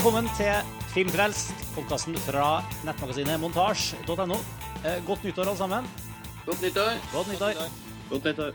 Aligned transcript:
Velkommen 0.00 0.30
til 0.32 0.70
Filmfrelst, 0.94 1.50
podkasten 1.74 2.14
fra 2.24 2.62
nettmagasinet 2.88 3.36
montasj.no. 3.36 4.38
Eh, 4.80 5.02
godt 5.04 5.26
nyttår, 5.26 5.50
alle 5.50 5.58
sammen. 5.58 5.88
Godt 6.46 6.62
nyttår. 6.64 6.94
Godt 7.12 7.28
nyttår. 7.28 7.58
Godt 8.08 8.28
nyttår. 8.30 8.54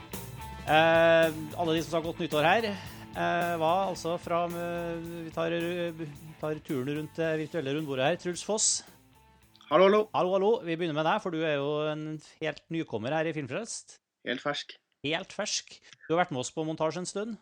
Eh, 0.66 1.28
alle 1.62 1.76
de 1.76 1.84
som 1.84 1.92
sa 1.92 2.02
godt 2.02 2.24
nyttår 2.24 2.48
her, 2.50 2.66
eh, 2.72 3.52
var 3.62 3.92
altså 3.92 4.16
fra 4.24 4.40
eh, 4.48 5.06
Vi 5.28 5.34
tar, 5.36 5.54
tar 6.40 6.64
turen 6.66 6.90
rundt 6.98 7.22
det 7.22 7.30
virtuelle 7.44 7.76
rundbordet 7.78 8.08
her. 8.10 8.18
Truls 8.24 8.42
Foss. 8.42 8.82
Hallo, 9.70 9.86
hallo. 9.86 10.02
Hallo, 10.18 10.34
hallo. 10.40 10.52
Vi 10.66 10.80
begynner 10.80 10.98
med 10.98 11.06
deg, 11.06 11.22
for 11.22 11.30
du 11.30 11.46
er 11.46 11.60
jo 11.60 11.70
en 11.92 12.18
helt 12.42 12.66
nykommer 12.74 13.14
her 13.20 13.30
i 13.30 13.36
Filmfrelst. 13.38 14.00
Helt 14.26 14.42
fersk. 14.42 14.74
Helt 15.06 15.38
fersk. 15.38 15.78
Du 16.08 16.16
har 16.16 16.24
vært 16.24 16.34
med 16.34 16.42
oss 16.42 16.50
på 16.58 16.66
montasje 16.66 17.06
en 17.06 17.12
stund. 17.14 17.38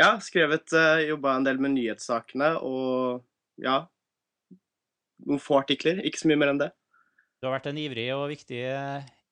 Ja, 0.00 0.14
skrevet, 0.16 0.72
jobba 1.04 1.36
en 1.36 1.44
del 1.44 1.60
med 1.60 1.76
nyhetssakene 1.76 2.54
og 2.64 3.20
ja 3.62 3.84
Noen 5.24 5.40
få 5.40 5.60
artikler. 5.60 6.02
Ikke 6.04 6.20
så 6.20 6.28
mye 6.28 6.36
mer 6.36 6.50
enn 6.50 6.58
det. 6.60 6.72
Du 7.38 7.46
har 7.46 7.54
vært 7.54 7.68
en 7.70 7.78
ivrig 7.80 8.08
og 8.12 8.26
viktig, 8.28 8.60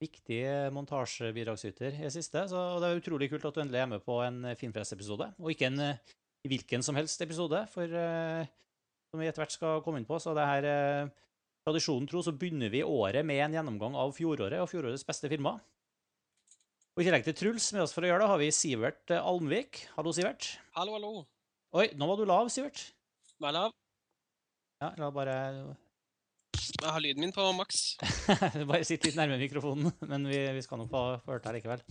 viktig 0.00 0.40
montasjebidragsyter 0.72 1.98
i 1.98 2.04
det 2.06 2.12
siste, 2.14 2.44
så 2.48 2.62
det 2.80 2.88
er 2.88 3.00
utrolig 3.00 3.28
kult 3.32 3.44
at 3.48 3.58
du 3.58 3.60
endelig 3.64 3.82
er 3.82 3.90
med 3.90 4.04
på 4.06 4.20
en 4.24 4.54
Filmpress-episode, 4.60 5.26
og 5.42 5.50
ikke 5.52 5.68
en 5.68 5.82
hvilken 6.48 6.84
som 6.86 6.96
helst 6.98 7.22
episode, 7.22 7.60
for 7.72 7.92
uh, 7.92 8.46
som 9.10 9.20
vi 9.20 9.28
etter 9.28 9.44
hvert 9.44 9.54
skal 9.54 9.82
komme 9.84 10.00
inn 10.00 10.08
på, 10.08 10.18
så 10.22 10.34
det 10.36 10.46
her 10.48 10.68
uh, 10.70 11.12
Tradisjonen 11.62 12.08
tro 12.10 12.18
så 12.26 12.32
begynner 12.34 12.72
vi 12.72 12.80
året 12.82 13.22
med 13.26 13.38
en 13.44 13.52
gjennomgang 13.54 13.94
av 13.94 14.10
fjoråret 14.16 14.58
og 14.58 14.66
fjorårets 14.70 15.06
beste 15.06 15.30
filmer. 15.30 15.60
Og 16.92 17.04
I 17.04 17.06
tillegg 17.06 17.28
til 17.28 17.36
Truls 17.38 17.68
med 17.76 17.84
oss 17.84 17.94
for 17.94 18.02
å 18.02 18.10
gjøre 18.10 18.24
det, 18.24 18.32
har 18.32 18.40
vi 18.42 18.48
Sivert 18.56 19.14
Almvik. 19.14 19.84
Hallo, 19.94 20.10
Sivert. 20.16 20.56
Hallo, 20.74 20.98
hallo. 20.98 21.12
Oi, 21.78 21.86
nå 21.94 22.10
var 22.10 22.18
du 22.18 22.26
lav, 22.26 22.50
Sivert. 22.52 22.88
Vær 23.40 23.54
lav. 23.54 23.81
Ja, 24.82 24.88
la 24.98 25.12
bare 25.14 25.34
Jeg 26.58 26.90
har 26.90 27.02
lyden 27.02 27.22
min 27.22 27.32
på 27.34 27.44
maks. 27.54 27.82
bare 28.70 28.82
sitt 28.82 29.04
litt 29.06 29.14
nærme 29.14 29.36
mikrofonen, 29.38 29.92
men 30.10 30.26
vi, 30.26 30.40
vi 30.56 30.62
skal 30.64 30.80
nok 30.80 30.90
få, 30.90 31.02
få 31.22 31.36
hørt 31.36 31.46
deg 31.46 31.60
likevel. 31.60 31.84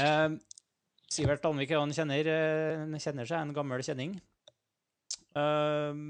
Eh, 0.00 0.36
Sivert 1.12 1.44
Almvik 1.44 1.74
han 1.76 1.92
kjenner, 1.92 2.30
kjenner 2.96 3.28
seg, 3.28 3.42
en 3.42 3.52
gammel 3.56 3.84
kjenning. 3.84 4.16
Eh, 5.36 6.00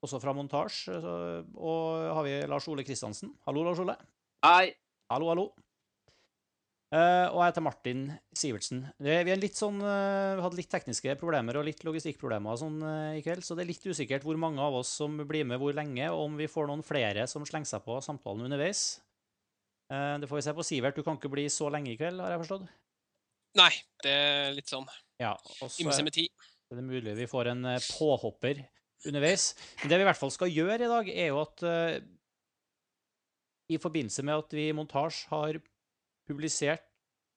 også 0.00 0.22
fra 0.24 0.32
montasje. 0.32 0.96
Og 1.60 2.08
har 2.16 2.24
vi 2.24 2.38
Lars 2.48 2.70
Ole 2.72 2.86
Kristiansen. 2.88 3.34
Hallo, 3.44 3.66
Lars 3.68 3.84
Ole. 3.84 3.98
Hei. 4.46 4.72
Hallo, 5.12 5.28
hallo. 5.34 5.50
Uh, 6.90 7.30
og 7.30 7.36
jeg 7.38 7.52
heter 7.52 7.62
Martin 7.62 8.00
Sivertsen. 8.34 8.80
Det, 8.98 9.20
vi, 9.22 9.48
sånn, 9.54 9.76
uh, 9.78 10.40
hadde 10.42 10.58
litt 10.58 10.72
tekniske 10.72 11.14
problemer 11.20 11.60
og 11.60 11.68
litt 11.68 11.84
logistikkproblemer 11.86 12.58
sånn, 12.58 12.80
uh, 12.82 13.12
i 13.14 13.22
kveld, 13.22 13.46
så 13.46 13.54
det 13.54 13.62
er 13.62 13.68
litt 13.68 13.86
usikkert 13.86 14.26
hvor 14.26 14.40
mange 14.42 14.58
av 14.64 14.74
oss 14.80 14.90
som 14.98 15.14
blir 15.28 15.46
med 15.46 15.62
hvor 15.62 15.76
lenge, 15.76 16.08
og 16.10 16.24
om 16.24 16.34
vi 16.40 16.50
får 16.50 16.66
noen 16.66 16.82
flere 16.82 17.28
som 17.30 17.46
slenger 17.46 17.70
seg 17.70 17.86
på 17.86 18.00
samtalen 18.02 18.48
underveis. 18.48 18.98
det 19.90 20.26
får 20.26 20.40
vi 20.40 20.44
se 20.48 20.56
på. 20.58 20.66
Sivert, 20.66 20.98
du 20.98 21.06
kan 21.06 21.14
ikke 21.18 21.30
bli 21.30 21.46
så 21.46 21.70
lenge 21.70 21.94
i 21.94 21.96
kveld, 22.00 22.18
har 22.24 22.34
jeg 22.34 22.42
forstått? 22.42 22.66
Nei, 23.58 23.70
det 24.02 24.18
er 24.18 24.52
litt 24.58 24.70
sånn 24.70 24.86
ja, 25.22 25.36
ymse 25.62 26.02
med 26.06 26.14
tid. 26.14 26.46
Det 26.70 26.78
er 26.78 26.86
mulig 26.86 27.16
vi 27.18 27.30
får 27.30 27.54
en 27.54 27.72
påhopper 27.86 28.64
underveis. 29.06 29.52
Men 29.82 29.92
det 29.92 29.98
vi 29.98 30.08
i 30.08 30.10
hvert 30.10 30.18
fall 30.18 30.34
skal 30.34 30.50
gjøre 30.50 30.86
i 30.86 30.90
dag, 30.90 31.10
er 31.14 31.30
jo 31.30 31.42
at 31.42 31.66
i 33.70 33.78
forbindelse 33.78 34.26
med 34.26 34.42
at 34.42 34.54
vi 34.58 34.70
i 34.70 34.74
montasje 34.74 35.30
har 35.30 35.62
publisert 36.30 36.86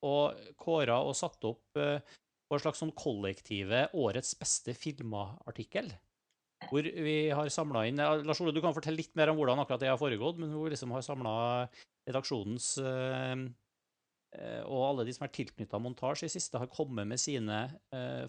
og 0.03 0.39
kåra 0.59 0.99
og 1.05 1.15
satt 1.17 1.43
opp 1.47 1.79
uh, 1.79 1.99
på 1.99 2.57
en 2.57 2.63
slags 2.63 2.81
sånn 2.83 2.93
kollektive 2.97 3.87
årets 3.97 4.35
beste 4.39 4.75
filmer-artikkel. 4.77 5.89
Hvor 6.69 6.85
vi 6.85 7.17
har 7.35 7.49
samla 7.51 7.87
inn 7.89 7.99
Lars 7.99 8.39
Ole, 8.39 8.53
du 8.55 8.61
kan 8.63 8.75
fortelle 8.75 9.01
litt 9.01 9.15
mer 9.19 9.31
om 9.31 9.39
hvordan 9.39 9.59
akkurat 9.63 9.81
det 9.83 9.89
har 9.91 9.99
foregått, 9.99 10.39
men 10.39 10.53
hvor 10.53 10.69
vi 10.69 10.75
liksom 10.75 10.93
har 10.95 11.03
samla 11.03 11.33
redaksjonens 12.07 12.69
uh, 12.83 13.43
og 14.65 14.79
alle 14.81 15.03
de 15.05 15.13
som 15.13 15.27
er 15.27 15.29
tilknytta 15.29 15.77
montasje 15.77 16.25
i 16.25 16.31
siste, 16.33 16.57
har 16.57 16.71
kommet 16.73 17.05
med 17.05 17.21
sine 17.21 17.57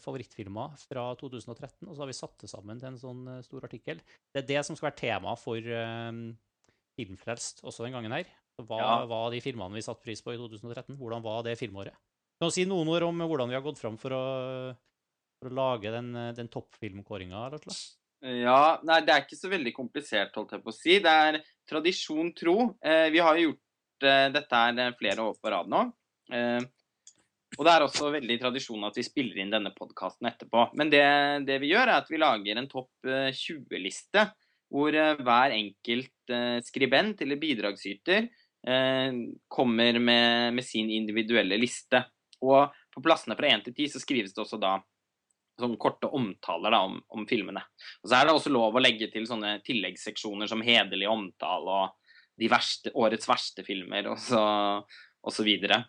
favorittfilmer 0.04 0.74
fra 0.82 1.06
2013. 1.16 1.86
Og 1.88 1.94
så 1.94 2.02
har 2.02 2.10
vi 2.10 2.16
satt 2.18 2.34
det 2.42 2.50
sammen 2.52 2.76
til 2.76 2.90
en 2.90 2.98
sånn 3.00 3.22
stor 3.46 3.64
artikkel. 3.64 4.02
Det 4.28 4.42
er 4.42 4.50
det 4.50 4.66
som 4.68 4.76
skal 4.76 4.90
være 4.90 4.98
tema 5.00 5.32
for 5.40 5.64
Filmfrelst 7.00 7.64
også 7.64 7.86
den 7.86 7.96
gangen 7.96 8.18
her. 8.18 8.28
Hva 8.62 8.78
ja. 8.78 8.96
var 9.10 9.32
de 9.34 9.40
filmene 9.42 9.74
vi 9.74 9.82
satte 9.82 10.04
pris 10.04 10.22
på 10.22 10.34
i 10.34 10.38
2013? 10.38 10.94
Hvordan 10.98 11.24
var 11.24 11.42
det 11.46 11.56
filmåret? 11.58 11.96
Kan 12.38 12.50
du 12.50 12.54
si 12.54 12.66
noen 12.68 12.90
ord 12.90 13.06
om 13.08 13.24
hvordan 13.24 13.50
vi 13.50 13.56
har 13.56 13.64
gått 13.64 13.80
fram 13.80 13.96
for 13.98 14.14
å, 14.14 14.22
for 15.40 15.50
å 15.50 15.58
lage 15.58 15.90
den, 15.94 16.12
den 16.36 16.50
toppfilmkåringa? 16.52 17.48
Ja, 18.24 18.80
nei, 18.86 19.02
det 19.04 19.12
er 19.12 19.26
ikke 19.26 19.36
så 19.36 19.50
veldig 19.52 19.74
komplisert, 19.76 20.32
holdt 20.38 20.54
jeg 20.56 20.64
på 20.64 20.72
å 20.72 20.76
si. 20.76 20.96
Det 21.04 21.12
er 21.26 21.40
tradisjon 21.68 22.30
tro. 22.36 22.56
Eh, 22.80 23.10
vi 23.12 23.20
har 23.20 23.36
gjort 23.36 24.06
eh, 24.06 24.28
dette 24.32 24.62
her 24.62 24.80
eh, 24.80 24.94
flere 24.96 25.26
år 25.28 25.36
på 25.40 25.52
rad 25.52 25.68
nå. 25.70 25.82
Eh, 26.32 26.62
og 27.54 27.66
det 27.66 27.74
er 27.74 27.84
også 27.84 28.10
veldig 28.14 28.38
tradisjon 28.40 28.86
at 28.88 28.96
vi 28.98 29.04
spiller 29.06 29.42
inn 29.42 29.52
denne 29.52 29.74
podkasten 29.76 30.26
etterpå. 30.30 30.70
Men 30.78 30.90
det, 30.90 31.04
det, 31.46 31.60
vi 31.62 31.70
gjør, 31.74 31.86
er 31.86 32.00
at 32.00 32.08
vi 32.10 32.22
lager 32.22 32.58
en 32.58 32.70
topp 32.70 32.90
20-liste, 33.04 34.24
eh, 34.24 34.32
hvor 34.74 34.96
eh, 34.96 35.20
hver 35.20 35.54
enkelt 35.54 36.10
skribent 36.64 37.20
eller 37.20 37.36
bidragsyter 37.36 38.30
kommer 39.48 39.98
med, 39.98 40.54
med, 40.56 40.64
sin 40.64 40.88
individuelle 40.90 41.58
liste. 41.60 42.00
Og 42.40 42.72
på 42.94 43.02
plassene 43.04 43.36
fra 43.36 43.50
1 43.52 43.66
til 43.66 43.74
10 43.76 43.94
så 43.94 44.02
skrives 44.02 44.32
det 44.34 44.40
også 44.44 44.60
da 44.62 44.78
sånne 45.60 45.78
korte 45.78 46.08
omtaler 46.10 46.74
da, 46.74 46.80
om, 46.86 46.98
om, 47.14 47.26
filmene. 47.30 47.62
Og 48.02 48.10
Så 48.10 48.16
er 48.16 48.26
det 48.26 48.34
også 48.34 48.52
lov 48.52 48.74
å 48.74 48.82
legge 48.82 49.10
til 49.12 49.26
sånne 49.28 49.58
tilleggsseksjoner 49.66 50.50
som 50.50 50.64
hederlig 50.66 51.08
omtale 51.10 51.78
og 51.84 52.14
de 52.40 52.48
verste, 52.50 52.90
årets 52.98 53.28
verste 53.30 53.62
filmer 53.66 54.08
og 54.10 54.18
så, 54.18 54.42
og 54.82 55.34
så 55.34 55.46
videre. 55.46 55.84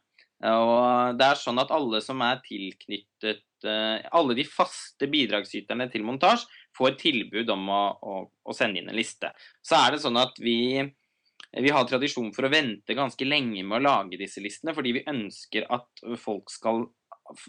Og 0.46 1.16
det 1.18 1.26
er 1.26 1.40
sånn 1.40 1.62
at 1.62 1.72
alle 1.74 2.02
som 2.04 2.20
er 2.26 2.42
tilknyttet 2.44 3.66
eh, 3.66 4.04
Alle 4.20 4.36
de 4.36 4.44
faste 4.44 5.08
bidragsyterne 5.08 5.88
til 5.90 6.04
montasje 6.06 6.50
får 6.76 6.98
tilbud 7.00 7.50
om 7.54 7.70
å, 7.72 7.84
å, 7.96 8.16
å 8.44 8.56
sende 8.56 8.82
inn 8.82 8.92
en 8.92 9.00
liste. 9.00 9.32
Så 9.64 9.80
er 9.80 9.96
det 9.96 10.02
sånn 10.04 10.20
at 10.20 10.36
vi 10.44 10.84
vi 11.62 11.72
har 11.72 11.88
tradisjon 11.88 12.34
for 12.36 12.48
å 12.48 12.52
vente 12.52 12.98
ganske 12.98 13.28
lenge 13.28 13.64
med 13.64 13.80
å 13.80 13.84
lage 13.86 14.20
disse 14.20 14.44
listene, 14.44 14.74
fordi 14.76 14.98
vi 14.98 15.06
ønsker 15.08 15.68
at 15.72 16.04
folk 16.20 16.52
skal 16.52 16.84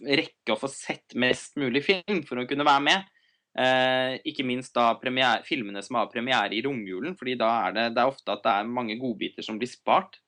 rekke 0.06 0.54
å 0.54 0.58
få 0.60 0.70
sett 0.72 1.16
mest 1.18 1.58
mulig 1.60 1.82
film 1.84 2.22
for 2.26 2.40
å 2.40 2.46
kunne 2.48 2.66
være 2.66 2.84
med. 2.86 3.12
Eh, 3.56 4.18
ikke 4.28 4.44
minst 4.44 4.74
da 4.76 4.90
premiere, 5.00 5.44
filmene 5.46 5.80
som 5.84 5.96
har 5.96 6.10
premiere 6.12 6.52
i 6.52 6.62
romjulen, 6.64 7.16
fordi 7.16 7.38
da 7.40 7.50
er 7.66 7.76
det, 7.76 7.84
det 7.96 8.02
er 8.02 8.12
ofte 8.12 8.34
at 8.34 8.44
det 8.44 8.52
er 8.52 8.72
mange 8.78 8.98
godbiter 9.00 9.44
som 9.44 9.60
blir 9.60 9.70
spart 9.70 10.18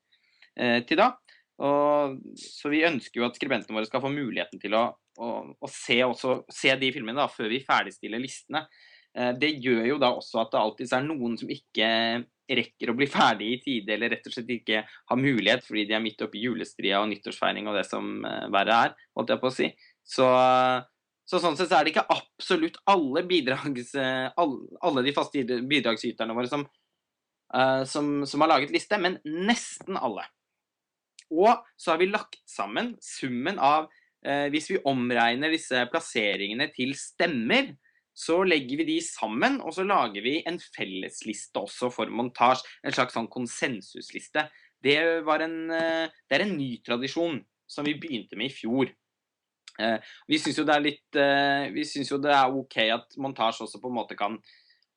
eh, 0.57 0.81
til 0.89 1.01
da. 1.03 1.13
Og, 1.59 2.21
så 2.39 2.71
vi 2.73 2.85
ønsker 2.87 3.21
jo 3.21 3.27
at 3.27 3.37
skribentene 3.37 3.77
våre 3.77 3.89
skal 3.89 4.03
få 4.05 4.13
muligheten 4.15 4.63
til 4.63 4.77
å, 4.79 4.85
å, 5.19 5.33
å 5.59 5.71
se, 5.73 5.99
også, 6.07 6.43
se, 6.55 6.73
de 6.81 6.93
filmene 6.95 7.19
da, 7.19 7.27
før 7.33 7.51
vi 7.53 7.65
ferdigstiller 7.67 8.23
listene. 8.23 8.65
Eh, 9.19 9.33
det 9.39 9.55
gjør 9.65 9.87
jo 9.93 10.01
da 10.01 10.13
også 10.15 10.43
at 10.45 10.53
det 10.53 10.61
alltid 10.61 10.93
er 10.95 11.07
noen 11.07 11.39
som 11.41 11.51
ikke 11.51 11.89
rekker 12.49 12.93
å 12.93 12.97
bli 12.97 13.09
ferdig 13.11 13.49
i 13.53 13.59
tide, 13.65 13.93
eller 13.95 14.15
rett 14.15 14.29
og 14.29 14.33
slett 14.33 14.53
ikke 14.55 14.85
har 14.87 15.21
mulighet 15.21 15.67
fordi 15.67 15.85
de 15.89 15.97
er 15.97 16.05
midt 16.05 16.23
oppi 16.25 16.41
julestria 16.47 17.03
og 17.03 17.11
nyttårsfeiring 17.11 17.69
og 17.69 17.77
det 17.77 17.85
som 17.85 18.23
uh, 18.25 18.47
verre 18.55 18.79
er, 18.87 18.95
holdt 19.19 19.35
jeg 19.35 19.43
på 19.43 19.51
å 19.51 19.53
si. 19.53 19.69
Så, 20.09 20.29
så, 21.29 21.43
sånn 21.43 21.59
sett 21.59 21.69
så 21.69 21.77
er 21.77 21.85
det 21.85 21.93
ikke 21.93 22.07
absolutt 22.15 22.79
alle, 22.89 23.25
bidrags, 23.29 23.93
uh, 24.01 24.31
alle, 24.39 25.05
de 25.05 25.15
faste 25.17 25.45
bidragsyterne 25.45 26.37
våre 26.39 26.49
som, 26.49 26.65
som, 27.89 28.09
som, 28.29 28.45
har 28.45 28.53
laget 28.55 28.73
liste, 28.73 28.97
men 29.01 29.19
nesten 29.25 30.01
alle. 30.01 30.25
Og 31.29 31.53
så 31.77 31.93
har 31.93 32.01
vi 32.01 32.09
lagt 32.09 32.41
sammen 32.49 32.95
summen 33.05 33.61
av 33.61 33.91
Hvis 34.53 34.67
vi 34.73 34.81
omregner 34.89 35.53
disse 35.53 35.85
plasseringene 35.93 36.67
til 36.75 36.91
stemmer, 36.99 37.69
så 38.19 38.41
legger 38.43 38.81
vi 38.81 38.87
de 38.89 38.97
sammen, 39.05 39.61
og 39.63 39.75
så 39.77 39.85
lager 39.87 40.25
vi 40.25 40.41
en 40.49 40.59
fellesliste 40.59 41.61
også 41.61 41.91
for 41.95 42.11
montasje. 42.11 42.67
En 42.83 42.95
slags 42.95 43.15
sånn 43.15 43.29
konsensusliste. 43.31 44.49
Det, 44.83 44.97
en, 44.99 45.59
eh, 45.75 46.07
det, 46.27 46.35
er 46.35 46.45
en 46.45 46.57
ny 46.59 46.71
tradisjon 46.87 47.39
som 47.71 47.87
vi 47.87 47.95
begynte 48.01 48.39
med 48.39 48.51
i 48.51 48.55
fjor. 48.57 48.91
Eh, 49.79 50.09
vi 50.27 50.41
syns 50.43 50.59
jo 50.59 50.65
det 50.67 50.75
er 50.75 50.89
eh, 51.23 52.01
jo 52.09 52.19
det 52.23 52.33
er 52.35 52.57
OK 52.59 52.77
at 52.91 53.15
montasje 53.23 53.69
også 53.69 53.79
på 53.83 53.93
en 53.93 53.99
måte 54.01 54.19
kan 54.19 54.41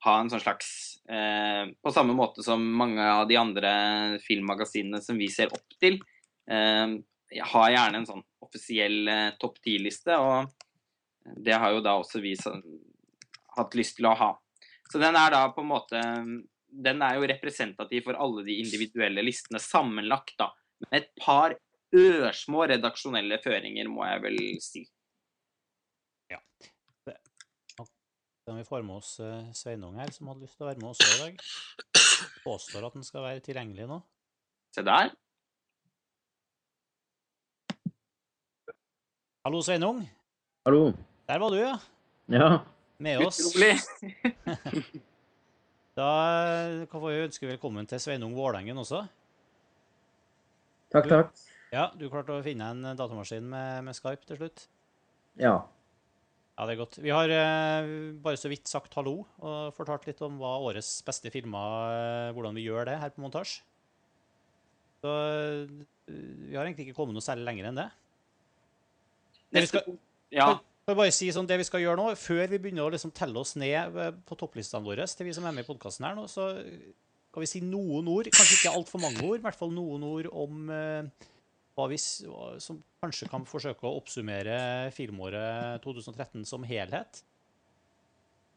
ha 0.02 0.16
en 0.18 0.32
sånn 0.32 0.42
slags 0.42 0.70
På 1.06 1.92
samme 1.94 2.16
måte 2.18 2.42
som 2.42 2.62
mange 2.74 3.04
av 3.06 3.28
de 3.30 3.36
andre 3.38 3.72
filmmagasinene 4.24 5.02
som 5.04 5.20
vi 5.20 5.28
ser 5.30 5.52
opp 5.54 5.76
til, 5.82 6.00
har 6.48 7.74
gjerne 7.74 8.00
en 8.00 8.08
sånn 8.08 8.24
offisiell 8.42 9.12
topp 9.42 9.60
ti-liste. 9.62 10.16
og 10.18 10.50
det 11.46 11.54
har 11.54 11.76
jo 11.76 11.84
da 11.86 12.00
også 12.00 12.22
vi 12.24 12.34
hatt 13.58 13.76
lyst 13.78 13.98
til 14.00 14.08
å 14.10 14.16
ha. 14.18 14.32
Så 14.92 15.00
den 15.02 15.16
er 15.16 15.32
da 15.32 15.46
på 15.56 15.64
en 15.64 15.70
måte 15.72 16.00
Den 16.72 17.02
er 17.04 17.18
jo 17.18 17.28
representativ 17.28 18.06
for 18.06 18.20
alle 18.20 18.46
de 18.48 18.58
individuelle 18.62 19.24
listene 19.24 19.60
sammenlagt, 19.60 20.38
da. 20.40 20.52
Med 20.88 21.02
et 21.02 21.10
par 21.20 21.56
ørsmå 21.92 22.64
redaksjonelle 22.72 23.42
føringer, 23.44 23.90
må 23.92 24.06
jeg 24.08 24.22
vel 24.24 24.40
si. 24.64 24.86
Ja. 26.32 26.40
om 28.48 28.58
vi 28.58 28.64
får 28.68 28.82
med 28.88 28.96
oss 29.02 29.20
eh, 29.20 29.52
Sveinung 29.56 30.00
her, 30.00 30.12
som 30.16 30.32
hadde 30.32 30.46
lyst 30.46 30.56
til 30.56 30.66
å 30.66 30.70
være 30.72 30.80
med 30.80 30.94
også 30.94 31.10
i 31.12 31.20
dag. 31.26 31.44
Påstår 32.46 32.88
at 32.88 32.96
den 32.96 33.06
skal 33.08 33.28
være 33.28 33.44
tilgjengelig 33.44 33.88
nå. 33.92 34.00
Se 34.76 34.84
der. 34.88 35.12
Hallo, 39.44 39.60
Sveinung. 39.66 40.06
Hallo. 40.68 40.92
Der 41.28 41.40
var 41.44 41.52
du, 41.52 41.60
ja. 41.60 41.76
Ja. 42.32 42.50
Med 43.02 43.26
oss. 43.26 43.42
Utrolig. 43.50 43.78
Da 45.92 46.08
får 46.88 46.88
kan 46.88 47.02
vi 47.04 47.24
ønske 47.26 47.48
velkommen 47.50 47.88
til 47.90 48.00
Sveinung 48.00 48.32
Vårdengen 48.32 48.78
også. 48.80 49.02
Takk, 50.94 51.10
takk. 51.12 51.42
Ja, 51.72 51.90
du 52.00 52.06
klarte 52.08 52.38
å 52.38 52.46
finne 52.46 52.70
en 52.72 52.86
datamaskin 52.96 53.44
med, 53.52 53.84
med 53.84 53.98
Skype 53.98 54.24
til 54.30 54.40
slutt? 54.40 54.64
Ja. 55.40 55.58
Ja, 56.56 56.66
det 56.68 56.78
er 56.78 56.80
godt. 56.80 56.98
Vi 57.04 57.12
har 57.12 57.32
eh, 57.36 57.92
bare 58.24 58.40
så 58.40 58.52
vidt 58.52 58.72
sagt 58.72 58.96
hallo 58.96 59.18
og 59.44 59.76
fortalt 59.76 60.08
litt 60.08 60.24
om 60.24 60.40
hva 60.40 60.56
årets 60.64 60.94
beste 61.08 61.32
filmer 61.34 61.92
eh, 61.92 62.32
Hvordan 62.38 62.56
vi 62.56 62.66
gjør 62.70 62.88
det 62.88 62.98
her 63.04 63.12
på 63.12 63.24
montasje. 63.24 63.64
Så 65.04 65.12
eh, 65.12 65.72
vi 66.08 66.56
har 66.56 66.64
egentlig 66.68 66.88
ikke 66.88 67.00
kommet 67.02 67.20
noe 67.20 67.26
særlig 67.26 67.50
lenger 67.52 67.72
enn 67.72 67.84
det. 67.84 67.90
Det 69.52 69.60
vi 69.60 69.66
Neste 69.66 69.84
skal, 69.84 70.04
Ja. 70.32 70.52
Jeg 70.92 71.00
bare 71.00 71.14
si 71.16 71.30
sånn, 71.34 71.48
det 71.50 71.60
vi 71.62 71.68
skal 71.68 71.84
gjøre 71.84 72.00
nå, 72.00 72.10
Før 72.20 72.44
vi 72.52 72.60
begynner 72.62 72.88
å 72.88 72.94
liksom 72.94 73.14
telle 73.16 73.40
oss 73.42 73.56
ned 73.60 73.98
eh, 73.98 74.14
på 74.28 74.38
topplistene 74.40 74.86
våre, 74.86 75.08
til 75.08 75.28
vi 75.28 75.36
som 75.36 75.48
er 75.48 75.56
med 75.56 75.66
i 75.66 75.70
podkasten 75.70 76.08
her 76.08 76.18
nå, 76.18 76.28
så 76.32 76.52
kan 77.32 77.44
vi 77.44 77.50
si 77.50 77.64
noen 77.64 78.08
ord, 78.12 78.30
kanskje 78.32 78.60
ikke 78.60 78.76
altfor 78.76 79.02
mange 79.04 79.24
ord, 79.24 79.40
i 79.40 79.46
hvert 79.46 79.58
fall 79.58 79.72
noen 79.74 80.04
ord 80.04 80.30
om 80.36 80.72
eh, 80.76 81.28
hva 81.80 81.88
vi 81.88 81.98
som 82.02 82.80
kanskje 83.02 83.30
kan 83.32 83.46
forsøke 83.48 83.88
å 83.88 83.98
oppsummere 84.02 84.92
filmåret 84.96 85.82
2013 85.86 86.44
som 86.48 86.66
helhet. 86.68 87.22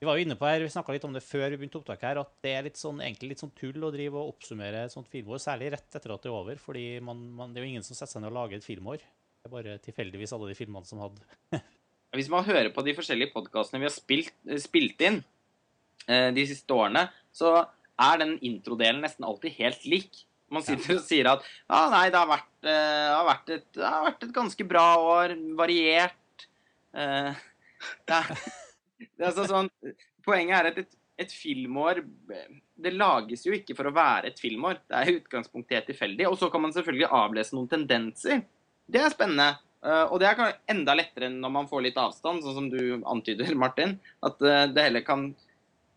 Vi 0.01 0.09
var 0.09 0.19
jo 0.19 0.25
inne 0.27 0.37
på 0.37 0.49
her, 0.49 0.61
vi 0.61 0.73
snakka 0.75 0.93
litt 0.93 1.07
om 1.07 1.15
det 1.15 1.23
før 1.25 1.47
vi 1.53 1.61
begynte 1.61 1.79
opptaket 1.79 2.09
her, 2.11 2.19
at 2.25 2.33
det 2.45 2.51
er 2.53 2.67
litt 2.67 2.81
sånn, 2.81 2.99
egentlig 3.01 3.31
litt 3.31 3.45
sånn 3.45 3.55
tull 3.57 3.87
å 3.87 3.93
drive 3.95 4.19
og 4.21 4.35
oppsummere 4.35 4.83
et 4.85 4.93
sånt 4.93 5.09
filmår, 5.09 5.41
særlig 5.41 5.71
rett 5.77 5.97
etter 5.97 6.13
at 6.13 6.27
det 6.27 6.33
er 6.33 6.35
over, 6.37 6.59
fordi 6.61 6.85
man, 7.05 7.23
man, 7.39 7.55
det 7.55 7.63
er 7.63 7.69
jo 7.69 7.77
ingen 7.77 7.87
som 7.87 7.97
setter 7.97 8.17
seg 8.17 8.25
ned 8.25 8.33
og 8.35 8.37
lager 8.41 8.59
et 8.59 8.67
filmår. 8.67 9.07
Det 9.07 9.49
er 9.49 9.55
bare 9.55 9.79
tilfeldigvis 9.87 10.35
alle 10.35 10.51
de 10.51 10.59
filmene 10.59 10.89
som 10.89 11.01
hadde 11.05 11.23
Hvis 12.15 12.31
man 12.31 12.47
hører 12.47 12.71
på 12.75 12.85
de 12.87 12.95
forskjellige 12.95 13.35
podkastene 13.35 13.83
vi 13.83 13.89
har 13.89 13.95
spilt, 13.95 14.35
eh, 14.47 14.61
spilt 14.63 15.01
inn 15.03 15.19
eh, 16.07 16.31
de 16.35 16.47
siste 16.47 16.75
årene, 16.75 17.09
så 17.35 17.57
er 18.01 18.21
den 18.23 18.37
introdelen 18.47 19.03
nesten 19.05 19.27
alltid 19.27 19.57
helt 19.59 19.85
lik. 19.89 20.25
Man 20.53 20.63
sitter 20.63 20.99
og 20.99 21.05
sier 21.07 21.31
at 21.31 21.45
ja, 21.45 21.81
nei, 21.91 22.07
det 22.13 22.21
har 22.21 22.31
vært, 22.31 22.53
eh, 22.69 23.11
har 23.11 23.27
vært, 23.27 23.55
et, 23.57 23.67
det 23.75 23.87
har 23.87 24.05
vært 24.07 24.27
et 24.27 24.35
ganske 24.37 24.67
bra 24.71 24.89
år, 25.03 25.37
variert. 25.59 26.47
Eh, 26.95 27.41
det 28.09 28.21
er, 28.21 28.45
det 29.05 29.29
er 29.31 29.35
så 29.35 29.49
sånn, 29.51 29.73
poenget 30.25 30.59
er 30.61 30.71
at 30.71 30.81
et, 30.85 30.95
et 31.21 31.31
filmår 31.31 32.01
Det 32.85 32.91
lages 32.95 33.45
jo 33.47 33.53
ikke 33.55 33.77
for 33.79 33.91
å 33.91 33.95
være 33.95 34.31
et 34.31 34.41
filmår. 34.43 34.81
Det 34.87 34.99
er 34.99 35.11
i 35.11 35.19
utgangspunktet 35.19 35.79
helt 35.79 35.91
tilfeldig. 35.91 36.29
Og 36.31 36.39
så 36.39 36.51
kan 36.53 36.63
man 36.63 36.75
selvfølgelig 36.75 37.11
avlese 37.11 37.57
noen 37.57 37.71
tendenser. 37.71 38.43
Det 38.87 39.03
er 39.03 39.13
spennende. 39.15 39.55
Eh, 39.85 40.05
og 40.09 40.21
det 40.21 40.31
er 40.31 40.55
enda 40.73 40.95
lettere 40.97 41.29
når 41.33 41.53
man 41.53 41.67
får 41.69 41.83
litt 41.85 41.99
avstand, 42.01 42.45
sånn 42.45 42.57
som 42.57 42.71
du 42.73 43.03
antyder, 43.11 43.53
Martin. 43.65 43.99
At 44.25 44.41
eh, 44.43 44.69
det 44.73 44.89
heller 44.89 45.05
kan 45.07 45.29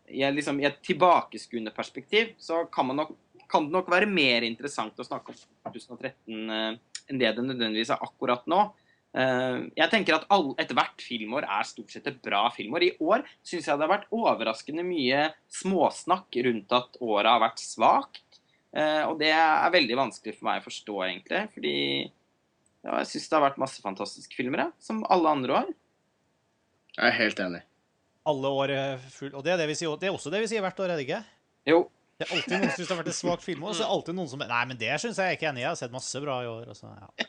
i, 0.08 0.24
liksom, 0.32 0.60
et 0.64 0.80
tilbakeskuende 0.84 1.72
perspektiv 1.76 2.34
så 2.40 2.64
kan, 2.72 2.92
nok, 2.96 3.14
kan 3.50 3.68
det 3.68 3.76
nok 3.76 3.88
være 3.92 4.08
mer 4.08 4.46
interessant 4.46 4.96
å 4.96 5.06
snakke 5.06 5.34
om 5.34 5.40
2013 5.68 6.52
eh, 6.58 6.76
enn 7.08 7.20
det 7.20 7.32
det 7.36 7.44
nødvendigvis 7.44 7.94
er 7.94 8.04
akkurat 8.04 8.44
nå. 8.50 8.68
Jeg 9.18 9.88
tenker 9.88 10.18
at 10.18 10.26
Ethvert 10.60 11.00
filmår 11.00 11.46
er 11.48 11.64
stort 11.66 11.90
sett 11.90 12.04
et 12.10 12.18
bra 12.22 12.42
filmår. 12.52 12.84
I 12.84 12.90
år 13.00 13.22
syns 13.40 13.64
jeg 13.64 13.80
det 13.80 13.86
har 13.86 13.90
vært 13.94 14.12
overraskende 14.12 14.84
mye 14.84 15.22
småsnakk 15.56 16.36
rundt 16.44 16.74
at 16.76 16.98
året 17.00 17.30
har 17.32 17.40
vært 17.40 17.62
svakt. 17.64 18.38
Og 19.08 19.16
det 19.18 19.32
er 19.32 19.72
veldig 19.72 19.96
vanskelig 19.96 20.36
for 20.36 20.50
meg 20.50 20.60
å 20.60 20.66
forstå, 20.68 20.98
egentlig. 21.08 21.40
Fordi 21.56 21.74
ja, 22.88 23.02
jeg 23.02 23.10
syns 23.10 23.28
det 23.28 23.36
har 23.36 23.44
vært 23.44 23.60
masse 23.60 23.82
fantastiske 23.84 24.38
filmer, 24.38 24.64
jeg, 24.64 24.74
som 24.88 25.04
alle 25.12 25.34
andre 25.36 25.60
år. 25.60 25.72
Jeg 26.96 27.04
er 27.10 27.16
helt 27.20 27.40
enig. 27.44 27.62
alle 28.28 28.50
år 28.62 28.72
full... 29.12 29.30
Og 29.36 29.44
det 29.44 29.54
er, 29.54 29.60
det, 29.60 29.68
vi 29.70 29.76
sier, 29.78 29.94
det 30.00 30.08
er 30.08 30.16
også 30.16 30.32
det 30.32 30.42
vi 30.42 30.48
sier 30.50 30.64
hvert 30.64 30.80
år, 30.82 30.92
er 30.92 31.00
det 31.00 31.06
ikke? 31.06 31.20
Jo, 31.68 31.82
Det 32.18 32.26
er 32.26 32.32
alltid 32.34 32.54
noen 32.56 32.70
som 32.70 32.76
syns 32.80 32.88
det 32.88 32.94
har 32.94 33.00
vært 33.02 33.10
et 33.12 33.18
svakt 33.18 33.44
film, 33.44 33.62
og 33.62 33.76
så 33.76 33.84
er 33.84 33.86
det 33.86 33.94
alltid 33.94 34.16
noen 34.18 34.30
som 34.32 34.40
Nei, 34.42 34.62
men 34.70 34.80
det 34.80 34.94
syns 35.02 35.20
jeg 35.20 35.34
er 35.34 35.36
ikke 35.38 35.50
enig 35.52 35.62
i. 35.62 35.66
Jeg 35.66 35.70
har 35.70 35.78
sett 35.78 35.94
masse 35.94 36.22
bra 36.24 36.40
i 36.42 36.48
år. 36.50 36.72
Og 36.72 36.78
så, 36.78 36.90
ja. 36.96 37.28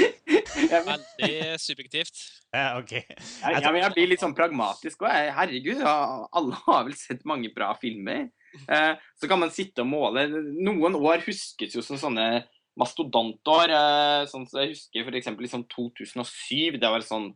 Veldig 0.90 1.32
subjektivt. 1.62 2.20
Ja, 2.52 2.66
OK. 2.78 2.92
jeg, 2.98 3.06
jeg, 3.40 3.80
jeg 3.80 3.94
blir 3.96 4.10
litt 4.10 4.22
sånn 4.22 4.36
pragmatisk 4.36 5.06
òg. 5.06 5.14
Herregud, 5.38 5.80
alle 5.86 6.60
har 6.66 6.84
vel 6.88 6.98
sett 6.98 7.24
mange 7.28 7.50
bra 7.54 7.72
filmer. 7.80 8.28
Eh, 8.66 8.92
så 9.18 9.30
kan 9.30 9.40
man 9.40 9.54
sitte 9.54 9.84
og 9.84 9.90
måle. 9.90 10.26
Noen 10.58 10.98
år 10.98 11.24
huskes 11.26 11.74
jo 11.78 11.82
som 11.86 11.98
sånne 12.00 12.42
mastodontår. 12.80 13.76
Eh, 13.76 14.24
sånn 14.30 14.48
som 14.48 14.62
jeg 14.62 14.74
husker 14.74 15.06
f.eks. 15.06 15.30
Liksom 15.46 15.68
2007. 15.70 16.80
Det 16.80 16.90
var 16.90 17.06
sånn 17.06 17.30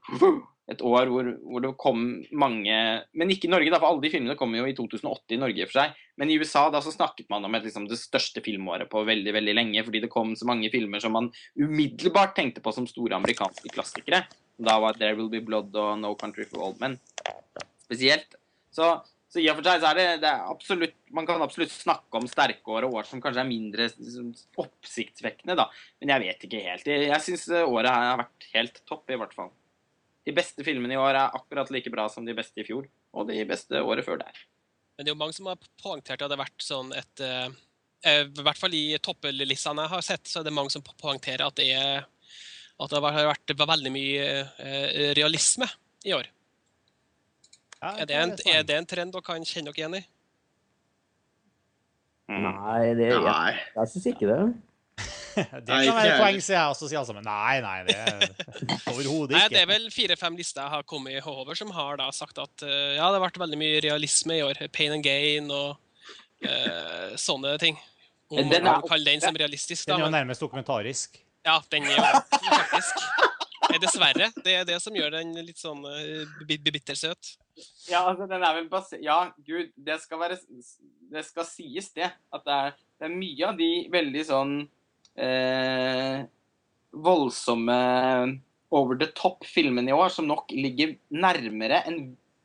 et 0.72 0.80
år 0.80 1.10
hvor, 1.12 1.26
hvor 1.44 1.60
det 1.60 1.72
kom 1.80 2.04
mange 2.32 2.76
Men 3.12 3.32
ikke 3.32 3.50
i 3.50 3.52
Norge, 3.52 3.68
da, 3.68 3.80
for 3.82 3.90
alle 3.90 4.00
de 4.00 4.10
filmene 4.14 4.36
kom 4.40 4.54
jo 4.56 4.64
i 4.64 4.76
2008 4.76 5.36
i 5.36 5.40
Norge 5.42 5.66
for 5.68 5.80
seg. 5.80 5.98
Men 6.20 6.30
i 6.32 6.38
USA 6.40 6.64
da 6.72 6.80
så 6.84 6.94
snakket 6.94 7.28
man 7.32 7.44
om 7.44 7.58
et, 7.58 7.66
liksom, 7.68 7.88
det 7.90 8.00
største 8.00 8.40
filmåret 8.44 8.88
på 8.90 9.04
veldig 9.04 9.34
veldig 9.36 9.56
lenge, 9.56 9.84
fordi 9.84 10.04
det 10.06 10.12
kom 10.12 10.32
så 10.38 10.48
mange 10.48 10.70
filmer 10.72 11.02
som 11.04 11.14
man 11.16 11.28
umiddelbart 11.60 12.32
tenkte 12.38 12.64
på 12.64 12.72
som 12.72 12.88
store 12.88 13.18
amerikanske 13.18 13.74
klassikere. 13.74 14.24
Da 14.56 14.78
var 14.80 14.94
'There 14.96 15.18
Will 15.18 15.28
Be 15.28 15.42
Blood' 15.44 15.74
og 15.74 15.98
'No 15.98 16.14
Country 16.14 16.48
for 16.48 16.62
Old 16.64 16.80
Men' 16.80 16.98
spesielt. 17.84 18.34
Så, 18.70 19.02
så 19.34 19.42
i 19.42 19.48
og 19.50 19.58
for 19.58 19.66
seg 19.66 19.82
så 19.82 19.90
er 19.90 19.98
det, 19.98 20.06
det 20.22 20.30
er 20.30 20.46
absolutt 20.52 20.94
Man 21.14 21.26
kan 21.26 21.42
absolutt 21.42 21.72
snakke 21.74 22.20
om 22.20 22.28
sterke 22.30 22.70
år 22.70 22.86
og 22.86 23.00
år 23.00 23.08
som 23.08 23.22
kanskje 23.22 23.42
er 23.42 23.48
mindre 23.50 23.88
oppsiktsvekkende, 24.62 25.56
da. 25.58 25.66
Men 26.02 26.14
jeg 26.14 26.22
vet 26.22 26.46
ikke 26.46 26.62
helt. 26.62 26.88
Jeg, 26.90 27.08
jeg 27.10 27.24
syns 27.26 27.48
året 27.64 27.90
her 27.90 28.08
har 28.12 28.22
vært 28.22 28.48
helt 28.54 28.80
topp, 28.86 29.10
i 29.10 29.18
hvert 29.18 29.34
fall. 29.34 29.52
De 30.24 30.32
beste 30.34 30.64
filmene 30.66 30.96
i 30.96 31.00
år 31.00 31.12
er 31.12 31.38
akkurat 31.38 31.70
like 31.74 31.90
bra 31.92 32.06
som 32.10 32.26
de 32.26 32.34
beste 32.36 32.62
i 32.62 32.66
fjor. 32.66 32.86
Og 33.14 33.28
de 33.28 33.42
beste 33.46 33.82
året 33.82 34.06
før 34.06 34.22
der. 34.22 34.42
Men 34.96 35.06
det 35.06 35.10
er 35.10 35.16
jo 35.16 35.20
mange 35.20 35.36
som 35.36 35.50
har 35.50 35.70
poengtert 35.82 36.22
at 36.22 36.30
det 36.30 36.36
har 36.36 36.44
vært 36.44 36.64
sånn 36.64 36.92
et 36.94 37.22
eh, 37.24 37.48
eh, 38.06 38.22
I 38.26 38.46
hvert 38.46 38.60
fall 38.60 38.74
i 38.78 38.86
topplistene 39.02 39.86
jeg 39.86 39.94
har 39.94 40.06
sett, 40.06 40.30
så 40.30 40.40
er 40.40 40.46
det 40.46 40.54
mange 40.54 40.74
som 40.74 40.84
poengterer 40.86 41.46
at 41.46 41.58
det, 41.58 41.70
er, 41.74 42.06
at 42.78 42.94
det 42.94 43.02
har 43.02 43.30
vært 43.32 43.54
veldig 43.58 43.94
mye 43.94 44.28
eh, 44.62 45.12
realisme 45.18 45.68
i 46.06 46.14
år. 46.16 46.30
Er 47.84 48.06
det, 48.08 48.16
en, 48.16 48.34
er 48.48 48.62
det 48.66 48.76
en 48.80 48.86
trend 48.88 49.12
dere 49.14 49.24
kan 49.26 49.44
kjenne 49.44 49.72
dere 49.72 49.80
igjen 49.82 49.96
i? 49.98 50.04
Nei, 52.28 52.94
det, 52.96 53.10
jeg, 53.10 53.20
Nei. 53.20 53.50
jeg 53.76 53.90
syns 53.92 54.06
ikke 54.14 54.28
det. 54.30 54.38
Det 55.34 55.66
kan 55.66 55.96
være 55.96 56.10
et 56.12 56.20
poeng, 56.22 56.36
sier 56.38 56.54
jeg 56.54 56.70
også, 56.70 56.86
sier 56.86 57.00
alle 57.00 57.08
sammen. 57.08 57.24
Nei, 57.26 57.56
nei, 57.64 57.78
det 57.88 57.96
er 57.98 58.20
overhodet 58.92 59.34
Nei, 59.34 59.40
ikke. 59.42 59.54
Det 59.56 59.62
er 59.64 59.66
vel 59.72 59.88
fire-fem 59.90 60.36
lister 60.38 60.62
jeg 60.62 60.72
har 60.76 60.84
kommet 60.86 61.26
over 61.26 61.58
som 61.58 61.72
har 61.74 61.98
da 61.98 62.06
sagt 62.14 62.38
at 62.38 62.62
eh, 62.62 62.92
ja, 62.94 63.08
det 63.10 63.18
har 63.18 63.24
vært 63.24 63.40
veldig 63.42 63.58
mye 63.58 63.80
realisme 63.82 64.38
i 64.38 64.44
år. 64.46 64.62
Pain 64.72 64.94
and 64.94 65.02
gain 65.04 65.50
og 65.50 65.74
uh, 66.46 67.10
sånne 67.18 67.56
ting. 67.58 67.80
Om 68.30 68.38
Men 68.38 68.46
man 68.46 68.54
den 68.54 68.70
kan 68.70 68.86
kalle 68.94 69.10
den 69.10 69.24
som 69.26 69.36
realistisk, 69.42 69.88
Den 69.90 69.98
er 69.98 70.06
jo 70.06 70.14
nærmest 70.14 70.40
dokumentarisk. 70.46 71.18
ja, 71.44 71.58
den 71.74 71.90
er 71.90 71.98
jo 71.98 72.04
faktisk 72.46 73.02
Dessverre. 73.82 74.30
Det 74.44 74.54
er 74.60 74.68
det 74.68 74.78
som 74.82 74.94
gjør 74.96 75.16
den 75.16 75.34
litt 75.44 75.60
sånn 75.60 75.82
uh, 75.86 76.44
bittersøt. 76.46 77.34
Ja, 77.88 78.04
altså, 78.04 78.26
den 78.30 78.42
er 78.42 78.56
vel 78.56 78.70
basert 78.70 79.02
Ja, 79.04 79.18
gud, 79.46 79.70
det 79.76 80.00
skal 80.02 80.18
være 80.22 80.38
Det 81.12 81.22
skal 81.26 81.46
sies, 81.46 81.92
det. 81.94 82.10
At 82.34 82.46
det 82.46 82.56
er, 82.56 82.74
det 82.98 83.08
er 83.08 83.14
mye 83.14 83.50
av 83.50 83.60
de 83.60 83.70
veldig 83.92 84.24
sånn 84.26 84.56
eh, 85.14 86.24
voldsomme 86.90 87.78
over 88.74 88.98
the 88.98 89.06
top-filmene 89.14 89.92
i 89.92 89.94
år 89.94 90.10
som 90.10 90.26
nok 90.26 90.50
ligger 90.54 90.96
nærmere 91.14 91.84
en 91.86 92.00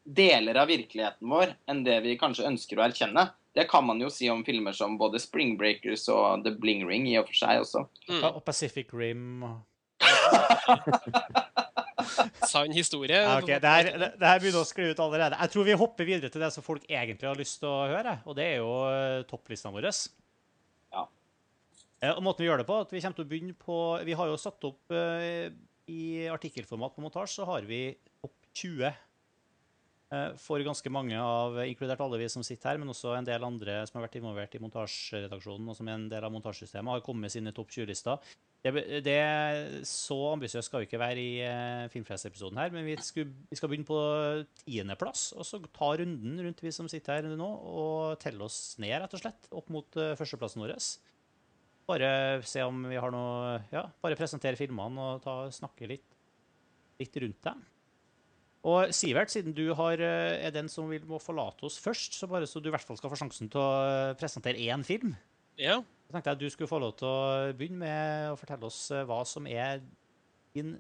deler 0.10 0.58
av 0.62 0.70
virkeligheten 0.70 1.30
vår 1.30 1.54
enn 1.70 1.84
det 1.86 2.00
vi 2.06 2.18
kanskje 2.22 2.48
ønsker 2.50 2.80
å 2.80 2.86
erkjenne. 2.86 3.30
Det 3.58 3.66
kan 3.70 3.86
man 3.86 4.02
jo 4.02 4.12
si 4.14 4.30
om 4.30 4.44
filmer 4.46 4.76
som 4.78 4.98
både 5.00 5.22
Spring 5.22 5.56
Breakers 5.58 6.06
og 6.14 6.46
The 6.46 6.54
Bling 6.54 6.86
Ring 6.88 7.08
i 7.10 7.18
og 7.20 7.30
for 7.32 7.40
seg 7.42 7.64
også. 7.64 7.86
Mm. 8.10 8.22
Og 8.30 8.44
Pacific 8.46 8.94
Rim 8.94 9.42
og 9.46 9.58
Sann 12.50 12.74
historie. 12.74 13.20
ja, 13.20 13.36
ok, 13.38 13.50
det, 13.50 13.70
her, 13.70 13.90
det, 13.94 14.08
det 14.18 14.30
her 14.30 14.40
begynner 14.42 14.64
å 14.64 14.68
skli 14.68 14.90
ut 14.90 15.02
allerede. 15.04 15.38
Jeg 15.38 15.54
tror 15.54 15.68
vi 15.68 15.78
hopper 15.78 16.08
videre 16.08 16.32
til 16.34 16.44
det 16.44 16.52
som 16.56 16.66
folk 16.66 16.88
egentlig 16.88 17.30
har 17.30 17.40
lyst 17.40 17.60
til 17.62 17.70
å 17.70 17.90
høre, 17.92 18.16
og 18.26 18.38
det 18.40 18.48
er 18.48 18.64
jo 18.64 18.72
uh, 18.90 19.26
topplistene 19.30 19.76
våre. 19.76 19.92
Ja. 20.94 21.04
Eh, 22.00 22.14
og 22.14 22.24
måten 22.26 22.44
vi 22.44 22.50
gjør 22.50 22.64
det 22.64 22.70
på, 22.70 22.80
at 22.86 22.94
vi 22.94 23.04
kommer 23.04 23.20
til 23.20 23.28
å 23.28 23.32
begynne 23.34 23.58
på 23.60 23.78
Vi 24.08 24.16
har 24.16 24.32
jo 24.32 24.40
satt 24.40 24.66
opp 24.70 24.96
eh, 24.96 25.52
i 25.90 26.02
artikkelformat 26.32 26.96
på 26.96 27.04
montasje, 27.04 27.40
så 27.40 27.48
har 27.50 27.66
vi 27.68 27.82
topp 28.22 28.36
20 28.62 28.86
eh, 28.88 30.36
for 30.40 30.64
ganske 30.66 30.94
mange 30.94 31.18
av, 31.20 31.60
inkludert 31.66 32.02
alle 32.06 32.22
vi 32.22 32.30
som 32.32 32.46
sitter 32.46 32.74
her, 32.74 32.82
men 32.82 32.94
også 32.94 33.16
en 33.18 33.28
del 33.28 33.46
andre 33.46 33.82
som 33.90 34.00
har 34.00 34.08
vært 34.08 34.20
involvert 34.22 34.56
i 34.56 34.64
montasjeredaksjonen, 34.64 35.72
og 35.72 35.78
som 35.78 35.90
er 35.90 35.98
en 35.98 36.08
del 36.12 36.28
av 36.28 36.36
montasjesystemet, 36.36 36.94
har 36.94 37.06
kommet 37.06 37.28
med 37.28 37.36
sine 37.36 37.56
topp 37.56 37.74
20-lister. 37.76 38.32
Det, 38.60 38.72
det, 39.06 39.20
så 39.88 40.16
ambisiøst 40.34 40.68
skal 40.68 40.82
vi 40.82 40.88
ikke 40.90 41.00
være 41.00 41.22
i 41.22 41.36
uh, 41.48 41.86
Filmfest-episoden 41.94 42.60
her, 42.60 42.74
men 42.76 42.84
vi, 42.84 42.98
skulle, 43.00 43.32
vi, 43.48 43.56
skal 43.56 43.72
begynne 43.72 43.88
på 43.88 44.00
tiendeplass. 44.66 45.30
Og 45.40 45.48
så 45.48 45.62
ta 45.64 45.94
runden 46.02 46.42
rundt 46.44 46.64
vi 46.66 46.74
som 46.76 46.90
sitter 46.92 47.22
her 47.22 47.38
nå, 47.40 47.48
og 47.48 48.20
telle 48.20 48.44
oss 48.44 48.76
ned, 48.84 48.98
rett 49.00 49.16
og 49.16 49.22
slett, 49.22 49.48
opp 49.56 49.72
mot 49.72 50.00
uh, 50.02 50.12
førsteplassen 50.20 50.64
vår. 50.66 50.76
Bare 51.88 52.10
se 52.46 52.66
om 52.68 52.84
vi 52.86 53.00
har 53.00 53.14
noe 53.16 53.56
Ja, 53.72 53.88
bare 54.04 54.20
presentere 54.20 54.60
filmene 54.60 55.06
og 55.16 55.24
ta, 55.24 55.38
snakke 55.56 55.88
litt, 55.90 56.18
litt 57.00 57.16
rundt 57.24 57.40
dem. 57.48 57.62
Og 58.68 58.92
Sivert, 58.92 59.32
siden 59.32 59.56
du 59.56 59.70
har, 59.72 60.04
er 60.04 60.52
den 60.52 60.68
som 60.68 60.92
vil 60.92 61.06
må 61.08 61.16
forlate 61.24 61.64
oss 61.64 61.80
først, 61.80 62.20
så 62.20 62.28
bare 62.28 62.50
så 62.50 62.60
du 62.60 62.68
i 62.68 62.74
hvert 62.76 62.84
fall 62.84 63.00
skal 63.00 63.14
få 63.14 63.22
sjansen 63.22 63.48
til 63.48 63.64
å 63.64 64.12
presentere 64.20 64.60
én 64.68 64.84
film. 64.84 65.16
Ja. 65.56 65.80
Så 66.10 66.16
tenkte 66.16 66.32
jeg 66.32 66.38
at 66.40 66.42
du 66.42 66.50
skulle 66.50 66.70
få 66.72 66.80
lov 66.82 66.96
til 66.98 67.06
å 67.06 67.52
begynne 67.54 67.84
med 67.84 68.32
å 68.32 68.38
fortelle 68.40 68.66
oss 68.66 68.88
eh, 68.90 69.04
hva 69.06 69.20
som 69.30 69.46
er 69.46 69.84
din 70.58 70.72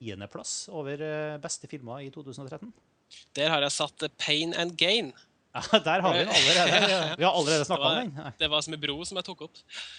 tiendeplass 0.00 0.70
over 0.72 1.02
eh, 1.04 1.34
beste 1.42 1.68
filmer 1.68 2.00
i 2.00 2.08
2013. 2.14 2.70
Der 3.36 3.52
har 3.52 3.60
jeg 3.60 3.74
satt 3.76 4.06
Pain 4.16 4.56
and 4.56 4.78
Gain. 4.80 5.12
Ja, 5.52 5.60
Der 5.84 6.00
har 6.00 6.14
vi 6.16 6.20
den 6.22 6.30
allerede. 6.32 7.16
Vi 7.20 7.24
har 7.26 7.34
allerede 7.36 7.64
snakka 7.68 7.88
om 7.90 7.98
den. 7.98 8.32
Det 8.40 8.48
var 8.48 8.62
som 8.64 8.72
en 8.72 8.80
bro 8.80 8.94
som 9.04 9.18
jeg 9.20 9.26
tok 9.26 9.42
opp. 9.44 9.58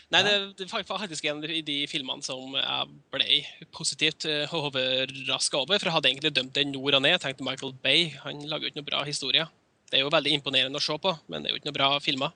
Nei, 0.09 0.23
det, 0.25 0.31
det 0.57 0.65
var 0.71 0.81
faktisk 0.87 1.27
en 1.29 1.43
av 1.45 1.51
de 1.67 1.75
filmene 1.91 2.25
som 2.25 2.55
jeg 2.57 2.95
ble 3.13 3.37
positivt 3.69 4.25
eh, 4.25 4.49
overraska 4.57 5.61
over. 5.61 5.77
For 5.77 5.91
jeg 5.91 5.93
hadde 5.99 6.09
egentlig 6.09 6.33
dømt 6.33 6.57
den 6.57 6.73
nord 6.73 6.97
og 6.97 7.03
ned. 7.05 7.13
Jeg 7.13 7.21
tenkte 7.27 7.45
Michael 7.45 7.77
Bay 7.85 8.15
han 8.23 8.41
lager 8.49 8.65
jo 8.65 8.73
ikke 8.73 8.81
noe 8.81 8.89
bra 8.89 9.03
historie. 9.05 9.45
Det 9.91 9.99
er 9.99 10.07
jo 10.07 10.09
veldig 10.17 10.33
imponerende 10.39 10.81
å 10.81 10.87
se 10.89 10.97
på, 11.05 11.13
men 11.29 11.45
det 11.45 11.51
er 11.51 11.53
jo 11.53 11.61
ikke 11.61 11.69
noe 11.69 11.77
bra 11.77 11.91
filmer. 12.01 12.33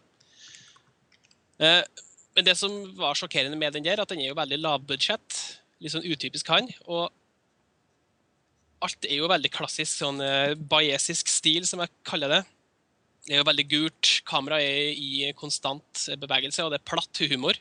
Men 2.38 2.46
det 2.46 2.53
som 2.60 2.74
var 2.94 3.17
sjokkerende 3.17 3.58
med 3.58 3.74
den 3.74 3.86
der, 3.88 3.98
at 3.98 4.12
den 4.13 4.20
er 4.22 4.29
jo 4.29 4.38
veldig 4.38 4.60
lavbudsjett. 4.62 5.38
Litt 5.82 5.94
sånn 5.96 6.06
utypisk 6.06 6.51
han. 6.53 6.70
Og 6.86 7.08
alt 8.86 9.08
er 9.10 9.17
jo 9.17 9.29
veldig 9.32 9.50
klassisk, 9.56 9.96
sånn 10.03 10.22
uh, 10.22 10.53
bayesisk 10.70 11.32
stil, 11.34 11.65
som 11.65 11.82
jeg 11.82 11.89
kaller 12.06 12.36
det. 12.36 12.41
Det 13.25 13.34
er 13.34 13.41
jo 13.41 13.48
veldig 13.50 13.65
gult. 13.72 14.12
Kameraet 14.29 14.70
er 14.70 15.01
i 15.01 15.32
konstant 15.39 16.03
bevegelse, 16.22 16.62
og 16.62 16.75
det 16.75 16.77
er 16.77 16.91
platt 16.91 17.24
humor. 17.25 17.58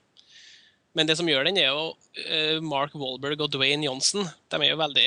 Men 0.96 1.08
det 1.08 1.16
som 1.16 1.28
gjør 1.28 1.48
den, 1.48 1.62
er 1.62 1.72
jo 1.72 1.94
uh, 1.96 2.60
Mark 2.60 2.92
Walberg 3.00 3.46
og 3.46 3.54
Dwayne 3.56 3.88
Johnson. 3.88 4.28
De 4.52 4.60
er 4.60 4.74
jo 4.74 4.82
veldig 4.82 5.06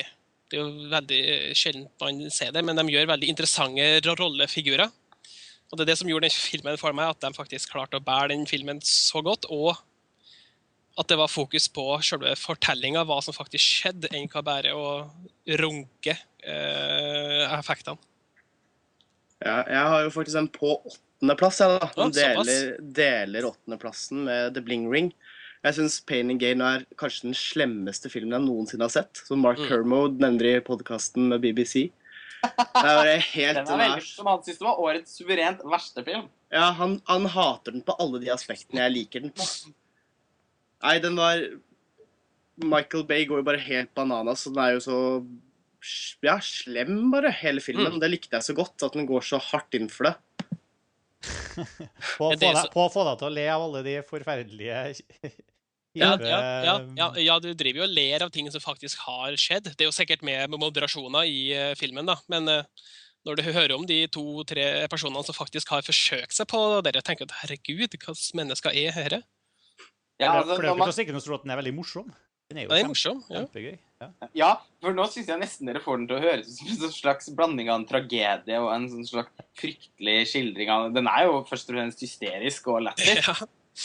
Det 0.49 0.57
er 0.57 0.65
jo 0.65 0.89
veldig 0.89 1.21
sjelden 1.53 1.85
man 2.01 2.25
ser 2.33 2.57
det, 2.57 2.65
men 2.65 2.73
de 2.73 2.89
gjør 2.89 3.13
veldig 3.13 3.29
interessante 3.29 4.17
rollefigurer. 4.17 4.89
Og 5.69 5.77
det 5.77 5.85
er 5.85 5.91
det 5.91 5.99
som 5.99 6.09
gjorde 6.09 6.25
den 6.25 6.33
filmen 6.33 6.79
for 6.81 6.95
meg, 6.97 7.11
at 7.13 7.21
de 7.21 7.29
faktisk 7.35 7.73
klarte 7.73 7.99
å 7.99 8.03
bære 8.03 8.31
den 8.33 8.47
filmen 8.49 8.81
så 8.85 9.21
godt. 9.25 9.45
Og 9.53 9.77
at 10.99 11.07
det 11.11 11.19
var 11.19 11.31
fokus 11.31 11.69
på 11.71 11.85
selve 12.03 12.33
fortellinga, 12.39 13.05
hva 13.07 13.19
som 13.23 13.35
faktisk 13.35 13.63
skjedde, 13.63 14.09
enn 14.15 14.27
hva 14.33 14.43
bare 14.43 14.73
å 14.75 14.87
runke 15.61 16.15
eh, 16.15 17.43
effektene. 17.55 18.01
Ja, 19.39 19.61
jeg 19.63 19.83
har 19.93 20.01
jo 20.03 20.11
faktisk 20.11 20.41
en 20.41 20.49
på 20.51 20.73
åttendeplass, 20.81 21.61
jeg, 21.63 21.77
da. 21.79 21.87
Den 21.95 22.15
deler, 22.17 22.73
deler 22.97 23.47
åttendeplassen 23.53 24.25
med 24.25 24.57
The 24.57 24.63
Bling 24.65 24.89
Ring. 24.91 25.13
Jeg 25.63 25.75
syns 25.75 25.99
Pain 26.07 26.31
and 26.31 26.39
Gain 26.39 26.63
er 26.63 26.83
kanskje 26.99 27.29
den 27.29 27.37
slemmeste 27.37 28.11
filmen 28.11 28.35
jeg 28.35 28.47
noensinne 28.47 28.87
har 28.87 28.93
sett. 28.93 29.21
Som 29.27 29.41
Mark 29.43 29.59
Mm. 29.59 29.67
Kermode 29.69 30.19
nevner 30.23 30.57
i 30.57 30.59
podkasten 30.63 31.29
med 31.31 31.43
BBC. 31.43 31.89
Det 32.39 32.83
var 32.95 33.09
helt 33.09 33.57
Den 33.57 33.65
den 33.67 33.73
er 33.73 33.81
veldig, 33.83 34.05
som 34.07 34.29
han 34.29 34.43
syntes 34.43 34.59
det 34.61 34.67
var 34.67 34.81
årets 34.83 35.17
suverent 35.19 35.63
verste 35.67 36.03
film. 36.07 36.29
Ja, 36.53 36.69
han, 36.77 36.99
han 37.09 37.27
hater 37.29 37.75
den 37.75 37.83
på 37.85 37.95
alle 37.99 38.21
de 38.23 38.31
aspektene 38.33 38.85
jeg 38.85 38.95
liker 38.95 39.25
den 39.25 39.33
på. 39.35 39.47
Nei, 40.85 40.95
den 41.03 41.19
var 41.19 41.43
Michael 42.59 43.05
Bay 43.07 43.27
går 43.27 43.41
jo 43.41 43.47
bare 43.47 43.61
helt 43.63 43.91
bananas, 43.95 44.45
og 44.47 44.55
den 44.55 44.63
er 44.63 44.73
jo 44.75 44.81
så 44.83 44.99
ja, 46.25 46.39
slem, 46.43 47.11
bare, 47.13 47.31
hele 47.41 47.63
filmen. 47.63 47.95
Mm. 47.95 48.01
Det 48.03 48.11
likte 48.11 48.35
jeg 48.39 48.49
så 48.49 48.55
godt, 48.57 48.83
at 48.87 48.95
den 48.97 49.07
går 49.09 49.23
så 49.25 49.39
hardt 49.51 49.77
inn 49.77 49.87
for 49.91 50.09
det. 50.09 50.15
På 52.15 52.29
å 52.29 52.33
få 52.33 52.35
deg, 52.39 52.57
på 52.71 52.83
å 52.85 52.91
få 52.91 53.05
deg 53.07 53.19
til 53.19 53.27
å 53.27 53.35
le 53.35 53.45
av 53.51 53.63
alle 53.65 53.83
de 53.83 53.95
forferdelige 54.07 55.31
Ja, 55.97 56.11
ja, 56.21 56.39
ja, 56.63 56.73
ja, 56.95 57.07
ja, 57.17 57.35
du 57.41 57.49
driver 57.57 57.81
jo 57.81 57.87
og 57.87 57.93
ler 57.97 58.21
av 58.23 58.29
ting 58.33 58.49
som 58.53 58.61
faktisk 58.61 59.01
har 59.07 59.33
skjedd. 59.41 59.71
Det 59.73 59.81
er 59.85 59.89
jo 59.89 59.95
sikkert 59.95 60.21
med 60.25 60.53
moderasjoner 60.53 61.25
i 61.25 61.39
eh, 61.55 61.71
filmen, 61.79 62.05
da. 62.05 62.15
Men 62.29 62.47
eh, 62.51 62.63
når 63.25 63.39
du 63.39 63.43
hører 63.49 63.73
om 63.75 63.87
de 63.89 64.03
to-tre 64.13 64.67
personene 64.91 65.25
som 65.25 65.35
faktisk 65.35 65.73
har 65.73 65.81
forsøkt 65.85 66.37
seg 66.37 66.47
på 66.51 66.61
det, 66.85 66.93
tenker 67.03 67.25
du 67.25 67.33
at 67.33 67.39
herregud, 67.41 67.97
hva 67.97 68.13
slags 68.13 68.33
mennesker 68.37 68.75
er 68.77 68.93
dette? 69.01 69.23
Ja, 70.19 70.33
For 70.33 70.39
altså, 70.43 70.55
det 70.59 70.67
er 70.67 70.69
jo 70.69 70.75
ikke 70.77 70.91
så 70.91 70.97
sikkert 70.99 71.29
at 71.39 71.45
den 71.47 71.51
er 71.55 71.59
veldig 71.61 71.73
morsom. 71.77 72.09
Den 72.49 72.57
er 72.59 72.65
jo 72.65 72.69
Det 72.69 72.75
er 72.75 72.81
kjempe- 72.81 72.91
morsom. 72.93 73.19
Ja. 73.29 73.41
kjempegøy. 73.43 73.77
Ja. 73.99 74.07
ja, 74.39 74.49
for 74.81 74.95
nå 74.95 75.05
syns 75.11 75.27
jeg 75.27 75.39
nesten 75.41 75.67
dere 75.69 75.81
får 75.83 75.97
den 75.99 76.07
til 76.09 76.17
å 76.17 76.23
høres 76.23 76.53
ut 76.61 76.69
som 76.69 76.85
en 76.87 76.93
slags 76.95 77.29
blanding 77.35 77.67
av 77.71 77.81
en 77.81 77.87
tragedie 77.89 78.59
og 78.61 78.69
en 78.73 78.85
sånn 78.91 79.07
slags 79.07 79.43
fryktelig 79.59 80.15
skildring 80.31 80.71
av 80.71 80.87
Den 80.95 81.09
er 81.11 81.25
jo 81.27 81.41
først 81.49 81.67
og 81.71 81.75
fremst 81.75 82.03
hysterisk 82.05 82.69
og 82.75 82.85
lættis. 82.87 83.25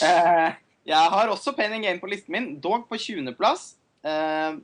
Ja. 0.02 0.08
Eh, 0.08 0.54
jeg 0.84 1.12
har 1.14 1.32
også 1.32 1.54
Pain 1.56 1.72
and 1.72 1.84
Gain 1.84 2.00
på 2.00 2.10
listen 2.10 2.34
min, 2.34 2.48
dog 2.60 2.86
på 2.90 2.98
20.-plass. 3.00 3.74
Eh, 4.04 4.56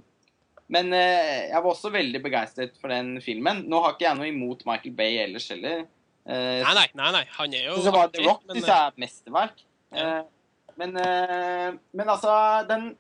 men 0.71 0.93
eh, 0.95 1.49
jeg 1.49 1.57
var 1.57 1.71
også 1.73 1.91
veldig 1.95 2.21
begeistret 2.23 2.77
for 2.81 2.93
den 2.93 3.17
filmen. 3.25 3.65
Nå 3.71 3.81
har 3.83 3.97
ikke 3.97 4.07
jeg 4.07 4.19
noe 4.19 4.29
imot 4.29 4.67
Michael 4.69 4.95
Bay 4.99 5.17
ellers 5.25 5.49
heller. 5.53 5.87
Eh, 6.29 6.61
Nei, 6.61 6.75
nei, 6.77 6.89
nei, 7.00 7.12
nei, 7.17 7.23
han 7.39 7.55
er 7.57 7.71
jo 7.71 7.79
Så 7.81 7.93
var 7.95 8.11
The 8.12 8.27
Rock 8.27 8.45
men, 8.50 8.61
jeg 8.61 8.77
er 8.77 8.99
mesterverk. 9.00 9.62
Ja. 9.97 10.11
Men, 10.79 10.95
men 10.95 12.09
altså, 12.09 12.33
den 12.69 12.93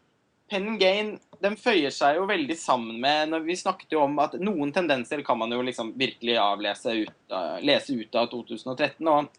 Pen 0.50 0.66
and 0.72 0.80
Gain 0.80 1.12
den 1.40 1.54
føyer 1.56 1.92
seg 1.94 2.18
jo 2.18 2.26
veldig 2.28 2.56
sammen 2.58 2.98
med 3.00 3.30
når 3.30 3.44
Vi 3.46 3.54
snakket 3.60 3.94
jo 3.94 4.02
om 4.02 4.18
at 4.20 4.34
noen 4.40 4.72
tendenser 4.74 5.22
kan 5.24 5.38
man 5.40 5.52
jo 5.54 5.60
liksom 5.64 5.94
virkelig 6.00 6.34
avlese 6.42 6.96
ut, 7.04 7.36
lese 7.64 7.94
ut 7.96 8.18
av 8.18 8.28
2013. 8.32 8.98
Og 9.08 9.30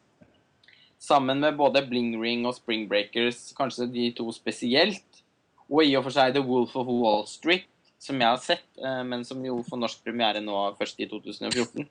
sammen 1.01 1.41
med 1.41 1.57
både 1.57 1.81
Bling 1.89 2.13
Ring 2.21 2.45
og 2.45 2.55
Spring 2.59 2.85
Breakers, 2.89 3.49
kanskje 3.57 3.89
de 3.89 4.09
to 4.17 4.27
spesielt, 4.35 5.23
og 5.71 5.85
i 5.85 5.95
og 5.97 6.05
for 6.05 6.13
seg 6.13 6.35
The 6.35 6.43
Wolf 6.45 6.75
of 6.77 6.89
Wall 6.91 7.25
Street, 7.29 7.65
som 8.01 8.19
jeg 8.21 8.29
har 8.29 8.41
sett, 8.41 8.67
eh, 8.81 9.01
men 9.07 9.25
som 9.25 9.41
jo 9.45 9.61
får 9.65 9.81
norsk 9.81 10.03
premiere 10.05 10.41
nå 10.43 10.57
først 10.77 11.01
i 11.01 11.07
2014, 11.09 11.87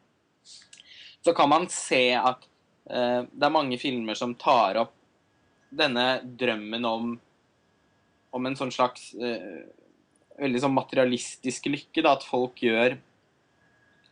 så 1.21 1.35
kan 1.37 1.51
man 1.51 1.67
se 1.73 2.05
at 2.17 2.47
eh, 2.91 3.27
det 3.27 3.47
er 3.47 3.55
mange 3.55 3.79
filmer 3.83 4.19
som 4.19 4.37
tar 4.39 4.79
opp 4.85 4.95
denne 5.71 6.21
drømmen 6.39 6.87
om 6.87 7.11
om 8.31 8.47
en 8.47 8.57
sånn 8.59 8.71
slags 8.71 9.11
uh, 9.19 9.63
veldig 10.39 10.61
sånn 10.63 10.75
materialistisk 10.77 11.67
lykke, 11.71 12.03
da, 12.05 12.15
at 12.15 12.27
folk 12.27 12.63
gjør 12.63 12.95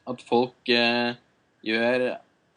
At 0.09 0.23
folk 0.27 0.71
uh, 0.73 1.13
gjør 1.63 2.09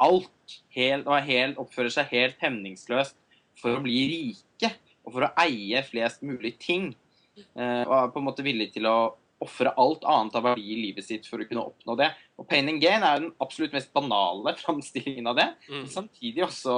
alt 0.02 0.41
helt, 0.76 1.08
og 1.08 1.16
er 1.18 1.28
helt, 1.28 1.60
oppfører 1.62 1.94
seg 1.94 2.12
helt 2.12 2.42
hemningsløst 2.44 3.18
for 3.60 3.78
å 3.78 3.84
bli 3.84 3.98
rike 4.12 4.72
og 5.06 5.16
for 5.16 5.26
å 5.26 5.32
eie 5.44 5.82
flest 5.86 6.24
mulig 6.26 6.56
ting. 6.62 6.92
Eh, 7.38 7.84
og 7.88 7.94
er 7.98 8.12
på 8.14 8.22
en 8.22 8.28
måte 8.28 8.46
villig 8.46 8.72
til 8.76 8.88
å 8.90 9.14
ofre 9.42 9.72
alt 9.82 10.04
annet 10.06 10.36
av 10.38 10.46
verdi 10.46 10.68
i 10.76 10.82
livet 10.84 11.06
sitt 11.08 11.26
for 11.30 11.42
å 11.42 11.48
kunne 11.50 11.64
oppnå 11.72 11.96
det. 11.98 12.12
Og 12.38 12.46
Pain 12.50 12.70
and 12.70 12.82
Gain 12.84 13.02
er 13.06 13.24
den 13.24 13.32
absolutt 13.42 13.74
mest 13.74 13.90
banale 13.96 14.54
framstillingen 14.62 15.32
av 15.32 15.40
det. 15.40 15.48
Mm. 15.72 15.88
Samtidig 15.90 16.46
også 16.46 16.76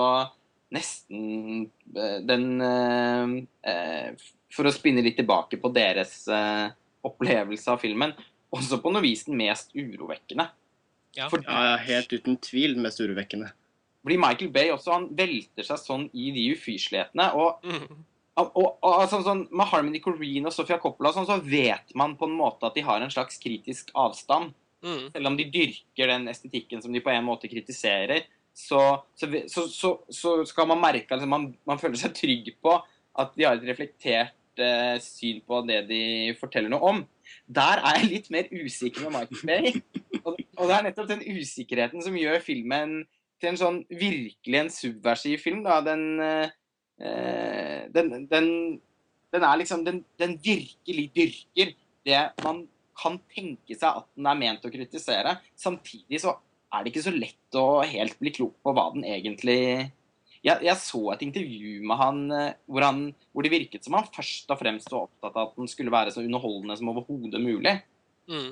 nesten 0.74 1.68
eh, 1.98 2.20
den 2.26 2.48
eh, 2.64 4.30
For 4.54 4.70
å 4.70 4.74
spinne 4.74 5.04
litt 5.04 5.18
tilbake 5.18 5.58
på 5.58 5.72
deres 5.74 6.28
opplevelse 7.04 7.72
av 7.74 7.80
filmen, 7.82 8.14
også 8.54 8.78
på 8.84 8.92
noe 8.94 9.02
vis 9.02 9.26
den 9.26 9.40
mest 9.40 9.74
urovekkende. 9.74 10.46
Ja. 11.18 11.26
For 11.30 11.42
Ja, 11.46 11.76
helt 11.82 12.14
uten 12.14 12.38
tvil 12.42 12.78
mest 12.82 13.02
urovekkende. 13.02 13.50
Fordi 14.04 14.18
Michael 14.20 14.52
Bay 14.52 14.72
også, 14.74 14.92
han 14.98 15.06
velter 15.16 15.66
seg 15.68 15.80
sånn 15.80 16.10
i 16.12 16.32
de 16.36 16.50
ufyselighetene. 16.58 17.30
Og, 17.40 17.64
Mm. 17.64 18.04
og, 18.42 18.52
og, 18.58 18.68
og 18.84 19.06
sånn, 19.12 19.24
sånn, 19.24 19.46
med 19.52 19.70
Harmony 19.72 20.02
Corrine 20.04 20.50
og 20.50 20.56
Sofia 20.56 20.80
Coppola 20.82 21.14
sånn, 21.16 21.30
så 21.30 21.40
vet 21.40 21.94
man 21.96 22.18
på 22.20 22.28
en 22.28 22.36
måte 22.36 22.68
at 22.68 22.76
de 22.76 22.84
har 22.84 23.02
en 23.02 23.14
slags 23.14 23.40
kritisk 23.40 23.94
avstand. 23.96 24.52
Mm. 24.84 25.12
Selv 25.14 25.30
om 25.30 25.38
de 25.40 25.48
dyrker 25.48 26.12
den 26.12 26.28
estetikken 26.28 26.84
som 26.84 26.92
de 26.92 27.00
på 27.04 27.14
en 27.14 27.24
måte 27.24 27.48
kritiserer, 27.48 28.26
så, 28.54 28.82
så, 29.16 29.28
så, 29.48 29.92
så, 30.10 30.36
skal 30.46 30.68
man 30.70 30.82
merke 30.82 31.10
at 31.10 31.22
liksom, 31.22 31.32
man, 31.32 31.48
man 31.66 31.80
føler 31.82 31.98
seg 31.98 32.14
trygg 32.18 32.52
på 32.62 32.76
at 33.18 33.34
de 33.38 33.48
har 33.48 33.58
et 33.58 33.66
reflektert 33.70 34.62
eh, 34.62 35.00
syn 35.02 35.40
på 35.48 35.64
det 35.66 35.84
de 35.90 36.04
forteller 36.38 36.70
noe 36.74 36.92
om. 36.92 37.02
Der 37.48 37.82
er 37.82 38.02
jeg 38.02 38.12
litt 38.12 38.30
mer 38.34 38.52
usikker 38.52 39.08
med 39.08 39.16
Michael 39.16 39.48
Bay. 39.48 39.82
Og, 40.24 40.38
og 40.58 40.70
det 40.70 40.76
er 40.76 40.86
nettopp 40.86 41.10
den 41.10 41.26
usikkerheten 41.26 42.04
som 42.04 42.18
gjør 42.18 42.44
filmen 42.46 43.02
til 43.44 43.52
en 43.52 43.60
sånn 43.60 43.80
virkelig 43.92 44.60
en 44.60 44.72
subversiv 44.74 45.44
film. 45.44 45.64
Da. 45.66 45.82
Den, 45.86 46.06
eh, 46.24 47.84
den, 47.94 48.14
den, 48.32 48.48
den 49.34 49.44
er 49.44 49.60
liksom 49.60 49.84
Den, 49.84 50.04
den 50.22 50.38
virkelig 50.44 51.10
dyrker 51.18 51.74
det 52.08 52.24
man 52.44 52.64
kan 53.00 53.18
tenke 53.34 53.76
seg 53.76 54.04
at 54.04 54.08
den 54.16 54.30
er 54.30 54.40
ment 54.40 54.66
å 54.66 54.72
kritisere. 54.72 55.38
Samtidig 55.60 56.22
så 56.24 56.38
er 56.74 56.84
det 56.84 56.94
ikke 56.94 57.06
så 57.06 57.14
lett 57.14 57.58
å 57.58 57.84
helt 57.86 58.18
bli 58.22 58.34
klok 58.34 58.56
på 58.66 58.74
hva 58.76 58.90
den 58.96 59.06
egentlig 59.08 59.92
jeg, 60.44 60.60
jeg 60.66 60.76
så 60.82 61.00
et 61.14 61.22
intervju 61.24 61.86
med 61.88 62.00
han 62.00 62.18
eh, 62.36 62.56
hvor, 62.68 62.84
han 62.84 63.04
hvor 63.32 63.46
det 63.46 63.54
virket 63.54 63.86
som 63.86 63.96
han 63.96 64.10
først 64.12 64.52
og 64.52 64.60
fremst 64.60 64.92
var 64.92 65.06
opptatt 65.08 65.38
av 65.38 65.52
at 65.52 65.60
den 65.62 65.70
skulle 65.72 65.94
være 65.94 66.12
så 66.12 66.24
underholdende 66.24 66.76
som 66.80 66.92
overhodet 66.92 67.40
mulig. 67.40 67.78
Mm. 68.28 68.52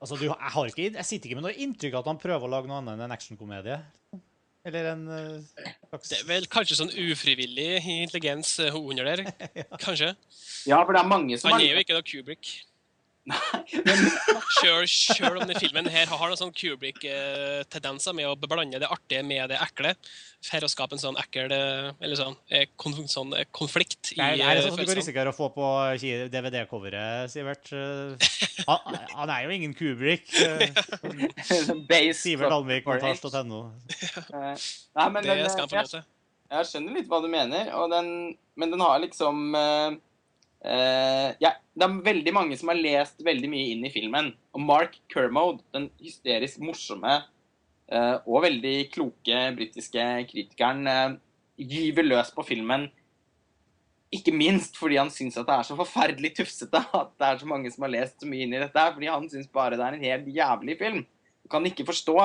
Altså, 0.00 0.16
du, 0.16 0.26
jeg, 0.28 0.52
har 0.54 0.68
ikke, 0.68 0.90
jeg 0.96 1.08
sitter 1.08 1.30
ikke 1.30 1.38
med 1.40 1.46
noe 1.48 1.56
inntrykk 1.64 1.96
av 1.96 2.04
at 2.04 2.10
han 2.12 2.20
prøver 2.20 2.44
å 2.44 2.52
lage 2.52 2.68
noe 2.68 2.80
annet 2.80 2.96
enn 2.96 3.06
en 3.06 3.16
actionkomedie. 3.16 3.78
Eller 4.70 4.92
en 4.92 5.06
eh, 5.10 5.68
slags 5.90 6.12
Det 6.12 6.18
er 6.20 6.26
vel 6.28 6.44
kanskje 6.50 6.76
sånn 6.78 6.92
ufrivillig 6.94 7.80
intelligens 7.82 8.52
eh, 8.62 8.76
under 8.78 9.08
der. 9.10 9.24
Kanskje. 9.84 10.12
Ja, 10.70 10.78
for 10.84 10.94
det 10.94 11.02
er 11.02 11.10
mange 11.10 11.38
som 11.40 11.50
Han 11.50 11.64
er 11.64 11.74
jo 11.74 11.82
ikke 11.82 11.96
noe 11.96 12.06
Kubrick. 12.06 12.52
Men, 13.86 14.00
Sjøl, 14.60 15.36
om 15.40 15.46
den 15.48 15.58
filmen 15.60 15.86
her 15.92 16.06
har 16.10 16.30
noen 16.30 16.38
sånn 16.40 16.52
Kubrick-tendenser 16.56 18.14
med 18.16 18.28
å 18.28 18.34
blande 18.40 18.80
det 18.82 18.88
artige 18.90 19.22
med 19.26 19.50
det 19.52 19.58
ekle, 19.62 19.92
for 20.44 20.64
å 20.66 20.70
skape 20.72 20.96
en 20.96 21.02
sånn 21.02 21.18
ekkel 21.20 21.52
eh, 21.52 21.90
Eller 22.00 22.16
sånn, 22.16 22.36
eh, 22.48 22.66
konf 22.80 22.96
sånn 23.12 23.34
eh, 23.36 23.44
konflikt 23.56 24.12
i 24.14 24.20
Nei, 24.20 24.30
det 24.40 24.46
er 24.46 24.56
eh, 24.56 24.62
sånn 24.64 24.74
som 24.74 24.80
du 24.80 24.86
kan 24.88 24.98
risikere 25.00 25.32
å 25.32 25.36
få 25.36 25.50
på 25.54 25.66
DVD-coveret, 26.32 27.30
Sivert. 27.32 27.72
Eh, 27.76 28.30
Han, 28.68 28.96
han 29.16 29.30
er 29.32 29.44
jo 29.46 29.50
ingen 29.56 29.74
Kubrick. 29.76 30.26
eh, 30.40 32.12
Sivert 32.16 32.52
Almvik. 32.52 32.86
Eh, 32.88 33.04
Nei, 34.96 35.08
men 35.10 35.22
Det 35.24 35.36
den, 35.36 35.50
skal 35.50 35.66
han 35.66 35.70
få 35.70 35.76
jeg, 35.76 35.84
lov 35.84 35.92
til. 35.94 36.04
jeg 36.50 36.70
skjønner 36.72 36.96
litt 36.98 37.08
hva 37.10 37.20
du 37.24 37.28
mener, 37.32 37.70
og 37.78 37.90
den, 37.92 38.10
men 38.58 38.72
den 38.74 38.82
har 38.84 39.00
liksom 39.04 39.54
eh, 39.56 39.90
eh, 40.64 41.30
ja, 41.42 41.54
Det 41.74 41.86
er 41.86 41.98
veldig 42.04 42.32
mange 42.36 42.56
som 42.58 42.70
har 42.72 42.78
lest 42.78 43.22
veldig 43.24 43.50
mye 43.50 43.74
inn 43.74 43.84
i 43.86 43.92
filmen. 43.92 44.32
Og 44.54 44.64
Mark 44.64 44.98
Kermode, 45.12 45.64
den 45.74 45.88
hysterisk 46.02 46.60
morsomme 46.64 47.20
uh, 47.90 48.16
og 48.26 48.44
veldig 48.44 48.74
kloke 48.92 49.42
britiske 49.56 50.06
kritikeren, 50.30 50.84
uh, 50.86 51.14
gyver 51.60 52.06
løs 52.06 52.32
på 52.34 52.44
filmen. 52.46 52.88
Ikke 54.12 54.34
minst 54.34 54.76
fordi 54.76 54.98
han 54.98 55.12
syns 55.14 55.38
at 55.38 55.46
det 55.48 55.56
er 55.56 55.68
så 55.68 55.78
forferdelig 55.78 56.34
tufsete 56.40 56.82
at 57.00 57.12
det 57.14 57.28
er 57.28 57.40
så 57.40 57.48
mange 57.48 57.70
som 57.72 57.86
har 57.86 57.94
lest 57.94 58.20
så 58.20 58.28
mye 58.28 58.44
inn 58.44 58.56
i 58.56 58.62
dette. 58.62 58.86
Fordi 58.96 59.10
han 59.10 59.28
syns 59.32 59.50
bare 59.52 59.78
det 59.78 59.86
er 59.86 59.98
en 59.98 60.08
helt 60.08 60.32
jævlig 60.34 60.76
film. 60.80 61.04
Du 61.40 61.52
kan 61.52 61.66
ikke 61.66 61.88
forstå 61.88 62.16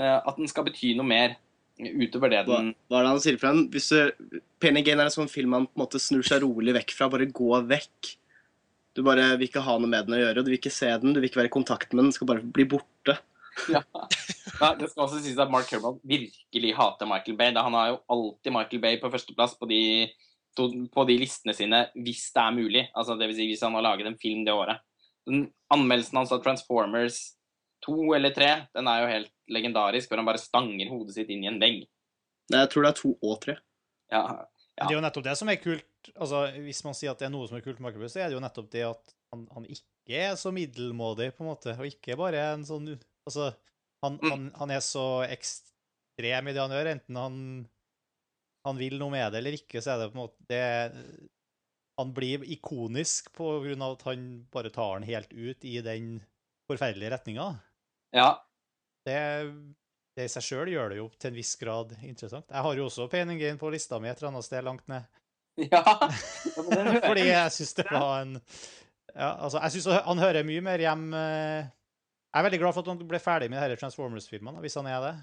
at 0.00 0.36
den 0.36 0.46
skal 0.46 0.62
bety 0.66 0.92
noe 0.94 1.06
mer 1.06 1.32
utover 2.04 2.32
det 2.32 2.44
den 2.48 2.72
hva 2.90 3.00
er 3.00 3.06
det 3.06 3.12
han 3.12 3.22
sier 3.22 3.38
for 3.40 3.50
en? 3.50 3.64
Hvis 3.72 3.90
du, 3.92 4.40
Penny 4.62 4.82
Gain 4.86 5.00
er 5.00 5.08
en 5.08 5.14
sånn 5.14 5.30
film 5.30 5.54
man 5.54 5.68
på 5.68 5.78
en 5.78 5.84
måte 5.84 6.00
snur 6.02 6.24
seg 6.26 6.42
rolig 6.44 6.74
vekk 6.76 6.94
fra. 6.96 7.08
Bare 7.12 7.28
gå 7.30 7.50
vekk. 7.70 8.14
Du 8.96 9.02
bare 9.06 9.28
vil 9.38 9.48
ikke 9.48 9.62
ha 9.64 9.76
noe 9.78 9.90
med 9.90 10.08
den 10.08 10.16
å 10.18 10.22
gjøre. 10.22 10.42
Du 10.42 10.50
vil 10.50 10.58
ikke 10.58 10.72
se 10.74 10.90
den, 11.02 11.14
du 11.14 11.20
vil 11.20 11.30
ikke 11.30 11.40
være 11.42 11.50
i 11.52 11.56
kontakt 11.58 11.92
med 11.92 12.02
den. 12.02 12.10
Den 12.10 12.16
skal 12.18 12.30
bare 12.32 12.44
bli 12.58 12.66
borte. 12.68 13.16
ja. 13.70 13.82
Nei, 14.60 14.72
Det 14.80 14.90
skal 14.90 15.04
også 15.06 15.20
sies 15.22 15.38
at 15.40 15.52
Mark 15.52 15.68
Kermode 15.70 16.02
virkelig 16.06 16.74
hater 16.76 17.08
Michael 17.08 17.38
Bay. 17.38 17.54
Da 17.54 17.64
Han 17.66 17.76
har 17.78 17.92
jo 17.92 18.00
alltid 18.16 18.56
Michael 18.56 18.82
Bay 18.82 19.00
på 19.00 19.10
førsteplass 19.12 19.56
på 19.60 19.68
de, 19.70 19.82
på 20.58 21.06
de 21.08 21.18
listene 21.22 21.54
sine, 21.56 21.84
hvis 21.94 22.26
det 22.34 22.44
er 22.44 22.56
mulig. 22.56 22.86
Altså, 22.94 23.16
det 23.18 23.30
vil 23.30 23.38
si 23.38 23.50
hvis 23.52 23.64
han 23.66 23.76
har 23.78 23.86
laget 23.86 24.10
en 24.10 24.20
film 24.20 24.44
det 24.46 24.56
året. 24.56 24.82
Den 25.28 25.48
Anmeldelsen 25.70 26.18
hans 26.18 26.32
av 26.34 26.42
Transformers 26.42 27.20
2 27.86 28.14
eller 28.16 28.30
tre. 28.36 28.50
den 28.74 28.88
er 28.88 29.00
jo 29.02 29.10
helt 29.10 29.32
legendarisk, 29.48 30.08
hvor 30.10 30.20
han 30.20 30.26
bare 30.28 30.38
stanger 30.42 30.88
hodet 30.92 31.14
sitt 31.16 31.30
inn 31.32 31.44
i 31.44 31.48
en 31.50 31.60
vegg. 31.62 31.86
Nei, 32.50 32.60
Jeg 32.64 32.70
tror 32.72 32.82
det 32.86 32.90
er 32.90 32.98
to 33.00 33.12
og 33.22 33.40
tre. 33.40 33.56
Ja, 34.10 34.22
ja. 34.26 34.86
Det 34.86 34.94
er 34.94 34.96
jo 34.96 35.04
nettopp 35.04 35.24
det 35.24 35.36
som 35.38 35.48
er 35.52 35.56
kult. 35.60 35.86
altså 36.16 36.38
Hvis 36.64 36.82
man 36.84 36.94
sier 36.96 37.10
at 37.12 37.18
det 37.20 37.26
er 37.28 37.32
noe 37.34 37.46
som 37.48 37.56
er 37.58 37.64
kult 37.64 37.78
med 37.80 37.90
Michael 37.90 38.00
Bay, 38.04 38.08
så 38.12 38.20
er 38.22 38.28
det 38.30 38.36
jo 38.38 38.44
nettopp 38.44 38.70
det 38.72 38.84
at 38.88 39.12
han, 39.32 39.42
han 39.54 39.66
ikke 39.68 40.16
er 40.24 40.36
så 40.40 40.50
middelmådig, 40.52 41.32
på 41.36 41.44
en 41.44 41.50
måte. 41.50 41.74
Og 41.78 41.86
ikke 41.90 42.16
bare 42.18 42.40
en 42.54 42.64
sånn 42.64 42.88
Altså, 43.28 43.50
han, 44.02 44.16
Mm. 44.16 44.30
han, 44.30 44.46
han 44.56 44.70
er 44.72 44.80
så 44.80 45.22
ekstrem 45.28 46.48
i 46.48 46.52
det 46.56 46.62
han 46.62 46.72
gjør, 46.72 46.88
enten 46.94 47.16
han, 47.20 47.36
han 48.64 48.76
vil 48.80 48.96
noe 48.98 49.12
med 49.12 49.32
det 49.32 49.38
eller 49.42 49.58
ikke, 49.58 49.82
så 49.84 49.92
er 49.92 49.98
det 50.00 50.08
på 50.12 50.16
en 50.18 50.22
måte 50.24 50.48
det, 50.48 51.28
Han 52.00 52.14
blir 52.16 52.40
ikonisk 52.48 53.28
på 53.36 53.60
grunn 53.60 53.82
av 53.84 53.98
at 53.98 54.02
han 54.08 54.22
bare 54.50 54.70
tar 54.72 54.98
den 54.98 55.06
helt 55.10 55.32
ut 55.36 55.64
i 55.68 55.80
den 55.84 56.22
forferdelige 56.70 57.10
retninga. 57.12 57.50
Ja. 58.16 58.28
Det, 59.06 59.18
det 60.16 60.26
i 60.26 60.32
seg 60.32 60.44
sjøl 60.44 60.68
gjør 60.72 60.92
det 60.92 60.98
jo 61.00 61.06
til 61.16 61.30
en 61.30 61.38
viss 61.38 61.54
grad 61.60 61.94
interessant. 62.02 62.46
Jeg 62.50 62.64
har 62.66 62.76
jo 62.76 62.86
også 62.90 63.08
Pain 63.12 63.30
and 63.32 63.40
Gain 63.40 63.58
på 63.60 63.70
lista 63.72 63.98
mi 64.02 64.10
et 64.10 64.18
eller 64.20 64.32
annet 64.34 64.46
sted 64.46 64.64
langt 64.66 64.86
ned. 64.90 65.06
ja. 65.72 65.82
Fordi 67.08 67.26
jeg 67.26 67.52
syns 67.56 67.74
det 67.80 67.86
var 67.90 68.22
en 68.22 68.36
ja, 69.10 69.32
altså, 69.42 69.58
Jeg 69.58 69.74
syns 69.74 69.88
han 70.06 70.20
hører 70.22 70.46
mye 70.46 70.62
mer 70.62 70.78
hjem 70.78 71.08
eh, 71.18 71.64
Jeg 71.66 72.38
er 72.38 72.44
veldig 72.46 72.60
glad 72.62 72.76
for 72.76 72.84
at 72.84 72.90
han 72.92 73.00
ble 73.10 73.18
ferdig 73.18 73.48
med 73.50 73.58
disse 73.64 73.80
Transformers-filmene, 73.82 74.62
hvis 74.62 74.78
han 74.78 74.86
er 74.86 75.00
det. 75.02 75.14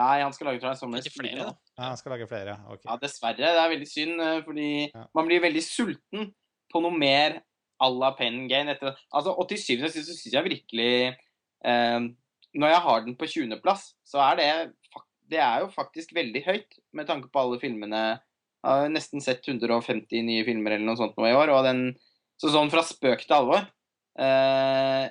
Nei, 0.00 0.16
han 0.22 0.34
skal 0.34 0.50
lage 0.50 0.62
Transformers 0.62 1.06
Ikke 1.06 1.22
flere, 1.22 1.46
da. 1.50 1.54
Ja, 1.78 1.84
han 1.92 2.00
skal 2.00 2.14
lage 2.16 2.26
flere. 2.30 2.56
Okay. 2.74 2.86
Ja, 2.88 2.96
dessverre. 3.02 3.38
Det 3.38 3.62
er 3.62 3.72
veldig 3.74 3.88
synd, 3.90 4.20
eh, 4.26 4.40
fordi 4.46 4.68
Ja. 4.90 5.04
man 5.14 5.30
blir 5.30 5.42
veldig 5.46 5.62
sulten 5.66 6.32
på 6.70 6.82
noe 6.82 6.94
mer 6.94 7.40
à 7.80 7.88
la 7.90 8.10
Pen 8.18 8.44
Gain. 8.50 8.68
Etter, 8.68 8.98
altså, 9.12 9.32
og 9.34 9.48
til 9.50 9.58
syvende 9.62 9.88
og 9.90 9.94
sist 9.94 10.10
så 10.10 10.16
syns 10.18 10.34
jeg 10.34 10.44
virkelig 10.50 10.90
Når 11.64 12.72
jeg 12.72 12.82
har 12.86 13.02
den 13.04 13.16
på 13.18 13.28
20.-plass, 13.30 13.92
så 14.06 14.22
er 14.24 14.38
det 14.38 14.50
Det 15.30 15.38
er 15.38 15.60
jo 15.62 15.68
faktisk 15.70 16.14
veldig 16.16 16.42
høyt, 16.42 16.78
med 16.92 17.06
tanke 17.06 17.28
på 17.30 17.38
alle 17.38 17.60
filmene. 17.62 18.00
Jeg 18.60 18.68
har 18.68 18.90
nesten 18.92 19.22
sett 19.24 19.46
150 19.46 20.24
nye 20.26 20.44
filmer 20.44 20.74
eller 20.74 20.88
noe 20.88 20.98
sånt 20.98 21.16
nå 21.16 21.28
i 21.28 21.36
år. 21.36 21.52
og 21.54 21.64
den, 21.64 21.94
Så 22.40 22.50
sånn 22.52 22.72
fra 22.72 22.82
spøk 22.82 23.22
til 23.22 23.36
alvor 23.36 23.62
eh, 24.18 25.06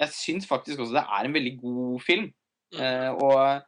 Jeg 0.00 0.12
syns 0.12 0.46
faktisk 0.48 0.84
også 0.84 0.98
det 0.98 1.04
er 1.04 1.26
en 1.26 1.34
veldig 1.34 1.54
god 1.60 2.00
film. 2.04 2.30
Mm. 2.74 2.80
Eh, 2.80 3.10
og 3.18 3.66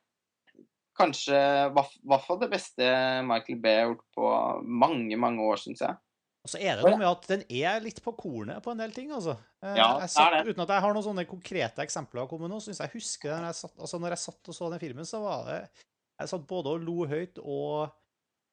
kanskje 0.97 1.37
i 1.37 1.73
hvert 1.75 2.25
fall 2.25 2.41
det 2.41 2.51
beste 2.55 2.91
Michael 3.29 3.61
Bay 3.61 3.81
har 3.81 3.91
gjort 3.91 4.07
på 4.17 4.31
mange, 4.65 5.19
mange 5.21 5.45
år, 5.45 5.61
syns 5.61 5.83
jeg. 5.85 5.99
Og 6.47 6.51
så 6.53 6.61
er 6.63 6.79
det 6.79 6.87
noe 6.87 6.99
med 7.01 7.09
at 7.09 7.25
den 7.33 7.41
er 7.51 7.81
litt 7.83 7.99
på 8.05 8.13
kornet 8.15 8.63
på 8.63 8.71
en 8.71 8.79
del 8.79 8.93
ting, 8.95 9.11
altså. 9.11 9.35
Eh, 9.65 9.75
Ja, 9.81 9.89
det 9.99 10.07
satt, 10.13 10.31
er 10.31 10.45
det. 10.45 10.55
Uten 10.55 10.63
at 10.63 10.73
jeg 10.77 10.85
har 10.85 10.95
noen 10.95 11.07
sånne 11.09 11.25
konkrete 11.27 11.83
eksempler 11.83 12.23
å 12.23 12.29
komme 12.31 12.47
med 12.47 12.55
nå, 12.55 12.61
så 12.63 12.71
syns 12.71 12.85
jeg 12.85 12.93
husker 12.95 13.33
det 13.33 13.39
når 13.43 13.49
jeg, 13.51 13.59
satt, 13.65 13.75
altså 13.83 13.99
når 13.99 14.15
jeg 14.15 14.23
satt 14.23 14.51
og 14.53 14.57
så 14.61 14.69
den 14.71 14.83
filmen, 14.85 15.09
så 15.09 15.21
var 15.25 15.47
det 15.51 15.61
Jeg 16.23 16.31
satt 16.31 16.47
både 16.49 16.71
og 16.77 16.85
lo 16.87 17.07
høyt 17.11 17.41
og 17.43 17.91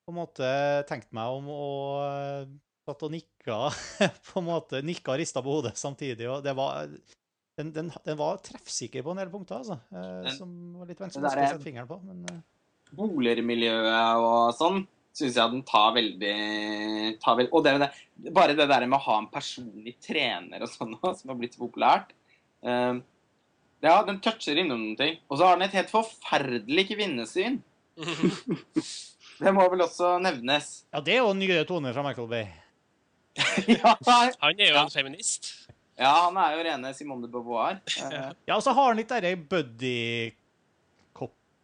på 0.03 0.11
en 0.11 0.17
måte 0.17 0.47
tenkte 0.89 1.15
meg 1.15 1.35
om 1.37 1.45
og 1.53 1.99
eh, 2.09 2.47
satt 2.89 3.05
og 3.05 3.13
nikka 3.13 3.59
på 4.31 4.41
en 4.41 4.49
måte, 4.49 4.81
nikka 4.83 5.13
og 5.13 5.21
rista 5.21 5.43
på 5.45 5.53
hodet 5.59 5.77
samtidig. 5.79 6.25
og 6.33 6.41
det 6.43 6.55
var 6.57 6.89
den, 7.61 7.69
den, 7.77 7.93
den 8.03 8.17
var 8.17 8.41
treffsikker 8.43 9.05
på 9.05 9.13
en 9.13 9.21
del 9.21 9.29
punkter, 9.31 9.61
altså. 9.61 9.77
Eh, 9.93 10.33
som 10.33 10.49
var 10.81 10.89
litt 10.89 10.99
vanskelig 11.05 11.29
å 11.29 11.35
sette 11.37 11.61
fingeren 11.63 11.87
på. 11.93 12.01
Men 12.09 12.41
Boligmiljøet 12.97 14.17
og 14.25 14.51
sånn 14.57 14.83
syns 15.13 15.37
jeg 15.37 15.53
den 15.53 15.63
tar 15.67 15.93
veldig, 15.95 16.35
tar 17.21 17.37
vel, 17.39 17.49
Og 17.53 17.63
det, 17.65 17.73
det, 18.17 18.33
bare 18.35 18.55
det 18.57 18.67
der 18.69 18.85
med 18.87 18.97
å 18.97 19.05
ha 19.07 19.17
en 19.21 19.29
personlig 19.33 19.95
trener 20.03 20.65
og 20.65 20.71
sånn 20.71 20.95
som 21.01 21.31
har 21.33 21.39
blitt 21.39 21.57
så 21.57 21.63
populært 21.63 22.13
eh, 22.65 22.97
Ja, 23.83 23.95
den 24.07 24.21
toucher 24.23 24.57
innom 24.57 24.79
noen 24.81 24.99
ting. 24.99 25.17
Og 25.27 25.37
så 25.37 25.47
har 25.49 25.57
den 25.57 25.67
et 25.67 25.77
helt 25.77 25.91
forferdelig 25.91 26.87
kvinnesyn. 26.93 27.61
Det 29.43 29.51
må 29.51 29.65
vel 29.71 29.81
også 29.83 30.17
nevnes. 30.23 30.67
ja, 30.93 31.01
det 31.03 31.15
er 31.17 31.23
jo 31.23 31.33
nye 31.35 31.63
toner 31.67 31.91
fra 31.95 32.03
Michael 32.05 32.29
Bay. 32.31 32.45
ja, 33.81 33.95
Han 34.05 34.61
er 34.61 34.69
jo 34.69 34.77
en 34.77 34.93
feminist. 34.93 35.49
ja, 35.97 36.11
han 36.27 36.37
er 36.37 36.53
jo 36.55 36.63
rene 36.67 36.93
Simone 36.95 37.25
de 37.25 37.31
Beauvoir. 37.33 37.81
Ja, 37.97 38.55
og 38.55 38.61
så 38.63 38.71
har 38.77 38.91
han 38.91 39.01
litt 39.01 39.09
derre 39.11 39.33
eh, 39.33 40.35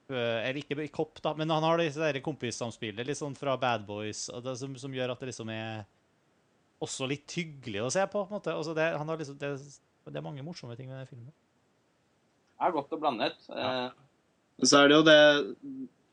Eller 0.09 0.61
ikke 0.61 0.87
kopp, 0.91 1.21
da, 1.21 1.33
men 1.37 1.49
han 1.53 1.63
har 1.63 1.77
disse 1.81 2.21
kompissamspillet 2.25 3.05
litt 3.07 3.19
sånn 3.19 3.35
fra 3.37 3.55
Bad 3.61 3.85
Boys, 3.87 4.27
og 4.33 4.43
det, 4.43 4.55
som, 4.57 4.73
som 4.79 4.93
gjør 4.95 5.13
at 5.13 5.19
det 5.21 5.29
liksom 5.31 5.49
er 5.53 5.83
også 6.81 7.07
litt 7.11 7.31
hyggelig 7.35 7.81
å 7.83 7.91
se 7.93 8.05
på. 8.07 8.23
på 8.23 8.27
en 8.29 8.37
måte. 8.39 8.53
Altså 8.55 8.73
det, 8.77 8.87
han 8.97 9.07
har 9.11 9.19
liksom, 9.19 9.37
det, 9.41 9.51
det 10.09 10.17
er 10.17 10.25
mange 10.25 10.45
morsomme 10.45 10.77
ting 10.79 10.87
med 10.89 11.01
den 11.01 11.09
filmen. 11.11 11.33
Det 12.55 12.67
er 12.67 12.75
godt 12.75 12.95
og 12.95 13.01
blandet. 13.03 13.35
Eh, 13.53 13.89
så 14.67 14.81
er 14.81 14.89
det 14.89 14.97
jo 14.97 15.03
det 15.07 15.19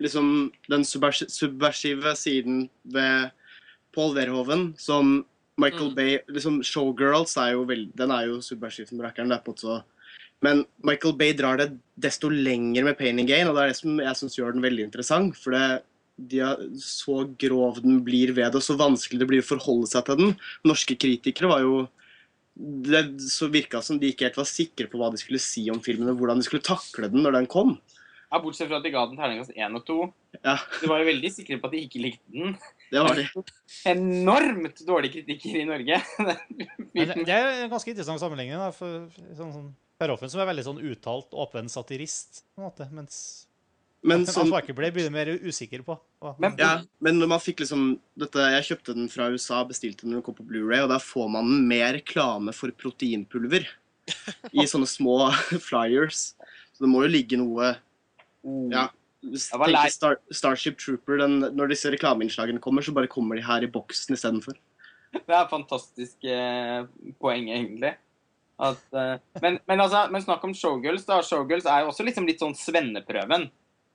liksom 0.05 0.29
den 0.69 0.85
subvers- 0.87 1.27
subversive 1.33 2.13
siden 2.19 2.67
ved 2.85 3.31
Paul 3.97 4.13
Verhoeven 4.15 4.75
som 4.79 5.25
Michael 5.57 5.89
Mm. 5.89 5.95
Bay 5.97 6.19
liksom 6.29 6.59
Showgirls 6.63 7.33
er 7.41 7.55
jo 7.55 7.63
veldig 7.65 7.95
den 7.97 8.11
er 8.13 8.27
jo 8.29 8.43
subversiv 8.45 8.87
som 8.91 9.01
rakkeren. 9.01 9.31
det 9.33 9.39
er 9.39 9.43
på 9.47 9.55
en 9.55 9.57
måte 9.57 9.65
så 9.65 9.79
Men 10.45 10.65
Michael 10.85 11.17
Bay 11.17 11.33
drar 11.37 11.59
det 11.61 11.71
desto 11.97 12.29
lenger 12.29 12.85
med 12.85 12.99
Pain 12.99 13.19
and 13.19 13.29
Gain, 13.31 13.49
og 13.49 13.57
det 13.57 13.63
er 13.63 13.73
det 13.73 13.79
som 13.79 14.01
jeg 14.03 14.19
syns 14.19 14.37
gjør 14.37 14.57
den 14.57 14.65
veldig 14.65 14.85
interessant. 14.89 15.37
For 15.41 15.57
det, 15.57 15.67
de 16.17 16.41
er, 16.45 16.63
så 16.81 17.23
grov 17.41 17.81
den 17.85 18.01
blir 18.05 18.33
ved 18.37 18.51
det, 18.53 18.61
og 18.61 18.65
så 18.65 18.79
vanskelig 18.79 19.21
det 19.23 19.29
blir 19.31 19.45
å 19.45 19.51
forholde 19.51 19.91
seg 19.91 20.07
til 20.07 20.21
den. 20.21 20.35
Norske 20.69 20.99
kritikere 20.99 21.53
var 21.53 21.67
jo 21.67 21.87
Det 22.57 23.21
så 23.21 23.51
virka 23.53 23.83
som 23.85 23.99
de 24.01 24.09
ikke 24.09 24.25
helt 24.25 24.39
var 24.39 24.47
sikre 24.49 24.87
på 24.89 24.97
hva 24.97 25.11
de 25.13 25.19
skulle 25.21 25.37
si 25.45 25.67
om 25.69 25.77
filmen, 25.85 26.09
og 26.09 26.17
hvordan 26.17 26.39
de 26.41 26.47
skulle 26.47 26.65
takle 26.65 27.11
den 27.13 27.21
når 27.21 27.35
den 27.37 27.49
kom. 27.53 27.75
ja, 28.33 28.39
bortsett 28.41 28.71
fra 28.71 28.79
at 28.79 28.87
de 28.87 28.93
ga 28.95 29.03
den 29.11 29.19
terningkast 29.19 29.53
én 29.53 29.77
og 29.77 29.85
to. 29.85 29.99
Ja, 30.41 30.57
De 30.81 30.89
var 30.89 31.03
jo 31.03 31.11
veldig 31.11 31.31
sikre 31.35 31.59
på 31.61 31.69
at 31.69 31.77
de 31.77 31.83
ikke 31.85 32.01
likte 32.01 32.33
den. 32.33 32.57
det 32.91 33.03
var 33.05 33.21
de. 33.21 33.27
Enormt 33.93 34.81
dårlige 34.89 35.19
kritikker 35.19 35.61
i 35.61 35.67
Norge. 35.69 36.01
Det, 36.97 37.29
er 37.29 37.67
en 37.67 37.71
ganske 37.75 37.93
interessant 37.93 38.25
sammenligning. 38.25 38.57
da, 38.57 38.73
for 38.73 39.05
sånn, 39.37 39.53
sånn, 39.53 39.69
Verhoeven 40.01 40.29
som 40.33 40.43
er 40.43 40.49
veldig 40.51 40.65
sånn 40.67 40.81
uttalt 40.91 41.33
åpen 41.33 41.71
satirist, 41.73 42.43
på 42.55 42.61
en 42.63 42.67
måte, 42.69 42.87
mens 42.93 43.19
Men 44.07 44.27
som, 44.27 44.43
sånn, 44.45 44.51
smaker 44.53 44.77
ble 44.77 44.91
jeg 44.93 45.11
mer 45.11 45.27
usikker 45.41 45.83
på. 45.87 45.97
Men- 46.39 46.57
ja, 46.61 46.83
men 47.01 47.19
når 47.19 47.29
man 47.29 47.41
fikk 47.41 47.61
liksom 47.65 47.99
dette, 48.17 48.37
Jeg 48.37 48.79
kjøpte 48.79 48.95
den 48.95 49.09
fra 49.09 49.31
USA, 49.33 49.65
bestilte 49.65 50.03
den 50.05 50.11
når 50.13 50.21
den 50.21 50.23
kom 50.23 50.35
på 50.35 50.47
Blu-ray, 50.47 50.83
og 50.85 50.91
da 50.91 50.99
får 50.99 51.31
man 51.31 51.67
med 51.67 51.95
reklame 52.03 52.53
for 52.55 52.69
proteinpulver 52.71 53.67
i 54.53 54.67
sånne 54.73 54.87
små 54.87 55.31
flyers. 55.69 56.35
Så 56.77 56.85
det 56.85 56.89
må 56.93 57.03
jo 57.03 57.09
ligge 57.09 57.37
noe 57.41 57.77
Ja. 58.71 58.89
Du 59.23 59.33
lei. 59.33 59.41
tenker 59.41 59.91
Star, 59.91 60.17
Starship 60.31 60.77
Trooper, 60.79 61.19
den, 61.19 61.41
når 61.57 61.69
disse 61.73 61.91
reklameinnslagene 61.91 62.61
kommer, 62.61 62.83
så 62.85 62.93
bare 62.95 63.09
kommer 63.09 63.35
de 63.35 63.43
her 63.43 63.65
i 63.65 63.67
boksen 63.67 64.15
istedenfor. 64.15 64.55
Det 65.13 65.25
er 65.27 65.41
et 65.43 65.51
fantastisk 65.51 66.23
eh, 66.29 66.85
poeng, 67.19 67.49
egentlig. 67.49 67.97
At, 68.57 68.81
eh, 68.97 69.17
men, 69.43 69.59
men, 69.69 69.81
altså, 69.81 70.07
men 70.13 70.25
snakk 70.25 70.45
om 70.47 70.55
showgirls. 70.57 71.05
da. 71.09 71.21
Showgirls 71.25 71.67
er 71.69 71.85
jo 71.85 71.91
også 71.93 72.07
liksom 72.07 72.29
litt 72.29 72.41
sånn 72.41 72.57
svenneprøven 72.57 73.51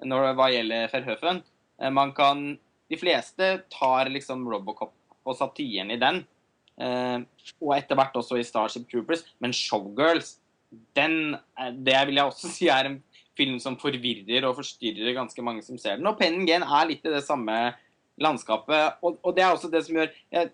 når, 0.06 0.34
hva 0.38 0.50
gjelder 0.54 0.92
ferhøfen. 0.92 1.42
Eh, 1.82 1.94
man 1.94 2.14
kan 2.18 2.52
De 2.92 2.98
fleste 3.00 3.62
tar 3.72 4.10
liksom 4.12 4.44
Robocop 4.52 4.92
og 5.24 5.38
satiren 5.38 5.94
i 5.94 6.00
den. 6.02 6.26
Eh, 6.82 7.22
og 7.62 7.76
etter 7.78 7.96
hvert 7.96 8.18
også 8.20 8.40
i 8.40 8.46
Starship 8.46 8.90
Troopers. 8.92 9.24
Men 9.40 9.56
Showgirls, 9.56 10.38
den 10.96 11.38
Det 11.84 11.98
vil 12.08 12.20
jeg 12.20 12.26
også 12.26 12.52
si 12.58 12.70
er 12.72 12.90
en 12.90 13.02
film 13.38 13.58
som 13.64 13.80
forvirrer 13.80 14.44
og 14.46 14.58
forstyrrer 14.60 15.16
ganske 15.16 15.42
mange 15.42 15.64
som 15.64 15.80
ser 15.80 15.98
den. 15.98 16.08
Og 16.08 16.20
Pen 16.20 16.42
and 16.42 16.50
Gain 16.50 16.66
er 16.68 16.90
litt 16.90 17.06
i 17.08 17.14
det 17.14 17.24
samme 17.26 17.56
landskapet. 18.22 19.00
Og, 19.02 19.18
og 19.24 19.36
det 19.36 19.46
er 19.46 19.54
også 19.56 19.72
det 19.72 19.86
som 19.86 19.98
gjør 19.98 20.12
jeg, 20.12 20.52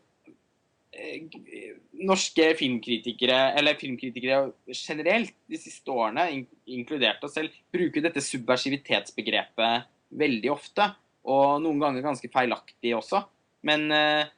norske 2.08 2.52
filmkritikere, 2.58 3.38
eller 3.58 3.78
filmkritikere 3.80 4.52
generelt 4.72 5.34
de 5.50 5.60
siste 5.60 5.94
årene, 5.94 6.46
inkludert 6.70 7.24
oss 7.26 7.36
selv, 7.38 7.54
bruker 7.74 8.04
dette 8.06 8.24
subversivitetsbegrepet 8.24 9.88
veldig 10.18 10.52
ofte. 10.54 10.90
Og 11.28 11.60
noen 11.64 11.82
ganger 11.82 12.06
ganske 12.06 12.30
feilaktig 12.32 12.94
også. 12.96 13.22
Men 13.68 13.90
eh, 13.92 14.30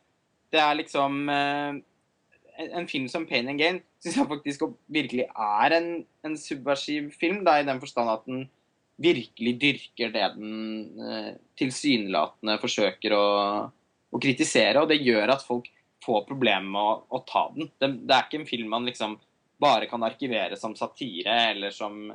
det 0.49 0.61
er 0.63 0.77
liksom 0.79 1.19
eh, 1.29 1.79
en, 2.65 2.87
film 2.89 3.07
som 3.11 3.27
Pain 3.29 3.49
and 3.51 3.61
Gain 3.61 3.81
syns 4.01 4.17
jeg 4.17 4.29
faktisk 4.29 4.63
virkelig 4.89 5.27
er 5.29 5.75
en, 5.75 5.89
en 6.25 6.37
subversiv 6.39 7.11
film, 7.19 7.43
da, 7.45 7.59
i 7.59 7.67
den 7.67 7.81
forstand 7.83 8.09
at 8.13 8.23
den 8.29 8.47
virkelig 8.99 9.53
dyrker 9.61 10.13
det 10.15 10.29
den 10.35 11.03
eh, 11.03 11.33
tilsynelatende 11.59 12.57
forsøker 12.63 13.15
å, 13.15 13.27
å 14.09 14.21
kritisere. 14.23 14.81
Og 14.81 14.89
det 14.91 15.01
gjør 15.03 15.35
at 15.35 15.45
folk 15.45 15.69
får 16.05 16.25
problemer 16.27 16.69
med 16.69 16.81
å, 16.81 16.95
å 17.09 17.23
ta 17.27 17.47
den. 17.55 17.69
Det, 17.79 17.91
det 18.07 18.15
er 18.15 18.27
ikke 18.27 18.41
en 18.41 18.49
film 18.49 18.71
man 18.71 18.87
liksom 18.87 19.17
bare 19.59 19.89
kan 19.91 20.03
arkivere 20.07 20.55
som 20.59 20.75
satire 20.75 21.35
eller 21.51 21.73
som 21.75 22.11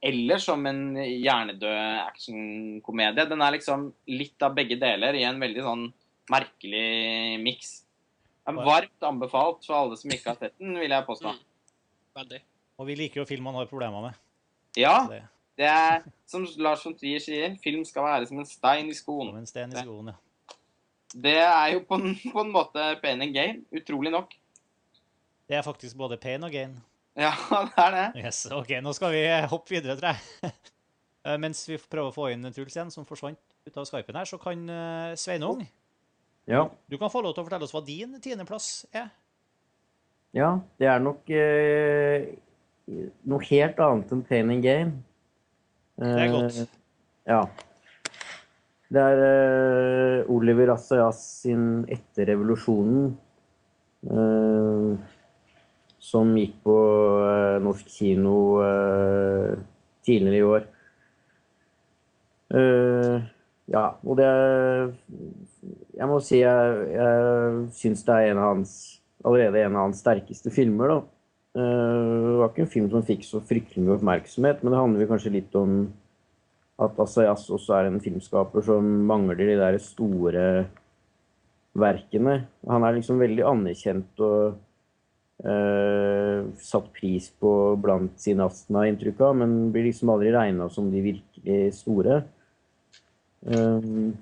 eller 0.00 0.38
som 0.38 0.66
en 0.66 0.94
hjernedød 0.96 2.04
actionkomedie. 2.04 3.24
Den 3.26 3.42
er 3.42 3.56
liksom 3.56 3.88
litt 4.06 4.42
av 4.46 4.54
begge 4.54 4.78
deler 4.78 5.16
i 5.18 5.24
en 5.26 5.40
veldig 5.42 5.64
sånn 5.66 5.88
merkelig 6.30 7.40
miks. 7.42 7.72
Varmt 8.48 9.04
anbefalt 9.04 9.66
for 9.66 9.76
alle 9.76 9.98
som 9.98 10.12
ikke 10.14 10.30
har 10.30 10.38
sett 10.38 10.54
den, 10.60 10.78
vil 10.78 10.94
jeg 10.94 11.06
påstå. 11.08 11.34
Mm. 11.34 11.74
Veldig. 12.20 12.40
Og 12.78 12.88
vi 12.88 12.96
liker 13.02 13.20
jo 13.20 13.26
film 13.28 13.50
man 13.50 13.58
har 13.58 13.68
problemer 13.68 14.06
med. 14.06 14.22
Ja, 14.78 15.02
Det 15.58 15.66
er 15.66 16.04
som 16.30 16.44
Lars 16.62 16.84
von 16.86 16.94
Trier 16.94 17.18
sier, 17.18 17.56
film 17.58 17.82
skal 17.84 18.06
være 18.06 18.28
som 18.30 18.38
en 18.38 18.46
stein 18.46 18.92
i 18.92 18.94
skoen. 18.94 19.32
som 19.32 19.40
en 19.40 19.48
sten 19.50 19.72
i 19.74 19.82
skoen, 19.82 20.12
ja. 20.12 20.20
Det 21.14 21.36
er 21.40 21.72
jo 21.74 21.80
på 21.88 21.96
en, 21.96 22.14
på 22.32 22.42
en 22.44 22.50
måte 22.52 22.84
pain 23.02 23.22
and 23.24 23.32
gain, 23.34 23.62
utrolig 23.72 24.12
nok. 24.12 24.34
Det 25.48 25.56
er 25.56 25.64
faktisk 25.64 25.96
både 25.96 26.18
pain 26.20 26.42
og 26.44 26.52
gain. 26.52 26.74
Ja, 27.18 27.30
det 27.70 27.84
er 27.84 27.94
det. 27.96 28.06
Yes, 28.24 28.42
ok, 28.52 28.74
nå 28.84 28.92
skal 28.94 29.14
vi 29.16 29.22
hoppe 29.50 29.76
videre, 29.78 29.96
tror 30.00 30.14
jeg. 30.14 30.52
Eh, 31.26 31.34
Mens 31.42 31.64
vi 31.66 31.74
prøver 31.90 32.08
å 32.12 32.14
få 32.14 32.28
inn 32.30 32.46
Truls 32.54 32.76
igjen, 32.76 32.92
som 32.94 33.04
forsvant 33.04 33.36
ut 33.66 33.74
av 33.76 33.84
Skypen 33.88 34.16
her, 34.16 34.24
så 34.30 34.38
kan 34.40 34.60
eh, 34.70 35.16
Sveinung, 35.18 35.64
Ja. 36.48 36.62
du 36.88 36.94
kan 36.96 37.10
få 37.10 37.20
lov 37.24 37.34
til 37.34 37.42
å 37.42 37.46
fortelle 37.48 37.66
oss 37.66 37.74
hva 37.74 37.82
din 37.84 38.14
tiendeplass 38.22 38.68
er. 38.96 39.10
ja. 40.38 40.52
Det 40.78 40.86
er 40.88 41.02
nok 41.02 41.28
eh, 41.34 42.30
noe 43.28 43.44
helt 43.50 43.82
annet 43.82 44.14
enn 44.14 44.22
Pain 44.30 44.54
and 44.54 44.64
Gain. 44.64 44.94
Det 45.98 46.14
er 46.22 46.32
godt. 46.32 46.60
Eh, 46.62 46.78
ja. 47.34 47.42
Det 48.88 49.00
er 49.04 49.18
uh, 49.20 50.30
Oliver 50.32 50.72
Assayas 50.72 51.20
sin 51.42 51.84
'Etter 51.84 52.30
revolusjonen', 52.30 53.10
uh, 54.08 54.96
som 56.00 56.30
gikk 56.40 56.54
på 56.64 56.76
uh, 57.20 57.58
norsk 57.60 57.90
kino 57.92 58.36
tidligere 60.06 60.38
i 60.38 60.48
år. 60.54 60.64
Ja, 63.68 63.84
og 64.00 64.16
det 64.16 64.28
Jeg 65.98 66.08
må 66.08 66.16
si 66.24 66.38
jeg, 66.40 66.86
jeg 66.94 67.66
syns 67.76 68.06
det 68.06 68.14
er 68.14 68.30
en 68.30 68.40
hans 68.40 68.72
allerede 69.20 69.60
en 69.66 69.76
av 69.76 69.88
hans 69.90 70.00
sterkeste 70.00 70.48
filmer, 70.54 70.88
da. 70.88 70.98
Det 71.58 72.36
var 72.38 72.48
ikke 72.48 72.64
en 72.64 72.72
film 72.72 72.88
som 72.88 73.04
fikk 73.04 73.26
så 73.26 73.42
fryktelig 73.44 73.84
mye 73.84 73.98
oppmerksomhet, 73.98 74.62
men 74.62 74.72
det 74.72 74.80
handler 74.80 75.10
kanskje 75.10 75.34
litt 75.34 75.58
om 75.58 75.92
at 76.78 77.00
Asayas 77.02 77.48
også 77.50 77.74
er 77.74 77.88
en 77.88 78.00
filmskaper 78.02 78.64
som 78.66 78.86
mangler 79.08 79.40
de 79.40 79.56
der 79.58 79.78
store 79.82 80.44
verkene. 81.78 82.40
Han 82.70 82.86
er 82.86 82.96
liksom 82.96 83.20
veldig 83.22 83.44
anerkjent 83.46 84.22
og 84.24 84.58
eh, 85.42 86.46
satt 86.62 86.88
pris 86.94 87.28
på 87.40 87.52
blant 87.82 88.14
sine 88.22 88.46
astma, 88.46 88.86
inntrykk 88.88 89.22
av, 89.26 89.36
men 89.42 89.58
blir 89.74 89.88
liksom 89.88 90.14
aldri 90.14 90.32
regna 90.34 90.70
som 90.72 90.90
de 90.92 91.02
virkelig 91.04 91.60
store. 91.78 92.22
Um, 93.46 94.14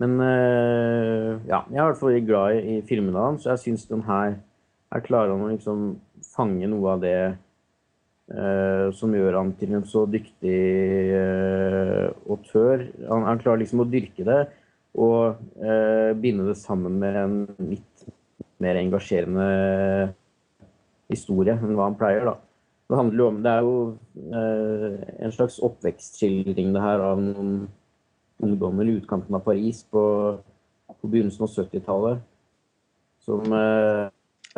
men 0.00 0.20
eh, 0.24 1.32
ja, 1.48 1.62
jeg 1.68 1.76
er 1.76 1.82
i 1.82 1.88
hvert 1.88 2.00
fall 2.00 2.20
glad 2.24 2.58
i, 2.58 2.76
i 2.76 2.84
filmene 2.88 3.22
hans, 3.30 3.44
så 3.44 3.54
jeg 3.54 3.64
syns 3.64 3.88
den 3.88 4.04
her 4.08 4.38
her 4.92 5.02
klarer 5.04 5.34
han 5.34 5.44
å 5.46 5.50
liksom 5.50 5.82
fange 6.34 6.68
noe 6.70 6.94
av 6.94 7.02
det 7.02 7.16
som 8.26 9.12
gjør 9.14 9.36
han 9.38 9.52
til 9.54 9.76
en 9.78 9.84
så 9.86 10.00
dyktig 10.10 10.56
autør. 12.26 12.80
Han, 13.06 13.22
han 13.28 13.38
klarer 13.38 13.60
liksom 13.60 13.84
å 13.84 13.86
dyrke 13.86 14.26
det 14.26 14.40
og 14.96 15.36
eh, 15.60 16.12
binde 16.16 16.48
det 16.48 16.56
sammen 16.58 16.96
med 17.00 17.16
en 17.20 17.36
litt 17.60 18.06
mer 18.62 18.78
engasjerende 18.80 19.46
historie 21.12 21.56
enn 21.56 21.76
hva 21.76 21.90
han 21.90 21.98
pleier, 22.00 22.24
da. 22.26 22.36
Det 22.86 22.98
handler 23.00 23.18
jo 23.18 23.26
om 23.32 23.38
Det 23.42 23.50
er 23.50 23.64
jo 23.66 23.76
eh, 24.40 25.00
en 25.26 25.34
slags 25.34 25.58
oppvekstskildring 25.68 26.72
det 26.74 26.84
her 26.84 27.02
av 27.02 27.20
noen 27.20 27.66
ungdommer 28.46 28.86
i 28.86 28.96
utkanten 29.00 29.36
av 29.36 29.44
Paris 29.44 29.82
på, 29.90 30.02
på 30.94 31.10
begynnelsen 31.10 31.44
av 31.44 31.52
70-tallet. 31.52 32.22
Som 33.26 33.52
eh, 33.52 34.06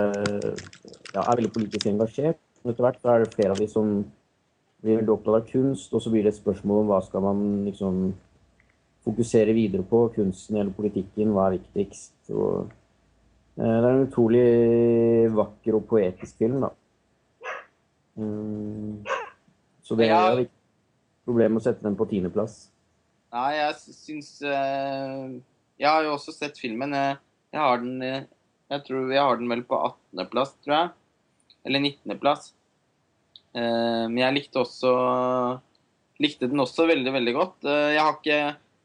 eh, 0.04 0.66
ja, 1.14 1.24
er 1.24 1.38
veldig 1.40 1.54
politisk 1.56 1.88
engasjert. 1.90 2.40
Men 2.68 2.74
etter 2.74 2.84
hvert 2.84 2.98
så 3.00 3.08
er 3.14 3.22
det 3.24 3.32
flere 3.32 3.54
av 3.54 3.60
de 3.62 3.66
som 3.72 3.92
blir 4.84 4.98
veldig 4.98 5.12
opptatt 5.14 5.36
av 5.38 5.44
kunst, 5.48 5.92
og 5.96 6.02
så 6.04 6.10
blir 6.12 6.26
det 6.26 6.34
et 6.34 6.40
spørsmål 6.42 6.82
om 6.82 6.90
hva 6.90 6.98
skal 7.00 7.22
man 7.24 7.38
liksom 7.64 8.00
fokusere 9.08 9.54
videre 9.56 9.86
på. 9.88 10.02
Kunsten 10.12 10.58
eller 10.60 10.74
politikken, 10.76 11.30
hva 11.32 11.46
er 11.48 11.54
viktigst? 11.56 12.12
Og, 12.28 12.68
eh, 13.56 13.64
det 13.64 13.88
er 13.88 13.88
en 13.88 14.04
utrolig 14.04 14.42
vakker 15.32 15.78
og 15.78 15.86
poetisk 15.88 16.36
film, 16.44 16.60
da. 16.66 16.70
Mm, 18.20 19.00
så 19.82 19.96
det 19.96 20.10
Ja. 20.10 20.20
er 20.34 20.44
ikke 20.44 20.52
problem 21.24 21.56
å 21.56 21.62
sette 21.64 21.82
den 21.82 21.96
på 21.96 22.04
tiendeplass. 22.10 22.68
Nei, 23.32 23.54
jeg 23.54 23.74
syns 23.76 24.42
eh, 24.42 25.40
Jeg 25.78 25.88
har 25.88 26.02
jo 26.04 26.12
også 26.18 26.34
sett 26.36 26.58
filmen. 26.58 26.92
Jeg, 26.92 27.16
jeg 27.52 27.60
har 27.60 27.76
den 27.78 28.02
eh, 28.02 28.24
Jeg 28.70 28.84
tror 28.84 29.08
jeg 29.10 29.22
har 29.22 29.36
den 29.36 29.48
vel 29.48 29.62
på 29.64 29.74
18.-plass, 30.12 30.54
tror 30.62 30.74
jeg. 30.76 30.90
Eller 31.64 31.80
19.-plass. 31.80 32.52
Eh, 33.56 34.04
men 34.08 34.20
jeg 34.22 34.36
likte 34.40 34.62
også 34.62 34.92
Likte 36.18 36.48
den 36.50 36.58
også 36.58 36.88
veldig, 36.88 37.12
veldig 37.14 37.32
godt. 37.36 37.66
Eh, 37.70 37.92
jeg 37.94 38.02
har 38.02 38.16
ikke 38.16 38.38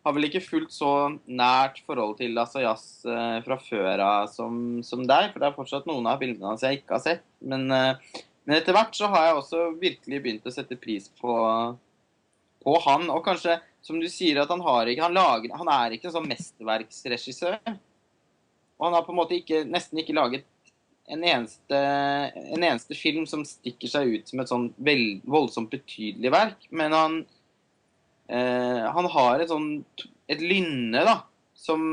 har 0.03 0.15
vel 0.17 0.27
ikke 0.27 0.43
fullt 0.43 0.73
så 0.75 0.91
nært 1.31 1.79
forhold 1.87 2.17
til 2.19 2.35
Asayas 2.37 2.83
jazz 3.05 3.45
fra 3.45 3.57
før 3.63 4.03
av 4.03 4.27
som, 4.31 4.83
som 4.83 5.05
deg, 5.07 5.31
for 5.31 5.39
det 5.39 5.47
er 5.47 5.55
fortsatt 5.55 5.87
noen 5.87 6.09
av 6.11 6.19
bildene 6.19 6.51
hans 6.51 6.65
jeg 6.65 6.81
ikke 6.81 6.97
har 6.97 7.03
sett. 7.05 7.23
Men, 7.39 7.65
eh, 7.71 8.19
men 8.43 8.57
etter 8.57 8.75
hvert 8.75 8.95
så 8.97 9.07
har 9.13 9.29
jeg 9.29 9.39
også 9.39 9.63
virkelig 9.79 10.21
begynt 10.25 10.49
å 10.49 10.53
sette 10.53 10.77
pris 10.79 11.07
på, 11.21 11.37
på 12.67 12.75
han. 12.85 13.07
Og 13.15 13.23
kanskje, 13.25 13.57
som 13.83 13.99
du 14.01 14.09
sier, 14.11 14.41
at 14.43 14.51
han 14.51 14.63
har 14.65 14.91
ikke 14.91 15.07
Han, 15.07 15.15
lager, 15.15 15.55
han 15.55 15.71
er 15.71 15.95
ikke 15.95 16.11
en 16.11 16.17
sånn 16.17 16.29
mesterverksregissør. 16.29 17.57
Og 17.63 18.87
han 18.89 18.97
har 18.97 19.07
på 19.07 19.15
en 19.15 19.21
måte 19.21 19.39
ikke, 19.39 19.63
nesten 19.69 20.03
ikke 20.03 20.17
laget 20.17 20.43
en 21.11 21.23
eneste, 21.27 21.79
en 22.55 22.63
eneste 22.63 22.95
film 22.95 23.25
som 23.27 23.43
stikker 23.47 23.91
seg 23.91 24.13
ut 24.13 24.29
som 24.29 24.39
et 24.39 24.51
sånn 24.51 24.69
voldsomt 25.27 25.71
betydelig 25.73 26.31
verk. 26.31 26.67
Men 26.71 26.95
han, 26.95 27.17
eh, 28.31 28.83
han 28.87 29.09
har 29.11 29.43
et 29.43 29.51
sånn 29.51 29.83
et 30.31 30.39
lynne, 30.39 31.03
da, 31.03 31.17
som, 31.53 31.83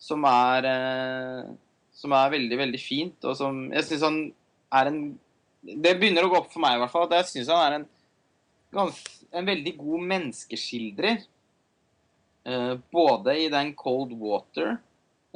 som 0.00 0.24
er 0.28 0.70
eh, 0.72 1.54
Som 1.96 2.12
er 2.12 2.32
veldig, 2.32 2.56
veldig 2.60 2.80
fint, 2.80 3.24
og 3.24 3.36
som 3.38 3.60
Jeg 3.72 3.86
syns 3.86 4.02
han 4.04 4.16
er 4.76 4.88
en 4.90 4.98
Det 5.64 5.94
begynner 5.96 6.26
å 6.26 6.30
gå 6.32 6.40
opp 6.40 6.50
for 6.52 6.64
meg, 6.64 6.76
i 6.76 6.82
hvert 6.82 6.92
fall, 6.92 7.06
at 7.06 7.14
jeg 7.20 7.30
syns 7.30 7.52
han 7.52 7.62
er 7.64 7.76
en 7.78 7.86
gans, 8.76 8.98
en 9.32 9.46
veldig 9.48 9.72
god 9.78 10.04
menneskeskildrer. 10.10 11.22
Eh, 12.46 12.74
både 12.92 13.36
i 13.40 13.48
den 13.52 13.72
Cold 13.78 14.12
Water 14.20 14.76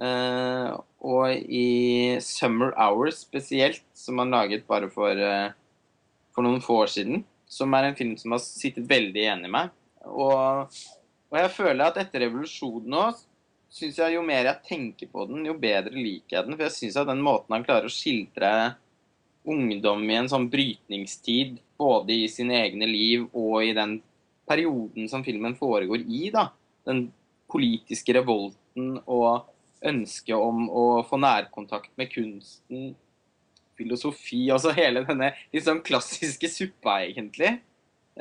og 0.00 1.32
i 1.32 2.16
Summer 2.24 2.72
Hours 2.76 3.22
spesielt, 3.24 3.82
som 3.94 4.20
han 4.22 4.32
laget 4.32 4.66
bare 4.68 4.88
for, 4.92 5.16
eh, 5.16 5.52
for 6.34 6.46
noen 6.46 6.62
få 6.64 6.84
år 6.84 6.92
siden. 6.92 7.24
Som 7.50 7.74
er 7.74 7.88
en 7.88 7.96
film 7.96 8.16
som 8.16 8.32
har 8.32 8.38
sittet 8.38 8.88
veldig 8.88 9.20
igjen 9.20 9.44
i 9.44 9.50
meg. 9.50 9.70
Og, 10.06 10.70
og 11.30 11.36
jeg 11.36 11.50
føler 11.50 11.84
at 11.84 11.98
etter 12.00 12.24
revolusjonen 12.24 12.96
òg 12.96 13.18
syns 13.70 13.98
jeg 13.98 14.16
jo 14.16 14.22
mer 14.26 14.48
jeg 14.48 14.66
tenker 14.66 15.10
på 15.10 15.26
den, 15.28 15.44
jo 15.46 15.54
bedre 15.54 15.94
liker 15.94 16.36
jeg 16.36 16.46
den. 16.46 16.56
For 16.56 16.66
jeg 16.66 16.76
syns 16.76 16.98
at 17.00 17.10
den 17.10 17.22
måten 17.22 17.54
han 17.54 17.66
klarer 17.66 17.90
å 17.90 17.92
skildre 17.92 18.76
ungdom 19.50 20.02
i 20.10 20.18
en 20.18 20.28
sånn 20.30 20.48
brytningstid, 20.52 21.58
både 21.80 22.24
i 22.24 22.28
sine 22.28 22.58
egne 22.60 22.88
liv 22.90 23.28
og 23.32 23.64
i 23.64 23.72
den 23.76 24.00
perioden 24.50 25.08
som 25.08 25.24
filmen 25.24 25.54
foregår 25.56 26.02
i, 26.04 26.28
da. 26.34 26.50
Den 26.86 27.08
politiske 27.50 28.14
revolten 28.14 28.98
og 29.06 29.46
ønsket 29.86 30.34
om 30.36 30.66
å 30.68 30.84
få 31.08 31.18
nærkontakt 31.20 31.90
med 32.00 32.10
kunsten, 32.12 32.94
filosofi, 33.80 34.42
altså 34.52 34.74
hele 34.76 35.04
denne 35.08 35.30
sånn 35.56 35.80
klassiske 35.86 36.50
suppa, 36.52 36.98
egentlig. 37.06 37.54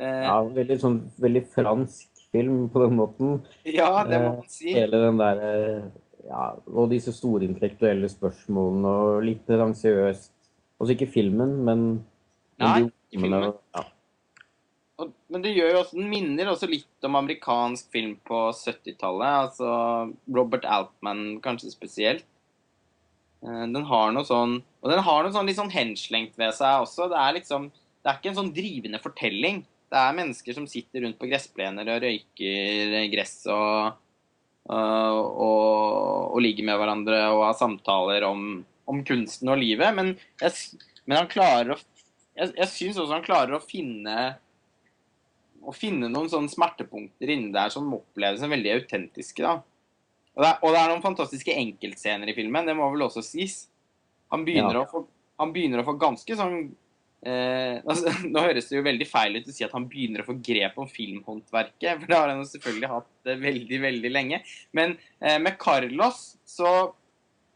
Eh, 0.00 0.22
Ja, 0.24 0.38
veldig 0.42 0.78
sånn 0.80 1.00
veldig 1.20 1.42
fransk 1.52 2.08
film 2.32 2.68
på 2.72 2.84
den 2.86 2.96
måten. 2.96 3.34
ja, 3.68 4.04
det 4.08 4.20
må 4.22 4.36
man 4.38 4.48
si. 4.48 4.72
Hele 4.72 5.02
den 5.06 5.18
der 5.20 5.42
eh, 5.48 5.82
Ja, 6.30 6.54
og 6.68 6.90
disse 6.92 7.12
store 7.16 7.44
intellektuelle 7.48 8.06
spørsmålene 8.12 8.90
og 9.04 9.22
litt 9.24 9.48
ransiøst. 9.48 10.30
Altså 10.80 10.94
ikke 10.94 11.08
filmen, 11.12 11.56
men 11.66 11.80
Nei, 12.60 12.84
ikke 12.86 13.20
filmen. 13.24 13.52
Ja. 13.74 13.84
Men 15.30 15.44
det 15.44 15.52
gjør 15.54 15.70
jo 15.70 15.80
også, 15.84 15.96
den 15.98 16.10
minner 16.10 16.50
også 16.50 16.66
litt 16.70 17.06
om 17.06 17.16
amerikansk 17.20 17.90
film 17.94 18.16
på 18.26 18.48
70-tallet. 18.56 19.46
Altså 19.46 19.70
Robert 20.34 20.66
Altman 20.66 21.38
kanskje 21.44 21.70
spesielt. 21.70 22.26
Eh, 23.44 23.66
Den 23.70 23.86
har 23.88 24.10
noe 24.12 24.26
sånn 24.26 24.58
Og 24.82 24.90
den 24.92 25.00
har 25.06 25.22
noe 25.24 25.32
sånn 25.32 25.46
litt 25.48 25.56
sånn 25.60 25.72
henslengt 25.72 26.34
ved 26.40 26.52
seg 26.56 26.82
også. 26.82 27.06
Det 27.12 27.20
er 27.20 27.36
liksom 27.38 27.70
Det 27.70 28.10
er 28.10 28.18
ikke 28.18 28.32
en 28.32 28.40
sånn 28.40 28.54
drivende 28.56 29.00
fortelling. 29.02 29.62
Det 29.90 29.98
er 29.98 30.16
mennesker 30.18 30.56
som 30.56 30.66
sitter 30.70 31.04
rundt 31.04 31.18
på 31.20 31.28
gressplener 31.30 31.88
og 31.90 32.04
røyker 32.04 32.92
gress 33.12 33.40
og, 33.50 33.96
og, 34.70 35.16
og, 35.46 36.28
og 36.30 36.42
ligger 36.44 36.68
med 36.68 36.78
hverandre 36.78 37.24
og 37.32 37.42
har 37.48 37.56
samtaler 37.58 38.24
om, 38.28 38.62
om 38.86 39.02
kunsten 39.06 39.50
og 39.50 39.58
livet. 39.58 39.90
Men, 39.96 40.12
jeg, 40.40 40.78
men 41.06 41.22
han 41.22 41.32
klarer 41.32 41.74
å 41.74 41.80
Jeg, 42.38 42.54
jeg 42.56 42.70
syns 42.70 43.00
også 43.02 43.18
han 43.18 43.26
klarer 43.26 43.56
å 43.58 43.64
finne 43.64 44.14
å 45.60 45.74
finne 45.76 46.08
noen 46.08 46.30
sånne 46.32 46.50
smertepunkter 46.52 47.30
inni 47.34 47.52
der 47.54 47.72
som 47.72 47.88
oppleves 47.96 48.40
som 48.40 48.52
veldig 48.52 48.72
autentiske. 48.78 49.42
da. 49.44 49.58
Og 50.36 50.44
det, 50.44 50.48
er, 50.48 50.60
og 50.62 50.72
det 50.74 50.80
er 50.80 50.92
noen 50.92 51.04
fantastiske 51.04 51.56
enkeltscener 51.58 52.30
i 52.30 52.36
filmen, 52.36 52.68
det 52.68 52.76
må 52.78 52.86
vel 52.94 53.08
også 53.08 53.22
sies. 53.26 53.64
Han 54.32 54.44
begynner, 54.46 54.78
Ja. 54.78 54.84
å, 54.86 54.88
få, 54.90 55.02
han 55.42 55.52
begynner 55.52 55.82
å 55.82 55.86
få 55.88 55.96
ganske 56.00 56.36
sånn 56.38 56.56
eh, 57.26 57.80
altså, 57.90 58.12
Nå 58.30 58.44
høres 58.46 58.70
det 58.70 58.78
jo 58.78 58.84
veldig 58.86 59.08
feil 59.10 59.36
ut 59.40 59.50
å 59.50 59.54
si 59.56 59.66
at 59.66 59.74
han 59.76 59.88
begynner 59.90 60.22
å 60.22 60.28
få 60.30 60.38
grep 60.38 60.78
om 60.80 60.88
filmhåndverket, 60.88 61.98
for 62.00 62.06
det 62.06 62.16
har 62.20 62.30
han 62.32 62.40
jo 62.44 62.48
selvfølgelig 62.52 62.92
hatt 62.94 63.30
eh, 63.34 63.42
veldig, 63.42 63.80
veldig 63.88 64.12
lenge. 64.14 64.40
Men 64.76 64.96
eh, 65.18 65.36
med 65.42 65.58
Carlos 65.60 66.22
så 66.48 66.70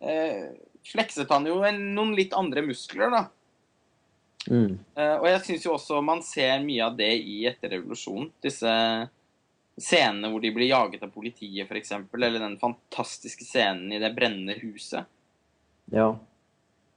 eh, 0.02 0.50
flekset 0.90 1.30
han 1.32 1.46
jo 1.48 1.62
en, 1.64 1.80
noen 1.96 2.12
litt 2.18 2.34
andre 2.36 2.66
muskler, 2.66 3.08
da. 3.14 3.24
Mm. 4.50 4.76
Eh, 4.96 5.16
og 5.16 5.26
jeg 5.30 5.42
syns 5.46 5.66
jo 5.66 5.74
også 5.76 6.00
man 6.04 6.22
ser 6.24 6.58
mye 6.64 6.84
av 6.84 6.96
det 6.98 7.12
i 7.16 7.42
etter 7.48 7.76
revolusjonen. 7.76 8.30
Disse 8.44 8.74
scenene 9.80 10.30
hvor 10.30 10.42
de 10.42 10.52
blir 10.54 10.70
jaget 10.70 11.02
av 11.02 11.10
politiet, 11.14 11.66
f.eks. 11.66 11.96
Eller 12.14 12.38
den 12.38 12.58
fantastiske 12.60 13.46
scenen 13.46 13.92
i 13.92 14.00
det 14.02 14.12
brennende 14.16 14.56
huset. 14.60 15.08
Ja. 15.92 16.12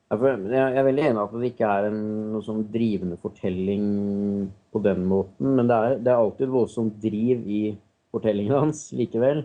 Jeg 0.07 0.23
er 0.23 0.85
veldig 0.87 1.03
enig 1.03 1.19
i 1.19 1.23
at 1.25 1.33
det 1.35 1.47
ikke 1.51 1.67
er 1.67 1.89
en 1.89 2.03
noe 2.31 2.43
sånn 2.45 2.61
drivende 2.71 3.17
fortelling 3.19 3.87
på 4.71 4.79
den 4.85 5.01
måten, 5.09 5.57
men 5.57 5.67
det 5.67 5.75
er, 5.75 5.95
det 5.99 6.13
er 6.13 6.21
alltid 6.21 6.53
voldsomt 6.53 6.95
driv 7.03 7.41
i 7.43 7.63
fortellingen 8.15 8.55
hans 8.55 8.85
likevel. 8.95 9.43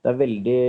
Det 0.00 0.10
er 0.10 0.18
veldig 0.18 0.62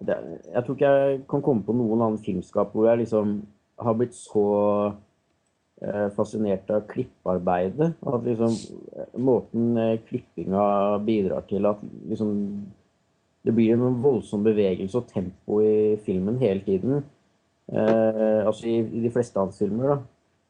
det 0.00 0.16
Jeg 0.52 0.62
tror 0.64 0.76
ikke 0.76 0.92
jeg 0.92 1.18
kan 1.28 1.42
komme 1.44 1.64
på 1.66 1.74
noen 1.76 2.04
annen 2.04 2.22
filmskap 2.22 2.70
hvor 2.72 2.86
jeg 2.88 3.02
liksom 3.02 3.40
har 3.80 3.96
blitt 3.98 4.14
så 4.16 4.44
fascinert 6.16 6.70
av 6.70 6.84
klippearbeidet. 6.90 7.94
At 8.06 8.26
liksom 8.26 8.52
eh, 8.96 9.08
måten 9.16 9.76
eh, 9.80 9.98
klippinga 10.08 10.98
bidrar 11.06 11.46
til 11.48 11.66
at 11.70 11.80
liksom 12.08 12.34
det 13.40 13.54
blir 13.56 13.72
en 13.72 14.02
voldsom 14.02 14.42
bevegelse 14.44 14.98
og 15.00 15.08
tempo 15.08 15.62
i 15.64 15.96
filmen 16.04 16.36
hele 16.42 16.60
tiden. 16.66 17.04
Eh, 17.72 18.40
altså 18.44 18.68
i, 18.68 18.80
i 18.84 19.04
de 19.04 19.12
fleste 19.12 19.40
hans 19.40 19.58
filmer, 19.58 19.94
da. 19.94 20.00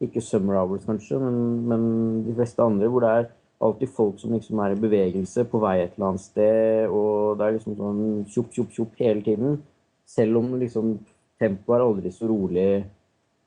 Ikke 0.00 0.20
'Summer 0.20 0.56
Hours', 0.56 0.86
kanskje, 0.88 1.18
men, 1.20 1.68
men 1.68 1.82
de 2.24 2.34
fleste 2.34 2.62
andre 2.64 2.88
hvor 2.88 3.04
det 3.04 3.10
er 3.10 3.26
alltid 3.60 3.92
folk 3.92 4.18
som 4.18 4.32
liksom 4.32 4.58
er 4.64 4.72
i 4.72 4.80
bevegelse 4.80 5.44
på 5.44 5.60
vei 5.60 5.82
et 5.82 5.92
eller 5.94 6.08
annet 6.08 6.24
sted, 6.24 6.88
og 6.88 7.36
det 7.36 7.46
er 7.46 7.56
liksom 7.58 7.76
sånn 7.76 8.00
tjopp, 8.32 8.48
tjopp, 8.56 8.70
tjopp 8.72 9.02
hele 9.04 9.22
tiden. 9.22 9.60
Selv 10.08 10.40
om 10.40 10.54
liksom 10.58 10.94
tempoet 11.40 11.76
er 11.76 11.84
aldri 11.84 12.12
så 12.14 12.28
rolig 12.30 12.70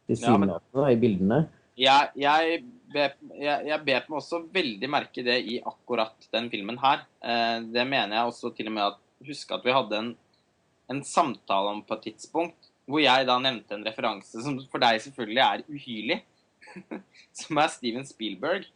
tilsynelatende 0.08 0.84
men... 0.84 0.92
i 0.94 1.02
bildene. 1.02 1.42
Jeg, 1.80 2.12
jeg, 2.22 2.60
bet, 2.94 3.16
jeg, 3.34 3.66
jeg 3.70 3.86
bet 3.88 4.10
meg 4.10 4.20
også 4.20 4.44
veldig 4.54 4.90
merke 4.92 5.24
det 5.26 5.40
i 5.50 5.58
akkurat 5.66 6.28
den 6.36 6.50
filmen 6.54 6.78
her. 6.82 7.06
Eh, 7.26 7.64
det 7.74 7.86
mener 7.90 8.18
jeg 8.18 8.30
også 8.30 8.54
til 8.54 8.70
og 8.70 8.78
med 8.78 8.90
at 8.92 9.00
Husk 9.24 9.54
at 9.56 9.64
vi 9.64 9.72
hadde 9.72 9.96
en, 9.96 10.08
en 10.92 10.98
samtale 11.08 11.70
om 11.72 11.78
på 11.88 11.96
et 11.96 12.10
tidspunkt 12.10 12.68
hvor 12.92 13.00
jeg 13.00 13.24
da 13.30 13.38
nevnte 13.40 13.78
en 13.78 13.86
referanse 13.88 14.42
som 14.44 14.58
for 14.68 14.84
deg 14.84 15.00
selvfølgelig 15.06 15.44
er 15.46 15.64
uhyrlig. 15.72 16.18
som 17.40 17.60
er 17.62 17.72
Steven 17.72 18.08
Spielberg. 18.08 18.68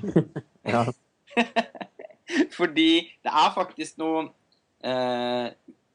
Ja. 0.70 0.82
Fordi 2.58 2.90
det 3.24 3.30
er 3.32 3.52
faktisk 3.54 3.96
noe 3.98 4.26
eh, 4.84 5.46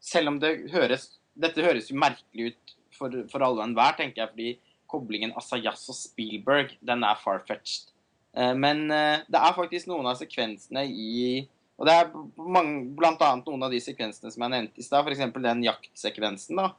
Selv 0.01 0.31
om 0.31 0.39
det 0.41 0.71
høres 0.73 1.05
Dette 1.37 1.61
høres 1.61 1.91
jo 1.91 1.99
merkelig 2.01 2.49
ut 2.49 2.73
for, 2.97 3.13
for 3.29 3.45
alle 3.45 3.61
og 3.61 3.67
enhver, 3.67 3.93
tenker 3.99 4.23
jeg, 4.23 4.31
fordi 4.31 4.49
koblingen 4.91 5.33
Asayas 5.37 5.83
og 5.91 5.97
Spielberg, 5.97 6.75
den 6.85 7.03
er 7.07 7.19
far-fetched. 7.21 7.91
Eh, 8.35 8.53
men 8.57 8.85
eh, 8.91 9.25
det 9.31 9.41
er 9.41 9.57
faktisk 9.57 9.89
noen 9.89 10.07
av 10.11 10.17
sekvensene 10.19 10.85
i 10.89 11.45
Og 11.75 11.87
det 11.87 11.91
er 11.91 12.11
mange, 12.39 12.85
blant 12.95 13.19
annet 13.25 13.47
noen 13.49 13.65
av 13.67 13.73
de 13.73 13.81
sekvensene 13.83 14.31
som 14.31 14.45
jeg 14.45 14.53
nevnte 14.53 14.79
i 14.79 14.85
stad, 14.85 15.03
f.eks. 15.03 15.25
den 15.43 15.65
jaktsekvensen. 15.65 16.61
da. 16.61 16.69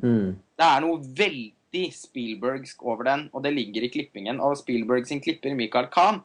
Mm. 0.00 0.38
Det 0.56 0.64
er 0.64 0.84
noe 0.84 1.02
veldig 1.04 1.84
Spielbergsk 1.92 2.80
over 2.86 3.04
den, 3.10 3.26
og 3.36 3.44
det 3.44 3.52
ligger 3.52 3.84
i 3.84 3.90
klippingen. 3.92 4.40
Og 4.40 4.56
Spielberg 4.56 5.04
sin 5.04 5.20
klipper, 5.20 5.52
Michael 5.58 5.90
Kahn, 5.92 6.22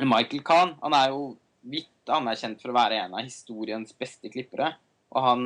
Michael 0.00 0.42
Kahn, 0.46 0.74
han 0.80 0.96
er 0.96 1.12
jo 1.12 1.34
vidt 1.68 2.12
anerkjent 2.12 2.60
for 2.62 2.72
å 2.72 2.76
være 2.76 3.02
en 3.02 3.14
av 3.16 3.24
historiens 3.24 3.92
beste 4.00 4.30
klippere. 4.32 4.72
Og 5.14 5.28
han, 5.28 5.44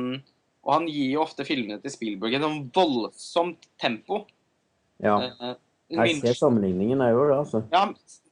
og 0.65 0.73
han 0.73 0.87
gir 0.89 1.13
jo 1.13 1.23
ofte 1.23 1.45
filmene 1.47 1.79
til 1.83 1.93
Spielberg 1.93 2.35
et 2.37 2.45
sånn 2.45 2.65
voldsomt 2.75 3.69
tempo. 3.81 4.23
Ja. 5.03 5.15
Eh, 5.29 5.55
Jeg 5.89 6.19
ser 6.21 6.35
sammenligningen, 6.37 6.99
jeg 7.01 7.15
gjør 7.15 7.31
det, 7.31 7.37
altså. 7.39 7.63
ja, 7.73 7.85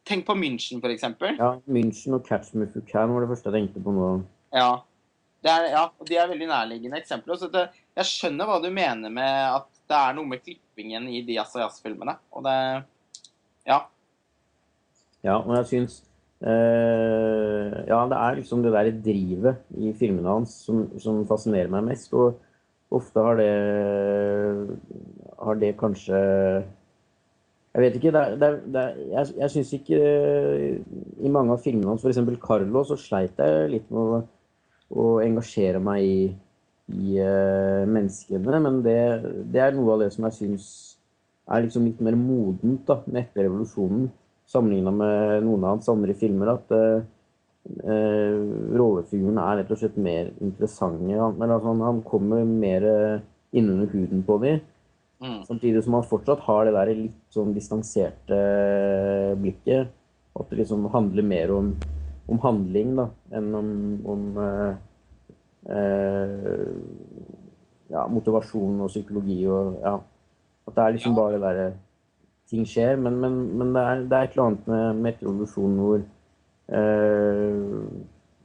tenk 0.06 0.26
på 0.28 0.36
München, 0.38 0.82
for 0.84 0.94
eksempel. 0.94 1.34
Ja, 1.40 1.56
München 1.68 2.14
og 2.14 2.26
Catch 2.28 2.54
Me 2.56 2.68
If 2.68 2.76
You 2.78 2.84
Can 2.86 3.14
var 3.16 3.26
det 3.26 3.32
første 3.32 3.50
jeg 3.50 3.58
tenkte 3.62 3.82
på 3.84 3.94
nå. 3.96 4.12
Ja. 4.54 4.76
Det 5.44 5.52
er, 5.54 5.66
ja, 5.72 5.84
og 6.00 6.08
de 6.10 6.16
er 6.18 6.28
veldig 6.32 6.48
nærliggende 6.50 6.98
eksempler. 6.98 7.38
Så 7.38 7.48
det, 7.54 7.68
jeg 7.96 8.06
skjønner 8.10 8.48
hva 8.50 8.58
du 8.64 8.70
mener 8.74 9.10
med 9.14 9.56
at 9.58 9.68
det 9.88 9.96
er 9.98 10.16
noe 10.18 10.28
med 10.28 10.42
klippingen 10.44 11.06
i 11.14 11.22
de 11.28 11.38
Asayas-filmene. 11.40 12.18
Og 12.34 12.44
det 12.48 12.56
Ja. 13.68 13.82
Ja, 15.24 15.38
og 15.38 15.54
jeg 15.58 15.66
syns 15.70 15.96
øh, 16.42 17.72
Ja, 17.88 18.02
det 18.10 18.18
er 18.18 18.36
liksom 18.40 18.62
det 18.64 18.74
der 18.74 18.92
drivet 19.06 19.64
i 19.78 19.94
filmene 19.98 20.30
hans 20.40 20.54
som, 20.66 20.86
som 21.00 21.22
fascinerer 21.30 21.72
meg 21.74 21.86
mest. 21.90 22.14
Og 22.14 22.38
ofte 22.98 23.24
har 23.24 23.40
det 23.40 23.54
Har 25.38 25.60
det 25.62 25.76
kanskje 25.78 26.18
Jeg 27.74 27.84
vet 27.84 27.96
ikke. 28.00 28.12
Det 28.12 28.22
er, 28.22 28.36
det 28.36 28.48
er, 28.48 28.58
det 28.74 28.82
er, 28.82 28.94
jeg 29.12 29.34
jeg 29.38 29.54
syns 29.54 29.74
ikke 29.78 29.98
eh, 30.02 30.80
I 31.22 31.30
mange 31.30 31.54
av 31.54 31.62
filmene 31.62 31.92
hans, 31.94 32.06
f.eks. 32.06 32.40
Carlo, 32.42 32.84
så 32.88 32.98
sleit 32.98 33.38
jeg 33.38 33.72
litt 33.74 33.92
med 33.94 34.02
å, 34.02 34.22
å 34.98 35.08
engasjere 35.22 35.82
meg 35.84 36.06
i, 36.06 36.22
i 36.96 37.20
uh, 37.22 37.84
menneskene. 37.86 38.62
Men 38.66 38.80
det, 38.86 38.98
det 39.54 39.62
er 39.62 39.76
noe 39.76 39.94
av 39.94 40.06
det 40.06 40.10
som 40.16 40.26
jeg 40.26 40.38
syns 40.40 40.72
er 41.48 41.68
liksom 41.68 41.86
litt 41.86 42.02
mer 42.04 42.18
modent 42.20 42.88
da, 42.88 42.98
med 43.06 43.22
etter 43.22 43.46
revolusjonen 43.46 44.08
sammenligna 44.48 44.92
med 44.96 45.46
noen 45.46 45.64
av 45.68 45.76
hans 45.76 45.90
andre 45.92 46.16
filmer, 46.18 46.54
at 46.56 46.74
uh, 46.74 47.04
rollefigurene 48.80 49.44
er 49.44 49.62
rett 49.62 49.72
og 49.76 49.82
slett 49.84 50.00
mer 50.02 50.32
interessante. 50.40 51.14
Han, 51.14 51.38
altså, 51.44 51.68
han, 51.68 51.84
han 51.84 52.02
kommer 52.08 52.48
mer 52.48 52.88
innunder 53.52 53.92
huden 53.92 54.24
på 54.28 54.40
dem, 54.42 54.64
Mm. 55.18 55.40
samtidig 55.48 55.82
som 55.84 55.96
han 55.98 56.04
fortsatt 56.06 56.44
har 56.46 56.68
det 56.68 56.74
der 56.76 56.92
litt 56.94 57.22
sånn 57.34 57.54
distanserte 57.56 58.38
blikket. 59.42 59.90
At 60.38 60.52
det 60.52 60.60
liksom 60.60 60.84
handler 60.94 61.26
mer 61.26 61.54
om, 61.56 61.72
om 62.30 62.40
handling 62.44 62.92
da, 63.00 63.08
enn 63.34 63.48
om, 63.58 63.72
om 64.06 64.28
eh, 64.44 64.76
eh, 65.74 66.68
ja, 67.90 68.04
motivasjon 68.12 68.84
og 68.86 68.92
psykologi 68.94 69.40
og 69.50 69.80
ja. 69.82 69.96
At 70.68 70.76
det 70.76 70.84
er 70.84 70.96
liksom 70.98 71.16
Ja. 71.16 71.20
bare 71.22 71.38
det 71.38 71.42
derre 71.48 71.68
Ting 72.48 72.64
skjer, 72.64 72.96
men, 72.96 73.18
men, 73.20 73.34
men 73.60 73.74
det, 73.76 73.82
er, 73.84 74.02
det 74.08 74.16
er 74.16 74.24
et 74.24 74.36
eller 74.38 74.46
annet 74.46 74.68
med, 74.72 75.00
med 75.04 75.18
revolusjonen 75.26 75.80
hvor 75.84 75.98
eh, 76.72 77.58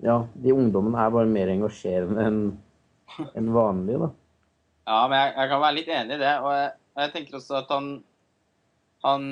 Ja, 0.02 0.16
de 0.34 0.54
ungdommene 0.56 0.98
er 1.04 1.12
bare 1.14 1.30
mer 1.30 1.52
engasjerende 1.52 2.24
enn 2.26 2.40
en 3.38 3.52
vanlig, 3.54 4.00
da. 4.00 4.08
Ja, 4.86 5.06
men 5.08 5.18
jeg, 5.18 5.34
jeg 5.36 5.48
kan 5.52 5.60
være 5.62 5.76
litt 5.78 5.88
enig 5.94 6.16
i 6.16 6.22
det. 6.22 6.32
Og 6.42 6.52
jeg, 6.56 6.70
jeg 6.98 7.12
tenker 7.12 7.38
også 7.38 7.58
at 7.62 7.68
han 7.70 7.90
han, 9.04 9.24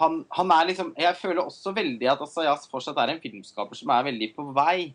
han 0.00 0.18
han 0.32 0.52
er 0.54 0.68
liksom 0.70 0.94
Jeg 0.96 1.16
føler 1.20 1.42
også 1.44 1.74
veldig 1.76 2.08
at 2.12 2.22
Asayas 2.24 2.68
fortsatt 2.72 2.96
er 3.02 3.12
en 3.14 3.20
filmskaper 3.22 3.76
som 3.76 3.92
er 3.92 4.06
veldig 4.08 4.30
på 4.36 4.46
vei. 4.56 4.92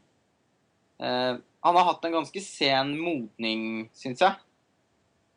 Uh, 1.01 1.37
han 1.65 1.77
har 1.77 1.85
hatt 1.91 2.05
en 2.07 2.15
ganske 2.19 2.41
sen 2.41 2.95
modning, 2.97 3.89
syns 3.97 4.21
jeg. 4.23 4.37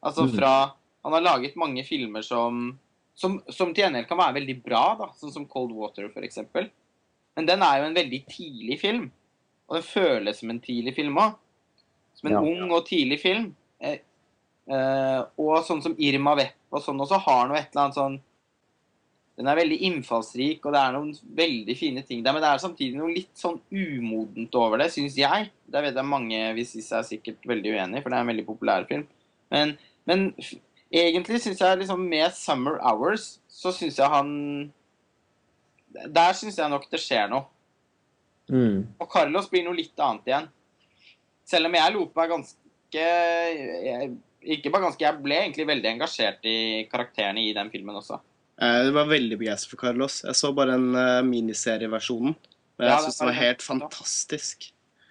Altså 0.02 0.24
Mhm. 0.24 0.36
fra 0.38 0.52
Han 1.04 1.12
har 1.16 1.20
laget 1.24 1.56
mange 1.56 1.84
filmer 1.84 2.22
som 2.22 2.78
som, 3.16 3.42
som 3.52 3.74
til 3.74 3.84
gjengjeld 3.84 4.06
kan 4.08 4.16
være 4.16 4.34
veldig 4.38 4.62
bra, 4.64 4.94
da, 4.96 5.06
sånn 5.12 5.32
som 5.32 5.44
Cold 5.48 5.72
Water 5.76 6.06
f.eks. 6.08 6.38
Men 7.36 7.46
den 7.46 7.60
er 7.62 7.78
jo 7.80 7.84
en 7.90 7.94
veldig 7.96 8.20
tidlig 8.32 8.78
film. 8.80 9.10
Og 9.68 9.76
den 9.76 9.82
føles 9.84 10.38
som 10.40 10.48
en 10.50 10.60
tidlig 10.60 10.94
film 10.96 11.18
òg. 11.20 11.34
Som 12.14 12.30
en 12.30 12.32
Ja. 12.32 12.40
ung 12.40 12.72
og 12.72 12.86
tidlig 12.86 13.20
film. 13.20 13.54
Eh, 13.80 13.98
eh, 14.68 15.20
og 15.40 15.62
sånn 15.66 15.82
som 15.84 15.94
Irma 15.98 16.34
Vepp 16.38 16.76
og 16.76 16.82
sånn 16.84 17.00
også 17.00 17.20
har 17.24 17.48
noe 17.48 17.58
et 17.58 17.70
eller 17.72 17.86
annet 17.86 17.98
sånn 17.98 18.18
Den 19.40 19.48
er 19.48 19.56
veldig 19.56 19.76
innfallsrik, 19.88 20.66
og 20.66 20.74
det 20.74 20.80
er 20.82 20.92
noen 20.92 21.14
veldig 21.38 21.74
fine 21.78 22.02
ting 22.04 22.20
der. 22.20 22.34
Men 22.36 22.42
det 22.44 22.48
er 22.50 22.60
samtidig 22.60 22.98
noe 22.98 23.14
litt 23.14 23.30
sånn 23.40 23.56
umodent 23.72 24.58
over 24.58 24.82
det, 24.82 24.90
syns 24.92 25.14
jeg. 25.16 25.46
Der 25.64 25.86
vet 25.86 25.96
jeg 25.96 26.04
mange 26.04 26.40
vil 26.58 26.66
si 26.68 26.82
seg 26.84 27.06
sikkert 27.08 27.48
veldig 27.48 27.72
uenig, 27.72 28.02
for 28.02 28.12
det 28.12 28.18
er 28.18 28.26
en 28.26 28.32
veldig 28.34 28.44
populær 28.44 28.84
film. 28.90 29.06
Men, 29.48 29.72
men 30.04 30.26
egentlig 30.92 31.40
syns 31.40 31.62
jeg 31.64 31.80
liksom 31.80 32.04
med 32.10 32.28
'Summer 32.36 32.76
Hours' 32.84 33.38
så 33.48 33.72
syns 33.72 33.96
jeg 33.98 34.08
han 34.12 34.72
Der 35.88 36.32
syns 36.36 36.58
jeg 36.58 36.70
nok 36.70 36.84
det 36.90 37.00
skjer 37.00 37.32
noe. 37.32 37.48
Mm. 38.50 38.86
Og 38.98 39.08
Carlos 39.10 39.48
blir 39.50 39.64
noe 39.64 39.78
litt 39.78 39.98
annet 39.98 40.26
igjen. 40.28 40.48
Selv 41.46 41.66
om 41.66 41.74
jeg 41.74 41.94
lot 41.94 42.12
meg 42.18 42.30
ganske 42.30 43.06
jeg, 43.06 44.10
Ikke 44.40 44.72
bare 44.72 44.86
ganske, 44.88 45.04
jeg 45.04 45.20
ble 45.20 45.36
egentlig 45.36 45.66
veldig 45.68 45.90
engasjert 45.94 46.46
i 46.48 46.58
karakterene 46.90 47.42
i 47.44 47.54
den 47.56 47.68
filmen 47.72 47.98
også. 48.00 48.20
Jeg 48.60 48.92
var 48.92 49.08
veldig 49.08 49.38
begeistret 49.40 49.72
for 49.72 49.80
Carlos. 49.80 50.20
Jeg 50.24 50.36
så 50.36 50.50
bare 50.56 50.76
den 50.76 50.96
uh, 50.96 51.20
miniserieversjonen. 51.24 52.36
Men 52.80 52.88
Ja, 52.88 52.94
jeg 52.94 52.96
det 52.96 53.04
syns 53.08 53.20
den 53.20 53.28
var 53.28 53.38
helt 53.38 53.64
fantastisk. 53.64 54.66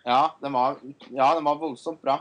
Ja, 0.06 0.22
den 0.42 0.54
var, 0.54 0.78
ja, 1.14 1.32
den 1.38 1.46
var 1.46 1.58
voldsomt 1.62 2.02
bra. 2.02 2.20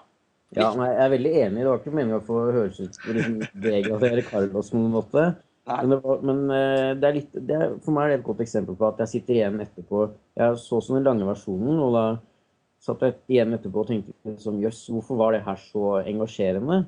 Ja, 0.56 0.70
men 0.72 0.88
jeg 0.88 1.00
er 1.04 1.12
veldig 1.12 1.34
enig. 1.42 1.60
Det 1.60 1.68
var 1.68 1.82
ikke 1.82 1.92
meningen 1.92 2.20
å 2.22 2.24
få 2.24 2.38
høres 2.48 2.80
ut 2.80 2.96
som 2.96 3.16
liksom, 3.16 3.36
degradere 3.64 4.24
Carlos 4.24 4.72
på 4.72 4.80
noen 4.80 4.94
måte. 4.96 5.26
Men, 5.68 5.92
det, 5.92 5.98
var, 6.04 6.22
men 6.24 6.38
eh, 6.54 6.90
det 6.96 7.08
er 7.08 7.16
litt, 7.18 7.34
det 7.44 7.56
er, 7.56 7.74
for 7.84 7.92
meg 7.92 8.06
er 8.06 8.14
det 8.14 8.18
et 8.22 8.28
godt 8.30 8.38
eksempel 8.40 8.76
på 8.78 8.86
at 8.88 9.02
jeg 9.04 9.10
sitter 9.10 9.34
igjen 9.34 9.58
etterpå 9.60 10.06
Jeg 10.40 10.54
så 10.62 10.78
sånn 10.80 10.96
den 10.96 11.08
lange 11.10 11.28
versjonen, 11.28 11.82
og 11.84 11.92
da 11.92 12.04
satt 12.88 13.04
jeg 13.06 13.16
igjen 13.30 13.54
etterpå 13.56 13.84
og 13.84 13.90
tenkte 13.90 14.16
liksom, 14.28 14.58
jøss, 14.64 14.82
hvorfor 14.92 15.20
var 15.20 15.36
det 15.36 15.44
her 15.46 15.60
så 15.62 15.98
engasjerende? 16.02 16.82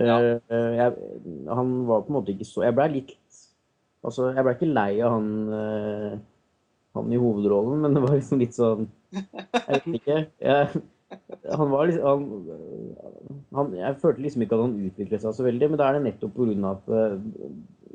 Ja. 0.00 0.16
Eh, 0.18 0.36
eh, 0.48 0.74
jeg, 0.78 1.08
han 1.52 1.72
var 1.88 2.04
på 2.06 2.12
en 2.12 2.16
måte 2.16 2.32
ikke 2.32 2.46
så 2.48 2.62
Jeg 2.64 2.72
blei 2.72 2.86
litt 2.94 3.10
Altså, 4.00 4.30
jeg 4.32 4.40
blei 4.46 4.54
ikke 4.56 4.68
lei 4.72 4.92
av 5.04 5.18
han 5.18 5.26
eh, 5.52 6.14
han 6.96 7.12
i 7.12 7.20
hovedrollen, 7.20 7.82
men 7.84 7.96
det 7.96 8.02
var 8.04 8.16
liksom 8.16 8.40
litt 8.42 8.56
sånn 8.56 8.88
Jeg 9.12 9.68
vet 9.68 9.86
ikke. 9.98 10.18
Jeg, 10.44 10.82
han 11.52 11.72
var 11.72 11.88
liksom 11.88 12.08
han, 12.08 12.96
han, 13.58 13.76
Jeg 13.78 13.98
følte 14.02 14.24
liksom 14.26 14.44
ikke 14.44 14.58
at 14.58 14.64
han 14.64 14.78
utviklet 14.88 15.24
seg 15.24 15.36
så 15.36 15.46
veldig, 15.46 15.70
men 15.72 15.80
da 15.80 15.88
er 15.88 15.98
det 15.98 16.06
nettopp 16.08 16.34
pga. 16.36 16.72
at 16.72 16.90
eh, 16.96 17.52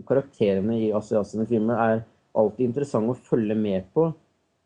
karakterene 0.08 0.78
i 0.86 0.94
Asias 0.96 1.34
sine 1.34 1.48
filmer 1.50 1.82
er 1.82 2.06
alltid 2.38 2.70
interessante 2.70 3.14
å 3.14 3.28
følge 3.30 3.58
med 3.58 3.88
på, 3.98 4.12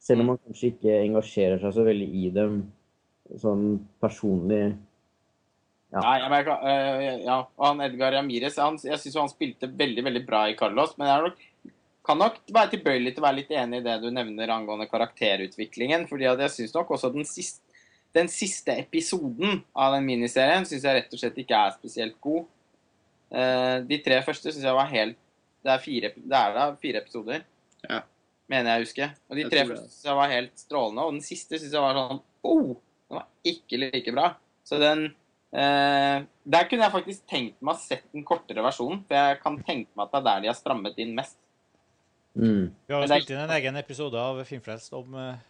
selv 0.01 0.23
om 0.23 0.33
man 0.33 0.41
kanskje 0.43 0.73
ikke 0.73 0.97
engasjerer 1.05 1.61
seg 1.61 1.75
så 1.75 1.85
veldig 1.87 2.07
i 2.19 2.31
dem 2.35 2.61
sånn 3.39 3.79
personlig. 4.01 4.75
Ja. 5.91 5.99
Nei, 5.99 6.17
jeg 6.21 6.31
merker, 6.31 6.61
øh, 6.63 7.23
ja, 7.25 7.37
og 7.57 7.65
han 7.67 7.81
Edgar 7.83 8.13
Ramirez 8.15 8.55
han, 8.61 8.77
Jeg 8.79 8.99
syns 9.01 9.17
han 9.19 9.31
spilte 9.31 9.67
veldig 9.67 10.03
veldig 10.05 10.21
bra 10.27 10.45
i 10.47 10.55
Carlos, 10.55 10.93
men 10.97 11.09
jeg 11.09 11.25
nok, 11.25 11.41
kan 12.07 12.17
nok 12.17 12.37
være 12.47 12.71
tilbøyelig 12.77 13.11
til 13.13 13.21
å 13.23 13.25
være 13.27 13.39
litt 13.41 13.51
enig 13.51 13.81
i 13.81 13.83
det 13.85 13.97
du 14.01 14.07
nevner 14.09 14.53
angående 14.55 14.87
karakterutviklingen. 14.89 16.07
fordi 16.07 16.25
at 16.31 16.39
jeg 16.39 16.49
syns 16.55 16.73
nok 16.73 16.93
også 16.95 17.11
den 17.13 17.27
siste, 17.27 17.61
den 18.15 18.27
siste 18.31 18.71
episoden 18.79 19.61
av 19.75 19.93
den 19.95 20.05
miniserien 20.07 20.65
synes 20.67 20.83
jeg 20.83 20.95
rett 20.95 21.13
og 21.13 21.19
slett 21.19 21.37
ikke 21.43 21.59
er 21.59 21.75
spesielt 21.75 22.15
god. 22.23 22.45
Eh, 23.31 23.77
de 23.87 23.97
tre 24.03 24.21
første 24.23 24.51
syns 24.51 24.63
jeg 24.67 24.75
var 24.75 24.89
helt 24.91 25.17
Det 25.63 25.69
er, 25.71 25.77
fire, 25.77 26.09
det 26.17 26.33
er 26.39 26.53
da 26.55 26.63
fire 26.81 26.97
episoder, 27.03 27.43
Ja. 27.87 27.99
mener 28.49 28.71
jeg 28.71 28.79
å 28.79 28.85
huske. 28.87 29.09
Og 29.29 29.35
de 29.35 29.41
Jeg 29.43 29.51
tre 29.51 29.65
første 29.67 29.89
synes 29.91 30.05
jeg 30.05 30.15
var 30.15 30.29
helt 30.31 30.55
strålende, 30.57 31.03
og 31.05 31.11
den 31.13 31.21
siste 31.21 31.59
syns 31.59 31.71
jeg 31.71 31.81
var 31.81 31.93
sånn 31.99 32.21
Oh! 32.43 32.77
Den 33.11 33.19
var 33.19 33.27
ikke 33.43 33.77
like 33.83 34.13
bra. 34.15 34.31
Så 34.63 34.79
den 34.79 35.09
Eh, 35.51 36.23
der 36.47 36.63
kunne 36.69 36.85
jeg 36.85 36.93
faktisk 36.93 37.25
tenkt 37.27 37.57
meg 37.59 37.75
å 37.75 37.79
sett 37.83 38.05
den 38.15 38.23
kortere 38.23 38.63
versjonen, 38.63 39.01
for 39.03 39.17
jeg 39.17 39.39
kan 39.43 39.57
tenke 39.67 39.91
meg 39.99 40.05
at 40.05 40.13
det 40.13 40.19
er 40.21 40.23
der 40.29 40.43
de 40.45 40.47
har 40.47 40.55
strammet 40.55 41.01
inn 41.03 41.09
mest. 41.17 41.35
Mm. 42.39 42.69
Vi 42.87 42.93
har 42.95 43.01
jo 43.03 43.09
spilt 43.11 43.33
inn 43.33 43.41
en 43.41 43.51
egen 43.57 43.75
episode 43.81 44.15
av 44.15 44.39
Filmfrelst 44.47 44.93
om 44.95 45.17
eh, 45.19 45.41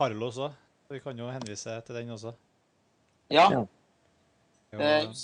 Carlos 0.00 0.40
også. 0.40 0.48
så 0.82 0.96
vi 0.96 1.00
kan 1.04 1.14
jo 1.22 1.30
henvise 1.30 1.76
til 1.86 1.94
den 2.00 2.10
også. 2.10 2.34
Ja, 3.30 3.46
Ja. 3.46 3.62
Det 4.72 4.78
var- 4.80 5.14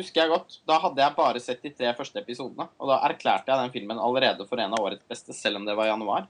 husker 0.00 0.20
jeg 0.22 0.30
godt. 0.32 0.58
Da 0.66 0.78
hadde 0.78 1.02
jeg 1.04 1.16
bare 1.16 1.40
sett 1.40 1.60
de 1.62 1.70
tre 1.76 1.92
første 1.92 2.16
episodene, 2.24 2.68
og 2.80 2.88
da 2.88 2.96
erklærte 3.10 3.52
jeg 3.52 3.58
den 3.66 3.72
filmen 3.76 3.98
allerede 4.00 4.48
for 4.48 4.56
en 4.56 4.72
av 4.72 4.80
årets 4.80 5.04
beste, 5.12 5.34
selv 5.34 5.56
om 5.60 5.66
det 5.66 5.76
var 5.76 5.84
i 5.84 5.92
januar. 5.92 6.26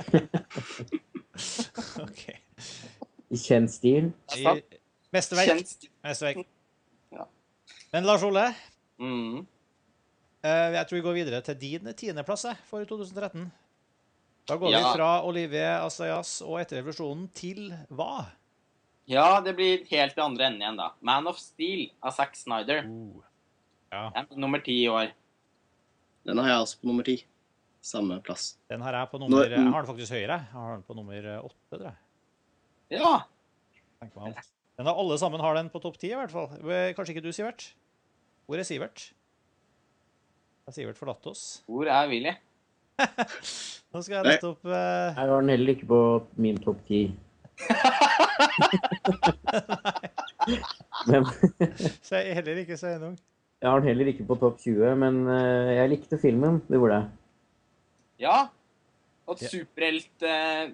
OK. 2.04 2.22
I 3.30 3.38
kjent 3.38 3.70
stil. 3.70 4.10
I 4.34 4.44
Mesterverk. 5.14 5.48
Kjent 5.48 5.88
Mesterverk. 6.02 6.46
Ja. 7.14 7.26
Men 7.92 8.06
Lars 8.08 8.24
Ole, 8.26 8.48
mm. 8.98 9.38
eh, 10.42 10.68
jeg 10.76 10.88
tror 10.88 10.98
vi 10.98 11.04
går 11.06 11.18
videre 11.20 11.40
til 11.46 11.58
din 11.60 11.90
tiendeplass 11.94 12.48
for 12.70 12.86
2013. 12.86 13.48
Da 14.50 14.58
går 14.58 14.74
vi 14.74 14.82
fra 14.82 15.10
Olivier 15.26 15.84
Assayas 15.84 16.40
og 16.42 16.58
Etter 16.58 16.80
revolusjonen 16.80 17.28
til 17.36 17.70
hva? 17.94 18.26
Ja, 19.10 19.40
det 19.42 19.54
blir 19.58 19.86
helt 19.90 20.18
i 20.18 20.22
andre 20.22 20.50
enden 20.50 20.62
igjen, 20.62 20.78
da. 20.78 20.92
Man 21.06 21.26
of 21.30 21.38
Steel 21.38 21.88
av 22.02 22.14
Zack 22.18 22.34
Snyder. 22.38 22.84
Uh. 22.86 23.22
Ja, 23.90 24.04
er 24.14 24.26
nummer 24.38 24.62
ti 24.62 24.76
i 24.84 24.88
år. 24.90 25.10
Den 26.26 26.38
har 26.38 26.52
jeg 26.52 26.66
også 26.66 26.78
på 26.82 26.90
nummer 26.90 27.06
ti. 27.06 27.16
Samme 27.82 28.18
plass. 28.22 28.58
den 28.68 28.82
har 28.84 28.92
jeg 28.92 29.08
på 29.08 29.18
nummer 29.18 29.38
Nå- 29.38 29.48
Jeg 29.48 29.58
har 29.58 29.82
den 29.82 29.88
faktisk 29.88 30.12
høyere. 30.12 30.36
Jeg 30.44 30.52
har 30.52 30.74
den 30.74 30.82
på 30.84 30.94
nummer 30.94 31.28
åtte, 31.40 31.62
tror 31.70 31.86
jeg. 31.88 31.96
Ja. 32.90 33.20
Tenker 34.00 34.20
meg 34.20 34.26
om. 34.32 34.36
Men 34.80 34.86
da 34.88 34.92
alle 34.96 35.16
sammen 35.20 35.40
har 35.44 35.54
den 35.58 35.68
på 35.72 35.80
topp 35.84 35.96
ti, 36.00 36.08
i 36.10 36.16
hvert 36.16 36.32
fall. 36.32 36.48
Eh, 36.64 36.92
Kanskje 36.96 37.12
ikke 37.14 37.24
du, 37.26 37.32
Sivert? 37.36 37.62
Hvor 38.48 38.56
er 38.58 38.64
Sivert? 38.66 38.98
Har 40.66 40.72
Sivert 40.76 40.98
forlatt 40.98 41.26
oss? 41.30 41.42
Hvor 41.68 41.86
er 41.90 42.08
Willy? 42.10 42.32
Nå 43.90 43.96
skal 44.04 44.16
jeg 44.20 44.26
rette 44.26 44.48
opp 44.52 44.64
uh... 44.68 44.72
Jeg 44.72 45.14
har 45.18 45.26
den 45.40 45.52
heller 45.54 45.70
ikke 45.74 45.88
på 45.90 46.00
min 46.40 46.58
topp 46.62 46.78
ti. 46.88 47.00
Men 51.10 51.24
se, 52.04 52.20
Heller 52.36 52.60
ikke 52.62 52.76
så 52.80 52.86
ung. 53.00 53.16
jeg 53.60 53.68
har 53.70 53.80
den 53.80 53.88
heller 53.90 54.06
ikke 54.12 54.26
på 54.28 54.36
topp 54.40 54.56
20, 54.62 54.94
men 55.00 55.14
eh, 55.28 55.70
jeg 55.78 55.90
likte 55.94 56.18
filmen. 56.20 56.60
Det 56.68 56.76
gjorde 56.80 56.96
jeg. 57.00 57.06
Ja. 58.24 58.36
Og 59.30 59.38
superhelt 59.40 60.24
eh, 60.26 60.70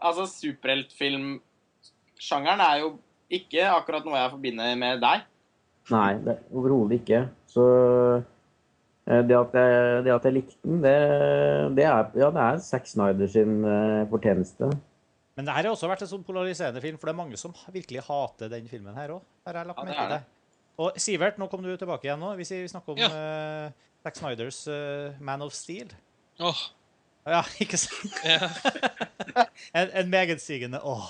Altså, 0.00 0.26
superheltfilmsjangeren 0.30 2.60
er 2.66 2.76
jo 2.84 2.88
ikke 3.32 3.62
akkurat 3.72 4.04
noe 4.06 4.18
jeg 4.20 4.30
forbinder 4.36 4.76
med 4.78 5.00
deg. 5.02 5.18
Nei, 5.92 6.12
det 6.22 6.32
er 6.34 6.40
overhodet 6.54 6.92
ikke. 7.00 7.20
Så 7.50 7.62
eh, 9.06 9.22
det 9.26 9.36
at, 9.38 9.52
jeg, 9.54 10.02
det 10.06 10.12
at 10.14 10.24
jeg 10.26 10.34
likte 10.36 10.56
den, 10.66 10.80
det, 10.84 10.96
det, 11.78 11.84
er, 11.86 11.90
ja, 12.18 12.28
det 12.34 12.42
er 12.42 12.58
Zack 12.62 12.86
Snyder 12.90 13.28
sin 13.30 13.52
eh, 13.64 14.06
fortjeneste. 14.10 14.64
Men 15.36 15.44
det 15.46 15.52
her 15.52 15.62
har 15.68 15.74
også 15.74 15.88
vært 15.90 16.02
en 16.06 16.10
sånn 16.10 16.24
polariserende 16.26 16.80
film, 16.82 16.96
for 16.98 17.06
det 17.10 17.14
er 17.14 17.20
mange 17.20 17.36
som 17.40 17.52
virkelig 17.74 18.02
hater 18.06 18.48
den 18.52 18.68
filmen 18.70 18.94
her 18.96 19.08
òg. 19.18 19.22
Har 19.46 19.54
jeg 19.60 19.66
lagt 19.68 19.78
Ja, 19.78 19.84
det 19.84 19.90
merke 19.92 20.08
til. 20.16 20.24
Og 20.76 20.88
Sivert, 21.00 21.38
nå 21.40 21.46
kom 21.48 21.62
du 21.64 21.70
tilbake 21.80 22.04
igjen 22.08 22.20
nå. 22.20 22.34
Vi 22.36 22.44
vi 22.50 22.68
snakker 22.68 22.92
om 22.92 22.98
Ja. 23.00 23.08
uh, 23.08 23.68
Zack 24.04 24.16
Snyders 24.18 24.58
uh, 24.68 25.08
Man 25.20 25.42
of 25.44 25.52
Steel. 25.56 25.88
Åh, 26.40 26.60
Ja, 27.26 27.42
ikke 27.62 27.78
sant? 27.80 28.18
ja. 28.24 28.50
En, 29.76 29.90
en 29.90 30.10
megetsigende 30.12 30.80
åh. 30.86 31.08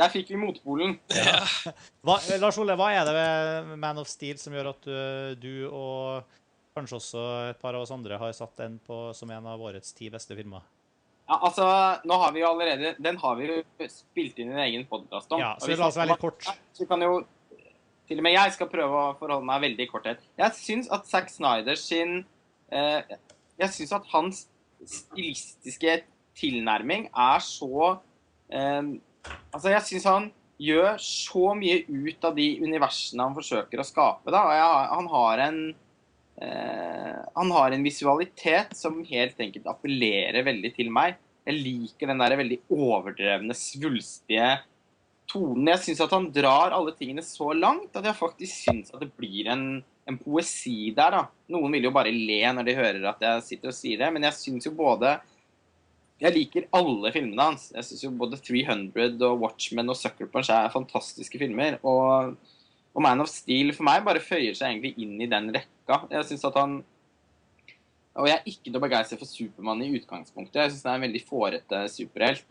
Der 0.00 0.10
fikk 0.10 0.32
vi 0.32 0.38
motpolen. 0.40 0.96
ja. 1.14 1.40
Hva, 2.04 2.18
Lars 2.42 2.58
Ole, 2.58 2.74
hva 2.76 2.90
er 2.96 3.06
det 3.06 3.14
ved 3.16 3.72
Man 3.78 4.00
of 4.02 4.10
Steel 4.10 4.40
som 4.40 4.54
gjør 4.56 4.72
at 4.72 4.86
du, 4.88 4.94
du 5.38 5.52
og 5.68 6.38
kanskje 6.76 6.98
også 6.98 7.24
et 7.50 7.60
par 7.60 7.76
av 7.76 7.84
oss 7.84 7.92
andre 7.94 8.18
har 8.18 8.32
satt 8.36 8.56
den 8.58 8.78
på 8.86 9.10
som 9.14 9.30
en 9.30 9.46
av 9.52 9.60
årets 9.60 9.92
ti 9.96 10.08
beste 10.12 10.36
filmer. 10.38 10.64
Ja, 11.28 11.38
altså, 11.38 11.64
nå 12.08 12.16
har 12.18 12.32
vi 12.34 12.42
jo 12.42 12.48
allerede 12.50 12.96
Den 12.98 13.16
har 13.22 13.36
vi 13.38 13.46
jo 13.46 13.86
spilt 13.88 14.40
inn 14.42 14.50
i 14.50 14.56
en 14.56 14.64
egen 14.66 14.86
podkast 14.90 15.30
om. 15.32 15.40
Ja, 15.40 15.54
så 15.60 15.70
vi 15.70 15.76
la 15.78 15.88
oss 15.88 15.98
være 16.00 16.12
litt 16.12 16.24
kort. 16.24 16.48
Så 16.76 16.88
kan 16.90 17.04
jo 17.04 17.22
Til 18.08 18.18
og 18.18 18.26
med 18.26 18.34
jeg 18.34 18.52
skal 18.56 18.68
prøve 18.68 18.98
å 18.98 19.12
forholde 19.20 19.46
meg 19.46 19.62
veldig 19.62 19.84
i 19.86 19.88
korthet. 19.88 20.24
Jeg 20.40 20.56
syns 20.58 20.90
at 20.92 21.06
Zack 21.08 21.30
Snyder 21.30 21.78
sin 21.78 22.24
eh, 22.74 23.14
Jeg 23.62 23.76
syns 23.76 23.94
at 24.00 24.08
hans 24.12 24.42
stilistiske 24.88 26.00
tilnærming 26.38 27.08
er 27.10 27.42
så 27.44 27.98
eh, 28.52 28.92
Altså, 29.52 29.70
jeg 29.70 29.86
syns 29.86 30.06
han 30.08 30.24
gjør 30.62 30.96
så 31.02 31.52
mye 31.58 31.82
ut 31.86 32.24
av 32.26 32.34
de 32.34 32.46
universene 32.62 33.22
han 33.22 33.36
forsøker 33.36 33.78
å 33.78 33.86
skape. 33.86 34.32
da, 34.34 34.42
jeg, 34.56 34.88
Han 34.90 35.10
har 35.12 35.42
en 35.46 35.60
eh, 36.42 37.20
Han 37.38 37.52
har 37.54 37.74
en 37.74 37.86
visualitet 37.86 38.74
som 38.78 39.02
helt 39.06 39.38
enkelt 39.38 39.68
appellerer 39.70 40.42
veldig 40.46 40.72
til 40.74 40.90
meg. 40.90 41.20
Jeg 41.46 41.58
liker 41.58 42.10
den 42.10 42.22
der 42.22 42.36
veldig 42.38 42.60
overdrevne, 42.70 43.54
svulstige 43.58 44.50
tonen. 45.30 45.70
Jeg 45.72 45.82
syns 45.86 46.02
at 46.04 46.14
han 46.14 46.28
drar 46.34 46.74
alle 46.74 46.94
tingene 46.98 47.24
så 47.26 47.50
langt 47.56 47.96
at 47.98 48.06
jeg 48.06 48.18
faktisk 48.18 48.68
syns 48.68 48.92
at 48.94 49.02
det 49.02 49.10
blir 49.18 49.50
en, 49.50 49.66
en 50.08 50.18
poesi 50.18 50.92
der, 50.96 51.14
da. 51.14 51.26
Noen 51.52 51.76
vil 51.76 51.86
jo 51.88 51.92
bare 51.94 52.12
le 52.14 52.40
når 52.56 52.66
de 52.66 52.78
hører 52.78 53.04
at 53.12 53.22
jeg 53.22 53.44
sitter 53.46 53.70
og 53.70 53.76
sier 53.76 54.00
det, 54.00 54.08
men 54.14 54.26
jeg 54.28 54.38
syns 54.38 54.66
jo 54.68 54.74
både 54.78 55.18
Jeg 56.22 56.36
liker 56.36 56.68
alle 56.78 57.10
filmene 57.10 57.44
hans. 57.48 57.70
Jeg 57.74 57.82
syns 57.88 58.04
jo 58.04 58.12
både 58.14 58.38
300 58.38 59.24
og 59.26 59.40
Watchmen 59.42 59.90
og 59.90 59.96
Sucker 59.98 60.28
Punch 60.30 60.52
er 60.54 60.70
fantastiske 60.70 61.40
filmer. 61.40 61.80
Og, 61.82 62.36
og 62.94 63.02
Man 63.02 63.24
of 63.24 63.30
Steel 63.30 63.72
for 63.74 63.88
meg 63.88 64.04
bare 64.06 64.22
føyer 64.22 64.54
seg 64.54 64.68
egentlig 64.68 64.92
inn 65.02 65.16
i 65.18 65.26
den 65.30 65.50
rekka. 65.50 66.04
Jeg 66.12 66.28
synes 66.28 66.46
at 66.46 66.60
han 66.60 66.76
og 68.12 68.28
jeg 68.28 68.36
er 68.36 68.48
ikke 68.50 68.72
noe 68.72 68.84
begeistret 68.84 69.20
for 69.22 69.28
Supermann 69.28 69.82
i 69.84 69.92
utgangspunktet. 69.96 70.58
Jeg 70.60 70.74
syns 70.74 70.84
han 70.84 70.92
er 70.94 71.00
en 71.00 71.06
veldig 71.06 71.22
fårete 71.24 71.78
superhelt. 71.88 72.44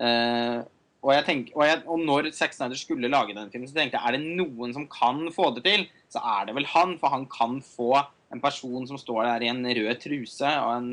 Eh, 0.00 0.60
og, 1.04 1.10
jeg 1.12 1.24
tenk, 1.26 1.50
og, 1.52 1.62
jeg, 1.68 1.80
og 1.84 2.00
når 2.00 2.30
Zack 2.32 2.54
Snyder 2.56 2.78
skulle 2.80 3.10
lage 3.12 3.36
den 3.36 3.50
filmen, 3.52 3.68
så 3.68 3.76
tenkte 3.76 3.98
jeg 3.98 4.08
er 4.08 4.16
det 4.16 4.36
noen 4.38 4.72
som 4.72 4.86
kan 4.88 5.20
få 5.34 5.50
det 5.56 5.64
til, 5.66 5.84
så 6.12 6.22
er 6.38 6.48
det 6.48 6.54
vel 6.56 6.68
han. 6.72 6.94
For 7.00 7.12
han 7.12 7.26
kan 7.28 7.58
få 7.64 7.90
en 8.32 8.40
person 8.40 8.88
som 8.88 9.00
står 9.00 9.26
der 9.28 9.44
i 9.44 9.50
en 9.52 9.60
rød 9.64 10.00
truse 10.00 10.54
og 10.64 10.70
en 10.72 10.88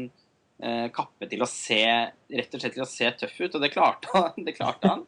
eh, 0.60 0.90
kappe 0.94 1.30
til 1.32 1.46
å 1.46 1.50
se 1.50 1.80
rett 1.88 2.58
og 2.58 2.64
slett 2.64 2.76
til 2.76 2.84
å 2.84 2.90
se 2.92 3.14
tøff 3.22 3.40
ut, 3.40 3.56
og 3.56 3.64
det 3.64 3.72
klarte 3.72 4.12
han. 4.18 4.36
Det 4.48 4.58
klarte 4.58 4.92
han. 4.92 5.08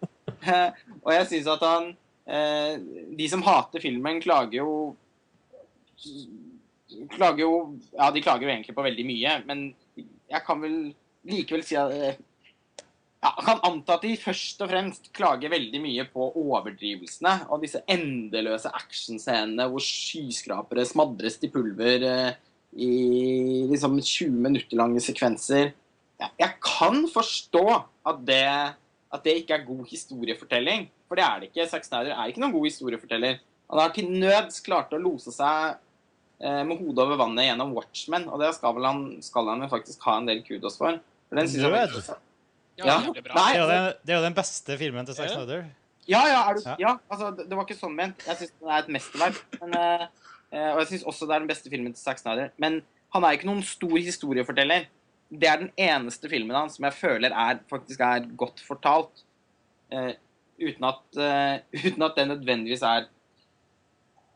Og 1.03 1.11
jeg 1.11 1.29
syns 1.29 1.51
at 1.51 1.67
han 1.67 1.91
eh, 2.27 2.79
De 3.19 3.27
som 3.31 3.43
hater 3.45 3.83
filmen, 3.83 4.23
klager 4.23 4.61
jo 4.61 4.71
klager 7.13 7.43
jo 7.43 7.53
Ja, 7.91 8.09
de 8.11 8.23
klager 8.23 8.47
jo 8.47 8.53
egentlig 8.53 8.75
på 8.75 8.85
veldig 8.85 9.05
mye, 9.07 9.39
men 9.47 9.71
jeg 10.31 10.45
kan 10.47 10.63
vel 10.63 10.77
likevel 11.27 11.63
si 11.65 11.77
at 11.79 11.91
eh, 11.95 12.21
ja, 13.23 13.31
kan 13.45 13.61
anta 13.63 13.95
at 13.95 14.03
de 14.03 14.15
først 14.19 14.59
og 14.65 14.71
fremst 14.71 15.07
klager 15.15 15.51
veldig 15.53 15.79
mye 15.83 16.03
på 16.11 16.25
overdrivelsene 16.41 17.45
og 17.47 17.63
disse 17.63 17.79
endeløse 17.91 18.71
actionscenene 18.75 19.67
hvor 19.71 19.83
skyskrapere 19.83 20.83
smadres 20.87 21.39
til 21.39 21.53
pulver 21.53 22.03
eh, 22.09 22.41
i 22.73 22.89
liksom 23.69 23.95
20 24.01 24.33
minutter 24.43 24.79
lange 24.79 24.99
sekvenser. 25.03 25.71
Ja, 26.19 26.29
jeg 26.41 26.57
kan 26.63 27.05
forstå 27.13 27.63
at 28.09 28.19
det, 28.27 28.43
at 29.13 29.23
det 29.23 29.37
ikke 29.39 29.59
er 29.59 29.65
god 29.67 29.85
historiefortelling, 29.87 30.89
for 31.07 31.19
det 31.19 31.25
er 31.25 31.39
det 31.39 31.49
ikke. 31.51 31.69
Zack 31.69 31.87
Snyder 31.87 32.17
er 32.17 32.27
ikke 32.27 32.43
noen 32.43 32.55
god 32.55 32.67
historieforteller. 32.67 33.39
Han 33.71 33.81
har 33.81 33.95
til 33.95 34.11
nøds 34.11 34.59
klart 34.65 34.91
å 34.93 34.99
lose 35.01 35.31
seg 35.33 35.77
eh, 36.43 36.61
med 36.67 36.75
hodet 36.75 37.05
over 37.05 37.21
vannet 37.23 37.47
gjennom 37.47 37.73
Watchmen, 37.77 38.27
og 38.27 38.43
det 38.43 38.51
skal, 38.57 38.75
vel 38.75 38.89
han, 38.89 39.01
skal 39.23 39.53
han 39.53 39.69
faktisk 39.71 40.03
ha 40.09 40.19
en 40.19 40.29
del 40.29 40.43
kudos 40.45 40.75
for. 40.81 40.99
for 41.29 41.39
den 41.39 41.49
synes 41.49 41.69
jeg 41.69 42.19
Ja. 42.77 42.85
Det 42.85 42.93
er 42.93 43.05
jo 43.05 43.37
Nei, 43.37 43.51
den, 43.69 43.87
det 44.01 44.13
er 44.13 44.19
jo 44.19 44.25
den 44.25 44.35
beste 44.37 44.77
filmen 44.79 45.05
til 45.07 45.17
Zack 45.17 45.29
Ja. 45.29 45.35
Snyder. 45.37 45.65
Ja, 46.09 46.21
ja, 46.27 46.39
er 46.49 46.57
du, 46.57 46.61
Ja. 46.65 46.75
ja. 46.79 46.93
altså, 47.11 47.29
det, 47.37 47.45
det 47.49 47.57
var 47.57 47.67
ikke 47.67 47.79
sånn 47.79 47.95
ment. 47.95 48.25
Jeg 48.27 48.39
syns 48.39 48.53
det 48.59 48.71
er 48.71 48.81
et 48.81 48.91
mesterverk. 48.91 49.39
Men, 49.61 49.77
eh, 49.79 50.07
eh, 50.51 50.71
og 50.73 50.81
jeg 50.81 50.89
syns 50.91 51.05
også 51.11 51.29
det 51.29 51.35
er 51.35 51.45
den 51.45 51.51
beste 51.51 51.71
filmen 51.71 51.93
til 51.93 52.01
Zack 52.01 52.19
Snyder. 52.19 52.51
Men 52.57 52.81
han 53.15 53.23
er 53.23 53.37
ikke 53.37 53.47
noen 53.47 53.63
stor 53.67 53.95
historieforteller. 53.95 54.87
Det 55.33 55.49
er 55.49 55.61
den 55.61 55.71
eneste 55.79 56.29
filmen 56.29 56.57
hans 56.57 56.75
som 56.77 56.87
jeg 56.89 56.97
føler 56.97 57.33
er, 57.33 57.61
faktisk 57.69 58.03
er 58.03 58.27
godt 58.37 58.61
fortalt. 58.65 59.23
Uh, 59.93 60.11
uten, 60.57 60.87
at, 60.89 61.03
uh, 61.21 61.61
uten 61.85 62.05
at 62.05 62.17
det 62.17 62.27
nødvendigvis 62.31 62.83
er 62.89 63.05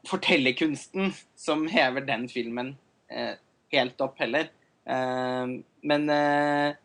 fortellerkunsten 0.08 1.12
som 1.36 1.66
hever 1.68 2.06
den 2.06 2.30
filmen 2.32 2.76
uh, 3.12 3.34
helt 3.74 4.02
opp 4.06 4.22
heller. 4.22 4.48
Eh, 4.88 5.48
men, 5.84 6.10
eh, 6.10 6.76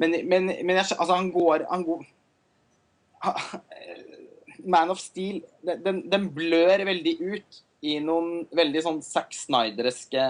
men, 0.00 0.16
men, 0.26 0.50
men 0.50 0.76
jeg, 0.80 0.90
altså, 0.96 1.12
han 1.14 1.30
går, 1.34 1.66
han 1.70 1.84
går 1.86 2.04
Man 4.64 4.90
of 4.92 5.00
Steel, 5.00 5.42
den, 5.64 6.02
den, 6.10 6.26
blør 6.34 6.84
veldig 6.88 7.14
ut 7.20 7.62
i 7.84 7.98
noen 8.00 8.44
veldig 8.56 8.82
sånn 8.84 9.00
Zack 9.04 9.34
Snydereske 9.36 10.24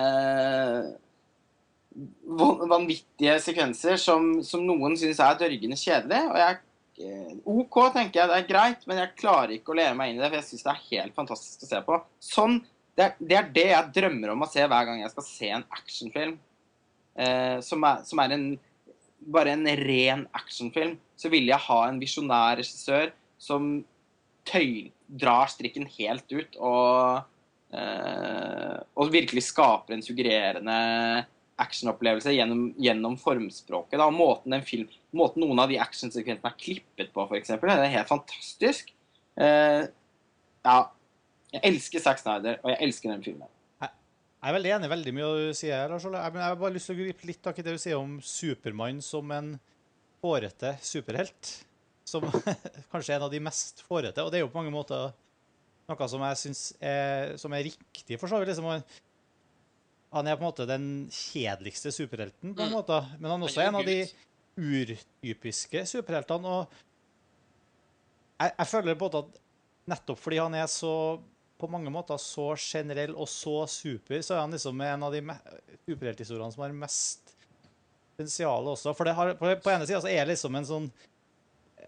van- 2.41 2.65
vanvittige 2.71 3.37
sekvenser 3.43 3.99
som, 4.01 4.43
som 4.47 4.65
noen 4.67 4.97
syns 4.99 5.23
er 5.23 5.39
dørgende 5.39 5.79
kjedelig. 5.79 6.23
Og 6.33 6.39
jeg 6.43 6.59
eh, 7.07 7.33
OK, 7.47 7.79
tenker 7.95 8.21
jeg, 8.21 8.31
det 8.33 8.41
er 8.41 8.49
greit, 8.51 8.87
men 8.91 9.03
jeg 9.05 9.15
klarer 9.21 9.55
ikke 9.57 9.75
å 9.75 9.79
leve 9.79 9.95
meg 9.99 10.13
inn 10.13 10.19
i 10.19 10.25
det, 10.25 10.33
for 10.33 10.41
jeg 10.41 10.49
syns 10.51 10.67
det 10.67 10.75
er 10.75 10.87
helt 10.91 11.19
fantastisk 11.21 11.67
å 11.67 11.71
se 11.71 11.83
på. 11.87 12.01
Sånn, 12.33 12.61
det, 12.99 13.07
er, 13.07 13.17
det 13.21 13.39
er 13.39 13.51
det 13.59 13.69
jeg 13.71 13.95
drømmer 14.01 14.35
om 14.35 14.47
å 14.47 14.51
se 14.51 14.67
hver 14.67 14.91
gang 14.91 15.03
jeg 15.03 15.15
skal 15.15 15.29
se 15.29 15.55
en 15.55 15.67
actionfilm. 15.79 16.37
Eh, 17.15 17.59
som, 17.63 17.87
er, 17.87 18.03
som 18.09 18.23
er 18.25 18.35
en 18.35 18.49
bare 19.27 19.55
en 19.55 19.67
ren 19.81 20.25
actionfilm, 20.37 20.97
så 21.17 21.31
ville 21.33 21.53
jeg 21.53 21.67
ha 21.67 21.81
en 21.89 22.01
visjonær 22.01 22.59
regissør 22.61 23.13
som 23.41 23.77
tøy, 24.49 24.91
drar 25.09 25.49
strikken 25.53 25.87
helt 25.99 26.33
ut 26.33 26.57
og, 26.59 27.25
eh, 27.77 28.77
og 28.97 29.13
virkelig 29.13 29.47
skaper 29.47 29.97
en 29.97 30.05
suggererende 30.05 30.77
actionopplevelse 31.61 32.35
gjennom, 32.35 32.67
gjennom 32.81 33.17
formspråket. 33.21 33.99
Da. 34.01 34.09
Måten, 34.11 34.57
film, 34.67 34.91
måten 35.15 35.45
noen 35.45 35.63
av 35.63 35.71
de 35.71 35.79
actionsekvensene 35.83 36.51
er 36.51 36.61
klippet 36.61 37.13
på, 37.15 37.27
f.eks., 37.29 37.55
det 37.55 37.77
er 37.77 37.95
helt 37.95 38.11
fantastisk. 38.11 38.91
Eh, 39.39 39.85
ja, 40.65 40.79
jeg 41.55 41.63
elsker 41.71 42.03
Zack 42.03 42.23
Snyder, 42.23 42.59
og 42.65 42.73
jeg 42.73 42.89
elsker 42.89 43.13
den 43.13 43.23
filmen. 43.27 43.54
Jeg 44.45 44.53
er 44.53 44.57
veldig 44.59 44.73
enig 44.77 44.89
veldig 44.93 45.13
mye 45.17 45.25
av 45.25 45.39
det 45.39 45.45
du 45.49 45.57
sier. 45.57 45.87
Lars 45.89 46.05
Ole. 46.05 46.21
Jeg, 46.21 46.37
har 46.37 46.57
bare 46.61 46.75
lyst 46.75 46.91
til 46.91 46.99
å 46.99 47.01
gripe 47.01 47.29
litt 47.31 47.39
tak 47.41 47.59
i 47.59 47.63
det 47.65 47.73
du 47.73 47.81
sier 47.81 47.97
om 47.97 48.19
Supermann 48.21 48.99
som 49.01 49.31
en 49.33 49.55
hårete 50.21 50.75
superhelt. 50.85 51.53
Som 52.05 52.27
kanskje 52.93 53.15
er 53.15 53.17
en 53.17 53.25
av 53.25 53.33
de 53.33 53.41
mest 53.41 53.81
hårete. 53.89 54.21
Og 54.21 54.29
det 54.29 54.37
er 54.37 54.45
jo 54.45 54.51
på 54.53 54.61
mange 54.61 54.75
måter 54.75 55.15
noe 55.89 56.09
som 56.13 56.27
jeg 56.29 56.41
syns 56.43 56.61
er, 56.77 57.33
som 57.41 57.57
er 57.57 57.65
riktig, 57.71 58.21
for 58.21 58.29
så 58.29 58.43
vidt. 58.43 58.53
Liksom. 58.53 58.69
Han- 60.13 60.29
er 60.29 60.37
på 60.37 60.45
en 60.45 60.51
måte 60.51 60.69
den 60.69 60.85
kjedeligste 61.09 61.89
superhelten, 61.93 62.53
på 62.55 62.63
en 62.67 62.69
Mm. 62.69 62.77
måte. 62.77 63.01
Men 63.19 63.31
han 63.33 63.41
er 63.41 63.49
også 63.49 63.63
er 63.65 63.69
en 63.73 63.81
av 63.81 63.89
de 63.89 63.97
urtypiske 64.61 65.87
superheltene. 65.89 66.45
Og 66.45 66.69
jeg, 68.41 68.53
jeg 68.59 68.67
føler 68.77 68.95
på 68.95 69.09
en 69.09 69.11
måte 69.11 69.25
at 69.25 69.41
nettopp 69.89 70.21
fordi 70.21 70.37
han 70.45 70.55
er 70.55 70.69
så 70.69 70.93
på 71.61 71.69
mange 71.71 71.91
måter 71.95 72.19
så 72.21 72.51
generell 72.59 73.15
og 73.15 73.29
så 73.31 73.63
super, 73.71 74.21
så 74.27 74.35
er 74.37 74.41
han 74.43 74.55
liksom 74.55 74.81
en 74.85 75.03
av 75.07 75.13
de 75.15 75.21
superhelthistoriene 75.87 76.53
som 76.55 76.65
har 76.65 76.75
mest 76.77 77.35
potensial 78.15 78.67
også. 78.75 78.95
For 78.95 79.07
det 79.09 79.15
har, 79.19 79.35
på, 79.39 79.51
på 79.63 79.73
ene 79.73 79.87
sida 79.89 80.01
så 80.03 80.11
er 80.11 80.25
det 80.25 80.35
liksom 80.35 80.55
en 80.59 80.67
sånn 80.69 80.89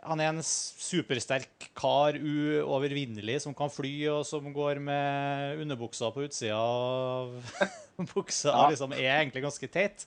Han 0.06 0.20
er 0.22 0.28
en 0.30 0.42
supersterk 0.44 1.64
kar, 1.74 2.14
uovervinnelig, 2.20 3.40
som 3.42 3.54
kan 3.58 3.70
fly, 3.72 3.94
og 4.12 4.20
som 4.28 4.44
går 4.54 4.78
med 4.78 5.62
underbuksa 5.64 6.12
på 6.14 6.26
utsida 6.28 6.54
av 6.60 7.32
buksa. 8.14 8.52
Ja. 8.52 8.68
liksom 8.70 8.92
er 8.94 9.08
egentlig 9.16 9.42
ganske 9.46 9.70
teit. 9.72 10.04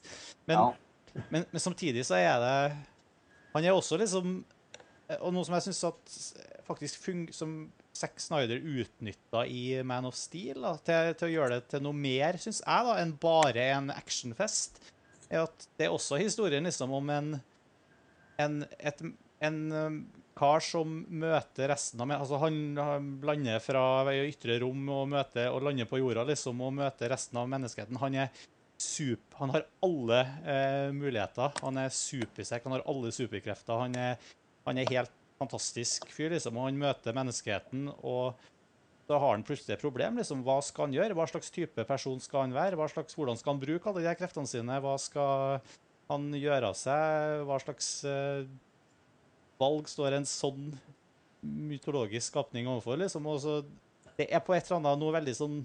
Men, 0.47 0.55
Ja. 0.55 1.24
men, 1.34 1.43
men 1.51 1.60
samtidig 1.64 2.05
så 2.07 2.16
er 2.20 2.39
det 2.43 2.55
Han 3.55 3.66
er 3.66 3.74
også 3.74 3.97
liksom 3.97 4.38
Og 5.20 5.34
noe 5.34 5.43
som 5.43 5.55
jeg 5.57 5.68
syns 5.68 6.34
faktisk 6.70 7.01
fung, 7.01 7.24
som 7.34 7.55
Zack 8.00 8.22
Snyder 8.24 8.64
utnytta 8.64 9.43
i 9.47 9.82
Man 9.84 10.08
of 10.08 10.16
Steel 10.18 10.64
da, 10.64 10.74
til, 10.86 11.14
til 11.20 11.28
å 11.28 11.34
gjøre 11.34 11.60
det 11.60 11.70
til 11.74 11.84
noe 11.84 11.97
mer, 11.97 12.39
syns 12.39 12.64
jeg, 12.64 12.88
da, 12.88 12.97
enn 13.02 13.16
bare 13.20 13.70
en 13.76 13.91
actionfest, 13.93 14.82
er 15.30 15.43
at 15.43 15.68
det 15.78 15.89
er 15.89 15.93
også 15.93 16.18
historien 16.22 16.66
liksom 16.66 16.95
om 16.95 17.12
en 17.14 17.34
en, 18.39 18.62
et, 18.80 19.02
en 19.43 19.60
um, 19.72 19.97
kar 20.39 20.64
som 20.64 21.02
møter 21.10 21.70
resten 21.74 22.02
av 22.04 22.14
Altså, 22.16 22.39
han, 22.43 22.62
han 22.80 23.10
lander 23.28 23.60
fra 23.64 23.84
ytre 24.24 24.60
rom 24.64 24.88
og, 24.88 25.10
møter, 25.12 25.50
og 25.52 25.66
lander 25.68 25.89
på 25.89 26.00
jorda 26.00 26.24
liksom, 26.30 26.62
og 26.64 26.78
møter 26.80 27.12
resten 27.12 27.41
av 27.41 27.50
menneskeheten. 27.52 28.00
Han 28.00 28.16
er 28.24 28.32
sup, 28.80 29.26
han 29.41 29.52
har 29.52 29.66
alle 29.84 30.22
eh, 30.47 30.91
muligheter. 30.95 31.52
Han 31.66 31.82
er 31.82 31.91
supersekk, 31.91 32.70
han 32.70 32.78
har 32.78 32.86
alle 32.88 33.12
superkrefter. 33.12 33.82
Han 33.84 33.97
er, 34.00 34.30
han 34.68 34.80
er 34.80 34.93
helt 34.93 35.16
fantastisk 35.40 36.08
fyr, 36.14 36.34
liksom. 36.36 36.58
Og 36.60 36.70
han 36.70 36.80
møter 36.80 37.16
menneskeheten 37.16 37.90
og 38.00 38.40
da 39.10 39.18
har 39.18 39.34
han 39.34 39.44
plutselig 39.46 39.74
et 39.74 39.82
problem. 39.82 40.20
liksom, 40.22 40.44
Hva 40.46 40.60
skal 40.62 40.86
han 40.86 40.94
gjøre? 40.94 41.16
Hva 41.18 41.26
slags 41.32 41.50
type 41.50 41.86
person 41.90 42.20
skal 42.22 42.46
han 42.46 42.54
være? 42.54 42.78
Slags, 42.94 43.16
hvordan 43.18 43.40
skal 43.40 43.56
han 43.56 43.62
bruke 43.64 43.90
alle 43.90 44.04
de 44.06 44.14
kreftene 44.20 44.50
sine? 44.50 44.78
Hva 44.84 44.94
skal 45.02 45.64
han 46.12 46.28
gjøre 46.38 46.70
av 46.70 46.78
seg? 46.78 47.42
Hva 47.50 47.58
slags 47.64 47.90
uh, 48.06 48.46
valg 49.62 49.90
står 49.90 50.20
en 50.20 50.30
sånn 50.30 50.70
mytologisk 51.42 52.30
skapning 52.30 52.70
overfor? 52.70 53.02
liksom, 53.02 53.26
og 53.26 53.42
så 53.42 53.60
Det 54.20 54.28
er 54.30 54.46
på 54.46 54.54
et 54.54 54.68
eller 54.68 54.78
annet 54.78 55.02
noe 55.02 55.16
veldig 55.16 55.36
sånn 55.42 55.60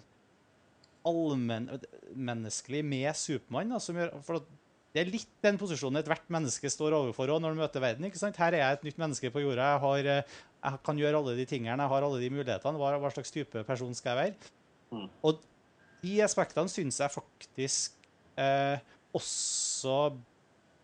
allmennmenneskelig 1.05 2.81
med 2.87 3.13
Supermann. 3.13 3.81
som 3.81 3.97
gjør, 3.99 4.15
for 4.25 4.41
at 4.41 4.49
det 4.95 5.03
er 5.03 5.11
litt 5.11 5.31
den 5.43 5.57
posisjonen 5.59 5.99
ethvert 5.99 6.29
menneske 6.31 6.71
står 6.71 6.95
overfor 6.95 7.33
når 7.43 7.57
du 7.57 7.59
møter 7.59 7.83
verden. 7.83 8.07
ikke 8.07 8.21
sant? 8.21 8.39
Her 8.39 8.55
er 8.55 8.63
jeg 8.63 8.77
et 8.79 8.85
nytt 8.87 9.01
menneske 9.03 9.31
på 9.35 9.43
jorda. 9.43 9.73
Jeg, 9.73 9.81
har, 9.83 10.11
eh, 10.13 10.37
jeg 10.63 10.81
kan 10.87 11.01
gjøre 11.03 11.19
alle 11.19 11.35
de 11.35 11.47
tingene, 11.51 11.75
jeg 11.83 11.93
har 11.95 12.07
alle 12.07 12.21
de 12.23 12.31
mulighetene. 12.31 12.79
Hva, 12.79 12.93
hva 13.03 13.11
slags 13.11 13.35
type 13.35 13.65
person 13.67 13.99
skal 13.99 14.15
jeg 14.15 14.21
være? 14.21 14.53
Mm. 14.95 15.09
Og 15.27 15.43
de 16.05 16.15
aspektene 16.23 16.71
syns 16.71 17.01
jeg 17.03 17.11
faktisk 17.11 18.07
eh, 18.39 18.79
også 19.15 20.15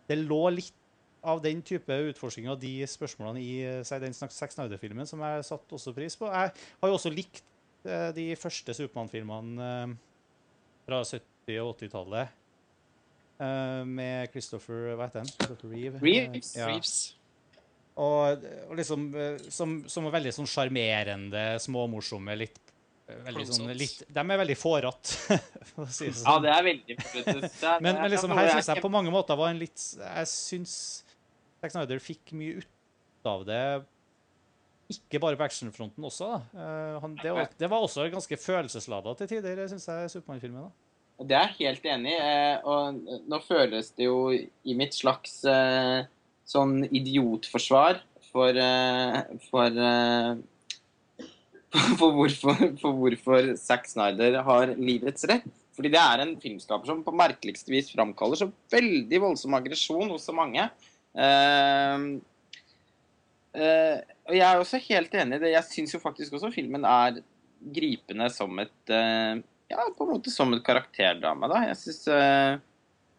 Det 0.09 0.17
lå 0.17 0.43
litt 0.57 0.75
av 1.21 1.39
den 1.43 1.61
type 1.63 1.95
utforskning 2.09 2.49
og 2.51 2.59
de 2.59 2.81
spørsmålene 2.89 3.39
i 3.39 3.51
eh, 3.63 3.79
si, 3.87 3.99
den 4.01 4.15
Zack 4.17 4.51
Snyder-filmen 4.51 5.07
som 5.07 5.21
jeg 5.23 5.47
satte 5.47 5.77
også 5.77 5.93
pris 5.95 6.17
på. 6.19 6.27
Jeg 6.27 6.51
har 6.51 6.91
jo 6.91 6.97
også 6.97 7.13
likt 7.13 7.45
eh, 7.85 8.09
de 8.17 8.27
første 8.39 8.75
Supermann-filmene 8.75 9.69
eh, 9.69 9.97
fra 10.87 11.03
70- 11.05 11.61
og 11.61 11.77
80-tallet. 11.77 12.40
Eh, 13.41 13.81
med 13.87 14.31
Christopher 14.33 14.93
Hva 14.95 15.07
heter 15.09 15.23
han? 15.23 15.31
Christopher 15.33 15.73
Reeve. 15.73 16.01
Reeves. 16.03 16.53
Eh, 16.55 16.61
ja. 16.61 16.69
Reeves. 16.71 16.95
Og, 18.01 18.45
og 18.69 18.75
liksom 18.79 19.07
eh, 19.19 19.39
som, 19.51 19.79
som 19.91 20.07
var 20.07 20.15
veldig 20.19 20.31
sånn 20.37 20.49
sjarmerende, 20.49 21.45
småmorsomme, 21.61 22.37
litt 22.39 22.59
veldig 23.11 23.45
sånn, 23.49 23.71
litt, 23.75 24.05
De 24.07 24.21
er 24.23 24.39
veldig 24.39 24.55
fårete, 24.55 25.37
for 25.73 25.83
å 25.83 25.91
si 25.91 26.07
det 26.07 26.13
Ja, 26.15 26.21
sånn. 26.23 26.45
det 26.45 26.53
er 26.55 26.67
veldig 26.69 26.95
men, 27.83 27.89
men 27.89 28.11
liksom, 28.13 28.35
her 28.37 28.53
syns 28.53 28.69
jeg 28.71 28.83
på 28.85 28.91
mange 28.93 29.11
måter 29.11 29.35
var 29.39 29.51
en 29.51 29.59
litt 29.59 29.83
Jeg 29.99 30.29
syns 30.31 30.75
Zack 31.61 31.75
Snyder 31.75 31.99
fikk 32.01 32.31
mye 32.33 32.61
ut 32.63 33.27
av 33.29 33.43
det. 33.45 33.63
Ikke 34.89 35.19
bare 35.21 35.37
på 35.37 35.45
actionfronten 35.45 36.07
også. 36.07 36.31
da. 36.31 36.63
Han, 37.03 37.13
det, 37.21 37.29
var, 37.35 37.51
det 37.53 37.67
var 37.69 37.83
også 37.85 38.07
ganske 38.09 38.39
følelseslada 38.41 39.13
til 39.19 39.29
tider, 39.29 39.61
syns 39.69 39.85
jeg, 39.85 40.09
Supermann-filmen. 40.15 40.63
da. 40.65 40.90
Det 41.21 41.35
er 41.37 41.51
jeg 41.59 41.67
helt 41.67 41.85
enig 41.85 42.13
i. 42.15 42.19
eh, 42.19 42.57
Og 42.65 42.97
nå 43.29 43.39
føles 43.45 43.91
det 43.97 44.07
jo 44.07 44.31
i 44.33 44.75
mitt 44.77 44.95
slags 44.97 45.43
eh, 45.45 46.07
sånn 46.47 46.81
idiotforsvar 46.89 48.01
for 48.31 48.57
eh, 48.57 49.19
for, 49.49 49.69
for, 51.99 52.15
hvorfor, 52.17 52.63
for 52.81 52.97
hvorfor 52.97 53.51
Zack 53.59 53.85
Snyder 53.91 54.39
har 54.47 54.73
livets 54.79 55.27
rett. 55.29 55.45
Fordi 55.75 55.91
det 55.93 56.01
er 56.01 56.23
en 56.23 56.33
filmskaper 56.41 56.89
som 56.89 57.03
på 57.05 57.13
merkeligste 57.15 57.71
vis 57.71 57.91
framkaller 57.93 58.37
så 58.39 58.49
veldig 58.73 59.21
voldsom 59.23 59.55
aggresjon 59.55 60.11
hos 60.11 60.25
så 60.27 60.33
mange. 60.35 60.65
Og 63.55 64.33
jeg 64.35 64.43
er 64.43 64.59
også 64.59 64.81
helt 64.83 65.15
enig 65.15 65.39
i 65.39 65.43
det. 65.45 65.53
Jeg 65.53 65.69
syns 65.69 65.95
jo 65.95 66.01
faktisk 66.03 66.35
også 66.35 66.51
filmen 66.53 66.83
er 66.85 67.21
gripende 67.71 68.27
som 68.35 68.59
et 68.59 68.93
ja, 69.71 69.87
på 69.97 70.05
en 70.05 70.13
måte 70.15 70.33
som 70.33 70.53
et 70.55 70.63
karakterdrama. 70.65 71.49
da. 71.51 71.63
Jeg 71.69 71.79
synes, 71.81 72.01
uh, 72.11 72.59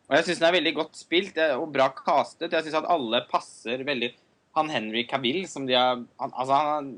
og 0.08 0.18
jeg 0.18 0.26
syns 0.26 0.42
den 0.42 0.48
er 0.50 0.56
veldig 0.58 0.74
godt 0.76 0.98
spilt 0.98 1.38
eh, 1.40 1.54
og 1.56 1.70
bra 1.72 1.88
castet. 1.96 2.52
Jeg 2.52 2.66
syns 2.66 2.80
at 2.82 2.90
alle 2.92 3.22
passer 3.30 3.84
veldig 3.86 4.12
Han 4.58 4.68
Henry 4.68 5.06
Cavill, 5.08 5.46
som 5.48 5.64
de 5.68 5.78
har 5.78 6.02
han, 6.20 6.34
Altså, 6.34 6.58
han 6.58 6.90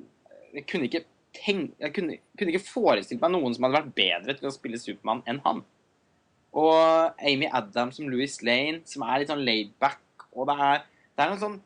Jeg 0.56 0.66
kunne 0.70 0.88
ikke 0.88 1.04
tenk, 1.34 1.74
jeg 1.78 1.94
kunne, 1.94 2.16
kunne 2.38 2.54
ikke 2.54 2.66
forestilt 2.66 3.22
meg 3.22 3.32
noen 3.34 3.54
som 3.54 3.66
hadde 3.66 3.78
vært 3.80 3.94
bedre 3.96 4.36
til 4.38 4.48
å 4.48 4.54
spille 4.54 4.78
Supermann 4.78 5.22
enn 5.30 5.40
han. 5.46 5.62
Og 6.54 7.22
Amy 7.26 7.48
Adams 7.50 7.98
som 7.98 8.10
Louis 8.10 8.36
Lane, 8.46 8.84
som 8.86 9.02
er 9.02 9.22
litt 9.22 9.32
sånn 9.32 9.42
laid 9.46 9.72
back. 9.82 10.02
Og 10.34 10.46
det 10.50 10.54
er, 10.66 10.84
det 11.14 11.24
er 11.24 11.32
noe 11.32 11.42
sånn 11.42 11.56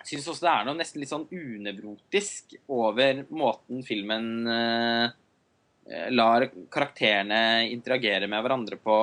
Jeg 0.00 0.08
syns 0.14 0.28
også 0.32 0.46
det 0.46 0.52
er 0.52 0.68
noe 0.68 0.78
nesten 0.78 1.02
litt 1.02 1.12
sånn 1.12 1.26
unevrotisk 1.28 2.56
over 2.72 3.24
måten 3.28 3.82
filmen 3.84 4.30
eh, 4.48 5.16
lar 6.14 6.46
karakterene 6.70 7.68
interagere 7.70 8.28
med 8.30 8.44
hverandre 8.44 8.78
på. 8.78 8.96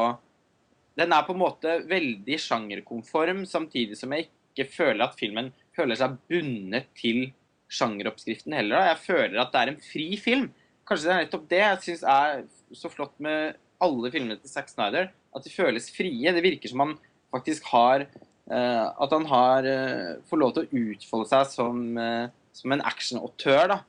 Den 0.97 1.13
er 1.13 1.25
på 1.27 1.35
en 1.35 1.41
måte 1.41 1.73
veldig 1.89 2.37
sjangerkonform, 2.41 3.43
samtidig 3.45 3.97
som 3.99 4.13
jeg 4.15 4.29
ikke 4.29 4.65
føler 4.73 5.05
at 5.05 5.17
filmen 5.19 5.51
føler 5.77 5.99
seg 5.99 6.15
bundet 6.29 6.87
til 6.97 7.27
sjangeroppskriften 7.69 8.55
heller. 8.57 8.87
Jeg 8.93 9.03
føler 9.03 9.41
at 9.41 9.51
det 9.53 9.61
er 9.61 9.71
en 9.73 9.81
fri 9.83 10.07
film. 10.21 10.47
Kanskje 10.87 11.09
det 11.09 11.13
er 11.13 11.25
nettopp 11.25 11.49
det 11.51 11.61
jeg 11.61 11.83
syns 11.85 12.05
er 12.07 12.41
så 12.79 12.91
flott 12.91 13.17
med 13.23 13.59
alle 13.83 14.11
filmene 14.13 14.39
til 14.39 14.51
Zack 14.51 14.71
Snyder. 14.71 15.11
At 15.35 15.45
de 15.45 15.53
føles 15.53 15.91
frie. 15.93 16.33
Det 16.33 16.43
virker 16.45 16.71
som 16.71 16.85
han 16.85 16.95
faktisk 17.35 17.67
har 17.73 18.07
eh, 18.07 18.85
At 18.87 19.13
han 19.13 19.27
har 19.29 19.67
eh, 19.67 20.15
får 20.29 20.41
lov 20.41 20.55
til 20.55 20.65
å 20.65 20.83
utfolde 20.87 21.29
seg 21.33 21.51
som, 21.51 21.83
eh, 22.01 22.31
som 22.55 22.73
en 22.73 22.85
actionautør. 22.87 23.75
da. 23.75 23.81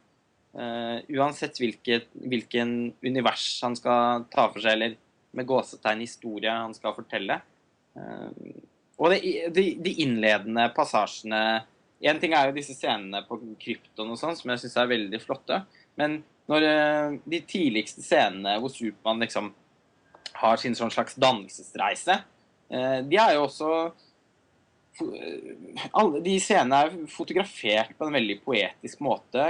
Eh, 0.56 1.00
uansett 1.08 1.58
hvilket, 1.60 2.08
hvilken 2.24 2.92
univers 3.04 3.60
han 3.62 3.76
skal 3.76 4.24
ta 4.32 4.48
for 4.48 4.64
seg, 4.64 4.78
eller 4.78 4.96
med 5.36 5.46
gåsetegn 5.48 6.00
historie 6.02 6.52
han 6.52 6.74
skal 6.74 6.96
fortelle. 6.96 7.36
Uh, 7.98 8.30
og 8.98 9.12
de, 9.12 9.32
de, 9.54 9.64
de 9.82 9.92
innledende 10.04 10.68
passasjene 10.76 11.64
Én 11.98 12.20
ting 12.22 12.30
er 12.36 12.46
jo 12.46 12.54
disse 12.54 12.76
scenene 12.76 13.24
på 13.26 13.40
krypton 13.58 14.12
og 14.14 14.18
sånn, 14.20 14.36
som 14.38 14.52
jeg 14.52 14.60
syns 14.62 14.76
er 14.78 14.90
veldig 14.92 15.18
flotte. 15.18 15.56
Men 15.98 16.20
når 16.46 16.66
uh, 16.70 17.16
de 17.26 17.40
tidligste 17.42 18.04
scenene 18.06 18.54
hvor 18.62 18.70
Supermann 18.70 19.24
liksom 19.24 19.50
har 20.38 20.60
sin 20.62 20.78
sånn 20.78 20.94
slags 20.94 21.18
dannelsesreise, 21.18 22.20
de 22.68 23.16
er 23.18 23.32
jo 23.32 23.46
også 23.46 23.68
alle 25.96 26.20
de 26.22 26.34
scenene 26.42 26.78
er 26.84 26.96
fotografert 27.10 27.94
på 27.96 28.06
en 28.06 28.14
veldig 28.14 28.36
poetisk 28.44 29.00
måte. 29.02 29.48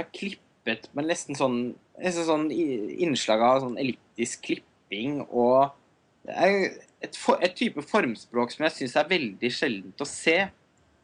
Klippet 0.59 0.89
men 0.93 1.07
nesten 1.07 1.37
sånn, 1.37 1.59
nesten 1.99 2.25
sånn 2.27 2.47
innslag 2.51 3.41
av 3.41 3.61
sånn 3.63 3.77
elliptisk 3.79 4.43
klipping. 4.47 5.21
Og 5.29 5.71
det 6.27 6.35
er 6.35 6.55
et, 7.01 7.15
for, 7.15 7.39
et 7.41 7.55
type 7.55 7.81
formspråk 7.81 8.51
som 8.53 8.65
jeg 8.67 8.75
syns 8.75 8.97
er 8.99 9.09
veldig 9.09 9.51
sjeldent 9.53 10.03
å 10.03 10.07
se 10.07 10.37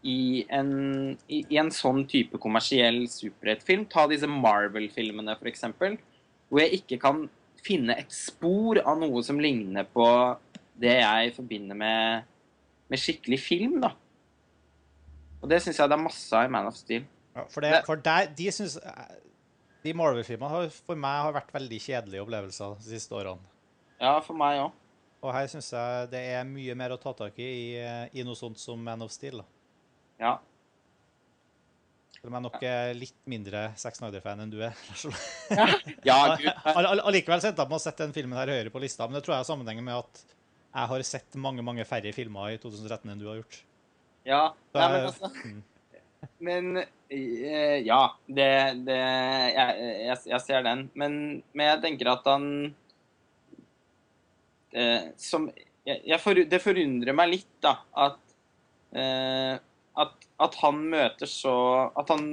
i 0.06 0.46
en, 0.54 1.16
i, 1.32 1.42
i 1.50 1.58
en 1.58 1.72
sånn 1.74 2.04
type 2.10 2.38
kommersiell 2.42 3.06
superheltfilm. 3.10 3.88
Ta 3.90 4.06
disse 4.12 4.30
Marvel-filmene, 4.30 5.38
f.eks. 5.40 5.66
Hvor 6.50 6.62
jeg 6.62 6.82
ikke 6.82 7.00
kan 7.02 7.26
finne 7.66 7.96
et 7.98 8.14
spor 8.14 8.84
av 8.84 9.00
noe 9.02 9.24
som 9.26 9.40
ligner 9.42 9.88
på 9.90 10.06
det 10.78 11.00
jeg 11.00 11.34
forbinder 11.38 11.78
med, 11.80 12.28
med 12.92 13.02
skikkelig 13.02 13.40
film. 13.42 13.80
da. 13.82 13.96
Og 15.42 15.50
det 15.50 15.64
syns 15.64 15.80
jeg 15.80 15.90
det 15.90 15.98
er 15.98 16.06
masse 16.06 16.38
av 16.38 16.46
i 16.46 16.54
Man 16.54 16.70
of 16.70 16.78
Steel. 16.78 17.08
Ja, 17.36 17.48
for 17.52 17.66
det, 17.66 17.72
for 17.88 18.00
der, 18.00 18.30
de 18.38 18.52
syns 18.54 18.78
De 19.86 19.94
Marvel-filmene 19.94 20.50
har 20.50 20.72
for 20.74 20.98
meg 20.98 21.20
har 21.28 21.36
vært 21.36 21.54
veldig 21.54 21.78
kjedelige 21.82 22.24
opplevelser 22.26 22.80
de 22.82 22.90
siste 22.96 23.16
årene. 23.16 23.54
Ja, 24.02 24.18
for 24.26 24.38
meg 24.38 24.64
òg. 24.64 24.82
Og 25.26 25.32
her 25.34 25.48
syns 25.50 25.72
jeg 25.74 26.10
det 26.12 26.22
er 26.36 26.44
mye 26.48 26.74
mer 26.78 26.94
å 26.94 27.00
ta 27.02 27.14
tak 27.18 27.38
i 27.42 27.46
i, 27.46 27.70
i 28.14 28.26
noe 28.26 28.38
sånt 28.38 28.60
som 28.62 28.82
Man 28.82 29.06
of 29.06 29.14
Steel. 29.14 29.42
da. 29.42 29.48
Ja. 30.22 30.34
Selv 32.16 32.30
om 32.30 32.38
jeg 32.38 32.46
nok 32.46 32.64
er 32.66 32.92
litt 32.98 33.18
mindre 33.30 33.68
Zack 33.78 33.98
Snyder-fan 33.98 34.42
enn 34.42 34.54
du 34.54 34.58
er. 34.66 34.78
ja, 36.10 36.18
ja, 36.42 36.56
Allikevel 36.74 37.42
så 37.42 37.52
endte 37.52 37.62
jeg 37.62 37.70
på 37.70 37.78
å 37.78 37.84
sette 37.84 38.06
den 38.06 38.16
filmen 38.16 38.38
her 38.40 38.50
høyere 38.50 38.74
på 38.74 38.82
lista, 38.82 39.06
men 39.06 39.18
det 39.18 39.26
tror 39.26 39.36
jeg 39.36 39.44
har 39.44 39.50
sammenheng 39.50 39.84
med 39.86 40.00
at 40.00 40.24
jeg 40.26 40.92
har 40.92 41.06
sett 41.08 41.38
mange 41.40 41.64
mange 41.66 41.86
færre 41.88 42.12
filmer 42.16 42.56
i 42.56 42.60
2013 42.62 43.14
enn 43.14 43.22
du 43.22 43.30
har 43.30 43.38
gjort. 43.40 43.62
Ja, 44.26 44.42
nei, 44.74 44.88
men 44.90 45.08
også. 45.12 45.30
altså 45.30 45.52
mm. 45.54 45.62
Men 46.46 46.78
eh, 46.80 47.78
ja, 47.86 48.02
det, 48.28 48.50
det 48.88 48.98
jeg, 48.98 49.92
jeg, 50.08 50.18
jeg 50.32 50.42
ser 50.44 50.66
den. 50.66 50.88
Men, 50.98 51.20
men 51.54 51.72
jeg 51.72 51.84
tenker 51.86 52.12
at 52.16 52.28
han 52.30 52.50
det, 54.76 54.90
Som 55.22 55.50
jeg, 55.86 56.20
for, 56.20 56.38
Det 56.50 56.60
forundrer 56.64 57.16
meg 57.16 57.32
litt, 57.32 57.54
da, 57.64 57.78
at 58.06 58.20
eh, 58.98 59.56
at, 59.96 60.28
at 60.44 60.58
han 60.64 60.82
møter 60.92 61.30
så 61.30 61.56
At 61.96 62.12
han 62.12 62.30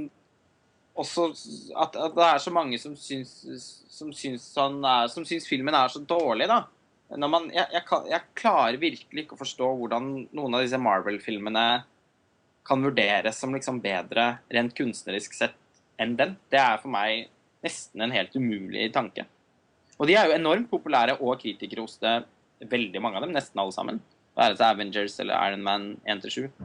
også 0.99 1.29
At, 1.79 1.97
at 1.97 2.17
det 2.17 2.29
er 2.29 2.41
så 2.43 2.53
mange 2.55 2.79
som 2.81 2.97
syns, 2.99 3.33
som 3.93 4.13
syns, 4.13 4.49
er, 4.59 5.07
som 5.13 5.25
syns 5.29 5.49
filmen 5.49 5.77
er 5.77 5.93
så 5.93 6.03
dårlig, 6.05 6.49
da. 6.51 6.65
Man, 7.13 7.51
jeg, 7.53 7.65
jeg, 7.75 7.85
jeg 8.09 8.29
klarer 8.37 8.79
virkelig 8.81 9.25
ikke 9.25 9.37
å 9.37 9.41
forstå 9.41 9.67
hvordan 9.79 10.07
noen 10.33 10.57
av 10.57 10.63
disse 10.65 10.81
Marvel-filmene 10.81 11.65
kan 12.67 12.83
vurderes 12.85 13.39
som 13.43 13.55
liksom 13.55 13.81
bedre 13.83 14.39
rent 14.53 14.75
kunstnerisk 14.79 15.35
sett 15.35 15.55
enn 16.01 16.17
den. 16.19 16.37
Det 16.51 16.59
er 16.61 16.79
for 16.83 16.93
meg 16.95 17.29
nesten 17.63 18.03
en 18.03 18.15
helt 18.15 18.35
umulig 18.39 18.89
tanke. 18.95 19.25
Og 19.99 20.07
de 20.09 20.15
er 20.19 20.27
jo 20.31 20.37
enormt 20.37 20.71
populære 20.71 21.19
og 21.21 21.37
kritikerroste, 21.43 22.23
veldig 22.71 23.01
mange 23.03 23.19
av 23.19 23.27
dem, 23.27 23.35
nesten 23.35 23.59
alle 23.61 23.75
sammen. 23.75 24.01
Være 24.39 24.57
seg 24.57 24.67
Avengers 24.77 25.19
eller 25.21 25.37
Iron 25.51 25.63
Man 25.67 25.91
1-7. 26.09 26.49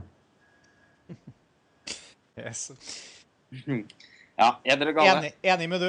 Yes. 2.37 2.67
Ja, 4.37 4.51
edre 4.61 4.91
gale. 4.93 5.13
Enig, 5.17 5.31
enig 5.41 5.67
med 5.71 5.81
du. 5.81 5.87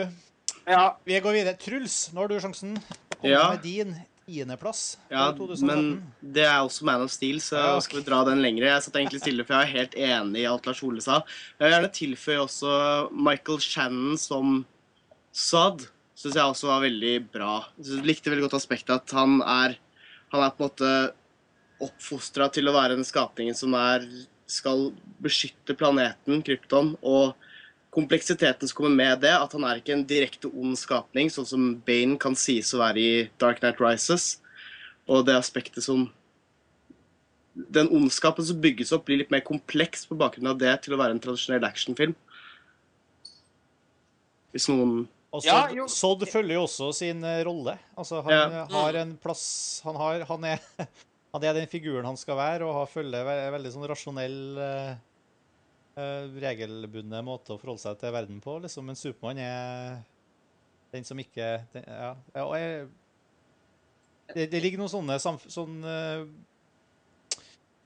Ja, 0.68 0.94
Vi 1.04 1.18
går 1.20 1.34
videre. 1.36 1.58
Truls, 1.60 1.96
nå 2.14 2.22
har 2.22 2.30
du 2.32 2.38
sjansen. 2.40 2.78
Kom 3.18 3.28
Ja. 3.30 3.50
med 3.52 3.60
din 3.62 3.90
tiendeplass 4.28 4.82
Ja, 5.10 5.26
men 5.64 5.88
det 6.20 6.44
er 6.44 6.60
også 6.60 6.84
Man 6.86 7.02
of 7.06 7.12
Steel, 7.12 7.40
så 7.42 7.56
Ja, 7.56 7.66
okay. 7.74 7.86
skal 7.88 8.00
vi 8.00 8.06
dra 8.10 8.22
den 8.28 8.42
lengre. 8.44 8.68
Jeg 8.68 8.84
satt 8.84 8.98
egentlig 9.00 9.22
stille, 9.24 9.46
for 9.48 9.56
jeg 9.56 9.66
er 9.66 9.76
helt 9.78 9.96
enig 9.96 10.42
i 10.44 10.48
alt 10.50 10.68
Lars 10.68 10.82
Ole 10.84 11.04
sa. 11.04 11.22
Jeg 11.56 11.64
vil 11.64 11.74
gjerne 11.74 11.92
tilføye 11.98 12.42
også 12.44 12.72
Michael 13.28 13.62
Shannon 13.64 14.20
som 14.20 14.58
Sad. 15.32 15.88
Syns 16.18 16.34
jeg 16.34 16.50
også 16.50 16.66
var 16.70 16.82
veldig 16.82 17.14
bra. 17.32 17.52
Jeg 17.78 18.04
likte 18.06 18.30
veldig 18.32 18.48
godt 18.48 18.58
aspektet 18.58 18.96
at 18.96 19.14
han 19.16 19.40
er 19.42 19.76
Han 20.28 20.42
er 20.44 20.50
på 20.52 20.60
en 20.60 20.68
måte 20.68 20.88
oppfostra 21.80 22.50
til 22.52 22.68
å 22.68 22.74
være 22.74 22.98
den 22.98 23.06
skapningen 23.06 23.56
som 23.56 23.72
er 23.78 24.04
skal 24.48 24.90
beskytte 25.22 25.76
planeten, 25.76 26.42
Krypton, 26.44 26.94
og 27.00 27.32
kompleksiteten 27.98 28.70
som 28.70 28.78
kommer 28.78 28.94
med 28.96 29.20
det, 29.26 29.34
at 29.34 29.52
han 29.56 29.64
er 29.66 29.80
ikke 29.80 29.94
en 29.96 30.06
direkte 30.08 30.50
ond 30.54 30.78
skapning, 30.78 31.30
sånn 31.34 31.46
som 31.48 31.66
Bane 31.86 32.18
kan 32.22 32.36
sies 32.38 32.70
å 32.76 32.80
være 32.82 33.02
i 33.02 33.12
Dark 33.42 33.58
Knight 33.62 33.82
Rises. 33.82 34.36
Og 35.08 35.26
det 35.26 35.34
aspektet 35.38 35.82
som 35.84 36.06
Den 37.58 37.88
ondskapen 37.90 38.44
som 38.46 38.60
bygges 38.62 38.92
opp, 38.94 39.08
blir 39.08 39.18
litt 39.18 39.32
mer 39.34 39.40
kompleks 39.42 40.04
på 40.06 40.14
bakgrunn 40.14 40.46
av 40.52 40.58
det 40.60 40.76
til 40.84 40.94
å 40.94 40.98
være 41.00 41.16
en 41.16 41.18
tradisjonell 41.24 41.64
actionfilm. 41.66 42.12
Hvis 44.54 44.68
noen 44.70 45.08
Og 45.34 45.42
Ja, 45.44 45.66
Sodd, 45.90 46.22
følger 46.30 46.54
jo 46.54 46.62
også 46.68 46.92
sin 46.96 47.24
eh, 47.26 47.42
rolle. 47.44 47.74
Altså, 47.98 48.22
han 48.22 48.32
Ja. 48.32 48.62
har 48.70 48.94
en 49.02 49.16
plass 49.20 49.82
Han, 49.84 49.96
har, 49.96 50.22
han, 50.30 50.44
er, 50.44 50.62
han 51.34 51.44
er 51.50 51.58
den 51.58 51.66
figuren 51.66 52.06
han 52.06 52.16
skal 52.16 52.38
være, 52.38 52.64
og 52.64 52.78
har 52.78 52.86
følger 52.94 53.26
veldig 53.26 53.72
sånn 53.74 53.88
rasjonell, 53.90 54.38
eh, 55.98 56.28
eh, 56.30 57.24
måte 57.26 57.54
å 57.54 57.58
forholde 57.60 57.82
seg 57.82 57.98
til 58.00 58.14
verden 58.14 58.40
på. 58.44 58.58
Liksom. 58.64 58.86
Men 58.86 58.98
Supermann 58.98 59.42
er 59.42 59.98
den 60.92 61.04
som 61.04 61.18
ikke 61.20 61.64
den, 61.74 61.84
Ja. 61.86 62.14
og 62.44 62.54
jeg, 62.56 62.88
det, 64.34 64.50
det 64.52 64.62
ligger 64.62 64.80
noen 64.82 64.92
sånne 64.92 65.18
sånn 65.20 65.84
eh, 65.84 66.24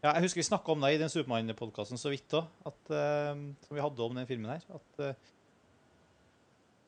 ja, 0.03 0.15
Jeg 0.17 0.25
husker 0.25 0.41
vi 0.43 0.49
snakka 0.49 0.75
om 0.75 0.83
det 0.83 0.95
i 0.95 1.03
den 1.03 1.11
Supermann-podkasten 1.11 2.01
så 2.01 2.11
vidt 2.11 2.35
òg, 2.35 2.49
som 2.67 3.77
vi 3.77 3.83
hadde 3.83 4.03
om 4.03 4.19
den 4.19 4.27
filmen 4.27 4.51
her. 4.51 4.65
at 4.75 5.05
eh, 5.07 5.31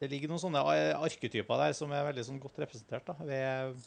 det 0.03 0.11
ligger 0.11 0.33
noen 0.33 0.43
sånne 0.43 0.63
eh, 0.75 0.93
arketyper 0.99 1.61
der 1.63 1.77
som 1.79 1.93
er 1.95 2.09
veldig 2.09 2.25
sånn 2.27 2.41
godt 2.43 2.59
representert. 2.65 3.07
da, 3.07 3.15
ved, 3.25 3.79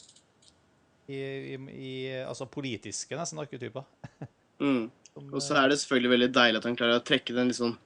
i, 1.07 1.17
i, 1.53 1.57
i, 1.71 1.91
Altså 2.23 2.47
politiske, 2.51 3.15
nesten, 3.19 3.39
arketyper. 3.43 3.83
mm. 4.63 4.87
Som, 5.17 5.33
Og 5.33 5.41
så 5.41 5.57
er 5.57 5.71
det 5.71 5.79
selvfølgelig 5.81 6.13
veldig 6.13 6.31
deilig 6.35 6.61
at 6.61 6.67
han 6.69 6.77
klarer 6.77 7.01
å 7.01 7.05
trekke 7.05 7.33
den 7.33 7.49
litt 7.49 7.57
sånn 7.59 7.77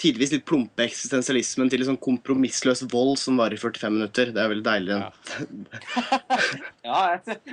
tidvis 0.00 0.32
litt 0.32 0.46
plumpe 0.48 0.82
eksistensialismen 0.82 1.68
til 1.70 1.82
liksom 1.84 1.98
kompromissløs 2.02 2.82
vold 2.90 3.18
som 3.20 3.36
varer 3.38 3.54
i 3.54 3.60
45 3.60 3.94
minutter. 3.94 4.32
Det 4.34 4.42
er 4.42 4.50
veldig 4.50 4.66
deilig. 4.66 4.96
Ja. 4.96 5.10
ja, 6.88 7.02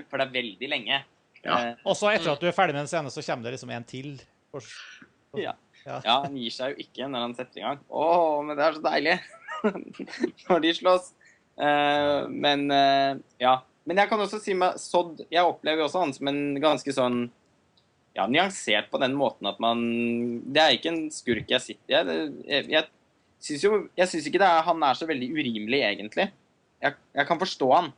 for 0.07 0.17
det 0.17 0.25
er 0.25 0.33
veldig 0.33 0.71
lenge. 0.71 1.03
Ja. 1.43 1.59
Og 1.85 1.93
så 1.99 2.09
etter 2.15 2.33
at 2.33 2.41
du 2.41 2.47
er 2.49 2.55
ferdig 2.55 2.73
med 2.73 2.85
en 2.85 2.89
scene, 2.89 3.11
så 3.13 3.21
kommer 3.27 3.45
det 3.47 3.57
liksom 3.57 3.73
en 3.75 3.87
til. 3.87 4.11
For, 4.53 4.73
Ja. 5.37 5.53
Ja, 5.87 6.17
han 6.25 6.33
gir 6.35 6.51
seg 6.51 6.73
jo 6.73 6.83
ikke 6.83 7.05
når 7.07 7.21
han 7.23 7.33
setter 7.37 7.61
i 7.61 7.63
gang. 7.63 7.77
Å, 7.87 8.05
men 8.43 8.57
det 8.59 8.65
er 8.65 8.73
så 8.75 8.81
deilig 8.83 9.13
når 10.49 10.63
de 10.65 10.73
slåss. 10.75 11.11
Eh, 11.63 12.27
men 12.27 12.65
eh, 12.73 13.21
ja. 13.39 13.53
Men 13.87 14.01
jeg 14.01 14.11
kan 14.11 14.19
også 14.19 14.37
si 14.43 14.51
meg 14.53 14.75
sådd 14.77 15.23
Jeg 15.31 15.47
opplever 15.47 15.79
jo 15.79 15.85
også 15.87 16.01
han 16.03 16.11
som 16.13 16.27
en 16.29 16.41
ganske 16.59 16.91
sånn 16.93 17.21
ja, 18.17 18.25
nyansert 18.27 18.89
på 18.91 18.99
den 19.01 19.13
måten 19.17 19.45
at 19.49 19.59
man 19.61 19.81
Det 20.49 20.61
er 20.63 20.75
ikke 20.75 20.89
en 20.91 21.03
skurk 21.13 21.51
jeg 21.53 21.61
sitter 21.63 21.93
Jeg, 22.09 22.31
jeg, 22.49 22.65
jeg 22.73 22.87
syns 23.45 23.63
jo 23.67 23.71
Jeg 23.99 24.09
syns 24.11 24.27
ikke 24.29 24.41
det 24.41 24.49
er, 24.49 24.63
han 24.65 24.83
er 24.87 24.97
så 24.97 25.05
veldig 25.09 25.29
urimelig, 25.37 25.83
egentlig. 25.85 26.27
Jeg, 26.81 26.95
jeg 27.13 27.27
kan 27.29 27.39
forstå 27.41 27.67
han. 27.75 27.91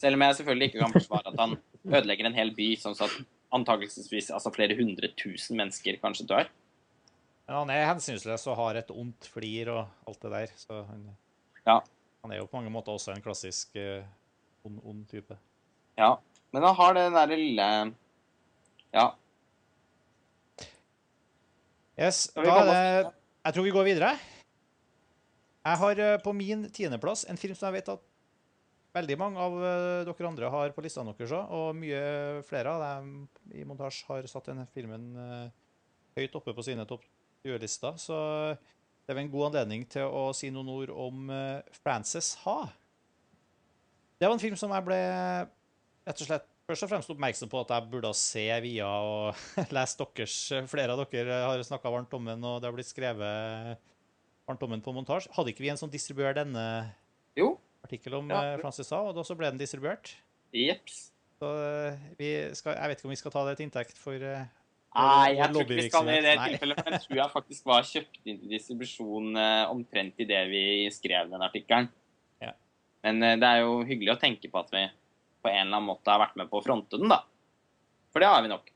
Selv 0.00 0.16
om 0.16 0.24
jeg 0.24 0.38
selvfølgelig 0.38 0.70
ikke 0.70 0.80
kan 0.84 0.94
forsvare 0.96 1.32
at 1.34 1.40
han 1.40 1.54
ødelegger 1.90 2.28
en 2.30 2.36
hel 2.38 2.54
by, 2.56 2.70
sånn 2.80 2.96
at 3.04 3.18
antakelsesvis 3.56 4.30
altså 4.32 4.52
flere 4.54 4.76
hundre 4.78 5.10
tusen 5.18 5.58
mennesker 5.60 5.98
kanskje 6.00 6.26
dør. 6.30 6.48
men 7.46 7.56
han 7.56 7.70
er 7.74 7.88
hensynsløs 7.90 8.44
og 8.48 8.56
har 8.60 8.78
et 8.78 8.90
ondt 8.94 9.26
flir 9.32 9.68
og 9.72 9.88
alt 10.08 10.20
det 10.22 10.30
der. 10.36 10.52
Så 10.56 10.84
han, 10.86 11.04
Ja. 11.66 11.80
han 12.22 12.32
er 12.32 12.38
jo 12.40 12.46
på 12.46 12.56
mange 12.60 12.70
måter 12.72 12.92
også 12.94 13.12
en 13.12 13.22
klassisk 13.24 13.74
eh, 13.76 14.04
ond, 14.64 14.78
ond 14.84 15.04
type. 15.10 15.36
Ja. 15.98 16.14
Men 16.52 16.62
han 16.64 16.74
har 16.78 16.94
den 16.94 17.12
derre 17.14 17.36
lille 17.36 17.66
Ja. 18.94 19.06
Yes, 22.00 22.30
da 22.34 22.42
er 22.42 22.68
det 22.68 22.84
Jeg 23.44 23.54
tror 23.54 23.66
vi 23.66 23.72
går 23.74 23.86
videre. 23.86 24.14
Jeg 25.60 25.78
har 25.82 26.00
eh, 26.00 26.16
på 26.24 26.32
min 26.32 26.64
tiendeplass 26.72 27.26
en 27.28 27.38
film 27.40 27.54
som 27.56 27.68
jeg 27.68 27.80
vet 27.80 27.92
at 27.92 28.04
veldig 28.96 29.16
mange 29.20 29.40
av 29.44 29.56
eh, 29.60 30.08
dere 30.08 30.28
andre 30.28 30.50
har 30.52 30.72
på 30.74 30.84
listene 30.84 31.12
deres 31.12 31.34
òg, 31.36 31.52
og 31.52 31.76
mye 31.76 32.00
flere 32.48 32.72
av 32.72 32.84
dem 32.84 33.10
i 33.52 33.64
montasje 33.68 34.08
har 34.08 34.28
satt 34.30 34.48
denne 34.50 34.66
filmen 34.72 35.10
eh, 35.20 35.46
høyt 36.18 36.36
oppe 36.40 36.56
på 36.56 36.64
sine 36.64 36.88
topp 36.88 37.04
20-lister. 37.44 38.00
Så 38.00 38.16
det 38.56 39.12
er 39.12 39.18
vel 39.18 39.26
en 39.26 39.32
god 39.32 39.50
anledning 39.50 39.84
til 39.92 40.08
å 40.08 40.30
si 40.36 40.50
noen 40.52 40.72
ord 40.72 40.92
om 40.92 41.30
Frances 41.80 42.34
Ha. 42.46 42.58
Det 44.20 44.28
var 44.28 44.36
en 44.36 44.42
film 44.42 44.56
som 44.60 44.72
jeg 44.74 44.84
ble 44.84 44.98
rett 45.00 46.20
og 46.20 46.28
slett 46.28 46.49
først 46.70 46.86
og 46.86 46.90
fremst 46.92 47.10
oppmerksom 47.12 47.50
på 47.50 47.60
at 47.64 47.72
jeg 47.74 47.90
burde 47.92 48.10
se 48.16 48.44
via 48.64 48.88
og 48.88 49.40
lese 49.76 49.98
deres 50.14 50.36
Flere 50.70 50.94
av 50.94 51.02
dere 51.10 51.40
har 51.48 51.62
snakka 51.66 51.90
varmt 51.92 52.14
om 52.16 52.28
den, 52.30 52.44
og 52.46 52.60
det 52.62 52.70
har 52.70 52.76
blitt 52.76 52.90
skrevet 52.90 53.78
varmt 54.48 54.64
om 54.66 54.74
den 54.74 54.82
på 54.84 54.94
montasje. 54.94 55.30
Hadde 55.36 55.52
ikke 55.52 55.64
vi 55.66 55.70
en 55.72 55.78
sånn 55.80 55.92
distribuer 55.92 56.34
denne 56.38 56.64
Jo. 57.38 57.56
artikkel 57.86 58.16
om 58.18 58.30
Ja. 58.30 58.40
eh, 58.54 58.60
Francis 58.62 58.88
sa, 58.90 59.02
og 59.08 59.14
da 59.18 59.22
så 59.26 59.36
ble 59.38 59.50
den 59.50 59.60
distribuert? 59.60 60.14
Jeps. 60.54 61.10
Så 61.40 61.48
eh, 61.64 61.98
vi 62.18 62.30
skal, 62.58 62.74
jeg 62.76 62.90
vet 62.92 62.98
ikke 63.00 63.08
om 63.08 63.14
vi 63.14 63.20
skal 63.20 63.32
ta 63.34 63.44
det 63.48 63.56
til 63.60 63.68
inntekt 63.68 63.98
for 64.00 64.14
eh, 64.14 64.48
Nei, 64.90 65.36
jeg 65.38 65.52
tror 65.52 65.62
ikke 65.62 65.76
vi 65.78 65.86
skal 65.86 66.08
i 66.10 66.16
det. 66.24 66.32
Tilfellet. 66.42 66.80
For 66.82 66.90
jeg 66.96 67.02
tror 67.04 67.18
jeg 67.20 67.30
faktisk 67.36 67.66
var 67.70 67.84
kjøpt 67.86 68.24
inn 68.26 68.40
til 68.40 68.50
distribusjon 68.56 69.28
omtrent 69.70 70.18
i 70.18 70.26
det 70.26 70.40
vi 70.50 70.62
skrev 70.90 71.30
den 71.30 71.44
artikkelen. 71.46 71.86
Ja. 72.42 72.50
Men 73.06 73.22
det 73.38 73.46
er 73.46 73.60
jo 73.62 73.76
hyggelig 73.86 74.16
å 74.16 74.18
tenke 74.18 74.50
på 74.50 74.58
at 74.64 74.74
vi 74.74 74.82
på 75.40 75.50
en 75.50 75.62
eller 75.66 75.78
annen 75.78 75.88
måte 75.88 76.12
har 76.12 76.22
vært 76.22 76.38
med 76.40 76.50
på 76.50 76.60
å 76.60 76.64
fronte 76.64 77.00
den, 77.00 77.10
da. 77.12 77.22
For 78.10 78.22
det 78.22 78.30
har 78.30 78.42
vi 78.44 78.50
nok. 78.52 78.70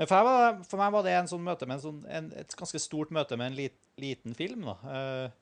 Men 0.00 0.08
for, 0.08 0.24
var, 0.24 0.58
for 0.64 0.80
meg 0.80 0.94
var 0.94 1.04
det 1.04 1.12
en 1.18 1.28
sånn 1.28 1.44
møte 1.44 1.66
med 1.68 1.76
en 1.76 1.84
sånn, 1.84 2.00
en, 2.08 2.32
et 2.40 2.56
ganske 2.56 2.80
stort 2.80 3.10
møte 3.12 3.36
med 3.36 3.50
en 3.50 3.58
lit, 3.58 3.76
liten 4.00 4.36
film. 4.36 4.64
da. 4.70 4.76
Eh, 4.94 5.38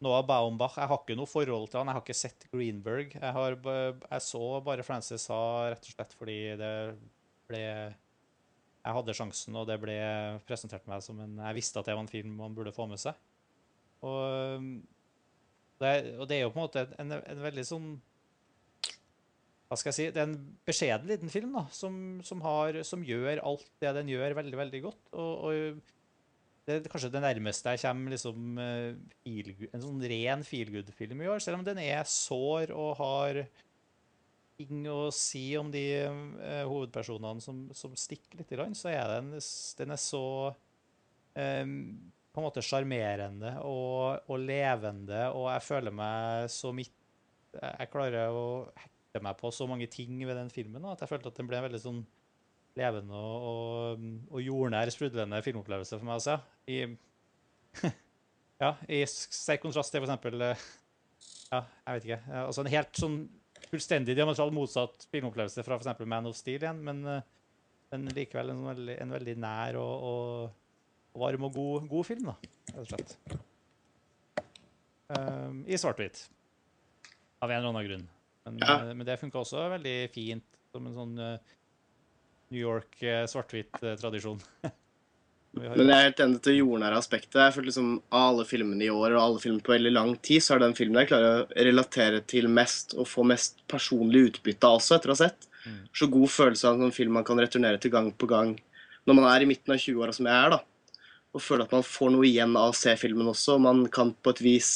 Noah 0.00 0.24
Baumbach. 0.26 0.78
Jeg 0.80 0.88
har 0.90 1.00
ikke 1.02 1.16
noe 1.18 1.28
forhold 1.28 1.68
til 1.70 1.82
han, 1.82 1.90
jeg 1.90 1.98
har 1.98 2.04
ikke 2.04 2.18
sett 2.18 2.46
Greenberg. 2.50 3.14
Jeg, 3.14 3.32
har, 3.36 3.56
jeg 3.60 4.24
så 4.24 4.44
bare 4.66 4.86
Frances 4.86 5.26
sa 5.28 5.40
rett 5.70 5.84
og 5.84 5.94
slett 5.94 6.16
fordi 6.16 6.38
det 6.58 6.72
ble 7.50 7.60
Jeg 7.60 8.96
hadde 8.96 9.14
sjansen, 9.16 9.56
og 9.60 9.66
det 9.68 9.76
ble 9.82 9.96
presentert 10.48 10.86
meg 10.88 11.04
som 11.04 11.20
en 11.20 11.36
Jeg 11.44 11.58
visste 11.58 11.82
at 11.82 11.90
det 11.90 11.98
var 11.98 12.06
en 12.06 12.10
film 12.10 12.32
man 12.40 12.56
burde 12.56 12.72
få 12.74 12.88
med 12.90 13.02
seg. 13.02 13.18
Og 14.00 14.64
det, 15.80 15.92
og 16.16 16.26
det 16.28 16.38
er 16.38 16.46
jo 16.46 16.52
på 16.54 16.60
en 16.60 16.66
måte 16.66 16.86
en, 16.98 17.12
en 17.20 17.44
veldig 17.44 17.66
sånn 17.68 17.90
hva 19.70 19.78
skal 19.78 19.92
jeg 19.92 19.96
si, 19.96 20.04
Det 20.10 20.18
er 20.18 20.26
en 20.26 20.38
beskjeden 20.66 21.06
liten 21.06 21.30
film 21.30 21.54
da, 21.54 21.62
som, 21.70 21.94
som, 22.26 22.40
har, 22.42 22.80
som 22.86 23.04
gjør 23.06 23.38
alt 23.46 23.68
det 23.82 23.94
den 24.00 24.10
gjør, 24.10 24.34
veldig 24.40 24.58
veldig 24.58 24.80
godt. 24.82 25.02
Og, 25.14 25.44
og 25.46 25.82
det 26.66 26.76
er 26.80 26.90
kanskje 26.90 27.12
det 27.14 27.22
nærmeste 27.22 27.74
jeg 27.76 27.82
kommer 27.84 28.14
liksom, 28.16 28.58
eh, 28.58 28.98
feel, 29.22 29.52
en 29.70 29.84
sånn 29.84 30.02
ren 30.10 30.42
feelgood-film 30.46 31.22
i 31.22 31.30
år. 31.30 31.42
Selv 31.44 31.60
om 31.60 31.66
den 31.66 31.78
er 31.84 32.02
sår 32.10 32.74
og 32.74 32.96
har 32.98 33.44
ting 34.58 34.84
å 34.90 35.08
si 35.14 35.44
om 35.56 35.70
de 35.72 35.84
uh, 36.04 36.66
hovedpersonene 36.68 37.40
som, 37.40 37.62
som 37.72 37.94
stikker 37.96 38.42
litt, 38.42 38.50
i 38.52 38.58
land, 38.60 38.76
så 38.76 38.90
er 38.92 39.06
den, 39.14 39.32
den 39.78 39.94
er 39.94 40.00
så 40.02 40.24
um, 40.50 41.76
på 42.30 42.42
en 42.42 42.46
måte 42.46 42.62
sjarmerende 42.66 43.54
og, 43.64 44.26
og 44.26 44.42
levende, 44.42 45.28
og 45.32 45.48
jeg 45.54 45.66
føler 45.66 45.94
meg 45.94 46.50
så 46.52 46.74
midt 46.76 46.96
Jeg 47.56 47.90
klarer 47.90 48.30
å 48.30 48.44
meg 49.18 49.38
på 49.40 49.50
så 49.50 49.66
mange 49.66 49.88
ting 49.90 50.20
ved 50.22 50.36
den 50.38 50.50
filmen 50.54 50.84
at 50.86 51.02
jeg 51.02 51.10
følte 51.10 51.32
at 51.32 51.38
den 51.40 51.48
ble 51.50 51.58
en 51.58 51.66
veldig 51.66 51.80
sånn 51.82 52.04
levende 52.78 53.16
og, 53.18 53.46
og, 53.50 54.04
og 54.30 54.44
jordnær, 54.44 54.92
sprudlende 54.94 55.40
filmopplevelse 55.42 55.98
for 55.98 56.06
meg 56.06 56.20
også. 56.20 56.36
I, 56.70 56.78
ja, 58.62 58.70
i 58.86 59.02
sterk 59.10 59.64
kontrast 59.64 59.90
til 59.90 60.04
for 60.04 60.08
eksempel 60.08 60.46
eh, 60.46 60.68
Ja, 61.50 61.64
jeg 61.66 61.96
vet 61.96 62.06
ikke. 62.06 62.20
Altså 62.44 62.62
en 62.62 62.70
helt 62.70 63.02
sånn 63.02 63.18
fullstendig 63.70 64.14
diametralt 64.14 64.54
motsatt 64.54 65.08
filmopplevelse 65.10 65.64
fra 65.66 65.80
f.eks. 65.80 66.06
Man 66.06 66.30
of 66.30 66.38
Steel 66.38 66.62
igjen, 66.62 66.80
men, 66.86 67.02
eh, 67.10 67.26
men 67.90 68.06
likevel 68.14 68.54
en 68.54 68.64
veldig, 68.70 68.96
en 69.02 69.14
veldig 69.18 69.36
nær 69.42 69.80
og, 69.82 70.08
og, 70.12 70.90
og 71.10 71.24
varm 71.26 71.50
og 71.50 71.58
god, 71.58 71.90
god 71.90 72.06
film, 72.12 72.30
da, 72.30 72.52
rett 72.70 72.84
og 72.84 72.90
slett. 72.92 73.16
Um, 75.10 75.64
I 75.66 75.74
svart-hvitt. 75.74 76.22
Av 77.42 77.50
en 77.50 77.58
eller 77.58 77.72
annen 77.72 77.86
grunn. 77.88 78.08
Men, 78.46 78.58
Ja. 78.58 78.80
eh, 78.80 78.94
men 78.94 79.06
det 79.06 79.20
funka 79.20 79.40
også 79.40 79.68
veldig 79.76 79.96
fint 80.14 80.44
som 80.72 80.86
en 80.86 80.94
sånn 80.94 81.18
eh, 81.18 81.38
New 82.50 82.60
York 82.60 83.02
eh, 83.02 83.24
svart-hvitt-tradisjon. 83.30 84.40
Vi 85.52 85.66
Men 85.66 85.88
jeg 85.88 85.96
er 85.96 86.04
helt 86.06 86.20
enig 86.22 86.40
til 86.46 86.60
jordnære 86.60 86.98
aspektet. 87.00 87.34
Jeg 87.34 87.54
føler 87.56 87.66
liksom 87.72 87.88
alle 88.14 88.44
filmene 88.46 88.84
i 88.86 88.90
år 88.94 89.16
og 89.16 89.22
alle 89.22 89.40
filmer 89.42 89.64
på 89.66 89.72
veldig 89.74 89.90
lang 89.92 90.12
tid, 90.22 90.44
så 90.46 90.54
er 90.54 90.62
den 90.62 90.76
filmen 90.78 91.00
jeg 91.02 91.10
klarer 91.10 91.40
å 91.42 91.64
relatere 91.66 92.20
til 92.30 92.46
mest 92.46 92.94
og 92.94 93.08
få 93.10 93.24
mest 93.26 93.58
personlig 93.66 94.28
utbytte 94.28 94.68
av 94.68 94.78
også, 94.78 94.94
etter 94.94 95.10
å 95.10 95.16
ha 95.16 95.20
sett. 95.24 95.48
Mm. 95.66 95.80
Så 95.90 96.06
god 96.14 96.30
følelse 96.30 96.68
av 96.68 96.76
en 96.76 96.84
sånn 96.86 96.94
film 96.94 97.18
man 97.18 97.26
kan 97.26 97.42
returnere 97.42 97.82
til 97.82 97.90
gang 97.90 98.12
på 98.14 98.30
gang 98.30 98.54
når 99.08 99.16
man 99.18 99.26
er 99.32 99.42
i 99.42 99.48
midten 99.50 99.74
av 99.74 99.82
20-åra, 99.82 100.14
som 100.14 100.28
jeg 100.30 100.38
er, 100.38 100.54
da. 100.54 100.60
Og 101.34 101.42
føle 101.42 101.66
at 101.66 101.74
man 101.74 101.82
får 101.86 102.14
noe 102.14 102.28
igjen 102.28 102.54
av 102.58 102.70
å 102.70 102.76
se 102.76 102.94
filmen 103.00 103.26
også. 103.32 103.58
Man 103.58 103.82
kan 103.90 104.14
på 104.14 104.30
et 104.30 104.42
vis 104.44 104.70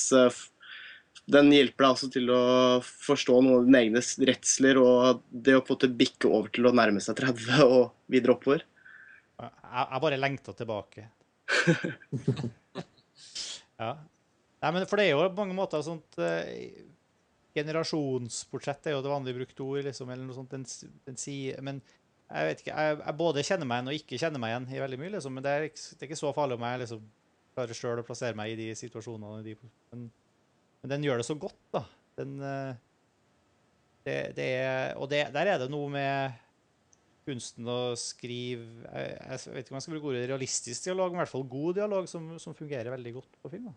Den 1.35 1.49
hjelper 1.55 1.87
deg 1.87 1.95
også 1.95 2.09
til 2.13 2.29
å 2.35 2.41
forstå 2.85 3.39
noen 3.41 3.57
av 3.63 3.67
dine 3.69 3.81
egne 3.81 4.03
redsler 4.29 4.77
og 4.83 5.23
det 5.31 5.55
å 5.57 5.63
på 5.65 5.73
en 5.73 5.79
måte 5.79 5.89
bikke 6.03 6.29
over 6.29 6.51
til 6.53 6.69
å 6.69 6.75
nærme 6.77 7.01
seg 7.01 7.17
30 7.23 7.63
og 7.79 7.95
videre 8.13 8.35
oppover. 8.37 8.65
Jeg, 9.41 9.51
jeg 9.73 10.03
bare 10.05 10.19
lengta 10.21 10.53
tilbake. 10.59 11.07
ja. 13.81 13.93
Nei, 14.65 14.71
men 14.73 14.87
for 14.89 14.97
det 15.01 15.07
er 15.09 15.15
jo 15.15 15.25
på 15.29 15.41
mange 15.43 15.57
måter 15.57 15.83
sånt 15.85 16.17
eh, 16.23 16.85
Generasjonsbudsjett 17.55 18.89
er 18.91 18.97
jo 18.97 19.03
det 19.05 19.13
vanlige 19.13 19.39
brukte 19.39 19.63
ord, 19.67 19.85
liksom, 19.87 20.09
eller 20.11 20.25
noe 20.27 20.37
sånt. 20.37 20.51
Den, 20.55 20.65
den 21.07 21.19
sier, 21.21 21.61
men 21.65 21.81
jeg 22.25 22.49
vet 22.49 22.63
ikke, 22.65 22.75
jeg, 22.75 22.97
jeg 23.05 23.17
både 23.21 23.45
kjenner 23.47 23.69
meg 23.71 23.79
igjen 23.81 23.91
og 23.93 23.99
ikke 24.01 24.19
kjenner 24.23 24.43
meg 24.43 24.51
igjen 24.55 24.67
i 24.75 24.81
veldig 24.83 24.99
mye, 25.03 25.13
liksom. 25.17 25.37
Men 25.37 25.45
det 25.47 25.53
er, 25.53 25.67
ikke- 25.69 25.93
det 25.93 26.03
er 26.03 26.09
ikke 26.11 26.19
så 26.23 26.33
farlig 26.35 26.57
om 26.59 26.65
jeg 26.67 26.81
liksom 26.85 27.05
klarer 27.55 27.79
sjøl 27.79 28.01
å 28.03 28.07
plassere 28.09 28.39
meg 28.39 28.51
i 28.55 28.59
de 28.59 28.69
situasjonene. 28.81 29.39
i 29.39 29.47
De, 29.53 29.71
men, 29.93 30.09
men 30.85 30.93
den 30.93 31.07
gjør 31.07 31.23
det 31.23 31.25
så 31.25 31.37
godt, 31.41 31.61
da. 31.73 31.81
Den 32.21 32.37
eh, 32.45 32.81
det, 34.05 34.17
det 34.37 34.49
er, 34.61 34.91
Og 35.01 35.09
det, 35.09 35.23
der 35.33 35.49
er 35.49 35.63
det 35.63 35.71
noe 35.73 35.89
med 35.89 36.35
kunsten 37.25 37.65
å 37.73 37.95
skrive 37.97 38.85
jeg, 38.85 39.15
jeg 39.17 39.55
vet 39.55 39.65
ikke 39.65 39.73
om 39.73 39.79
jeg 39.79 39.87
skal 39.87 39.95
bruke 39.95 40.11
ordet 40.11 40.27
realistisk 40.29 40.85
dialog, 40.91 41.09
men 41.09 41.23
i 41.23 41.23
hvert 41.23 41.33
fall 41.33 41.47
god 41.49 41.79
dialog, 41.81 42.09
som, 42.11 42.29
som 42.43 42.57
fungerer 42.59 42.93
veldig 42.93 43.15
godt 43.17 43.41
på 43.41 43.53
film. 43.55 43.73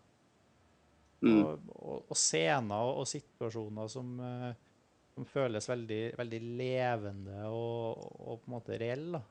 Mm. 1.24 1.38
Og, 1.40 1.72
og, 1.80 2.04
og 2.12 2.20
scener 2.20 2.90
og, 2.90 3.00
og 3.00 3.08
situasjoner 3.08 3.88
som, 3.90 4.12
eh, 4.28 4.52
som 5.16 5.26
føles 5.32 5.72
veldig, 5.72 6.02
veldig 6.20 6.44
levende 6.60 7.48
og, 7.48 8.04
og 8.20 8.42
på 8.42 8.50
en 8.50 8.58
måte 8.58 8.78
reelle. 8.84 9.16
da. 9.16 9.24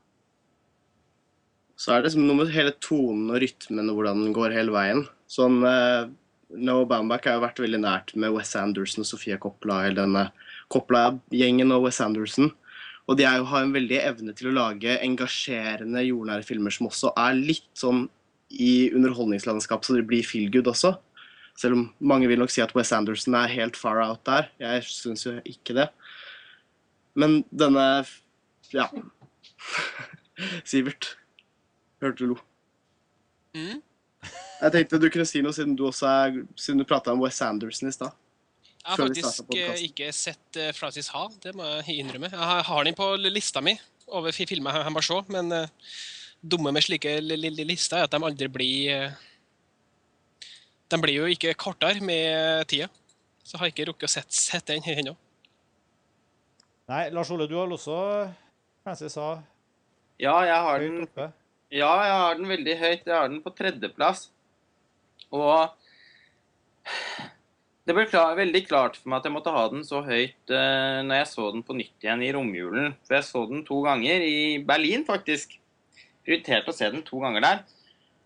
Så 1.78 1.94
er 1.94 2.00
det 2.00 2.10
liksom 2.10 2.26
noe 2.26 2.40
med 2.40 2.50
hele 2.50 2.74
tonen 2.82 3.30
og 3.30 3.38
rytmen 3.38 3.86
og 3.86 4.00
hvordan 4.00 4.24
den 4.26 4.34
går 4.34 4.56
hele 4.58 4.74
veien. 4.74 5.04
Sånn 5.30 5.62
eh, 5.62 6.10
Noah 6.48 6.86
Baumbach 6.88 7.26
har 7.28 7.36
jo 7.36 7.44
vært 7.44 7.60
veldig 7.60 7.80
nært 7.82 8.14
med 8.16 8.32
Wes 8.32 8.54
Anderson 8.56 9.04
og 9.04 9.08
Sofia 9.10 9.36
Coppola, 9.40 9.82
hele 9.84 10.00
denne 10.00 10.28
Coppola-gjengen 10.72 11.74
og 11.76 11.88
Wes 11.88 12.00
Anderson. 12.04 12.52
Og 13.08 13.16
de 13.16 13.24
jo, 13.24 13.44
har 13.48 13.64
en 13.64 13.74
veldig 13.74 13.98
evne 14.04 14.34
til 14.36 14.50
å 14.50 14.54
lage 14.56 14.98
engasjerende, 15.04 16.04
jordnære 16.08 16.44
filmer 16.44 16.74
som 16.74 16.88
også 16.90 17.12
er 17.16 17.36
litt 17.36 17.68
sånn 17.76 18.06
i 18.48 18.88
underholdningslandskap, 18.96 19.84
så 19.84 19.96
det 19.96 20.06
blir 20.08 20.24
feel 20.24 20.48
good 20.52 20.68
også. 20.70 20.94
Selv 21.58 21.76
om 21.76 21.86
mange 21.98 22.28
vil 22.30 22.40
nok 22.40 22.52
si 22.52 22.62
at 22.64 22.72
Wes 22.76 22.92
Anderson 22.94 23.36
er 23.36 23.50
helt 23.52 23.76
far 23.76 24.00
out 24.04 24.22
der. 24.28 24.48
Jeg 24.62 24.84
syns 24.88 25.26
jo 25.26 25.36
ikke 25.44 25.76
det. 25.76 25.88
Men 27.18 27.42
denne 27.50 28.06
Ja. 28.72 28.86
Sivert. 30.68 31.16
Hørte 32.00 32.22
du 32.22 32.34
lo. 32.34 32.38
Mm. 33.56 33.80
Jeg 34.58 34.72
tenkte 34.74 34.98
du 34.98 35.06
kunne 35.10 35.26
si 35.28 35.40
noe 35.44 35.54
siden 35.54 35.76
du 35.78 35.84
også 35.86 36.08
er 36.10 36.38
Siden 36.58 36.80
du 36.82 36.84
prata 36.88 37.12
om 37.14 37.20
Wes 37.22 37.38
Anderson 37.46 37.88
i 37.88 37.92
stad. 37.94 38.10
Jeg 38.78 38.90
har 38.90 38.96
faktisk 38.96 39.54
eh, 39.54 39.82
ikke 39.88 40.08
sett 40.16 40.56
eh, 40.56 40.70
Francis 40.72 41.08
Ha, 41.12 41.26
det 41.44 41.52
må 41.58 41.66
jeg 41.84 41.98
innrømme. 42.02 42.30
Jeg 42.32 42.64
har- 42.66 42.84
den 42.84 42.94
på 42.94 43.08
lista 43.20 43.60
mi 43.60 43.74
over 44.08 44.32
fi- 44.32 44.46
filmer 44.46 44.72
jeg 44.72 44.84
jeg 44.84 44.92
må 44.94 45.02
se, 45.04 45.18
men 45.28 45.52
eh, 45.52 45.68
dumme 46.42 46.72
med 46.72 46.82
slike 46.82 47.20
lille 47.20 47.50
li- 47.50 47.64
lister 47.68 47.98
er 47.98 48.04
at 48.04 48.10
de 48.10 48.16
aldri 48.24 48.48
blir 48.48 49.14
De 50.88 50.96
blir 51.02 51.14
jo 51.20 51.26
ikke 51.28 51.52
kortere 51.54 52.00
med 52.00 52.66
tida. 52.66 52.88
Så 53.44 53.52
jeg 53.56 53.60
har 53.60 53.68
ikke 53.68 53.86
rukket 53.90 54.08
å 54.08 54.08
sett, 54.08 54.32
sett 54.32 54.66
den 54.66 54.82
ennå. 54.82 55.14
Nei, 56.88 57.10
Lars 57.10 57.30
Ole, 57.30 57.46
du 57.46 57.54
har 57.58 57.68
også 57.68 58.32
Francis 58.84 59.14
Ha. 59.20 59.42
Ja, 60.18 60.40
jeg 60.48 60.56
har 60.64 60.78
den. 60.80 61.06
Ja, 61.70 61.90
jeg 62.08 62.14
har 62.22 62.34
den 62.38 62.48
veldig 62.48 62.78
høyt. 62.80 63.04
Jeg 63.04 63.14
har 63.14 63.28
den 63.28 63.42
på 63.44 63.52
tredjeplass. 63.54 64.30
Og 65.34 65.68
det 67.88 67.94
ble 67.96 68.04
klar, 68.04 68.34
veldig 68.36 68.60
klart 68.68 68.98
for 69.00 69.08
meg 69.08 69.22
at 69.22 69.26
jeg 69.28 69.32
måtte 69.32 69.52
ha 69.54 69.62
den 69.72 69.84
så 69.86 70.02
høyt 70.04 70.52
uh, 70.52 71.00
når 71.06 71.22
jeg 71.22 71.28
så 71.30 71.46
den 71.54 71.64
på 71.64 71.76
nytt 71.78 72.04
igjen 72.04 72.24
i 72.26 72.30
romjulen. 72.36 72.92
For 73.08 73.16
jeg 73.16 73.26
så 73.30 73.44
den 73.48 73.64
to 73.64 73.80
ganger 73.86 74.24
i 74.24 74.38
Berlin, 74.68 75.06
faktisk. 75.08 75.56
Prioriterte 76.26 76.68
å 76.68 76.76
se 76.76 76.90
den 76.92 77.04
to 77.06 77.22
ganger 77.22 77.46
der. 77.46 77.62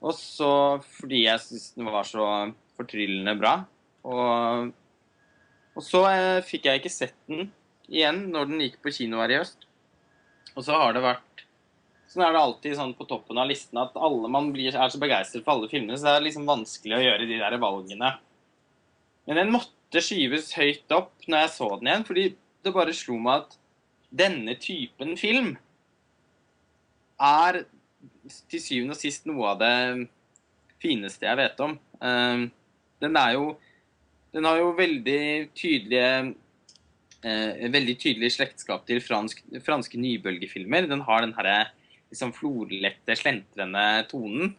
Og 0.02 0.16
så 0.18 0.52
fordi 0.96 1.24
jeg 1.28 1.44
syntes 1.44 1.68
den 1.76 1.90
var 1.94 2.08
så 2.08 2.26
fortryllende 2.74 3.36
bra. 3.38 3.54
Og, 4.02 4.72
og 5.78 5.86
så 5.86 6.02
uh, 6.10 6.42
fikk 6.42 6.66
jeg 6.66 6.82
ikke 6.82 6.94
sett 6.96 7.18
den 7.30 7.52
igjen 7.86 8.24
når 8.34 8.50
den 8.50 8.64
gikk 8.66 8.80
på 8.82 8.96
kino 8.98 9.22
her 9.22 9.30
i 9.30 9.38
høst. 9.44 9.68
Og 10.56 10.66
så 10.66 10.74
har 10.74 10.96
det 10.96 11.06
vært 11.06 11.22
Sånn 12.12 12.26
er 12.26 12.34
det 12.34 12.42
alltid 12.42 12.76
sånn 12.76 12.92
på 12.92 13.06
toppen 13.08 13.38
av 13.40 13.48
listen 13.48 13.78
at 13.80 13.94
alle 13.96 14.28
man 14.28 14.50
blir, 14.52 14.74
er 14.76 14.90
så 14.92 15.00
begeistret 15.00 15.46
for 15.46 15.54
alle 15.54 15.70
filmene, 15.70 15.96
så 15.96 16.10
det 16.10 16.16
er 16.18 16.26
liksom 16.26 16.48
vanskelig 16.48 16.98
å 16.98 17.04
gjøre 17.06 17.28
de 17.30 17.38
der 17.40 17.56
valgene. 17.62 18.10
Men 19.24 19.40
den 19.40 19.52
måtte 19.54 20.02
skyves 20.04 20.50
høyt 20.58 20.92
opp 20.92 21.24
når 21.24 21.46
jeg 21.46 21.52
så 21.54 21.70
den 21.78 21.88
igjen, 21.88 22.04
fordi 22.10 22.26
det 22.36 22.74
bare 22.76 22.96
slo 22.96 23.16
meg 23.22 23.46
at 23.46 23.56
denne 24.12 24.58
typen 24.60 25.16
film 25.16 25.54
er 27.22 27.62
til 28.50 28.60
syvende 28.60 28.96
og 28.96 29.00
sist 29.00 29.24
noe 29.30 29.54
av 29.54 29.62
det 29.62 29.74
fineste 30.82 31.24
jeg 31.24 31.40
vet 31.40 31.64
om. 31.64 31.78
Eh, 32.02 32.48
Den 33.02 33.16
er 33.16 33.32
jo 33.38 33.56
Den 34.32 34.46
har 34.48 34.56
jo 34.56 34.70
veldig 34.72 35.52
tydelige 35.52 36.34
eh, 37.22 37.68
veldig 37.68 37.96
tydelig 38.00 38.30
slektskap 38.32 38.86
til 38.88 39.00
fransk, 39.04 39.42
franske 39.60 39.98
nybølgefilmer. 40.00 40.88
Den 40.88 41.04
har 41.04 41.20
den 41.20 41.34
herre 41.36 41.66
liksom 42.12 42.34
florlette, 42.36 43.16
slentrende 43.18 43.86
tonen. 44.10 44.54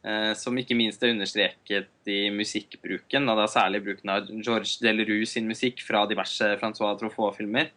Eh, 0.00 0.30
som 0.38 0.56
ikke 0.56 0.76
minst 0.78 1.02
er 1.04 1.12
understreket 1.12 2.08
i 2.08 2.20
musikkbruken, 2.32 3.26
og 3.28 3.36
da 3.36 3.48
særlig 3.52 3.82
bruken 3.84 4.12
av 4.14 4.30
Georges 4.30 4.78
Delerue 4.80 5.26
sin 5.28 5.48
musikk 5.50 5.82
fra 5.84 6.06
diverse 6.08 6.54
Francois 6.60 6.96
Truffaut-filmer. 7.02 7.68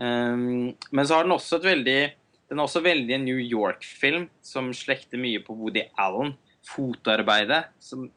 Um, 0.00 0.72
men 0.90 1.06
så 1.06 1.18
har 1.18 1.26
den 1.26 1.34
også 1.34 1.58
et 1.58 1.66
veldig 1.68 2.00
den 2.50 2.58
er 2.58 2.66
også 2.66 2.82
veldig 2.82 3.14
en 3.14 3.26
New 3.28 3.38
York-film 3.38 4.24
som 4.42 4.72
slekter 4.74 5.20
mye 5.22 5.38
på 5.44 5.54
Woody 5.54 5.84
Allen. 6.02 6.32
Fotarbeidet, 6.66 7.68
som, 7.78 8.08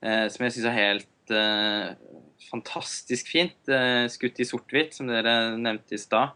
eh, 0.00 0.24
som 0.32 0.44
jeg 0.44 0.54
syns 0.54 0.68
er 0.70 0.78
helt 0.78 1.32
eh, 1.36 1.92
fantastisk 2.48 3.28
fint. 3.28 3.68
Eh, 3.68 4.06
skutt 4.08 4.40
i 4.40 4.46
sort-hvitt, 4.48 4.96
som 4.96 5.06
dere 5.06 5.58
nevnte 5.60 5.98
i 5.98 6.00
stad. 6.00 6.32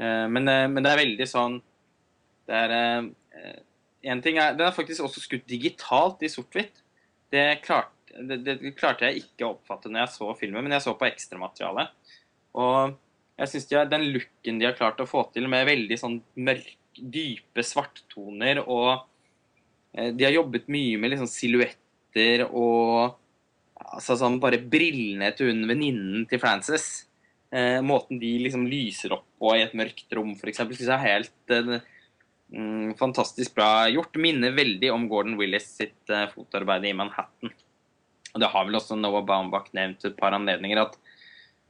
Eh, 0.00 0.26
men, 0.26 0.48
eh, 0.50 0.66
men 0.66 0.82
det 0.82 0.90
er 0.90 1.02
veldig 1.04 1.28
sånn 1.30 1.60
Det 2.46 2.58
er 2.64 2.74
eh, 2.76 3.62
en 4.12 4.22
ting 4.22 4.38
er, 4.38 4.54
Den 4.56 4.68
er 4.68 4.76
faktisk 4.76 5.06
også 5.06 5.22
skutt 5.22 5.46
digitalt 5.50 6.22
i 6.22 6.30
sort-hvitt. 6.30 6.82
Det, 7.32 7.42
det, 7.66 8.38
det 8.46 8.74
klarte 8.78 9.08
jeg 9.08 9.24
ikke 9.24 9.48
å 9.48 9.56
oppfatte 9.56 9.90
når 9.90 10.04
jeg 10.04 10.14
så 10.14 10.30
filmen, 10.38 10.62
men 10.64 10.76
jeg 10.76 10.86
så 10.86 10.94
på 10.98 11.08
ekstramaterialet. 11.08 12.14
Og 12.56 12.96
jeg 13.36 13.52
syns 13.52 13.68
den 13.90 14.08
looken 14.14 14.60
de 14.60 14.68
har 14.68 14.76
klart 14.78 15.02
å 15.02 15.08
få 15.08 15.26
til 15.34 15.48
med 15.50 15.66
veldig 15.68 15.98
sånn 16.00 16.20
mørk, 16.40 16.74
dype 16.96 17.60
svarttoner 17.60 18.62
og 18.62 19.02
eh, 19.92 20.14
De 20.16 20.24
har 20.24 20.32
jobbet 20.32 20.70
mye 20.72 20.96
med 20.96 21.12
liksom 21.12 21.28
silhuetter 21.28 22.46
og 22.46 23.18
altså 23.76 24.16
sånn 24.16 24.38
bare 24.40 24.62
brillene 24.62 25.28
til 25.36 25.50
hun 25.50 25.66
venninnen 25.68 26.24
til 26.30 26.40
Frances. 26.40 26.86
Eh, 27.52 27.82
måten 27.84 28.16
de 28.22 28.32
liksom 28.46 28.64
lyser 28.70 29.12
opp 29.18 29.26
på 29.36 29.52
i 29.58 29.66
et 29.66 29.76
mørkt 29.76 30.16
rom, 30.16 30.32
f.eks., 30.38 30.62
syns 30.64 30.86
jeg 30.86 30.94
er 30.94 31.04
helt 31.04 31.54
eh, 31.54 31.84
fantastisk 32.98 33.54
bra 33.56 33.88
gjort. 33.90 34.16
Minner 34.22 34.54
veldig 34.54 34.92
om 34.94 35.08
Gordon 35.10 35.36
Willis 35.40 35.68
sitt 35.78 36.10
eh, 36.10 36.28
fotarbeid 36.32 36.86
i 36.86 36.94
Manhattan. 36.96 37.52
Og 38.34 38.42
det 38.42 38.50
har 38.52 38.66
vel 38.68 38.78
også 38.78 38.98
Noah 38.98 39.24
Baumbach 39.26 39.70
nevnt 39.76 40.04
et 40.04 40.16
par 40.18 40.36
anledninger, 40.36 40.82
at 40.82 40.98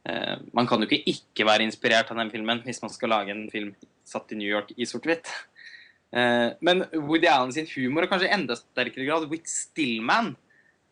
eh, 0.08 0.36
man 0.56 0.68
kan 0.68 0.82
jo 0.82 0.88
ikke 0.88 1.14
ikke 1.14 1.46
være 1.48 1.66
inspirert 1.66 2.10
av 2.10 2.20
den 2.20 2.32
filmen 2.32 2.64
hvis 2.66 2.82
man 2.82 2.92
skal 2.92 3.14
lage 3.14 3.34
en 3.34 3.46
film 3.52 3.74
satt 4.06 4.32
i 4.34 4.38
New 4.38 4.50
York 4.50 4.72
i 4.76 4.88
sort-hvitt. 4.88 5.30
Eh, 6.16 6.48
men 6.66 6.84
Woody 6.94 7.30
Allen 7.30 7.54
sin 7.54 7.68
humor, 7.74 8.06
og 8.06 8.12
kanskje 8.12 8.32
enda 8.34 8.58
sterkere 8.58 9.08
grad 9.08 9.30
Whit 9.30 9.48
Stillman 9.50 10.34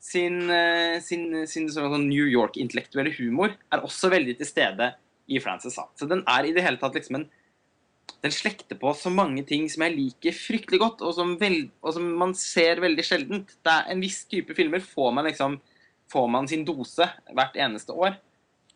sin, 0.05 0.43
eh, 0.51 0.99
sin, 1.01 1.47
sin 1.49 1.71
sånn 1.73 1.93
sånn 1.93 2.09
New 2.11 2.27
York-intellektuelle 2.29 3.15
humor, 3.19 3.55
er 3.73 3.85
også 3.87 4.11
veldig 4.13 4.37
til 4.41 4.49
stede 4.49 4.93
i 5.27 5.41
Frances 5.41 5.79
Ha. 5.81 5.89
Så 5.97 6.09
den 6.11 6.23
er 6.29 6.45
i 6.45 6.53
det 6.53 6.65
hele 6.65 6.81
tatt 6.81 6.97
liksom 6.99 7.21
en 7.21 7.29
den 8.25 8.33
slekter 8.33 8.77
på 8.81 8.95
så 8.97 9.11
mange 9.13 9.45
ting 9.45 9.69
som 9.69 9.83
jeg 9.85 9.97
liker 9.99 10.33
fryktelig 10.37 10.81
godt, 10.81 11.03
og 11.05 11.13
som, 11.17 11.37
vel, 11.41 11.71
og 11.85 11.93
som 11.97 12.05
man 12.19 12.33
ser 12.39 12.81
veldig 12.81 13.05
sjeldent. 13.05 13.49
Det 13.61 13.73
er 13.73 13.91
En 13.93 14.01
viss 14.01 14.25
type 14.31 14.57
filmer 14.57 14.81
får 14.81 15.11
man 15.13 15.29
liksom 15.29 15.61
får 16.13 16.29
man 16.33 16.49
sin 16.49 16.65
dose 16.65 17.07
hvert 17.33 17.57
eneste 17.57 17.93
år. 17.93 18.13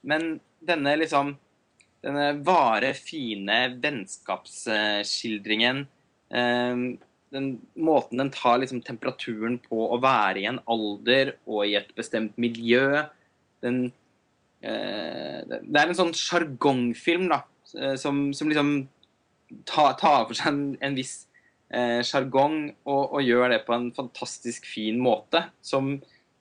Men 0.03 0.41
denne 0.61 0.97
liksom 1.01 1.37
Denne 1.99 2.29
vare, 2.47 2.93
fine 2.95 3.75
vennskapsskildringen 3.83 5.81
eh, 6.31 6.77
den 7.35 7.49
måten 7.75 8.21
den 8.23 8.31
tar 8.31 8.61
liksom 8.63 8.83
temperaturen 8.87 9.59
på 9.65 9.81
å 9.93 9.99
være 10.01 10.43
i 10.43 10.47
en 10.47 10.61
alder 10.71 11.35
og 11.49 11.67
i 11.67 11.75
et 11.79 11.91
bestemt 11.99 12.39
miljø. 12.41 13.03
Den 13.65 13.81
eh, 14.63 15.43
Det 15.43 15.75
er 15.75 15.89
en 15.89 15.99
sånn 15.99 16.15
sjargongfilm, 16.17 17.33
eh, 17.35 17.97
som, 18.01 18.29
som 18.31 18.53
liksom 18.53 18.73
tar, 19.69 19.97
ta 20.01 20.13
for 20.27 20.37
seg 20.37 20.53
en, 20.53 20.63
en 20.85 20.99
viss 20.99 21.25
sjargong 21.69 22.55
og, 22.89 23.03
og, 23.13 23.19
gjør 23.21 23.51
det 23.53 23.59
på 23.67 23.75
en 23.75 23.91
fantastisk 23.93 24.65
fin 24.65 24.97
måte. 25.05 25.43
Som, 25.61 25.99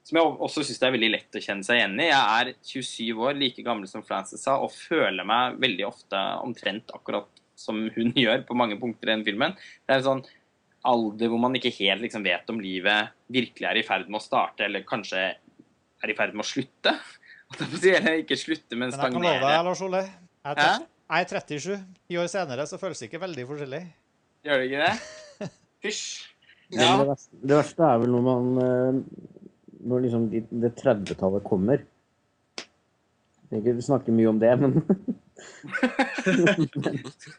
som 0.07 0.19
jeg 0.19 0.35
også 0.47 0.63
syns 0.63 0.79
det 0.79 0.87
er 0.87 0.95
veldig 0.95 1.09
lett 1.11 1.35
å 1.35 1.41
kjenne 1.43 1.67
seg 1.67 1.81
igjen 1.81 1.97
i. 1.99 2.07
Jeg 2.07 2.37
er 2.39 2.51
27 2.63 3.25
år, 3.25 3.35
like 3.35 3.65
gammel 3.65 3.89
som 3.91 4.05
Frances 4.07 4.45
sa, 4.47 4.55
og 4.63 4.71
føler 4.71 5.27
meg 5.27 5.59
veldig 5.59 5.87
ofte 5.89 6.21
omtrent 6.45 6.93
akkurat 6.95 7.27
som 7.59 7.87
hun 7.95 8.13
gjør 8.23 8.45
på 8.47 8.57
mange 8.57 8.79
punkter 8.79 9.11
i 9.11 9.15
den 9.17 9.27
filmen. 9.27 9.57
Det 9.83 9.97
er 9.97 10.01
en 10.01 10.09
sånn 10.09 10.25
alder 10.87 11.31
hvor 11.31 11.41
man 11.43 11.57
ikke 11.59 11.73
helt 11.81 12.05
liksom 12.05 12.23
vet 12.23 12.47
om 12.53 12.61
livet 12.63 13.11
virkelig 13.33 13.67
er 13.67 13.81
i 13.81 13.83
ferd 13.83 14.07
med 14.07 14.21
å 14.21 14.23
starte, 14.23 14.63
eller 14.67 14.87
kanskje 14.87 15.25
er 15.27 16.13
i 16.13 16.15
ferd 16.15 16.37
med 16.37 16.45
å 16.45 16.51
slutte. 16.55 16.93
Eller 17.97 18.21
ikke 18.21 18.35
slutte, 18.35 18.75
men 18.75 18.91
stagnere. 18.91 19.19
Men 19.19 19.27
jeg 19.27 19.39
kan 19.39 19.43
love 19.43 19.51
deg, 19.51 19.67
Lars 19.67 19.81
Ole. 19.85 20.01
Jeg 20.47 20.87
er 21.09 21.27
37. 21.29 21.77
Ti 22.07 22.17
år 22.19 22.29
senere 22.31 22.65
så 22.69 22.79
føles 22.81 22.99
det 22.99 23.09
ikke 23.09 23.23
veldig 23.23 23.45
forskjellig. 23.49 23.83
Gjør 24.47 24.61
det 24.61 24.69
ikke 24.69 24.85
det? 24.85 24.95
Fysj. 25.85 26.07
Ja. 26.73 26.97
Det, 26.99 27.07
verste, 27.07 27.37
det, 27.41 27.53
verste, 27.55 27.83
er 27.87 28.01
vel 28.01 28.11
når 28.11 28.23
man 28.25 28.47
eh, 28.59 28.97
Når 29.87 30.01
liksom 30.03 30.25
det 30.33 30.73
30-tallet 30.81 31.45
kommer. 31.47 31.85
Jeg 33.47 33.63
ikke 33.63 33.85
snakke 33.85 34.11
mye 34.11 34.33
om 34.33 34.41
det, 34.41 34.51
men 34.59 34.75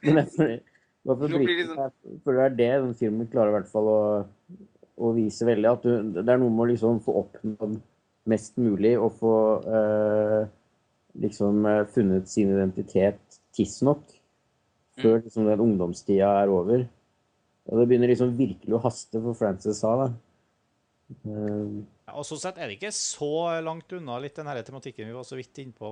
Men 0.07 0.21
jeg 0.23 0.29
føler, 0.33 0.61
for 1.05 2.37
det 2.37 2.45
er 2.45 2.57
det 2.57 2.71
den 2.83 2.95
filmen 2.97 3.29
klarer 3.31 3.53
i 3.53 3.57
hvert 3.59 3.71
fall 3.71 3.89
å, 3.91 4.01
å 4.97 5.13
vise 5.17 5.47
veldig. 5.49 5.71
At 5.71 5.85
du, 5.85 5.93
det 6.17 6.25
er 6.25 6.41
noe 6.41 6.53
med 6.53 6.65
å 6.65 6.71
liksom 6.73 7.03
få 7.05 7.13
oppnådd 7.23 7.79
mest 8.29 8.57
mulig 8.61 8.95
og 9.01 9.15
få 9.21 9.35
eh, 9.77 10.43
liksom 11.23 11.67
eh, 11.69 11.85
funnet 11.95 12.29
sin 12.31 12.53
identitet 12.55 13.28
tidsnok 13.59 14.07
før 14.99 15.19
mm. 15.19 15.27
liksom, 15.27 15.49
den 15.51 15.65
ungdomstida 15.67 16.31
er 16.43 16.53
over. 16.53 16.87
Og 17.69 17.81
det 17.81 17.87
begynner 17.91 18.11
liksom 18.11 18.33
virkelig 18.39 18.77
å 18.79 18.83
haste, 18.83 19.21
for 19.21 19.37
Frances 19.37 19.83
sa 19.83 19.95
det. 20.03 20.11
Um, 21.25 21.87
ja, 22.05 22.15
og 22.21 22.27
Sånn 22.29 22.41
sett 22.41 22.59
er 22.61 22.69
det 22.69 22.77
ikke 22.77 22.93
så 22.93 23.33
langt 23.65 23.93
unna 23.97 24.19
litt 24.21 24.37
den 24.37 24.49
her 24.49 24.61
tematikken 24.65 25.09
vi 25.09 25.17
var 25.17 25.25
så 25.25 25.39
vidt 25.39 25.61
innpå, 25.63 25.89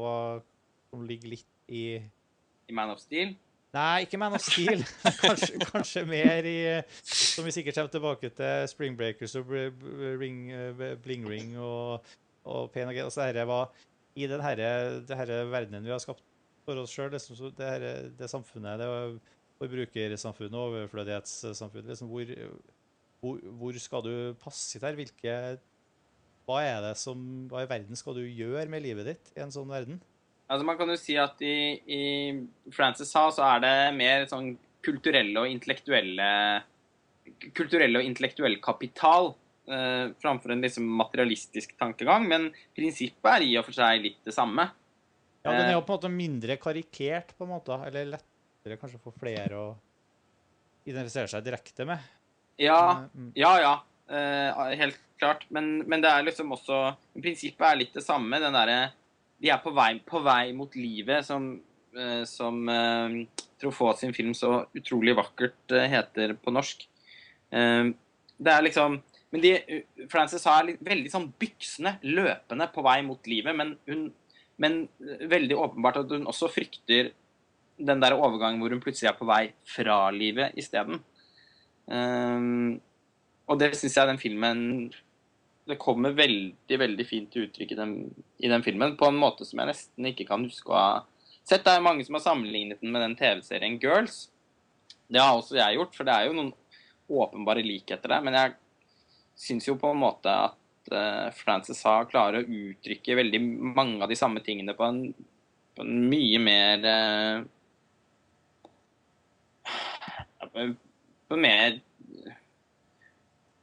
som 0.90 1.04
ligger 1.08 1.32
litt 1.32 1.72
i 1.72 1.84
I 1.96 2.76
Man 2.76 2.92
of 2.92 3.00
Steel? 3.00 3.34
Nei, 3.76 4.06
ikke 4.06 4.20
Man 4.20 4.36
of 4.36 4.44
Steel. 4.44 4.84
kanskje, 5.24 5.60
kanskje, 5.64 6.04
mer 6.08 6.48
i 6.48 6.58
Som 7.02 7.48
vi 7.48 7.54
sikkert 7.56 7.80
kommer 7.80 7.92
tilbake 7.96 8.32
til, 8.36 8.68
Spring 8.72 8.96
Breakers 8.98 9.36
og 9.40 9.52
Ring, 9.52 10.46
eh, 10.52 10.86
Bling 11.02 11.28
Ring 11.28 11.56
og, 11.60 12.06
og 12.48 12.70
PNG. 12.72 13.02
Altså, 13.04 13.26
dette 13.28 13.44
var 13.48 13.68
i 14.16 14.28
den 14.30 14.40
herre, 14.40 14.70
det 15.04 15.18
herre 15.18 15.42
verdenen 15.52 15.84
vi 15.84 15.92
har 15.92 16.00
skapt 16.00 16.24
for 16.66 16.82
oss 16.82 16.92
sjøl, 16.94 17.12
liksom, 17.14 17.38
det, 17.56 17.70
det 18.18 18.30
samfunnet, 18.30 18.82
det 18.82 18.90
forbrukersamfunnet, 19.60 20.58
overflødighetssamfunnet, 20.60 21.92
liksom, 21.92 22.10
hvor, 22.12 22.34
hvor, 23.22 23.40
hvor, 23.60 23.78
skal 23.80 24.04
du 24.04 24.12
passe 24.42 24.82
der? 24.82 24.98
Hvilke 24.98 25.38
Hva 26.46 26.60
er 26.62 26.82
det 26.84 26.92
som 27.00 27.18
Hva 27.50 27.64
i 27.64 27.70
verden 27.70 27.98
skal 27.98 28.18
du 28.18 28.22
gjøre 28.22 28.68
med 28.70 28.84
livet 28.84 29.08
ditt 29.08 29.32
i 29.34 29.42
en 29.42 29.54
sånn 29.54 29.70
verden? 29.70 29.98
Altså 30.46 30.66
Man 30.66 30.78
kan 30.78 30.92
jo 30.92 30.98
si 31.00 31.16
at 31.18 31.40
i, 31.42 31.80
i 31.90 32.70
Frances 32.74 33.10
sa 33.10 33.26
så 33.34 33.46
er 33.48 33.64
det 33.64 33.74
mer 33.96 34.28
sånn 34.30 34.52
kulturelle 34.86 35.42
og 35.42 35.50
intellektuelle 35.50 36.28
kulturelle 37.56 37.98
og 37.98 38.06
intellektuell 38.06 38.54
kapital 38.62 39.32
eh, 39.66 40.12
framfor 40.22 40.54
en 40.54 40.62
liksom 40.62 40.86
materialistisk 41.00 41.74
tankegang. 41.80 42.28
Men 42.30 42.50
prinsippet 42.76 43.32
er 43.32 43.46
i 43.46 43.56
og 43.58 43.66
for 43.66 43.74
seg 43.74 44.04
litt 44.04 44.20
det 44.26 44.34
samme. 44.36 44.68
Ja, 45.46 45.54
Den 45.54 45.68
er 45.68 45.76
jo 45.76 45.82
eh, 45.82 45.86
på 45.86 45.94
en 45.94 46.00
måte 46.00 46.12
mindre 46.12 46.56
karikert, 46.58 47.32
på 47.38 47.46
en 47.46 47.52
måte, 47.54 47.78
eller 47.86 48.08
lettere 48.16 48.78
kanskje 48.80 49.00
for 49.02 49.14
flere 49.14 49.60
å 49.60 49.66
identifisere 50.86 51.30
seg 51.30 51.44
direkte 51.46 51.86
med. 51.86 52.02
Ja, 52.62 53.06
mm. 53.06 53.30
ja. 53.38 53.52
ja. 53.62 53.74
Uh, 54.06 54.74
helt 54.78 54.98
klart. 55.18 55.46
Men, 55.54 55.80
men, 55.86 56.02
det 56.02 56.10
er 56.10 56.26
liksom 56.26 56.52
også 56.54 56.76
Prinsippet 57.18 57.64
er 57.66 57.78
litt 57.80 57.96
det 57.96 58.04
samme. 58.06 58.38
den 58.42 58.54
der, 58.54 58.92
De 59.42 59.50
er 59.50 59.62
på 59.62 59.72
vei, 59.74 59.96
på 60.06 60.22
vei 60.24 60.52
mot 60.56 60.74
livet, 60.78 61.26
som, 61.26 61.56
som 62.28 62.60
Truffaut 63.58 63.98
sin 63.98 64.14
film 64.14 64.34
så 64.36 64.60
utrolig 64.76 65.16
vakkert 65.16 65.74
heter 65.90 66.36
på 66.38 66.54
norsk. 66.54 66.86
det 67.50 68.52
er 68.52 68.66
liksom 68.66 69.00
men 69.34 69.42
de, 69.42 69.80
Frances 70.12 70.44
er 70.48 70.76
veldig 70.86 71.10
sånn 71.12 71.26
byksende, 71.40 71.96
løpende 72.06 72.68
på 72.72 72.84
vei 72.86 73.00
mot 73.04 73.26
livet. 73.28 73.56
Men, 73.58 73.74
hun, 73.88 74.06
men 74.62 74.86
veldig 75.28 75.56
åpenbart 75.56 76.00
at 76.00 76.12
hun 76.12 76.28
også 76.28 76.48
frykter 76.52 77.12
den 77.76 78.00
der 78.00 78.16
overgangen 78.16 78.60
hvor 78.62 78.72
hun 78.72 78.80
plutselig 78.80 79.10
er 79.10 79.18
på 79.18 79.28
vei 79.28 79.42
fra 79.68 80.06
livet 80.14 80.56
isteden. 80.58 81.02
Um, 81.86 82.78
og 83.46 83.60
det 83.60 83.74
syns 83.78 83.94
jeg 83.94 84.08
den 84.10 84.18
filmen 84.18 84.60
Det 85.66 85.76
kommer 85.78 86.16
veldig 86.18 86.78
veldig 86.80 87.04
fint 87.06 87.28
til 87.30 87.46
uttrykk 87.46 87.74
i 87.74 87.78
den, 87.78 87.92
i 88.42 88.50
den, 88.50 88.62
filmen 88.62 88.96
på 88.98 89.06
en 89.06 89.18
måte 89.18 89.46
som 89.46 89.60
jeg 89.60 89.70
nesten 89.70 90.08
ikke 90.10 90.26
kan 90.28 90.44
huske 90.46 90.70
å 90.70 90.78
ha 90.78 90.90
sett. 91.42 91.64
Det 91.66 91.72
er 91.74 91.82
mange 91.82 92.06
som 92.06 92.18
har 92.18 92.22
sammenlignet 92.22 92.82
den 92.82 92.94
med 92.94 93.02
den 93.02 93.16
TV-serien 93.18 93.80
Girls. 93.82 94.28
Det 95.10 95.22
har 95.22 95.34
også 95.34 95.58
jeg 95.58 95.78
gjort, 95.78 95.94
for 95.94 96.06
det 96.06 96.14
er 96.14 96.28
jo 96.28 96.36
noen 96.38 96.52
åpenbare 97.10 97.64
likheter 97.66 98.14
der. 98.14 98.22
Men 98.22 98.38
jeg 98.38 98.54
syns 99.38 99.66
jo 99.66 99.74
på 99.78 99.90
en 99.90 100.00
måte 100.04 100.30
at 100.30 100.54
uh, 100.92 101.32
Frances 101.36 101.82
Ha 101.86 101.98
klarer 102.10 102.42
å 102.42 102.46
uttrykke 102.70 103.18
veldig 103.18 103.40
mange 103.76 104.02
av 104.04 104.10
de 104.12 104.18
samme 104.18 104.42
tingene 104.44 104.74
på 104.76 104.86
en, 104.86 105.00
på 105.76 105.84
en 105.84 106.08
mye 106.10 106.40
mer 106.42 106.86
uh, 106.86 107.44
på 110.46 111.36
en 111.36 111.42
mer 111.42 111.80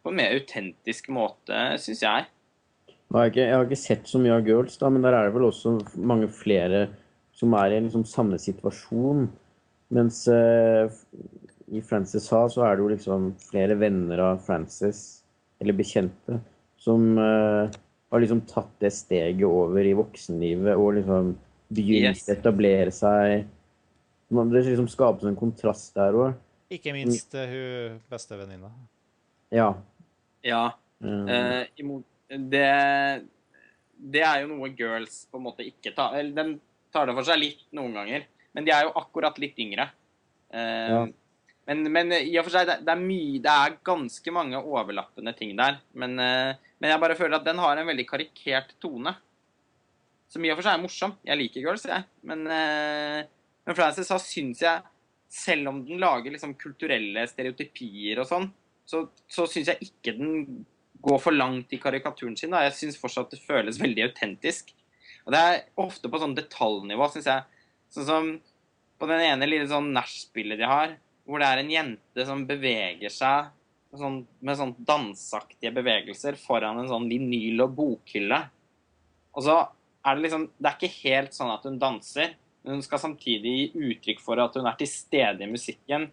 på 0.03 0.11
en 0.11 0.19
mer 0.19 0.33
autentisk 0.35 1.07
måte, 1.15 1.59
syns 1.79 2.01
jeg. 2.03 2.25
Jeg 2.91 3.15
har, 3.15 3.29
ikke, 3.29 3.45
jeg 3.45 3.55
har, 3.55 3.67
ikke, 3.67 3.79
sett 3.79 4.09
så 4.09 4.19
mye 4.19 4.35
av 4.35 4.47
Girls, 4.47 4.75
da, 4.81 4.89
men 4.91 5.05
der 5.05 5.15
er 5.15 5.29
det 5.29 5.35
vel 5.35 5.47
også 5.47 5.77
mange 6.01 6.27
flere 6.33 6.87
som 7.37 7.53
er 7.55 7.75
i 7.75 7.79
liksom 7.85 8.03
samme 8.09 8.39
situasjon. 8.41 9.27
Mens 9.93 10.23
uh, 10.27 10.91
i 11.71 11.81
Frances 11.85 12.27
Ha 12.33 12.41
så 12.51 12.65
er 12.67 12.75
det 12.75 12.83
jo 12.83 12.89
liksom 12.91 13.29
flere 13.47 13.77
venner 13.79 14.21
av 14.25 14.41
Frances, 14.43 15.23
eller 15.61 15.77
bekjente, 15.77 16.41
som 16.83 17.17
uh, 17.17 17.71
har 18.11 18.23
liksom 18.23 18.43
tatt 18.49 18.71
det 18.83 18.91
steget 18.93 19.47
over 19.47 19.87
i 19.87 19.95
voksenlivet 19.97 20.75
og 20.75 20.97
liksom 20.99 21.33
begynt 21.73 22.11
yes. 22.11 22.27
å 22.27 22.33
etablere 22.35 22.93
seg. 22.93 23.45
Det 24.33 24.63
liksom 24.67 24.89
skapes 24.91 25.27
en 25.29 25.37
kontrast 25.37 25.95
der 25.95 26.17
òg. 26.17 26.35
Ikke 26.73 26.93
minst 26.95 27.35
uh, 27.37 27.45
hun 27.47 28.01
bestevenninna. 28.11 28.71
Ja. 29.53 29.71
Ja. 30.43 30.65
Uh, 31.03 31.63
det, 32.27 32.67
det 34.13 34.23
er 34.25 34.43
jo 34.43 34.51
noe 34.51 34.71
girls 34.75 35.23
på 35.29 35.39
en 35.39 35.43
måte 35.43 35.65
ikke 35.67 35.91
tar 35.95 36.15
Eller 36.15 36.31
de 36.37 36.55
tar 36.93 37.09
det 37.09 37.15
for 37.17 37.27
seg 37.27 37.41
litt 37.41 37.65
noen 37.75 37.97
ganger, 37.97 38.23
men 38.55 38.65
de 38.65 38.71
er 38.73 38.87
jo 38.87 38.95
akkurat 38.99 39.37
litt 39.41 39.59
yngre. 39.61 39.87
Uh, 40.53 40.89
ja. 40.89 41.03
Men, 41.63 41.85
men, 41.95 42.11
i 42.17 42.33
og 42.37 42.45
for 42.45 42.57
seg, 42.57 42.67
det, 42.67 42.81
det, 42.83 42.91
er 42.91 42.99
mye 42.99 43.39
Det 43.39 43.51
er 43.51 43.77
ganske 43.87 44.33
mange 44.35 44.59
overlappende 44.59 45.31
ting 45.37 45.53
der. 45.57 45.79
Men, 45.95 46.17
uh, 46.19 46.72
men, 46.83 46.91
jeg 46.91 46.99
bare 46.99 47.15
føler 47.15 47.37
at 47.39 47.45
den 47.47 47.61
har 47.63 47.79
en 47.79 47.87
veldig 47.87 48.03
karikert 48.09 48.73
tone. 48.83 49.15
Som 50.27 50.43
i 50.43 50.51
og 50.51 50.57
for 50.59 50.67
seg 50.67 50.75
er 50.75 50.83
morsom. 50.83 51.13
Jeg 51.23 51.39
liker 51.39 51.63
girls, 51.63 51.85
jeg. 51.87 52.03
Men, 52.27 52.43
men 52.43 53.77
Frances 53.77 54.09
sa 54.09 54.17
syns 54.19 54.65
jeg 54.65 54.83
selv 55.33 55.71
om 55.71 55.79
den 55.87 56.01
lager 56.01 56.33
liksom 56.33 56.53
kulturelle 56.59 57.23
stereotypier 57.29 58.19
og 58.21 58.27
sånn, 58.29 58.45
så, 58.85 59.07
så 59.31 59.47
syns 59.49 59.71
jeg 59.71 59.87
ikke 59.87 60.13
den 60.17 60.65
går 61.03 61.19
for 61.23 61.35
langt 61.35 61.73
i 61.73 61.79
karikaturen 61.81 62.35
sin. 62.37 62.53
Da. 62.53 62.65
Jeg 62.67 62.77
syns 62.77 62.99
fortsatt 62.99 63.33
det 63.33 63.41
føles 63.41 63.79
veldig 63.81 64.05
autentisk. 64.09 64.69
Og 65.25 65.33
det 65.33 65.39
er 65.39 65.63
ofte 65.79 66.11
på 66.11 66.19
sånn 66.21 66.35
detaljnivå, 66.37 67.07
syns 67.11 67.31
jeg. 67.31 67.63
Sånn 67.95 68.07
som 68.07 68.29
på 68.99 69.09
den 69.09 69.23
ene 69.25 69.49
lille 69.49 69.67
sånn 69.71 69.91
nachspielet 69.95 70.61
de 70.61 70.69
har, 70.69 70.95
hvor 71.27 71.41
det 71.41 71.49
er 71.49 71.61
en 71.61 71.71
jente 71.71 72.27
som 72.27 72.45
beveger 72.47 73.11
seg 73.11 73.51
sånn, 73.99 74.23
med 74.41 74.57
sånn 74.59 74.73
danseaktige 74.87 75.73
bevegelser 75.75 76.37
foran 76.39 76.81
en 76.81 76.89
sånn 76.91 77.09
vinyl- 77.11 77.65
og 77.65 77.75
bokhylle. 77.77 78.39
Og 79.33 79.45
så 79.45 79.59
er 80.03 80.15
det 80.15 80.25
liksom 80.25 80.49
Det 80.57 80.69
er 80.69 80.77
ikke 80.77 81.01
helt 81.03 81.35
sånn 81.35 81.53
at 81.53 81.63
hun 81.67 81.79
danser, 81.79 82.35
men 82.63 82.77
hun 82.77 82.83
skal 82.85 83.01
samtidig 83.01 83.53
gi 83.53 83.87
uttrykk 83.91 84.19
for 84.23 84.39
at 84.39 84.55
hun 84.55 84.67
er 84.67 84.75
til 84.79 84.89
stede 84.89 85.43
i 85.43 85.51
musikken. 85.51 86.09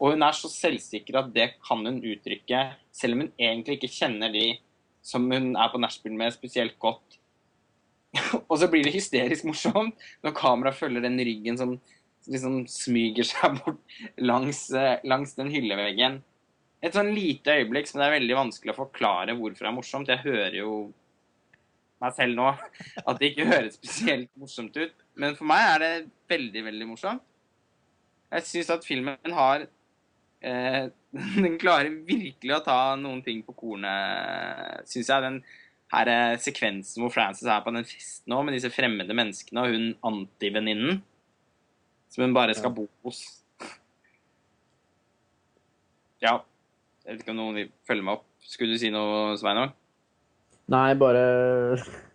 Og 0.00 0.12
hun 0.12 0.22
er 0.22 0.36
så 0.36 0.48
selvsikker 0.52 1.16
at 1.20 1.32
det 1.32 1.54
kan 1.64 1.84
hun 1.86 2.02
uttrykke, 2.04 2.62
selv 2.92 3.16
om 3.16 3.24
hun 3.24 3.32
egentlig 3.40 3.78
ikke 3.78 3.94
kjenner 3.96 4.32
de 4.32 4.58
som 5.06 5.24
hun 5.30 5.54
er 5.56 5.70
på 5.72 5.80
nachspiel 5.80 6.16
med, 6.18 6.34
spesielt 6.34 6.76
godt. 6.82 7.18
og 8.50 8.56
så 8.60 8.68
blir 8.72 8.84
det 8.84 8.94
hysterisk 8.96 9.46
morsomt 9.48 9.96
når 10.24 10.36
kameraet 10.36 10.78
følger 10.78 11.04
den 11.04 11.18
ryggen 11.20 11.58
som 11.60 11.76
liksom 12.26 12.64
smyger 12.70 13.26
seg 13.28 13.60
bort 13.60 13.98
langs, 14.18 14.66
eh, 14.74 14.98
langs 15.06 15.36
den 15.38 15.52
hylleveggen. 15.52 16.20
Et 16.84 16.94
sånn 16.94 17.14
lite 17.16 17.54
øyeblikk 17.56 17.88
som 17.88 18.00
det 18.00 18.08
er 18.08 18.18
veldig 18.18 18.36
vanskelig 18.36 18.74
å 18.74 18.80
forklare 18.82 19.36
hvorfor 19.38 19.64
det 19.64 19.70
er 19.70 19.76
morsomt. 19.76 20.12
Jeg 20.12 20.24
hører 20.24 20.58
jo 20.58 20.72
meg 22.02 22.12
selv 22.16 22.36
nå 22.36 22.50
at 22.52 23.20
det 23.20 23.30
ikke 23.32 23.48
høres 23.48 23.78
spesielt 23.78 24.30
morsomt 24.40 24.76
ut. 24.76 24.92
Men 25.16 25.36
for 25.38 25.48
meg 25.48 25.64
er 25.70 25.82
det 25.82 25.92
veldig, 26.32 26.64
veldig 26.68 26.88
morsomt. 26.90 27.24
Jeg 28.34 28.44
syns 28.48 28.72
at 28.74 28.86
filmen 28.86 29.36
har 29.38 29.68
eh, 30.42 30.86
Den 31.40 31.54
klarer 31.56 31.94
virkelig 32.04 32.52
å 32.58 32.64
ta 32.64 32.80
noen 33.00 33.22
ting 33.24 33.38
på 33.46 33.54
kornet, 33.56 34.84
syns 34.90 35.08
jeg. 35.08 35.24
Den 35.24 35.38
her 35.94 36.10
er 36.10 36.40
sekvensen 36.42 37.00
hvor 37.00 37.14
Frances 37.14 37.48
er 37.48 37.62
på 37.64 37.72
den 37.72 37.86
festen 37.86 38.32
nå 38.34 38.42
med 38.44 38.56
disse 38.56 38.72
fremmede 38.74 39.14
menneskene 39.16 39.62
og 39.62 39.72
hun 39.72 39.86
antivenninnen 40.10 40.98
som 42.12 42.26
hun 42.26 42.34
bare 42.36 42.56
skal 42.58 42.74
bo 42.74 42.84
hos. 43.06 43.22
Ja. 46.22 46.40
Jeg 47.06 47.14
vet 47.14 47.22
ikke 47.22 47.34
om 47.36 47.38
noen 47.38 47.58
vil 47.60 47.68
følge 47.86 48.02
meg 48.02 48.16
opp. 48.18 48.24
Skulle 48.42 48.74
du 48.74 48.80
si 48.82 48.88
noe, 48.90 49.36
Sveinung? 49.38 49.70
Nei, 50.74 50.88
bare, 50.98 51.20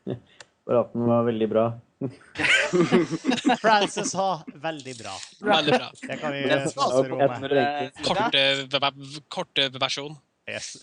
bare 0.67 0.81
at 0.81 0.91
den 0.91 1.05
var 1.07 1.23
veldig 1.29 1.47
bra. 1.47 1.63
Frances 3.61 4.11
har 4.19 4.41
veldig 4.59 4.95
bra. 4.99 5.13
Veldig 5.47 5.77
bra. 5.77 5.87
Det 6.01 6.17
kan 6.19 6.35
vi 6.35 6.41
Den 6.49 6.67
Jeg 6.67 7.31
med. 7.53 8.01
Korte, 8.03 8.43
korte 9.31 9.69
versjon. 9.79 10.19
Yes. 10.49 10.73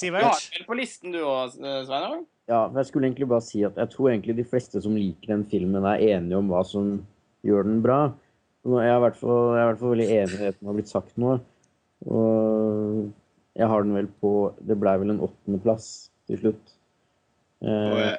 Du 0.00 0.08
har 0.14 0.30
vel 0.30 0.64
på 0.64 0.78
listen 0.78 1.12
du 1.12 1.20
òg, 1.26 1.52
Sveinung? 1.58 2.24
Ja, 2.48 2.62
for 2.70 2.80
jeg 2.80 2.88
skulle 2.88 3.10
egentlig 3.10 3.28
bare 3.28 3.44
si 3.44 3.60
at 3.68 3.76
jeg 3.76 3.92
tror 3.92 4.14
egentlig 4.14 4.38
de 4.38 4.48
fleste 4.48 4.80
som 4.80 4.96
liker 4.96 5.34
den 5.34 5.44
filmen, 5.50 5.84
er 5.84 6.16
enige 6.16 6.40
om 6.40 6.48
hva 6.48 6.64
som 6.64 6.94
gjør 7.44 7.68
den 7.68 7.82
bra. 7.84 8.00
Jeg 8.64 8.88
er 8.88 8.96
i 8.96 9.02
hvert 9.04 9.20
fall, 9.20 9.42
jeg 9.52 9.60
er 9.60 9.66
i 9.66 9.70
hvert 9.74 9.82
fall 9.82 9.96
veldig 9.98 10.10
enig 10.22 10.38
i 10.38 10.44
det 10.46 10.54
som 10.56 10.70
har 10.70 10.78
blitt 10.78 10.96
sagt 10.96 11.18
nå. 11.20 11.36
Og 12.08 13.10
jeg 13.58 13.66
har 13.68 13.82
den 13.82 13.94
vel 13.98 14.06
på 14.22 14.30
Det 14.64 14.76
blei 14.78 14.96
vel 15.02 15.10
en 15.16 15.20
åttendeplass 15.26 16.08
til 16.30 16.38
slutt. 16.44 16.74
Og 17.64 17.68
Eh, 17.98 17.98
jeg, 17.98 18.18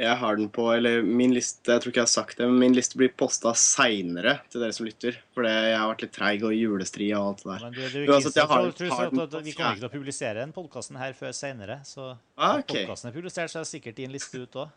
jeg 0.00 0.16
har 0.18 0.34
den 0.36 0.48
på 0.50 0.64
Eller 0.74 1.02
min 1.06 1.30
liste 1.30 1.70
Jeg 1.70 1.78
tror 1.82 1.92
ikke 1.92 2.00
jeg 2.00 2.08
har 2.08 2.10
sagt 2.10 2.38
det, 2.40 2.46
men 2.50 2.58
min 2.58 2.72
liste 2.74 2.96
blir 2.98 3.12
posta 3.14 3.52
seinere 3.54 4.32
til 4.50 4.60
dere 4.64 4.74
som 4.74 4.86
lytter. 4.88 5.14
Fordi 5.36 5.52
jeg 5.52 5.76
har 5.78 5.92
vært 5.92 6.02
litt 6.02 6.12
treig 6.16 6.42
og 6.48 6.54
julestri 6.56 7.12
og 7.14 7.28
alt 7.28 7.44
det 7.44 7.50
der. 7.52 7.62
Men 7.68 7.76
du, 7.76 7.80
du, 7.86 8.10
Uansett, 8.10 8.34
jeg 8.40 8.48
har- 8.50 8.72
tror- 8.72 8.90
har 8.96 9.10
den 9.10 9.44
vi 9.46 9.52
kommer 9.54 9.76
ikke 9.76 9.84
til 9.84 9.88
å 9.90 9.92
publisere 9.94 10.34
den 10.42 10.52
podkasten 10.56 10.98
her 10.98 11.12
før 11.12 11.30
seinere. 11.38 11.78
Så 11.86 12.16
Ah, 12.36 12.58
okay. 12.58 12.82
podkasten 12.86 13.12
er 13.12 13.14
publisert, 13.20 13.50
så 13.54 13.60
er 13.60 13.62
det 13.68 13.70
sikkert 13.70 13.94
din 14.02 14.10
liste 14.10 14.42
ut 14.42 14.52
òg. 14.64 14.68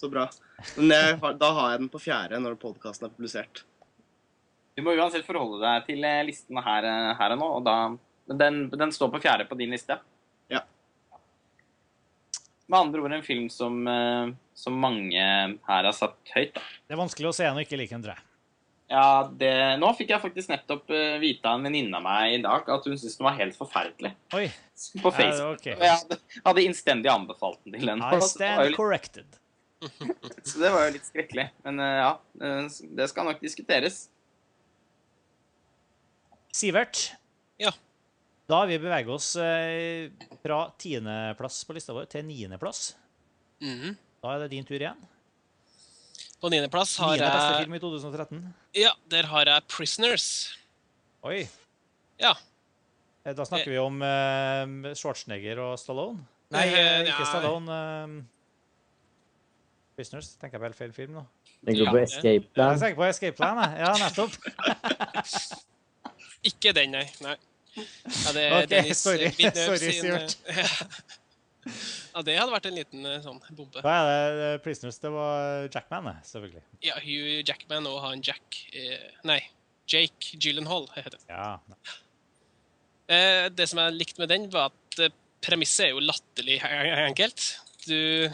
så 0.00 0.10
bra. 0.10 0.26
Men 0.76 0.88
jeg, 0.96 1.20
da 1.38 1.52
har 1.52 1.70
jeg 1.70 1.80
den 1.84 1.88
på 1.92 2.00
fjerde 2.00 2.40
når 2.42 2.56
podkasten 2.58 3.06
er 3.06 3.10
publisert. 3.14 3.62
Du 4.76 4.82
må 4.82 4.96
uansett 4.96 5.26
forholde 5.26 5.60
deg 5.60 5.86
til 5.86 6.00
listene 6.26 6.62
her, 6.64 6.84
eh, 6.88 7.14
her 7.18 7.32
og 7.32 7.38
nå, 7.38 7.48
og 7.58 7.64
da 7.64 7.78
Men 8.30 8.38
den, 8.38 8.58
den 8.70 8.92
står 8.94 9.10
på 9.10 9.18
fjerde 9.24 9.44
på 9.50 9.56
din 9.58 9.72
liste? 9.74 9.96
Ja. 10.52 10.60
Med 12.70 12.78
andre 12.78 13.02
ord 13.02 13.14
en 13.16 13.24
film 13.26 13.48
som, 13.50 13.80
eh, 13.90 14.30
som 14.54 14.76
mange 14.78 15.18
her 15.18 15.58
har 15.88 15.96
satt 15.96 16.30
høyt. 16.36 16.52
Da. 16.54 16.62
Det 16.86 16.94
er 16.94 17.00
vanskelig 17.00 17.32
å 17.32 17.34
se 17.34 17.48
en 17.48 17.58
og 17.58 17.64
ikke 17.66 17.80
like 17.80 17.96
en, 17.96 18.04
tror 18.04 18.14
jeg. 18.14 18.26
Ja, 18.90 19.08
det, 19.40 19.50
nå 19.82 19.90
fikk 19.98 20.12
jeg 20.14 20.22
faktisk 20.22 20.50
nettopp 20.50 20.94
eh, 20.94 21.16
vite 21.22 21.46
av 21.46 21.58
en 21.58 21.66
venninne 21.66 21.98
av 21.98 22.06
meg 22.06 22.36
i 22.36 22.40
dag 22.46 22.70
at 22.74 22.86
hun 22.86 22.94
syntes 22.98 23.18
den 23.18 23.26
var 23.26 23.36
helt 23.38 23.58
forferdelig 23.58 24.14
Oi. 24.38 24.46
på 25.02 25.12
Facebook. 25.14 25.66
Ja, 25.66 25.74
okay. 25.74 25.76
Jeg 25.78 25.98
hadde, 26.04 26.20
hadde 26.46 26.64
innstendig 26.70 27.10
anbefalt 27.10 27.60
den 27.66 27.76
til 27.80 27.92
henne. 27.92 28.14
I 28.14 28.30
stand 28.30 28.64
litt- 28.66 28.78
corrected. 28.78 29.38
Så 30.48 30.62
det 30.62 30.70
var 30.70 30.86
jo 30.86 30.96
litt 31.00 31.06
skrekkelig. 31.10 31.50
Men 31.66 31.82
eh, 31.82 31.98
ja, 31.98 32.10
det 32.94 33.10
skal 33.10 33.30
nok 33.30 33.42
diskuteres. 33.42 34.04
Sivert? 36.54 37.08
Ja. 37.58 37.74
Da 38.50 38.58
har 38.64 38.66
vi 38.66 38.78
beveget 38.82 39.10
oss 39.14 39.28
eh, 39.38 40.10
fra 40.42 40.58
tiendeplass 40.82 41.60
på 41.68 41.74
lista 41.76 41.94
vår 41.94 42.08
til 42.10 42.24
niendeplass. 42.26 42.94
Mhm. 43.62 43.94
Da 44.20 44.34
er 44.34 44.42
det 44.44 44.50
din 44.56 44.66
tur 44.66 44.74
igjen. 44.80 44.98
På 46.40 46.48
niendeplass 46.50 46.96
har 46.98 47.14
jeg 47.14 47.20
Niende 47.20 47.36
beste 47.36 47.60
film 47.62 47.74
i 47.76 47.80
2013. 47.82 48.40
Ja, 48.80 48.90
der 49.12 49.28
har 49.30 49.44
jeg 49.46 49.62
'Prisoners'. 49.68 50.28
Oi. 51.22 51.46
Ja. 52.18 52.32
Eh, 53.24 53.34
Da 53.36 53.44
snakker 53.44 53.70
vi 53.70 53.78
om 53.78 54.00
uh, 54.02 54.94
Schwarzenegger 54.96 55.58
og 55.60 55.78
Stallone. 55.78 56.18
Nei, 56.50 56.66
Eh, 56.66 57.00
eh, 57.00 57.06
ikke. 57.06 57.26
Stallone. 57.28 57.68
Uh, 57.70 58.24
Prisoners. 59.96 60.34
Tenker 60.40 60.56
jeg 60.56 60.60
på 60.60 60.64
helt 60.70 60.76
feil 60.80 60.92
film 60.92 61.12
nå. 61.20 61.24
tenker 61.64 61.84
du 61.84 61.90
på 61.92 61.98
Escape 62.02 62.24
Jeg 62.48 62.52
Plan? 62.54 62.78
tenker 62.80 62.96
på 62.96 63.04
Escape 63.04 63.36
Plan. 63.36 63.56
jeg. 63.62 63.78
Ja, 63.78 63.92
nettopp. 64.00 64.32
Ikke 66.50 66.72
den, 66.72 66.90
nei. 66.96 67.06
nei. 67.20 67.36
Ja, 67.76 68.32
det, 68.34 68.44
okay, 68.52 68.66
Dennis 68.72 68.98
sorry. 69.02 69.30
Villeneuve 69.36 69.78
Sorry, 69.78 69.92
Sivert. 69.94 70.36
eh, 70.50 70.74
ja, 72.14 72.22
det 72.26 72.34
hadde 72.40 72.52
vært 72.54 72.66
en 72.70 72.76
liten 72.78 73.06
eh, 73.06 73.18
sånn 73.24 73.38
bombe. 73.54 73.82
Hva 73.84 73.94
er 74.00 74.36
det 74.40 74.48
eh, 74.50 74.58
Prisoners. 74.64 74.98
Det 75.02 75.12
var 75.14 75.68
Jackman, 75.70 76.10
selvfølgelig. 76.26 76.62
Ja, 76.88 76.96
Hugh 77.04 77.40
Jackman 77.46 77.86
og 77.90 78.00
han 78.04 78.22
Jack 78.26 78.62
eh, 78.74 79.08
Nei, 79.28 79.38
Jake 79.90 80.38
Gyllenhaal 80.40 80.88
heter 80.96 81.14
det. 81.18 81.22
Ja. 81.30 81.58
Eh, 83.10 83.48
det 83.54 83.66
som 83.70 83.80
jeg 83.82 83.96
likte 83.98 84.22
med 84.22 84.30
den, 84.32 84.48
var 84.52 84.70
at 84.72 85.02
eh, 85.06 85.12
premisset 85.44 85.88
er 85.88 85.94
jo 85.94 86.02
latterlig 86.04 86.58
enkelt. 87.06 87.44
Du, 87.86 88.30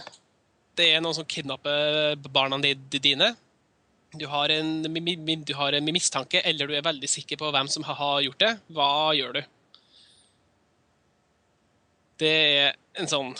det 0.76 0.88
er 0.92 1.02
noen 1.04 1.16
som 1.16 1.28
kidnapper 1.28 2.16
barna 2.34 2.58
di- 2.62 2.74
di- 2.76 3.02
dine. 3.10 3.30
Du 4.18 4.26
har, 4.30 4.52
en, 4.52 4.82
du 4.82 5.54
har 5.58 5.76
en 5.76 5.92
mistanke, 5.92 6.40
eller 6.44 6.68
du 6.68 6.74
er 6.76 6.84
veldig 6.86 7.08
sikker 7.10 7.38
på 7.40 7.50
hvem 7.54 7.68
som 7.68 7.84
har 7.88 8.22
gjort 8.24 8.42
det. 8.42 8.52
Hva 8.72 8.90
gjør 9.16 9.38
du? 9.38 9.42
Det 12.20 12.32
er 12.32 12.76
en 12.96 13.10
sånn 13.10 13.34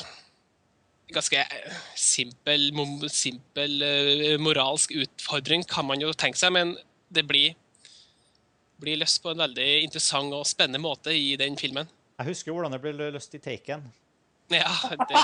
ganske 1.12 1.38
eh, 1.38 1.76
simpel, 1.96 2.72
simpel 3.08 3.82
eh, 3.82 4.34
moralsk 4.42 4.92
utfordring, 4.92 5.64
kan 5.68 5.86
man 5.86 6.02
jo 6.02 6.12
tenke 6.12 6.38
seg, 6.40 6.52
men 6.52 6.74
det 7.08 7.24
blir, 7.28 7.54
blir 8.82 9.00
løst 9.00 9.22
på 9.22 9.32
en 9.32 9.44
veldig 9.46 9.68
interessant 9.84 10.34
og 10.34 10.46
spennende 10.48 10.82
måte 10.82 11.14
i 11.14 11.36
den 11.40 11.56
filmen. 11.56 11.88
Jeg 12.18 12.30
husker 12.32 12.52
hvordan 12.52 12.74
det 12.74 12.82
ble 12.82 12.92
løst 12.98 13.34
i 13.36 13.40
Taken. 13.44 13.86
Ja, 14.52 14.72
det, 15.08 15.16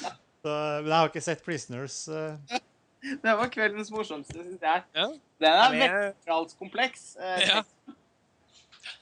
Så, 0.40 0.52
men 0.80 0.88
jeg 0.88 0.96
har 0.96 1.10
ikke 1.10 1.22
sett 1.24 1.44
Prisoners. 1.44 2.02
Uh. 2.08 2.36
Det 3.24 3.32
var 3.32 3.48
kveldens 3.48 3.88
morsomste, 3.92 4.34
syns 4.36 4.60
jeg. 4.60 4.82
ja. 4.94 5.06
Den 5.40 5.54
er 5.80 6.12
moralskompleks. 6.26 7.14
Eh, 7.16 7.46
Ja. 7.48 7.62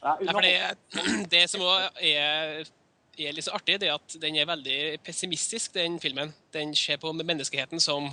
Ja, 0.03 0.13
Ja, 0.23 0.33
for 0.33 0.41
det, 0.43 0.53
det 1.33 1.41
som 1.51 1.65
også 1.67 1.91
er, 2.07 2.69
er 3.19 3.35
litt 3.35 3.47
så 3.47 3.57
artig, 3.59 3.81
det 3.83 3.89
er 3.89 3.97
at 3.97 4.15
den 4.23 4.37
er 4.39 4.47
veldig 4.47 5.01
pessimistisk, 5.03 5.75
den 5.75 5.99
filmen. 6.03 6.31
Den 6.55 6.75
ser 6.79 7.01
på 7.03 7.11
menneskeheten 7.13 7.83
som 7.83 8.11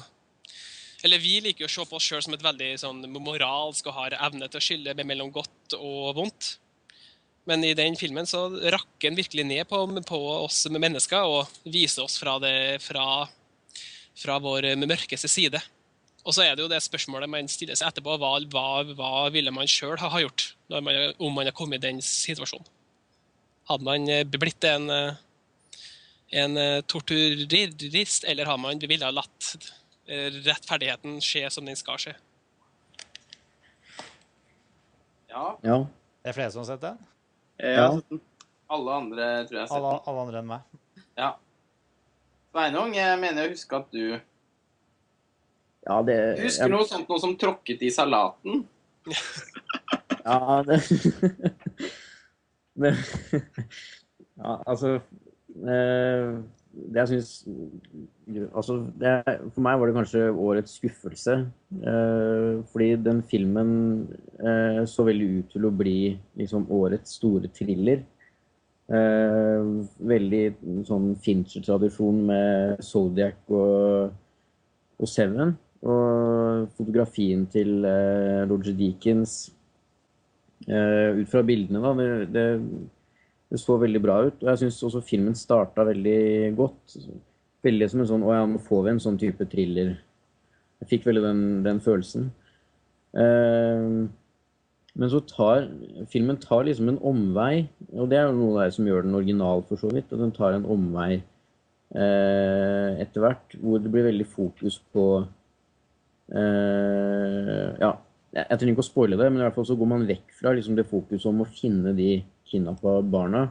Eller 1.06 1.22
vi 1.22 1.36
liker 1.44 1.68
å 1.68 1.70
se 1.70 1.86
på 1.86 2.00
oss 2.00 2.06
sjøl 2.10 2.24
som 2.26 2.34
et 2.34 2.42
veldig 2.42 2.72
sånn 2.82 3.04
moralsk 3.14 3.86
og 3.92 3.94
har 3.94 4.16
evne 4.26 4.48
til 4.50 4.58
å 4.58 4.64
skille 4.64 4.96
mellom 5.06 5.30
godt 5.34 5.76
og 5.78 6.16
vondt. 6.18 6.56
Men 7.46 7.64
i 7.64 7.76
den 7.78 7.96
filmen 7.98 8.26
så 8.26 8.48
rakker 8.50 9.10
den 9.10 9.18
virkelig 9.20 9.46
ned 9.46 9.68
på, 9.70 9.84
på 10.08 10.20
oss 10.40 10.64
med 10.72 10.82
mennesker 10.82 11.30
og 11.30 11.52
viser 11.64 12.08
oss 12.08 12.18
fra, 12.18 12.40
det, 12.42 12.82
fra, 12.82 13.28
fra 14.18 14.38
vår 14.42 14.72
mørkeste 14.82 15.30
side. 15.30 15.62
Og 16.26 16.34
så 16.34 16.42
er 16.42 16.56
det 16.56 16.66
jo 16.66 16.72
det 16.72 16.82
spørsmålet 16.82 17.30
man 17.30 17.50
stiller 17.52 17.78
seg 17.78 17.92
etterpå. 17.92 18.18
Hva, 18.18 18.40
hva, 18.50 18.70
hva 18.98 19.12
ville 19.34 19.54
man 19.54 19.70
sjøl 19.70 20.00
ha, 20.02 20.10
gjort 20.24 20.48
når 20.74 20.86
man, 20.88 20.98
om 21.22 21.38
man 21.38 21.46
har 21.46 21.56
kommet 21.56 21.84
i 21.84 21.88
den 21.92 22.02
situasjonen? 22.02 22.66
Hadde 23.70 23.86
man 23.86 24.10
eh, 24.10 24.26
blitt 24.30 24.66
en, 24.70 24.90
eh, 24.94 25.82
en 26.42 26.58
eh, 26.62 26.82
torturist, 26.90 28.26
eller 28.30 28.50
har 28.50 28.58
man 28.62 28.82
ville 28.82 29.06
ha 29.06 29.14
latt 29.14 29.56
rettferdigheten 30.06 31.16
skje 31.24 31.48
som 31.50 31.66
den 31.66 31.78
skal 31.78 31.98
skje? 32.02 32.12
Ja, 35.32 35.56
Ja. 35.66 35.80
Det 36.26 36.32
er 36.32 36.38
flere 36.40 36.50
som 36.54 36.64
har 36.64 36.68
sett 36.72 36.82
den? 36.82 36.98
Jeg 37.62 37.80
har 37.80 37.98
sett 37.98 38.10
den. 38.10 38.22
alle 38.76 38.96
andre 39.00 39.28
tror 39.48 39.58
jeg 39.60 39.64
har 39.64 39.70
sett 39.72 39.86
den. 39.86 40.00
alle 40.12 40.24
andre 40.26 40.40
enn 40.42 40.50
meg. 40.50 41.04
Ja. 41.20 41.30
Sveinung, 42.56 42.96
jeg 42.96 43.20
mener 43.20 43.46
jeg 43.46 43.56
husker 43.56 43.84
at 43.84 43.92
du 43.92 44.20
ja 45.86 46.00
det, 46.02 46.16
Du 46.40 46.46
husker 46.48 46.72
noe 46.72 46.86
sånt 46.90 47.10
noe 47.12 47.22
som 47.22 47.36
tråkket 47.38 47.84
i 47.86 47.92
salaten? 47.94 48.64
Ja, 50.26 50.64
det 50.66 50.80
Men 52.82 52.98
Ja, 54.36 54.56
altså 54.66 54.96
eh, 54.98 56.32
Det 56.76 57.02
jeg 57.04 57.12
syns 57.14 57.30
Altså, 58.58 58.80
for 59.54 59.62
meg 59.64 59.78
var 59.80 59.90
det 59.90 59.96
kanskje 59.96 60.24
årets 60.32 60.76
skuffelse. 60.80 61.38
Eh, 61.92 62.52
fordi 62.72 62.90
den 63.06 63.22
filmen 63.30 63.70
eh, 64.40 64.82
så 64.90 65.06
veldig 65.08 65.30
ut 65.38 65.54
til 65.54 65.68
å 65.68 65.74
bli 65.84 66.00
liksom 66.42 66.66
årets 66.74 67.16
store 67.20 67.52
thriller. 67.56 68.04
Eh, 68.90 69.70
veldig 70.14 70.44
sånn 70.90 71.12
Fincher-tradisjon 71.22 72.24
med 72.32 72.82
Zodiac 72.86 73.38
og, 73.54 74.16
og 75.00 75.12
Seven. 75.12 75.56
Og 75.86 76.66
fotografien 76.76 77.46
til 77.54 77.86
eh, 77.86 78.42
Roger 78.50 78.74
Deakins 78.76 79.46
Eh, 80.66 81.20
ut 81.20 81.30
fra 81.30 81.44
bildene, 81.46 81.82
da. 81.84 81.92
Det, 81.94 82.28
det, 82.34 82.46
det 83.56 83.62
så 83.64 83.78
veldig 83.82 84.02
bra 84.04 84.20
ut. 84.28 84.44
Og 84.44 84.52
jeg 84.52 84.64
syns 84.64 84.82
også 84.88 85.04
filmen 85.06 85.38
starta 85.38 85.86
veldig 85.88 86.52
godt. 86.58 86.98
Veldig 87.66 87.90
som 87.92 88.04
en 88.04 88.12
sånn 88.12 88.26
Å 88.28 88.36
ja, 88.36 88.44
nå 88.50 88.62
får 88.62 88.84
vi 88.86 88.94
en 88.94 89.02
sånn 89.08 89.22
type 89.22 89.48
thriller. 89.52 89.96
Jeg 90.84 90.92
fikk 90.92 91.08
veldig 91.10 91.24
den, 91.24 91.42
den 91.66 91.82
følelsen. 91.84 92.30
Eh, 93.16 94.06
men 94.96 95.12
så 95.12 95.20
tar 95.28 95.68
filmen 96.12 96.38
tar 96.40 96.64
liksom 96.68 96.88
en 96.92 97.02
omvei, 97.04 97.66
og 97.92 98.08
det 98.12 98.20
er 98.20 98.30
jo 98.30 98.38
noe 98.38 98.62
der 98.62 98.72
som 98.72 98.88
gjør 98.88 99.04
den 99.04 99.18
original, 99.18 99.64
for 99.68 99.80
så 99.80 99.90
vidt. 99.92 100.12
Og 100.16 100.22
den 100.24 100.32
tar 100.36 100.56
en 100.56 100.68
omvei 100.72 101.18
eh, 101.18 103.02
etter 103.04 103.26
hvert, 103.26 103.58
hvor 103.60 103.84
det 103.84 103.92
blir 103.92 104.08
veldig 104.08 104.28
fokus 104.32 104.80
på 104.96 105.08
eh, 106.32 107.68
Ja, 107.84 107.92
jeg 108.36 108.60
trenger 108.60 108.74
ikke 108.76 108.86
å 108.86 108.88
spoile 108.88 109.20
det, 109.20 109.28
men 109.32 109.42
i 109.42 109.46
hvert 109.46 109.58
fall 109.58 109.68
så 109.68 109.78
går 109.80 109.92
man 109.92 110.08
vekk 110.08 110.32
fra 110.40 110.56
liksom, 110.56 110.80
det 110.80 110.88
fokuset 110.88 111.28
om 111.32 111.44
å 111.44 111.52
finne 111.52 111.96
de 111.96 112.10
kidnappa 112.46 113.02
barna, 113.12 113.50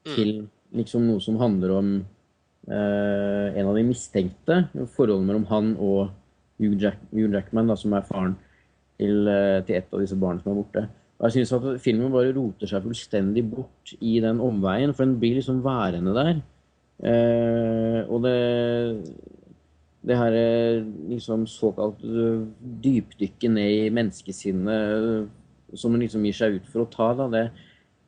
Mm. 0.00 0.14
til 0.14 0.48
liksom 0.72 1.02
noe 1.06 1.20
som 1.20 1.36
handler 1.36 1.70
om 1.76 1.88
eh, 2.70 3.58
en 3.58 3.66
av 3.66 3.74
de 3.76 3.82
mistenkte. 3.84 4.68
Forholdet 4.94 5.26
mellom 5.26 5.44
han 5.50 5.76
og 5.76 6.10
Hugh, 6.58 6.76
Jack, 6.80 6.96
Hugh 7.12 7.32
Jackman, 7.32 7.68
da, 7.68 7.74
som 7.76 7.92
er 7.92 8.02
faren 8.02 8.36
til, 8.98 9.28
eh, 9.28 9.60
til 9.66 9.76
et 9.76 9.92
av 9.92 10.00
disse 10.00 10.16
barna 10.16 10.40
som 10.42 10.52
er 10.52 10.62
borte. 10.62 10.88
Og 11.20 11.26
jeg 11.28 11.32
synes 11.44 11.52
at 11.52 11.80
Filmen 11.80 12.12
bare 12.12 12.32
roter 12.32 12.66
seg 12.66 12.82
fullstendig 12.82 13.44
bort 13.50 13.92
i 14.00 14.20
den 14.20 14.40
omveien, 14.40 14.94
for 14.94 15.04
den 15.04 15.18
blir 15.20 15.36
liksom 15.36 15.62
værende 15.62 16.14
der. 16.14 16.42
Eh, 17.02 18.04
og 18.08 18.22
det 18.22 19.04
det 20.06 20.16
her 20.16 20.32
eh, 20.32 20.84
liksom 21.10 21.46
såkalt 21.46 22.00
eh, 22.04 22.46
dypdykket 22.82 23.50
ned 23.52 23.70
i 23.70 23.90
menneskesinnet 23.92 25.28
som 25.74 25.92
den 25.92 26.00
liksom 26.00 26.24
gir 26.24 26.32
seg 26.32 26.54
ut 26.56 26.70
for 26.72 26.84
å 26.86 26.90
ta, 26.90 27.10
da, 27.14 27.28
det, 27.28 27.50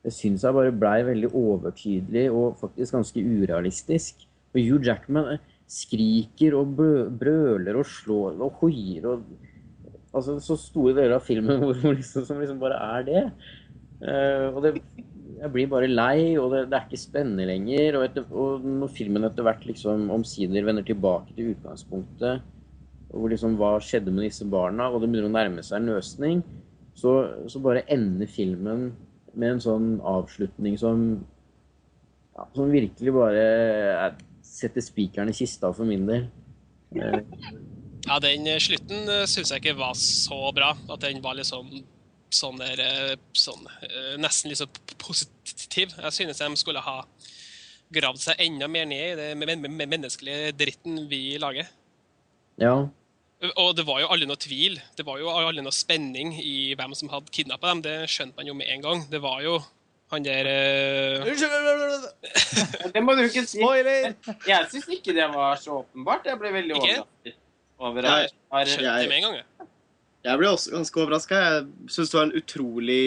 det 0.02 0.12
syns 0.14 0.42
jeg 0.42 0.56
bare 0.56 0.74
blei 0.74 0.98
veldig 1.06 1.30
overtydelig 1.38 2.26
og 2.34 2.58
faktisk 2.60 2.96
ganske 2.96 3.22
urealistisk. 3.22 4.26
Og 4.52 4.60
Hugh 4.60 4.86
Jackman 4.88 5.34
eh, 5.36 5.44
skriker 5.70 6.58
og 6.58 6.74
brøler 7.20 7.78
og 7.78 7.88
slår 7.88 8.42
og 8.42 8.60
hoier 8.62 9.14
og 9.14 9.32
Altså 10.12 10.34
så 10.44 10.58
store 10.60 10.90
deler 10.92 11.14
av 11.16 11.22
filmen 11.24 11.56
hvor, 11.62 11.78
hvor 11.80 11.94
liksom, 11.96 12.26
som 12.28 12.36
liksom 12.36 12.58
bare 12.60 12.76
er 12.98 13.04
det. 13.06 13.20
Uh, 14.02 14.50
og 14.52 14.58
det 14.60 14.74
jeg 15.42 15.50
blir 15.50 15.70
bare 15.70 15.88
lei, 15.90 16.38
og 16.38 16.52
det, 16.52 16.66
det 16.70 16.76
er 16.78 16.84
ikke 16.86 17.00
spennende 17.00 17.46
lenger. 17.48 17.98
Og, 17.98 18.04
etter, 18.06 18.26
og 18.30 18.66
når 18.66 18.90
filmen 18.94 19.26
etter 19.26 19.46
hvert 19.46 19.64
liksom 19.66 20.10
omsider 20.14 20.66
vender 20.66 20.86
tilbake 20.86 21.34
til 21.34 21.54
utgangspunktet, 21.54 22.44
og 23.12 23.16
hvor 23.16 23.32
liksom 23.32 23.56
hva 23.58 23.72
skjedde 23.82 24.14
med 24.14 24.28
disse 24.28 24.46
barna, 24.48 24.86
og 24.88 25.02
det 25.02 25.10
begynner 25.10 25.32
å 25.32 25.34
nærme 25.34 25.64
seg 25.66 25.80
en 25.80 25.90
løsning, 25.92 26.44
så, 26.94 27.16
så 27.50 27.62
bare 27.64 27.82
ender 27.90 28.30
filmen 28.30 28.90
med 29.34 29.56
en 29.56 29.60
sånn 29.64 29.88
avslutning 30.04 30.76
som 30.80 31.02
ja, 32.36 32.46
som 32.54 32.70
virkelig 32.72 33.12
bare 33.14 33.42
er, 34.06 34.14
setter 34.46 34.84
spikeren 34.84 35.28
i 35.32 35.36
kista 35.36 35.70
for 35.76 35.88
min 35.88 36.06
del. 36.08 36.28
Eh, 36.96 37.20
Ja, 38.02 38.16
den 38.18 38.46
eh, 38.50 38.58
slutten 38.58 39.06
syns 39.30 39.52
jeg 39.52 39.60
ikke 39.62 39.76
var 39.78 39.92
så 39.94 40.38
bra. 40.56 40.72
At 40.90 41.04
den 41.04 41.20
var 41.22 41.36
liksom 41.38 41.68
sånn 42.32 42.58
der 42.58 42.80
eh, 42.82 43.12
sånn, 43.36 43.62
eh, 43.84 44.16
Nesten 44.18 44.50
litt 44.50 44.58
så 44.58 44.66
positiv. 44.98 45.92
Jeg 46.00 46.12
synes 46.16 46.40
de 46.42 46.48
skulle 46.58 46.82
ha 46.82 47.02
gravd 47.92 48.18
seg 48.24 48.40
enda 48.40 48.66
mer 48.72 48.88
ned 48.88 49.20
i 49.20 49.34
men- 49.36 49.68
menneskelige 49.76 50.54
dritten 50.56 51.06
vi 51.10 51.38
lager. 51.38 51.68
ja. 52.58 52.88
Og 53.42 53.72
det 53.74 53.82
var 53.88 53.98
jo 54.02 54.08
aldri 54.14 54.26
noe 54.30 54.38
tvil. 54.38 54.76
Det 54.94 55.04
var 55.06 55.18
jo 55.18 55.30
aldri 55.32 55.64
noe 55.66 55.74
spenning 55.74 56.34
i 56.38 56.74
hvem 56.78 56.92
som 56.94 57.10
hadde 57.10 57.32
kidnappa 57.34 57.72
dem. 57.72 57.80
Det 57.82 57.96
skjønte 58.10 58.38
man 58.38 58.46
jo 58.46 58.54
med 58.54 58.70
en 58.70 58.84
gang. 58.84 59.02
Det 59.10 59.18
var 59.22 59.42
jo 59.42 59.56
han 60.12 60.26
der 60.26 60.44
eh, 60.46 61.24
Det 62.92 63.00
må 63.02 63.14
du 63.16 63.24
ikke 63.24 63.46
si. 63.48 63.58
Spoiler! 63.58 64.12
Jeg 64.46 64.68
syns 64.70 64.88
ikke 64.92 65.14
det 65.16 65.26
var 65.32 65.56
så 65.60 65.80
åpenbart. 65.80 66.28
Jeg 66.28 66.38
ble 66.38 66.52
veldig 66.54 66.76
overrasket 66.78 67.38
over 67.82 68.06
har, 68.06 68.28
Skjønte 68.68 68.98
det 69.00 69.08
med 69.10 69.18
en 69.18 69.24
gang. 69.26 69.38
jeg. 69.40 69.68
Jeg 70.22 70.38
ble 70.38 70.50
også 70.54 70.70
ganske 70.76 71.00
overraska. 71.02 71.38
Jeg 71.42 71.90
syns 71.90 72.12
det 72.12 72.18
var 72.20 72.28
en 72.28 72.36
utrolig 72.38 73.04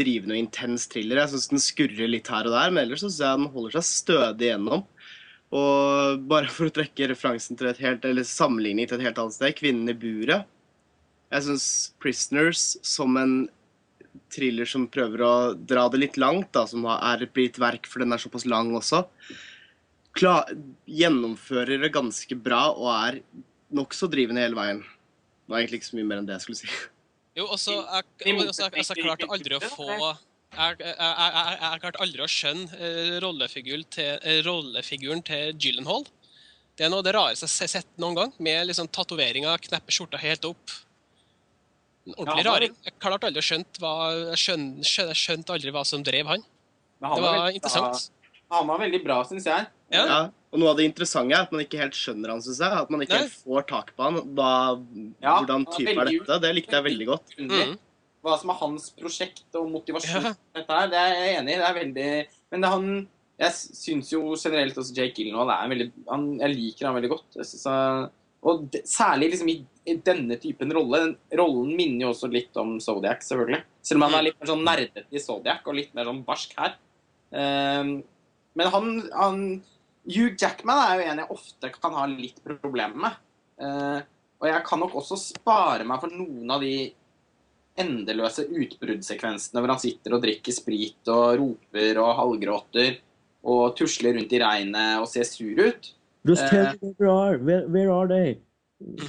drivende 0.00 0.34
og 0.34 0.40
intens 0.40 0.88
thriller. 0.90 1.20
Jeg 1.22 1.34
syns 1.36 1.50
den 1.52 1.62
skurrer 1.62 2.10
litt 2.10 2.26
her 2.32 2.48
og 2.48 2.56
der, 2.56 2.72
men 2.74 2.82
ellers 2.82 3.04
så 3.04 3.10
syns 3.12 3.20
jeg 3.22 3.42
den 3.44 3.52
holder 3.54 3.76
seg 3.76 3.86
stødig 3.92 4.48
gjennom. 4.50 4.82
Og 5.54 6.22
bare 6.26 6.50
for 6.50 6.66
å 6.66 6.74
trekke 6.74 7.10
referansen 7.12 7.58
til 7.58 7.68
et 7.70 7.78
helt, 7.84 8.04
eller 8.04 8.26
sammenligning 8.26 8.88
til 8.88 8.98
et 8.98 9.06
helt 9.06 9.20
annet 9.22 9.36
sted, 9.36 9.54
'Kvinnen 9.54 9.90
i 9.90 9.94
buret'. 9.94 10.46
Jeg 11.30 11.42
syns 11.42 11.92
'Prisoners' 12.00 12.78
som 12.82 13.16
en 13.16 13.48
thriller 14.32 14.66
som 14.66 14.88
prøver 14.88 15.22
å 15.22 15.54
dra 15.54 15.88
det 15.88 16.00
litt 16.00 16.16
langt, 16.16 16.50
da, 16.52 16.66
som 16.66 16.84
er 16.86 17.22
et 17.22 17.32
blitt 17.32 17.58
verk, 17.58 17.86
for 17.86 18.00
den 18.02 18.12
er 18.12 18.18
såpass 18.18 18.46
lang 18.46 18.72
også, 18.74 19.04
klar, 20.16 20.48
gjennomfører 20.88 21.82
det 21.82 21.92
ganske 21.94 22.38
bra 22.40 22.70
og 22.72 22.88
er 22.90 23.20
nokså 23.76 24.08
drivende 24.10 24.40
hele 24.40 24.58
veien. 24.58 24.80
Det 24.80 25.52
var 25.52 25.60
egentlig 25.60 25.82
ikke 25.82 25.90
så 25.90 25.98
mye 25.98 26.08
mer 26.08 26.22
enn 26.22 26.28
det 26.28 26.38
jeg 26.38 26.46
skulle 26.46 26.62
si. 26.62 26.70
Jo, 27.36 27.44
også, 27.52 27.74
jeg, 27.76 28.06
I 28.24 28.32
også, 28.32 28.32
jeg, 28.32 28.38
motsetning 28.40 28.86
jeg 28.88 29.04
klarte 29.04 29.28
aldri 29.36 29.58
å 29.58 29.60
få 29.68 30.12
jeg, 30.54 30.76
jeg, 30.80 30.94
jeg, 30.94 31.32
jeg, 31.36 31.58
jeg 31.62 31.80
klarte 31.82 32.02
aldri 32.04 32.22
å 32.24 32.30
skjønne 32.30 32.78
eh, 32.78 33.16
rollefiguren 33.24 33.84
til, 33.96 34.12
eh, 34.22 34.40
rollefiguren 34.46 35.22
til 35.26 35.52
Gyllenhaal. 35.58 36.06
Det 36.76 36.84
er 36.86 36.92
noe 36.92 37.00
av 37.00 37.06
det 37.08 37.14
rareste 37.16 37.48
jeg 37.48 37.66
har 37.70 37.72
sett 37.80 37.88
noen 38.00 38.18
gang, 38.18 38.32
med 38.38 38.66
liksom 38.68 38.88
tatoveringer, 38.92 39.62
kneppe 39.68 39.94
skjorta 39.94 40.20
helt 40.20 40.44
opp. 40.48 40.74
En 42.06 42.14
ordentlig 42.14 42.44
ja, 42.44 42.50
var- 42.50 42.60
raring. 42.60 42.74
Jeg 42.86 42.98
klarte 43.02 43.30
aldri 43.30 43.42
å 43.42 43.46
skjønne 43.48 43.80
hva 43.82 43.94
Jeg 44.34 44.42
skjønte, 44.44 45.06
skjønte, 45.18 45.56
aldri 45.56 45.72
hva 45.74 45.84
som 45.88 46.04
drev 46.06 46.28
han. 46.30 46.44
Han 47.02 47.16
Det 47.16 47.24
var 47.24 47.38
veldig 47.40 47.58
interessant. 47.60 48.04
Ja, 48.46 48.60
han 48.60 48.68
var 48.70 48.78
veldig 48.84 49.00
bra, 49.04 49.16
syns 49.26 49.48
jeg. 49.48 49.66
Ja. 49.92 50.02
Ja, 50.06 50.18
og 50.52 50.60
noe 50.60 50.70
av 50.72 50.78
det 50.78 50.86
interessante 50.86 51.34
er 51.34 51.44
at 51.46 51.52
man 51.54 51.62
ikke 51.64 51.78
helt 51.80 51.96
skjønner 51.98 52.30
han, 52.32 52.40
synes 52.44 52.60
jeg. 52.62 52.78
At 52.84 52.90
man 52.94 53.02
ikke 53.02 53.16
Nei. 53.18 53.24
helt 53.26 53.40
får 53.42 53.66
tak 53.68 53.90
på 53.96 54.06
han. 54.06 54.20
Hva, 54.38 54.52
Ja, 55.22 55.34
hvordan 55.40 55.66
type 55.74 55.92
er 55.96 56.10
dette? 56.12 56.38
Det 56.44 56.52
likte 56.56 56.78
jeg 56.78 56.86
veldig 56.86 57.06
godt. 57.10 57.34
Mm. 57.38 57.74
Hva 58.26 58.36
som 58.40 58.50
er 58.50 58.58
hans 58.58 58.88
prosjekt 58.96 59.58
og 59.58 59.68
motivasjon. 59.70 60.24
Ja. 60.26 60.34
her, 60.58 60.88
det 60.90 60.98
er 61.00 61.12
jeg 61.14 61.36
enig 61.40 61.54
i. 61.54 61.60
Det 61.60 61.68
er 61.68 61.76
veldig 61.80 62.08
Men 62.50 62.64
det 62.64 62.68
er 62.68 62.74
han 62.74 62.88
Jeg 63.38 63.54
syns 63.54 64.10
jo 64.10 64.22
generelt 64.34 64.78
også 64.80 64.96
Jake 64.96 65.20
Gyllenhaal 65.20 65.52
er 65.54 65.72
veldig 65.72 65.88
han, 66.08 66.24
Jeg 66.40 66.54
liker 66.56 66.88
han 66.88 66.96
veldig 66.98 67.12
godt. 67.12 67.38
Synes, 67.38 67.66
og 68.46 68.66
de, 68.72 68.82
særlig 68.86 69.32
liksom 69.32 69.50
i, 69.50 69.56
i 69.90 69.96
denne 70.06 70.38
typen 70.42 70.74
rolle. 70.74 71.02
Den 71.02 71.40
rollen 71.40 71.72
minner 71.78 72.06
jo 72.06 72.12
også 72.12 72.30
litt 72.30 72.56
om 72.60 72.76
Zodiac, 72.82 73.24
selvfølgelig. 73.26 73.62
Selv 73.86 74.00
om 74.00 74.06
han 74.06 74.18
er 74.18 74.26
litt 74.28 74.36
mer 74.40 74.50
sånn 74.52 74.66
nerdete 74.66 75.06
i 75.10 75.22
Zodiac 75.22 75.66
og 75.66 75.78
litt 75.78 75.96
mer 75.96 76.06
sånn 76.08 76.22
barsk 76.26 76.52
her. 76.58 76.76
Um, 77.30 77.96
men 78.56 78.70
han, 78.72 78.92
han 79.12 79.40
Hugh 80.06 80.36
Jackman 80.38 80.82
er 80.84 81.00
jo 81.00 81.08
en 81.10 81.22
jeg 81.22 81.34
ofte 81.34 81.72
kan 81.74 81.96
ha 81.98 82.06
litt 82.10 82.38
problemer 82.44 83.02
med. 83.08 83.18
Uh, 83.58 83.98
og 84.36 84.48
jeg 84.50 84.64
kan 84.68 84.82
nok 84.84 84.94
også 85.00 85.18
spare 85.18 85.86
meg 85.88 86.02
for 86.02 86.12
noen 86.12 86.52
av 86.52 86.62
de 86.62 86.74
endeløse 87.80 88.46
utbruddssekvensene 88.48 89.60
hvor 89.62 89.72
han 89.74 89.82
sitter 89.82 90.16
og 90.16 90.22
drikker 90.24 90.54
sprit 90.56 91.10
og 91.12 91.36
roper 91.40 92.00
og 92.02 92.14
halvgråter 92.20 92.96
og 93.46 93.76
tusler 93.78 94.16
rundt 94.16 94.32
i 94.34 94.40
regnet 94.42 95.00
og 95.02 95.06
ser 95.10 95.24
sur 95.28 95.60
ut. 95.68 95.92
Just 96.26 96.42
Eh. 96.42 96.50
tell 96.50 96.78
me 96.82 96.94
where 96.98 97.10
are. 97.12 97.38
Where, 97.38 97.66
where 97.68 97.92
are 97.94 98.08
they? 98.10 98.36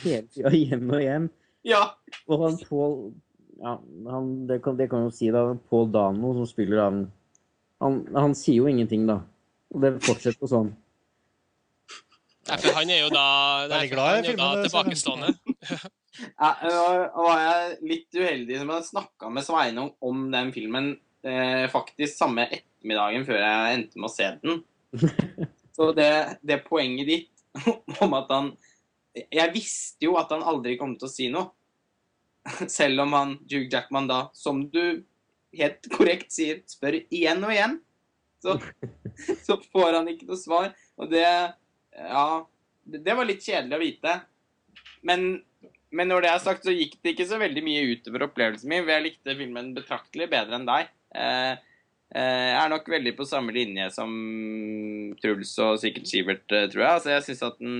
Hele 0.03 0.27
tida 0.29 0.51
igjen 0.53 0.89
og 0.93 1.01
igjen. 1.01 1.29
Ja, 1.67 1.81
Og 2.29 2.43
han 2.43 2.57
Paul 2.69 3.13
ja, 3.57 3.73
han, 4.11 4.47
det, 4.47 4.61
kan, 4.63 4.77
det 4.77 4.85
kan 4.91 5.07
jo 5.07 5.09
si, 5.11 5.31
da. 5.33 5.55
Paul 5.69 5.89
Dano, 5.91 6.33
som 6.37 6.45
spiller 6.45 6.83
han 6.83 6.99
Han, 7.81 8.03
han 8.13 8.35
sier 8.37 8.61
jo 8.61 8.67
ingenting, 8.69 9.07
da. 9.09 9.19
Og 9.73 9.81
det 9.81 9.95
fortsetter 10.05 10.49
sånn. 10.49 10.69
Nei, 12.47 12.57
for 12.63 12.77
han 12.77 12.89
er 12.89 13.01
jo 13.03 13.09
da, 13.11 13.25
er, 13.65 13.73
er 13.81 13.89
glad 13.91 14.15
han 14.15 14.25
er 14.25 14.31
jo 14.31 14.37
da 14.39 14.49
tilbakestående. 14.63 15.33
Var 16.37 17.41
jeg 17.41 17.77
litt 17.89 18.17
uheldig 18.17 18.61
som 18.61 18.71
jeg 18.73 18.87
snakka 18.91 19.29
med 19.33 19.45
Sveinung 19.45 19.91
om 20.03 20.27
den 20.33 20.53
filmen 20.55 20.95
eh, 21.27 21.67
faktisk 21.71 22.17
samme 22.17 22.47
ettermiddagen 22.47 23.25
før 23.27 23.41
jeg 23.41 23.75
endte 23.77 23.99
med 23.99 24.09
å 24.09 24.13
se 24.13 24.29
den. 24.41 24.63
Så 25.77 25.91
det, 25.93 26.39
det 26.41 26.63
poenget 26.65 27.09
ditt 27.09 27.61
om 28.03 28.15
at 28.17 28.31
han 28.33 28.47
Jeg 29.17 29.53
visste 29.53 30.07
jo 30.07 30.15
at 30.17 30.31
han 30.33 30.45
aldri 30.45 30.75
kom 30.77 30.95
til 30.97 31.09
å 31.09 31.11
si 31.11 31.29
noe. 31.33 31.51
Selv 32.79 33.03
om 33.03 33.13
han, 33.17 33.37
Hugh 33.49 33.67
Jackman, 33.71 34.09
da, 34.09 34.27
som 34.37 34.63
du 34.71 35.03
helt 35.57 35.89
korrekt 35.93 36.33
sier, 36.33 36.61
spør 36.69 36.99
igjen 37.01 37.41
og 37.43 37.53
igjen. 37.53 37.79
Så, 38.43 38.59
så 39.45 39.57
får 39.71 39.99
han 39.99 40.11
ikke 40.11 40.29
noe 40.29 40.39
svar. 40.39 40.69
Og 40.97 41.09
det 41.13 41.25
Ja, 41.25 42.45
det, 42.85 43.01
det 43.01 43.15
var 43.17 43.25
litt 43.25 43.41
kjedelig 43.41 43.77
å 43.77 43.81
vite. 43.81 44.13
Men 45.07 45.25
men 45.95 46.09
når 46.11 46.25
det 46.25 46.31
er 46.33 46.43
sagt, 46.43 46.65
så 46.67 46.73
gikk 46.75 46.97
det 46.99 47.13
ikke 47.13 47.27
så 47.29 47.39
veldig 47.39 47.63
mye 47.63 47.85
utover 47.93 48.25
opplevelsen 48.27 48.71
min. 48.71 48.89
Jeg 48.91 49.05
likte 49.05 49.35
filmen 49.39 49.71
betraktelig 49.75 50.27
bedre 50.33 50.59
enn 50.59 50.67
deg. 50.67 50.89
Eh, 51.15 51.53
eh, 52.11 52.47
jeg 52.51 52.59
er 52.59 52.73
nok 52.73 52.89
veldig 52.91 53.13
på 53.15 53.27
samme 53.29 53.55
linje 53.55 53.87
som 53.95 54.11
Truls 55.21 55.53
og 55.63 55.79
sikkert 55.79 56.09
Sivert, 56.11 56.45
eh, 56.51 56.67
tror 56.73 56.83
jeg. 56.83 56.91
Altså, 56.91 57.13
jeg 57.15 57.25
syns 57.29 57.45
at 57.47 57.63
den 57.63 57.77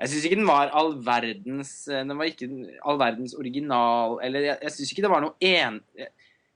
Jeg 0.00 0.12
syns 0.12 0.26
ikke 0.28 0.40
den 0.40 0.48
var 0.48 0.72
all 0.76 0.94
verdens 1.04 1.72
Den 1.88 2.16
var 2.16 2.28
ikke 2.28 2.48
all 2.88 3.00
verdens 3.00 3.34
original 3.36 4.18
Eller 4.24 4.46
jeg, 4.46 4.58
jeg 4.62 4.72
syns 4.72 4.92
ikke 4.92 5.02
det 5.04 5.10
var 5.12 5.24
noe 5.24 5.36
en... 5.40 5.80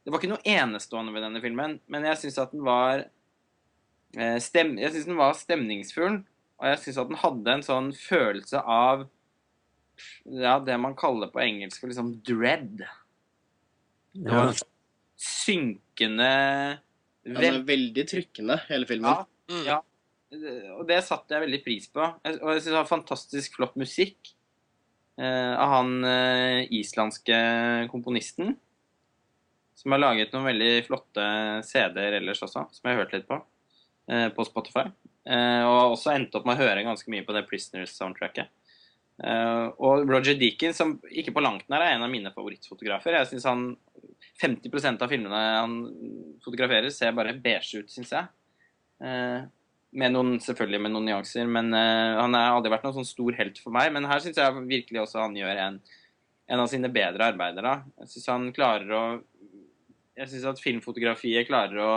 Det 0.04 0.12
var 0.12 0.20
ikke 0.20 0.32
noe 0.34 0.44
enestående 0.44 1.12
ved 1.14 1.24
denne 1.24 1.40
filmen, 1.40 1.78
men 1.88 2.04
jeg 2.04 2.20
syns 2.20 2.36
at 2.42 2.50
den 2.52 2.60
var 2.66 3.06
stem, 4.44 4.74
Jeg 4.76 4.92
syns 4.92 5.06
den 5.08 5.16
var 5.16 5.32
stemningsfull, 5.32 6.18
og 6.60 6.66
jeg 6.68 6.80
syns 6.82 6.98
at 7.00 7.08
den 7.08 7.20
hadde 7.22 7.54
en 7.54 7.64
sånn 7.64 7.88
følelse 7.96 8.60
av 8.60 9.06
ja, 10.24 10.58
det 10.64 10.76
man 10.80 10.96
kaller 10.98 11.30
på 11.32 11.42
engelsk 11.44 11.80
for 11.80 11.90
liksom 11.92 12.14
dread. 12.26 12.84
Det 14.14 14.30
var 14.30 14.44
Ja. 14.44 14.48
en 14.52 14.54
synkende 15.16 16.30
Ja, 17.24 17.40
den 17.40 17.54
er 17.54 17.64
veldig 17.64 18.04
trykkende, 18.10 18.58
hele 18.68 18.86
filmen. 18.86 19.10
Ja, 19.10 19.24
Mm. 19.48 19.64
Ja. 19.66 19.82
Og 20.78 20.86
det 20.88 21.02
satte 21.04 21.28
jeg 21.34 21.42
veldig 21.44 21.58
pris 21.64 21.86
på. 21.92 22.00
Og 22.00 22.24
jeg 22.24 22.62
syns 22.62 22.64
det 22.72 22.78
var 22.78 22.86
fantastisk 22.88 23.56
flott 23.58 23.74
musikk 23.76 24.30
eh, 25.18 25.52
av 25.54 25.68
han 25.68 25.90
eh, 26.04 26.64
islandske 26.72 27.88
komponisten. 27.92 28.56
Som 29.76 29.92
har 29.92 30.00
laget 30.00 30.32
noen 30.32 30.46
veldig 30.48 30.86
flotte 30.86 31.26
CD-er 31.68 32.16
ellers 32.22 32.40
også, 32.42 32.64
som 32.72 32.88
jeg 32.88 32.96
har 32.96 33.04
hørt 33.04 33.12
litt 33.12 33.28
på. 33.28 33.36
Eh, 34.08 34.28
på 34.30 34.46
Spotify. 34.48 34.86
Eh, 35.28 35.62
og 35.68 35.76
har 35.78 35.92
også 35.92 36.14
endt 36.16 36.34
opp 36.34 36.46
med 36.48 36.56
å 36.56 36.64
høre 36.64 36.82
ganske 36.88 37.12
mye 37.12 37.24
på 37.28 37.36
det 37.36 37.44
Prisoners-soundtracket. 37.48 38.48
Eh, 39.22 39.66
og 39.78 40.08
Roger 40.10 40.34
Deakins, 40.38 40.78
som 40.80 40.96
ikke 41.06 41.34
på 41.34 41.42
langt 41.44 41.68
nær 41.70 41.84
er 41.84 41.94
en 41.94 42.06
av 42.06 42.10
mine 42.10 42.32
favorittfotografer. 42.34 43.14
Jeg 43.20 43.30
synes 43.30 43.46
han 43.46 43.66
50% 44.42 45.04
av 45.04 45.12
filmene 45.12 45.42
han 45.60 45.76
fotograferer, 46.44 46.90
ser 46.90 47.14
bare 47.14 47.36
beige 47.38 47.84
ut, 47.84 47.92
syns 47.92 48.10
jeg. 48.16 48.32
Eh, 49.04 49.44
med 49.94 50.10
noen, 50.10 50.34
selvfølgelig 50.42 50.80
med 50.82 50.94
noen 50.96 51.06
nyanser, 51.12 51.46
men 51.46 51.70
eh, 51.78 52.16
han 52.18 52.34
har 52.34 52.56
aldri 52.56 52.72
vært 52.74 52.88
noen 52.88 52.96
sånn 52.98 53.12
stor 53.12 53.38
helt 53.38 53.60
for 53.62 53.74
meg. 53.76 53.92
Men 53.94 54.08
her 54.10 54.22
syns 54.24 54.40
jeg 54.40 54.66
virkelig 54.66 55.04
også 55.04 55.22
han 55.22 55.38
gjør 55.38 55.62
en, 55.68 55.78
en 56.50 56.64
av 56.64 56.70
sine 56.72 56.90
bedre 56.92 57.30
arbeider. 57.30 57.62
da. 57.62 57.76
Jeg 58.02 58.16
syns 58.16 58.32
han 58.32 58.50
klarer 58.56 58.98
å 58.98 59.04
Jeg 60.14 60.30
syns 60.30 60.44
at 60.46 60.60
filmfotografiet 60.62 61.46
klarer 61.48 61.80
å 61.82 61.94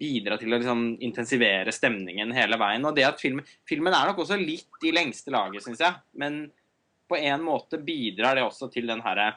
bidra 0.00 0.38
til 0.40 0.50
å 0.50 0.58
liksom 0.58 0.86
intensivere 1.04 1.72
stemningen 1.74 2.32
hele 2.36 2.58
veien. 2.60 2.86
Og 2.88 2.96
det 2.96 3.04
at 3.08 3.20
filmen, 3.20 3.44
filmen 3.68 3.94
er 3.96 4.08
nok 4.10 4.22
også 4.24 4.38
litt 4.40 4.88
i 4.88 4.94
lengste 4.96 5.32
laget, 5.34 5.64
syns 5.64 5.82
jeg. 5.84 6.00
Men 6.20 6.46
på 7.10 7.18
en 7.18 7.44
måte 7.44 7.80
bidrar 7.82 8.38
det 8.38 8.46
også 8.46 8.70
til 8.72 8.88
den 8.90 9.02
herre 9.04 9.32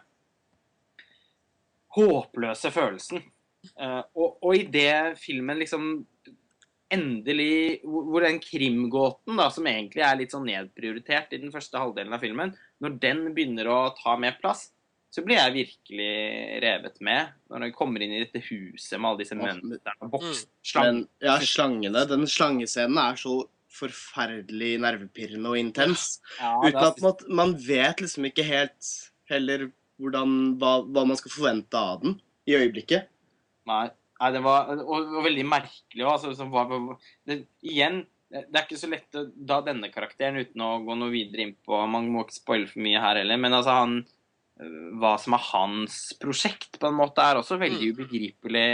håpløse 1.98 2.72
følelsen. 2.73 3.22
Og, 3.80 4.40
og, 4.44 4.52
i 4.57 4.65
det 4.68 5.15
filmen 5.22 5.61
liksom 5.61 5.85
endelig 6.94 7.80
hvor 7.85 8.26
den 8.26 8.38
krimgåten, 8.44 9.38
da, 9.40 9.48
som 9.53 9.68
egentlig 9.69 10.03
er 10.06 10.18
litt 10.19 10.34
sånn 10.35 10.45
nedprioritert 10.45 11.34
i 11.34 11.41
den 11.41 11.53
første 11.53 11.80
halvdelen 11.81 12.14
av 12.14 12.22
filmen, 12.22 12.53
når 12.84 12.98
den 13.02 13.23
begynner 13.34 13.69
å 13.72 13.80
ta 13.98 14.18
mer 14.19 14.38
plass, 14.41 14.68
så 15.14 15.22
blir 15.22 15.38
jeg 15.38 15.53
virkelig 15.53 16.14
revet 16.64 16.95
med. 17.06 17.34
Når 17.52 17.68
jeg 17.68 17.76
kommer 17.77 18.02
inn 18.02 18.15
i 18.15 18.22
dette 18.23 18.41
huset 18.48 18.98
med 18.98 19.11
alle 19.11 19.22
disse 19.22 19.38
mønstrene 19.38 20.07
og 20.07 20.14
boks, 20.15 20.45
slangen 20.65 21.03
ja, 21.22 21.35
slangene, 21.45 22.06
den 22.10 22.26
slangescenen 22.30 22.98
er 22.98 23.19
så 23.22 23.44
forferdelig 23.73 24.76
nervepirrende 24.81 25.52
og 25.53 25.60
intens. 25.60 26.18
ja, 26.40 26.56
Uten 26.65 26.88
at 26.88 27.02
man, 27.06 27.26
man 27.41 27.53
vet 27.61 28.02
liksom 28.02 28.26
ikke 28.30 28.45
helt 28.48 28.94
heller 29.30 29.68
hvordan, 30.02 30.56
hva, 30.61 30.80
hva 30.90 31.03
man 31.10 31.19
skal 31.19 31.34
forvente 31.34 31.77
av 31.77 32.02
den 32.02 32.18
i 32.49 32.57
øyeblikket. 32.57 33.06
Nei, 33.69 33.85
nei 34.19 34.31
det 34.34 34.41
var 34.45 34.73
og, 34.80 34.98
og 34.98 35.22
veldig 35.27 35.45
merkelig. 35.49 36.07
Altså, 36.10 36.34
som 36.38 36.49
det, 37.30 37.44
igjen, 37.61 38.02
det 38.34 38.49
er 38.49 38.65
ikke 38.65 38.81
så 38.81 38.90
lett 38.90 39.19
å 39.19 39.27
da 39.38 39.61
denne 39.65 39.94
karakteren, 39.94 40.41
uten 40.41 40.65
å 40.65 40.73
gå 40.85 40.98
noe 40.98 41.14
videre 41.14 41.45
inn 41.45 41.56
på 41.61 41.77
Man 41.85 42.10
må 42.10 42.26
ikke 42.26 42.40
spoile 42.40 42.69
for 42.69 42.81
mye 42.81 43.02
her 43.02 43.22
heller, 43.22 43.41
men 43.41 43.53
altså 43.53 43.77
han 43.77 43.98
Hva 45.01 45.15
som 45.17 45.34
er 45.35 45.45
hans 45.49 45.95
prosjekt, 46.21 46.77
på 46.80 46.89
en 46.89 46.99
måte, 46.99 47.23
er 47.25 47.39
også 47.39 47.57
veldig 47.61 47.89
ubegripelig 47.95 48.67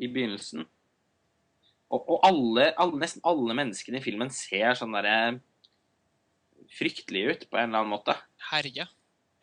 i 0.00 0.08
begynnelsen. 0.08 0.64
Og, 1.92 2.00
og 2.00 2.24
alle, 2.26 2.70
alle, 2.80 2.98
nesten 3.02 3.22
alle 3.28 3.54
menneskene 3.56 4.00
i 4.00 4.04
filmen 4.04 4.32
ser 4.32 4.74
sånn 4.78 4.96
derre 4.96 5.36
fryktelige 6.74 7.34
ut, 7.34 7.48
på 7.50 7.60
en 7.60 7.68
eller 7.68 7.84
annen 7.84 7.92
måte. 7.92 8.16
Herja. 8.50 8.88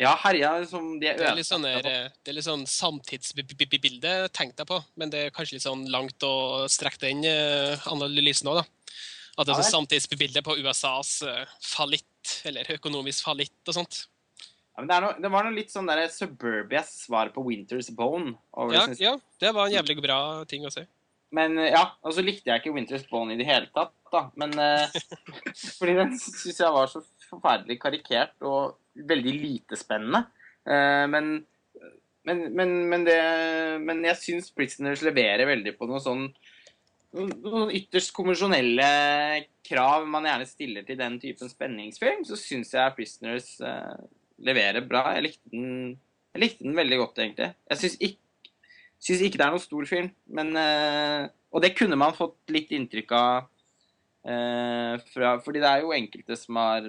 Ja, 0.02 0.16
herja 0.24 0.56
som 0.66 0.96
de 1.00 1.12
er 1.12 1.20
Det 1.20 1.32
litt 1.38 1.46
sånn, 1.46 1.66
ødelagte. 1.68 2.16
det 2.26 2.32
er 2.32 2.36
litt 2.40 2.48
sånn 2.48 2.64
samtidsbilde, 2.66 4.14
tenk 4.34 4.56
jeg 4.58 4.68
på. 4.68 4.80
Men 4.98 5.14
det 5.14 5.28
er 5.28 5.36
kanskje 5.36 5.60
litt 5.60 5.68
sånn 5.68 5.86
langt 5.94 6.26
å 6.26 6.66
strekke 6.72 7.04
den 7.04 7.22
eh, 7.30 7.78
analysen 7.92 8.50
òg, 8.50 8.64
da. 8.64 8.96
At 9.38 9.48
det 9.48 9.54
er 9.54 9.62
sånn 9.62 9.86
samtidsbilde 9.86 10.42
på 10.44 10.58
USAs 10.60 11.20
eh, 11.28 11.54
fallitt, 11.64 12.42
eller 12.50 12.74
økonomisk 12.74 13.30
fallitt 13.30 13.70
og 13.70 13.78
sånt. 13.78 14.02
Ja, 14.72 14.82
men 14.82 14.88
det, 14.88 14.98
noe, 15.04 15.16
det 15.20 15.32
var 15.34 15.46
noe 15.46 15.56
litt 15.56 15.74
sånn 15.74 15.90
der 15.90 16.06
Suburbias 16.12 16.94
svar 17.04 17.32
på 17.36 17.44
Winter's 17.44 17.92
Bone. 17.96 18.38
over 18.56 18.76
det, 18.76 19.02
Ja, 19.02 19.12
ja, 19.12 19.38
det 19.44 19.52
var 19.58 19.68
en 19.68 19.76
jævlig 19.76 19.98
bra 20.04 20.20
ting 20.50 20.68
å 20.68 20.72
se. 20.74 20.86
Men 21.36 21.58
eh, 21.60 21.72
ja, 21.74 21.86
og 22.04 22.16
så 22.16 22.24
likte 22.24 22.52
jeg 22.52 22.62
ikke 22.62 22.76
Winter's 22.76 23.08
Bone 23.10 23.36
i 23.36 23.40
det 23.40 23.48
hele 23.48 23.72
tatt, 23.76 23.94
da. 24.12 24.26
Men 24.40 24.56
eh, 24.60 25.02
Fordi 25.80 25.98
den 26.00 26.16
syns 26.20 26.60
jeg 26.64 26.76
var 26.76 26.92
så 26.92 27.04
forferdelig 27.30 27.80
karikert 27.82 28.36
og 28.48 28.78
veldig 29.08 29.34
lite 29.40 29.80
spennende. 29.80 30.26
Eh, 30.68 31.04
men, 31.12 31.34
men, 32.28 32.46
men, 32.56 32.74
men, 32.92 33.06
det, 33.08 33.20
men 33.84 34.04
jeg 34.08 34.20
syns 34.24 34.52
Prisoners 34.56 35.04
leverer 35.04 35.48
veldig 35.50 35.76
på 35.80 35.90
noe 35.90 36.04
sånn 36.04 36.30
noen 37.12 37.74
ytterst 37.76 38.14
konvensjonelle 38.16 38.86
krav 39.68 40.06
man 40.08 40.24
gjerne 40.30 40.46
stiller 40.48 40.86
til 40.88 40.96
den 40.96 41.18
typen 41.20 41.52
spenningsfilm, 41.52 42.22
så 42.24 42.38
syns 42.40 42.72
jeg 42.72 42.94
Prisoners 42.96 43.50
leverer 44.46 44.86
bra. 44.88 45.06
Jeg 45.16 45.28
likte 45.28 45.54
den, 45.54 45.96
jeg 46.32 46.44
likte 46.44 46.66
den 46.66 46.78
veldig 46.78 47.00
godt, 47.04 47.22
egentlig. 47.24 47.52
Jeg 47.72 47.82
syns 47.82 47.98
ikke, 48.00 48.20
ikke 49.28 49.40
det 49.40 49.48
er 49.48 49.56
noen 49.56 49.64
stor 49.64 49.88
film, 49.90 50.12
men 50.32 50.54
eh, 50.60 51.30
Og 51.52 51.64
det 51.64 51.74
kunne 51.76 51.98
man 52.00 52.16
fått 52.16 52.54
litt 52.54 52.70
inntrykk 52.72 53.10
av 53.18 53.50
eh, 54.24 55.02
fra 55.12 55.34
Fordi 55.44 55.64
det 55.64 55.72
er 55.72 55.82
jo 55.84 55.96
enkelte 55.96 56.38
som 56.40 56.62
har 56.62 56.88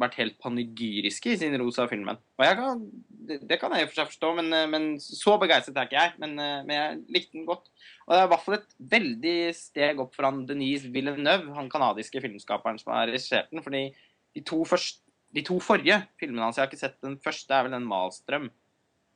vært 0.00 0.16
helt 0.20 0.36
panegyriske 0.40 1.32
i 1.32 1.38
sin 1.38 1.54
ros 1.60 1.78
av 1.82 1.90
filmen. 1.90 2.18
Og 2.38 2.58
kan, 2.58 2.84
det, 3.26 3.40
det 3.50 3.58
kan 3.60 3.74
jeg 3.74 3.84
i 3.84 3.86
og 3.86 3.90
for 3.90 4.00
seg 4.00 4.12
forstå, 4.12 4.30
men, 4.38 4.52
eh, 4.56 4.68
men 4.70 4.90
så 5.02 5.36
begeistret 5.42 5.78
er 5.78 5.88
ikke 5.88 5.98
jeg. 5.98 6.14
Men, 6.22 6.36
men 6.38 6.74
jeg 6.74 7.00
likte 7.16 7.36
den 7.36 7.48
godt. 7.48 7.68
Og 8.06 8.14
det 8.14 8.20
er 8.20 8.28
i 8.28 8.32
hvert 8.32 8.46
fall 8.46 8.58
et 8.58 8.78
veldig 8.94 9.38
steg 9.54 10.00
opp 10.02 10.16
for 10.16 10.26
han 10.26 10.44
Denise 10.48 10.90
Villeneuve, 10.90 11.52
han 11.54 11.70
kanadiske 11.70 12.22
filmskaperen 12.24 12.80
som 12.80 12.94
har 12.94 13.10
regissert 13.10 13.50
den. 13.52 13.62
fordi 13.62 13.90
de 14.34 14.42
to, 14.46 14.62
først, 14.66 15.02
de 15.36 15.42
to 15.46 15.58
forrige 15.62 16.00
filmene 16.20 16.42
hans, 16.42 16.56
jeg 16.58 16.64
har 16.64 16.70
ikke 16.70 16.80
sett 16.80 16.96
den 17.06 17.16
første, 17.22 17.54
er 17.54 17.66
vel 17.68 17.76
den 17.76 17.86
Malstrøm. 17.88 18.48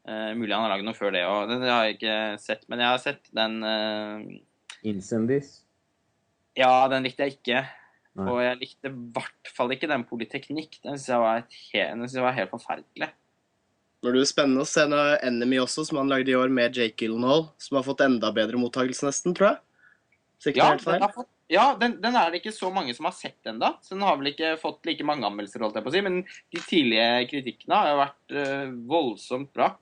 Uh, 0.05 0.33
mulig 0.37 0.53
han 0.53 0.67
har 0.67 0.75
laget 0.75 0.85
noe 0.87 0.95
før 0.99 1.15
det 1.17 1.23
òg, 1.25 1.47
den 1.49 1.63
har 1.65 1.87
jeg 1.89 1.97
ikke 1.97 2.17
sett. 2.43 2.67
Men 2.69 2.83
jeg 2.85 2.91
har 2.93 3.01
sett 3.03 3.31
den 3.35 3.57
uh, 3.65 4.21
Incendies. 4.85 5.63
Ja, 6.59 6.87
den 6.93 7.03
likte 7.07 7.25
jeg 7.27 7.39
ikke. 7.39 7.65
Nei. 8.15 8.27
Og 8.31 8.39
jeg 8.45 8.59
likte 8.61 8.91
i 8.93 8.97
hvert 9.17 9.51
fall 9.57 9.73
ikke 9.75 9.89
den 9.91 10.05
Polyteknikk. 10.07 10.77
Den 10.85 10.95
syns 11.01 11.09
jeg, 11.11 11.19
var 11.25 11.41
et 11.41 11.57
he- 11.73 11.89
den 11.89 12.05
synes 12.05 12.19
jeg 12.21 12.27
var 12.29 12.37
helt 12.37 12.53
forferdelig. 12.53 13.09
Når 14.05 14.13
det 14.13 14.21
blir 14.21 14.29
spennende 14.29 14.63
å 14.63 14.69
se 14.69 14.85
noe 14.87 15.17
Enemy 15.25 15.57
også, 15.65 15.87
som 15.89 15.99
han 16.03 16.13
lagde 16.13 16.31
i 16.31 16.37
år 16.37 16.53
med 16.53 16.77
Jake 16.77 17.01
Gyllenhaal, 17.01 17.47
som 17.59 17.79
har 17.81 17.87
fått 17.89 18.05
enda 18.05 18.29
bedre 18.37 18.61
mottakelse 18.61 19.09
nesten, 19.09 19.35
tror 19.35 19.49
jeg. 19.55 19.59
Så 20.45 20.53
ikke 20.53 20.61
Ja, 20.61 20.69
helt 20.75 20.85
den, 20.85 20.93
feil. 20.93 21.01
har 21.09 21.15
fått, 21.17 21.31
ja 21.53 21.65
den, 21.81 21.99
den 22.03 22.17
er 22.17 22.31
det 22.33 22.41
ikke 22.41 22.55
så 22.57 22.71
mange 22.73 22.95
som 22.97 23.09
har 23.09 23.15
sett 23.17 23.51
ennå. 23.51 23.75
Så 23.85 23.95
den 23.95 24.05
har 24.07 24.17
vel 24.21 24.33
ikke 24.33 24.55
fått 24.61 24.87
like 24.89 25.05
mange 25.07 25.27
anmeldelser, 25.29 25.65
holdt 25.65 25.77
jeg 25.79 25.87
på 25.87 25.93
å 25.93 25.95
si. 25.95 26.03
Men 26.07 26.21
de 26.25 26.63
tidlige 26.65 27.07
kritikkene 27.31 27.81
har 27.81 27.93
jo 27.93 28.03
vært 28.03 28.37
uh, 28.39 28.75
voldsomt 28.91 29.53
bra. 29.55 29.73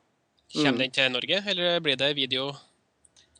Kommer 0.52 0.74
Mm. 0.74 0.78
den 0.82 0.90
til 0.92 1.12
Norge, 1.14 1.42
eller 1.48 1.80
blir 1.80 1.96
det 1.96 2.10
video 2.18 2.50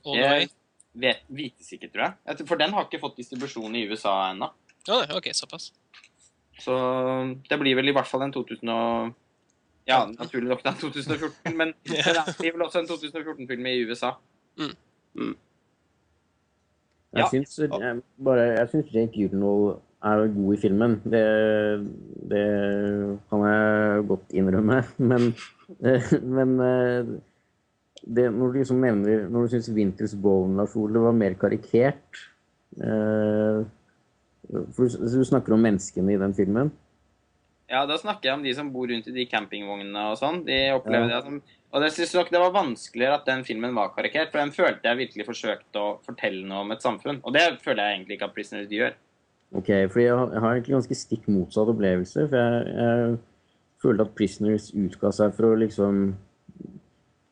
all 0.07 0.16
the 0.16 0.28
way? 0.28 0.47
vet, 0.93 1.23
vites 1.28 1.73
ikke, 1.74 1.90
tror 1.93 2.07
jeg. 2.09 2.47
For 2.49 2.61
den 2.61 2.73
har 2.73 2.86
ikke 2.86 3.01
fått 3.03 3.19
distribusjon 3.20 3.77
i 3.77 3.85
USA 3.90 4.31
ennå. 4.31 4.49
Ja, 4.89 5.03
OK, 5.16 5.28
såpass. 5.36 5.73
Så 6.61 6.74
det 7.49 7.59
blir 7.61 7.77
vel 7.78 7.90
i 7.90 7.94
hvert 7.97 8.09
fall 8.09 8.24
en 8.27 8.32
2000 8.35 8.73
og... 8.73 9.12
Ja, 9.89 10.05
naturlig 10.07 10.47
nok 10.53 10.61
det 10.65 10.70
er 10.70 10.78
2014, 10.78 11.57
men 11.59 11.73
det 11.89 12.05
blir 12.39 12.55
vel 12.55 12.65
også 12.69 12.82
en 12.85 12.90
2014-film 12.90 13.66
i 13.66 13.78
USA. 13.89 14.12
Jeg 17.13 17.21
Ja. 17.21 17.29
syns, 17.29 17.59
jeg, 17.59 18.03
bare, 18.25 18.45
jeg 18.57 18.69
syns 18.73 18.93
Jake 18.95 19.13
Gyllenhaal 19.13 19.75
er 20.03 20.23
god 20.35 20.55
i 20.55 20.61
filmen. 20.63 20.95
Det, 21.05 21.25
det 22.31 22.45
kan 23.31 23.45
jeg 23.47 24.07
godt 24.09 24.33
innrømme. 24.33 24.79
Men, 25.11 25.29
men 26.23 26.55
eh, 26.61 27.13
det, 28.05 28.25
når 28.35 28.47
du 28.53 28.59
liksom 28.59 28.81
nevner 28.83 29.29
Når 29.31 29.47
du 29.47 29.53
syns 29.55 29.71
Winters 29.73 30.13
Bone 30.21 30.57
Lars 30.59 30.75
Ole, 30.77 31.01
var 31.01 31.15
mer 31.17 31.37
karikert 31.41 32.19
eh, 32.83 33.63
for 34.75 34.85
du, 34.85 35.07
du 35.17 35.25
snakker 35.25 35.55
om 35.55 35.63
menneskene 35.65 36.13
i 36.13 36.19
den 36.21 36.35
filmen. 36.37 36.73
Ja, 37.73 37.86
da 37.89 37.97
snakker 37.97 38.28
jeg 38.28 38.36
om 38.36 38.43
de 38.44 38.53
som 38.55 38.69
bor 38.73 38.90
rundt 38.90 39.07
i 39.09 39.15
de 39.16 39.24
campingvognene 39.31 40.03
og 40.12 40.19
sånn. 40.20 40.43
De 40.44 40.59
opplever 40.77 41.09
Ja. 41.09 41.20
det 41.20 41.24
som 41.24 41.43
Og 41.73 41.81
det 41.81 41.89
syns 41.94 42.11
nok 42.15 42.28
det 42.28 42.39
var 42.43 42.51
vanskeligere 42.53 43.15
at 43.16 43.24
den 43.24 43.44
filmen 43.49 43.73
var 43.74 43.94
karikert, 43.97 44.28
for 44.31 44.43
den 44.43 44.51
følte 44.53 44.82
jeg 44.90 44.99
virkelig 44.99 45.24
forsøkte 45.24 45.81
å 45.81 45.94
fortelle 46.05 46.44
noe 46.44 46.61
om 46.66 46.70
et 46.74 46.82
samfunn. 46.85 47.23
Og 47.24 47.32
det 47.32 47.47
føler 47.65 47.81
jeg 47.81 47.94
egentlig 47.97 48.19
ikke 48.19 48.27
at 48.28 48.35
Prisoners 48.35 48.69
gjør. 48.69 48.93
Ok, 49.57 49.70
fordi 49.89 50.05
jeg, 50.05 50.12
har- 50.19 50.53
egentlig 50.53 50.74
ganske 50.77 50.99
stikk 51.01 51.24
motsatt 51.32 51.69
opplevelse. 51.73 52.27
For 52.28 52.36
jeg, 52.36 52.66
jeg 52.77 53.19
følte 53.81 54.01
at 54.05 54.15
Prisoners 54.15 54.66
utga 54.77 55.12
seg 55.16 55.32
for 55.35 55.49
å 55.49 55.59
liksom 55.62 56.15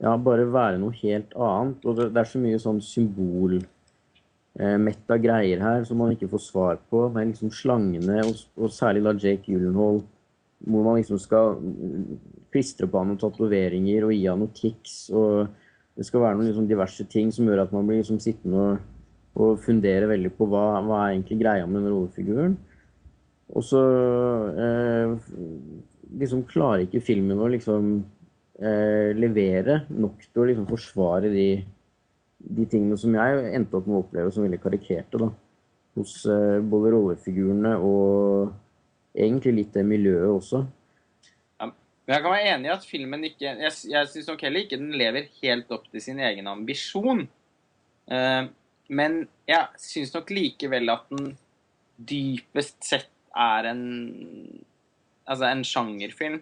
ja, 0.00 0.16
bare 0.16 0.46
være 0.50 0.78
noe 0.80 0.96
helt 1.02 1.34
annet. 1.36 1.84
Og 1.84 1.96
det, 2.00 2.08
det 2.14 2.20
er 2.24 2.30
så 2.32 2.40
mye 2.40 2.58
sånn 2.64 2.80
symbol 2.80 3.60
mett 4.56 5.10
av 5.12 5.20
greier 5.22 5.60
her 5.62 5.84
som 5.84 6.00
man 6.00 6.16
ikke 6.16 6.30
får 6.32 6.42
svar 6.48 6.78
på. 6.90 7.04
Er 7.12 7.28
liksom 7.28 7.52
slangene, 7.52 8.22
og, 8.24 8.40
og 8.56 8.72
særlig 8.72 9.04
da 9.04 9.12
Jake 9.12 9.52
Gyllenhaal, 9.52 10.00
hvor 10.66 10.84
man 10.84 10.98
liksom 10.98 11.20
skal 11.20 11.56
mm, 11.60 12.20
klistre 12.52 12.88
på 12.90 13.00
han 13.00 13.12
noen 13.12 13.20
tatoveringer 13.20 14.06
og 14.06 14.14
gi 14.14 14.24
han 14.28 14.42
noen 14.42 14.54
tics. 14.56 14.96
Og 15.14 15.48
det 15.96 16.06
skal 16.08 16.24
være 16.24 16.38
noen 16.38 16.50
liksom 16.50 16.68
diverse 16.70 17.06
ting 17.12 17.32
som 17.34 17.48
gjør 17.48 17.64
at 17.64 17.74
man 17.74 17.88
blir 17.88 18.00
liksom 18.00 18.20
sittende 18.22 18.64
og, 18.64 18.88
og 19.40 19.60
fundere 19.64 20.10
veldig 20.10 20.32
på 20.36 20.48
hva, 20.50 20.64
hva 20.84 21.04
er 21.04 21.14
egentlig 21.14 21.40
greia 21.42 21.68
med 21.68 21.80
den 21.80 21.94
rollefiguren. 21.94 22.56
Og 23.50 23.66
så 23.66 23.82
eh, 24.62 25.14
liksom 26.20 26.46
klarer 26.50 26.84
ikke 26.84 27.02
filmen 27.02 27.40
å 27.40 27.50
liksom 27.50 27.92
eh, 28.62 29.10
levere 29.16 29.84
nok 29.90 30.22
til 30.28 30.42
å 30.42 30.48
liksom 30.50 30.68
forsvare 30.70 31.32
de, 31.32 31.48
de 32.38 32.66
tingene 32.70 32.98
som 33.00 33.14
jeg 33.16 33.54
endte 33.56 33.78
opp 33.78 33.88
med 33.88 33.98
å 33.98 34.02
oppleve 34.04 34.34
som 34.34 34.46
veldig 34.46 34.60
karikerte. 34.62 35.22
da, 35.24 35.30
Hos 35.98 36.20
eh, 36.30 36.58
både 36.62 36.94
rollefigurene 36.94 37.74
og 37.82 38.52
egentlig 39.14 39.56
litt 39.56 39.74
det 39.74 39.84
miljøet 39.86 40.30
også. 40.30 40.64
Men 42.10 42.16
jeg 42.16 42.24
kan 42.24 42.34
være 42.34 42.54
enig 42.54 42.66
i 42.66 42.72
at 42.74 42.86
filmen 42.88 43.24
ikke 43.28 43.44
Jeg, 43.46 43.74
jeg 43.86 44.08
syns 44.10 44.28
nok 44.32 44.40
heller 44.42 44.64
ikke 44.64 44.78
den 44.80 44.96
lever 44.98 45.28
helt 45.44 45.68
opp 45.70 45.84
til 45.92 46.02
sin 46.02 46.18
egen 46.26 46.48
ambisjon. 46.50 47.28
Eh, 48.10 48.42
men 48.90 49.20
jeg 49.46 49.78
syns 49.78 50.10
nok 50.16 50.32
likevel 50.34 50.90
at 50.90 51.04
den 51.12 51.36
dypest 52.10 52.80
sett 52.82 53.12
er 53.36 53.70
en 53.70 53.84
Altså 55.30 55.46
en 55.46 55.60
sjangerfilm. 55.62 56.40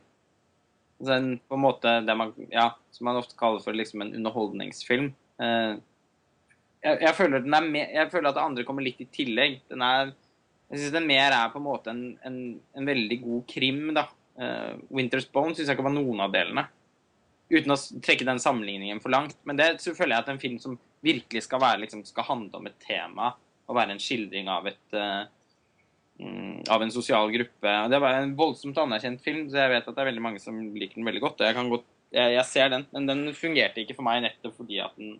Altså 0.98 1.18
en, 1.18 1.26
på 1.44 1.58
en 1.58 1.60
måte 1.60 1.90
det 2.06 2.14
man, 2.16 2.30
ja, 2.48 2.70
som 2.94 3.04
man 3.10 3.18
ofte 3.20 3.36
kaller 3.36 3.60
for 3.60 3.76
liksom 3.76 4.00
en 4.00 4.14
underholdningsfilm. 4.16 5.10
Eh, 5.44 5.74
jeg, 6.80 7.00
jeg, 7.02 7.12
føler 7.18 7.44
den 7.44 7.58
er 7.58 7.66
med, 7.66 7.92
jeg 7.92 8.08
føler 8.14 8.30
at 8.30 8.38
det 8.38 8.46
andre 8.46 8.64
kommer 8.64 8.86
litt 8.86 9.02
i 9.04 9.08
tillegg. 9.12 9.58
Den 9.68 9.84
er, 9.84 10.14
jeg 10.68 10.80
syns 10.82 10.94
den 10.98 11.08
mer 11.08 11.32
er 11.32 11.52
på 11.52 11.60
en 11.60 11.64
måte 11.64 11.92
en, 11.94 12.02
en, 12.28 12.40
en 12.76 12.88
veldig 12.88 13.20
god 13.22 13.46
krim. 13.48 13.86
da. 13.96 14.04
Uh, 14.38 14.76
Winter's 14.94 15.28
Bone 15.32 15.56
syns 15.56 15.66
jeg 15.66 15.78
ikke 15.78 15.86
var 15.86 15.96
noen 15.96 16.20
av 16.24 16.34
delene. 16.34 16.66
Uten 17.48 17.72
å 17.72 17.78
trekke 18.04 18.26
den 18.28 18.42
sammenligningen 18.42 19.00
for 19.00 19.14
langt. 19.14 19.38
Men 19.48 19.56
det 19.60 19.70
så 19.80 19.94
føler 19.96 20.16
jeg 20.16 20.26
at 20.26 20.30
en 20.34 20.42
film 20.42 20.58
som 20.60 20.76
virkelig 21.04 21.46
skal, 21.46 21.62
være, 21.62 21.80
liksom, 21.86 22.04
skal 22.04 22.26
handle 22.28 22.60
om 22.60 22.68
et 22.68 22.76
tema 22.84 23.32
og 23.68 23.76
være 23.76 23.94
en 23.94 24.02
skildring 24.02 24.48
av 24.52 24.68
et 24.68 24.96
uh, 24.96 25.24
av 26.68 26.82
en 26.82 26.90
sosial 26.92 27.30
gruppe. 27.30 27.74
Det 27.92 28.00
var 28.02 28.18
en 28.18 28.34
voldsomt 28.36 28.78
anerkjent 28.82 29.22
film, 29.22 29.46
så 29.48 29.62
jeg 29.62 29.72
vet 29.72 29.86
at 29.86 29.94
det 29.94 30.02
er 30.02 30.10
veldig 30.10 30.24
mange 30.24 30.42
som 30.42 30.56
liker 30.74 30.98
den 30.98 31.06
veldig 31.06 31.22
godt. 31.22 31.40
og 31.40 31.46
Jeg, 31.46 31.68
godt, 31.72 31.86
jeg, 32.16 32.34
jeg 32.34 32.46
ser 32.50 32.72
den, 32.74 32.86
men 32.92 33.06
den 33.08 33.24
fungerte 33.38 33.84
ikke 33.84 33.96
for 33.98 34.08
meg 34.08 34.24
nettopp 34.24 34.56
fordi 34.58 34.80
at 34.84 34.96
den 34.98 35.16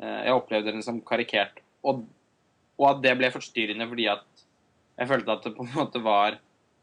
uh, 0.00 0.20
Jeg 0.24 0.38
opplevde 0.38 0.72
den 0.72 0.86
som 0.86 1.02
karikert. 1.04 1.60
Og, 1.84 2.06
og 2.80 2.88
at 2.90 3.04
det 3.04 3.14
ble 3.20 3.30
forstyrrende 3.34 3.88
fordi 3.90 4.08
at 4.10 4.24
jeg 4.98 5.08
følte 5.10 5.32
at 5.34 5.42
det 5.46 5.54
på 5.56 5.64
en 5.66 5.72
måte 5.74 5.98
var 6.04 6.30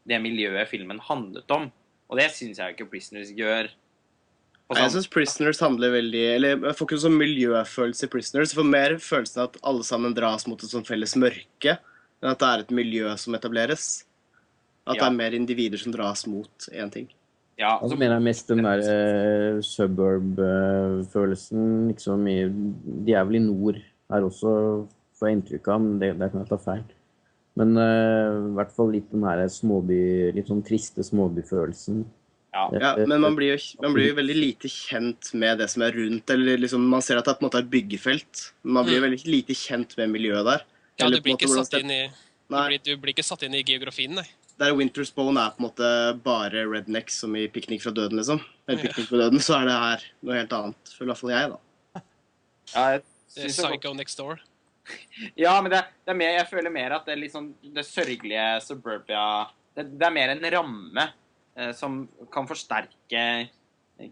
det 0.07 0.17
miljøet 0.23 0.67
filmen 0.71 0.99
handlet 1.05 1.49
om. 1.53 1.63
Og 2.11 2.17
det 2.19 2.29
syns 2.35 2.57
jeg 2.59 2.69
ikke 2.75 2.89
Prisoners 2.91 3.31
gjør. 3.37 3.65
Nei, 4.71 4.81
jeg 4.85 4.93
syns 4.93 5.09
Prisoners 5.11 5.59
handler 5.59 5.89
veldig 5.91 6.19
Eller 6.37 6.53
jeg 6.55 6.75
får 6.77 6.85
ikke 6.87 6.97
sånn 7.03 7.17
miljøfølelse 7.19 8.05
i 8.07 8.11
Prisoners. 8.13 8.51
Jeg 8.53 8.59
får 8.61 8.69
mer 8.71 8.91
følelsen 9.03 9.41
av 9.43 9.47
at 9.49 9.57
alle 9.67 9.83
sammen 9.83 10.13
dras 10.15 10.45
mot 10.47 10.61
et 10.63 10.71
sånt 10.71 10.87
felles 10.87 11.15
mørke, 11.19 11.73
enn 12.21 12.31
at 12.31 12.39
det 12.39 12.47
er 12.51 12.59
et 12.63 12.71
miljø 12.75 13.11
som 13.19 13.35
etableres. 13.35 13.83
At 14.87 14.95
Ja. 14.95 14.99
det 15.03 15.07
er 15.11 15.17
mer 15.17 15.31
individer 15.37 15.77
som 15.77 15.91
dras 15.91 16.23
mot 16.27 16.49
én 16.71 16.89
ting. 16.91 17.07
Ja, 17.59 17.75
Og 17.75 17.79
så 17.81 17.85
altså, 17.91 17.97
mener 17.99 18.13
jeg 18.15 18.23
mest 18.23 18.47
den 18.47 18.63
der 18.63 18.79
eh, 18.79 19.61
suburb-følelsen. 19.61 21.87
liksom 21.91 22.27
i, 22.27 22.49
De 23.05 23.13
er 23.13 23.23
vel 23.27 23.35
i 23.35 23.39
nord 23.43 23.75
her 24.11 24.21
også, 24.25 24.87
får 25.19 25.27
jeg 25.29 25.35
inntrykk 25.37 25.67
av, 25.67 25.81
men 25.83 25.99
det, 25.99 26.15
det 26.19 26.31
kan 26.31 26.39
jeg 26.41 26.49
ta 26.49 26.57
feil. 26.57 26.83
Men 27.59 27.75
uh, 27.75 28.47
i 28.47 28.55
hvert 28.55 28.73
fall 28.75 28.91
litt 28.93 29.11
den 29.11 29.27
her 29.27 29.43
småby, 29.51 29.99
litt 30.35 30.49
sånn 30.51 30.63
triste 30.65 31.03
småbyfølelsen. 31.03 32.03
ja. 32.55 32.65
Ja, 32.79 32.91
men 32.99 33.23
man 33.23 33.35
blir, 33.35 33.55
jo, 33.55 33.81
man 33.83 33.95
blir 33.95 34.11
jo 34.11 34.17
veldig 34.19 34.37
lite 34.37 34.71
kjent 34.71 35.33
med 35.35 35.59
det 35.59 35.67
som 35.71 35.83
er 35.87 35.95
rundt. 35.95 36.29
eller 36.29 36.59
liksom, 36.63 36.87
Man 36.87 37.03
ser 37.03 37.19
at 37.19 37.27
det 37.27 37.35
er 37.35 37.39
på 37.39 37.45
en 37.45 37.49
måte 37.49 37.63
et 37.63 37.71
byggefelt, 37.71 38.51
men 38.63 38.79
man 38.79 38.87
blir 38.87 38.99
jo 38.99 39.05
veldig 39.07 39.23
lite 39.27 39.57
kjent 39.57 39.97
med 39.99 40.13
miljøet 40.15 40.47
der. 40.47 40.67
Ja, 40.99 41.09
du 41.09 41.19
blir 41.19 41.35
ikke 41.35 41.51
satt 41.51 41.79
inn 41.79 41.91
i 41.91 42.03
du 42.51 42.57
blir, 42.67 42.81
du 42.83 42.95
blir 42.99 43.15
ikke 43.15 43.23
satt 43.23 43.45
inn 43.47 43.55
i 43.55 43.63
geografien, 43.63 44.11
nei. 44.17 44.27
der 44.59 44.75
Winter's 44.75 45.11
Bone 45.15 45.39
er 45.39 45.53
på 45.55 45.61
en 45.61 45.67
måte 45.69 45.89
bare 46.25 46.65
rednecks 46.67 47.21
som 47.23 47.35
i 47.39 47.47
Piknik 47.47 47.83
fra 47.85 47.93
døden, 47.95 48.19
liksom. 48.19 48.41
Eller 48.67 48.83
Piknik 48.83 49.07
fra 49.07 49.21
døden, 49.23 49.39
så 49.39 49.61
er 49.61 49.69
det 49.69 49.77
her 49.85 50.05
noe 50.19 50.37
helt 50.37 50.55
annet. 50.57 50.91
For 50.91 51.05
i 51.05 51.09
hvert 51.09 51.21
fall 51.21 51.33
jeg, 51.33 51.53
da. 51.53 52.03
ja, 52.75 52.83
jeg 52.95 53.03
Det 53.35 53.47
er 53.47 53.53
Psycho 53.55 53.93
Next 53.95 54.19
Door. 54.19 54.41
Ja, 55.35 55.53
men 55.61 55.71
det, 55.71 55.83
det 56.05 56.13
er 56.13 56.17
mer, 56.17 56.33
jeg 56.39 56.49
føler 56.49 56.73
mer 56.73 56.95
at 56.97 57.05
det 57.09 57.17
liksom, 57.19 57.51
det 57.75 57.83
sørgelige 57.85 58.45
suburbia 58.65 59.23
Det, 59.75 59.85
det 59.99 60.07
er 60.07 60.15
mer 60.15 60.33
en 60.33 60.47
ramme 60.55 61.05
eh, 61.55 61.71
som 61.77 62.01
kan 62.33 62.47
forsterke 62.49 63.21
eh, 64.01 64.09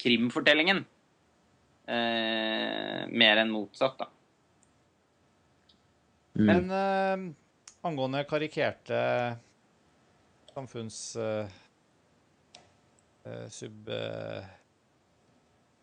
krimfortellingen. 0.00 0.84
Eh, 1.86 3.02
mer 3.10 3.42
enn 3.42 3.50
motsatt, 3.52 3.98
da. 3.98 4.08
Mm. 6.38 6.46
Men 6.48 6.70
eh, 6.78 7.26
angående 7.88 8.24
karikerte 8.30 9.02
samfunns... 10.54 11.16
Uh, 13.22 13.46
sub... 13.52 13.86
Uh, 13.86 14.42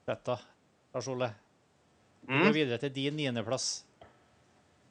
dette, 0.10 0.36
Lars 0.94 1.08
Ole. 1.08 1.30
Vi 2.28 2.34
går 2.34 2.50
Mm. 2.50 2.54
videre 2.54 2.78
til 2.82 2.92
din 2.94 3.16
niendeplass. 3.16 3.86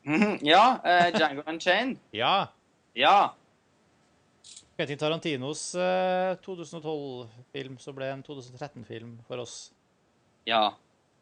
Mhm, 0.09 0.39
Ja, 0.43 0.81
eh, 0.85 1.11
Django 1.13 1.43
Unchained. 1.47 1.99
Ja. 2.17 2.49
Ja. 2.97 3.35
Quentin 4.79 4.99
Tarantinos 4.99 5.75
uh, 5.75 6.37
2012-film 6.45 7.79
som 7.83 7.97
ble 7.97 8.13
en 8.15 8.23
2013-film 8.23 9.17
for 9.29 9.43
oss. 9.43 9.73
ja. 10.47 10.69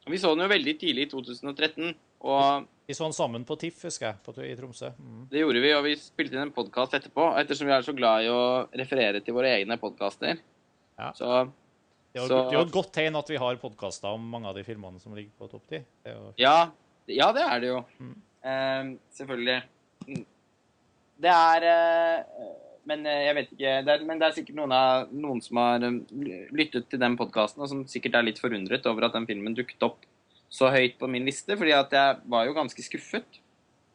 Og 0.06 0.12
Vi 0.12 0.20
så 0.22 0.30
den 0.36 0.44
jo 0.44 0.52
veldig 0.52 0.74
tidlig 0.78 1.06
i 1.08 1.10
2013, 1.10 1.94
og 2.30 2.66
Vi 2.86 2.94
så 2.94 3.08
den 3.08 3.16
sammen 3.16 3.42
på 3.44 3.56
TIFF, 3.58 3.80
husker 3.88 4.12
jeg, 4.12 4.18
på, 4.22 4.34
i 4.44 4.52
Tromsø. 4.54 4.92
Mm. 4.94 5.24
det 5.32 5.40
gjorde 5.40 5.62
vi. 5.64 5.72
Og 5.74 5.82
vi 5.88 5.94
spilte 5.98 6.36
inn 6.36 6.44
en 6.44 6.52
podkast 6.54 6.94
etterpå, 6.94 7.32
ettersom 7.40 7.66
vi 7.66 7.74
er 7.74 7.82
så 7.82 7.94
glad 7.96 8.22
i 8.22 8.28
å 8.30 8.68
referere 8.78 9.18
til 9.24 9.34
våre 9.34 9.50
egne 9.56 9.74
podkaster. 9.82 10.38
Ja. 10.94 11.10
Så 11.18 11.48
Det 12.14 12.22
er 12.22 12.54
jo 12.54 12.62
et 12.62 12.76
godt 12.76 12.92
tegn 12.94 13.18
at 13.18 13.28
vi 13.28 13.40
har 13.42 13.58
podkaster 13.58 14.14
om 14.14 14.30
mange 14.30 14.46
av 14.46 14.54
de 14.54 14.62
filmene 14.62 15.02
som 15.02 15.16
ligger 15.18 15.34
på 15.34 15.50
topp 15.50 15.66
10. 15.74 15.82
Det 16.06 16.14
jo 16.14 16.30
Ja, 16.38 16.70
ja 17.10 17.32
det 17.34 17.42
er 17.42 17.60
det 17.64 17.72
jo. 17.72 17.82
Mm. 17.98 18.14
Eh, 18.47 18.94
selvfølgelig. 19.16 19.60
Mm. 20.06 20.24
Det 21.16 21.32
er 21.32 21.64
eh, 21.70 22.51
Men 22.86 23.06
eh, 23.09 23.23
jeg 23.24 23.36
vet 23.39 23.55
ikke 23.55 23.70
det 23.86 23.94
er, 23.94 24.02
Men 24.06 24.20
det 24.20 24.27
er 24.27 24.35
sikkert 24.36 24.59
noen, 24.59 24.74
av, 24.77 25.14
noen 25.14 25.40
som 25.43 25.60
har 25.62 25.86
eh, 25.86 25.97
lyttet 26.55 26.90
til 26.90 27.01
den 27.02 27.16
podkasten, 27.18 27.64
og 27.64 27.70
som 27.73 27.86
sikkert 27.90 28.18
er 28.18 28.28
litt 28.28 28.43
forundret 28.43 28.86
over 28.90 29.09
at 29.09 29.16
den 29.16 29.27
filmen 29.28 29.56
dukket 29.56 29.86
opp 29.86 30.05
så 30.52 30.70
høyt 30.70 30.94
på 31.01 31.09
min 31.10 31.27
liste, 31.27 31.56
fordi 31.59 31.73
at 31.74 31.90
jeg 31.93 32.20
var 32.31 32.47
jo 32.47 32.55
ganske 32.55 32.85
skuffet. 32.85 33.40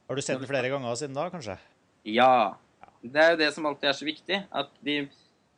Har 0.10 0.19
du 0.19 0.22
sett 0.26 0.41
den 0.41 0.49
flere 0.49 0.69
ganger 0.73 0.98
siden 0.99 1.15
da, 1.15 1.30
kanskje? 1.32 1.56
Ja. 2.03 2.57
Det 3.02 3.22
er 3.23 3.32
jo 3.32 3.40
det 3.40 3.48
som 3.56 3.65
alltid 3.65 3.88
er 3.90 3.95
så 3.98 4.06
viktig. 4.06 4.40
At 4.52 4.73
de 4.84 4.98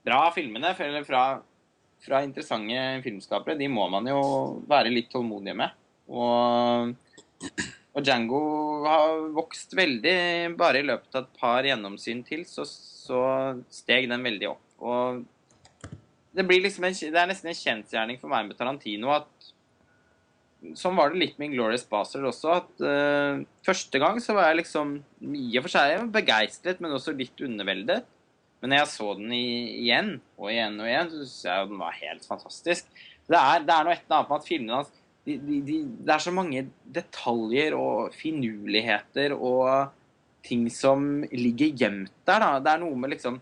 bra 0.05 0.27
filmene, 0.35 0.69
eller 0.85 1.07
fra, 1.07 1.23
fra 2.05 2.21
interessante 2.23 3.01
filmskapere, 3.03 3.57
de 3.59 3.71
må 3.73 3.87
man 3.91 4.07
jo 4.07 4.21
være 4.69 4.93
litt 4.93 5.09
tålmodige 5.11 5.57
med. 5.57 5.73
Og, 6.13 6.93
og 7.93 8.01
Django 8.01 8.39
har 8.87 9.27
vokst 9.35 9.75
veldig 9.77 10.17
bare 10.57 10.81
i 10.81 10.87
løpet 10.87 11.13
av 11.13 11.27
et 11.27 11.39
par 11.39 11.67
gjennomsyn 11.67 12.23
til, 12.25 12.41
så, 12.49 12.65
så 12.65 13.21
steg 13.69 14.09
den 14.09 14.25
veldig 14.25 14.49
opp. 14.49 14.63
Og 14.81 15.21
det, 16.33 16.45
liksom 16.49 16.87
en, 16.89 16.97
det 16.97 17.19
er 17.21 17.29
nesten 17.29 17.51
en 17.51 17.59
kjensgjerning 17.59 18.17
for 18.21 18.33
meg 18.33 18.49
med 18.49 18.59
Tarantino 18.59 19.13
at 19.15 19.29
Sånn 20.79 20.95
var 20.95 21.11
det 21.11 21.19
litt 21.19 21.39
med 21.41 21.51
Glorious 21.51 21.81
Bastard 21.89 22.23
også. 22.23 22.53
at 22.55 22.83
uh, 22.87 23.41
Første 23.67 23.99
gang 23.99 24.21
så 24.23 24.31
var 24.37 24.45
jeg 24.47 24.61
liksom 24.61 24.93
i 25.35 25.57
og 25.59 25.65
for 25.65 25.73
seg 25.73 26.05
begeistret, 26.13 26.79
men 26.79 26.95
også 26.95 27.11
litt 27.19 27.43
underveldet. 27.43 28.05
Men 28.63 28.71
når 28.71 28.79
jeg 28.79 28.91
så 28.93 29.09
den 29.17 29.33
i, 29.35 29.47
igjen 29.81 30.13
og 30.37 30.53
igjen 30.53 30.77
og 30.79 30.87
igjen, 30.87 31.09
så 31.11 31.19
syns 31.19 31.41
jeg 31.49 31.67
den 31.67 31.81
var 31.83 31.97
helt 31.99 32.29
fantastisk. 32.29 32.87
Det 33.27 33.35
er, 33.35 33.65
det 33.67 33.75
er 33.75 33.89
noe 33.89 33.97
et 33.97 34.05
eller 34.05 34.21
annet 34.21 34.31
med 34.31 34.39
at 34.39 34.47
filmene 34.47 34.77
hans 34.79 35.02
de, 35.23 35.37
de, 35.39 35.59
de, 35.63 35.79
Det 36.03 36.13
er 36.13 36.23
så 36.23 36.33
mange 36.35 36.65
detaljer 36.95 37.75
og 37.77 38.15
finurligheter 38.17 39.35
og 39.37 39.93
ting 40.43 40.67
som 40.73 41.23
ligger 41.31 41.71
gjemt 41.71 42.15
der. 42.27 42.43
da. 42.43 42.59
Det 42.59 42.73
er 42.73 42.83
noe 42.83 42.99
med 42.99 43.15
liksom 43.15 43.39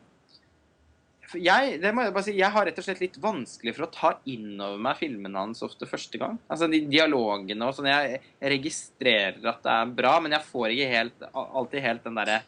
jeg, 1.39 1.77
det 1.79 1.91
må 1.95 2.03
jeg 2.03 2.11
bare 2.11 2.25
si, 2.25 2.33
jeg 2.35 2.51
har 2.51 2.65
rett 2.67 2.79
og 2.81 2.85
slett 2.85 3.01
litt 3.03 3.17
vanskelig 3.21 3.73
for 3.77 3.85
å 3.85 3.91
ta 3.93 4.09
inn 4.27 4.59
over 4.59 4.81
meg 4.83 4.97
filmene 4.99 5.39
hans 5.39 5.63
ofte 5.63 5.87
første 5.87 6.19
gang. 6.19 6.37
Altså 6.51 6.67
de 6.71 6.81
dialogene 6.91 7.67
og 7.67 7.77
sånn. 7.77 7.87
Jeg 7.87 8.19
registrerer 8.53 9.39
at 9.39 9.61
det 9.63 9.75
er 9.77 9.93
bra, 10.01 10.17
men 10.23 10.35
jeg 10.35 10.47
får 10.49 10.73
ikke 10.73 10.89
helt, 10.91 11.25
alltid 11.31 11.85
helt 11.85 12.07
den 12.07 12.19
derre 12.19 12.41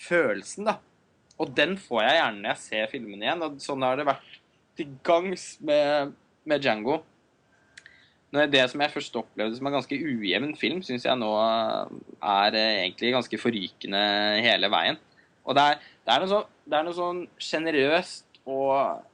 følelsen, 0.00 0.70
da. 0.70 0.78
Og 1.40 1.50
den 1.56 1.76
får 1.80 2.04
jeg 2.06 2.18
gjerne 2.20 2.40
når 2.40 2.52
jeg 2.52 2.62
ser 2.64 2.92
filmene 2.92 3.26
igjen, 3.26 3.44
og 3.44 3.60
sånn 3.62 3.84
har 3.86 3.98
det 3.98 4.08
vært 4.08 4.38
til 4.78 4.94
gangs 5.06 5.48
med, 5.64 6.14
med 6.48 6.64
Django. 6.64 7.02
Det 8.50 8.64
som 8.70 8.82
jeg 8.82 8.92
først 8.94 9.16
opplevde 9.20 9.56
som 9.58 9.68
en 9.68 9.76
ganske 9.76 9.96
ujevn 9.98 10.54
film, 10.58 10.82
syns 10.82 11.06
jeg 11.06 11.18
nå 11.20 11.30
er 11.38 12.58
eh, 12.58 12.78
egentlig 12.84 13.14
ganske 13.14 13.40
forrykende 13.40 14.04
hele 14.44 14.70
veien. 14.72 14.98
Og 15.44 15.56
det 15.56 15.64
er, 15.64 15.82
det 16.04 16.14
er 16.14 16.22
noe, 16.22 16.30
så, 16.30 16.40
det 16.64 16.78
er 16.78 16.86
noe 16.86 16.96
sånn 16.96 17.20
sjenerøst 17.46 18.40
og, 18.50 19.04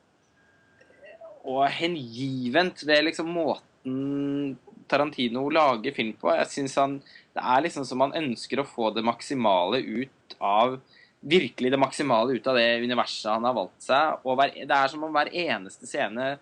og 1.44 1.62
hengivent 1.74 2.84
ved 2.86 3.08
liksom 3.10 3.32
måten 3.34 4.56
Tarantino 4.90 5.44
lager 5.54 5.94
film 5.94 6.14
på. 6.18 6.32
Jeg 6.34 6.50
synes 6.50 6.78
han, 6.80 6.96
Det 7.34 7.42
er 7.42 7.66
liksom 7.66 7.84
som 7.86 8.02
han 8.02 8.16
ønsker 8.18 8.62
å 8.62 8.66
få 8.66 8.90
det 8.94 9.06
maksimale 9.06 9.82
ut 9.82 10.40
av 10.40 10.80
Virkelig 11.20 11.68
det 11.68 11.76
maksimale 11.76 12.32
ut 12.32 12.46
av 12.48 12.56
det 12.56 12.80
universet 12.80 13.28
han 13.28 13.44
har 13.44 13.52
valgt 13.52 13.84
seg. 13.84 14.22
Og 14.24 14.38
hver, 14.40 14.54
det 14.56 14.72
er 14.72 14.88
som 14.88 15.02
om 15.04 15.12
hver 15.12 15.28
eneste 15.28 15.84
scene 15.84 16.38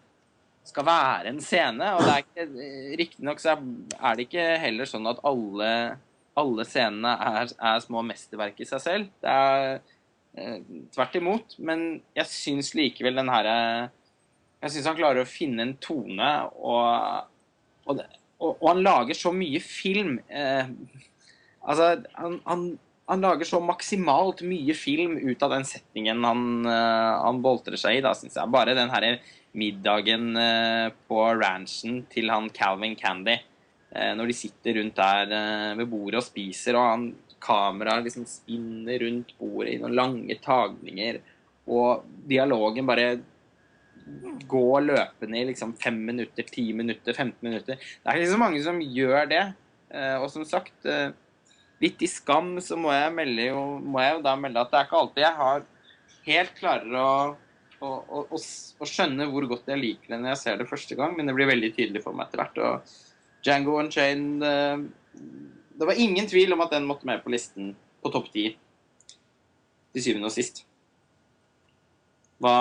skal 0.68 0.86
være 0.86 1.32
en 1.32 1.40
scene. 1.42 1.92
Og 1.96 2.04
det 2.04 2.14
er 2.14 2.24
ikke 2.24 2.98
Riktignok 3.00 3.42
så 3.42 3.56
er 3.56 4.16
det 4.18 4.28
ikke 4.28 4.46
heller 4.62 4.88
sånn 4.88 5.08
at 5.10 5.22
alle, 5.28 5.70
alle 6.38 6.66
scenene 6.68 7.14
er, 7.30 7.54
er, 7.56 7.84
små 7.84 8.04
mesterverk 8.06 8.60
i 8.62 8.68
seg 8.68 8.84
selv. 8.84 9.12
Det 9.22 9.34
er 9.34 9.68
eh, 10.38 10.58
tvert 10.94 11.18
imot. 11.20 11.58
Men 11.58 11.88
jeg 12.18 12.32
syns 12.32 12.74
likevel 12.78 13.20
den 13.20 13.32
herre 13.32 13.56
Jeg 14.62 14.74
syns 14.74 14.90
han 14.90 14.98
klarer 14.98 15.22
å 15.22 15.30
finne 15.30 15.62
en 15.62 15.76
tone, 15.78 16.30
og, 16.58 17.28
og, 17.86 18.00
og, 18.40 18.48
og 18.50 18.64
han 18.66 18.82
lager 18.82 19.14
så 19.14 19.30
mye 19.30 19.60
film. 19.62 20.18
Eh, 20.28 20.74
altså, 21.62 21.94
han, 22.18 22.42
han 22.48 22.68
han 23.08 23.22
lager 23.24 23.48
så 23.48 23.56
maksimalt 23.64 24.42
mye 24.44 24.74
film 24.76 25.14
ut 25.16 25.40
av 25.40 25.54
den 25.54 25.62
settingen 25.64 26.18
han, 26.28 26.66
han 26.68 27.38
boltrer 27.40 27.80
seg 27.80 27.96
i, 27.96 28.02
da, 28.04 28.10
syns 28.12 28.34
jeg. 28.36 28.52
Bare 28.52 28.74
den 28.76 28.92
herre 28.92 29.14
middagen 29.56 30.32
uh, 30.36 30.90
på 31.08 31.22
ranchen 31.40 32.02
til 32.12 32.32
han 32.32 32.50
Calvin 32.54 32.96
Candy, 32.98 33.38
uh, 33.94 34.12
når 34.18 34.30
de 34.30 34.36
sitter 34.36 34.78
rundt 34.80 34.98
der 34.98 35.74
ved 35.78 35.88
bordet 35.88 36.20
og 36.20 36.26
spiser, 36.26 36.78
og 36.78 36.90
han 36.92 37.08
kameraet 37.42 38.08
liksom 38.08 38.26
spinner 38.28 39.04
rundt 39.04 39.34
bordet 39.38 39.76
i 39.76 39.80
noen 39.82 39.96
lange 39.96 40.38
tagninger, 40.42 41.20
og 41.68 42.04
dialogen 42.28 42.88
bare 42.88 43.08
går 44.48 44.84
løpende 44.86 45.36
i 45.36 45.46
liksom 45.50 45.74
fem 45.80 45.98
minutter, 46.08 46.46
ti 46.48 46.70
minutter, 46.72 47.12
15 47.12 47.44
minutter. 47.44 47.76
Det 47.76 48.08
er 48.08 48.18
ikke 48.18 48.30
så 48.32 48.40
mange 48.40 48.62
som 48.64 48.80
gjør 48.80 49.28
det. 49.28 49.42
og 50.16 50.30
som 50.32 50.46
sagt 50.48 50.86
litt 51.82 52.02
i 52.02 52.08
skam 52.10 52.56
så 52.64 52.78
må 52.78 52.92
jeg, 52.94 53.12
melde, 53.14 53.50
må 53.84 54.00
jeg 54.02 54.16
jo 54.16 54.24
da 54.24 54.34
melde 54.40 54.62
at 54.62 54.72
det 54.72 54.80
er 54.80 54.88
ikke 54.88 55.02
alltid 55.02 55.24
jeg 55.24 55.38
har 55.42 55.66
helt 56.28 56.56
klarer 56.58 56.96
å, 56.98 57.10
å, 57.84 57.88
å, 57.88 58.22
å, 58.38 58.86
skjønne 58.88 59.28
hvor 59.30 59.46
godt 59.50 59.68
jeg 59.70 59.80
liker 59.80 60.14
det 60.14 60.20
når 60.22 60.32
jeg 60.32 60.40
ser 60.42 60.60
det 60.60 60.68
første 60.70 60.96
gang, 60.98 61.14
men 61.16 61.28
det 61.28 61.34
blir 61.36 61.50
veldig 61.50 61.70
tydelig 61.76 62.02
for 62.04 62.16
meg 62.16 62.28
etter 62.28 62.42
hvert. 62.42 62.62
Og 62.62 63.44
Django 63.46 63.76
Unchained 63.78 64.42
eh, 64.42 64.80
Det 65.78 65.86
var 65.86 66.00
ingen 66.02 66.26
tvil 66.26 66.56
om 66.56 66.64
at 66.64 66.74
den 66.74 66.88
måtte 66.88 67.06
med 67.06 67.22
på 67.22 67.32
listen 67.32 67.74
på 68.02 68.10
topp 68.14 68.32
ti 68.34 68.48
til 69.94 70.04
syvende 70.04 70.30
og 70.30 70.34
sist. 70.34 70.64
Hva 72.42 72.56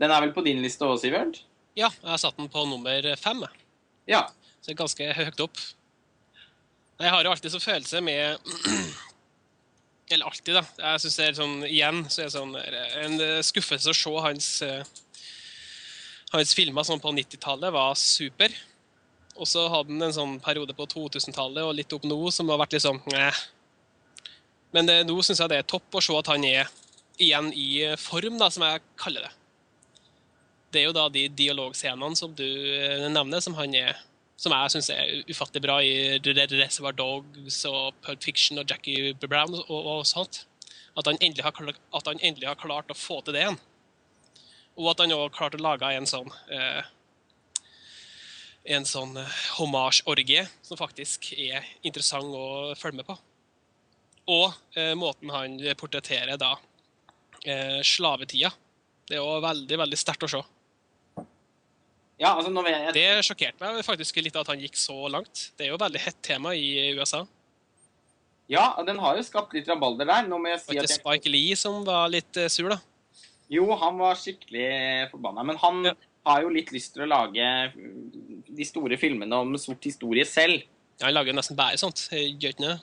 Den 0.00 0.10
er 0.10 0.24
vel 0.24 0.32
på 0.36 0.44
din 0.44 0.62
liste 0.64 0.88
òg, 0.88 0.96
Sivert? 1.00 1.42
Ja, 1.76 1.90
jeg 2.00 2.08
har 2.08 2.20
satt 2.20 2.38
den 2.40 2.48
på 2.50 2.64
nummer 2.68 3.04
fem. 3.20 3.44
Ja. 4.08 4.26
Så 4.60 4.74
ganske 4.76 5.12
høyt 5.16 5.40
opp. 5.40 5.60
Jeg 7.00 7.12
har 7.12 7.24
jo 7.24 7.30
alltid 7.32 7.52
så 7.54 7.60
følelse 7.62 8.00
med 8.04 8.50
Eller 10.10 10.26
alltid, 10.26 10.56
da. 10.58 10.64
Jeg 10.78 11.02
synes 11.04 11.16
det 11.16 11.26
er 11.28 11.36
sånn, 11.38 11.60
Igjen 11.68 12.00
så 12.10 12.24
er 12.24 12.26
det 12.26 12.34
sånn, 12.34 12.56
en 13.04 13.44
skuffelse 13.46 13.92
å 13.92 13.94
se 13.94 14.14
hans, 14.24 14.48
eh, 14.66 14.82
hans 16.32 16.54
filmer 16.56 16.86
sånn 16.86 17.02
på 17.02 17.12
90-tallet 17.14 17.74
var 17.74 17.94
super. 17.98 18.54
Og 19.38 19.46
så 19.46 19.68
hadde 19.70 19.94
han 19.94 20.08
en 20.08 20.16
sånn 20.16 20.36
periode 20.42 20.74
på 20.76 20.88
2000-tallet 20.90 21.62
og 21.62 21.76
litt 21.78 21.94
opp 21.94 22.04
nå 22.08 22.18
som 22.34 22.50
har 22.50 22.58
vært 22.60 22.74
litt 22.76 22.84
sånn 22.84 23.00
eh. 23.14 23.42
Men 24.74 24.86
det, 24.86 25.00
nå 25.06 25.16
syns 25.22 25.42
jeg 25.42 25.50
det 25.50 25.62
er 25.62 25.70
topp 25.70 25.98
å 25.98 26.02
se 26.02 26.14
at 26.18 26.30
han 26.30 26.44
er 26.46 26.68
igjen 27.20 27.50
i 27.54 27.70
form, 28.00 28.38
da, 28.40 28.50
som 28.50 28.64
jeg 28.66 28.82
kaller 29.00 29.26
det. 29.26 29.32
Det 30.70 30.82
er 30.82 30.86
jo 30.88 30.94
da 30.94 31.08
de 31.10 31.24
dialogscenene 31.34 32.18
som 32.18 32.34
du 32.34 32.46
eh, 32.46 33.06
nevner, 33.10 33.42
som 33.42 33.56
han 33.58 33.74
er 33.78 33.98
som 34.40 34.54
jeg 34.56 34.72
syns 34.72 34.88
er 34.94 35.24
ufattelig 35.28 35.64
bra 35.66 35.80
i 35.84 36.16
Reservoir 36.24 36.96
Dogs 36.96 37.58
og 37.68 37.98
Pulp 38.04 38.22
Fiction 38.24 38.60
og 38.60 38.70
Jackie 38.70 39.12
Brown 39.20 39.52
og, 39.66 39.80
og 39.80 40.06
sånt. 40.08 40.46
At 40.98 41.06
han, 41.06 41.20
har, 41.20 41.52
at 41.60 42.08
han, 42.08 42.22
endelig 42.22 42.48
har, 42.48 42.56
klart 42.58 42.90
å 42.90 42.96
få 42.96 43.20
til 43.22 43.36
det 43.36 43.44
igjen. 43.44 43.60
Og 44.80 44.88
at 44.94 45.02
han 45.02 45.12
òg 45.12 45.26
har 45.26 45.36
klart 45.36 45.58
å 45.58 45.62
lage 45.62 45.92
en 45.92 46.08
sånn 46.08 46.32
eh, 46.52 46.80
en 48.68 48.86
sånn 48.86 49.16
eh, 49.20 49.36
hommage-orgie 49.58 50.44
som 50.62 50.78
faktisk 50.80 51.32
er 51.36 51.66
interessant 51.86 52.34
å 52.36 52.74
følge 52.78 53.00
med 53.00 53.08
på. 53.08 53.16
Og 54.30 54.78
eh, 54.78 54.94
måten 54.98 55.32
han 55.32 55.58
portretterer 55.80 56.40
da 56.40 56.54
eh, 57.44 57.80
slavetida. 57.86 58.52
Det 59.08 59.18
er 59.18 59.26
òg 59.26 59.44
veldig, 59.44 59.80
veldig 59.84 59.98
sterkt 59.98 60.26
å 60.28 60.30
se. 60.30 60.42
Ja, 62.20 62.34
altså 62.36 62.52
jeg... 62.68 62.92
Det 62.92 63.04
sjokkerte 63.24 63.64
meg 63.64 63.84
faktisk 63.86 64.18
litt 64.20 64.34
at 64.36 64.48
han 64.52 64.60
gikk 64.60 64.76
så 64.76 65.08
langt. 65.08 65.46
Det 65.56 65.64
er 65.64 65.70
jo 65.72 65.78
et 65.78 65.84
veldig 65.86 66.02
hett 66.04 66.18
tema 66.26 66.52
i 66.52 66.90
USA. 66.98 67.22
Ja, 68.50 68.74
den 68.84 68.98
har 69.00 69.16
jo 69.16 69.24
skapt 69.24 69.54
litt 69.56 69.68
rabalder 69.70 70.08
der. 70.10 70.26
Nå 70.28 70.36
må 70.42 70.50
jeg 70.50 70.60
si 70.60 70.74
at 70.74 70.84
jeg... 70.84 70.98
Spike 70.98 71.30
Lee 71.32 71.56
som 71.56 71.80
var 71.86 72.10
litt 72.12 72.36
uh, 72.36 72.48
sur, 72.52 72.68
da? 72.74 72.76
Jo, 73.50 73.64
han 73.80 73.96
var 74.02 74.18
skikkelig 74.20 75.08
forbanna. 75.14 75.46
Men 75.48 75.60
han 75.62 75.80
ja. 75.88 75.94
har 76.28 76.44
jo 76.44 76.50
litt 76.52 76.74
lyst 76.74 76.92
til 76.96 77.06
å 77.06 77.08
lage 77.08 77.46
de 78.50 78.66
store 78.68 78.98
filmene 79.00 79.40
om 79.40 79.56
sort 79.58 79.88
historie 79.88 80.26
selv. 80.28 80.66
Ja, 81.00 81.06
Han 81.08 81.16
lager 81.16 81.32
jo 81.32 81.38
nesten 81.40 81.56
bare 81.56 81.80
sånt. 81.80 82.04
Gjør 82.12 82.52
ikke 82.52 82.66
det? 82.66 82.76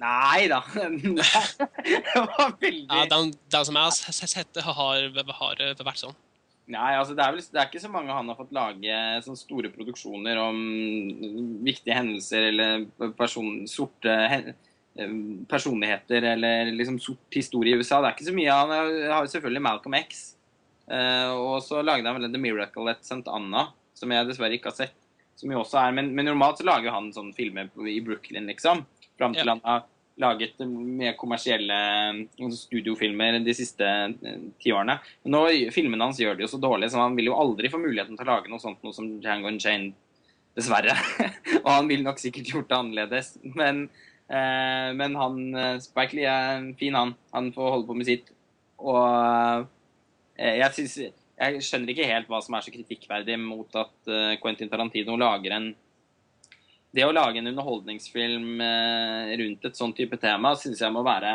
Nei 0.00 0.46
da. 0.48 0.62
det 0.78 2.24
var 2.24 2.56
veldig 2.62 2.86
Ja, 2.86 3.04
Den, 3.10 3.34
den 3.52 3.68
som 3.68 3.76
jeg 3.76 3.84
har 3.84 4.32
sett, 4.32 4.62
har, 4.64 5.10
har 5.42 5.62
vært 5.82 6.02
sånn. 6.06 6.16
Nei, 6.68 6.92
altså 6.98 7.14
det 7.16 7.24
er, 7.24 7.32
vel, 7.32 7.44
det 7.48 7.60
er 7.60 7.68
ikke 7.70 7.80
så 7.80 7.88
mange 7.88 8.12
han 8.12 8.28
har 8.28 8.36
fått 8.36 8.50
lage 8.52 8.96
sånne 9.24 9.40
store 9.40 9.70
produksjoner 9.72 10.40
om 10.42 10.58
viktige 11.64 11.96
hendelser 11.96 12.50
eller 12.50 12.84
person, 13.16 13.62
sorte 13.70 14.16
hen, 14.28 14.50
eh, 15.00 15.14
personligheter 15.48 16.26
eller 16.34 16.74
liksom 16.74 16.98
sort 17.00 17.38
historie 17.40 17.72
i 17.72 17.80
USA. 17.80 18.02
Det 18.02 18.10
er 18.10 18.18
ikke 18.18 18.28
så 18.28 18.36
mye. 18.36 18.58
Han 18.60 18.74
har 19.14 19.24
jo 19.24 19.32
selvfølgelig 19.32 19.64
Malcolm 19.64 19.96
X. 20.02 20.26
Uh, 20.88 21.32
og 21.36 21.58
så 21.60 21.82
lagde 21.84 22.08
han 22.08 22.16
vel 22.16 22.30
The 22.32 22.40
Miracle 22.40 22.92
at 22.92 23.04
St. 23.04 23.24
Anna, 23.28 23.66
som 23.96 24.12
jeg 24.12 24.28
dessverre 24.28 24.56
ikke 24.56 24.70
har 24.72 24.78
sett. 24.78 24.96
Som 25.38 25.52
jo 25.52 25.60
også 25.62 25.78
er, 25.82 25.92
men, 25.94 26.10
men 26.16 26.26
normalt 26.26 26.60
så 26.60 26.66
lager 26.66 26.92
han 26.92 27.12
sånne 27.14 27.36
filmer 27.36 27.68
i 27.86 28.00
Brooklyn, 28.04 28.48
liksom. 28.50 28.84
Fram 29.20 29.36
til 29.36 29.46
ja. 29.46 29.54
han 29.54 29.64
har 29.64 29.84
laget 30.18 30.58
mer 30.66 31.14
kommersielle 31.18 31.78
eh, 32.10 32.50
studiofilmer 32.54 33.38
de 33.44 33.54
siste 33.56 33.86
eh, 33.86 34.42
ti 34.60 34.72
årene. 34.74 34.98
Nå, 35.30 35.44
filmene 35.74 36.08
hans 36.08 36.20
gjør 36.20 36.38
det 36.38 36.46
jo 36.46 36.52
så 36.54 36.60
dårlig, 36.62 36.90
så 36.92 37.02
han 37.02 37.16
vil 37.18 37.30
jo 37.30 37.38
aldri 37.38 37.70
få 37.72 37.80
muligheten 37.82 38.18
til 38.18 38.26
å 38.26 38.32
lage 38.32 38.50
noe 38.50 38.62
sånt 38.62 38.82
noe 38.84 38.96
som 38.96 39.08
Django 39.22 39.50
Unchained, 39.52 39.96
dessverre. 40.58 40.96
og 41.64 41.70
han 41.70 41.90
vil 41.90 42.04
nok 42.06 42.20
sikkert 42.22 42.52
gjort 42.52 42.70
det 42.70 42.78
annerledes. 42.80 43.32
Men, 43.54 43.86
eh, 44.26 44.90
men 44.98 45.16
han 45.18 45.40
eh, 45.54 45.78
Spike 45.84 46.18
Lee 46.18 46.34
er 46.34 46.68
fin, 46.80 46.98
han. 46.98 47.14
Han 47.36 47.52
får 47.54 47.74
holde 47.76 47.90
på 47.90 47.98
med 47.98 48.10
sitt. 48.10 48.32
Og 48.78 49.68
eh, 50.38 50.56
jeg 50.58 50.74
synes 50.76 51.00
jeg 51.38 51.62
skjønner 51.62 51.92
ikke 51.92 52.06
helt 52.10 52.30
hva 52.30 52.40
som 52.42 52.56
er 52.58 52.64
så 52.66 52.72
kritikkverdig 52.74 53.36
mot 53.38 53.76
at 53.78 54.08
Quentin 54.42 54.66
Tarantino 54.72 55.14
lager 55.20 55.52
en 55.54 55.68
det 56.98 57.06
å 57.06 57.14
lage 57.14 57.40
en 57.40 57.50
underholdningsfilm 57.52 58.62
eh, 58.64 59.34
rundt 59.40 59.68
et 59.68 59.78
sånn 59.78 59.94
type 59.96 60.18
tema, 60.20 60.54
syns 60.58 60.82
jeg 60.82 60.94
må 60.94 61.04
være 61.06 61.34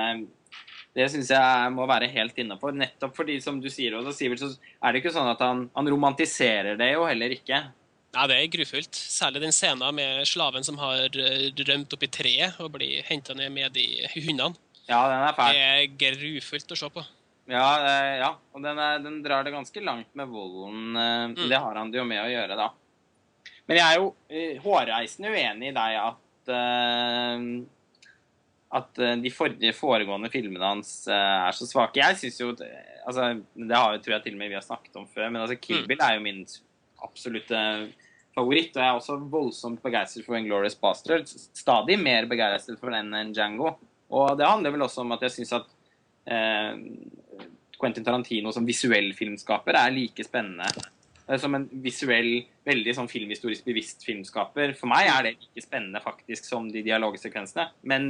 det 0.93 1.07
synes 1.09 1.31
jeg 1.33 1.69
må 1.73 1.87
være 1.89 2.09
helt 2.13 2.37
innafor. 2.37 2.75
Nettopp 2.77 3.15
fordi, 3.17 3.39
som 3.41 3.57
du 3.61 3.65
sier, 3.73 3.95
også, 3.97 4.13
Sivert, 4.13 4.43
så 4.43 4.51
er 4.53 4.93
det 4.93 5.01
ikke 5.01 5.13
sånn 5.15 5.31
at 5.31 5.41
han, 5.41 5.65
han, 5.73 5.89
romantiserer 5.89 6.77
det 6.77 6.91
jo 6.91 7.07
heller 7.07 7.33
ikke. 7.33 7.63
Nei, 8.13 8.27
det 8.29 8.37
er 8.37 8.51
grufullt. 8.53 8.93
Særlig 8.93 9.41
den 9.41 9.55
scenen 9.55 9.97
med 9.97 10.21
slaven 10.29 10.65
som 10.65 10.77
har 10.77 11.17
eh, 11.17 11.47
rømt 11.65 11.97
opp 11.97 12.05
i 12.05 12.11
treet 12.13 12.61
og 12.61 12.75
blir 12.75 13.01
henta 13.09 13.33
ned 13.37 13.49
med 13.55 13.73
de 13.73 13.87
hundene. 14.19 14.53
Ja, 14.85 15.01
den 15.09 15.25
er 15.25 15.33
fæl. 15.33 15.57
Det 15.57 15.65
er 15.65 15.97
grufullt 16.03 16.75
å 16.75 16.77
se 16.77 16.91
på. 16.93 17.07
Ja, 17.49 17.65
ja. 18.19 18.29
og 18.55 18.61
den, 18.63 18.77
er, 18.79 19.01
den, 19.03 19.17
drar 19.25 19.43
det 19.43 19.51
ganske 19.55 19.81
langt 19.83 20.13
med 20.15 20.29
volden. 20.31 20.93
Mm. 20.93 21.33
Det 21.49 21.57
har 21.57 21.79
han 21.79 21.89
det 21.91 21.99
jo 21.99 22.05
med 22.07 22.21
å 22.21 22.29
gjøre, 22.29 22.59
da. 22.59 22.69
Men 23.69 23.79
jeg 23.79 23.85
er 23.85 24.01
jo 24.01 24.09
uh, 24.11 24.63
hårreisende 24.65 25.31
uenig 25.31 25.71
i 25.71 25.75
deg 25.77 25.99
at 26.01 26.51
uh, 26.51 27.47
at 28.73 29.01
uh, 29.01 29.13
de 29.21 29.31
forrige 29.33 29.75
foregående 29.77 30.31
filmene 30.33 30.71
hans 30.73 30.95
uh, 31.07 31.47
er 31.47 31.55
så 31.55 31.67
svake. 31.69 32.01
Jeg 32.01 32.19
syns 32.21 32.39
jo 32.41 32.51
altså, 32.53 33.29
Det 33.53 33.77
har, 33.77 33.99
tror 34.01 34.17
jeg 34.17 34.25
til 34.25 34.37
og 34.37 34.41
med 34.41 34.51
vi 34.51 34.57
har 34.57 34.65
snakket 34.65 34.97
om 34.99 35.07
før, 35.07 35.29
men 35.29 35.43
altså, 35.43 35.59
Kill 35.61 35.83
mm. 35.83 35.89
Bill 35.91 36.03
er 36.03 36.17
jo 36.17 36.25
min 36.25 36.43
absolutte 37.03 37.63
favoritt. 38.33 38.73
Og 38.75 38.81
jeg 38.81 38.89
er 38.89 38.99
også 38.99 39.19
voldsomt 39.31 39.83
begeistret 39.83 40.25
for 40.25 40.39
Inglorious 40.39 40.75
Bastard. 40.79 41.29
Stadig 41.29 41.99
mer 42.01 42.27
begeistret 42.31 42.81
for 42.81 42.95
den 42.95 43.13
enn 43.15 43.35
Django. 43.35 43.75
Og 44.13 44.33
det 44.37 44.49
handler 44.49 44.73
vel 44.73 44.85
også 44.85 45.05
om 45.05 45.13
at 45.15 45.23
jeg 45.25 45.37
syns 45.37 45.53
at 45.57 45.69
Quentin 47.83 48.05
Tarantino 48.05 48.51
som 48.55 48.65
visuell 48.67 49.11
filmskaper 49.17 49.75
er 49.75 49.93
like 49.93 50.23
spennende 50.25 50.67
eh, 50.69 50.91
som 51.39 51.55
en 51.55 51.65
visuell, 51.83 52.43
veldig 52.67 52.93
sånn 52.97 53.09
filmhistorisk 53.11 53.65
bevisst 53.67 54.05
filmskaper. 54.07 54.75
For 54.79 54.91
meg 54.91 55.09
er 55.09 55.27
det 55.27 55.33
like 55.37 55.63
spennende 55.65 56.01
faktisk 56.03 56.47
som 56.47 56.69
de 56.71 56.83
dialogsekvensene. 56.85 57.69
Men 57.87 58.09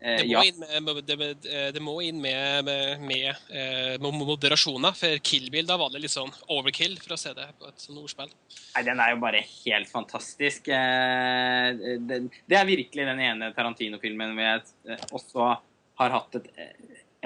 eh, 0.00 0.20
Det 0.20 0.28
må 0.28 0.44
ja. 0.44 0.70
med, 0.84 1.02
det, 1.08 1.30
det 1.76 1.82
må 1.84 1.96
inn 2.04 2.20
med, 2.20 2.68
med, 2.68 3.06
med 3.08 3.98
med 4.02 4.20
moderasjoner, 4.20 4.96
for 4.98 5.24
Kill 5.24 5.50
Bill 5.54 5.68
da 5.68 5.78
var 5.80 5.92
det 5.92 6.02
litt 6.04 6.14
sånn 6.14 6.32
overkill, 6.52 6.98
for 7.00 7.16
å 7.16 7.20
se 7.20 7.34
det 7.36 7.48
på 7.58 7.68
et 7.70 7.84
sånt 7.84 8.00
ordspill. 8.02 8.32
Nei, 8.76 8.86
den 8.88 9.00
er 9.00 9.14
jo 9.14 9.20
bare 9.24 9.44
helt 9.64 9.90
fantastisk. 9.92 10.68
Eh, 10.68 11.98
Det 12.04 12.58
er 12.58 12.68
virkelig 12.68 13.08
den 13.08 13.20
ene 13.30 13.52
Tarantino-filmen 13.56 14.36
hvor 14.36 14.50
jeg 14.50 14.64
eh, 14.88 15.06
også 15.12 15.52
har 16.02 16.18
hatt 16.18 16.40
et 16.40 16.48
eh, 16.56 16.74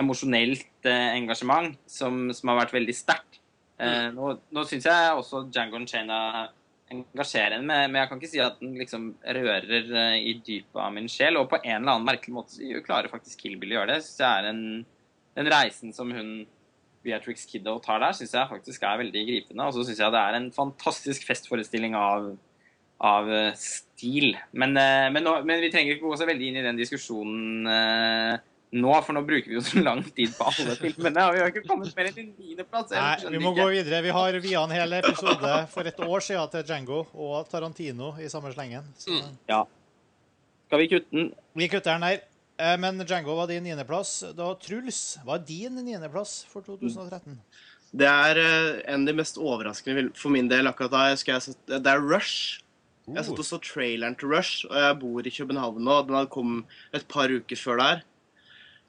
emosjonelt 0.01 0.86
eh, 0.89 1.16
engasjement 1.16 1.77
som, 1.89 2.28
som 2.36 2.53
har 2.53 2.65
vært 2.65 2.77
veldig 2.77 2.94
sterkt. 2.97 3.40
Eh, 3.78 4.07
Nå, 4.16 4.31
nå 4.57 4.65
syns 4.69 4.86
jeg 4.89 5.16
også 5.16 5.47
Django 5.53 5.77
Unchained 5.81 6.55
engasjerer 6.94 7.57
en, 7.59 7.66
men 7.66 7.97
jeg 7.98 8.09
kan 8.09 8.20
ikke 8.20 8.31
si 8.31 8.43
at 8.43 8.61
den 8.61 8.77
liksom 8.78 9.09
rører 9.36 9.89
eh, 9.90 10.19
i 10.31 10.36
dypet 10.39 10.78
av 10.81 10.93
min 10.94 11.09
sjel. 11.11 11.39
Og 11.40 11.48
på 11.51 11.59
en 11.62 11.81
eller 11.81 11.97
annen 11.97 12.07
merkelig 12.07 12.36
måte 12.36 12.82
klarer 12.86 13.12
faktisk 13.12 13.43
Kill 13.43 13.57
Bill 13.61 13.74
å 13.74 13.81
gjøre 13.81 13.97
det. 13.97 14.05
Jeg 14.07 14.27
er 14.28 14.51
en, 14.53 14.62
den 15.39 15.51
reisen 15.53 15.94
som 15.97 16.12
hun 16.15 16.36
Beatrix 17.07 17.44
Kiddo 17.47 17.77
tar 17.82 18.01
der, 18.03 18.15
syns 18.19 18.35
jeg 18.35 18.51
faktisk 18.51 18.82
er 18.86 19.01
veldig 19.03 19.24
gripende. 19.28 19.69
Og 19.69 19.77
så 19.77 19.86
syns 19.86 20.03
jeg 20.03 20.15
det 20.15 20.23
er 20.23 20.39
en 20.39 20.51
fantastisk 20.55 21.27
festforestilling 21.28 21.98
av, 21.98 22.32
av 23.03 23.31
eh, 23.35 23.53
stil. 23.61 24.32
Men, 24.55 24.77
eh, 24.81 25.09
men, 25.15 25.27
men 25.47 25.62
vi 25.62 25.73
trenger 25.74 25.97
ikke 25.97 26.07
gå 26.07 26.19
så 26.19 26.28
veldig 26.31 26.53
inn 26.53 26.61
i 26.62 26.66
den 26.66 26.81
diskusjonen 26.81 27.66
nå, 28.72 28.93
for 29.06 29.14
nå 29.14 29.22
bruker 29.26 29.47
vi 29.48 29.55
jo 29.55 29.62
så 29.64 29.82
lang 29.84 30.02
tid 30.16 30.32
på 30.36 30.44
alle 30.51 30.74
filmene. 30.82 31.22
Og 31.28 31.34
vi 31.36 31.40
har 31.44 31.52
ikke 31.52 31.62
kommet 31.68 31.94
mer 31.97 32.09
enn 32.10 32.16
til 32.16 32.28
niendeplass. 32.34 32.90
Nei, 32.90 33.30
vi 33.36 33.38
må 33.43 33.52
ikke. 33.55 33.62
gå 33.62 33.68
videre. 33.76 34.02
Vi 34.02 34.14
har 34.16 34.38
via 34.43 34.62
en 34.66 34.74
hel 34.74 34.93
episode 34.98 35.52
for 35.72 35.86
et 35.93 36.01
år 36.06 36.24
siden 36.26 36.51
til 36.55 36.64
Django 36.66 37.02
og 37.14 37.48
Tarantino 37.52 38.14
i 38.20 38.28
samme 38.32 38.52
slengen. 38.56 38.84
Så 38.98 39.10
Mm. 39.16 39.66
Skal 40.66 40.78
vi 40.82 40.88
kutte 40.90 41.12
den? 41.14 41.28
vi 41.55 41.68
kutter 41.70 41.93
den 41.94 42.01
der. 42.09 42.20
Eh, 42.59 42.76
Men 42.80 42.98
Django 43.06 43.36
var 43.36 43.47
din 43.47 43.62
niendeplass. 43.62 44.24
Da, 44.34 44.55
Truls, 44.59 45.18
hva 45.24 45.36
er 45.38 45.44
din 45.47 45.76
niendeplass 45.84 46.44
for 46.51 46.62
2013? 46.66 47.38
Det 47.97 48.06
er 48.09 48.36
eh, 48.43 48.82
en 48.93 49.05
av 49.05 49.06
de 49.06 49.12
mest 49.16 49.38
overraskende 49.38 50.10
for 50.18 50.28
min 50.34 50.48
del 50.51 50.66
akkurat 50.66 50.90
da. 50.90 51.05
Jeg 51.12 51.18
skal 51.22 51.38
jeg 51.40 51.82
det 51.84 51.86
er 51.93 52.01
Rush. 52.02 52.60
Jeg 53.06 53.22
satt 53.22 53.38
og 53.38 53.47
så 53.47 53.60
traileren 53.62 54.16
til 54.18 54.32
Rush, 54.32 54.64
og 54.66 54.74
jeg 54.74 54.97
bor 54.98 55.22
i 55.22 55.30
København 55.30 55.78
nå. 55.86 56.01
Den 56.09 56.16
hadde 56.18 56.32
kommet 56.34 56.64
et 56.93 57.06
par 57.06 57.30
uker 57.30 57.56
før 57.60 57.78
der. 57.78 58.02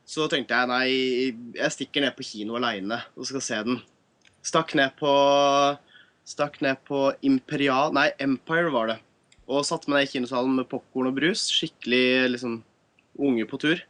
Så 0.07 0.29
tenkte 0.31 0.55
jeg 0.55 0.71
nei, 0.71 0.85
jeg 1.57 1.73
stikker 1.75 2.05
ned 2.05 2.15
på 2.15 2.25
kino 2.25 2.55
aleine 2.55 3.01
og 3.17 3.27
skal 3.27 3.43
se 3.43 3.59
den. 3.67 3.81
Stakk 4.45 4.71
ned 4.79 4.95
på 4.99 5.11
Stakk 6.27 6.57
ned 6.63 6.81
på 6.88 7.05
Imperial 7.23 7.93
Nei, 7.95 8.09
Empire 8.19 8.71
var 8.73 8.89
det. 8.91 8.97
Og 9.47 9.63
satte 9.67 9.88
meg 9.88 10.01
ned 10.01 10.09
i 10.09 10.11
kinosalen 10.11 10.57
med 10.57 10.67
popkorn 10.67 11.07
og 11.07 11.15
brus. 11.15 11.45
Skikkelig 11.55 12.34
liksom 12.34 12.57
unge 13.23 13.45
på 13.47 13.59
tur. 13.61 13.84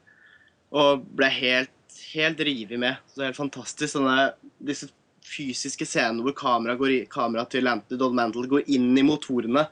Og 0.70 1.06
ble 1.18 1.30
helt, 1.34 1.98
helt 2.14 2.44
revet 2.46 2.78
med. 2.82 3.02
Så 3.10 3.18
det 3.18 3.24
er 3.26 3.32
helt 3.32 3.40
fantastisk. 3.40 3.90
Sånne, 3.96 4.30
disse 4.62 4.92
fysiske 5.28 5.88
scenene 5.90 6.24
hvor 6.24 6.36
kameraet 6.38 7.10
kamera 7.12 7.46
til 7.50 7.68
Anthony 7.68 8.00
Dodd 8.00 8.16
Mandel 8.18 8.50
går 8.52 8.70
inn 8.74 8.92
i 8.94 9.06
motorene. 9.06 9.66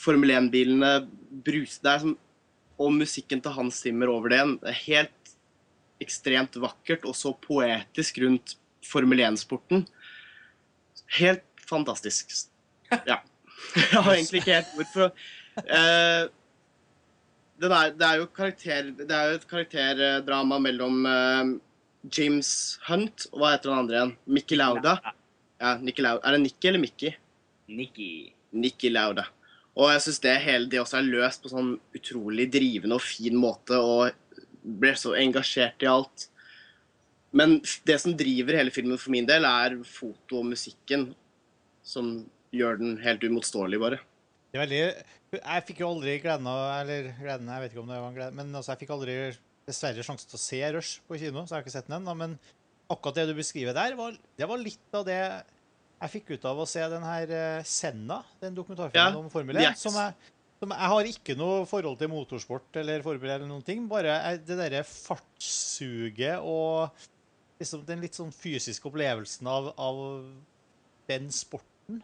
Formel 0.00 0.32
1-bilene 0.32 0.92
bruser 1.44 1.82
Det 1.84 1.90
er 1.90 2.04
som 2.06 2.14
Og 2.80 2.94
musikken 2.96 3.42
til 3.44 3.52
Hans 3.52 3.82
Zimmer 3.82 4.08
over 4.08 4.30
det. 4.30 4.38
igjen. 4.38 4.54
helt 4.86 5.19
ekstremt 6.00 6.56
vakkert 6.60 7.06
og 7.08 7.16
så 7.16 7.32
poetisk 7.36 8.20
rundt 8.24 8.56
Formel 8.86 9.20
1-sporten. 9.26 9.84
Helt 11.20 11.66
fantastisk. 11.68 12.32
Ja. 12.90 13.20
Jeg 13.76 14.02
har 14.02 14.14
egentlig 14.14 14.40
ikke 14.40 14.56
helt 14.56 14.70
hvorfor. 14.74 15.10
Eh, 15.60 16.22
det, 17.60 17.68
er, 17.68 17.90
det 17.94 18.06
er 18.06 18.22
karakter, 18.34 18.92
det 18.96 19.14
er 19.14 19.28
jo 19.28 19.38
et 19.40 19.48
karakterdrama 19.50 20.58
mellom 20.62 21.04
eh, 21.06 21.52
James 22.08 22.52
Hunt 22.88 23.26
og 23.30 23.42
hva 23.42 23.54
heter 23.54 23.74
han 23.74 23.82
andre 23.84 23.98
igjen? 23.98 24.14
Mickey 24.38 24.58
Lauda. 24.58 24.96
Ja, 25.60 25.74
Nicky 25.76 26.00
Lauda. 26.00 26.24
Er 26.24 26.36
det 26.36 26.44
Nicky 26.46 26.70
eller 26.70 26.80
Mickey? 26.80 27.12
Nikki. 27.68 28.08
Nicky 28.56 28.90
Lauda. 28.90 29.26
Og 29.78 29.92
jeg 29.92 30.02
syns 30.06 30.22
det 30.24 30.38
hele 30.42 30.70
det 30.72 30.80
også 30.80 30.98
er 30.98 31.10
løst 31.10 31.44
på 31.44 31.52
sånn 31.52 31.74
utrolig 31.96 32.48
drivende 32.52 32.96
og 32.96 33.04
fin 33.04 33.36
måte, 33.38 33.76
og 33.78 34.10
ble 34.62 34.92
så 34.98 35.14
engasjert 35.18 35.82
i 35.84 35.88
alt. 35.90 36.26
Men 37.36 37.60
det 37.86 37.96
som 38.02 38.14
driver 38.18 38.58
hele 38.58 38.72
filmen 38.74 38.98
for 38.98 39.14
min 39.14 39.28
del, 39.28 39.46
er 39.46 39.76
foto 39.86 40.40
og 40.40 40.48
musikken, 40.50 41.10
som 41.86 42.16
gjør 42.54 42.80
den 42.80 42.96
helt 43.04 43.22
uimotståelig, 43.22 43.78
bare. 43.80 44.00
Det 44.50 44.58
er 44.58 44.64
veldig 44.64 44.80
Jeg 45.38 45.62
fikk 45.68 45.78
jo 45.84 45.88
aldri 45.92 46.16
gleden 46.18 46.46
av 46.50 46.80
Eller 46.80 47.12
gleden, 47.20 47.46
jeg 47.54 47.62
vet 47.62 47.70
ikke 47.70 47.82
om 47.84 47.90
det 47.92 47.98
var 48.00 48.08
en 48.08 48.16
glede, 48.16 48.34
men 48.34 48.48
altså, 48.58 48.72
jeg 48.72 48.80
fikk 48.80 48.90
aldri 48.96 49.14
dessverre 49.70 50.02
sjansen 50.02 50.26
til 50.32 50.38
å 50.40 50.42
se 50.42 50.58
Rush 50.74 51.04
på 51.06 51.18
kino, 51.20 51.44
så 51.46 51.54
jeg 51.54 51.60
har 51.60 51.62
ikke 51.62 51.74
sett 51.76 51.86
den 51.86 52.00
ennå. 52.00 52.16
Men 52.18 52.34
akkurat 52.90 53.20
det 53.20 53.28
du 53.30 53.36
beskriver 53.38 53.76
der, 53.76 53.94
var, 53.94 54.16
det 54.18 54.48
var 54.50 54.58
litt 54.58 54.98
av 54.98 55.06
det 55.06 55.20
jeg 55.20 56.12
fikk 56.16 56.32
ut 56.34 56.48
av 56.50 56.58
å 56.62 56.66
se 56.66 56.82
den 56.90 57.04
her 57.06 57.30
eh, 57.36 57.62
Senna, 57.68 58.22
den 58.42 58.56
dokumentarfilmen 58.56 59.14
Ja, 59.14 59.20
om 59.20 59.30
Formel 59.30 59.60
1. 59.60 59.66
yes. 59.68 59.82
Som 59.84 59.94
jeg, 60.00 60.32
som 60.60 60.74
jeg 60.76 60.90
har 60.92 61.08
ikke 61.08 61.36
noe 61.40 61.64
forhold 61.68 61.96
til 62.00 62.10
motorsport 62.12 62.76
eller 62.82 63.00
Formel 63.04 63.30
1 63.30 63.34
eller 63.38 63.48
noen 63.48 63.64
ting. 63.64 63.86
Bare 63.88 64.12
eh, 64.18 64.36
det 64.44 64.58
derre 64.58 64.84
fartssuget 64.84 66.44
og 66.44 66.90
liksom 67.60 67.84
den 67.88 68.04
litt 68.04 68.16
sånn 68.16 68.32
fysiske 68.32 68.88
opplevelsen 68.88 69.48
av, 69.48 69.72
av 69.80 69.98
den 71.08 71.28
sporten. 71.32 72.02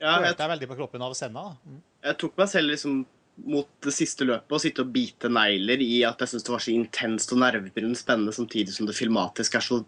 Ja, 0.00 0.18
jeg, 0.18 0.30
Følte 0.30 0.44
jeg 0.44 0.52
veldig 0.54 0.70
på 0.70 0.78
kroppen 0.82 1.04
av 1.06 1.16
Senna. 1.16 1.50
Mm. 1.64 1.80
jeg 2.04 2.18
tok 2.20 2.40
meg 2.40 2.50
selv 2.52 2.72
liksom 2.74 3.04
mot 3.50 3.68
det 3.82 3.92
siste 3.96 4.26
løpet 4.28 4.52
og 4.54 4.62
sitte 4.62 4.84
og 4.84 4.92
bite 4.94 5.30
negler 5.32 5.80
i 5.82 6.04
at 6.06 6.20
jeg 6.22 6.30
syntes 6.30 6.46
det 6.46 6.52
var 6.54 6.62
så 6.62 6.74
intenst 6.74 7.32
og 7.34 7.40
nervepirrende 7.42 7.98
spennende, 7.98 8.34
samtidig 8.36 8.76
som 8.76 8.86
det 8.86 8.94
filmatisk 8.94 9.56
er 9.58 9.64
så 9.64 9.80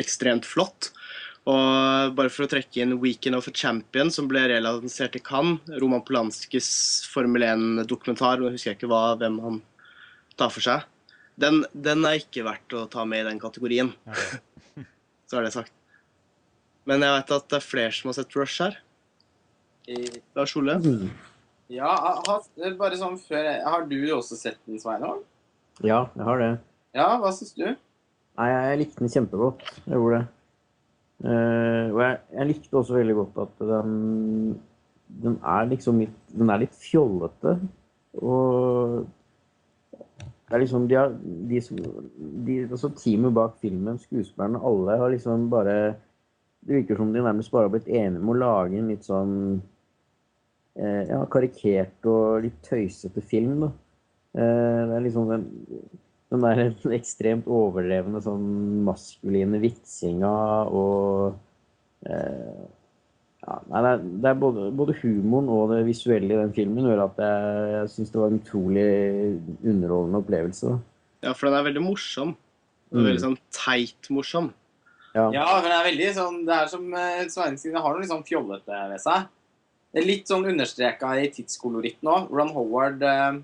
ekstremt 0.00 0.48
flott. 0.48 0.90
Og 1.48 2.12
bare 2.18 2.28
for 2.28 2.44
å 2.44 2.50
trekke 2.50 2.82
inn 2.82 2.98
'Weekend 3.00 3.36
of 3.36 3.48
a 3.48 3.52
Champion', 3.52 4.12
som 4.12 4.28
ble 4.28 4.42
relansert 4.50 5.16
i 5.16 5.22
Cannes, 5.24 5.60
Roman 5.80 6.04
Polanskis 6.04 7.08
Formel 7.08 7.42
1-dokumentar, 7.42 8.38
nå 8.38 8.52
husker 8.52 8.72
jeg 8.72 8.80
ikke 8.80 8.90
hva, 8.92 9.16
hvem 9.16 9.40
han 9.40 9.62
tar 10.36 10.52
for 10.52 10.60
seg, 10.60 10.84
den, 11.40 11.64
den 11.72 12.04
er 12.04 12.20
ikke 12.20 12.44
verdt 12.44 12.76
å 12.76 12.84
ta 12.92 13.06
med 13.08 13.24
i 13.24 13.28
den 13.30 13.40
kategorien. 13.40 13.94
Okay. 14.04 14.84
Så 15.30 15.40
er 15.40 15.46
det 15.46 15.54
sagt. 15.56 15.72
Men 16.84 17.04
jeg 17.04 17.16
vet 17.16 17.34
at 17.36 17.50
det 17.52 17.58
er 17.60 17.64
flere 17.64 17.92
som 17.94 18.10
har 18.10 18.18
sett 18.18 18.36
Rush 18.36 18.60
her. 18.60 18.76
Eh, 19.88 20.20
Lars 20.36 20.56
Ole? 20.58 20.76
Ja, 21.70 21.90
ha, 22.26 22.40
bare 22.78 22.98
sånn 22.98 23.14
før 23.22 23.46
Har 23.62 23.84
du 23.86 23.96
også 24.12 24.36
sett 24.36 24.58
den, 24.66 24.80
Sveinung? 24.82 25.22
Ja, 25.86 26.08
jeg 26.16 26.26
har 26.26 26.42
det. 26.42 26.50
Ja, 26.98 27.06
hva 27.22 27.30
syns 27.32 27.54
du? 27.56 27.64
Nei, 27.70 28.48
jeg 28.50 28.80
likte 28.82 29.04
den 29.04 29.12
kjempegodt. 29.12 29.62
Jeg 29.86 29.96
gjorde 29.96 30.18
det. 30.18 30.39
Eh, 31.20 31.86
og 31.92 32.00
jeg, 32.00 32.18
jeg 32.32 32.48
likte 32.48 32.78
også 32.80 32.96
veldig 32.96 33.14
godt 33.18 33.40
at 33.42 33.64
den, 33.68 33.96
den 35.20 35.34
er 35.44 35.66
liksom 35.68 35.98
litt 36.00 36.14
Den 36.32 36.52
er 36.52 36.62
litt 36.62 36.76
fjollete. 36.80 37.58
Og 38.24 39.02
det 40.50 40.56
er 40.56 40.62
liksom 40.64 40.86
De, 40.88 40.96
har, 40.98 41.12
de 41.50 41.60
som 41.62 41.82
de, 42.46 42.56
altså 42.64 42.90
Teamet 42.96 43.34
bak 43.36 43.58
filmen, 43.62 44.00
skuespillerne, 44.00 44.62
alle 44.66 44.96
har 45.02 45.12
liksom 45.12 45.50
bare 45.52 45.76
Det 46.64 46.80
virker 46.80 46.96
som 46.98 47.12
de 47.12 47.22
nærmest 47.22 47.52
bare 47.52 47.68
har 47.68 47.74
blitt 47.76 47.88
enige 47.88 48.18
med 48.18 48.34
å 48.34 48.40
lage 48.40 48.80
en 48.80 48.90
litt 48.90 49.06
sånn 49.06 49.36
eh, 50.76 51.04
ja, 51.08 51.20
karikert 51.32 52.08
og 52.10 52.42
litt 52.44 52.58
tøysete 52.66 53.22
film, 53.24 53.62
da. 53.64 53.70
Eh, 54.36 54.80
det 54.90 54.96
er 54.98 55.06
liksom 55.06 55.30
den 55.30 55.46
den 56.30 56.44
der 56.46 56.60
ekstremt 56.94 57.48
overdrevne 57.50 58.20
sånn 58.22 58.44
maskuline 58.86 59.58
vitsinga 59.62 60.34
og 60.70 61.34
eh, 62.06 62.60
ja, 63.40 63.56
nei, 63.72 63.80
det 63.80 63.90
er, 63.90 64.04
det 64.22 64.30
er 64.30 64.38
både, 64.38 64.66
både 64.76 64.94
humoren 65.00 65.48
og 65.50 65.72
det 65.72 65.80
visuelle 65.88 66.34
i 66.34 66.38
den 66.38 66.52
filmen 66.54 66.86
gjør 66.86 67.06
at 67.06 67.18
jeg, 67.24 67.66
jeg 67.72 67.90
syns 67.94 68.12
det 68.12 68.20
var 68.20 68.30
en 68.30 68.38
utrolig 68.42 68.86
underholdende 69.64 70.20
opplevelse. 70.20 70.74
Ja, 71.24 71.32
for 71.32 71.48
den 71.48 71.58
er 71.58 71.66
veldig 71.70 71.84
morsom. 71.88 72.36
Den 72.36 72.36
er 72.36 72.46
Mm. 72.90 73.04
Veldig 73.06 73.22
sånn 73.22 73.36
teit 73.54 74.08
morsom. 74.10 74.48
Ja. 75.14 75.28
Ja, 75.34 75.44
det 75.62 75.70
er 75.70 75.84
veldig 75.88 76.08
sånn 76.14 76.36
Det 76.46 76.54
er 76.54 76.68
som 76.70 76.84
eh, 76.94 77.20
Sveinung 77.30 77.58
sier, 77.58 77.72
det 77.74 77.82
har 77.82 77.94
noe 77.94 78.02
litt 78.02 78.10
sånn 78.10 78.26
fjollete 78.26 78.80
ved 78.90 79.02
seg. 79.02 79.28
Det 79.90 80.00
er 80.02 80.06
litt 80.06 80.30
sånn 80.30 80.46
understreka 80.46 81.10
i 81.18 81.28
tidskoloritten 81.34 82.10
òg. 82.10 82.28
Ron 82.34 82.50
Howard 82.54 83.02
eh, 83.06 83.38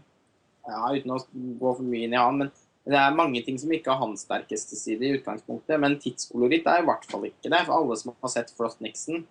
ja, 0.66 0.80
Uten 0.94 1.14
å 1.14 1.20
gå 1.62 1.72
for 1.78 1.86
mye 1.86 2.08
inn 2.08 2.14
i 2.14 2.20
han, 2.20 2.42
men 2.42 2.50
det 2.86 2.98
er 2.98 3.16
mange 3.18 3.40
ting 3.42 3.56
som 3.58 3.72
ikke 3.74 3.90
har 3.90 3.98
hans 3.98 4.22
sterkeste 4.22 4.78
side 4.78 5.02
i 5.02 5.16
utgangspunktet. 5.16 5.74
Men 5.82 5.98
tidskoloritt 6.02 6.68
er 6.70 6.84
i 6.84 6.86
hvert 6.86 7.08
fall 7.10 7.26
ikke 7.26 7.50
det, 7.50 7.64
for 7.66 7.80
alle 7.80 7.96
som 7.98 8.14
har 8.14 8.32
sett 8.32 8.52
Frost 8.54 8.82
Nixon. 8.84 9.24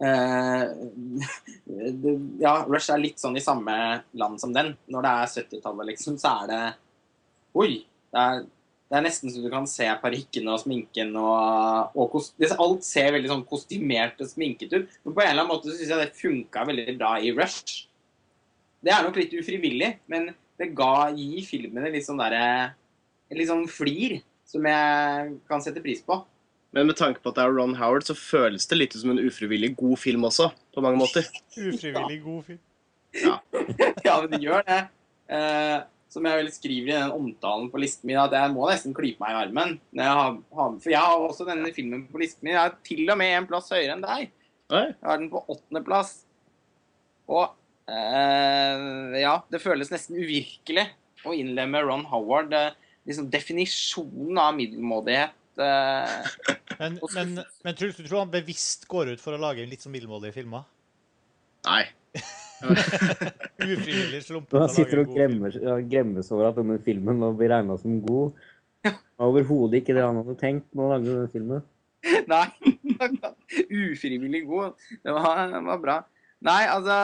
Eh, 0.00 0.64
det, 2.02 2.14
ja, 2.40 2.54
Rush 2.64 2.88
er 2.94 3.02
litt 3.02 3.20
sånn 3.20 3.36
i 3.36 3.44
samme 3.44 3.76
land 4.16 4.40
som 4.40 4.54
den. 4.56 4.72
Når 4.88 5.04
det 5.04 5.12
er 5.12 5.36
70-tallet, 5.36 5.92
liksom, 5.92 6.18
så 6.20 6.34
er 6.42 6.50
det 6.52 6.64
Oi! 7.60 7.70
Det 8.12 8.24
er, 8.24 8.42
Det 8.92 8.98
er 8.98 9.04
nesten 9.06 9.32
så 9.32 9.40
du 9.40 9.48
kan 9.52 9.64
se 9.68 9.86
parykkene 10.02 10.52
og 10.52 10.60
sminken 10.60 11.14
og, 11.16 11.94
og 11.96 12.16
Alt 12.60 12.84
ser 12.84 13.12
veldig 13.14 13.30
sånn 13.30 13.46
kostymert 13.48 14.20
og 14.20 14.28
sminket 14.28 14.72
ut. 14.72 14.98
Men 15.04 15.14
på 15.16 15.22
en 15.22 15.30
eller 15.30 15.44
annen 15.44 15.52
måte 15.52 15.72
syns 15.72 15.92
jeg 15.92 16.00
det 16.00 16.18
funka 16.18 16.64
veldig 16.68 16.96
bra 16.98 17.14
i 17.20 17.32
Rush. 17.36 17.86
Det 18.84 18.92
er 18.92 19.04
nok 19.06 19.16
litt 19.20 19.32
ufrivillig, 19.36 19.94
men 20.12 20.32
det 20.62 20.72
ga 20.78 21.10
gi 21.16 21.42
filmene 21.46 21.90
litt 21.92 22.06
sånn 22.06 22.20
derre 22.22 22.72
litt 23.32 23.48
sånn 23.48 23.64
flir 23.70 24.20
som 24.48 24.66
jeg 24.68 25.34
kan 25.48 25.62
sette 25.64 25.82
pris 25.84 26.02
på. 26.04 26.18
Men 26.72 26.88
med 26.88 26.96
tanke 26.96 27.20
på 27.20 27.32
at 27.32 27.38
det 27.38 27.44
er 27.44 27.54
Ron 27.56 27.76
Howard, 27.76 28.04
så 28.06 28.16
føles 28.16 28.64
det 28.68 28.78
litt 28.78 28.94
som 28.96 29.12
en 29.12 29.20
ufrivillig 29.20 29.74
god 29.76 29.98
film 30.00 30.24
også, 30.28 30.48
på 30.72 30.84
mange 30.84 31.00
måter. 31.00 31.26
Ufrivillig 31.68 32.20
god 32.24 32.44
film. 32.48 32.60
ja, 34.06 34.14
men 34.22 34.30
det 34.32 34.40
gjør 34.40 34.64
det. 34.68 34.78
Eh, 35.32 35.78
som 36.12 36.28
jeg 36.28 36.40
vel 36.40 36.50
skriver 36.52 36.90
i 36.90 36.96
den 36.96 37.12
omtalen 37.12 37.68
på 37.72 37.80
listen 37.80 38.08
min, 38.08 38.20
at 38.20 38.32
jeg 38.36 38.52
må 38.52 38.68
nesten 38.68 38.96
klype 38.96 39.20
meg 39.20 39.34
i 39.34 39.40
armen. 39.44 39.78
Når 39.92 40.08
jeg 40.08 40.18
har, 40.20 40.38
har, 40.58 40.74
for 40.84 40.94
jeg 40.94 41.10
har 41.12 41.26
også 41.28 41.48
denne 41.48 41.72
filmen 41.76 42.06
på 42.08 42.20
listen 42.20 42.44
min. 42.44 42.56
Jeg 42.56 42.72
er 42.72 42.78
til 42.88 43.04
og 43.04 43.20
med 43.20 43.36
en 43.36 43.48
plass 43.48 43.72
høyere 43.72 43.96
enn 43.96 44.04
deg. 44.04 44.32
Jeg 44.72 44.94
har 45.04 45.20
den 45.20 45.32
på 45.32 45.44
åttendeplass. 45.52 46.14
Og 47.32 47.52
eh, 47.90 49.20
ja, 49.22 49.36
det 49.52 49.62
føles 49.62 49.90
nesten 49.92 50.18
uvirkelig 50.20 50.86
å 51.26 51.34
innlemme 51.36 51.82
Ron 51.84 52.06
Howard. 52.10 52.54
Uh, 52.54 52.92
liksom 53.08 53.30
definisjonen 53.32 54.38
av 54.38 54.54
middelmådighet. 54.58 55.38
Uh, 55.58 56.08
Men, 56.82 56.96
men, 57.14 57.36
men 57.62 57.74
Truls, 57.78 57.98
du 58.00 58.06
tror 58.08 58.22
han 58.24 58.30
bevisst 58.32 58.88
går 58.90 59.12
ut 59.12 59.20
for 59.22 59.36
å 59.36 59.38
lage 59.38 59.62
litt 59.68 59.84
sånn 59.84 59.92
middelmådige 59.94 60.34
filmer? 60.34 60.64
Nei. 61.68 61.84
Ufrivillig 63.62 64.22
slumpe. 64.24 64.58
Han 64.58 64.72
sitter 64.72 65.02
og 65.02 65.10
god 65.10 65.18
gremmer, 65.20 65.58
ja, 65.62 65.76
gremmes 65.92 66.30
over 66.32 66.48
at 66.48 66.58
denne 66.58 66.80
filmen 66.82 67.20
nå 67.22 67.30
blir 67.38 67.52
regna 67.52 67.76
som 67.78 68.00
god. 68.02 68.40
Ja. 68.82 68.96
Overhodet 69.28 69.82
ikke 69.82 69.94
det 69.94 70.02
han 70.02 70.18
hadde 70.22 70.34
tenkt 70.40 70.66
med 70.72 70.86
å 70.86 70.90
lage 70.94 71.06
denne 71.12 71.30
filmen. 71.30 71.62
Nei, 72.32 72.48
ufrivillig 73.68 74.42
god. 74.48 74.74
Det 75.04 75.14
var, 75.14 75.44
det 75.52 75.62
var 75.68 75.84
bra. 75.84 75.96
Nei, 76.42 76.62
altså 76.72 76.96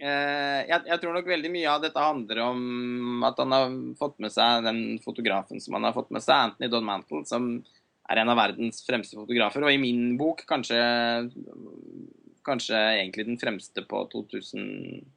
jeg, 0.00 0.80
jeg 0.88 1.00
tror 1.02 1.16
nok 1.16 1.28
veldig 1.28 1.50
mye 1.52 1.68
av 1.68 1.82
dette 1.84 2.00
handler 2.00 2.40
om 2.46 3.26
at 3.28 3.40
han 3.42 3.52
har 3.52 3.74
fått 4.00 4.16
med 4.24 4.32
seg 4.32 4.64
den 4.64 4.80
fotografen 5.04 5.60
som 5.60 5.76
han 5.76 5.88
har 5.88 5.96
fått 5.96 6.10
med 6.14 6.24
seg, 6.24 6.50
Anthony 6.50 6.70
Don 6.72 6.88
Mantle, 6.88 7.22
som 7.28 7.52
er 8.10 8.22
en 8.22 8.32
av 8.32 8.40
verdens 8.40 8.80
fremste 8.86 9.18
fotografer, 9.18 9.62
og 9.66 9.72
i 9.74 9.80
min 9.82 10.16
bok 10.20 10.46
kanskje 10.48 10.80
Kanskje 12.40 12.72
egentlig 12.72 13.26
den 13.28 13.36
fremste 13.36 13.82
på 13.84 13.98
2000 14.08 14.62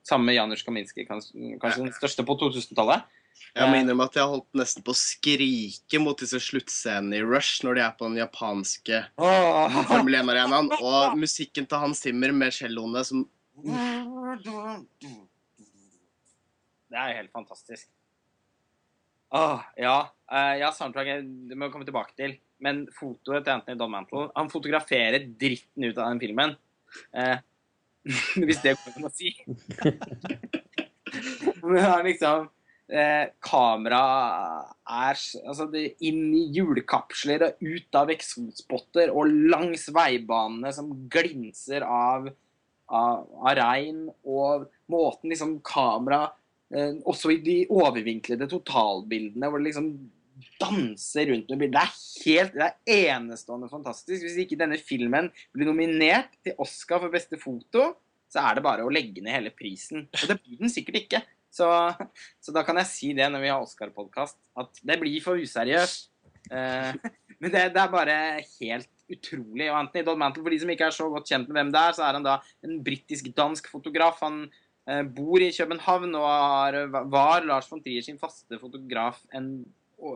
Sammen 0.03 0.27
med 0.27 0.35
Janusz 0.35 0.65
Kaminski, 0.68 1.05
kanskje, 1.07 1.53
kanskje 1.61 1.85
den 1.85 1.93
største 1.95 2.26
på 2.27 2.35
2000-tallet. 2.41 3.05
Jeg 3.53 3.69
må 3.69 3.77
innrømme 3.80 4.07
at 4.10 4.18
jeg 4.18 4.30
holdt 4.30 4.57
nesten 4.57 4.84
på 4.85 4.93
å 4.93 4.97
skrike 4.97 6.01
mot 6.01 6.19
disse 6.19 6.39
sluttscenene 6.41 7.19
i 7.19 7.23
Rush 7.23 7.64
når 7.65 7.77
de 7.77 7.84
er 7.85 7.95
på 7.97 8.10
den 8.10 8.19
japanske 8.19 8.99
Formel 9.15 10.18
1-arenaen, 10.19 10.72
og 10.81 11.15
musikken 11.22 11.68
til 11.69 11.81
Hans 11.81 12.03
Zimmer 12.03 12.34
med 12.35 12.53
celloene 12.55 13.03
som 13.07 13.23
Det 16.93 16.99
er 16.99 17.11
jo 17.11 17.19
helt 17.19 17.34
fantastisk. 17.34 17.88
Åh, 19.34 19.61
ja. 19.81 19.97
Eh, 20.31 20.55
ja, 20.61 20.69
soundtracket 20.73 21.25
det 21.49 21.57
må 21.57 21.67
vi 21.67 21.73
komme 21.73 21.88
tilbake 21.88 22.13
til. 22.17 22.35
Men 22.63 22.85
fotoet 22.95 23.43
til 23.43 23.55
Anthony 23.55 23.80
Don 23.80 23.91
Mantle 23.91 24.27
Han 24.38 24.51
fotograferer 24.51 25.25
dritten 25.25 25.89
ut 25.89 25.97
av 25.97 26.11
den 26.11 26.21
filmen. 26.21 26.53
Eh, 27.17 27.38
hvis 28.47 28.61
det 28.63 28.77
går 28.77 28.99
an 28.99 29.09
å 29.09 29.13
si. 29.13 29.34
Men 31.63 31.80
er 31.80 32.05
liksom 32.05 32.47
eh, 32.93 33.25
Kamera 33.43 34.03
er 34.84 35.17
altså 35.17 35.67
inn 35.73 36.34
i 36.35 36.43
hjulkapsler 36.55 37.47
og 37.47 37.63
ut 37.63 37.97
av 37.97 38.11
eksotspotter 38.13 39.13
og 39.13 39.31
langs 39.53 39.88
veibanene 39.93 40.73
som 40.75 40.91
glinser 41.11 41.85
av, 41.88 42.30
av, 42.91 43.27
av 43.39 43.53
regn, 43.60 44.07
og 44.27 44.68
måten 44.91 45.31
liksom 45.31 45.57
kamera 45.65 46.26
eh, 46.73 46.99
Også 47.10 47.31
i 47.34 47.39
de 47.45 47.57
overvinklede 47.72 48.49
totalbildene 48.51 49.49
hvor 49.49 49.61
det 49.61 49.72
liksom 49.72 49.93
danser 50.60 51.30
rundt 51.30 51.51
med 51.53 51.61
bildet. 51.61 51.93
Det 52.23 52.31
er 52.31 52.39
helt, 52.39 52.55
det 52.57 52.69
er 52.69 53.11
enestående 53.15 53.69
fantastisk. 53.72 54.26
Hvis 54.26 54.39
ikke 54.43 54.57
denne 54.60 54.80
filmen 54.81 55.30
blir 55.53 55.69
nominert 55.69 56.34
til 56.43 56.57
Oscar 56.61 57.03
for 57.03 57.14
beste 57.14 57.39
foto, 57.41 57.91
så 58.31 58.41
er 58.41 58.57
det 58.57 58.65
bare 58.65 58.85
å 58.85 58.91
legge 58.91 59.22
ned 59.22 59.35
hele 59.35 59.53
prisen. 59.53 60.07
Og 60.10 60.26
det 60.31 60.39
blir 60.41 60.60
den 60.61 60.73
sikkert 60.73 61.03
ikke. 61.03 61.22
Så, 61.53 61.68
så 62.41 62.53
da 62.55 62.64
kan 62.65 62.80
jeg 62.81 62.89
si 62.89 63.11
det 63.14 63.27
når 63.30 63.43
vi 63.43 63.51
har 63.53 63.61
Oscar-podkast, 63.61 64.39
at 64.57 64.81
det 64.81 64.97
blir 65.01 65.22
for 65.22 65.38
useriøst. 65.38 66.10
Eh, 66.49 66.97
men 67.41 67.53
det, 67.53 67.68
det 67.76 67.84
er 67.84 67.93
bare 67.93 68.18
helt 68.57 68.89
utrolig. 69.15 69.69
Og 69.69 69.80
Anthony 69.80 70.06
Dodd 70.07 70.40
for 70.40 70.53
de 70.53 70.60
som 70.61 70.73
ikke 70.73 70.90
er 70.90 70.95
så 70.95 71.10
godt 71.14 71.31
kjent 71.31 71.49
med 71.49 71.60
hvem 71.60 71.73
det 71.73 71.81
er, 71.81 71.98
så 71.98 72.06
er 72.07 72.19
han 72.19 72.27
da 72.27 72.38
en 72.65 72.77
britisk-dansk 72.85 73.69
fotograf. 73.72 74.22
Han 74.26 74.45
eh, 74.90 75.03
bor 75.03 75.44
i 75.44 75.52
København 75.56 76.15
og 76.19 76.30
har, 76.30 76.80
var 77.11 77.48
Lars 77.48 77.69
von 77.72 77.84
Trier 77.84 78.06
sin 78.06 78.22
faste 78.22 78.60
fotograf 78.61 79.22
en, 79.35 79.52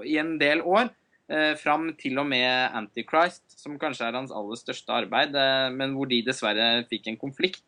i 0.04 0.18
en 0.22 0.36
del 0.42 0.64
år. 0.66 0.92
Eh, 1.28 1.58
fram 1.60 1.90
til 2.00 2.16
og 2.22 2.24
med 2.30 2.48
Antichrist, 2.72 3.44
som 3.60 3.76
kanskje 3.80 4.06
er 4.08 4.16
hans 4.16 4.32
aller 4.32 4.56
største 4.56 4.94
arbeid, 4.96 5.34
eh, 5.36 5.68
men 5.76 5.92
hvor 5.98 6.08
de 6.08 6.22
dessverre 6.24 6.86
fikk 6.88 7.10
en 7.12 7.20
konflikt. 7.20 7.66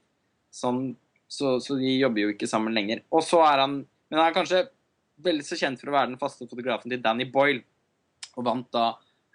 Sånn, 0.56 0.94
så, 1.28 1.58
så 1.60 1.76
de 1.78 1.98
jobber 1.98 2.24
jo 2.24 2.32
ikke 2.32 2.48
sammen 2.48 2.74
lenger. 2.74 3.04
Og 3.12 3.26
så 3.26 3.44
er 3.46 3.66
han 3.66 3.82
Men 4.10 4.18
han 4.18 4.32
er 4.32 4.34
kanskje 4.34 4.60
veldig 5.22 5.44
så 5.46 5.58
kjent 5.60 5.78
for 5.78 5.92
å 5.92 5.94
være 5.94 6.10
den 6.10 6.18
faste 6.18 6.48
fotografen 6.50 6.90
til 6.90 7.02
Danny 7.04 7.28
Boyle, 7.30 7.62
og 8.34 8.48
vant 8.48 8.66
da 8.74 8.86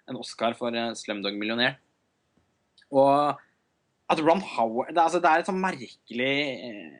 en 0.09 0.17
Oscar 0.19 0.57
for 0.57 0.75
eh, 0.75 0.91
Slumdog 0.97 1.37
Millionær. 1.37 1.77
Og 2.93 3.39
at 4.13 4.21
Ron 4.21 4.43
Howard 4.55 4.91
det, 4.93 5.01
altså, 5.01 5.21
det 5.21 5.29
er 5.31 5.41
et 5.41 5.49
sånn 5.49 5.61
merkelig 5.61 6.33
eh, 6.53 6.97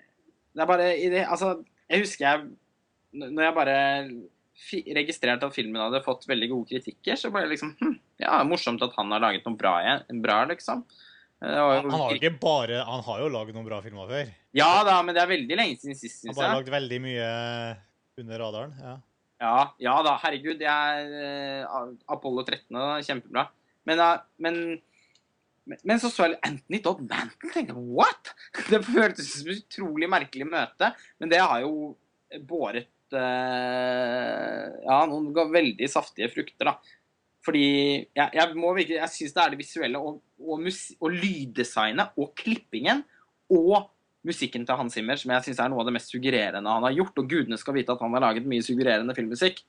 Det 0.56 0.64
er 0.64 0.70
bare 0.70 0.88
i 0.98 1.10
det, 1.14 1.26
Altså, 1.30 1.52
jeg 1.92 2.02
husker 2.02 2.26
jeg 2.26 3.28
Når 3.36 3.44
jeg 3.46 3.58
bare 3.60 3.76
registrerte 4.96 5.46
at 5.46 5.54
filmen 5.54 5.82
hadde 5.84 6.00
fått 6.06 6.24
veldig 6.30 6.48
gode 6.48 6.70
kritikker, 6.72 7.18
så 7.20 7.30
bare 7.34 7.52
liksom 7.52 7.76
hm, 7.78 7.98
Ja, 8.24 8.40
morsomt 8.48 8.82
at 8.86 8.96
han 8.98 9.12
har 9.14 9.22
laget 9.22 9.46
noe 9.46 9.60
bra, 9.60 9.76
bra 10.24 10.38
liksom. 10.50 10.86
Eh, 11.44 11.58
Han 11.60 11.92
har 11.92 12.16
ikke 12.16 12.34
bare 12.42 12.80
Han 12.88 13.04
har 13.06 13.26
jo 13.26 13.34
lagd 13.34 13.54
noen 13.54 13.68
bra 13.68 13.82
filmer 13.84 14.08
før. 14.10 14.32
Ja 14.56 14.72
da, 14.88 15.02
men 15.04 15.14
det 15.14 15.22
er 15.22 15.34
veldig 15.34 15.60
lenge 15.60 15.78
siden 15.82 16.00
sist, 16.00 16.24
Han 16.24 16.34
har 16.34 16.40
bare 16.40 16.48
jeg. 16.48 16.62
lagd 16.62 16.74
veldig 16.80 17.02
mye 17.04 17.28
under 18.24 18.42
radaren. 18.48 18.80
ja. 18.80 18.96
Ja, 19.42 19.56
ja 19.84 19.96
da, 20.06 20.16
herregud. 20.24 20.60
Det 20.62 20.68
er 20.70 21.16
eh, 21.20 21.80
Apollo 22.12 22.46
13 22.48 22.72
da, 22.72 22.86
kjempebra. 23.04 23.48
Men, 23.90 24.02
eh, 24.02 24.22
men, 24.42 24.60
men, 25.66 26.00
så 26.02 26.12
så 26.14 26.28
jeg 26.28 26.40
Anthony 26.46 26.82
Dodd 26.84 27.06
Mantle 27.06 27.52
tenkte 27.54 27.74
jeg, 27.74 27.86
what?! 27.98 28.34
Det 28.72 28.82
føltes 28.86 29.32
som 29.40 29.50
et 29.50 29.64
utrolig 29.64 30.10
merkelig 30.12 30.48
møte. 30.50 30.92
Men 31.22 31.32
det 31.32 31.42
har 31.42 31.64
jo 31.64 31.96
båret 32.46 33.16
eh, 33.16 34.68
ja, 34.86 35.00
noen 35.10 35.32
veldig 35.34 35.90
saftige 35.90 36.30
frukter, 36.34 36.70
da. 36.70 37.02
Fordi 37.46 37.66
jeg, 37.66 38.30
jeg 38.34 38.58
må 38.58 38.72
virkelig, 38.74 38.98
jeg 38.98 39.14
syns 39.14 39.36
det 39.36 39.44
er 39.44 39.52
det 39.54 39.60
visuelle 39.60 40.00
og, 40.02 40.22
og, 40.42 40.64
og 40.66 41.12
lyddesignet 41.14 42.16
og 42.18 42.32
klippingen 42.40 43.04
og 43.54 43.92
musikken 44.26 44.66
til 44.66 44.80
Hans 44.80 44.96
Zimmer 44.98 45.20
som 45.22 45.34
jeg 45.36 45.46
syns 45.46 45.62
er 45.62 45.70
noe 45.70 45.84
av 45.84 45.90
det 45.90 45.94
mest 45.94 46.10
suggererende 46.10 46.74
han 46.74 46.88
har 46.88 46.96
gjort. 46.96 47.22
Og 47.22 47.30
gudene 47.30 47.60
skal 47.62 47.78
vite 47.78 47.94
at 47.94 48.02
han 48.02 48.18
har 48.18 48.26
laget 48.26 48.50
mye 48.50 48.66
suggererende 48.66 49.16
filmmusikk. 49.18 49.62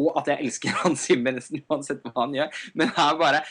Og 0.00 0.16
at 0.20 0.32
jeg 0.32 0.46
elsker 0.46 0.78
Hans 0.82 1.04
Zimmer 1.08 1.36
nesten 1.36 1.64
uansett 1.68 2.00
hva 2.06 2.16
han 2.22 2.36
gjør. 2.38 2.64
Men 2.72 2.90
det 2.90 3.04
er 3.04 3.20
bare 3.20 3.44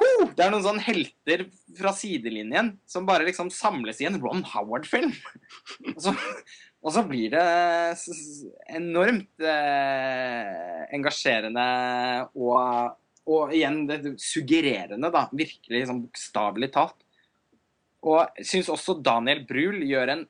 ho, 0.00 0.28
Det 0.36 0.44
er 0.44 0.52
noen 0.52 0.64
sånne 0.64 0.84
helter 0.84 1.46
fra 1.78 1.92
sidelinjen 1.96 2.74
som 2.88 3.06
bare 3.08 3.26
liksom 3.28 3.50
samles 3.54 4.00
i 4.02 4.08
en 4.08 4.18
Ron 4.22 4.44
Howard-film. 4.52 5.14
Og 5.94 6.00
så, 6.04 6.12
og 6.84 6.92
så 6.94 7.02
blir 7.08 7.32
det 7.34 7.46
enormt 8.76 9.42
eh, 9.42 10.84
engasjerende 10.96 11.66
og, 12.36 12.94
og 13.26 13.56
igjen 13.56 13.84
det 13.88 14.16
suggererende, 14.22 15.10
da. 15.12 15.26
Virkelig 15.32 15.82
liksom 15.82 16.04
bokstavelig 16.06 16.70
talt. 16.76 16.98
Og 18.06 18.22
jeg 18.38 18.50
syns 18.52 18.70
også 18.70 19.00
Daniel 19.02 19.42
Brühl 19.48 19.80
gjør 19.88 20.12
en 20.12 20.26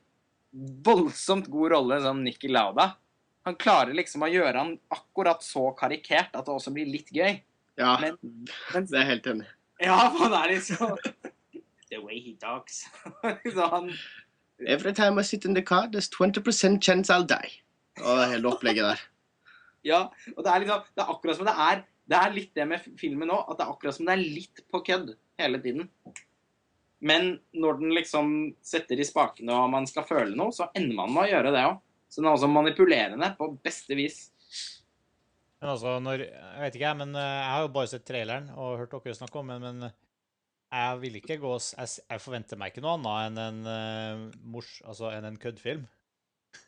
voldsomt 0.87 1.51
god 1.53 1.75
rolle 1.75 1.99
som 2.05 2.23
Nikki 2.25 2.49
Lauda. 2.49 2.95
Han 3.47 3.59
klarer 3.61 3.95
liksom 3.95 4.25
å 4.27 4.31
gjøre 4.31 4.63
han 4.63 4.73
akkurat 4.91 5.45
så 5.45 5.69
karikert 5.79 6.33
at 6.35 6.47
det 6.47 6.55
også 6.55 6.73
blir 6.75 6.89
litt 6.89 7.13
gøy. 7.15 7.37
Ja, 7.77 7.99
Men, 8.01 8.17
men 8.73 8.89
det 8.89 8.97
er 8.97 9.11
helt 9.11 9.29
enig. 9.29 9.51
Ja, 9.81 9.97
for 10.13 10.27
han 10.27 10.37
er 10.39 10.55
liksom 10.55 10.97
The 11.91 12.01
way 12.03 12.19
he 12.19 12.35
talks. 12.41 12.85
han 13.73 13.93
Every 14.59 14.93
time 14.95 15.21
I 15.21 15.23
sit 15.23 15.45
in 15.45 15.55
the 15.55 15.63
car, 15.63 15.87
there's 15.87 16.09
20% 16.09 16.81
chance 16.81 17.13
I'll 17.13 17.27
die. 17.27 17.61
Og 18.01 18.19
det 18.19 18.31
hele 18.35 18.53
opplegget 18.53 18.91
der. 18.93 19.05
Ja, 19.87 19.99
og 20.35 20.43
det 20.43 20.51
er 20.51 20.63
liksom 20.65 20.87
Det 20.97 21.03
er 21.05 21.11
akkurat 21.13 21.37
som 21.39 21.47
det 21.47 21.53
er 21.63 21.83
Det 22.11 22.17
er 22.19 22.33
litt 22.35 22.55
det 22.59 22.65
med 22.67 22.87
filmen 22.99 23.29
nå, 23.31 23.37
at 23.45 23.59
det 23.59 23.65
er 23.65 23.71
akkurat 23.71 23.95
som 23.95 24.09
det 24.09 24.17
er 24.17 24.23
litt 24.23 24.63
på 24.71 24.81
kødd 24.87 25.13
hele 25.39 25.61
tiden. 25.63 25.89
Men 27.07 27.37
når 27.53 27.81
den 27.81 27.95
liksom 27.95 28.31
setter 28.65 28.99
i 28.99 29.07
spakene 29.07 29.55
og 29.55 29.71
man 29.71 29.87
skal 29.91 30.07
føle 30.07 30.37
noe, 30.39 30.55
så 30.55 30.69
ender 30.79 30.95
man 30.97 31.13
med 31.13 31.27
å 31.27 31.31
gjøre 31.33 31.53
det 31.55 31.65
òg. 31.67 31.81
Så 32.09 32.23
den 32.23 32.29
er 32.31 32.37
også 32.37 32.51
manipulerende 32.51 33.33
på 33.39 33.51
beste 33.67 33.99
vis. 33.99 34.21
Men 35.63 35.73
altså, 35.73 35.95
når 36.05 36.27
Jeg 36.27 36.61
vet 36.63 36.75
ikke, 36.77 36.89
jeg, 36.89 36.99
men 37.01 37.15
eh, 37.17 37.37
jeg 37.41 37.53
har 37.53 37.65
jo 37.65 37.73
bare 37.77 37.91
sett 37.93 38.05
traileren 38.09 38.51
og 38.57 38.77
hørt 38.83 38.93
dere 38.93 39.17
snakke 39.17 39.41
om 39.41 39.55
den, 39.55 39.65
men 39.65 39.89
jeg 40.77 41.01
vil 41.01 41.19
ikke 41.21 41.39
gå 41.41 41.53
Jeg, 41.79 41.89
jeg 42.11 42.23
forventer 42.23 42.61
meg 42.61 42.73
ikke 42.73 42.85
noe 42.85 42.97
annet 42.99 43.27
enn 43.31 43.41
en 43.45 43.61
uh, 43.71 44.39
mors... 44.53 44.71
Altså 44.85 45.13
enn 45.15 45.29
en 45.29 45.39
køddfilm. 45.41 45.87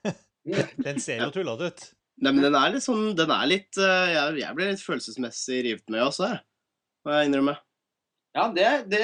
den 0.87 1.01
ser 1.03 1.25
jo 1.25 1.33
tullete 1.35 1.73
ut. 1.73 1.87
Nei, 2.19 2.33
men 2.33 2.45
den 2.47 2.57
er 2.59 2.73
litt 2.75 2.85
sånn 2.85 3.13
Den 3.19 3.31
er 3.31 3.47
litt 3.47 3.79
eh, 3.79 4.09
Jeg, 4.11 4.39
jeg 4.43 4.57
ble 4.57 4.71
litt 4.73 4.83
følelsesmessig 4.83 5.61
revet 5.69 5.93
med 5.93 6.03
også, 6.09 6.33
jeg. 6.33 6.41
Må 7.07 7.15
jeg 7.15 7.29
innrømme. 7.29 7.55
Ja, 8.37 8.49
det, 8.55 8.67
det, 8.91 9.03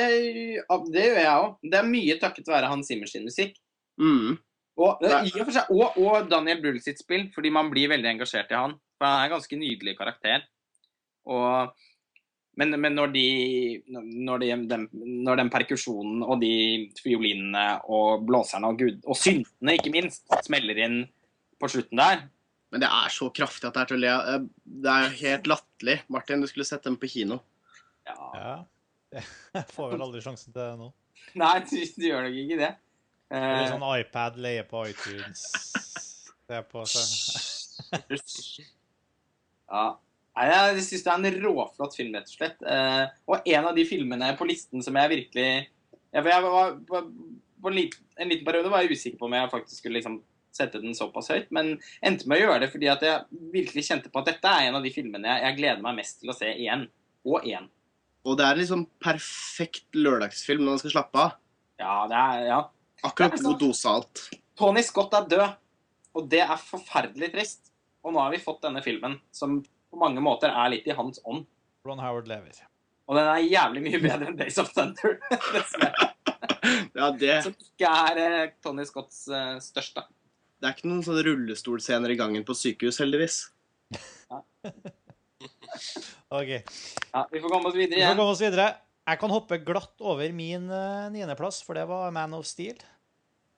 det 0.94 1.05
gjør 1.05 1.20
jeg 1.20 1.44
òg. 1.44 1.52
Det 1.62 1.78
er 1.78 1.86
mye 1.89 2.16
takket 2.23 2.51
være 2.51 2.69
Hans 2.70 2.90
Zimmer 2.90 3.11
sin 3.11 3.24
musikk. 3.27 3.56
Mm. 4.01 4.35
Og, 4.75 5.03
i 5.07 5.31
og, 5.31 5.45
for 5.45 5.55
seg, 5.55 5.71
og, 5.71 5.99
og 6.03 6.29
Daniel 6.31 6.61
Brull 6.63 6.81
sitt 6.83 6.99
spill, 6.99 7.29
fordi 7.35 7.53
man 7.55 7.71
blir 7.71 7.93
veldig 7.93 8.11
engasjert 8.11 8.51
i 8.51 8.59
han. 8.59 8.75
For 8.99 9.07
han 9.07 9.21
er 9.21 9.29
en 9.29 9.35
ganske 9.37 9.59
nydelig 9.59 9.95
karakter. 9.99 10.47
Og, 11.31 11.85
men, 12.59 12.75
men 12.83 12.97
når 12.99 13.13
de 13.15 13.27
når, 13.87 14.43
de, 14.43 14.51
den, 14.71 14.89
når 15.25 15.41
den 15.41 15.53
perkusjonen 15.55 16.25
og 16.27 16.43
de 16.43 16.55
fiolinene 17.01 17.65
og 17.87 18.27
blåserne 18.27 18.71
og, 18.71 18.83
gud, 18.83 19.01
og 19.07 19.19
syntene, 19.19 19.79
ikke 19.79 19.95
minst, 19.95 20.27
smeller 20.47 20.83
inn 20.85 21.01
på 21.63 21.71
slutten 21.71 22.03
der 22.03 22.27
Men 22.75 22.83
det 22.83 22.91
er 22.91 23.15
så 23.15 23.31
kraftig 23.31 23.71
at 23.71 23.77
det 23.77 23.85
er 23.85 23.91
til 23.91 23.97
å 24.01 24.03
le 24.03 24.13
av. 24.13 24.47
Det 24.85 24.93
er 24.93 25.19
helt 25.21 25.45
latterlig. 25.47 26.01
Martin, 26.11 26.43
du 26.43 26.51
skulle 26.51 26.67
sett 26.67 26.83
dem 26.87 26.99
på 26.99 27.11
kino. 27.13 27.39
ja. 28.11 28.31
Ja. 28.35 28.55
Jeg 29.55 29.69
får 29.71 29.93
vel 29.93 30.03
aldri 30.03 30.21
sjansen 30.25 30.51
til 30.51 30.59
det 30.59 30.73
nå. 30.81 30.89
Nei, 31.39 31.53
du, 31.63 31.77
du 31.79 32.07
gjør 32.09 32.25
nok 32.27 32.39
ikke 32.41 32.59
det. 32.59 32.71
Det 33.35 33.43
er 33.43 33.65
Eh, 33.65 33.70
sånn 33.73 33.86
iPad, 33.98 34.36
leie 34.39 34.62
på 34.69 34.85
iTunes 34.86 35.40
Se 36.47 36.61
på 36.70 36.85
så. 36.86 37.02
Ja. 39.70 39.85
Nei, 40.35 40.44
Jeg 40.51 40.82
syns 40.86 41.05
det 41.06 41.12
er 41.12 41.19
en 41.19 41.40
råflott 41.44 41.97
film, 41.97 42.15
rett 42.15 42.28
og 42.31 42.35
slett. 42.36 42.62
Eh, 42.62 43.05
og 43.31 43.47
en 43.48 43.69
av 43.70 43.74
de 43.77 43.85
filmene 43.89 44.32
på 44.39 44.47
listen 44.48 44.82
som 44.85 44.97
jeg 44.98 45.12
virkelig 45.12 45.48
ja, 46.15 46.20
for 46.23 46.31
jeg 46.31 46.44
var, 46.44 46.77
på 46.90 47.01
en, 47.70 47.74
liten, 47.74 48.05
en 48.23 48.31
liten 48.31 48.47
periode 48.47 48.70
var 48.70 48.85
jeg 48.85 48.94
usikker 48.94 49.19
på 49.19 49.27
om 49.27 49.35
jeg 49.35 49.51
faktisk 49.51 49.81
skulle 49.81 49.98
liksom 49.98 50.20
sette 50.55 50.78
den 50.78 50.94
såpass 50.94 51.32
høyt, 51.32 51.48
men 51.51 51.73
endte 52.06 52.28
med 52.31 52.39
å 52.39 52.44
gjøre 52.44 52.61
det 52.62 52.69
fordi 52.70 52.86
at 52.93 53.02
jeg 53.02 53.40
virkelig 53.55 53.86
kjente 53.89 54.12
på 54.12 54.20
at 54.20 54.28
dette 54.31 54.52
er 54.52 54.69
en 54.69 54.78
av 54.78 54.85
de 54.86 54.93
filmene 54.94 55.27
jeg, 55.27 55.43
jeg 55.48 55.59
gleder 55.59 55.82
meg 55.82 55.97
mest 55.98 56.20
til 56.20 56.31
å 56.31 56.36
se 56.36 56.52
igjen. 56.52 56.86
Og 57.24 57.47
igjen. 57.48 57.66
Og 58.28 58.36
det 58.39 58.44
er 58.44 58.55
en 58.55 58.61
liksom 58.61 58.85
perfekt 59.02 59.97
lørdagsfilm 59.97 60.62
når 60.62 60.77
man 60.77 60.82
skal 60.82 60.93
slappe 60.94 61.23
av. 61.24 61.35
Ja, 61.81 61.97
det 62.11 62.20
er 62.20 62.47
Ja. 62.52 62.61
Akkurat 63.05 63.36
god 63.43 63.59
dose 63.60 63.89
av 63.89 64.01
alt. 64.01 64.24
Tony 64.59 64.82
Scott 64.86 65.14
er 65.18 65.26
død, 65.28 65.56
og 66.14 66.28
det 66.31 66.43
er 66.44 66.60
forferdelig 66.60 67.32
trist. 67.35 67.72
Og 68.05 68.14
nå 68.14 68.20
har 68.20 68.32
vi 68.32 68.40
fått 68.43 68.62
denne 68.64 68.82
filmen 68.85 69.18
som 69.35 69.59
på 69.64 70.01
mange 70.01 70.22
måter 70.24 70.52
er 70.52 70.72
litt 70.72 70.89
i 70.89 70.97
hans 70.97 71.20
ånd. 71.24 71.44
Ron 71.85 72.01
Howard 72.01 72.28
lever. 72.31 72.64
Og 73.05 73.18
den 73.18 73.28
er 73.28 73.44
jævlig 73.44 73.82
mye 73.85 74.01
bedre 74.01 74.31
enn 74.31 74.39
Days 74.39 74.56
of 74.60 74.70
Thunder. 74.72 75.18
dessverre. 75.55 76.10
Ja, 76.94 77.10
det, 77.12 77.43
Som 77.44 77.52
ikke 77.60 77.89
er 77.90 78.18
eh, 78.22 78.52
Tony 78.64 78.85
Scotts 78.89 79.26
eh, 79.28 79.56
største. 79.60 80.05
det 80.56 80.68
er 80.68 80.76
ikke 80.76 80.89
noen 80.89 81.02
sånne 81.05 81.24
rullestolscener 81.26 82.14
i 82.14 82.16
gangen 82.16 82.47
på 82.47 82.56
sykehus, 82.56 83.01
heldigvis. 83.02 83.36
OK. 86.32 86.52
Ja, 86.55 87.24
vi 87.31 87.43
får 87.43 87.51
komme 87.51 87.68
oss 87.68 87.76
videre 87.76 87.98
igjen. 87.98 88.06
Vi 88.06 88.14
får 88.14 88.20
komme 88.22 88.32
oss 88.32 88.44
videre. 88.44 88.68
Jeg 89.05 89.20
kan 89.20 89.35
hoppe 89.35 89.59
glatt 89.60 90.01
over 90.01 90.32
min 90.32 90.70
uh, 90.72 91.10
niendeplass, 91.12 91.60
for 91.66 91.76
det 91.76 91.85
var 91.90 92.14
Man 92.16 92.39
of 92.39 92.48
Steel. 92.48 92.78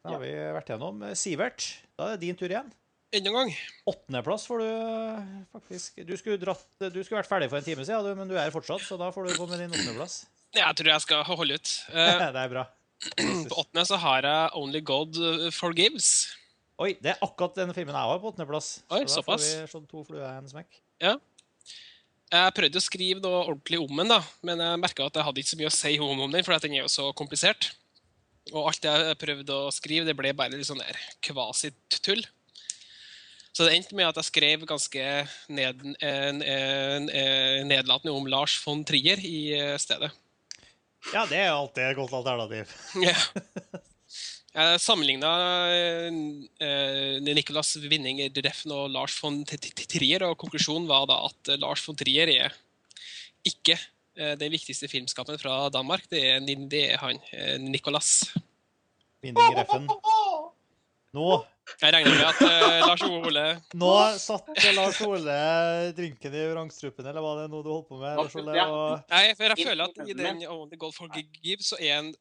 Det 0.07 0.15
har 0.15 0.23
vi 0.23 0.35
vært 0.57 0.71
gjennom. 0.73 1.03
Eh, 1.07 1.17
Sivert, 1.19 1.67
da 1.99 2.11
er 2.11 2.17
det 2.17 2.29
din 2.29 2.39
tur 2.39 2.53
igjen. 2.53 2.71
Enda 3.15 3.31
en 3.31 3.37
gang. 3.37 3.53
Åttendeplass 3.91 4.47
får 4.51 4.63
du 4.63 4.69
eh, 4.69 5.35
faktisk. 5.55 6.01
Du 6.07 6.15
skulle, 6.19 6.39
dratt, 6.43 6.65
du 6.81 6.99
skulle 7.03 7.21
vært 7.21 7.31
ferdig 7.31 7.51
for 7.53 7.61
en 7.61 7.67
time 7.67 7.87
siden, 7.87 8.19
men 8.19 8.31
du 8.31 8.37
er 8.39 8.55
fortsatt, 8.55 8.85
så 8.87 8.99
da 9.01 9.13
får 9.15 9.29
du 9.29 9.37
gå 9.39 9.47
med 9.51 9.63
din 9.63 9.75
åttendeplass. 9.75 10.25
Jeg 10.57 10.79
tror 10.79 10.91
jeg 10.93 11.05
skal 11.05 11.29
holde 11.29 11.61
ut. 11.61 11.77
Eh, 12.07 12.27
det 12.35 12.43
er 12.43 12.53
bra. 12.53 12.67
på 13.51 13.61
åttende 13.61 13.87
så 13.89 14.01
har 14.01 14.27
jeg 14.27 14.51
Only 14.57 14.83
God 14.87 15.19
Forgives. 15.55 16.11
Oi, 16.81 16.95
det 17.01 17.15
er 17.15 17.25
akkurat 17.25 17.57
den 17.57 17.73
filmen 17.77 17.97
jeg 17.97 18.11
har 18.11 18.21
på 18.21 18.31
åttendeplass. 18.33 18.69
Så 18.85 19.01
da 19.01 19.09
såpass. 19.09 19.49
får 19.49 19.65
vi 19.65 19.73
slått 19.73 19.89
to 19.91 20.05
fluer 20.07 20.27
i 20.29 20.37
en 20.37 20.51
smekk. 20.51 20.79
Ja. 21.03 21.17
Jeg 22.33 22.55
prøvde 22.57 22.81
å 22.81 22.83
skrive 22.83 23.23
noe 23.23 23.45
ordentlig 23.45 23.79
om 23.79 24.01
den, 24.03 24.11
da, 24.11 24.19
men 24.45 24.61
jeg 24.61 24.83
merka 24.83 25.07
at 25.07 25.19
jeg 25.19 25.27
hadde 25.29 25.43
ikke 25.43 25.53
så 25.53 25.59
mye 25.61 25.71
å 25.71 25.77
si 25.77 25.93
om, 26.03 26.23
den, 26.33 26.45
for 26.47 26.65
den 26.65 26.75
er 26.75 26.83
jo 26.83 26.91
så 26.91 27.13
komplisert. 27.17 27.71
Og 28.55 28.71
alt 28.71 28.87
jeg 28.87 29.19
prøvde 29.19 29.55
å 29.55 29.73
skrive, 29.75 30.07
det 30.07 30.15
ble 30.19 30.31
bare 30.37 30.55
litt 30.55 30.69
sånn 30.69 30.83
der 30.83 30.99
kvasitull. 31.25 32.23
Så 33.57 33.65
det 33.65 33.73
endte 33.73 33.97
med 33.97 34.11
at 34.11 34.19
jeg 34.21 34.29
skrev 34.29 34.67
ganske 34.69 35.03
ned, 35.49 35.81
en, 36.05 36.43
en, 36.45 37.09
en, 37.09 37.67
nedlatende 37.71 38.13
om 38.13 38.29
Lars 38.29 38.59
von 38.61 38.85
Trier 38.85 39.23
i 39.25 39.39
eh, 39.57 39.75
stedet. 39.81 40.11
Ja, 41.15 41.25
det 41.31 41.39
er 41.41 41.55
alltid 41.55 41.87
et 41.89 41.99
godt 41.99 42.17
alternativ. 42.21 42.73
Ja. 43.07 43.17
Jeg 44.57 44.81
sammenligna 44.81 45.31
eh, 45.69 47.19
Nicolas 47.21 47.75
Winning 47.77 48.23
Refn 48.33 48.73
og 48.73 48.87
Lars 48.95 49.17
von 49.21 49.43
Trier, 49.45 50.25
og 50.25 50.39
konklusjonen 50.41 50.87
var 50.89 51.05
da 51.11 51.19
at 51.27 51.51
eh, 51.53 51.59
Lars 51.61 51.83
von 51.85 51.99
Trier 51.99 52.33
er 52.33 52.57
ikke 53.45 53.77
eh, 53.77 53.91
den 54.17 54.53
viktigste 54.53 54.89
filmskapen 54.89 55.39
fra 55.41 55.67
Danmark. 55.73 56.07
Det 56.11 56.23
er, 56.31 56.41
det 56.71 56.83
er 56.93 57.01
han, 57.03 57.21
eh, 57.33 57.57
Nicolas. 57.61 58.33
Binding 59.23 59.57
reffen. 59.59 59.89
Nå, 61.17 61.45
Jeg 61.81 61.95
regner 61.95 62.13
med 62.13 62.27
at 62.29 62.41
uh, 62.45 62.83
Lars 62.87 63.03
Ole 63.07 63.45
nå 63.81 63.93
satte 64.21 64.73
Lars 64.77 64.99
Ole 65.03 65.37
drinken 65.97 66.35
i 66.37 66.45
vrangstrupen, 66.51 67.09
eller 67.09 67.25
var 67.25 67.41
det 67.41 67.47
noe 67.51 67.65
du 67.65 67.71
holdt 67.73 67.89
på 67.89 67.99
med? 68.01 68.19
Lars 68.21 68.37
Ole? 68.37 68.55
Og... 68.67 69.09
Nei, 69.11 69.23
for 69.39 69.49
jeg 69.49 69.67
føler 69.71 69.89
at 69.89 69.99
i 70.05 70.17
den 70.19 70.45
Only 70.45 70.79
Gold 70.79 70.95
for 70.95 71.11
Give 71.17 71.65
så 71.65 71.79
er 71.81 71.97
han 71.97 72.13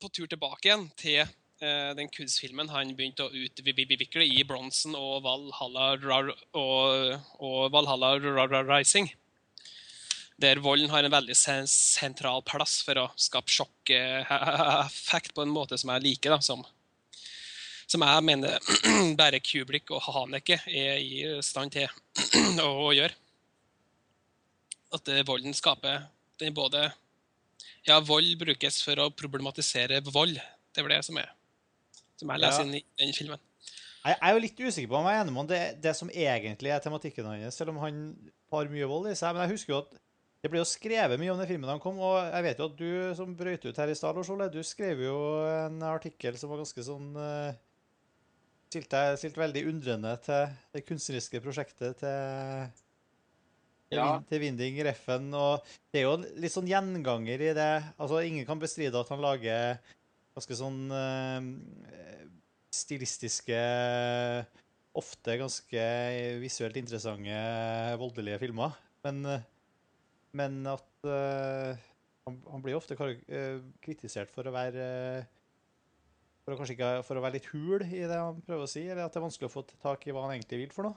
på 0.00 0.12
tur 0.14 0.30
tilbake 0.30 0.70
igjen 0.70 0.86
til 1.00 1.24
uh, 1.24 1.90
den 1.98 2.08
kunstfilmen 2.14 2.70
han 2.72 2.94
begynte 2.96 3.26
å 3.26 3.34
utvikle 3.34 4.24
i 4.24 4.44
Bronsen 4.48 4.94
og 4.96 5.26
Valhalla, 5.26 5.90
og, 6.54 7.18
og 7.42 7.60
Valhalla 7.74 8.14
Rising. 8.62 9.10
Der 10.40 10.60
volden 10.64 10.88
har 10.92 11.04
en 11.04 11.12
veldig 11.12 11.34
sen 11.36 11.66
sentral 11.68 12.40
plass 12.48 12.78
for 12.86 12.96
å 13.02 13.08
skape 13.20 13.52
sjokkeffekt 13.52 15.34
på 15.36 15.44
en 15.44 15.52
måte 15.52 15.76
som 15.80 15.92
jeg 15.94 16.06
liker. 16.06 16.32
da, 16.36 16.40
som 16.44 16.64
som 17.90 18.04
jeg 18.06 18.22
mener 18.22 18.54
bare 19.18 19.40
Kubrick 19.42 19.90
og 19.90 20.04
Haneke 20.06 20.60
er 20.70 21.00
i 21.02 21.24
stand 21.42 21.72
til 21.74 21.88
å 22.62 22.92
gjøre. 22.94 23.16
At 24.94 25.08
eh, 25.10 25.24
volden 25.26 25.54
skaper 25.54 26.04
den 26.40 26.54
både 26.54 26.86
Ja, 27.88 27.98
vold 28.04 28.30
brukes 28.38 28.78
for 28.84 28.98
å 29.02 29.10
problematisere 29.10 30.00
vold. 30.06 30.38
Det 30.70 30.84
er 30.84 30.92
det 30.94 31.00
som 31.06 31.18
er 31.18 31.30
Som 32.20 32.30
jeg 32.30 32.42
leser 32.44 32.62
Ja. 32.62 32.66
inn 32.68 32.78
i 32.78 32.84
den 33.02 33.12
filmen. 33.16 33.40
Jeg 34.04 34.16
er 34.22 34.32
jo 34.36 34.40
litt 34.46 34.60
usikker 34.60 34.88
på 34.88 34.96
om 35.00 35.06
jeg 35.10 35.18
er 35.18 35.24
enig 35.24 35.34
med. 35.34 35.48
Det, 35.50 35.60
det 35.82 35.92
som 35.98 36.08
egentlig 36.14 36.70
er 36.72 36.80
tematikken 36.80 37.26
hans, 37.28 37.58
selv 37.58 37.74
om 37.74 37.82
han 37.82 37.98
har 38.54 38.70
mye 38.72 38.86
vold 38.88 39.10
i 39.10 39.16
seg. 39.18 39.34
Men 39.34 39.44
jeg 39.44 39.56
husker 39.58 39.74
jo 39.74 39.80
at 39.82 39.98
det 40.40 40.48
ble 40.48 40.62
jo 40.62 40.68
skrevet 40.68 41.20
mye 41.20 41.32
om 41.34 41.40
den 41.40 41.48
filmen 41.50 41.68
da 41.68 41.74
han 41.76 41.82
kom, 41.82 41.98
og 42.00 42.16
jeg 42.22 42.44
vet 42.46 42.60
jo 42.60 42.68
at 42.70 42.78
du 42.78 42.92
som 43.18 43.34
brøyt 43.36 43.66
ut 43.66 43.80
her 43.82 43.92
i 43.92 43.96
stad, 43.98 44.16
Lars 44.16 44.30
Ole, 44.32 44.48
du 44.52 44.62
skrev 44.64 45.02
jo 45.04 45.16
en 45.44 45.82
artikkel 45.84 46.38
som 46.40 46.52
var 46.52 46.62
ganske 46.62 46.84
sånn 46.86 47.10
uh, 47.18 47.50
stilt, 48.70 48.88
deg, 48.92 49.36
veldig 49.36 49.64
undrende 49.68 50.14
til 50.24 50.54
det 50.72 50.86
kunstneriske 50.88 51.42
prosjektet 51.44 52.00
til 52.04 52.70
Ja. 53.90 54.20
Til 54.30 54.38
Winding 54.44 54.76
Reffen, 54.86 55.32
og 55.34 55.66
det 55.90 55.98
er 56.00 56.04
jo 56.06 56.18
litt 56.38 56.54
sånn 56.54 56.68
gjenganger 56.70 57.42
i 57.42 57.54
det. 57.58 57.72
Altså, 57.98 58.20
ingen 58.22 58.46
kan 58.46 58.60
bestride 58.62 58.94
at 58.94 59.10
han 59.10 59.20
lager 59.20 59.80
ganske 60.38 60.58
sånn 60.60 60.84
uh, 60.94 61.42
stilistiske, 62.70 63.58
ofte 64.96 65.36
ganske 65.40 65.86
visuelt 66.40 66.78
interessante, 66.78 67.40
voldelige 67.98 68.40
filmer. 68.42 68.78
Men, 69.04 69.24
eh, 69.26 69.48
men 70.36 70.60
at 70.70 70.86
uh, 71.08 71.74
han, 72.26 72.36
han 72.52 72.62
blir 72.64 72.76
ofte 72.78 72.96
eh, 73.00 73.60
kritisert 73.82 74.30
for 74.34 74.46
å 74.46 74.52
være 74.54 74.86
eh, 74.86 75.28
for 76.44 76.54
å, 76.54 76.58
kanskje 76.58 76.76
ikke, 76.76 76.90
for 77.06 77.18
å 77.18 77.22
være 77.24 77.38
litt 77.38 77.48
hul 77.52 77.82
i 77.84 78.04
det 78.08 78.16
han 78.16 78.40
prøver 78.46 78.64
å 78.66 78.70
si, 78.70 78.84
eller 78.86 79.04
at 79.06 79.12
det 79.14 79.20
er 79.20 79.26
vanskelig 79.26 79.48
å 79.50 79.54
få 79.54 79.64
tak 79.82 80.06
i 80.06 80.14
hva 80.14 80.26
han 80.26 80.36
egentlig 80.36 80.62
vil 80.64 80.74
for 80.74 80.88
noe. 80.88 80.96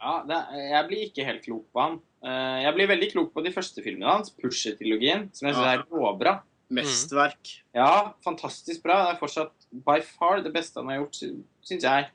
Ja, 0.00 0.14
det, 0.24 0.36
er- 0.36 0.68
jeg 0.70 0.86
blir 0.88 1.02
ikke 1.08 1.26
helt 1.28 1.42
klok 1.44 1.66
på 1.74 1.82
han. 1.84 1.98
Eh, 2.24 2.60
jeg 2.64 2.76
blir 2.78 2.88
veldig 2.94 3.10
klok 3.12 3.34
på 3.34 3.44
de 3.44 3.52
første 3.52 3.84
filmene 3.84 4.14
hans, 4.14 4.32
Pusher-trilogien, 4.38 5.26
som 5.36 5.50
jeg 5.50 5.58
syns 5.58 5.66
Ja. 5.66 5.74
er 5.76 5.84
råbra. 5.90 6.36
Mesterverk. 6.70 7.50
Ja, 7.74 8.12
fantastisk 8.24 8.84
bra. 8.84 9.00
Det 9.08 9.16
er 9.16 9.20
fortsatt 9.20 9.66
by 9.84 9.98
far 10.06 10.40
det 10.44 10.52
beste 10.54 10.78
han 10.78 10.88
har 10.92 11.00
gjort, 11.00 11.18
syns 11.66 11.82
jeg. 11.88 12.06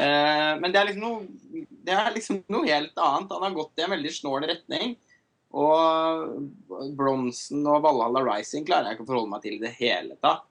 Eh, 0.00 0.54
men 0.62 0.72
det 0.72 0.80
er, 0.80 0.88
liksom 0.88 1.04
noe, 1.04 1.66
det 1.84 1.94
er 1.94 2.14
liksom 2.14 2.40
noe 2.48 2.66
helt 2.66 2.96
annet. 2.96 3.34
Han 3.36 3.44
har 3.46 3.56
gått 3.58 3.76
i 3.78 3.84
en 3.84 3.92
veldig 3.94 4.12
snål 4.16 4.46
retning. 4.48 4.96
Og 5.58 6.92
Bronsen 6.98 7.64
og 7.66 7.82
Valhalla 7.84 8.22
Rising 8.26 8.66
klarer 8.68 8.90
jeg 8.90 8.98
ikke 8.98 9.06
å 9.06 9.10
forholde 9.10 9.32
meg 9.32 9.44
til 9.44 9.56
i 9.56 9.62
det 9.62 9.72
hele 9.78 10.18
tatt. 10.22 10.46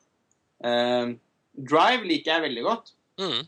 Eh, 0.66 1.14
Drive 1.58 2.06
liker 2.06 2.34
jeg 2.34 2.46
veldig 2.48 2.66
godt. 2.66 2.94
Mm. 3.22 3.40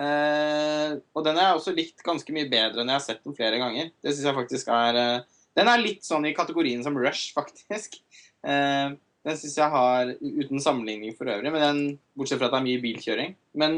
Eh, 0.00 0.94
og 1.16 1.26
den 1.26 1.36
har 1.36 1.50
jeg 1.50 1.58
også 1.58 1.76
likt 1.76 2.06
ganske 2.06 2.32
mye 2.34 2.48
bedre 2.52 2.82
enn 2.82 2.92
jeg 2.92 3.00
har 3.00 3.06
sett 3.08 3.22
den 3.26 3.36
flere 3.36 3.60
ganger. 3.60 3.90
Det 4.00 4.14
synes 4.14 4.30
jeg 4.30 4.38
faktisk 4.38 4.72
er 4.74 5.00
eh, 5.00 5.36
Den 5.58 5.68
er 5.68 5.82
litt 5.82 6.06
sånn 6.06 6.28
i 6.28 6.34
kategorien 6.36 6.84
som 6.86 6.96
Rush, 6.96 7.32
faktisk. 7.38 7.98
Den 8.40 9.36
syns 9.36 9.58
jeg 9.58 9.68
har, 9.74 10.14
uten 10.22 10.62
sammenligning 10.62 11.12
for 11.18 11.28
øvrig, 11.28 11.50
men 11.52 11.60
den, 11.60 11.80
bortsett 12.16 12.38
fra 12.40 12.48
at 12.48 12.54
det 12.54 12.60
er 12.62 12.68
mye 12.70 12.80
bilkjøring 12.80 13.34
Men 13.60 13.74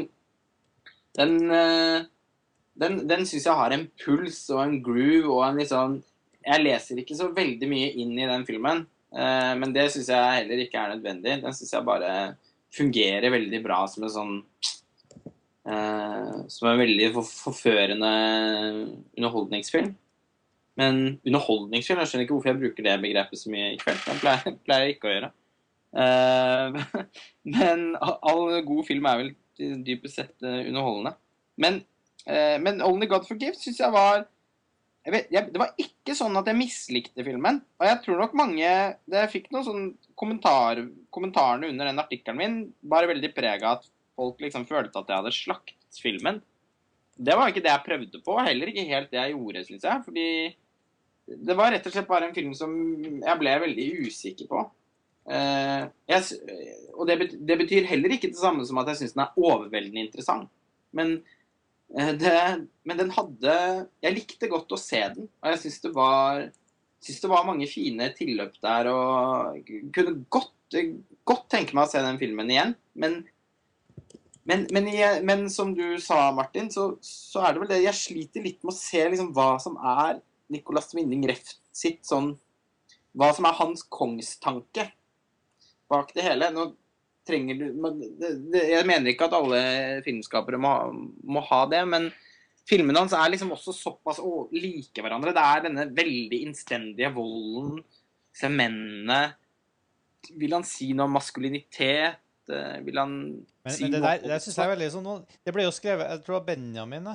den 1.17 1.33
Den, 2.79 2.95
den 3.09 3.25
syns 3.27 3.49
jeg 3.49 3.57
har 3.59 3.75
en 3.75 3.83
puls 3.99 4.37
og 4.53 4.61
en 4.63 4.77
groove 4.85 5.33
og 5.33 5.43
en 5.49 5.59
litt 5.59 5.73
sånn 5.73 5.97
Jeg 6.43 6.63
leser 6.63 6.99
ikke 6.99 7.17
så 7.17 7.29
veldig 7.33 7.69
mye 7.71 7.93
inn 8.03 8.13
i 8.17 8.27
den 8.29 8.45
filmen, 8.47 8.83
Uh, 9.13 9.53
men 9.61 9.73
det 9.75 9.91
syns 9.93 10.09
jeg 10.09 10.37
heller 10.39 10.63
ikke 10.63 10.79
er 10.81 10.95
nødvendig. 10.95 11.37
Den 11.43 11.53
syns 11.53 11.73
jeg 11.75 11.85
bare 11.85 12.13
fungerer 12.73 13.29
veldig 13.33 13.59
bra 13.61 13.83
som 13.85 14.05
en 14.07 14.13
sånn 14.13 14.31
uh, 15.69 16.39
Som 16.49 16.71
en 16.71 16.81
veldig 16.81 17.11
forførende 17.13 18.13
underholdningsfilm. 19.13 19.93
Men 20.81 20.99
underholdningsfilm 21.21 22.01
Jeg 22.01 22.09
skjønner 22.09 22.25
ikke 22.25 22.37
hvorfor 22.39 22.53
jeg 22.53 22.61
bruker 22.63 22.87
det 22.87 22.97
begrepet 23.03 23.43
så 23.43 23.53
mye 23.53 23.69
i 23.75 23.79
kveld. 23.81 24.01
Det 24.07 24.19
pleier, 24.23 24.57
pleier 24.65 24.87
jeg 24.87 24.97
ikke 24.97 25.11
å 25.11 25.15
gjøre. 25.15 25.31
Uh, 25.93 27.05
men 27.53 27.87
all 28.01 28.47
god 28.65 28.85
film 28.89 29.09
er 29.11 29.21
vel 29.21 29.33
dypest 29.85 30.17
sett 30.17 30.33
underholdende. 30.41 31.13
Men, 31.61 31.83
men 32.25 32.79
Only 32.81 33.05
God 33.05 33.27
Forgive 33.27 33.53
syns 33.61 33.77
jeg 33.77 33.93
var 33.93 34.23
vet, 35.11 35.27
jeg, 35.33 35.49
Det 35.51 35.59
var 35.59 35.73
ikke 35.81 36.15
sånn 36.15 36.37
at 36.39 36.47
jeg 36.47 36.59
mislikte 36.59 37.25
filmen. 37.27 37.59
Og 37.79 37.87
jeg 37.89 37.99
tror 38.05 38.21
nok 38.21 38.37
mange 38.39 38.69
det 39.09 39.25
fikk 39.33 39.49
noen 39.51 39.67
sånn 39.67 39.85
kommentar, 40.19 40.85
Kommentarene 41.13 41.69
under 41.69 41.89
den 41.89 42.01
artikkelen 42.01 42.39
min 42.39 42.57
bare 42.79 43.09
veldig 43.11 43.33
preg 43.35 43.65
av 43.67 43.81
at 43.81 43.89
folk 44.17 44.39
liksom 44.41 44.65
følte 44.69 44.99
at 44.99 45.09
jeg 45.09 45.19
hadde 45.19 45.35
slaktet 45.35 46.01
filmen. 46.01 46.39
Det 47.13 47.35
var 47.37 47.51
ikke 47.51 47.61
det 47.61 47.69
jeg 47.69 47.85
prøvde 47.85 48.21
på, 48.25 48.37
heller 48.41 48.71
ikke 48.71 48.87
helt 48.89 49.11
det 49.11 49.19
jeg 49.19 49.35
gjorde, 49.35 49.65
syns 49.67 49.85
jeg. 49.89 50.05
Fordi 50.07 50.27
det 51.49 51.57
var 51.57 51.71
rett 51.73 51.85
og 51.87 51.93
slett 51.93 52.09
bare 52.09 52.29
en 52.29 52.35
film 52.35 52.55
som 52.57 52.73
jeg 53.03 53.39
ble 53.39 53.53
veldig 53.63 53.89
usikker 54.07 54.49
på. 54.49 54.63
Uh, 55.23 55.87
jeg, 56.09 56.39
og 56.97 57.07
det, 57.07 57.15
betyr, 57.21 57.43
det 57.47 57.57
betyr 57.61 57.85
heller 57.87 58.15
ikke 58.15 58.33
det 58.33 58.41
samme 58.41 58.65
som 58.67 58.81
at 58.81 58.89
jeg 58.91 59.03
syns 59.03 59.15
den 59.15 59.23
er 59.23 59.37
overveldende 59.39 60.03
interessant. 60.03 60.49
Men, 60.93 61.19
det, 61.93 62.37
men 62.89 62.97
den 62.97 63.11
hadde 63.13 63.55
Jeg 64.01 64.15
likte 64.15 64.49
godt 64.49 64.71
å 64.73 64.79
se 64.81 65.01
den, 65.13 65.27
og 65.43 65.51
jeg 65.51 65.63
syns 65.63 65.81
det 65.83 65.91
det 67.21 67.29
var 67.29 67.45
mange 67.45 67.67
fine 67.67 68.07
tilløp 68.15 68.55
der, 68.63 68.87
og 68.87 69.69
kunne 69.93 70.23
godt, 70.31 70.77
godt 71.27 71.49
tenke 71.51 71.75
meg 71.75 71.85
å 71.85 71.91
se 71.91 72.01
den 72.01 72.19
filmen 72.21 72.49
igjen. 72.49 72.71
Men, 72.95 73.17
men, 74.47 74.63
men, 74.71 74.87
men 75.27 75.43
som 75.51 75.73
du 75.75 75.99
sa, 75.99 76.29
Martin, 76.35 76.71
så, 76.71 76.93
så 77.03 77.43
er 77.43 77.53
det 77.53 77.63
vel 77.63 77.73
det 77.73 77.81
Jeg 77.83 77.99
sliter 77.99 78.47
litt 78.47 78.63
med 78.63 78.71
å 78.71 78.77
se 78.77 79.03
liksom 79.03 79.33
hva 79.35 79.49
som 79.61 79.75
er 79.77 80.21
Nicolas 80.53 80.95
Winning 80.95 81.27
Refn 81.27 81.59
sitt 81.73 82.05
sånn 82.07 82.33
Hva 83.17 83.31
som 83.35 83.45
er 83.49 83.59
hans 83.59 83.83
kongstanke 83.91 84.87
bak 85.91 86.13
det 86.15 86.25
hele. 86.25 86.49
Nå 86.55 86.71
trenger 87.27 87.59
du 87.59 87.65
Jeg 88.59 88.85
mener 88.89 89.11
ikke 89.13 89.27
at 89.29 89.35
alle 89.37 89.59
filmskapere 90.05 90.59
må, 90.61 90.73
må 91.23 91.43
ha 91.49 91.61
det, 91.71 91.81
men 91.87 92.09
filmene 92.69 92.99
hans 93.03 93.15
er 93.17 93.31
liksom 93.33 93.51
også 93.55 93.73
såpass 93.75 94.19
å, 94.23 94.47
like 94.55 95.03
hverandre. 95.03 95.33
Det 95.35 95.43
er 95.43 95.63
denne 95.67 95.87
veldig 95.95 96.41
innstendige 96.47 97.11
volden, 97.15 97.81
disse 98.33 98.49
mennene 98.49 99.21
Vil 100.39 100.55
han 100.55 100.63
si 100.65 100.93
noe 100.95 101.05
om 101.09 101.17
maskulinitet? 101.17 102.19
Eh, 102.49 102.79
Vil 102.83 102.97
han 102.99 103.11
Men, 103.63 103.71
si 103.75 103.83
men 103.85 103.91
det 103.93 103.99
noe 104.01 104.15
der 104.17 104.23
det 104.33 104.39
synes 104.43 104.57
jeg 104.57 104.65
er 104.65 104.73
veldig 104.73 104.89
sånn 104.95 105.09
Det 105.45 105.53
ble 105.55 105.63
jo 105.67 105.75
skrevet 105.75 106.09
Jeg 106.09 106.23
tror 106.23 106.33
det 106.33 106.39
var 106.39 106.47
Benjamin 106.49 107.11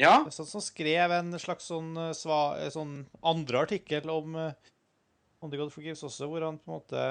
Ja. 0.00 0.14
som 0.32 0.48
som 0.48 0.64
skrev 0.64 1.12
en 1.16 1.32
slags 1.38 1.68
sånn, 1.70 1.92
eh, 1.96 2.12
sva, 2.16 2.40
eh, 2.58 2.68
sånn 2.72 3.06
andre 3.22 3.62
artikkel 3.66 4.08
om 4.12 4.36
On 5.40 5.48
the 5.52 5.56
God 5.56 5.72
Forgives 5.72 6.02
også, 6.04 6.26
hvor 6.28 6.44
han 6.44 6.58
på 6.60 6.68
en 6.68 6.74
måte 6.80 7.04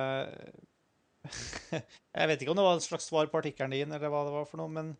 Jeg 1.28 2.30
vet 2.32 2.42
ikke 2.42 2.54
om 2.54 2.60
det 2.60 2.66
var 2.66 2.78
et 2.80 2.86
slags 2.86 3.10
svar 3.10 3.30
på 3.32 3.40
artikkelen 3.42 3.76
din, 3.76 3.92
eller 3.96 4.12
hva 4.12 4.24
det 4.28 4.34
var 4.34 4.48
for 4.50 4.62
noe, 4.62 4.72
men, 4.72 4.94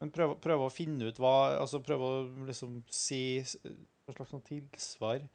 men 0.00 0.12
prøve, 0.14 0.38
prøve 0.42 0.68
å 0.68 0.72
finne 0.72 1.10
ut 1.10 1.20
hva 1.20 1.34
Altså 1.60 1.82
prøve 1.84 2.08
å 2.08 2.22
liksom 2.48 2.80
si 2.94 3.22
hva 3.44 4.16
slags 4.16 4.32
sånn 4.34 4.46
tilsvar. 4.48 5.26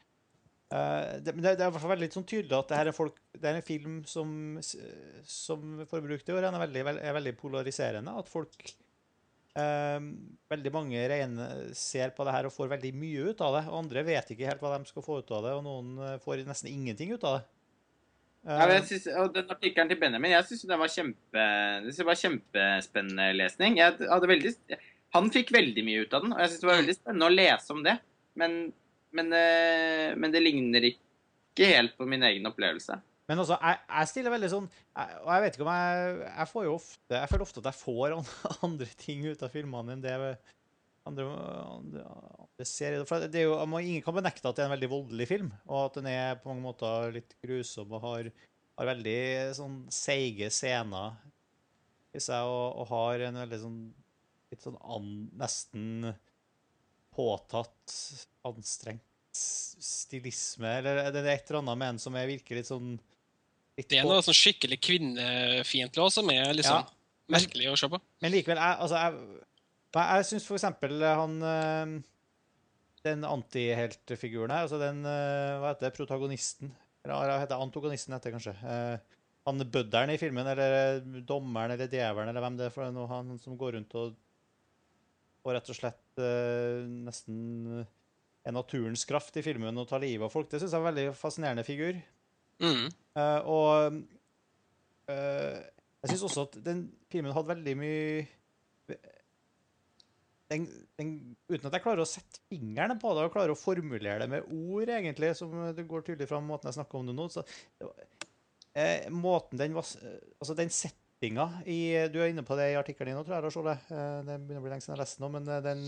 uh, 0.74 1.22
det, 1.22 1.36
det, 1.38 1.54
er 1.54 1.62
i 1.62 1.70
hvert 1.70 1.84
fall 1.84 1.94
veldig 1.94 2.10
sånn 2.18 2.28
tydelig 2.28 2.58
at 2.58 2.72
det 2.72 2.80
her 2.82 2.92
er, 2.92 2.98
folk, 2.98 3.22
det 3.38 3.52
er 3.52 3.60
en 3.60 3.68
film 3.68 4.02
som, 4.10 4.58
som 5.30 5.86
for 5.88 6.02
i 6.02 6.18
ordet, 6.18 6.50
er 6.50 6.66
veldig, 6.66 6.84
vel- 6.90 7.04
er 7.06 7.16
veldig 7.20 7.36
polariserende. 7.40 8.18
At 8.20 8.32
folk 8.32 8.58
uh, 9.56 10.02
Veldig 10.52 10.72
mange 10.74 11.06
rene, 11.10 11.46
ser 11.78 12.12
på 12.18 12.26
det 12.28 12.34
her 12.36 12.50
og 12.50 12.54
får 12.54 12.74
veldig 12.76 12.92
mye 13.00 13.32
ut 13.32 13.46
av 13.46 13.60
det. 13.60 13.64
Og 13.70 13.80
andre 13.86 14.04
vet 14.08 14.34
ikke 14.34 14.50
helt 14.50 14.66
hva 14.66 14.76
de 14.76 14.90
skal 14.92 15.06
få 15.06 15.22
ut 15.22 15.32
av 15.38 15.46
det, 15.48 15.54
og 15.58 15.64
noen 15.66 15.96
eh, 16.06 16.20
får 16.22 16.44
nesten 16.46 16.70
ingenting 16.70 17.16
ut 17.16 17.24
av 17.26 17.40
det. 17.40 17.55
Ja, 18.46 18.68
men 18.68 18.76
Eh, 18.76 18.76
jeg 18.78 18.86
synes, 18.92 19.08
og 19.18 19.32
den 19.34 19.50
artikkelen 19.50 19.90
til 19.90 19.98
Benjamin 19.98 20.36
jeg 20.36 20.46
synes 20.46 20.68
den 20.70 20.82
var, 20.82 20.92
kjempe, 20.94 21.46
det 21.86 22.06
var 22.06 22.20
kjempespennende 22.20 23.26
lesning. 23.40 23.80
Jeg 23.80 23.96
veldig, 23.98 24.52
han 25.18 25.32
fikk 25.34 25.54
veldig 25.56 25.86
mye 25.88 26.04
ut 26.06 26.14
av 26.14 26.26
den, 26.26 26.36
og 26.36 26.44
jeg 26.44 26.52
synes 26.52 26.62
det 26.62 26.70
var 26.70 26.80
veldig 26.84 26.98
spennende 27.00 27.30
å 27.30 27.34
lese 27.34 27.74
om 27.74 27.82
det. 27.86 27.96
Men, 28.38 28.56
men, 29.18 29.34
eh, 29.34 30.14
men 30.20 30.36
det 30.36 30.44
ligner 30.46 30.86
ikke 30.92 31.72
helt 31.72 31.98
på 31.98 32.06
min 32.10 32.26
egen 32.30 32.46
opplevelse. 32.46 33.00
Men 33.26 33.42
altså, 33.42 33.58
jeg, 33.58 33.82
jeg 33.90 34.10
stiller 34.12 34.34
veldig 34.36 34.50
sånn 34.52 34.66
jeg, 34.70 35.16
Og 35.24 35.30
jeg 35.34 35.42
vet 35.42 35.56
ikke 35.56 35.64
om 35.66 35.70
jeg 35.74 36.18
Jeg 36.28 36.46
får 36.52 36.66
jo 36.68 36.74
ofte 36.76 37.16
Jeg 37.16 37.30
føler 37.32 37.46
ofte 37.48 37.62
at 37.64 37.70
jeg 37.72 37.80
får 37.80 38.14
andre 38.68 38.88
ting 39.02 39.24
ut 39.26 39.42
av 39.42 39.50
filmene 39.50 39.96
enn 39.96 40.04
det 40.04 40.14
andre, 41.06 41.26
andre, 41.70 42.04
andre 42.46 42.66
serier. 42.68 43.06
For 43.10 43.20
det 43.28 43.42
er 43.42 43.48
jo, 43.50 43.56
man- 43.70 43.84
ingen 43.86 44.02
kan 44.06 44.16
benekte 44.18 44.50
at 44.50 44.56
det 44.58 44.64
er 44.66 44.70
en 44.72 44.76
veldig 44.80 44.90
voldelig 44.92 45.28
film, 45.30 45.52
og 45.68 45.86
at 45.86 46.00
den 46.00 46.08
er 46.12 46.36
på 46.42 46.50
mange 46.52 46.66
måter 46.66 47.14
litt 47.14 47.36
grusom 47.46 47.92
og 47.94 48.02
har, 48.02 48.32
har 48.80 48.90
veldig 48.94 49.20
sånn 49.58 49.78
seige 49.94 50.50
scener 50.52 51.16
i 52.16 52.20
seg, 52.24 52.42
og, 52.48 52.80
og 52.82 52.88
har 52.94 53.26
en 53.28 53.42
veldig 53.44 53.60
sånn 53.62 53.80
litt 54.54 54.62
sånn 54.64 54.78
an, 54.82 55.10
nesten 55.42 56.14
påtatt, 57.16 57.96
anstrengt 58.46 59.02
stilisme, 59.36 60.70
eller 60.80 61.10
det 61.12 61.22
er 61.24 61.34
et 61.34 61.50
eller 61.50 61.60
annet 61.62 61.80
med 61.80 61.90
den 61.94 62.00
som 62.04 62.16
er 62.16 62.28
virker 62.30 62.56
litt 62.60 62.70
sånn 62.70 62.94
litt 63.76 63.90
Det 63.92 63.98
er 64.00 64.06
noe 64.08 64.22
sånn 64.24 64.38
skikkelig 64.38 64.78
kvinnefiendtlig 64.86 66.04
også, 66.06 66.22
som 66.22 66.30
er 66.32 66.54
liksom 66.56 66.78
Ja, 66.80 66.86
men- 67.28 67.42
merkelig 67.42 67.68
å 67.74 67.78
se 67.80 67.90
på. 67.92 68.00
Men 68.24 68.32
likevel, 68.32 68.56
jeg, 68.62 68.78
altså, 68.80 68.96
jeg, 68.96 69.42
men 69.96 70.12
jeg 70.20 70.28
syns 70.30 70.46
for 70.48 70.60
eksempel 70.60 71.04
han 71.06 71.36
eh, 71.48 71.96
Den 73.06 73.24
antiheltfiguren 73.28 74.52
her, 74.52 74.66
altså 74.66 74.80
den 74.82 75.04
eh, 75.08 75.56
Hva 75.62 75.72
heter 75.72 75.88
det? 75.88 75.96
Protagonisten? 75.98 76.74
Eller 77.06 77.32
hva 77.32 77.40
heter 77.44 77.62
antagonisten, 77.62 78.16
heter 78.16 78.32
det 78.32 78.38
kanskje. 78.40 78.56
Eh, 78.66 79.20
Han 79.46 79.62
bødderen 79.70 80.10
i 80.10 80.18
filmen, 80.18 80.48
eller 80.50 81.04
dommeren 81.22 81.76
eller 81.76 81.90
djevelen, 81.92 82.32
eller 82.32 82.42
hvem 82.42 82.56
det 82.58 82.70
er 82.70 82.74
for 82.74 82.90
noe, 82.92 83.10
han 83.12 83.36
som 83.42 83.58
går 83.60 83.78
rundt 83.78 83.98
og 84.02 84.16
og 85.46 85.54
rett 85.54 85.70
og 85.70 85.78
slett 85.78 86.22
eh, 86.26 86.82
nesten 87.06 87.84
er 88.46 88.54
naturens 88.54 89.06
kraft 89.10 89.38
i 89.38 89.44
filmen 89.46 89.78
og 89.78 89.88
tar 89.90 90.02
livet 90.04 90.28
av 90.28 90.34
folk. 90.34 90.50
Det 90.50 90.62
syns 90.62 90.74
jeg 90.74 90.80
er 90.80 90.84
en 90.84 90.90
veldig 90.90 91.06
fascinerende 91.18 91.66
figur. 91.66 92.00
Mm. 92.62 92.88
Uh, 93.18 93.40
og 93.52 93.98
uh, 95.12 95.58
jeg 96.06 96.12
syns 96.12 96.26
også 96.30 96.46
at 96.48 96.58
den 96.66 96.86
filmen 97.12 97.34
hadde 97.36 97.52
veldig 97.52 97.74
mye 97.80 98.26
den, 100.56 100.68
den, 101.00 101.14
Uten 101.52 101.70
at 101.70 101.78
jeg 101.78 101.84
klarer 101.86 102.04
å 102.04 102.10
sette 102.10 102.42
fingeren 102.50 103.00
på 103.02 103.14
det 103.16 103.28
og 103.28 103.34
klarer 103.36 103.54
å 103.54 103.60
formulere 103.60 104.24
det 104.24 104.30
med 104.32 104.50
ord, 104.50 104.90
egentlig, 104.90 105.34
som 105.38 105.54
det 105.76 105.88
går 105.90 106.06
tydelig 106.08 106.30
fram 106.32 106.48
måten 106.50 106.72
jeg 106.72 106.80
snakker 106.80 107.02
om 107.02 107.10
det 107.12 107.18
nå 107.18 107.30
så 107.34 107.44
eh, 108.74 109.10
Måten 109.14 109.62
den 109.62 109.76
var 109.78 109.86
Altså, 109.86 110.56
den 110.58 110.74
settinga 110.74 111.50
i 111.70 111.80
Du 112.12 112.20
er 112.22 112.32
inne 112.32 112.46
på 112.48 112.58
det 112.60 112.72
i 112.72 112.80
artikkelen 112.80 113.14
din 113.14 113.20
nå, 113.20 113.26
tror 113.28 113.38
jeg, 113.38 113.46
Lars 113.48 113.60
Ole. 113.62 113.78
Eh, 113.88 114.20
det 114.28 114.40
begynner 114.42 114.64
å 114.64 114.66
bli 114.66 114.74
lenge 114.74 114.86
siden 114.86 114.96
jeg 114.96 115.00
har 115.00 115.06
lest 115.06 115.20
den 115.20 115.28
nå, 115.28 115.32
men 115.38 115.52
eh, 115.52 115.64
den 115.66 115.86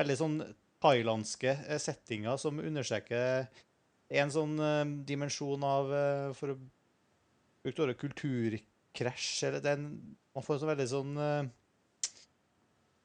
veldig 0.00 0.18
sånn 0.20 0.40
thailandske 0.84 1.54
eh, 1.54 1.80
settinga 1.80 2.36
som 2.40 2.60
understreker 2.62 3.46
en 4.14 4.32
sånn 4.32 4.54
eh, 4.60 4.84
dimensjon 5.08 5.64
av 5.66 5.92
eh, 5.94 6.30
For 6.38 6.54
å 6.54 6.58
bruke 7.64 7.86
ordet 7.86 8.00
kulturkrasj 8.00 9.48
eller 9.48 9.64
den, 9.64 9.88
Man 10.34 10.44
får 10.44 10.56
en 10.56 10.64
sånn 10.64 10.72
veldig 10.74 10.88
sånn 10.90 11.20
eh, 11.20 11.52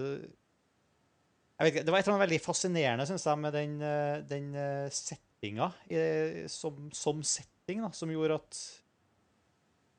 jeg 1.57 1.63
vet 1.65 1.71
ikke, 1.71 1.85
Det 1.87 1.91
var 1.93 1.99
et 1.99 2.05
eller 2.07 2.13
annet 2.15 2.27
veldig 2.27 2.41
fascinerende, 2.45 3.05
syns 3.09 3.25
jeg, 3.25 3.37
med 3.41 3.53
den, 3.57 3.71
eh, 3.81 4.17
den 4.29 4.45
eh, 4.57 4.89
settinga 4.93 5.67
i- 5.89 6.45
som, 6.53 6.75
som 6.93 7.23
setting, 7.25 7.81
da, 7.81 7.89
som 7.97 8.11
gjorde 8.13 8.37
at 8.41 8.53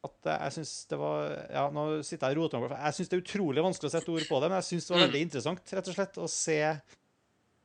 at 0.06 0.28
jeg 0.30 0.54
syns 0.60 0.72
det 0.92 0.98
var 1.00 1.32
Ja, 1.50 1.64
nå 1.74 1.82
sitter 2.06 2.30
jeg 2.30 2.38
og 2.38 2.44
roter 2.46 2.62
meg, 2.62 2.76
jeg 2.78 2.94
syns 3.00 3.10
det 3.10 3.16
er 3.18 3.24
utrolig 3.24 3.64
vanskelig 3.66 3.90
å 3.90 3.94
sette 3.96 4.12
ord 4.14 4.28
på 4.30 4.38
det, 4.40 4.46
men 4.52 4.58
jeg 4.60 4.68
syns 4.70 4.84
det 4.86 4.92
var 4.94 5.02
Mm. 5.02 5.06
veldig 5.08 5.22
interessant, 5.26 5.62
rett 5.74 5.88
og 5.90 5.96
slett, 5.98 6.14
å 6.22 6.28
se 6.30 6.60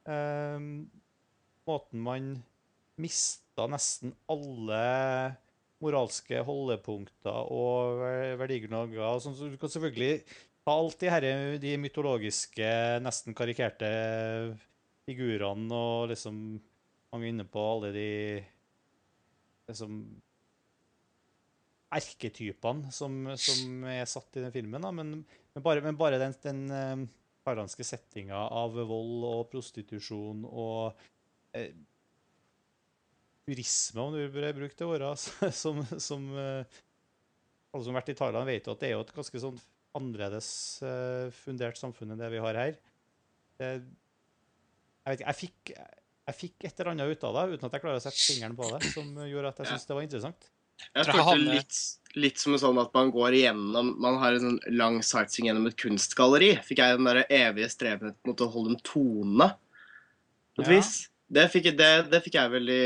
um, 0.10 0.68
måten 1.70 2.02
man 2.10 2.24
mista 3.54 3.68
nesten 3.70 4.14
alle 4.28 5.38
moralske 5.84 6.42
holdepunkter 6.42 7.52
og 7.52 8.00
ver- 8.02 8.38
verdigrunnlager. 8.40 9.20
sånn, 9.20 9.36
så 9.36 9.50
Du 9.52 9.58
kan 9.58 9.70
selvfølgelig 9.70 10.24
ta 10.66 10.72
alt 10.72 11.00
de, 11.00 11.10
her, 11.10 11.58
de 11.60 11.78
mytologiske, 11.78 13.00
nesten 13.04 13.36
karikerte 13.36 14.58
figurene 15.06 15.72
og 15.74 16.10
liksom 16.10 16.60
Mange 17.14 17.28
er 17.28 17.30
inne 17.30 17.46
på 17.46 17.62
alle 17.62 17.92
de 17.94 18.44
liksom 19.70 20.00
erketypene 21.94 22.90
som, 22.90 23.38
som 23.38 23.84
er 23.86 24.08
satt 24.10 24.34
i 24.34 24.42
den 24.42 24.52
filmen. 24.52 24.82
Da. 24.82 24.90
Men, 24.90 25.24
men 25.54 25.62
bare, 25.62 25.84
men 25.86 25.96
bare 25.96 26.18
den, 26.18 26.34
den 26.42 26.72
eh, 26.74 27.04
thailandske 27.46 27.86
settinga 27.86 28.50
av 28.50 28.74
vold 28.74 29.28
og 29.30 29.46
prostitusjon 29.52 30.42
og 30.50 30.98
eh, 31.54 31.70
turisme, 33.48 34.02
om 34.02 34.14
du 34.16 34.22
vil 34.32 34.50
bruke 34.56 34.78
det 34.80 34.88
ordet, 34.88 35.10
altså, 35.14 35.50
som, 35.64 35.82
som 36.00 36.30
eh, 36.38 36.80
alle 37.74 37.84
som 37.84 37.94
har 37.94 38.02
vært 38.02 38.14
i 38.14 38.18
Thailand, 38.20 38.50
vet 38.50 38.68
jo 38.70 38.76
at 38.76 38.84
det 38.84 38.90
er 38.92 38.96
jo 38.98 39.04
et 39.06 39.16
ganske 39.18 39.44
sånn 39.48 39.60
annerledes 39.98 40.48
eh, 40.86 41.28
fundert 41.44 41.78
samfunn 41.78 42.14
enn 42.16 42.22
det 42.24 42.32
vi 42.34 42.42
har 42.42 42.58
her. 42.58 42.80
Det, 43.60 43.70
jeg 45.04 45.12
vet 45.12 45.20
ikke, 45.22 45.28
jeg 45.30 45.40
fikk, 45.42 45.74
jeg 46.32 46.38
fikk 46.40 46.66
et 46.70 46.80
eller 46.80 46.94
annet 46.94 47.12
ut 47.14 47.26
av 47.28 47.36
det, 47.38 47.58
uten 47.58 47.68
at 47.68 47.76
jeg 47.78 47.84
klarer 47.84 48.00
å 48.00 48.04
sette 48.06 48.24
fingeren 48.24 48.56
på 48.58 48.70
det, 48.74 48.80
som 48.96 49.10
gjorde 49.28 49.52
at 49.52 49.60
jeg 49.62 49.72
syntes 49.74 49.90
det 49.90 49.98
var 49.98 50.08
interessant. 50.08 50.50
Jeg 50.96 51.06
følte 51.14 51.36
litt, 51.54 51.80
litt 52.18 52.40
som 52.42 52.56
sånn 52.60 52.80
at 52.82 52.90
man 52.98 53.12
går 53.14 53.36
igjennom 53.38 53.92
Man 54.02 54.16
har 54.20 54.34
en 54.34 54.42
sånn 54.42 54.56
lang 54.74 54.96
sightseeing 55.06 55.46
gjennom 55.52 55.68
et 55.70 55.78
kunstgalleri. 55.80 56.50
Fikk 56.66 56.82
jeg 56.82 56.98
den 56.98 57.08
der 57.08 57.20
evige 57.30 57.70
streben 57.72 58.16
mot 58.28 58.42
å 58.42 58.48
holde 58.56 58.74
en 58.74 58.82
tone, 58.82 59.48
på 60.58 60.66
et 60.66 60.68
Ja. 60.68 60.74
vis. 60.74 60.92
Det 61.34 61.46
fikk, 61.54 61.70
det, 61.78 61.92
det 62.12 62.20
fikk 62.26 62.36
jeg 62.40 62.52
veldig 62.56 62.82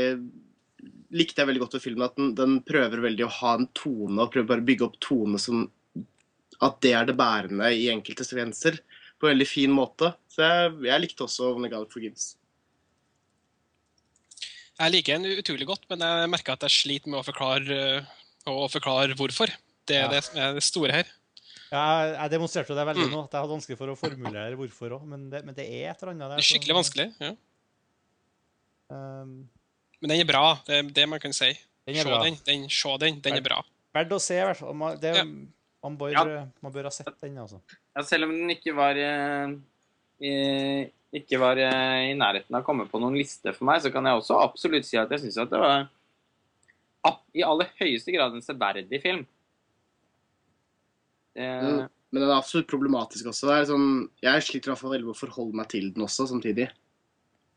Likte 1.10 1.40
jeg 1.40 1.48
veldig 1.48 1.60
godt 1.64 1.72
ved 1.78 1.82
filmen. 1.82 2.04
At 2.04 2.16
den, 2.16 2.34
den 2.34 2.58
prøver 2.62 3.00
veldig 3.00 3.24
å 3.26 3.32
ha 3.40 3.54
en 3.58 3.66
tone, 3.74 4.20
og 4.22 4.30
prøver 4.32 4.46
bare 4.50 4.60
å 4.62 4.68
bygge 4.68 4.84
opp 4.86 4.98
tone 5.00 5.38
som 5.40 5.70
At 6.60 6.80
det 6.82 6.92
er 6.94 7.04
det 7.06 7.16
bærende 7.16 7.68
i 7.74 7.88
enkelte 7.92 8.24
sekvenser. 8.26 8.80
På 9.18 9.26
en 9.28 9.32
veldig 9.36 9.46
fin 9.48 9.70
måte. 9.74 10.12
Så 10.30 10.42
jeg, 10.42 10.72
jeg 10.86 11.00
likte 11.04 11.24
også 11.26 11.52
When 11.54 11.62
the 11.62 11.70
God 11.70 11.90
Forgives. 11.90 12.36
Jeg 14.78 14.92
liker 14.94 15.18
den 15.18 15.38
utrolig 15.40 15.66
godt, 15.66 15.86
men 15.90 16.02
jeg 16.06 16.30
merker 16.30 16.54
at 16.54 16.66
jeg 16.68 16.70
sliter 16.76 17.10
med 17.10 17.18
å 17.20 17.26
forklare, 17.26 17.78
eh, 17.98 18.10
å 18.46 18.68
forklare 18.70 19.16
hvorfor. 19.18 19.50
Det 19.88 19.96
er 19.96 20.04
Ja. 20.06 20.08
det 20.12 20.20
som 20.24 20.36
er 20.38 20.54
det 20.54 20.62
store 20.62 20.92
her. 20.92 21.06
Ja, 21.72 22.14
Jeg, 22.14 22.30
demonstrerte 22.30 22.74
det 22.78 22.86
veldig 22.86 23.08
Mm. 23.08 23.12
nå, 23.12 23.24
at 23.24 23.32
jeg 23.32 23.40
hadde 23.42 23.54
vanskelig 23.56 23.76
for 23.78 23.88
å 23.88 23.96
formulere 23.98 24.54
hvorfor 24.56 24.90
òg, 25.00 25.06
men, 25.06 25.28
det- 25.30 25.44
men 25.44 25.54
det 25.54 25.66
er 25.66 25.90
et 25.90 26.02
eller 26.02 26.12
annet 26.14 26.28
der. 26.30 26.36
Det 26.36 26.44
er 26.44 26.52
skikkelig 26.52 26.74
som- 26.74 26.82
vanskelig. 26.82 27.14
Ja. 27.20 27.34
Um, 28.90 29.48
Men 30.00 30.12
den 30.12 30.20
er 30.22 30.28
bra. 30.28 30.44
Det 30.66 30.76
er 30.78 30.90
det 30.94 31.06
man 31.10 31.20
kan 31.22 31.32
si. 31.34 31.52
den 31.88 31.96
er 31.96 32.02
Se 32.04 32.08
bra. 32.08 32.18
den. 32.24 32.36
den. 32.46 32.68
Se 32.70 32.96
den. 33.02 33.20
Den 33.24 33.38
er 33.40 33.40
bra. 33.42 33.62
Verdt 33.96 34.12
å 34.14 34.20
se, 34.20 34.36
i 34.38 34.44
hvert 34.46 34.56
fall. 34.60 34.74
Man, 34.74 34.98
det, 35.00 35.14
Ja. 35.16 35.24
man, 35.24 35.96
bør, 35.98 36.12
Ja. 36.12 36.46
man 36.62 36.72
bør 36.72 36.84
ha 36.84 36.90
sett 36.90 37.08
den, 37.20 37.36
altså. 37.38 37.60
Ja, 37.96 38.02
selv 38.02 38.24
om 38.28 38.30
den 38.36 38.50
ikke 38.54 38.74
var 38.76 38.94
eh, 38.94 39.54
i, 40.20 40.32
ikke 41.18 41.38
var 41.40 41.56
eh, 41.56 42.10
i 42.10 42.14
nærheten 42.14 42.54
av 42.54 42.62
å 42.62 42.66
komme 42.66 42.86
på 42.90 43.00
noen 43.00 43.16
liste 43.18 43.52
for 43.56 43.64
meg, 43.64 43.80
så 43.82 43.90
kan 43.92 44.04
jeg 44.04 44.14
også 44.20 44.38
absolutt 44.44 44.84
si 44.86 44.96
at 45.00 45.10
jeg 45.10 45.20
syns 45.24 45.38
at 45.38 45.50
det 45.50 45.58
var 45.58 45.88
i 47.34 47.42
aller 47.42 47.68
høyeste 47.80 48.12
grad 48.12 48.34
en 48.34 48.42
severdig 48.44 49.00
film. 49.02 49.26
Det, 51.34 51.46
Mm. 51.62 51.88
Men 52.10 52.22
den 52.22 52.30
er 52.30 52.38
absolutt 52.38 52.66
problematisk 52.70 53.26
også. 53.28 53.46
Det 53.48 53.56
er 53.60 53.66
sånn, 53.68 54.10
jeg 54.22 54.42
sliter 54.42 54.68
i 54.68 54.72
hvert 54.72 54.80
fall 54.80 54.90
veldig 54.94 55.06
med 55.10 55.14
å 55.14 55.18
forholde 55.18 55.54
meg 55.54 55.68
til 55.68 55.90
den 55.92 56.02
også, 56.06 56.24
samtidig. 56.30 56.70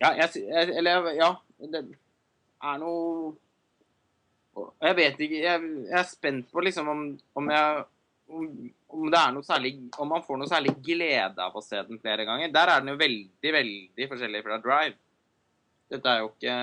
Ja, 0.01 0.09
jeg, 0.17 0.41
jeg, 0.43 0.73
eller 0.77 1.07
ja, 1.15 1.29
det 1.71 1.81
er 2.61 2.77
noe 2.81 3.33
Jeg 4.83 4.97
vet 4.97 5.19
ikke 5.25 5.41
Jeg, 5.41 5.67
jeg 5.87 5.99
er 6.01 6.07
spent 6.09 6.49
på 6.51 6.63
liksom 6.65 6.89
om, 6.91 7.03
om 7.39 7.51
jeg 7.53 7.83
om, 8.31 8.47
om 8.95 9.11
det 9.11 9.19
er 9.19 9.35
noe 9.35 9.45
særlig 9.45 9.75
Om 9.99 10.11
man 10.13 10.25
får 10.25 10.39
noe 10.39 10.51
særlig 10.51 10.75
glede 10.83 11.43
av 11.43 11.55
å 11.55 11.63
se 11.63 11.81
den 11.87 11.99
flere 12.01 12.25
ganger. 12.27 12.51
Der 12.53 12.71
er 12.71 12.83
den 12.83 12.93
jo 12.93 12.99
veldig, 12.99 13.53
veldig 13.57 14.09
forskjellig 14.13 14.43
fra 14.45 14.59
Drive. 14.63 14.97
Dette 15.91 16.13
er 16.13 16.23
jo 16.23 16.31
ikke 16.31 16.55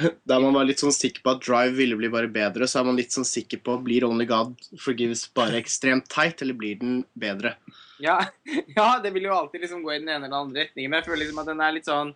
Da 0.30 0.38
man 0.40 0.54
var 0.56 0.68
litt 0.68 0.82
sånn 0.82 0.94
sikker 0.94 1.24
på 1.24 1.34
at 1.34 1.44
Drive 1.44 1.76
ville 1.76 1.98
bli 1.98 2.10
bare 2.12 2.30
bedre, 2.32 2.68
så 2.70 2.80
er 2.80 2.88
man 2.88 2.98
litt 2.98 3.14
sånn 3.14 3.28
sikker 3.28 3.62
på 3.66 3.76
blir 3.84 4.06
Only 4.08 4.26
God 4.30 4.54
Forgives 4.80 5.26
bare 5.36 5.60
ekstremt 5.60 6.08
teit, 6.12 6.40
eller 6.44 6.56
blir 6.56 6.78
den 6.80 7.00
bedre? 7.18 7.56
Ja, 8.00 8.20
ja, 8.78 8.88
det 9.02 9.12
vil 9.16 9.28
jo 9.28 9.36
alltid 9.36 9.66
liksom 9.66 9.84
gå 9.84 9.94
i 9.94 10.00
den 10.00 10.08
ene 10.08 10.22
eller 10.22 10.30
den 10.30 10.40
andre 10.40 10.66
retningen, 10.66 10.92
men 10.92 11.00
jeg 11.00 11.08
føler 11.10 11.24
liksom 11.24 11.42
at 11.42 11.50
den 11.52 11.64
er 11.66 11.76
litt 11.76 11.90
sånn 11.90 12.14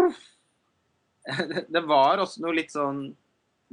uff. 0.00 0.22
Det- 1.72 1.84
var 1.86 2.18
også 2.22 2.42
noe 2.42 2.56
litt 2.56 2.72
sånn 2.74 3.04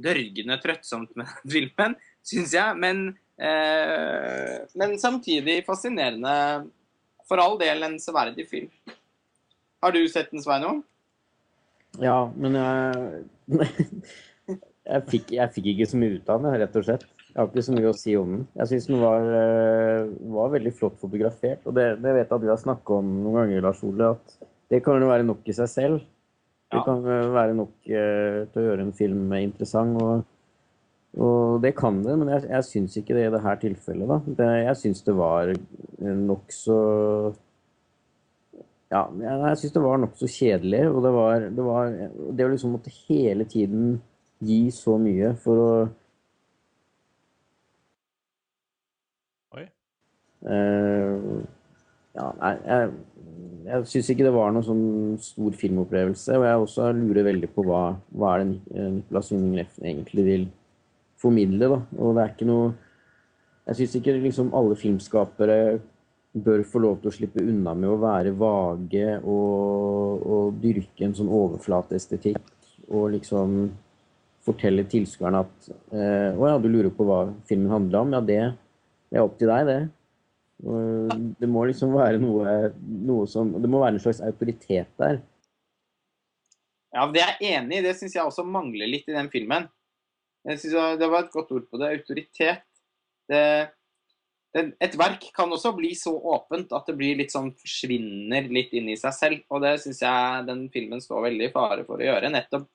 dørgende 0.00 0.56
trøttsomt 0.62 1.10
med 1.18 1.26
den 1.42 1.50
filmen, 1.56 1.96
syns 2.26 2.54
jeg. 2.56 2.76
Men, 2.80 3.02
eh, 3.40 4.60
men 4.78 4.96
samtidig 5.02 5.62
fascinerende. 5.66 6.68
For 7.30 7.38
all 7.38 7.58
del 7.60 7.84
en 7.86 7.98
severdig 8.02 8.48
film. 8.50 8.70
Har 9.82 9.92
du 9.94 10.00
sett 10.10 10.32
den, 10.32 10.42
Sveinung? 10.42 10.80
Ja, 12.02 12.24
men 12.36 12.56
jeg 12.58 13.20
jeg 14.90 15.06
fikk, 15.10 15.32
jeg 15.36 15.52
fikk 15.54 15.68
ikke 15.72 15.86
så 15.90 15.98
mye 16.00 16.18
ut 16.18 16.30
av 16.32 16.42
den, 16.42 16.56
rett 16.62 16.76
og 16.80 16.86
slett. 16.86 17.04
Jeg 17.30 17.38
har 17.38 17.46
ikke 17.52 17.62
så 17.62 17.74
mye 17.76 17.90
å 17.92 17.94
si 17.94 18.14
om 18.18 18.30
den. 18.34 18.46
Jeg 18.58 18.70
syns 18.72 18.88
den 18.90 19.02
var, 19.04 19.26
eh, 19.38 20.08
var 20.34 20.50
veldig 20.56 20.72
flott 20.74 20.96
fotografert. 20.98 21.62
Og 21.70 21.76
det, 21.76 21.84
det 22.02 22.14
vet 22.16 22.24
jeg 22.26 22.34
at 22.34 22.42
vi 22.42 22.50
har 22.50 22.58
snakka 22.58 22.96
om 22.98 23.12
noen 23.22 23.36
ganger, 23.44 23.62
Lars 23.68 23.82
Ole, 23.86 24.08
at 24.16 24.48
det 24.74 24.82
kan 24.86 24.98
jo 25.02 25.10
være 25.12 25.26
nok 25.28 25.46
i 25.50 25.54
seg 25.54 25.70
selv. 25.70 26.02
Det 26.70 26.80
kan 26.86 27.00
være 27.02 27.54
nok 27.58 27.88
eh, 27.90 28.44
til 28.50 28.60
å 28.60 28.66
gjøre 28.68 28.84
en 28.86 28.94
film 28.94 29.32
interessant. 29.40 29.96
Og, 29.98 30.20
og 31.18 31.62
det 31.64 31.72
kan 31.78 31.98
det, 32.04 32.14
men 32.20 32.30
jeg, 32.30 32.46
jeg 32.52 32.66
syns 32.68 32.98
ikke 33.00 33.16
det 33.16 33.26
i 33.26 33.32
det 33.34 33.42
her 33.42 33.58
tilfellet. 33.62 34.10
da. 34.10 34.20
Det, 34.38 34.50
jeg 34.68 34.76
syns 34.84 35.02
det 35.08 35.16
var 35.18 35.54
nokså 36.00 36.76
ja, 38.90 39.04
jeg 39.22 39.58
syns 39.58 39.74
det 39.74 39.82
var 39.82 40.00
nokså 40.02 40.28
kjedelig. 40.30 40.82
Og 40.90 41.02
det 41.04 41.12
var, 41.14 41.48
det 41.58 41.66
var 41.66 41.90
Det 42.38 42.46
å 42.46 42.52
liksom 42.54 42.74
måtte 42.74 42.94
hele 43.08 43.46
tiden 43.50 43.98
gi 44.42 44.62
så 44.74 44.96
mye 44.98 45.34
for 45.42 45.62
å 45.62 45.72
Oi. 49.58 49.66
Uh, 50.46 51.42
ja, 52.16 52.26
nei, 52.40 52.54
jeg, 52.64 52.90
jeg 53.66 53.86
syns 53.90 54.10
ikke 54.12 54.26
det 54.26 54.32
var 54.34 54.52
noen 54.54 54.66
sånn 54.66 54.84
stor 55.22 55.56
filmopplevelse. 55.58 56.36
Og 56.38 56.46
jeg 56.46 56.64
også 56.64 56.90
lurer 56.96 57.26
veldig 57.26 57.50
på 57.54 57.64
hva, 57.66 57.82
hva 58.16 58.34
er 58.34 58.44
det 58.44 58.76
eh, 58.76 58.90
Nicolas 58.98 59.30
Winning 59.32 59.58
Refn 59.60 59.88
egentlig 59.92 60.26
vil 60.26 60.46
formidle. 61.20 61.68
da. 61.74 61.80
Og 61.98 62.16
det 62.16 62.24
er 62.24 62.34
ikke 62.34 62.50
noe 62.50 62.70
Jeg 63.68 63.76
syns 63.78 63.94
ikke 64.00 64.16
liksom 64.18 64.54
alle 64.56 64.74
filmskapere 64.74 65.58
bør 66.32 66.62
få 66.66 66.80
lov 66.82 66.96
til 67.00 67.10
å 67.10 67.14
slippe 67.14 67.42
unna 67.42 67.74
med 67.76 67.90
å 67.90 67.98
være 68.00 68.32
vage 68.38 69.12
og, 69.20 70.24
og 70.24 70.58
dyrke 70.62 71.04
en 71.06 71.14
sånn 71.14 71.30
overflateestetikk 71.30 72.40
og 72.90 73.12
liksom 73.14 73.56
fortelle 74.46 74.86
tilskuerne 74.90 75.42
at 75.44 75.70
eh, 75.92 76.30
Å 76.34 76.48
ja, 76.48 76.58
du 76.58 76.68
lurer 76.70 76.90
på 76.94 77.06
hva 77.06 77.24
filmen 77.46 77.70
handler 77.70 78.02
om? 78.02 78.14
Ja, 78.16 78.22
det, 78.24 78.40
det 79.10 79.20
er 79.20 79.26
opp 79.26 79.36
til 79.38 79.50
deg, 79.52 79.68
det. 79.68 79.80
Det 80.60 81.48
må 81.48 81.64
liksom 81.68 81.94
være 81.96 82.20
noe, 82.20 82.70
noe 82.76 83.28
som 83.30 83.54
Det 83.62 83.68
må 83.70 83.80
være 83.80 83.96
en 83.96 84.02
slags 84.02 84.20
autoritet 84.24 84.90
der. 85.00 85.20
Ja, 86.92 87.06
det 87.08 87.22
er 87.22 87.36
jeg 87.38 87.60
enig 87.60 87.78
i. 87.78 87.84
Det 87.86 87.94
syns 87.96 88.16
jeg 88.16 88.26
også 88.26 88.44
mangler 88.44 88.90
litt 88.90 89.08
i 89.08 89.16
den 89.16 89.30
filmen. 89.32 89.68
Jeg 90.48 90.60
synes 90.60 90.98
Det 91.00 91.08
var 91.10 91.24
et 91.24 91.32
godt 91.32 91.52
ord 91.56 91.68
på 91.70 91.80
det. 91.80 91.92
Autoritet. 91.96 92.66
Det, 93.30 93.42
det, 94.54 94.64
et 94.82 94.96
verk 94.98 95.28
kan 95.36 95.52
også 95.54 95.72
bli 95.76 95.94
så 95.96 96.12
åpent 96.12 96.72
at 96.76 96.88
det 96.90 96.96
blir 96.98 97.20
litt 97.20 97.32
sånn 97.32 97.52
forsvinner 97.54 98.48
litt 98.50 98.74
inn 98.76 98.90
i 98.90 98.98
seg 99.00 99.16
selv. 99.16 99.44
Og 99.54 99.62
det 99.64 99.76
syns 99.84 100.02
jeg 100.04 100.48
den 100.50 100.66
filmen 100.74 101.02
står 101.04 101.28
veldig 101.30 101.48
i 101.48 101.54
fare 101.54 101.86
for 101.88 102.02
å 102.02 102.08
gjøre. 102.10 102.32
Nettopp 102.34 102.66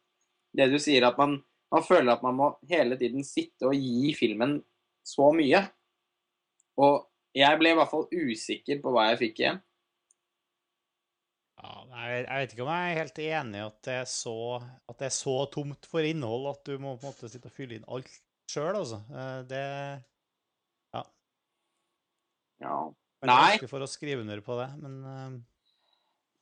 det 0.55 0.69
du 0.71 0.79
sier, 0.79 1.03
at 1.03 1.19
man, 1.19 1.41
man 1.73 1.83
føler 1.83 2.15
at 2.15 2.23
man 2.23 2.37
må 2.39 2.53
hele 2.71 2.95
tiden 2.97 3.25
sitte 3.27 3.67
og 3.67 3.75
gi 3.75 4.13
filmen 4.15 4.61
så 5.05 5.29
mye. 5.35 5.65
Og 6.79 7.03
jeg 7.35 7.59
ble 7.59 7.71
i 7.73 7.77
hvert 7.77 7.91
fall 7.91 8.05
usikker 8.11 8.79
på 8.83 8.91
hva 8.95 9.09
jeg 9.11 9.21
fikk 9.25 9.41
igjen. 9.43 9.61
Ja, 11.65 11.71
jeg 12.11 12.25
vet 12.29 12.53
ikke 12.53 12.65
om 12.65 12.69
jeg 12.71 12.91
er 12.91 12.99
helt 12.99 13.19
enig 13.23 13.57
i 13.59 13.63
at 13.65 13.77
det 13.87 13.95
er 14.03 14.09
så, 14.09 14.35
at 14.61 14.99
det 14.99 15.07
er 15.07 15.15
så 15.15 15.35
tomt 15.53 15.87
for 15.89 16.05
innhold 16.05 16.49
at 16.51 16.61
du 16.67 16.75
må 16.77 16.93
på 16.99 17.07
en 17.07 17.13
måte 17.13 17.29
sitte 17.31 17.49
og 17.49 17.55
fylle 17.55 17.79
inn 17.79 17.87
alt 17.89 18.11
sjøl, 18.51 18.75
altså. 18.77 19.01
Eh, 19.09 19.39
Det 19.49 19.63
Ja. 20.93 21.01
ja. 22.61 22.75
Men 23.21 23.31
det 23.31 23.33
er 23.33 23.39
Nei. 23.41 23.49
vanskelig 23.55 23.71
for 23.71 23.85
å 23.85 23.89
skrive 23.89 24.21
under 24.21 24.41
på 24.45 24.59
det, 24.59 24.67
men, 24.83 24.99
eh, 25.09 25.31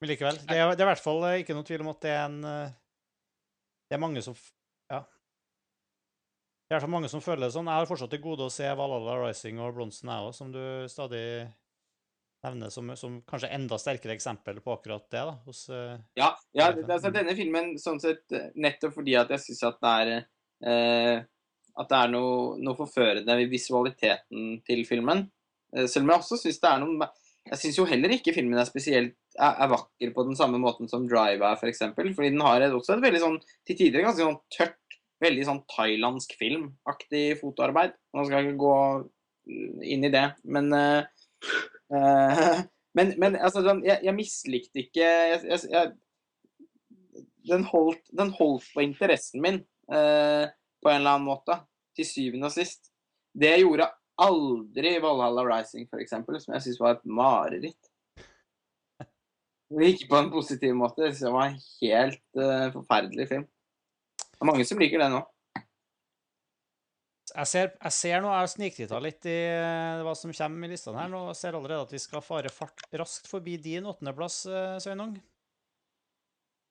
men 0.02 0.12
likevel. 0.12 0.42
Det 0.44 0.58
er, 0.58 0.74
det 0.76 0.84
er 0.84 0.90
i 0.90 0.92
hvert 0.92 1.06
fall 1.06 1.24
eh, 1.30 1.40
ikke 1.46 1.56
noe 1.56 1.70
tvil 1.70 1.86
om 1.86 1.94
at 1.94 2.02
det 2.04 2.12
er 2.12 2.26
en 2.26 2.42
Det 2.44 3.96
er 3.98 4.02
mange 4.02 4.22
som. 4.26 4.36
Det 6.74 6.80
er 6.80 6.82
fall 6.88 6.90
mange 6.96 7.10
som 7.12 7.22
føler 7.22 7.46
det 7.46 7.54
sånn. 7.54 7.68
Jeg 7.70 7.84
har 7.84 7.86
fortsatt 7.86 8.10
til 8.10 8.22
gode 8.24 8.48
å 8.48 8.52
se 8.54 8.66
Valhalla 8.66 9.20
Rising 9.20 9.60
og 9.62 9.76
Bronsen, 9.76 10.10
jeg 10.10 10.26
òg, 10.26 10.32
som 10.34 10.48
du 10.50 10.64
stadig 10.90 11.22
nevner 12.48 12.72
som, 12.74 12.88
som 12.98 13.20
kanskje 13.30 13.52
enda 13.54 13.78
sterkere 13.78 14.16
eksempel 14.18 14.58
på 14.58 14.74
akkurat 14.74 15.06
det. 15.06 15.22
da, 15.22 15.36
hos... 15.46 15.68
eh, 15.70 16.00
Ja, 16.18 16.32
ja 16.58 16.72
altså, 16.74 17.12
denne 17.14 17.36
filmen, 17.38 17.76
sånn 17.78 18.02
sett, 18.02 18.26
nettopp 18.58 18.98
fordi 18.98 19.14
at 19.22 19.30
jeg 19.36 19.44
syns 19.46 19.62
at 19.70 19.78
det 19.86 19.94
er 20.02 20.12
eh, 20.18 21.22
At 21.78 21.94
det 21.94 22.00
er 22.00 22.12
noe, 22.16 22.58
noe 22.58 22.80
forførende 22.82 23.38
ved 23.38 23.54
visualiteten 23.54 24.58
til 24.66 24.82
filmen. 24.90 25.28
Eh, 25.78 25.86
selv 25.86 26.08
om 26.08 26.16
jeg 26.16 26.26
også 26.26 26.42
syns 26.42 26.58
det 26.64 26.72
er 26.72 26.82
noe 26.82 27.12
Jeg 27.52 27.62
syns 27.68 27.82
jo 27.84 27.90
heller 27.94 28.18
ikke 28.18 28.34
filmen 28.34 28.58
er 28.58 28.66
spesielt 28.66 29.14
er, 29.38 29.54
er 29.62 29.70
vakker 29.78 30.18
på 30.18 30.26
den 30.26 30.42
samme 30.42 30.58
måten 30.58 30.90
som 30.90 31.06
Drive 31.06 31.46
er, 31.46 31.62
f.eks. 31.62 31.86
For 31.94 32.18
fordi 32.18 32.34
den 32.34 32.42
har 32.50 32.66
et, 32.66 32.74
også 32.74 32.98
et 32.98 33.06
veldig 33.06 33.28
sånn 33.28 33.44
til 33.46 33.78
tider 33.78 34.10
ganske 34.10 34.26
sånn 34.26 34.42
tørt, 34.58 34.98
veldig 35.24 35.48
sånn 35.48 35.64
thailandsk 35.72 36.36
filmaktig 36.40 37.26
fotoarbeid. 37.42 37.96
Nå 38.14 38.26
skal 38.26 38.40
jeg 38.40 38.52
ikke 38.52 38.64
gå 38.64 38.78
mm, 39.50 39.82
inn 39.96 40.08
i 40.08 40.14
det, 40.14 40.26
men 40.44 40.72
uh, 40.76 41.04
men, 42.98 43.14
men 43.22 43.38
altså, 43.38 43.64
den, 43.66 43.84
jeg, 43.88 44.00
jeg 44.06 44.18
mislikte 44.18 44.84
ikke 44.86 45.04
jeg, 45.04 45.40
jeg, 45.50 45.60
jeg, 45.74 45.94
den, 47.50 47.66
holdt, 47.68 48.04
den 48.16 48.32
holdt 48.38 48.68
på 48.74 48.86
interessen 48.86 49.44
min 49.44 49.62
uh, 49.92 50.46
på 50.84 50.92
en 50.92 51.00
eller 51.00 51.16
annen 51.16 51.28
måte, 51.28 51.58
til 51.96 52.08
syvende 52.08 52.50
og 52.50 52.56
sist. 52.56 52.90
Det 53.34 53.54
gjorde 53.62 53.88
aldri 54.22 54.98
Valhalla 55.02 55.46
Rising, 55.48 55.88
eksempel, 56.00 56.40
som 56.42 56.56
jeg 56.56 56.66
syns 56.68 56.82
var 56.82 56.98
et 56.98 57.06
mareritt. 57.08 57.90
Det 59.74 59.90
Ikke 59.90 60.10
på 60.12 60.20
en 60.20 60.32
positiv 60.34 60.76
måte. 60.78 61.10
Det 61.10 61.32
var 61.34 61.50
en 61.50 61.60
helt 61.82 62.24
uh, 62.38 62.68
forferdelig 62.76 63.28
film. 63.32 63.48
Det 64.44 64.50
er 64.50 64.52
mange 64.52 64.64
som 64.68 64.82
liker 64.82 65.00
den 65.00 65.14
òg. 65.16 65.30
Jeg 67.34 67.48
ser, 67.48 67.70
jeg 67.80 67.96
ser 67.96 68.20
nå, 68.20 68.28
jeg 68.28 68.44
har 68.44 68.50
sniktitta 68.52 68.98
litt 69.00 69.26
i 69.32 69.36
eh, 69.48 70.02
hva 70.04 70.12
som 70.20 70.34
kommer 70.36 70.68
i 70.68 70.74
listene 70.74 71.00
her. 71.00 71.08
Nå 71.14 71.22
ser 71.32 71.54
jeg 71.54 71.62
allerede 71.62 71.86
at 71.88 71.94
vi 71.96 72.02
skal 72.04 72.22
fare 72.22 72.52
fart 72.52 72.84
raskt 73.00 73.30
forbi 73.32 73.56
din 73.64 73.88
åttendeplass, 73.88 74.42
eh, 74.52 74.76
Sveinung. 74.84 75.16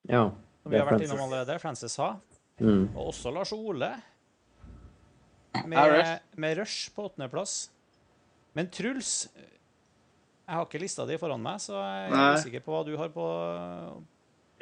Ja. 0.05 0.27
Som 0.61 0.69
vi 0.69 0.77
Det 0.77 0.85
har 0.85 0.93
vært 0.93 1.07
innom 1.07 1.25
allerede. 1.25 1.57
Frances 1.65 1.97
ha. 1.97 2.11
Mm. 2.61 2.93
Og 2.93 3.09
også 3.09 3.33
Lars 3.33 3.55
Ole. 3.57 3.89
Med, 5.65 6.13
med 6.37 6.61
Rush 6.61 6.93
på 6.93 7.09
åttendeplass. 7.09 7.57
Men 8.53 8.69
Truls 8.69 9.31
Jeg 9.33 10.59
har 10.59 10.69
ikke 10.69 10.85
lista 10.85 11.09
di 11.09 11.17
foran 11.17 11.41
meg, 11.41 11.57
så 11.65 11.81
jeg 11.81 12.11
er 12.11 12.17
Nei. 12.21 12.33
usikker 12.37 12.69
på 12.69 12.77
hva 12.77 12.85
du 12.85 12.93
har 13.01 13.09
på 13.17 13.27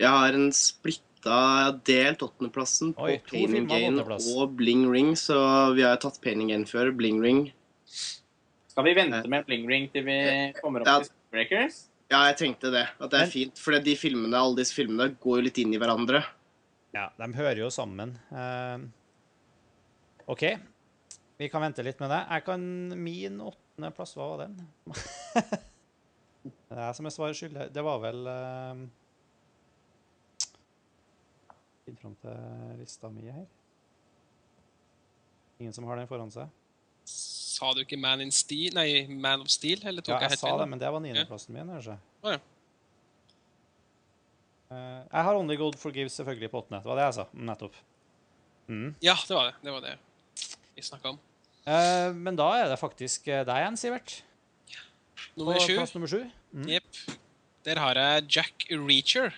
Jeg 0.01 0.09
har 0.09 0.37
en 0.39 0.51
splitta 0.57 1.07
Jeg 1.31 1.65
har 1.67 1.75
delt 1.85 2.23
åttendeplassen 2.25 2.95
på 2.97 3.05
Oi, 3.05 3.19
to 3.21 3.35
Pain 3.35 3.45
and 3.45 3.53
filmer 3.53 3.69
Gain 3.75 3.87
åttendeplass. 3.93 4.29
og 4.41 4.55
Bling 4.57 4.87
Ring, 4.89 5.11
så 5.21 5.37
vi 5.77 5.83
har 5.85 5.99
tatt 6.01 6.17
Pain 6.25 6.41
and 6.41 6.49
Gain 6.49 6.65
før. 6.65 6.93
Bling 6.97 7.19
Ring. 7.21 7.43
Skal 8.71 8.87
vi 8.87 8.95
vente 8.97 9.29
med 9.29 9.45
Bling 9.45 9.67
Ring 9.69 9.89
til 9.93 10.07
vi 10.07 10.17
kommer 10.63 10.81
opp 10.81 10.89
Ja. 10.89 10.99
til 11.05 11.13
Breakers? 11.35 11.83
Ja, 12.11 12.23
jeg 12.31 12.39
tenkte 12.41 12.71
det. 12.73 12.87
At 12.99 13.11
det 13.13 13.21
er 13.21 13.27
fint. 13.31 13.59
For 13.61 13.77
de 13.79 13.95
filmene, 13.97 14.35
alle 14.35 14.57
disse 14.57 14.75
filmene 14.75 15.13
går 15.21 15.37
jo 15.39 15.45
litt 15.47 15.59
inn 15.63 15.75
i 15.75 15.79
hverandre. 15.79 16.25
Ja, 16.97 17.11
de 17.21 17.29
hører 17.37 17.61
jo 17.61 17.69
sammen. 17.71 18.17
Eh, 18.33 18.79
OK. 20.27 20.43
Vi 21.39 21.49
kan 21.53 21.63
vente 21.63 21.85
litt 21.85 22.01
med 22.01 22.11
det. 22.11 22.23
Jeg 22.33 22.45
kan 22.49 22.65
Min 22.99 23.39
åttendeplass, 23.45 24.17
hva 24.17 24.27
var 24.33 24.47
den? 24.47 24.57
det 26.45 26.75
er 26.75 26.83
jeg 26.89 26.97
som 26.99 27.07
er 27.07 27.15
svaret 27.15 27.37
skyldig. 27.39 27.69
Det 27.77 27.85
var 27.85 28.01
vel 28.03 28.27
uh, 28.27 28.83
Finn 31.91 31.99
fram 31.99 32.15
til 32.23 32.77
lista 32.79 33.09
mi 33.11 33.27
her. 33.27 33.47
Ingen 35.61 35.75
som 35.75 35.87
har 35.89 35.99
den 35.99 36.07
foran 36.07 36.31
seg? 36.31 36.47
Sa 37.11 37.73
du 37.75 37.83
ikke 37.83 37.99
Man 37.99 38.23
in 38.23 38.31
Steel? 38.31 38.77
Nei, 38.77 39.07
Man 39.11 39.43
of 39.43 39.51
Steel? 39.51 39.83
Eller 39.83 40.05
tok 40.05 40.15
Ja, 40.15 40.29
jeg 40.29 40.37
jeg 40.37 40.43
sa 40.45 40.53
det, 40.61 40.69
men 40.71 40.79
det 40.79 40.93
var 40.93 41.03
niendeplassen 41.03 41.57
min. 41.57 41.67
kanskje. 41.67 41.97
Oh, 42.23 42.31
ja. 42.31 42.39
Uh, 44.71 45.03
jeg 45.03 45.27
har 45.27 45.35
Only 45.35 45.57
God 45.59 45.75
Forgives 45.81 46.15
selvfølgelig 46.21 46.51
på 46.53 46.63
åttende. 46.63 46.79
Det 46.85 46.93
var 46.93 47.01
det 47.01 47.09
jeg 47.09 47.19
sa 47.19 47.27
nettopp. 47.35 47.75
Mm. 48.69 48.95
Ja, 49.03 49.17
det 49.27 49.35
var 49.35 49.51
det. 49.51 49.55
Det 49.65 49.73
var 49.75 49.81
det 49.89 49.97
vi 50.77 50.87
snakka 50.87 51.17
om. 51.17 51.21
Uh, 51.67 52.15
men 52.15 52.39
da 52.39 52.53
er 52.61 52.71
det 52.71 52.79
faktisk 52.79 53.27
eh, 53.29 53.43
deg 53.45 53.65
igjen, 53.65 53.77
Sivert. 53.77 54.21
Nummer 55.37 55.59
på 55.59 55.67
sju. 55.67 55.75
plass 55.77 55.95
nummer 55.95 56.09
sju. 56.09 56.23
Mm. 56.55 56.69
Yep. 56.71 57.19
Der 57.67 57.83
har 57.83 57.99
jeg 57.99 58.31
Jack 58.37 58.71
Reacher. 58.71 59.35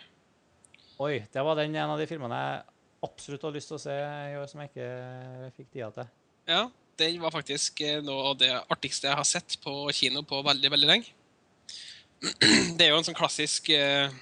Oi, 1.03 1.17
det 1.35 1.43
var 1.43 1.59
den 1.59 1.75
en 1.75 1.91
av 1.91 1.99
de 1.99 2.07
filmene 2.07 2.37
jeg 2.39 2.59
absolutt 3.03 3.43
hadde 3.43 3.59
lyst 3.59 3.73
til 3.73 3.79
å 3.79 3.83
se 3.83 3.95
i 3.97 4.37
år, 4.39 4.47
som 4.51 4.61
jeg 4.63 4.71
ikke 4.71 4.91
fikk 5.57 5.71
tida 5.73 5.89
til. 5.97 6.11
Ja, 6.47 6.61
den 7.01 7.17
var 7.23 7.35
faktisk 7.35 7.81
eh, 7.83 7.99
noe 8.05 8.29
av 8.31 8.37
det 8.39 8.53
artigste 8.71 9.09
jeg 9.09 9.19
har 9.19 9.27
sett 9.27 9.57
på 9.65 9.75
kino 9.97 10.23
på 10.29 10.39
veldig, 10.47 10.71
veldig 10.77 10.91
lenge. 10.91 11.11
Det 12.79 12.87
er 12.87 12.93
jo 12.93 13.01
en 13.01 13.09
sånn 13.09 13.19
klassisk 13.19 13.73
eh, 13.75 14.13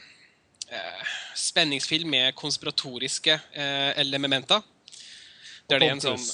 eh, 0.72 1.14
spenningsfilm 1.36 2.08
med 2.14 2.34
konspiratoriske 2.38 3.36
eh, 3.36 3.90
elementer. 4.00 4.64
Der 5.68 5.82
det 5.82 5.90
er 5.90 5.96
en 5.98 6.04
sånn. 6.06 6.28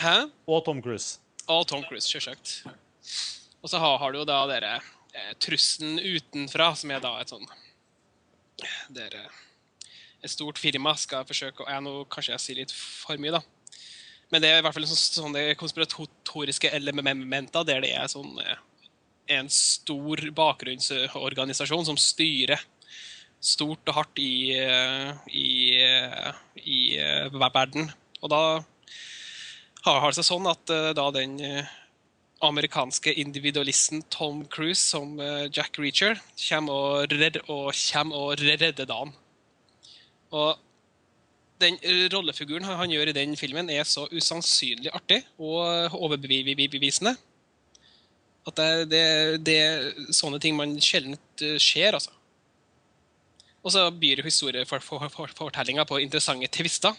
Hæ? 0.00 0.16
Og 0.48 0.64
Tom 0.64 0.80
Cruise. 0.84 1.18
Og 1.52 1.66
Tom 1.68 1.84
Cruise, 1.84 2.08
selvsagt. 2.08 2.62
Og 3.60 3.68
så 3.68 3.80
har, 3.82 3.98
har 4.00 4.12
du 4.12 4.22
jo 4.22 4.28
da 4.28 4.40
dere 4.48 4.78
eh, 4.78 5.32
trusselen 5.42 6.00
utenfra, 6.00 6.72
som 6.80 6.96
er 6.96 7.04
da 7.04 7.18
et 7.20 7.32
sånn 7.34 7.44
Dere 8.96 9.26
eh, 9.26 9.42
et 10.26 10.34
stort 10.34 10.58
firma 10.60 10.92
skal 10.98 11.26
forsøke 11.26 11.64
å 11.64 11.70
jeg 11.70 11.84
Nå 11.86 11.94
kanskje 12.12 12.34
jeg 12.34 12.44
sier 12.44 12.60
litt 12.60 12.74
for 12.74 13.18
mye, 13.22 13.38
da. 13.38 13.42
Men 14.32 14.42
det 14.42 14.50
er 14.50 14.60
i 14.60 14.64
hvert 14.64 14.74
fall 14.74 14.86
sånn, 14.90 15.02
sånne 15.22 15.42
konspiratoriske 15.58 16.70
elementer 16.74 17.66
der 17.66 17.84
det 17.84 17.92
er 17.94 18.08
sånn 18.10 18.40
eh, 18.42 18.58
en 19.36 19.50
stor 19.50 20.22
bakgrunnsorganisasjon 20.34 21.86
som 21.88 21.98
styrer 22.00 22.62
stort 23.42 23.86
og 23.90 23.98
hardt 24.00 24.18
i, 24.22 24.56
eh, 24.58 25.12
i, 25.30 25.50
eh, 25.78 26.32
i 26.58 26.80
verden. 27.38 27.92
Og 28.22 28.32
da 28.32 28.42
har 29.86 30.08
det 30.08 30.16
seg 30.18 30.26
sånn 30.26 30.48
at 30.50 30.64
da 30.98 31.04
den 31.14 31.36
amerikanske 32.42 33.12
individualisten 33.22 34.02
Tom 34.10 34.42
Cruise 34.50 34.82
som 34.82 35.14
Jack 35.54 35.78
Reacher 35.78 36.18
kommer 36.48 36.74
og, 36.74 37.14
redder, 37.14 37.44
og 37.46 37.70
kommer 37.70 38.18
og 38.18 38.42
redder 38.42 38.82
dagen. 38.82 39.14
Og 40.34 40.58
den 41.62 41.78
rollefiguren 42.12 42.66
han 42.66 42.92
gjør 42.92 43.10
i 43.10 43.16
den 43.16 43.36
filmen, 43.36 43.70
er 43.70 43.84
så 43.88 44.04
usannsynlig 44.12 44.92
artig 44.94 45.22
og 45.38 45.94
overbevisende 45.96 47.16
at 48.46 48.60
det, 48.60 48.90
det, 48.92 49.06
det 49.46 49.56
er 49.58 50.12
sånne 50.14 50.38
ting 50.42 50.54
man 50.54 50.76
sjelden 50.82 51.16
ser, 51.58 51.96
altså. 51.96 52.12
Og 53.66 53.72
så 53.74 53.88
byr 53.90 54.22
historiefortellinga 54.22 55.08
for, 55.10 55.32
for, 55.34 55.88
på 55.90 55.98
interessante 55.98 56.50
tvister 56.54 56.94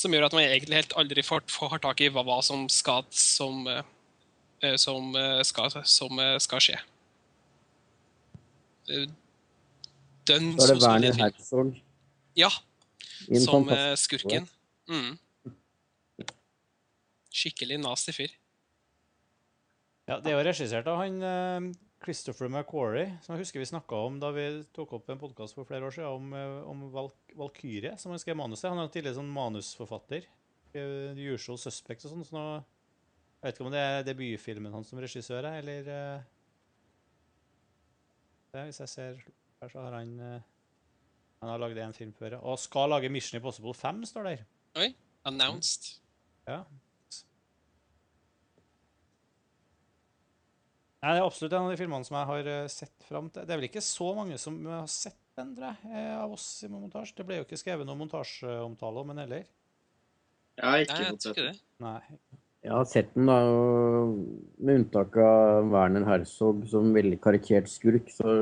som 0.00 0.14
gjør 0.14 0.28
at 0.28 0.36
man 0.36 0.46
egentlig 0.46 0.78
helt 0.78 0.94
aldri 0.96 1.24
får, 1.26 1.44
får 1.50 1.82
tak 1.84 2.00
i 2.00 2.08
hva, 2.12 2.24
hva 2.24 2.38
som 2.44 2.64
skal 2.72 3.04
som, 3.12 3.66
eh, 3.68 4.76
som, 4.80 5.10
eh, 5.18 5.42
skal, 5.44 5.74
som 5.84 6.22
eh, 6.22 6.38
skal 6.40 6.64
skje. 6.64 6.78
Dønn 10.30 10.54
Så 10.56 10.64
er 10.64 10.72
det 10.72 10.82
Werner. 10.82 11.20
Herzog. 11.20 11.76
Ja, 12.40 12.50
som 13.44 13.68
eh, 13.68 13.94
skurken. 14.00 14.46
Mm. 14.88 15.18
Skikkelig 17.30 17.78
nasty 17.82 18.14
fyr. 18.16 18.32
Ja, 20.08 20.18
det 20.18 20.32
er 20.32 20.38
jo 20.38 20.46
regissert 20.48 20.88
av 20.90 20.98
han 21.02 21.20
eh, 21.22 21.68
Christopher 22.02 22.48
McQuarrie, 22.48 23.18
som 23.22 23.36
jeg 23.36 23.44
husker 23.44 23.62
vi 23.62 23.68
snakka 23.70 24.00
om 24.08 24.18
da 24.22 24.32
vi 24.34 24.46
tok 24.74 24.96
opp 24.96 25.12
en 25.12 25.20
podkast 25.20 25.54
for 25.54 25.68
flere 25.68 25.86
år 25.86 25.94
siden 25.94 26.10
om, 26.10 26.32
eh, 26.34 26.56
om 26.70 26.86
Valk 26.94 27.34
Valkyrie, 27.38 27.92
som 28.00 28.14
han 28.14 28.22
skrev 28.22 28.38
manuset. 28.40 28.70
Han 28.72 28.80
er 28.82 28.90
tidligere 28.90 29.20
sånn 29.20 29.32
manusforfatter. 29.34 30.26
The 30.72 31.28
Usual 31.34 31.58
Suspect 31.58 32.06
og 32.06 32.14
sånn. 32.14 32.26
Så 32.26 32.34
nå, 32.34 32.44
jeg 32.56 33.46
vet 33.46 33.58
ikke 33.58 33.66
om 33.68 33.74
det 33.74 33.84
er 33.84 34.06
debutfilmen 34.06 34.74
hans 34.74 34.90
som 34.90 35.02
regissør, 35.02 35.46
eller 35.50 35.84
det, 35.86 36.00
Hvis 38.50 38.80
jeg 38.82 38.90
ser 38.90 39.20
her, 39.60 39.68
så 39.70 39.84
har 39.84 40.00
han 40.00 40.16
Han 41.40 41.48
har 41.54 41.60
lagd 41.62 41.78
én 41.80 41.94
film 41.96 42.12
før. 42.12 42.34
Og 42.44 42.58
skal 42.60 42.90
lage 42.92 43.08
Mission 43.12 43.38
Impossible 43.40 43.72
5, 43.76 44.02
står 44.10 44.26
der. 44.28 44.42
Oi. 44.80 44.90
Announced. 45.28 45.94
Ja. 46.48 46.62
Nei, 51.00 51.14
Det 51.14 51.20
er 51.22 51.24
absolutt 51.24 51.54
en 51.56 51.64
av 51.64 51.72
de 51.72 51.78
filmene 51.80 52.04
som 52.04 52.18
jeg 52.18 52.28
har 52.28 52.50
eh, 52.52 52.66
sett 52.72 53.06
fram 53.08 53.30
til. 53.32 53.46
Det 53.48 53.54
er 53.54 53.60
vel 53.62 53.70
ikke 53.70 53.84
så 53.84 54.10
mange 54.18 54.36
som 54.40 54.58
har 54.68 54.84
sett 54.92 55.16
den, 55.40 55.54
tror 55.56 55.70
jeg, 55.70 55.92
eh, 55.96 56.12
av 56.20 56.34
oss 56.36 56.48
i 56.66 56.68
montasje. 56.68 57.16
Det 57.16 57.24
ble 57.30 57.38
jo 57.40 57.46
ikke 57.46 57.60
skrevet 57.60 57.88
noen 57.88 58.02
montasjeomtale 58.02 59.00
om 59.00 59.14
den 59.14 59.22
heller. 59.24 59.46
Jeg 60.60 60.66
har 60.66 60.76
Nei, 60.76 60.84
ikke 60.84 60.98
jeg 61.00 61.14
fått 61.14 61.24
sett 61.24 61.32
ikke 61.38 61.46
den. 61.46 61.56
det. 61.56 61.86
Nei. 61.86 62.20
Jeg 62.60 62.74
har 62.76 62.84
sett 62.90 63.14
den, 63.16 63.30
da, 63.30 63.38
med 64.60 64.82
unntak 64.82 65.16
av 65.24 65.70
Werner 65.72 66.04
Herzog 66.04 66.66
som 66.68 66.92
veldig 66.92 67.16
karikert 67.24 67.70
skurk, 67.72 68.10
så 68.12 68.34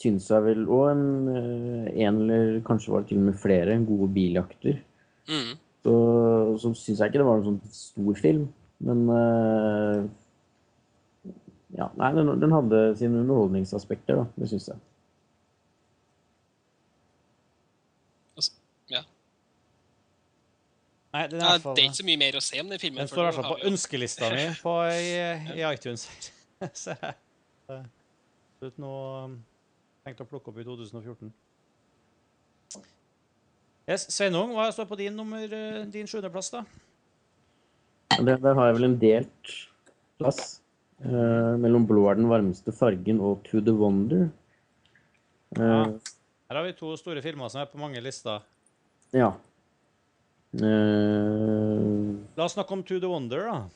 syns 0.00 0.30
jeg 0.30 0.44
vel 0.44 0.64
òg 0.66 0.88
en, 0.92 1.04
eh, 1.30 2.06
en 2.06 2.22
eller 2.24 2.58
kanskje 2.66 2.92
var 2.92 3.04
det 3.04 3.12
til 3.12 3.20
og 3.22 3.28
med 3.28 3.38
flere 3.38 3.78
gode 3.86 4.10
biljakter. 4.14 4.80
Mm. 5.30 5.54
Så, 5.84 5.94
så 6.62 6.72
syns 6.74 6.98
jeg 6.98 7.12
ikke 7.12 7.22
det 7.22 7.28
var 7.28 7.40
en 7.40 7.48
sånn 7.50 7.60
stor 7.76 8.20
film. 8.20 8.48
Men 8.84 9.06
eh, 9.20 10.04
Ja, 11.74 11.88
nei, 11.98 12.12
den, 12.14 12.28
den 12.38 12.52
hadde 12.54 12.80
sine 12.98 13.24
underholdningsaspekter, 13.24 14.20
da. 14.20 14.26
Det 14.38 14.50
syns 14.52 14.68
jeg. 14.70 14.82
Nei, 21.14 21.28
det 21.30 21.38
er 21.38 21.60
fall 21.62 21.76
det 21.76 21.82
er 21.84 21.90
ikke 21.92 22.00
så 22.00 22.06
mye 22.08 22.18
mer 22.18 22.34
å 22.34 22.40
se 22.42 22.58
om 22.58 22.70
den 22.72 22.80
filmen. 22.82 22.98
Den 23.04 23.10
står 23.10 23.20
i 23.22 23.26
hvert 23.28 23.36
fall 23.38 23.52
på 23.52 23.68
ønskelista 23.70 24.30
mi 24.34 24.46
på, 24.58 24.72
i, 24.90 25.12
i 25.54 25.62
iTunes. 25.74 26.08
Absolutt 27.70 28.80
noe 28.82 29.28
um, 30.04 30.10
tenkt 30.10 30.20
å 30.20 30.26
plukke 30.28 30.50
opp 30.52 30.58
i 30.60 30.64
2014. 30.66 31.30
Yes, 33.88 34.06
Sveinung, 34.12 34.54
hva 34.56 34.70
står 34.72 34.86
på 34.88 34.96
din 34.96 35.16
nummer, 35.16 35.44
eh, 35.44 35.84
din 35.92 36.06
sjuendeplass, 36.08 36.50
da? 36.52 36.64
Der, 38.20 38.36
der 38.38 38.54
har 38.54 38.66
jeg 38.70 38.76
vel 38.78 38.84
en 38.84 38.98
delt 39.00 39.54
plass 40.18 40.60
eh, 41.04 41.56
mellom 41.60 41.86
'Blå 41.86 42.10
er 42.10 42.14
den 42.16 42.28
varmeste 42.30 42.72
fargen' 42.72 43.20
og 43.20 43.42
'To 43.44 43.60
the 43.60 43.72
Wonder'. 43.72 44.30
Eh, 45.56 45.62
Ja. 45.62 45.84
Her 46.50 46.56
har 46.56 46.64
vi 46.64 46.72
to 46.72 46.96
store 46.96 47.22
filmer 47.22 47.48
som 47.48 47.62
er 47.62 47.66
på 47.66 47.78
mange 47.78 48.00
lister. 48.02 48.42
ja. 49.12 49.32
Eh, 50.54 52.14
La 52.36 52.44
oss 52.44 52.52
snakke 52.54 52.72
om 52.72 52.82
To 52.82 53.00
the 53.00 53.08
Wonder, 53.08 53.42
da. 53.44 53.68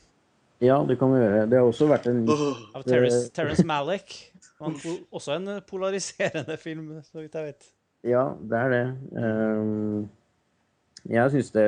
Ja, 0.61 0.77
det 0.87 0.97
kan 0.99 1.13
vi 1.13 1.21
gjøre. 1.21 1.43
Det 1.49 1.59
har 1.59 1.67
også 1.67 1.87
vært 1.89 2.07
en 2.11 2.23
Åh, 2.29 2.47
Av 2.75 2.85
Terrence, 2.87 3.29
Terence 3.35 3.65
Malick. 3.73 4.15
Også 4.59 5.37
en 5.37 5.51
polariserende 5.67 6.57
film, 6.65 6.97
så 7.07 7.21
vidt 7.23 7.37
jeg 7.37 7.51
vet. 7.51 7.69
Ja, 8.07 8.25
det 8.39 8.59
er 8.59 8.73
det. 8.73 8.85
Eh, 9.19 11.13
jeg 11.15 11.31
syns 11.35 11.51
det 11.55 11.67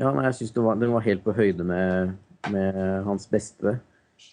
Ja, 0.00 0.12
nei, 0.14 0.24
jeg 0.28 0.36
syns 0.38 0.52
det 0.56 0.64
var, 0.64 0.76
den 0.80 0.92
var 0.92 1.04
helt 1.04 1.24
på 1.24 1.34
høyde 1.36 1.64
med, 1.66 2.12
med 2.52 2.76
hans 3.08 3.26
beste. 3.28 3.78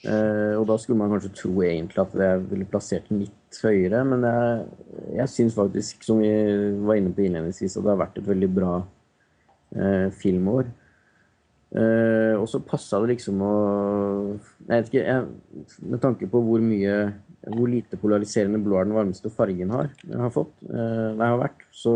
Eh, 0.03 0.53
og 0.59 0.65
da 0.69 0.75
skulle 0.79 0.99
man 0.99 1.11
kanskje 1.13 1.33
tro 1.35 1.53
egentlig 1.63 2.01
at 2.03 2.15
jeg 2.19 2.43
ville 2.51 2.67
plassert 2.69 3.07
den 3.09 3.23
litt 3.23 3.59
høyere, 3.63 4.03
men 4.07 4.25
jeg, 4.27 4.65
jeg 5.15 5.31
syns 5.31 5.55
faktisk, 5.57 6.03
som 6.05 6.19
vi 6.21 6.31
var 6.83 6.99
inne 6.99 7.13
på 7.15 7.23
innledningsvis, 7.23 7.77
at 7.79 7.85
det 7.85 7.93
har 7.93 8.01
vært 8.03 8.19
et 8.19 8.27
veldig 8.27 8.49
bra 8.55 8.73
eh, 9.75 10.07
filmår. 10.21 10.67
Eh, 11.77 12.33
og 12.39 12.47
så 12.49 12.61
passa 12.65 12.97
det 13.03 13.11
liksom 13.11 13.41
å 13.43 13.53
Jeg 14.65 14.71
vet 14.71 14.87
ikke, 14.89 15.03
jeg, 15.03 15.75
med 15.91 16.01
tanke 16.01 16.29
på 16.31 16.41
hvor 16.41 16.63
mye 16.63 16.95
hvor 17.47 17.69
lite 17.69 17.99
polariserende 18.01 18.59
blå 18.59 18.79
er 18.79 18.87
den 18.87 18.97
varmeste 18.97 19.29
fargen 19.31 19.69
har, 19.71 19.87
har 20.09 20.31
fått, 20.33 20.51
uh, 20.67 21.13
nei, 21.15 21.29
har 21.29 21.39
vært, 21.39 21.61
så 21.71 21.93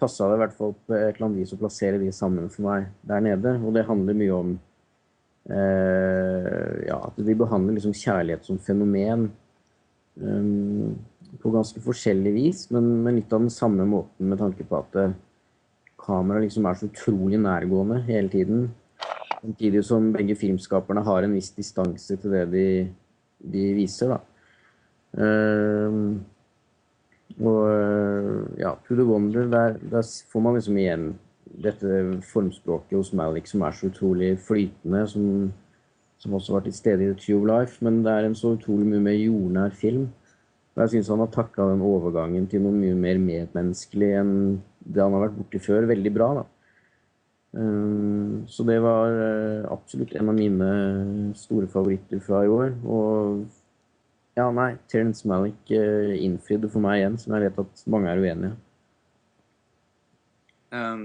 passa 0.00 0.28
det 0.30 0.38
i 0.38 0.40
hvert 0.44 0.56
fall 0.56 0.72
på 0.86 0.94
et 0.96 1.10
eller 1.10 1.26
annet 1.26 1.42
vis 1.42 1.52
å 1.52 1.58
plassere 1.60 2.00
de 2.00 2.08
sammen 2.14 2.48
for 2.52 2.68
meg 2.68 2.86
der 3.10 3.24
nede. 3.26 3.56
Og 3.60 3.74
det 3.74 3.84
handler 3.88 4.16
mye 4.16 4.38
om 4.38 4.54
uh, 5.50 6.72
ja, 6.86 6.96
at 6.96 7.20
vi 7.20 7.36
behandler 7.36 7.76
liksom 7.76 7.96
kjærlighet 7.96 8.46
som 8.48 8.60
fenomen 8.64 9.28
um, 10.22 10.94
på 11.42 11.52
ganske 11.52 11.82
forskjellig 11.84 12.32
vis, 12.34 12.64
men 12.74 12.88
men 13.04 13.20
litt 13.20 13.32
av 13.34 13.44
den 13.44 13.52
samme 13.54 13.84
måten 13.88 14.30
med 14.30 14.40
tanke 14.40 14.64
på 14.66 14.80
at 14.80 14.96
eh, 14.98 15.12
kameraet 16.00 16.48
liksom 16.48 16.66
er 16.66 16.78
så 16.78 16.88
utrolig 16.90 17.38
nærgående 17.40 18.02
hele 18.08 18.32
tiden. 18.32 18.66
Samtidig 19.40 19.84
som 19.84 20.10
begge 20.12 20.36
filmskaperne 20.36 21.04
har 21.04 21.24
en 21.24 21.36
viss 21.36 21.52
distanse 21.56 22.16
til 22.16 22.34
det 22.34 22.44
de, 22.52 22.66
de 23.52 23.70
viser, 23.78 24.12
da. 24.12 24.20
Uh, 25.10 26.20
og 27.40 27.60
eh, 27.72 28.60
ja, 28.60 28.74
To 28.84 28.94
the 28.94 29.04
Wonder, 29.06 29.46
der, 29.48 29.78
der 29.90 30.02
får 30.32 30.40
man 30.44 30.54
liksom 30.58 30.76
igjen 30.76 31.06
dette 31.64 32.20
formspråket 32.30 32.98
hos 32.98 33.12
Malik 33.16 33.48
som 33.48 33.62
er 33.64 33.74
så 33.74 33.88
utrolig 33.88 34.34
flytende, 34.44 35.06
som, 35.08 35.52
som 36.18 36.34
også 36.36 36.56
var 36.56 36.66
til 36.66 36.76
stede 36.76 37.04
i 37.04 37.10
The 37.10 37.18
Tree 37.18 37.38
of 37.38 37.46
Life, 37.48 37.84
men 37.84 38.02
det 38.04 38.12
er 38.12 38.28
en 38.28 38.36
så 38.38 38.54
utrolig 38.58 38.86
mye 38.86 39.02
mer 39.06 39.16
jordnær 39.16 39.74
film. 39.74 40.08
Jeg 40.78 40.92
syns 40.94 41.08
han 41.12 41.20
har 41.24 41.30
takla 41.34 41.66
den 41.72 41.82
overgangen 41.84 42.46
til 42.48 42.62
noe 42.64 42.72
mye 42.72 42.94
mer 42.96 43.18
medmenneskelig 43.20 44.10
enn 44.20 44.32
det 44.80 45.02
han 45.02 45.12
har 45.16 45.26
vært 45.26 45.38
borti 45.40 45.60
før, 45.60 45.88
veldig 45.90 46.12
bra. 46.14 46.28
da. 46.40 46.44
Um, 47.52 48.44
så 48.46 48.62
det 48.68 48.76
var 48.80 49.10
eh, 49.10 49.64
absolutt 49.74 50.12
en 50.14 50.30
av 50.30 50.36
mine 50.38 50.68
store 51.36 51.66
favoritter 51.68 52.22
fra 52.22 52.44
i 52.46 52.52
år. 52.54 52.70
Og 52.86 53.42
ja, 54.38 54.46
nei, 54.54 54.70
Terence 54.88 55.26
Malick 55.28 55.72
uh, 55.74 56.14
innfridde 56.14 56.70
for 56.70 56.80
meg 56.84 57.00
igjen, 57.02 57.18
som 57.20 57.34
jeg 57.34 57.48
vet 57.48 57.58
at 57.64 57.82
mange 57.90 58.12
er 58.12 58.22
uenige 58.22 58.52
i. 58.54 58.58
Um, 60.70 61.02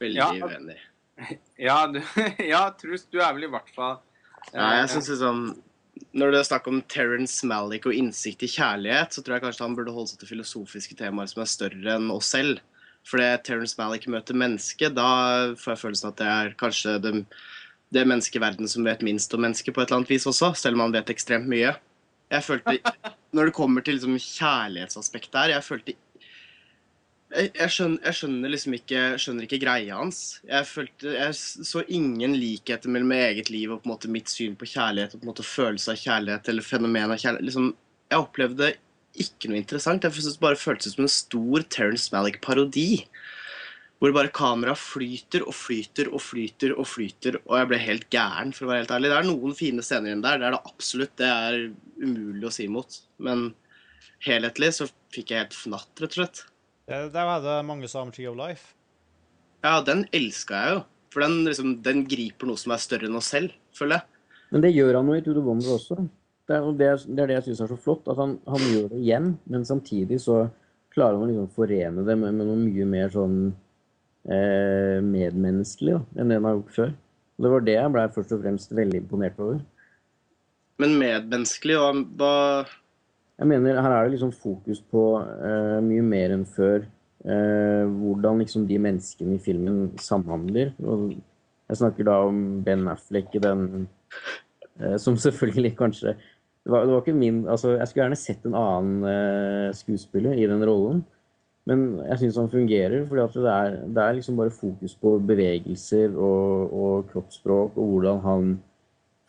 veldig 0.00 0.16
Ja. 0.16 0.30
uenig. 0.32 0.78
ja, 1.68 1.76
du, 1.92 2.00
ja, 2.52 2.64
Truls, 2.80 3.04
du 3.12 3.20
er 3.20 3.36
vel 3.36 3.46
i 3.46 3.52
hvert 3.52 3.68
fall 3.76 3.98
uh, 4.00 4.56
Ja, 4.56 4.70
jeg 4.80 4.88
synes 4.94 5.12
liksom 5.12 5.44
Når 6.16 6.32
det 6.32 6.38
er 6.40 6.48
snakk 6.48 6.66
om 6.70 6.80
Terence 6.92 7.46
Malick 7.48 7.86
og 7.88 7.96
innsikt 7.96 8.44
i 8.44 8.50
kjærlighet, 8.52 9.14
så 9.14 9.22
tror 9.24 9.36
jeg 9.36 9.44
kanskje 9.46 9.64
han 9.64 9.76
burde 9.78 9.94
holde 9.94 10.12
seg 10.12 10.22
til 10.22 10.30
filosofiske 10.34 10.96
temaer 10.98 11.30
som 11.30 11.42
er 11.42 11.50
større 11.50 11.96
enn 11.96 12.10
oss 12.12 12.32
selv. 12.34 12.60
For 13.06 13.22
det 13.22 13.46
Terence 13.46 13.78
Malick 13.78 14.08
møter 14.10 14.36
mennesket, 14.36 14.96
da 14.96 15.54
får 15.60 15.72
jeg 15.74 15.82
følelsen 15.84 16.10
at 16.10 16.20
det 16.20 16.30
er 16.32 16.54
kanskje 16.60 16.96
det, 17.04 17.12
det 17.94 18.06
mennesket 18.08 18.40
i 18.40 18.44
verden 18.44 18.70
som 18.70 18.88
vet 18.88 19.04
minst 19.06 19.34
om 19.36 19.44
mennesket 19.46 19.76
på 19.76 19.82
et 19.82 19.88
eller 19.88 20.02
annet 20.02 20.14
vis 20.16 20.26
også, 20.28 20.52
selv 20.58 20.78
om 20.78 20.86
han 20.86 20.96
vet 20.96 21.12
ekstremt 21.14 21.48
mye. 21.50 21.76
Jeg 22.32 22.42
følte, 22.42 22.80
Når 23.36 23.50
det 23.50 23.56
kommer 23.56 23.84
til 23.84 23.98
liksom 23.98 24.16
kjærlighetsaspektet 24.16 25.38
her, 25.38 25.54
jeg 25.56 25.64
følte 25.66 25.94
jeg, 27.36 27.70
skjønner, 27.72 28.00
jeg 28.06 28.16
skjønner 28.18 28.52
liksom 28.52 28.74
ikke, 28.76 29.02
skjønner 29.20 29.46
ikke 29.46 29.60
greia 29.62 29.98
hans. 29.98 30.20
Jeg, 30.46 30.68
følte, 30.68 31.12
jeg 31.16 31.36
så 31.38 31.82
ingen 31.92 32.36
likheter 32.38 32.92
mellom 32.92 33.12
eget 33.16 33.50
liv 33.52 33.72
og 33.72 33.82
på 33.82 33.88
en 33.88 33.92
måte 33.94 34.10
mitt 34.12 34.32
syn 34.32 34.56
på 34.58 34.68
kjærlighet 34.70 35.14
og 35.14 35.20
på 35.20 35.26
en 35.26 35.32
måte 35.32 35.46
følelse 35.46 35.92
av 35.92 36.00
kjærlighet 36.00 36.50
eller 36.52 36.66
fenomen 36.66 37.14
av 37.14 37.20
kjærlighet. 37.22 37.48
Liksom, 37.48 37.70
jeg 38.12 38.22
opplevde 38.22 38.70
ikke 39.26 39.50
noe 39.50 39.60
interessant. 39.60 40.06
Jeg 40.06 40.38
bare 40.42 40.60
føltes 40.60 40.96
som 40.96 41.06
en 41.06 41.12
stor 41.12 41.66
Terence 41.72 42.12
Malick-parodi. 42.14 43.04
Hvor 43.96 44.12
bare 44.12 44.32
kameraet 44.34 44.80
flyter 44.80 45.46
og 45.46 45.54
flyter 45.56 46.10
og 46.12 46.20
flyter 46.20 46.74
og 46.76 46.84
flyter, 46.84 47.38
og 47.46 47.54
jeg 47.56 47.68
ble 47.70 47.78
helt 47.80 48.10
gæren, 48.12 48.50
for 48.52 48.66
å 48.66 48.68
være 48.68 48.82
helt 48.82 48.92
ærlig. 48.92 49.08
Det 49.08 49.20
er 49.22 49.28
noen 49.30 49.56
fine 49.56 49.84
scener 49.86 50.10
igjen 50.12 50.24
der, 50.26 50.42
det 50.42 50.50
er 50.50 50.56
det 50.58 50.66
absolutt. 50.68 51.14
Det 51.16 51.30
er 51.30 51.56
umulig 52.02 52.44
å 52.44 52.52
si 52.52 52.66
imot. 52.68 53.00
Men 53.24 53.48
helhetlig 54.26 54.74
så 54.76 54.90
fikk 55.16 55.32
jeg 55.32 55.46
helt 55.46 55.56
fnatt, 55.56 55.88
rett 55.96 56.12
og 56.12 56.20
slett. 56.20 56.44
Det, 56.86 56.98
der 57.14 57.26
var 57.26 57.42
det 57.42 57.56
mange 57.66 57.88
som 57.88 57.98
sa 57.98 58.04
om 58.06 58.12
Tree 58.14 58.28
of 58.30 58.36
Life. 58.38 58.74
Ja, 59.66 59.80
den 59.82 60.04
elska 60.14 60.60
jeg 60.62 60.76
jo. 60.76 60.84
For 61.10 61.24
den, 61.24 61.40
liksom, 61.48 61.72
den 61.82 62.04
griper 62.06 62.46
noe 62.46 62.60
som 62.60 62.74
er 62.74 62.82
større 62.82 63.08
enn 63.08 63.18
oss 63.18 63.32
selv, 63.32 63.54
føler 63.74 63.98
jeg. 63.98 64.22
Men 64.52 64.62
det 64.62 64.74
gjør 64.76 65.00
han 65.00 65.10
jo 65.10 65.16
i 65.16 65.24
To 65.24 65.34
the 65.34 65.42
Wonder 65.42 65.72
også. 65.74 65.98
Det 66.46 66.54
er 66.54 66.66
det, 66.78 66.90
det 67.08 67.22
er 67.24 67.30
det 67.30 67.38
jeg 67.40 67.46
syns 67.48 67.64
er 67.64 67.72
så 67.72 67.78
flott. 67.80 68.06
At 68.12 68.20
han, 68.20 68.36
han 68.46 68.66
gjør 68.70 68.90
det 68.92 69.00
igjen, 69.00 69.32
men 69.50 69.66
samtidig 69.66 70.20
så 70.22 70.44
klarer 70.94 71.18
han 71.18 71.26
å 71.26 71.30
liksom 71.32 71.48
forene 71.56 72.04
det 72.06 72.16
med, 72.20 72.36
med 72.38 72.46
noe 72.46 72.60
mye 72.60 72.86
mer 72.88 73.10
sånn 73.12 73.40
eh, 74.30 75.02
medmenneskelig 75.04 75.98
da, 75.98 76.04
enn 76.14 76.30
det 76.30 76.38
han 76.38 76.48
har 76.48 76.58
gjort 76.60 76.76
før. 76.76 76.94
Og 77.36 77.44
det 77.44 77.52
var 77.52 77.66
det 77.66 77.76
jeg 77.76 77.94
ble 77.96 78.04
først 78.14 78.36
og 78.36 78.44
fremst 78.44 78.76
veldig 78.78 79.02
imponert 79.02 79.42
over. 79.42 79.58
Men 80.80 80.98
medmenneskelig, 81.00 81.80
hva, 81.80 81.90
hva 82.20 82.34
Jeg 83.36 83.48
mener, 83.50 83.80
her 83.82 83.92
er 83.92 84.06
det 84.06 84.14
liksom 84.14 84.32
fokus 84.32 84.78
på 84.80 85.02
uh, 85.20 85.80
mye 85.84 86.04
mer 86.04 86.32
enn 86.36 86.46
før. 86.48 86.86
uh, 87.26 87.84
hvordan 87.90 88.38
liksom 88.38 88.66
de 88.68 88.78
menneskene 88.78 89.34
i 89.36 89.42
filmen 89.42 89.90
samhandler. 90.00 90.70
Og 90.80 91.12
jeg 91.68 91.80
snakker 91.80 92.06
da 92.06 92.20
om 92.28 92.62
Ben 92.64 92.86
Affleck 92.88 93.34
i 93.34 93.42
den 93.42 93.88
uh, 94.80 94.96
Som 95.02 95.16
selvfølgelig 95.16 95.76
kanskje 95.76 96.14
det 96.66 96.72
var, 96.72 96.86
det 96.86 96.94
var 96.94 97.02
ikke 97.02 97.14
min 97.14 97.44
altså 97.48 97.76
Jeg 97.76 97.88
skulle 97.88 98.04
gjerne 98.04 98.16
sett 98.18 98.46
en 98.46 98.54
annen 98.58 99.74
skuespiller 99.74 100.34
i 100.34 100.48
den 100.50 100.64
rollen. 100.66 101.04
Men 101.66 101.84
jeg 102.08 102.18
syns 102.18 102.38
han 102.40 102.50
fungerer, 102.50 103.04
fordi 103.06 103.42
det 103.42 103.52
er, 103.52 103.76
det 103.86 104.02
er 104.02 104.16
liksom 104.16 104.36
bare 104.36 104.50
fokus 104.54 104.94
på 104.98 105.12
bevegelser 105.18 106.14
og, 106.14 106.74
og 106.74 107.06
kroppsspråk 107.12 107.78
og 107.78 107.92
hvordan 107.92 108.20
han 108.22 108.50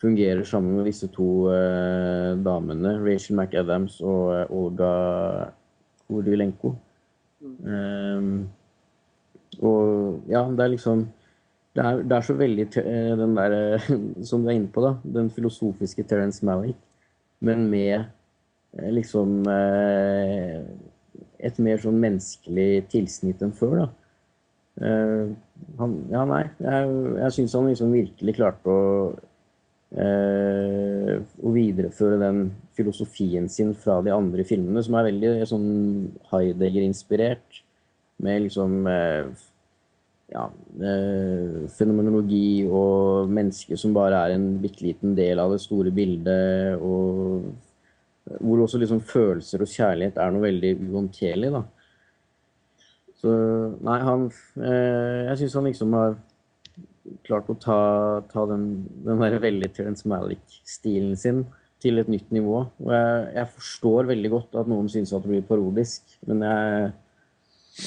fungerer 0.00 0.44
sammen 0.46 0.76
med 0.78 0.86
disse 0.88 1.08
to 1.14 1.48
eh, 1.52 2.36
damene, 2.44 2.98
Rachel 3.02 3.38
McAdams 3.38 3.98
og 4.00 4.34
eh, 4.36 4.52
Olga 4.54 4.92
Kurilenko. 6.08 6.74
Um, 7.38 8.48
og 9.62 10.24
ja, 10.30 10.40
det 10.50 10.64
er 10.64 10.72
liksom 10.72 11.04
Det 11.76 11.84
er, 11.84 12.00
det 12.02 12.16
er 12.16 12.24
så 12.26 12.34
veldig 12.34 12.64
eh, 12.80 13.12
den 13.18 13.36
der 13.36 13.52
eh, 13.54 13.84
Som 14.28 14.42
du 14.42 14.48
er 14.48 14.56
inne 14.56 14.70
på, 14.74 14.82
da. 14.82 14.96
Den 15.04 15.30
filosofiske 15.30 16.02
Terence 16.02 16.44
Malick, 16.46 16.78
men 17.40 17.68
med 17.70 17.94
eh, 18.00 18.90
liksom 18.90 19.46
et 21.38 21.58
mer 21.62 21.78
sånn 21.78 22.00
menneskelig 22.02 22.88
tilsnitt 22.90 23.42
enn 23.46 23.54
før, 23.54 23.84
da. 23.84 23.88
Uh, 24.78 25.34
han, 25.78 25.94
ja, 26.10 26.24
nei. 26.26 26.44
Jeg, 26.62 26.90
jeg 27.18 27.34
syns 27.34 27.54
han 27.58 27.66
liksom 27.70 27.94
virkelig 27.94 28.34
klarte 28.36 28.70
å 28.70 28.82
eh, 29.96 31.14
å 31.18 31.52
videreføre 31.54 32.18
den 32.20 32.42
filosofien 32.76 33.48
sin 33.52 33.74
fra 33.78 34.00
de 34.04 34.12
andre 34.14 34.44
filmene, 34.48 34.82
som 34.84 34.98
er 34.98 35.08
veldig 35.10 35.32
sånn 35.48 35.68
Heidegger-inspirert. 36.32 37.62
Med 38.24 38.42
liksom 38.48 38.82
eh, 38.90 39.30
ja, 40.34 40.44
eh, 40.82 41.64
fenomenologi 41.72 42.66
og 42.66 43.30
mennesket 43.32 43.80
som 43.80 43.94
bare 43.96 44.26
er 44.26 44.36
en 44.36 44.50
bitte 44.62 44.84
liten 44.84 45.14
del 45.16 45.40
av 45.40 45.54
det 45.54 45.62
store 45.64 45.94
bildet, 45.94 46.82
og 46.82 47.48
hvor 48.44 48.64
også 48.64 48.80
liksom 48.82 49.00
følelser 49.08 49.64
og 49.64 49.72
kjærlighet 49.72 50.18
er 50.20 50.32
noe 50.34 50.44
veldig 50.44 50.72
uhåndterlig, 50.84 51.52
da. 51.54 51.64
Så 53.18 53.30
nei, 53.82 53.96
han 54.06 54.28
eh, 54.62 55.24
Jeg 55.26 55.38
syns 55.40 55.56
han 55.58 55.64
liksom 55.66 55.94
har 55.96 56.12
klart 57.26 57.48
å 57.52 57.56
ta, 57.60 57.78
ta 58.32 58.44
den, 58.50 58.68
den 59.06 59.22
der 59.22 59.38
veldig 59.42 59.70
Terence 59.76 60.08
Malick-stilen 60.10 61.16
sin 61.18 61.44
til 61.82 62.00
et 62.00 62.10
nytt 62.10 62.32
nivå. 62.34 62.64
Og 62.82 62.92
jeg, 62.94 63.24
jeg 63.36 63.52
forstår 63.54 64.10
veldig 64.10 64.32
godt 64.34 64.58
at 64.62 64.70
noen 64.70 64.90
syns 64.92 65.14
at 65.14 65.24
det 65.24 65.32
blir 65.32 65.46
parodisk, 65.46 66.18
men 66.28 66.44
jeg, 66.46 66.92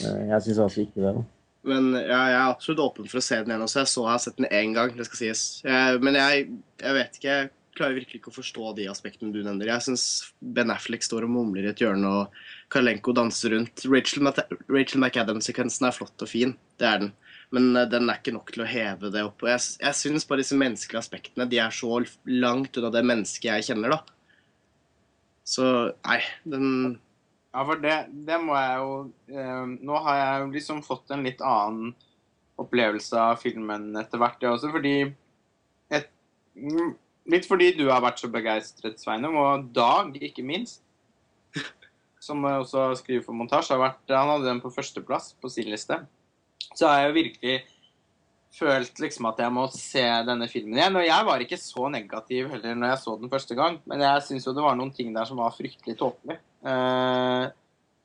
eh, 0.02 0.26
jeg 0.31 0.43
syns 0.48 0.65
altså 0.65 0.85
ikke 0.85 1.03
det. 1.03 1.15
da. 1.19 1.26
Men 1.68 1.91
ja, 1.93 2.22
jeg 2.31 2.38
er 2.39 2.43
absolutt 2.49 2.84
åpen 2.88 3.10
for 3.10 3.22
å 3.22 3.26
se 3.26 3.38
den 3.38 3.53
igjen 3.53 3.65
også. 3.65 3.84
Jeg 3.84 3.91
så 3.91 4.06
jeg 4.06 4.14
har 4.15 4.22
sett 4.23 4.38
den 4.39 4.49
én 4.49 4.77
gang, 4.77 4.93
det 4.98 5.07
skal 5.07 5.19
sies. 5.19 5.41
Jeg, 5.65 5.99
men 6.02 6.18
jeg, 6.18 6.48
jeg 6.81 6.98
vet 6.98 7.19
ikke 7.19 7.35
Jeg 7.35 7.52
klarer 7.77 7.95
virkelig 7.95 8.19
ikke 8.19 8.31
å 8.34 8.35
forstå 8.35 8.72
de 8.80 8.88
aspektene 8.91 9.31
du 9.35 9.41
nevner. 9.45 9.69
Jeg 9.69 9.85
syns 9.85 10.06
Ben 10.41 10.73
Affleck 10.73 11.06
står 11.06 11.27
og 11.27 11.31
mumler 11.35 11.68
i 11.68 11.72
et 11.72 11.84
hjørne, 11.84 12.10
og 12.10 12.72
Kalenko 12.73 13.14
danser 13.15 13.56
rundt. 13.56 13.85
Rachel, 13.88 14.27
Rachel 14.72 15.03
McAdams-sekvensen 15.03 15.88
er 15.88 15.95
flott 15.95 16.26
og 16.26 16.31
fin, 16.31 16.56
det 16.81 16.89
er 16.89 17.06
den. 17.06 17.14
Men 17.56 17.76
eh, 17.76 17.88
den 17.91 18.10
er 18.10 18.19
ikke 18.19 18.34
nok 18.36 18.52
til 18.56 18.64
å 18.65 18.69
heve 18.69 19.11
det 19.14 19.23
opp. 19.28 19.44
Og 19.44 19.52
jeg, 19.52 19.64
jeg 19.84 19.99
syns 19.99 20.28
bare 20.28 20.44
disse 20.44 20.57
menneskelige 20.60 21.03
aspektene 21.03 21.48
de 21.52 21.60
er 21.61 21.76
så 21.76 21.99
langt 22.30 22.80
unna 22.80 22.91
det 22.94 23.06
mennesket 23.07 23.49
jeg 23.52 23.69
kjenner, 23.72 23.98
da. 23.98 24.18
Så 25.48 25.65
nei, 26.06 26.22
den 26.48 26.68
Ja, 27.52 27.64
for 27.68 27.82
det, 27.84 27.95
det 28.28 28.38
må 28.40 28.53
jeg 28.56 28.76
jo 28.80 28.91
eh, 29.34 29.72
Nå 29.84 30.02
har 30.06 30.19
jeg 30.19 30.44
jo 30.44 30.52
liksom 30.53 30.84
fått 30.86 31.11
en 31.11 31.26
litt 31.26 31.41
annen 31.44 31.95
opplevelse 32.61 33.18
av 33.18 33.40
filmen 33.41 33.90
etter 33.99 34.22
hvert, 34.22 34.38
jeg 34.44 34.53
også, 34.53 34.69
fordi 34.72 34.95
et, 35.91 36.11
mm, 36.56 36.94
Litt 37.32 37.45
fordi 37.45 37.72
du 37.78 37.84
har 37.90 38.02
vært 38.03 38.22
så 38.22 38.30
begeistret, 38.34 39.02
Sveinung, 39.02 39.36
og 39.38 39.68
Dag, 39.76 40.15
ikke 40.18 40.45
minst, 40.45 40.82
som 42.26 42.41
også 42.48 42.91
skriver 42.98 43.26
for 43.26 43.38
montasje, 43.38 43.76
har 43.76 43.82
vært, 43.82 44.02
han 44.10 44.32
hadde 44.32 44.48
den 44.48 44.61
på 44.64 44.72
førsteplass 44.73 45.32
på 45.41 45.52
sin 45.53 45.69
liste. 45.69 45.99
Så 46.73 46.88
har 46.88 47.01
jeg 47.01 47.09
jo 47.09 47.19
virkelig 47.19 47.55
følt 48.55 48.99
liksom 48.99 49.29
at 49.29 49.39
jeg 49.41 49.53
må 49.55 49.65
se 49.73 50.03
denne 50.27 50.47
filmen 50.51 50.77
igjen. 50.77 50.99
Og 50.99 51.07
jeg 51.07 51.27
var 51.27 51.43
ikke 51.43 51.59
så 51.59 51.88
negativ 51.93 52.51
heller 52.51 52.77
når 52.77 52.93
jeg 52.93 53.03
så 53.03 53.15
den 53.21 53.31
første 53.31 53.57
gang, 53.57 53.79
men 53.89 54.03
jeg 54.05 54.27
syns 54.27 54.47
jo 54.47 54.55
det 54.57 54.65
var 54.65 54.77
noen 54.79 54.93
ting 54.95 55.13
der 55.15 55.27
som 55.29 55.39
var 55.41 55.55
fryktelig 55.55 55.97
tåpelig. 55.99 56.38
Eh, 56.61 57.45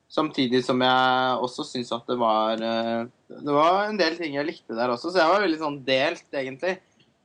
samtidig 0.09 0.63
som 0.65 0.81
jeg 0.81 1.41
også 1.45 1.67
syns 1.67 1.91
at 1.93 2.07
det 2.09 2.15
var 2.17 2.63
eh, 2.63 3.03
Det 3.27 3.53
var 3.53 3.83
en 3.83 3.99
del 3.99 4.15
ting 4.17 4.37
jeg 4.37 4.47
likte 4.47 4.77
der 4.77 4.93
også, 4.93 5.11
så 5.11 5.21
jeg 5.21 5.33
var 5.33 5.43
veldig 5.43 5.59
sånn 5.61 5.81
delt, 5.87 6.25
egentlig. 6.31 6.77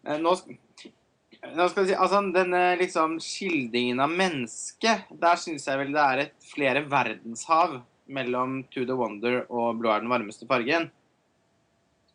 Eh, 0.05 0.19
nå, 0.21 0.35
nå 1.55 1.69
skal 1.71 1.89
si, 1.89 1.95
altså 1.95 2.25
Denne 2.35 2.65
liksom 2.81 3.17
skildringen 3.23 4.03
av 4.03 4.13
mennesket, 4.13 5.09
der 5.23 5.41
syns 5.41 5.69
jeg 5.71 5.81
vel 5.81 5.95
det 5.95 6.05
er 6.05 6.27
et 6.27 6.37
flere 6.53 6.85
verdenshav 6.91 7.81
mellom 8.13 8.65
To 8.75 8.83
the 8.85 8.97
Wonder 8.99 9.45
og 9.47 9.79
Blå 9.81 9.95
er 9.95 10.03
den 10.03 10.13
varmeste 10.13 10.49
fargen. 10.51 10.91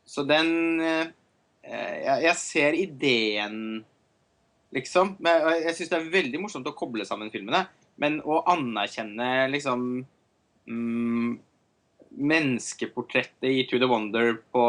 Så 0.07 0.23
den 0.27 0.81
eh, 0.83 1.09
jeg, 1.67 2.21
jeg 2.23 2.35
ser 2.39 2.77
ideen, 2.79 3.57
liksom. 4.75 5.15
Men 5.23 5.49
jeg 5.65 5.75
syns 5.75 5.91
det 5.91 5.99
er 5.99 6.13
veldig 6.13 6.43
morsomt 6.45 6.69
å 6.69 6.75
koble 6.77 7.07
sammen 7.07 7.31
filmene. 7.33 7.65
Men 8.01 8.19
å 8.21 8.39
anerkjenne 8.53 9.47
liksom 9.51 9.83
mm, 10.69 11.31
menneskeportrettet 12.17 13.49
i 13.49 13.65
To 13.69 13.79
the 13.81 13.89
Wonder 13.89 14.37
på, 14.53 14.63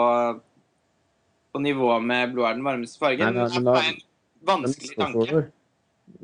på 1.53 1.63
nivå 1.63 1.93
med 2.01 2.33
Blod 2.33 2.49
er 2.49 2.59
den 2.59 2.67
varmeste 2.67 3.01
fargen, 3.03 3.37
Nei, 3.37 3.47
nei, 3.47 3.65
da, 3.69 3.77
er 3.79 3.93
en 3.93 4.03
vanskelig 4.49 4.99
tanke. 4.99 5.47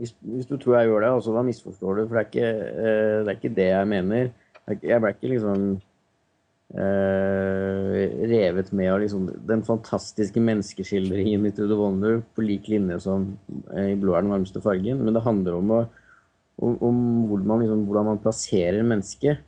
Hvis, 0.01 0.15
hvis 0.25 0.49
du 0.49 0.57
tror 0.57 0.79
jeg 0.79 0.89
gjør 0.89 1.05
det, 1.05 1.11
altså, 1.19 1.35
da 1.37 1.43
misforstår 1.45 1.99
du. 2.01 2.07
For 2.09 2.17
det 2.17 2.23
er 2.23 2.31
ikke, 2.31 2.53
eh, 2.73 3.17
det, 3.21 3.29
er 3.29 3.37
ikke 3.37 3.57
det 3.59 3.69
jeg 3.69 3.91
mener. 3.91 4.31
Er 4.65 4.79
Jeg 4.81 5.05
ble 5.05 5.11
ikke 5.13 5.33
liksom 5.35 5.67
eh, 5.77 5.83
revet 6.75 8.73
med 8.75 8.93
av 8.93 9.01
liksom, 9.01 9.29
den 9.47 9.63
fantastiske 9.63 10.41
menneskeskildringen 10.43 11.47
i 11.47 11.53
To 11.55 11.69
the 11.71 11.77
Wonder 11.79 12.23
på 12.35 12.43
lik 12.43 12.67
linje 12.73 12.97
som 13.05 13.29
eh, 13.77 13.93
i 13.93 13.99
Blå 14.01 14.17
er 14.17 14.25
den 14.25 14.33
varmeste 14.35 14.63
fargen. 14.65 15.05
Men 15.05 15.15
det 15.15 15.23
handler 15.23 15.59
om, 15.61 15.71
å, 15.71 15.83
om, 16.59 16.79
om 16.83 16.97
hvordan, 17.31 17.47
man, 17.53 17.63
liksom, 17.63 17.85
hvordan 17.87 18.09
man 18.11 18.23
plasserer 18.25 18.83
mennesket. 18.83 19.45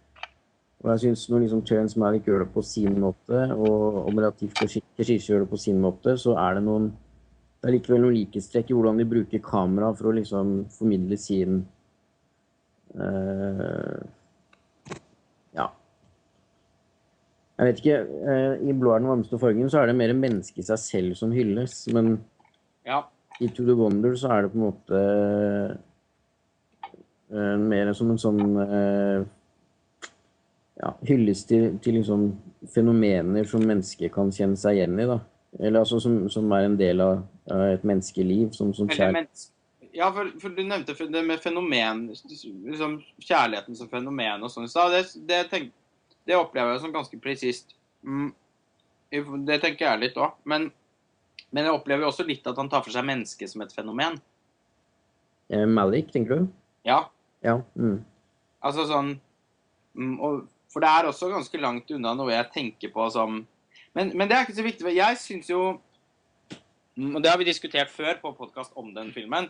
Og 0.84 0.92
jeg 0.92 1.02
synes 1.02 1.24
Når 1.32 1.42
liksom 1.42 1.64
Terence 1.66 1.98
Malick 1.98 2.28
gjør 2.28 2.44
det 2.44 2.52
på 2.54 2.62
sin 2.62 3.00
måte, 3.00 3.40
og 3.56 4.06
om 4.06 4.18
relativt 4.20 4.54
Keshishi 4.60 5.32
gjør 5.32 5.42
det 5.42 5.50
på 5.50 5.58
sin 5.58 5.80
måte, 5.82 6.14
så 6.20 6.36
er 6.38 6.58
det 6.58 6.66
noen 6.68 6.92
det 7.66 7.72
er 7.72 7.74
likevel 7.80 8.04
noen 8.04 8.14
likhetstrekk 8.14 8.68
i 8.70 8.74
hvordan 8.76 9.00
de 9.00 9.04
bruker 9.10 9.40
kamera 9.42 9.88
for 9.96 10.10
å 10.10 10.14
liksom 10.14 10.50
formidle 10.70 11.16
sin 11.18 11.64
eh, 12.94 14.04
Ja. 15.56 15.64
Jeg 17.56 17.66
vet 17.66 17.78
ikke. 17.80 17.98
eh, 18.28 18.68
I 18.68 18.72
'Blå 18.72 18.92
er 18.94 18.98
den 19.00 19.08
varmeste 19.08 19.38
fargen' 19.40 19.70
så 19.70 19.78
er 19.80 19.86
det 19.86 19.96
mer 19.96 20.12
mennesket 20.12 20.58
i 20.58 20.66
seg 20.68 20.78
selv 20.78 21.14
som 21.16 21.32
hylles. 21.32 21.86
Men 21.92 22.18
Ja. 22.86 23.02
i 23.40 23.46
'To 23.48 23.64
the 23.64 23.72
Wonder' 23.76 24.16
så 24.16 24.28
er 24.30 24.42
det 24.42 24.52
på 24.52 24.58
en 24.58 24.66
måte 24.72 25.78
eh, 27.32 27.56
mer 27.58 27.92
som 27.92 28.10
en 28.10 28.18
sånn 28.18 28.42
eh, 28.60 29.24
ja, 30.82 30.92
hylles 31.08 31.44
til, 31.48 31.78
til 31.78 31.94
liksom 31.94 32.28
fenomener 32.74 33.44
som 33.48 33.64
mennesket 33.64 34.12
kan 34.12 34.30
kjenne 34.30 34.56
seg 34.56 34.76
igjen 34.76 35.00
i. 35.00 35.06
da. 35.06 35.18
Eller 35.58 35.80
altså 35.80 36.00
som, 36.00 36.28
som 36.28 36.52
er 36.52 36.66
en 36.66 36.76
del 36.76 37.00
av 37.00 37.22
av 37.50 37.60
et 37.60 37.84
menneskeliv. 37.86 38.50
Som, 38.52 38.74
som 38.74 38.88
Eller 38.90 39.24
Ja, 39.94 40.10
for, 40.12 40.28
for 40.42 40.52
du 40.52 40.62
nevnte 40.62 40.92
det 40.92 41.22
med 41.24 41.38
fenomen, 41.40 42.08
liksom 42.10 42.98
kjærligheten 43.22 43.76
som 43.78 43.88
fenomen 43.88 44.42
og 44.42 44.50
sånn 44.52 44.66
i 44.66 44.68
stad. 44.68 44.92
Det, 44.92 45.22
det, 45.26 45.38
tenk- 45.48 45.72
det 46.26 46.36
opplever 46.36 46.74
jeg 46.74 46.82
som 46.82 46.94
ganske 46.94 47.18
presist. 47.22 47.76
Mm, 48.02 48.32
det 49.46 49.60
tenker 49.62 49.86
jeg 49.86 50.02
litt 50.02 50.18
òg. 50.18 50.34
Men, 50.48 50.68
men 51.54 51.68
jeg 51.68 51.76
opplever 51.76 52.08
også 52.08 52.26
litt 52.26 52.46
at 52.50 52.58
han 52.58 52.70
tar 52.72 52.82
for 52.84 52.94
seg 52.94 53.06
mennesket 53.06 53.52
som 53.52 53.62
et 53.62 53.74
fenomen. 53.74 54.18
Eh, 55.52 55.66
Malik, 55.70 56.10
tenker 56.14 56.42
du? 56.42 56.48
Ja, 56.86 57.06
Ja. 57.44 57.60
Mm. 57.78 58.00
altså 58.64 58.86
sånn 58.88 59.10
mm, 59.94 60.16
For 60.72 60.82
det 60.82 60.88
er 60.90 61.06
også 61.06 61.28
ganske 61.30 61.60
langt 61.60 61.90
unna 61.94 62.14
noe 62.16 62.32
jeg 62.32 62.48
tenker 62.54 62.90
på 62.90 63.04
som 63.14 63.44
Men, 63.94 64.10
men 64.16 64.26
det 64.26 64.34
er 64.36 64.46
ikke 64.46 64.56
så 64.56 64.64
viktig. 64.66 64.94
Jeg 64.96 65.18
syns 65.20 65.50
jo 65.50 65.60
mm, 66.96 67.12
Og 67.14 67.20
det 67.22 67.30
har 67.30 67.38
vi 67.38 67.46
diskutert 67.46 67.92
før 67.92 68.18
på 68.22 68.32
podkast 68.38 68.74
om 68.74 68.90
den 68.96 69.12
filmen. 69.14 69.46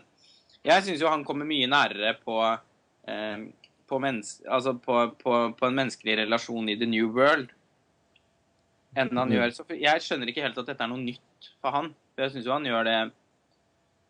Jeg 0.67 0.85
syns 0.85 1.01
jo 1.01 1.09
han 1.09 1.25
kommer 1.25 1.47
mye 1.49 1.69
nærere 1.69 2.13
på 2.21 2.37
eh, 2.43 3.47
på, 3.87 3.99
altså 4.03 4.73
på, 4.83 4.95
på, 5.21 5.35
på 5.57 5.67
en 5.69 5.77
menneskelig 5.77 6.17
relasjon 6.23 6.69
i 6.69 6.75
The 6.79 6.89
New 6.89 7.07
World 7.15 7.53
enn 8.97 9.11
han 9.13 9.29
Mm. 9.29 9.35
gjør. 9.35 9.51
Så 9.53 9.65
jeg 9.77 10.01
skjønner 10.01 10.27
ikke 10.31 10.43
helt 10.45 10.57
at 10.57 10.65
dette 10.65 10.83
er 10.83 10.89
noe 10.89 11.03
nytt 11.03 11.49
for 11.61 11.71
han. 11.75 11.91
For 12.15 12.25
jeg 12.25 12.31
syns 12.35 12.47
jo 12.49 12.55
han 12.55 12.65
gjør 12.65 12.87
det 12.87 12.97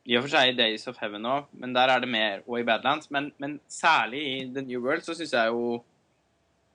i 0.07 0.15
og 0.15 0.23
for 0.23 0.31
seg 0.31 0.53
i 0.53 0.55
Days 0.55 0.87
of 0.87 0.97
Heaven 1.01 1.25
òg, 1.27 1.49
men 1.59 1.73
der 1.75 1.91
er 1.91 1.99
det 1.99 2.07
mer, 2.07 2.41
og 2.47 2.61
i 2.61 2.63
Badlands. 2.63 3.09
Men, 3.11 3.33
men 3.37 3.57
særlig 3.67 4.21
i 4.23 4.35
The 4.55 4.63
New 4.63 4.79
World 4.85 5.03
så 5.03 5.15
syns 5.17 5.33
jeg 5.35 5.51
jo 5.51 5.83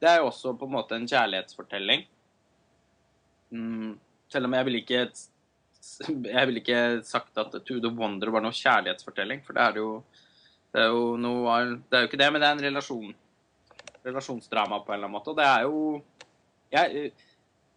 Det 0.02 0.10
er 0.10 0.18
jo 0.18 0.26
også 0.28 0.52
på 0.58 0.66
en 0.66 0.74
måte 0.74 0.96
en 0.98 1.06
kjærlighetsfortelling. 1.08 2.02
Mm, 3.52 3.98
selv 4.28 4.48
om 4.48 4.54
jeg 4.58 4.64
ville 4.66 4.80
ikke 4.82 5.04
jeg 6.24 6.46
ville 6.46 6.60
ikke 6.60 7.02
sagt 7.04 7.38
at 7.38 7.54
To 7.66 7.78
the 7.80 7.90
Wonder 7.90 8.30
var 8.30 8.42
noe 8.44 8.54
kjærlighetsfortelling, 8.54 9.40
for 9.46 9.56
det 9.56 9.62
er 9.62 9.80
jo 9.80 9.88
det 10.72 10.80
er 10.80 10.88
jo 10.92 11.16
noe 11.20 11.58
Det 11.90 11.98
er 11.98 12.04
jo 12.04 12.08
ikke 12.08 12.20
det, 12.20 12.30
men 12.32 12.42
det 12.42 12.48
er 12.48 12.56
en 12.56 12.64
relasjon 12.68 13.12
relasjonsdrama 14.02 14.80
på 14.82 14.92
en 14.92 14.96
eller 14.96 15.06
annen 15.06 15.14
måte. 15.14 15.30
Og 15.30 15.38
det 15.38 15.46
er 15.46 15.66
jo 15.68 16.02
Jeg, 16.72 17.12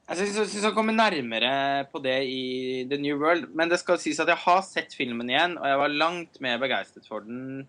jeg 0.07 0.17
syns 0.17 0.38
jeg 0.39 0.49
syns 0.53 0.67
han 0.69 0.76
kommer 0.77 0.95
nærmere 0.95 1.85
på 1.91 1.99
det 1.99 2.17
i 2.31 2.85
The 2.89 2.99
New 3.01 3.19
World. 3.19 3.49
Men 3.53 3.69
det 3.69 3.81
skal 3.81 3.99
sies 3.99 4.22
at 4.23 4.31
jeg 4.31 4.41
har 4.45 4.61
sett 4.63 4.95
filmen 4.95 5.30
igjen, 5.30 5.57
og 5.59 5.67
jeg 5.67 5.81
var 5.81 5.99
langt 5.99 6.39
mer 6.41 6.61
begeistret 6.61 7.07
for 7.09 7.26
den 7.26 7.67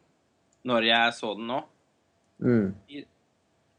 når 0.66 0.86
jeg 0.88 1.16
så 1.16 1.34
den 1.38 1.50
nå. 1.50 1.60
Mm. 2.42 2.70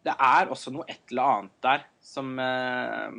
Det 0.08 0.14
er 0.14 0.52
også 0.52 0.72
noe 0.76 0.88
et 0.88 1.12
eller 1.12 1.32
annet 1.34 1.56
der 1.64 1.82
som 2.04 2.30
eh, 2.40 3.18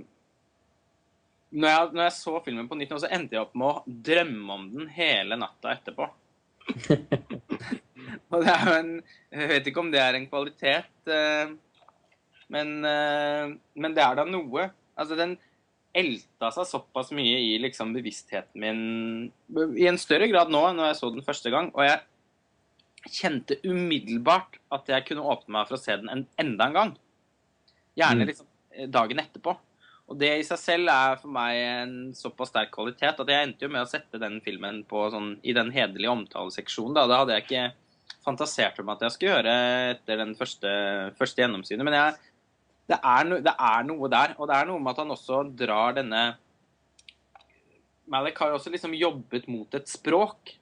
når, 1.52 1.68
jeg, 1.68 1.90
når 1.92 2.02
jeg 2.06 2.14
så 2.16 2.38
filmen 2.44 2.68
på 2.68 2.78
nytt 2.80 2.92
nå, 2.92 3.00
så 3.00 3.10
endte 3.12 3.36
jeg 3.36 3.44
opp 3.44 3.56
med 3.56 3.68
å 3.68 3.98
drømme 4.08 4.56
om 4.56 4.70
den 4.72 4.88
hele 4.96 5.38
natta 5.40 5.76
etterpå. 5.76 6.08
og 8.32 8.44
det 8.44 8.52
er 8.52 8.64
jo 8.66 8.76
en 8.76 8.92
Jeg 9.32 9.50
vet 9.52 9.70
ikke 9.70 9.82
om 9.82 9.90
det 9.92 10.00
er 10.02 10.16
en 10.16 10.28
kvalitet, 10.30 11.10
eh, 11.12 11.50
men, 12.48 12.74
eh, 12.88 13.54
men 13.76 13.96
det 13.96 14.04
er 14.04 14.18
da 14.18 14.24
noe. 14.24 14.70
Altså, 14.98 15.18
den 15.18 15.36
elta 15.98 16.50
seg 16.54 16.68
såpass 16.68 17.10
mye 17.16 17.38
i 17.40 17.56
liksom 17.60 17.94
bevisstheten 17.96 18.60
min 18.60 19.72
i 19.76 19.86
en 19.88 19.98
større 20.00 20.28
grad 20.30 20.52
nå 20.52 20.60
enn 20.68 20.78
når 20.78 20.92
jeg 20.92 20.98
så 21.00 21.10
den 21.12 21.26
første 21.26 21.52
gang. 21.52 21.70
Og 21.74 21.84
jeg 21.84 23.12
kjente 23.18 23.58
umiddelbart 23.64 24.58
at 24.74 24.90
jeg 24.92 25.06
kunne 25.08 25.26
åpne 25.32 25.56
meg 25.56 25.68
for 25.68 25.78
å 25.78 25.82
se 25.82 25.96
den 25.96 26.12
en, 26.12 26.26
enda 26.40 26.68
en 26.68 26.78
gang. 26.78 26.94
Gjerne 27.98 28.24
Mm. 28.24 28.28
liksom 28.30 28.48
dagen 28.92 29.18
etterpå. 29.18 29.56
Og 30.08 30.16
det 30.16 30.30
i 30.38 30.44
seg 30.46 30.60
selv 30.60 30.88
er 30.92 31.18
for 31.20 31.32
meg 31.32 31.58
en 31.60 31.94
såpass 32.16 32.48
sterk 32.52 32.70
kvalitet 32.72 33.20
at 33.20 33.28
jeg 33.28 33.44
endte 33.44 33.66
jo 33.66 33.72
med 33.72 33.84
å 33.84 33.90
sette 33.90 34.20
den 34.20 34.38
filmen 34.44 34.80
på 34.88 35.02
sånn, 35.12 35.34
i 35.44 35.52
den 35.56 35.72
hederlige 35.74 36.14
omtaleseksjonen. 36.14 36.94
Da. 36.96 37.04
da 37.10 37.20
hadde 37.20 37.36
jeg 37.36 37.44
ikke 37.44 37.64
fantasert 38.24 38.78
om 38.82 38.90
at 38.92 39.04
jeg 39.04 39.14
skulle 39.14 39.36
gjøre 39.36 39.54
etter 39.94 40.20
den 40.20 40.34
første, 40.38 40.70
første 41.18 41.42
gjennomsynet. 41.42 41.86
Men 41.86 41.96
jeg, 41.98 42.16
det, 42.92 42.98
er 42.98 43.28
no, 43.28 43.40
det 43.44 43.54
er 43.54 43.88
noe 43.88 44.12
der. 44.12 44.36
Og 44.38 44.50
det 44.50 44.58
er 44.58 44.70
noe 44.70 44.82
med 44.82 44.92
at 44.94 45.02
han 45.04 45.16
også 45.16 45.42
drar 45.56 45.98
denne 46.00 46.28
Malik 48.08 48.38
har 48.40 48.48
jo 48.48 48.56
også 48.56 48.70
liksom 48.72 48.94
jobbet 48.96 49.50
mot 49.52 49.74
et 49.76 49.90
språk. 49.90 50.54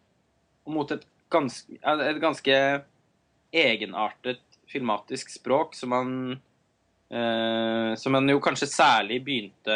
Og 0.67 0.75
mot 0.75 0.91
et 0.91 1.05
ganske, 1.31 1.79
et 1.79 2.19
ganske 2.23 2.57
egenartet 3.55 4.43
filmatisk 4.67 5.31
språk 5.31 5.77
som 5.79 5.95
han 5.95 6.13
Eh, 7.07 7.95
som 7.95 8.17
han 8.19 8.27
jo 8.27 8.41
kanskje 8.43 8.67
særlig 8.67 9.21
begynte 9.23 9.75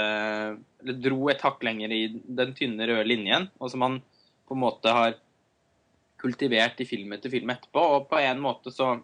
Eller 0.82 0.97
dro 0.98 1.28
et 1.30 1.42
hakk 1.47 1.60
lenger 1.62 1.92
i 1.94 2.01
den 2.10 2.56
tynne, 2.59 2.88
røde 2.90 3.05
linjen, 3.06 3.47
og 3.62 3.70
som 3.70 3.84
han 3.86 4.01
på 4.48 4.56
en 4.56 4.62
måte 4.64 4.90
har 4.90 5.14
kultivert 6.20 6.80
i 6.80 6.86
film 6.88 7.14
etter 7.16 7.32
film 7.32 7.51
etterpå. 7.52 7.84
Og 7.97 8.09
på 8.10 8.20
en 8.20 8.42
måte 8.42 8.72
så 8.74 8.98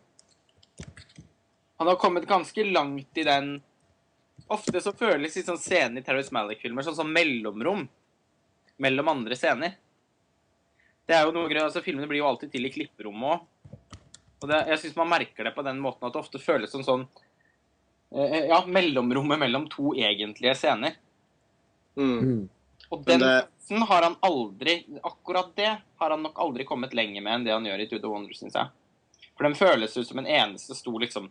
Han 1.76 1.88
har 1.90 1.96
kommet 2.00 2.28
ganske 2.28 2.64
langt 2.64 3.18
i 3.18 3.24
den 3.24 3.56
Ofte 4.52 4.80
så 4.80 4.92
føles 4.94 5.34
det 5.34 5.42
sånn 5.42 5.58
scener 5.58 6.00
i 6.00 6.04
Terrorist 6.04 6.30
Malick-filmer 6.30 6.84
sånn 6.86 6.94
som 6.94 7.08
mellomrom 7.10 7.88
mellom 8.78 9.08
andre 9.08 9.34
scener. 9.34 9.72
Det 11.08 11.16
er 11.16 11.24
jo 11.24 11.32
noe 11.34 11.48
altså 11.62 11.82
Filmene 11.82 12.06
blir 12.06 12.20
jo 12.20 12.28
alltid 12.28 12.52
til 12.52 12.68
i 12.68 12.70
klipperommet 12.70 13.32
òg. 13.32 13.72
Og 14.44 14.50
det, 14.52 14.60
jeg 14.68 14.82
syns 14.82 14.98
man 15.00 15.10
merker 15.10 15.48
det 15.48 15.54
på 15.56 15.64
den 15.66 15.80
måten 15.82 16.06
at 16.06 16.14
det 16.14 16.20
ofte 16.20 16.38
føles 16.38 16.70
som 16.70 16.84
sånn 16.86 17.06
Eh, 18.10 18.46
ja, 18.46 18.64
mellomrommet 18.66 19.38
mellom 19.38 19.68
to 19.68 19.94
egentlige 19.94 20.54
scener. 20.54 20.94
Mm. 21.96 22.48
Og 22.90 23.04
den 23.04 23.20
det- 23.20 23.46
følelsen 23.66 23.86
har 23.86 24.02
han 24.02 24.16
aldri 24.22 24.84
Akkurat 25.02 25.54
det 25.56 25.78
har 25.98 26.10
han 26.10 26.22
nok 26.22 26.38
aldri 26.38 26.64
kommet 26.64 26.94
lenger 26.94 27.22
med 27.22 27.32
enn 27.34 27.44
det 27.44 27.52
han 27.52 27.64
gjør 27.64 27.80
i 27.80 27.88
To 27.88 27.98
the 27.98 28.34
syns 28.34 28.54
jeg. 28.54 28.68
For 29.36 29.44
den 29.44 29.54
føles 29.54 29.96
ut 29.96 30.06
som 30.06 30.18
en 30.18 30.26
eneste 30.26 30.74
stor 30.74 31.00
liksom 31.00 31.30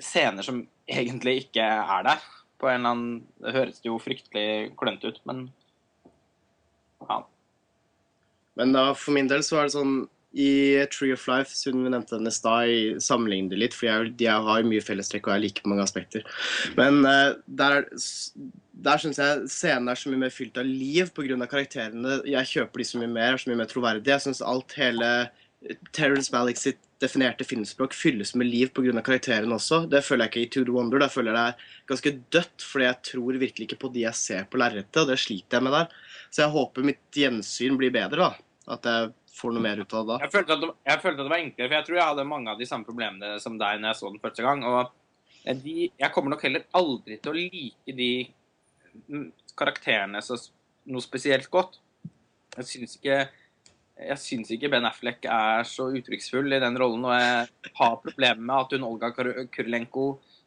scener 0.00 0.42
som 0.42 0.66
egentlig 0.86 1.46
ikke 1.46 1.62
er 1.62 2.02
der. 2.04 2.18
På 2.58 2.68
en 2.68 2.80
eller 2.80 2.90
annen 2.90 3.26
Det 3.40 3.52
høres 3.54 3.80
jo 3.84 3.98
fryktelig 3.98 4.76
klønete 4.76 5.08
ut, 5.08 5.20
men 5.24 5.52
ja. 7.08 7.22
Men 8.56 8.72
da, 8.72 8.92
for 8.94 9.12
min 9.12 9.28
del 9.28 9.40
så 9.40 9.56
var 9.56 9.62
det 9.68 9.72
sånn 9.72 10.08
i 10.32 10.86
Tree 10.92 11.12
of 11.12 11.26
Life, 11.26 11.50
siden 11.56 11.82
vi 11.84 11.90
nevnte 11.90 12.18
den 12.18 12.30
i 12.30 12.34
stad, 12.34 12.68
jeg 12.70 13.02
sammenligner 13.02 13.54
det 13.54 13.60
litt, 13.64 13.76
for 13.76 13.88
jeg, 13.88 14.12
de 14.20 14.28
har 14.30 14.66
mye 14.66 14.84
fellestrekk 14.84 15.26
og 15.26 15.34
jeg 15.34 15.44
liker 15.46 15.70
mange 15.70 15.82
aspekter. 15.82 16.26
Men 16.78 17.02
uh, 17.02 17.34
der, 17.46 17.82
der 18.86 19.02
syns 19.02 19.18
jeg 19.18 19.48
scenen 19.50 19.90
er 19.90 19.98
så 19.98 20.12
mye 20.12 20.22
mer 20.26 20.34
fylt 20.34 20.60
av 20.60 20.68
liv 20.68 21.10
pga. 21.16 21.38
karakterene. 21.50 22.20
Jeg 22.30 22.52
kjøper 22.52 22.82
de 22.82 22.86
så 22.86 23.02
mye 23.02 23.10
mer, 23.10 23.34
er 23.34 23.42
så 23.42 23.50
mye 23.50 23.62
mer 23.62 23.70
troverdige. 23.70 24.14
Jeg 24.14 24.26
syns 24.28 24.44
alt 24.46 24.76
hele 24.78 25.10
Terence 25.92 26.32
Malick 26.32 26.60
sitt 26.60 26.78
definerte 27.00 27.44
filmspråk 27.48 27.94
fylles 27.96 28.34
med 28.38 28.48
liv 28.48 28.70
pga. 28.76 29.02
karakterene 29.02 29.56
også. 29.56 29.82
Det 29.90 30.04
føler 30.04 30.28
jeg 30.28 30.30
ikke 30.30 30.42
i 30.44 30.50
To 30.54 30.64
the 30.68 30.76
Wonder. 30.76 31.02
Da 31.02 31.08
føler 31.10 31.34
jeg 31.34 31.40
det 31.40 31.46
er 31.48 31.88
ganske 31.90 32.14
dødt, 32.36 32.66
fordi 32.70 32.86
jeg 32.86 33.02
tror 33.10 33.40
virkelig 33.42 33.66
ikke 33.66 33.80
på 33.82 33.92
de 33.94 34.06
jeg 34.06 34.20
ser 34.20 34.46
på 34.46 34.60
lerretet, 34.60 35.02
og 35.02 35.10
det 35.10 35.18
sliter 35.18 35.58
jeg 35.58 35.66
med 35.66 35.76
der. 35.76 35.90
Så 36.30 36.44
jeg 36.44 36.54
håper 36.54 36.86
mitt 36.86 37.18
gjensyn 37.18 37.80
blir 37.80 37.92
bedre, 37.94 38.30
da. 38.30 38.46
At 38.70 38.86
jeg 38.86 39.10
får 39.36 39.54
noe 39.54 39.62
mer 39.64 39.80
ut 39.82 39.94
av 39.94 40.06
det 40.06 40.12
da. 40.12 40.18
Jeg 40.24 40.32
følte, 40.34 40.56
det, 40.62 40.70
jeg 40.90 41.02
følte 41.02 41.20
at 41.22 41.26
det 41.26 41.32
var 41.34 41.42
enklere, 41.44 41.68
for 41.68 41.76
jeg 41.78 41.86
tror 41.86 41.98
jeg 42.00 42.08
hadde 42.10 42.28
mange 42.30 42.52
av 42.54 42.58
de 42.60 42.68
samme 42.68 42.88
problemene 42.88 43.34
som 43.42 43.58
deg 43.60 43.80
når 43.80 43.92
jeg 43.92 44.00
så 44.00 44.10
den 44.10 44.22
første 44.22 44.46
gang. 44.46 44.64
Og 44.66 45.60
de, 45.64 45.76
jeg 45.88 46.12
kommer 46.14 46.34
nok 46.34 46.42
heller 46.46 46.66
aldri 46.76 47.18
til 47.22 47.32
å 47.32 47.36
like 47.38 47.94
de 47.96 48.10
mm, 49.08 49.28
karakterene 49.56 50.22
så 50.24 50.38
noe 50.90 51.04
spesielt 51.04 51.50
godt. 51.52 51.78
Jeg 52.56 52.66
syns 52.66 52.96
ikke 52.98 53.20
jeg 54.00 54.16
syns 54.16 54.48
ikke 54.54 54.70
Ben 54.72 54.86
Affleck 54.88 55.26
er 55.28 55.66
så 55.68 55.90
uttrykksfull 55.92 56.54
i 56.56 56.60
den 56.62 56.78
rollen, 56.80 57.02
og 57.04 57.12
jeg 57.12 57.72
har 57.76 57.98
problemer 58.00 58.40
med 58.40 58.56
at 58.56 58.70
hun 58.72 58.86
Olga 58.88 59.10
Kur- 59.12 59.42
Kurilenko 59.52 60.06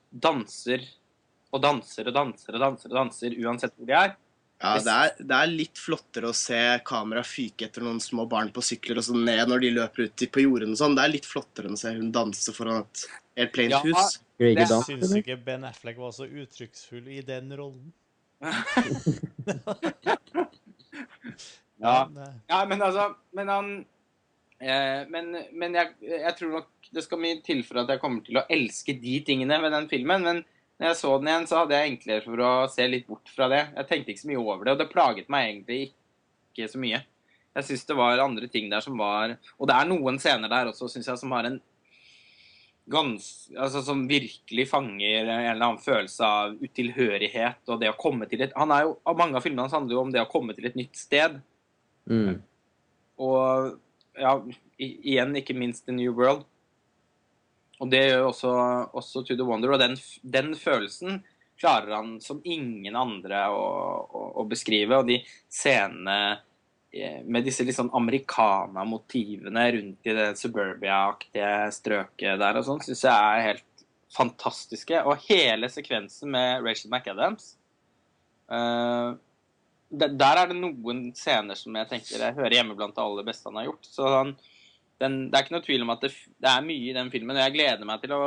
danser 0.10 0.82
og 1.54 1.62
danser 1.62 2.10
og 2.10 2.16
danser 2.18 2.58
og 2.58 2.64
danser 2.64 2.90
og 2.90 2.98
danser 2.98 3.36
uansett 3.46 3.76
hvor 3.78 3.90
de 3.90 3.94
er. 3.94 4.16
Ja, 4.64 4.78
det 4.80 4.94
er, 4.96 5.10
det 5.20 5.36
er 5.36 5.50
litt 5.52 5.80
flottere 5.82 6.30
å 6.32 6.36
se 6.38 6.60
kamera 6.88 7.20
fyke 7.28 7.66
etter 7.68 7.84
noen 7.84 8.00
små 8.00 8.24
barn 8.32 8.48
på 8.56 8.64
sykler 8.64 9.02
og 9.02 9.04
sånn 9.10 9.26
ned 9.28 9.50
når 9.52 9.60
de 9.66 9.72
løper 9.76 10.06
ut 10.08 10.24
på 10.32 10.46
jorden 10.46 10.72
og 10.72 10.80
sånn. 10.80 10.96
Det 10.96 11.04
er 11.04 11.12
litt 11.18 11.28
flottere 11.28 11.68
enn 11.68 11.76
å 11.76 11.82
se 11.82 11.92
hun 11.98 12.14
danse 12.16 12.54
foran 12.56 12.80
et 12.86 13.04
helt 13.42 13.54
plain 13.58 13.74
Ja, 13.76 13.82
hus. 13.84 14.20
Jeg 14.40 14.56
Det 14.56 14.64
ikke 14.64 14.80
Syns 14.88 15.16
ikke 15.20 15.36
Ben 15.46 15.68
Affleck 15.68 16.00
var 16.00 16.16
så 16.16 16.26
uttrykksfull 16.30 17.12
i 17.12 17.20
den 17.28 17.52
rollen. 17.60 17.92
Ja. 21.84 22.08
Eh, 22.08 22.34
Ja, 22.48 22.66
men 22.70 22.82
altså 22.82 23.16
Men 23.36 23.50
han 23.50 23.70
eh, 24.62 25.04
Men, 25.10 25.34
men 25.52 25.76
jeg, 25.76 25.96
jeg 26.06 26.36
tror 26.40 26.52
nok 26.60 26.70
det 26.94 27.02
skal 27.08 27.18
mye 27.24 27.40
til 27.42 27.64
for 27.66 27.82
at 27.82 27.90
jeg 27.90 28.00
kommer 28.04 28.22
til 28.22 28.38
å 28.38 28.44
elske 28.54 28.94
de 29.02 29.16
tingene 29.26 29.58
ved 29.64 29.72
den 29.74 29.88
filmen. 29.90 30.22
Men 30.22 30.42
når 30.80 30.90
jeg 30.90 31.00
så 31.00 31.12
den 31.18 31.30
igjen, 31.30 31.48
så 31.48 31.60
hadde 31.62 31.78
jeg 31.78 31.92
enklere 31.92 32.26
for 32.26 32.44
å 32.44 32.54
se 32.72 32.86
litt 32.90 33.06
bort 33.08 33.30
fra 33.32 33.50
det. 33.52 33.62
Jeg 33.78 33.90
tenkte 33.90 34.14
ikke 34.14 34.24
så 34.24 34.30
mye 34.32 34.42
over 34.42 34.66
det, 34.66 34.74
og 34.74 34.82
det 34.82 34.90
plaget 34.92 35.30
meg 35.32 35.50
egentlig 35.50 35.82
ikke 36.54 36.70
så 36.72 36.82
mye. 36.82 37.04
Jeg 37.54 37.68
syns 37.68 37.86
det 37.86 37.98
var 37.98 38.24
andre 38.24 38.50
ting 38.50 38.66
der 38.72 38.82
som 38.82 38.98
var 38.98 39.36
Og 39.62 39.68
det 39.70 39.76
er 39.78 39.86
noen 39.86 40.18
scener 40.18 40.50
der 40.50 40.72
også, 40.72 40.88
syns 40.90 41.06
jeg, 41.12 41.20
som 41.22 41.34
har 41.36 41.46
en 41.46 41.60
gans, 42.90 43.28
altså 43.54 43.84
Som 43.86 44.08
virkelig 44.10 44.66
fanger 44.72 45.22
en 45.22 45.30
eller 45.30 45.68
annen 45.68 45.84
følelse 45.84 46.26
av 46.26 46.56
utilhørighet 46.58 47.70
og 47.70 47.80
det 47.84 47.92
å 47.92 48.00
komme 48.00 48.26
til 48.32 48.42
et 48.46 48.56
Han 48.58 48.74
er 48.74 48.88
jo, 48.88 48.96
Mange 49.20 49.38
av 49.38 49.46
filmene 49.46 49.68
hans 49.68 49.78
handler 49.78 49.98
jo 49.98 50.02
om 50.02 50.16
det 50.16 50.24
å 50.24 50.32
komme 50.32 50.58
til 50.58 50.66
et 50.68 50.80
nytt 50.80 50.98
sted. 50.98 51.38
Mm. 52.10 52.42
Og 53.22 53.78
ja, 54.20 54.34
igjen 54.82 55.38
ikke 55.40 55.56
minst 55.58 55.86
The 55.88 55.96
New 55.96 56.14
World. 56.18 56.44
Og 57.84 57.92
det 57.92 58.06
gjør 58.08 58.30
også, 58.30 58.54
også 58.96 59.26
To 59.28 59.36
The 59.36 59.48
Wonder. 59.48 59.76
Og 59.76 59.82
den, 59.82 59.98
den 60.24 60.54
følelsen 60.56 61.22
klarer 61.60 61.98
han 61.98 62.16
som 62.24 62.42
ingen 62.44 62.96
andre 62.96 63.46
å, 63.52 63.64
å, 64.08 64.24
å 64.42 64.48
beskrive. 64.48 65.02
Og 65.02 65.10
de 65.10 65.20
scenene 65.52 66.18
eh, 66.96 67.20
med 67.28 67.46
disse 67.48 67.66
litt 67.68 67.78
sånn 67.78 67.92
americana-motivene 67.96 69.68
rundt 69.78 70.10
i 70.10 70.16
det 70.16 70.30
suburbia-aktige 70.40 71.52
strøket 71.76 72.40
der 72.42 72.62
og 72.62 72.68
sånn, 72.70 72.82
syns 72.88 73.04
jeg 73.08 73.14
er 73.14 73.48
helt 73.50 73.86
fantastiske. 74.14 75.04
Og 75.04 75.28
hele 75.28 75.70
sekvensen 75.72 76.32
med 76.34 76.64
Rachel 76.66 76.92
McAdams 76.94 77.54
uh, 78.52 79.14
der, 79.94 80.40
er 80.40 80.50
det 80.50 80.58
noen 80.58 81.06
scener 81.18 81.58
som 81.58 81.76
jeg 81.78 81.90
tenker 81.90 82.22
jeg 82.22 82.38
hører 82.38 82.56
hjemme 82.58 82.76
blant 82.78 82.96
det 82.96 83.04
aller 83.04 83.26
beste 83.28 83.50
han 83.50 83.60
har 83.62 83.68
gjort. 83.70 83.90
Så 83.90 84.10
han, 84.10 84.34
den, 85.04 85.20
det 85.30 85.38
er 85.38 85.46
ikke 85.46 85.56
noe 85.58 85.66
tvil 85.66 85.86
om 85.86 85.94
at 85.94 86.04
det, 86.06 86.12
det 86.42 86.50
er 86.50 86.66
mye 86.66 86.90
i 86.90 86.96
den 86.96 87.12
filmen. 87.14 87.38
Og 87.38 87.44
jeg 87.44 87.56
gleder 87.58 87.88
meg 87.88 88.04
til 88.04 88.16
å 88.16 88.26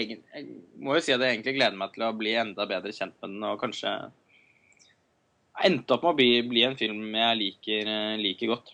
egen, 0.00 0.22
Jeg 0.34 0.46
må 0.82 0.96
jo 0.96 1.02
si 1.04 1.14
at 1.14 1.22
jeg 1.22 1.36
egentlig 1.36 1.56
gleder 1.58 1.80
meg 1.80 1.92
til 1.94 2.06
å 2.06 2.14
bli 2.18 2.36
enda 2.38 2.68
bedre 2.68 2.94
kjent 2.94 3.16
med 3.22 3.34
den, 3.34 3.44
og 3.48 3.60
kanskje 3.62 3.92
endte 5.66 5.96
opp 5.96 6.04
med 6.04 6.12
å 6.12 6.18
bli, 6.18 6.30
bli 6.50 6.64
en 6.66 6.78
film 6.78 7.04
jeg 7.16 7.40
liker, 7.40 7.90
like 7.90 8.22
liker 8.22 8.52
godt. 8.52 8.72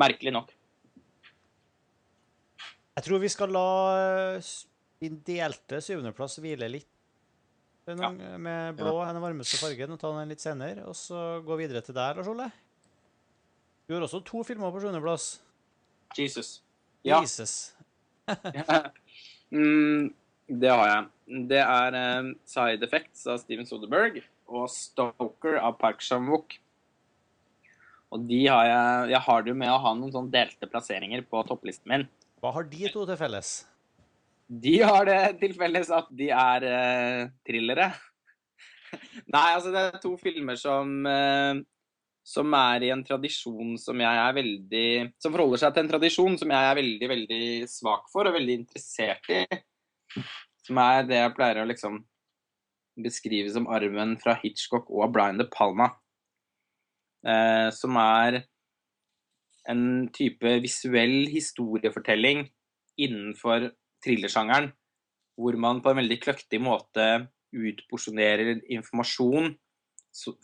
Merkelig 0.00 0.34
nok. 0.36 0.54
Jeg 2.98 3.06
tror 3.06 3.22
vi 3.22 3.30
skal 3.32 3.52
la 3.54 3.68
eh, 3.96 4.48
din 5.00 5.20
delte 5.24 5.78
syvendeplass 5.82 6.40
hvile 6.42 6.68
litt. 6.68 6.88
Noen, 7.90 8.18
Med 8.44 8.76
blå, 8.78 8.98
den 9.02 9.22
varmeste 9.22 9.58
fargen, 9.58 9.94
og 9.94 9.98
ta 9.98 10.10
den 10.14 10.30
litt 10.30 10.42
senere. 10.42 10.84
Og 10.86 10.94
så 10.94 11.40
gå 11.46 11.56
videre 11.58 11.80
til 11.82 11.96
deg, 11.96 12.18
Lars 12.18 12.28
Ole. 12.30 12.50
Du 13.88 13.96
har 13.96 14.04
også 14.06 14.20
to 14.22 14.44
filmer 14.46 14.70
på 14.70 14.82
sjuendeplass. 14.84 15.40
Jesus. 16.18 16.60
Ja. 17.06 17.20
Jesus. 17.20 17.74
mm, 19.50 20.10
det 20.50 20.72
har 20.72 20.88
jeg. 20.90 21.06
Det 21.50 21.62
er 21.62 21.96
eh, 22.00 22.32
Side 22.48 22.86
Effects 22.86 23.26
av 23.30 23.38
Steven 23.42 23.68
Soderberg 23.68 24.20
og 24.50 24.66
Stoker 24.72 25.60
av 25.60 25.78
Park 25.80 26.02
Chan-wook. 26.04 26.58
Og 28.10 28.26
de 28.26 28.40
har 28.50 28.66
jeg 28.66 29.10
Jeg 29.14 29.22
har 29.26 29.42
det 29.42 29.52
jo 29.52 29.58
med 29.58 29.70
å 29.70 29.82
ha 29.84 29.94
noen 29.94 30.12
sånn 30.14 30.30
delte 30.32 30.66
plasseringer 30.70 31.22
på 31.30 31.44
topplisten 31.46 31.92
min. 31.92 32.06
Hva 32.42 32.54
har 32.56 32.66
de 32.66 32.88
to 32.90 33.04
til 33.06 33.18
felles? 33.20 33.50
De 34.50 34.80
har 34.82 35.04
det 35.06 35.20
til 35.38 35.54
felles 35.54 35.92
at 35.94 36.08
de 36.10 36.30
er 36.34 36.64
uh, 36.66 37.28
thrillere. 37.46 37.92
Nei, 39.34 39.46
altså 39.54 39.70
det 39.70 39.84
er 39.84 40.00
to 40.02 40.16
filmer 40.18 40.58
som 40.58 41.06
eh, 41.06 41.60
som 42.30 42.52
er 42.54 42.86
i 42.86 42.92
en 42.94 43.02
tradisjon 43.06 43.74
som 43.80 43.98
jeg 43.98 44.20
er 44.22 44.36
veldig 44.36 44.86
Som 45.22 45.34
forholder 45.34 45.62
seg 45.64 45.74
til 45.74 45.82
en 45.82 45.90
tradisjon 45.90 46.38
som 46.38 46.52
jeg 46.54 46.68
er 46.68 46.78
veldig, 46.78 47.08
veldig 47.14 47.48
svak 47.70 48.06
for 48.12 48.30
og 48.30 48.36
veldig 48.36 48.56
interessert 48.62 49.26
i. 49.34 49.42
Som 50.66 50.78
er 50.82 51.08
det 51.08 51.18
jeg 51.18 51.34
pleier 51.34 51.62
å 51.62 51.66
liksom 51.66 51.98
beskrive 53.00 53.50
som 53.50 53.66
arven 53.72 54.16
fra 54.20 54.36
Hitchcock 54.42 54.90
og 54.92 55.10
Brian 55.14 55.40
De 55.40 55.46
Palma. 55.50 55.88
Eh, 57.26 57.68
som 57.74 57.96
er 58.00 58.42
en 59.68 60.08
type 60.14 60.54
visuell 60.62 61.26
historiefortelling 61.32 62.46
innenfor 63.00 63.70
thrillersjangeren, 64.04 64.70
hvor 65.36 65.56
man 65.60 65.82
på 65.82 65.92
en 65.92 66.00
veldig 66.00 66.20
kløktig 66.22 66.60
måte 66.62 67.06
utporsjonerer 67.50 68.60
informasjon 68.70 69.52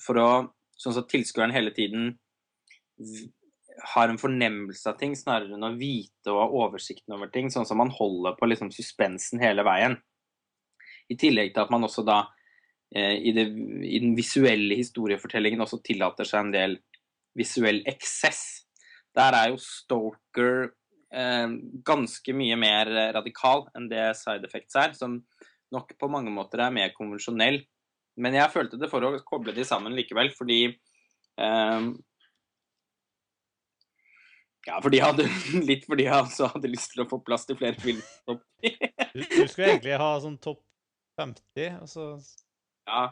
for 0.03 0.21
å 0.21 0.31
Sånn 0.77 0.97
at 1.01 1.09
tilskueren 1.09 1.55
hele 1.55 1.73
tiden 1.77 2.15
har 3.95 4.09
en 4.09 4.21
fornemmelse 4.21 4.89
av 4.91 4.99
ting, 5.01 5.17
snarere 5.17 5.57
enn 5.57 5.67
å 5.67 5.75
vite 5.77 6.33
og 6.33 6.41
ha 6.41 6.47
oversikten 6.65 7.17
over 7.17 7.31
ting. 7.33 7.51
Sånn 7.53 7.69
som 7.69 7.81
man 7.81 7.93
holder 7.93 8.37
på 8.39 8.49
liksom 8.49 8.73
suspensen 8.75 9.43
hele 9.43 9.65
veien. 9.67 9.99
I 11.13 11.19
tillegg 11.21 11.53
til 11.55 11.65
at 11.65 11.73
man 11.73 11.87
også 11.87 12.05
da 12.07 12.23
eh, 12.95 13.17
i, 13.21 13.35
det, 13.37 13.47
i 13.87 14.01
den 14.03 14.17
visuelle 14.19 14.79
historiefortellingen 14.79 15.63
også 15.65 15.83
tillater 15.87 16.29
seg 16.29 16.47
en 16.47 16.55
del 16.57 16.79
visuell 17.37 17.83
eksess. 17.89 18.43
Der 19.17 19.37
er 19.37 19.53
jo 19.53 19.61
Stoker 19.63 20.71
eh, 21.13 21.47
ganske 21.87 22.37
mye 22.37 22.59
mer 22.61 22.91
radikal 23.17 23.69
enn 23.77 23.91
det 23.93 24.09
Side 24.19 24.49
Effects 24.49 24.81
er, 24.81 24.97
som 24.97 25.21
nok 25.75 25.95
på 25.99 26.11
mange 26.11 26.33
måter 26.33 26.65
er 26.65 26.75
mer 26.75 26.93
konvensjonell. 26.97 27.61
Men 28.21 28.37
jeg 28.39 28.53
følte 28.53 28.79
det 28.81 28.89
for 28.93 29.05
å 29.05 29.15
koble 29.27 29.55
de 29.57 29.65
sammen 29.69 29.97
likevel, 29.97 30.31
fordi 30.37 30.61
eh, 30.69 31.89
Ja, 34.67 34.81
fordi 34.83 34.99
jeg 34.99 35.07
hadde, 35.07 35.27
litt 35.71 35.85
fordi 35.87 36.09
jeg 36.09 36.17
også 36.17 36.51
hadde 36.55 36.73
lyst 36.73 36.95
til 36.95 37.05
å 37.05 37.11
få 37.11 37.21
plass 37.25 37.47
til 37.49 37.59
flere 37.61 37.79
filmer. 37.81 38.07
Du, 38.27 39.21
du 39.21 39.45
skulle 39.47 39.77
egentlig 39.77 39.99
ha 40.01 40.15
sånn 40.23 40.41
topp 40.43 40.63
50, 41.21 41.77
og 41.83 41.91
så 41.91 42.09
Ja, 42.89 43.05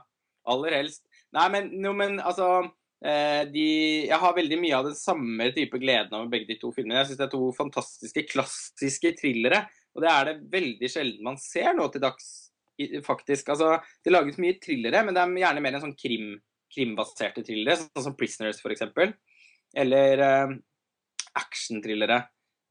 aller 0.51 0.81
helst. 0.81 1.05
Nei, 1.35 1.47
men, 1.53 1.71
no, 1.83 1.95
men 1.97 2.19
altså 2.21 2.49
eh, 3.05 3.45
de, 3.51 3.67
Jeg 4.09 4.19
har 4.21 4.37
veldig 4.37 4.59
mye 4.61 4.77
av 4.77 4.89
den 4.91 4.99
samme 4.99 5.49
type 5.57 5.81
gleden 5.83 6.15
over 6.17 6.31
begge 6.33 6.53
de 6.53 6.59
to 6.61 6.73
filmene. 6.75 7.01
Jeg 7.01 7.13
syns 7.13 7.23
det 7.23 7.29
er 7.29 7.35
to 7.37 7.49
fantastiske, 7.57 8.27
klassiske 8.33 9.15
thrillere. 9.21 9.65
Og 9.95 10.05
det 10.05 10.11
er 10.11 10.29
det 10.31 10.37
veldig 10.53 10.91
sjelden 10.91 11.25
man 11.27 11.39
ser 11.41 11.73
nå 11.77 11.87
til 11.93 12.03
dags, 12.05 12.44
faktisk. 13.07 13.51
Altså, 13.55 13.79
det 14.05 14.13
lages 14.13 14.41
mye 14.43 14.59
thrillere, 14.63 15.05
men 15.05 15.17
det 15.17 15.23
er 15.23 15.41
gjerne 15.45 15.65
mer 15.65 15.79
en 15.79 15.87
sånn 15.87 15.97
krim, 15.99 16.35
krimbaserte 16.75 17.45
thrillere, 17.47 17.79
sånn 17.81 18.07
som 18.09 18.17
'Prisoners', 18.19 18.63
eksempel. 18.75 19.15
Eller 19.75 20.23
uh, 20.23 20.55
actionthrillere. 21.35 22.25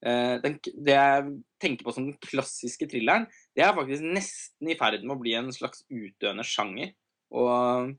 Den, 0.03 0.57
det 0.84 0.95
jeg 0.97 1.27
tenker 1.63 1.85
på 1.88 1.93
som 1.95 2.09
den 2.09 2.17
klassiske 2.19 2.89
thrilleren, 2.91 3.23
det 3.55 3.63
er 3.63 3.71
faktisk 3.71 4.03
nesten 4.03 4.67
i 4.67 4.75
ferd 4.75 5.05
med 5.05 5.13
å 5.15 5.21
bli 5.21 5.31
en 5.39 5.47
slags 5.55 5.85
utdøende 5.88 6.43
sjanger. 6.43 6.89
Og 7.31 7.93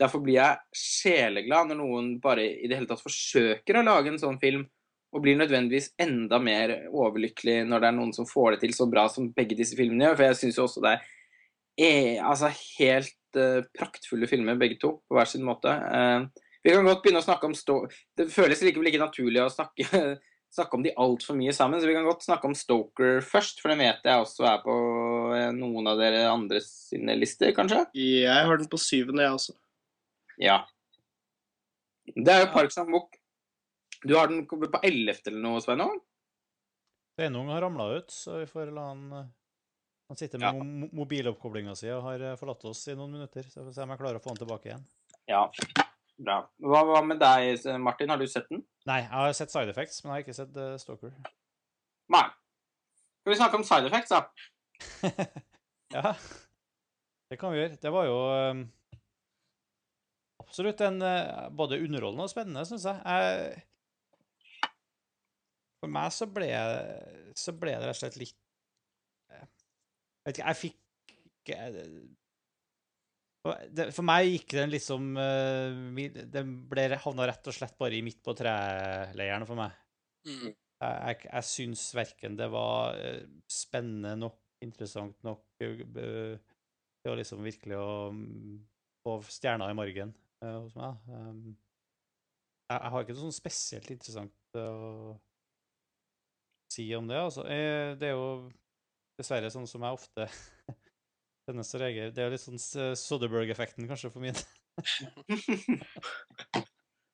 derfor 0.00 0.24
blir 0.24 0.40
jeg 0.40 0.80
sjeleglad 0.80 1.70
når 1.70 1.78
noen 1.78 2.10
bare 2.22 2.48
i 2.50 2.66
det 2.66 2.80
hele 2.80 2.90
tatt 2.90 3.04
forsøker 3.04 3.78
å 3.78 3.84
lage 3.86 4.10
en 4.10 4.18
sånn 4.18 4.40
film, 4.42 4.66
og 5.10 5.24
blir 5.24 5.38
nødvendigvis 5.38 5.90
enda 5.98 6.38
mer 6.42 6.72
overlykkelig 6.86 7.64
når 7.66 7.82
det 7.82 7.88
er 7.88 7.96
noen 7.96 8.12
som 8.14 8.28
får 8.30 8.54
det 8.54 8.60
til 8.64 8.74
så 8.76 8.86
bra 8.90 9.08
som 9.10 9.32
begge 9.34 9.58
disse 9.58 9.78
filmene 9.78 10.06
gjør. 10.06 10.18
For 10.18 10.28
jeg 10.28 10.38
syns 10.38 10.60
jo 10.60 10.66
også 10.68 10.84
det 10.84 10.92
er 10.94 11.08
altså, 12.20 12.50
helt 12.78 13.38
uh, 13.38 13.62
praktfulle 13.76 14.28
filmer, 14.30 14.58
begge 14.60 14.78
to, 14.82 14.96
på 15.08 15.16
hver 15.16 15.28
sin 15.28 15.44
måte. 15.46 15.72
Uh, 15.72 16.46
vi 16.60 16.74
kan 16.74 16.84
godt 16.84 17.04
begynne 17.04 17.22
å 17.22 17.24
snakke 17.24 17.48
om 17.48 17.54
Sto 17.56 17.82
Det 18.18 18.26
føles 18.32 18.60
likevel 18.64 18.90
ikke 18.90 19.00
naturlig 19.00 19.40
å 19.42 19.52
snakke, 19.52 19.86
snakke 20.56 20.76
om 20.76 20.84
de 20.84 20.92
altfor 21.04 21.38
mye 21.38 21.54
sammen, 21.56 21.80
så 21.80 21.88
vi 21.88 21.96
kan 21.96 22.08
godt 22.08 22.26
snakke 22.26 22.50
om 22.50 22.56
Stoker 22.58 23.22
først, 23.24 23.62
for 23.62 23.72
den 23.72 23.80
vet 23.80 24.04
jeg 24.04 24.26
også 24.26 24.48
er 24.50 24.60
på 24.64 24.74
eh, 25.36 25.48
noen 25.56 25.88
av 25.88 26.00
dere 26.00 26.26
andre 26.28 26.60
sine 26.64 27.16
lister, 27.16 27.54
kanskje? 27.56 27.86
Jeg 27.96 28.50
har 28.50 28.60
den 28.60 28.68
på 28.70 28.80
syvende, 28.80 29.24
jeg 29.24 29.38
også. 29.38 29.56
Ja. 30.40 30.60
Det 32.10 32.34
er 32.34 32.44
jo 32.44 32.52
Park 32.52 32.74
Sandbukk. 32.74 33.16
Du 34.04 34.16
har 34.16 34.28
den 34.28 34.46
på 34.48 34.84
ellevte 34.84 35.32
eller 35.32 35.44
noe, 35.44 35.64
Sveinung? 35.64 36.00
Sveinung 37.16 37.50
har 37.52 37.64
ramla 37.64 37.90
ut, 38.00 38.12
så 38.12 38.40
vi 38.40 38.48
får 38.48 38.72
la 38.74 38.90
han 38.90 39.30
Han 40.10 40.18
sitter 40.18 40.40
med 40.42 40.46
Ja. 40.48 40.64
mo 40.64 40.88
mobiloppkoblinga 40.92 41.76
si 41.78 41.86
og 41.94 42.02
har 42.02 42.20
eh, 42.20 42.36
forlatt 42.36 42.64
oss 42.66 42.80
i 42.90 42.96
noen 42.98 43.12
minutter. 43.14 43.44
Så 43.46 43.60
vi 43.60 43.68
får 43.68 43.74
se 43.76 43.84
om 43.84 43.92
jeg 43.94 44.00
klarer 44.00 44.18
å 44.18 44.22
få 44.24 44.32
han 44.32 44.40
tilbake 44.40 44.66
igjen. 44.66 44.82
Ja. 45.30 45.44
Bra. 46.18 46.38
Hva, 46.58 46.80
hva 46.88 47.02
med 47.06 47.20
deg, 47.22 47.62
Martin? 47.78 48.10
Har 48.10 48.18
du 48.18 48.26
sett 48.26 48.48
den? 48.50 48.64
Nei, 48.90 48.96
jeg 49.04 49.12
har 49.12 49.36
sett 49.38 49.54
Side 49.54 49.70
Effects, 49.70 50.02
men 50.02 50.10
jeg 50.10 50.16
har 50.16 50.24
ikke 50.24 50.34
sett 50.40 50.58
uh, 50.58 50.74
Stalker. 50.82 51.14
Nei. 52.10 52.24
Skal 53.22 53.32
vi 53.32 53.38
snakke 53.38 53.60
om 53.60 53.64
side 53.68 53.86
effects, 53.86 54.10
da? 54.10 54.20
ja, 55.94 56.14
det 57.30 57.38
kan 57.38 57.54
vi 57.54 57.60
gjøre. 57.60 57.78
Det 57.78 57.94
var 57.94 58.10
jo 58.10 58.18
um, 58.50 58.66
absolutt 60.42 60.82
en 60.88 60.98
uh, 61.04 61.46
både 61.54 61.78
underholdende 61.84 62.26
og 62.26 62.34
spennende, 62.34 62.66
syns 62.66 62.88
jeg. 62.90 62.98
jeg. 63.06 64.70
For 65.78 65.94
meg 65.94 66.10
så 66.18 66.26
ble, 66.26 66.50
så 67.38 67.54
ble 67.54 67.78
det 67.78 67.86
rett 67.86 67.94
og 67.94 68.02
slett 68.02 68.18
litt 68.26 68.40
vet 70.30 70.40
ikke, 70.40 70.52
jeg 70.52 70.60
fikk 70.64 70.78
det, 73.74 73.86
For 73.96 74.04
meg 74.06 74.28
gikk 74.28 74.54
den 74.58 74.72
liksom 74.72 75.14
eh, 75.18 76.18
Den 76.30 76.56
ble 76.70 76.88
havna 77.00 77.28
rett 77.30 77.48
og 77.48 77.56
slett 77.56 77.78
bare 77.80 77.96
i 77.96 78.04
midt 78.04 78.20
på 78.24 78.34
treleiren 78.38 79.46
for 79.48 79.58
meg. 79.58 79.72
Mm. 80.28 80.50
Jeg, 80.52 80.56
jeg, 80.80 81.16
jeg 81.26 81.48
syns 81.48 81.86
verken 81.96 82.36
det 82.38 82.50
var 82.52 82.98
eh, 83.00 83.24
spennende 83.50 84.14
nok, 84.20 84.38
interessant 84.64 85.16
nok 85.24 85.42
Det 85.60 87.08
var 87.08 87.18
liksom 87.20 87.42
virkelig 87.44 87.80
å 87.80 88.10
mm, 88.12 88.60
få 89.04 89.16
stjerna 89.28 89.70
i 89.72 89.76
margen 89.76 90.12
eh, 90.44 90.56
hos 90.58 90.76
meg. 90.76 91.00
Um, 91.08 91.56
jeg, 92.70 92.76
jeg 92.76 92.92
har 92.94 93.04
ikke 93.04 93.16
noe 93.16 93.24
sånn 93.24 93.40
spesielt 93.40 93.92
interessant 93.96 94.60
å 94.60 95.16
si 96.70 96.86
om 96.94 97.08
det, 97.08 97.18
altså. 97.18 97.44
Eh, 97.50 97.96
Det 97.98 98.10
er 98.10 98.14
jo 98.14 98.50
dessverre 99.20 99.52
sånn 99.52 99.68
som 99.70 99.84
jeg 99.86 100.00
ofte 100.00 100.26
kjenner 101.46 101.66
så 101.66 101.80
å. 101.82 102.10
Det 102.14 102.24
er 102.24 102.34
litt 102.34 102.42
sånn 102.44 102.60
Soderberg-effekten 102.98 103.88
kanskje 103.90 104.12
for 104.12 104.24
min. 104.24 104.38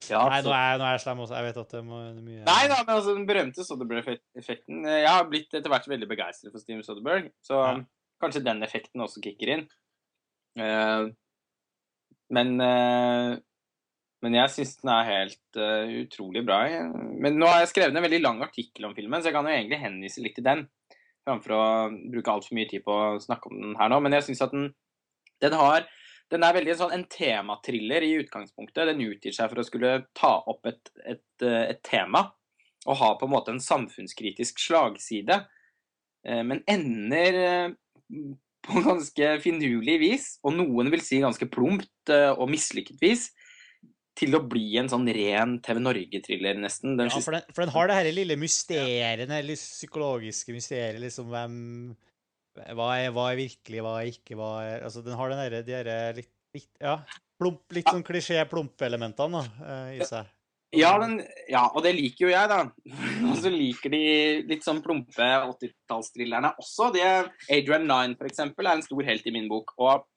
Ja, 0.07 0.21
Nei, 0.31 0.39
nå 0.45 0.53
er, 0.55 0.77
nå 0.79 0.87
er 0.87 0.95
jeg 0.95 1.03
slem 1.03 1.21
også. 1.25 1.35
Jeg 1.35 1.47
vet 1.49 1.59
at 1.63 1.73
det 1.75 1.83
må 1.87 1.99
mye 2.23 2.45
Nei 2.47 2.63
da, 2.71 2.79
men 2.85 2.93
altså 2.95 3.15
den 3.17 3.27
berømte 3.27 3.65
Soderberg-effekten 3.67 4.85
eh, 4.87 5.01
Jeg 5.03 5.11
har 5.11 5.27
blitt 5.31 5.57
etter 5.57 5.73
hvert 5.73 5.89
veldig 5.91 6.09
begeistret 6.11 6.53
for 6.55 6.63
Steven 6.63 6.85
Soderberg, 6.87 7.31
så 7.43 7.63
Ja. 7.65 7.73
kanskje 8.23 8.45
den 8.47 8.63
effekten 8.67 9.03
også 9.03 9.23
kicker 9.25 9.55
inn. 9.57 9.65
Uh, 10.57 11.11
men 12.33 12.55
uh, 12.63 13.35
men 14.25 14.35
jeg 14.39 14.53
syns 14.55 14.79
den 14.81 14.91
er 14.91 15.11
helt 15.11 15.59
uh, 15.61 15.91
utrolig 16.01 16.43
bra. 16.47 16.63
Men 17.21 17.37
nå 17.39 17.51
har 17.51 17.61
jeg 17.63 17.75
skrevet 17.75 17.95
en 17.95 18.07
veldig 18.07 18.23
lang 18.25 18.41
artikkel 18.47 18.89
om 18.89 18.95
filmen, 18.97 19.21
så 19.21 19.29
jeg 19.29 19.37
kan 19.37 19.47
jo 19.47 19.53
egentlig 19.53 19.83
henvise 19.83 20.25
litt 20.25 20.35
til 20.39 20.47
den. 20.47 20.65
Framfor 21.27 21.55
å 21.57 21.67
bruke 22.13 22.33
altfor 22.33 22.57
mye 22.57 22.69
tid 22.71 22.85
på 22.87 22.95
å 22.95 23.21
snakke 23.23 23.51
om 23.51 23.61
den 23.61 23.77
her 23.79 23.91
nå. 23.91 24.01
Men 24.05 24.15
jeg 24.17 24.29
syns 24.29 24.45
at 24.47 24.55
den, 24.55 24.71
den 25.43 25.57
har 25.59 25.89
den 26.33 26.43
er 26.43 26.57
veldig 26.57 26.75
sånn 26.75 26.95
en 26.95 27.05
tematriller 27.11 28.03
i 28.03 28.17
utgangspunktet. 28.23 28.89
Den 28.89 29.05
utgir 29.05 29.35
seg 29.35 29.51
for 29.53 29.63
å 29.63 29.67
skulle 29.67 29.93
ta 30.17 30.33
opp 30.51 30.67
et, 30.67 30.91
et, 31.07 31.45
et 31.45 31.83
tema 31.87 32.25
og 32.87 32.99
ha 33.01 33.13
på 33.19 33.27
en 33.27 33.33
måte 33.33 33.53
en 33.55 33.63
samfunnskritisk 33.63 34.61
slagside, 34.63 35.41
eh, 36.27 36.43
men 36.47 36.63
ender 36.71 37.39
eh, 37.43 38.27
på 38.67 38.83
ganske 38.85 39.33
finurlig 39.43 39.97
vis, 40.03 40.29
og 40.47 40.55
noen 40.59 40.91
vil 40.95 41.03
si 41.05 41.21
ganske 41.23 41.49
plumpt 41.51 42.13
eh, 42.15 42.31
og 42.31 42.51
mislykket 42.53 43.03
vis, 43.03 43.29
til 44.17 44.37
å 44.37 44.43
bli 44.49 44.65
en 44.81 44.89
sånn 44.91 45.07
ren 45.13 45.59
TV 45.65 45.81
Norge-thriller, 45.83 46.59
nesten. 46.63 46.97
Den 46.99 47.11
Ja, 47.11 47.21
for 47.21 47.37
den, 47.37 47.47
for 47.53 47.65
den 47.65 47.75
har 47.75 47.91
det 47.91 47.99
her 47.99 48.11
lille 48.17 48.39
mysteriet, 48.41 49.23
det 49.29 49.41
litt 49.45 49.61
psykologiske 49.63 50.55
mysteriet, 50.57 51.01
liksom 51.03 51.31
hvem 51.33 51.59
Hva 52.57 52.89
er, 52.97 53.11
hva 53.13 53.27
er 53.33 53.43
virkelig, 53.43 53.83
hva 53.85 53.99
er 54.01 54.15
ikke, 54.15 54.39
hva 54.39 54.53
er 54.65 54.87
Altså, 54.87 55.05
den 55.05 55.19
har 55.19 55.33
den 55.33 55.43
derre 55.43 55.61
de 55.67 55.77
der, 55.77 56.17
litt, 56.17 56.33
litt 56.57 56.71
Ja, 56.81 57.03
plump, 57.37 57.67
litt 57.77 57.93
sånn 57.93 58.07
klisjé-plump-elementene 58.07 59.45
eh, 59.45 59.93
i 59.99 60.09
seg. 60.09 60.33
Ja, 60.77 60.97
den, 60.99 61.21
ja, 61.49 61.63
og 61.71 61.85
det 61.85 61.93
liker 61.97 62.27
jo 62.27 62.33
jeg, 62.33 62.49
da. 62.51 62.59
Og 63.31 63.37
så 63.39 63.53
liker 63.53 63.93
de 63.93 64.01
litt 64.49 64.65
sånn 64.67 64.83
plumpe 64.85 65.29
80-tallsthrillerne 65.53 66.57
også. 66.59 66.91
Det, 66.97 67.07
Adrian 67.53 67.87
Nine, 67.87 68.17
for 68.19 68.29
eksempel, 68.29 68.67
er 68.67 68.81
en 68.81 68.85
stor 68.85 69.07
helt 69.07 69.29
i 69.29 69.35
min 69.37 69.47
bok. 69.53 69.73
Og 69.79 70.09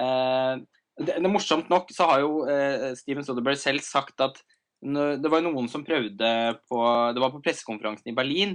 eh, 0.00 0.54
det, 0.98 1.18
det 1.22 1.30
Morsomt 1.30 1.68
nok 1.70 1.90
så 1.94 2.08
har 2.10 2.22
jo 2.24 2.44
eh, 2.50 2.92
Steven 2.98 3.26
Soderberg 3.26 3.58
selv 3.60 3.84
sagt 3.86 4.20
at 4.24 4.40
det 4.78 5.30
var 5.30 5.42
noen 5.42 5.66
som 5.66 5.82
prøvde 5.82 6.28
på 6.70 6.80
Det 7.10 7.22
var 7.22 7.32
på 7.34 7.40
pressekonferansen 7.42 8.12
i 8.12 8.14
Berlin, 8.14 8.52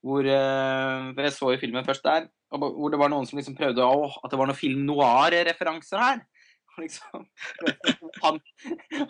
hvor 0.00 0.24
eh, 0.24 1.10
Jeg 1.12 1.34
så 1.36 1.52
jo 1.52 1.60
filmen 1.60 1.84
først 1.84 2.06
der. 2.06 2.28
Hvor 2.50 2.90
det 2.90 2.98
var 2.98 3.12
noen 3.12 3.28
som 3.28 3.38
liksom 3.38 3.58
prøvde 3.58 3.84
å, 3.84 4.08
at 4.24 4.32
det 4.32 4.40
var 4.40 4.48
noen 4.48 4.58
film 4.58 4.86
noir-referanser 4.88 6.02
her. 6.02 6.22
Liksom, 6.80 7.26
han, 8.24 8.38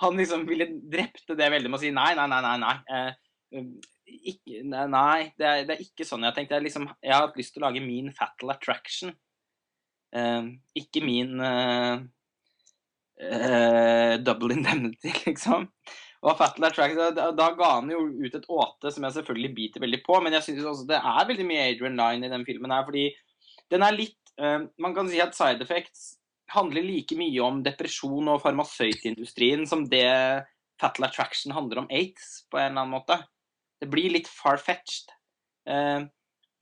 han 0.01 0.17
liksom 0.19 0.41
ville 0.49 0.65
drepte 0.91 1.37
det 1.39 1.47
veldig 1.53 1.71
med 1.71 1.77
å 1.77 1.81
si 1.83 1.91
nei, 1.95 2.09
nei, 2.19 2.25
nei, 2.27 2.41
nei. 2.43 2.55
nei. 2.65 2.73
Eh, 2.91 3.67
ikke, 4.11 4.63
nei, 4.65 5.19
det, 5.39 5.47
er, 5.47 5.67
det 5.69 5.77
er 5.77 5.83
ikke 5.85 6.07
sånn 6.09 6.25
jeg 6.27 6.35
tenkte. 6.35 6.57
Jeg, 6.57 6.67
liksom, 6.67 6.89
jeg 7.05 7.15
har 7.15 7.29
hatt 7.29 7.39
lyst 7.39 7.55
til 7.55 7.63
å 7.63 7.69
lage 7.69 7.83
min 7.85 8.11
Fatal 8.17 8.55
Attraction. 8.57 9.13
Eh, 10.17 10.49
ikke 10.81 11.05
min 11.05 11.37
eh, 11.47 12.03
eh, 13.21 14.15
Double 14.25 14.55
Indemnity, 14.57 15.13
liksom. 15.27 15.69
Og 16.21 16.37
Fatal 16.37 16.69
Attraction, 16.69 17.01
da, 17.17 17.31
da 17.33 17.49
ga 17.57 17.69
han 17.79 17.91
jo 17.93 18.03
ut 18.21 18.35
et 18.37 18.49
åte 18.53 18.93
som 18.93 19.07
jeg 19.07 19.17
selvfølgelig 19.17 19.53
biter 19.57 19.85
veldig 19.85 20.03
på, 20.05 20.19
men 20.21 20.37
jeg 20.37 20.45
synes 20.51 20.67
også 20.69 20.89
det 20.91 20.99
er 21.01 21.29
veldig 21.31 21.47
mye 21.49 21.67
Adrian 21.71 21.97
Line 22.01 22.29
i 22.29 22.33
den 22.33 22.45
filmen 22.49 22.75
her, 22.75 22.85
fordi 22.85 23.07
den 23.73 23.85
er 23.87 23.97
litt 23.97 24.35
eh, 24.37 24.67
Man 24.83 24.97
kan 24.97 25.09
si 25.09 25.23
at 25.23 25.37
Side 25.37 25.65
Effects 25.65 26.19
handler 26.51 26.85
like 26.85 27.17
mye 27.17 27.41
om 27.47 27.63
depresjon 27.65 28.29
og 28.33 28.43
farmasøytindustrien 28.43 29.63
som 29.71 29.87
det 29.89 30.09
Fatal 30.81 31.07
Attraction 31.07 31.55
handler 31.55 31.85
om 31.85 31.91
aids, 31.93 32.45
på 32.51 32.59
en 32.59 32.73
eller 32.73 32.83
annen 32.83 32.97
måte. 32.97 33.17
Det 33.81 33.89
blir 33.93 34.13
litt 34.13 34.29
far-fetched. 34.29 35.13
Eh, 35.69 36.09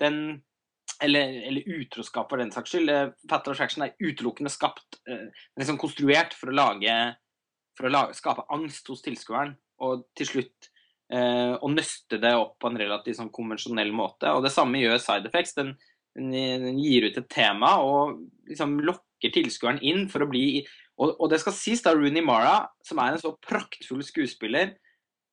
den 0.03 0.19
eller, 1.05 1.37
eller, 1.49 1.69
utroskap, 1.79 2.29
for 2.31 2.41
den 2.41 2.51
saks 2.55 2.75
skyld. 2.75 2.91
Fatter 2.91 3.31
Fatal 3.31 3.55
Attraction 3.55 3.87
er 3.87 3.97
utelukkende 4.03 4.53
skapt, 4.53 5.01
eh, 5.09 5.29
liksom 5.61 5.79
konstruert 5.81 6.35
for 6.37 6.53
å 6.53 6.59
lage 6.59 6.99
for 7.79 7.87
å 7.87 7.93
lage, 7.95 8.17
skape 8.19 8.47
angst 8.55 8.89
hos 8.91 9.05
tilskueren, 9.05 9.55
og 9.87 10.09
til 10.19 10.27
slutt 10.33 10.71
eh, 11.15 11.55
å 11.55 11.71
nøste 11.71 12.19
det 12.21 12.35
opp 12.35 12.57
på 12.59 12.73
en 12.73 12.81
relativt 12.81 13.21
sånn, 13.21 13.31
konvensjonell 13.35 13.93
måte. 13.95 14.33
Og 14.35 14.43
Det 14.43 14.51
samme 14.55 14.83
gjør 14.83 14.99
Side 15.03 15.31
Effects. 15.31 15.55
Den, 15.55 15.77
den 16.19 16.81
gir 16.83 17.07
ut 17.07 17.21
et 17.21 17.31
tema 17.31 17.77
og 17.85 18.19
liksom 18.51 18.81
lokker 18.83 19.31
tilskueren 19.35 19.79
inn 19.87 20.09
for 20.11 20.25
å 20.25 20.31
bli 20.31 20.65
og, 20.99 21.13
og, 21.15 21.29
det 21.31 21.39
skal 21.39 21.55
sies 21.55 21.83
da 21.85 21.93
Rooney 21.95 22.25
Mara, 22.27 22.65
som 22.83 22.99
er 22.99 23.15
en 23.15 23.21
så 23.23 23.31
praktfull 23.47 24.01
skuespiller, 24.03 24.73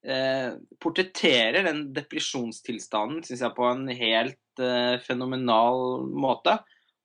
eh, 0.05 0.51
portretterer 0.77 1.65
den 1.65 1.87
depresjonstilstanden 1.95 3.23
synes 3.25 3.41
jeg, 3.41 3.55
på 3.57 3.65
en 3.71 3.87
helt 3.89 4.37
eh, 4.63 4.95
fenomenal 5.03 6.05
måte. 6.11 6.57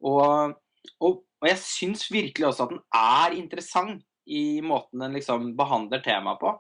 Og, 0.07 0.55
og, 1.01 1.21
og 1.41 1.49
jeg 1.49 1.59
syns 1.63 2.07
virkelig 2.13 2.51
også 2.51 2.67
at 2.67 2.75
den 2.75 2.83
er 2.97 3.37
interessant 3.37 4.05
i 4.31 4.61
måten 4.65 5.03
den 5.03 5.17
liksom 5.17 5.53
behandler 5.59 6.03
temaet 6.05 6.41
på. 6.43 6.55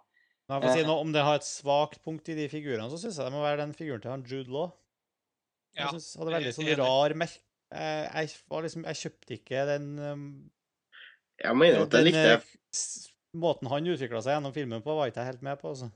Når 0.50 0.56
jeg 0.56 0.66
får 0.66 0.78
si 0.80 0.86
noe, 0.88 1.02
Om 1.04 1.12
det 1.14 1.22
har 1.22 1.38
et 1.38 1.46
svakt 1.46 2.00
punkt 2.02 2.28
i 2.32 2.34
de 2.34 2.48
figurene, 2.50 2.88
så 2.90 2.98
syns 2.98 3.20
jeg 3.20 3.28
det 3.28 3.34
må 3.36 3.44
være 3.44 3.60
den 3.62 3.74
figuren 3.76 4.02
til 4.02 4.10
han 4.10 4.24
Jude 4.26 4.50
Law. 4.50 4.72
Jeg 5.76 5.84
Ja, 5.84 5.92
synes 5.94 6.08
hadde 6.18 6.34
veldig 6.34 6.54
sånn 6.56 6.72
rar 6.80 7.14
merk... 7.14 7.36
Jeg, 7.70 8.06
jeg, 8.10 8.38
var 8.50 8.64
liksom, 8.66 8.82
jeg 8.88 8.98
kjøpte 8.98 9.34
ikke 9.36 9.60
den 9.68 9.84
um, 10.02 10.22
Jeg 11.38 11.54
må 11.54 11.68
innrømme 11.68 11.86
at 11.86 11.92
jeg 11.94 12.02
den, 12.02 12.08
likte 12.08 12.32
eh, 12.34 12.48
Måten 13.38 13.70
han 13.70 13.86
utvikla 13.92 14.22
seg 14.26 14.34
gjennom 14.34 14.54
filmen 14.56 14.82
på, 14.82 14.96
var 14.98 15.12
ikke 15.12 15.22
jeg 15.22 15.36
helt 15.36 15.44
med 15.46 15.60
på. 15.60 15.70
altså. 15.70 15.86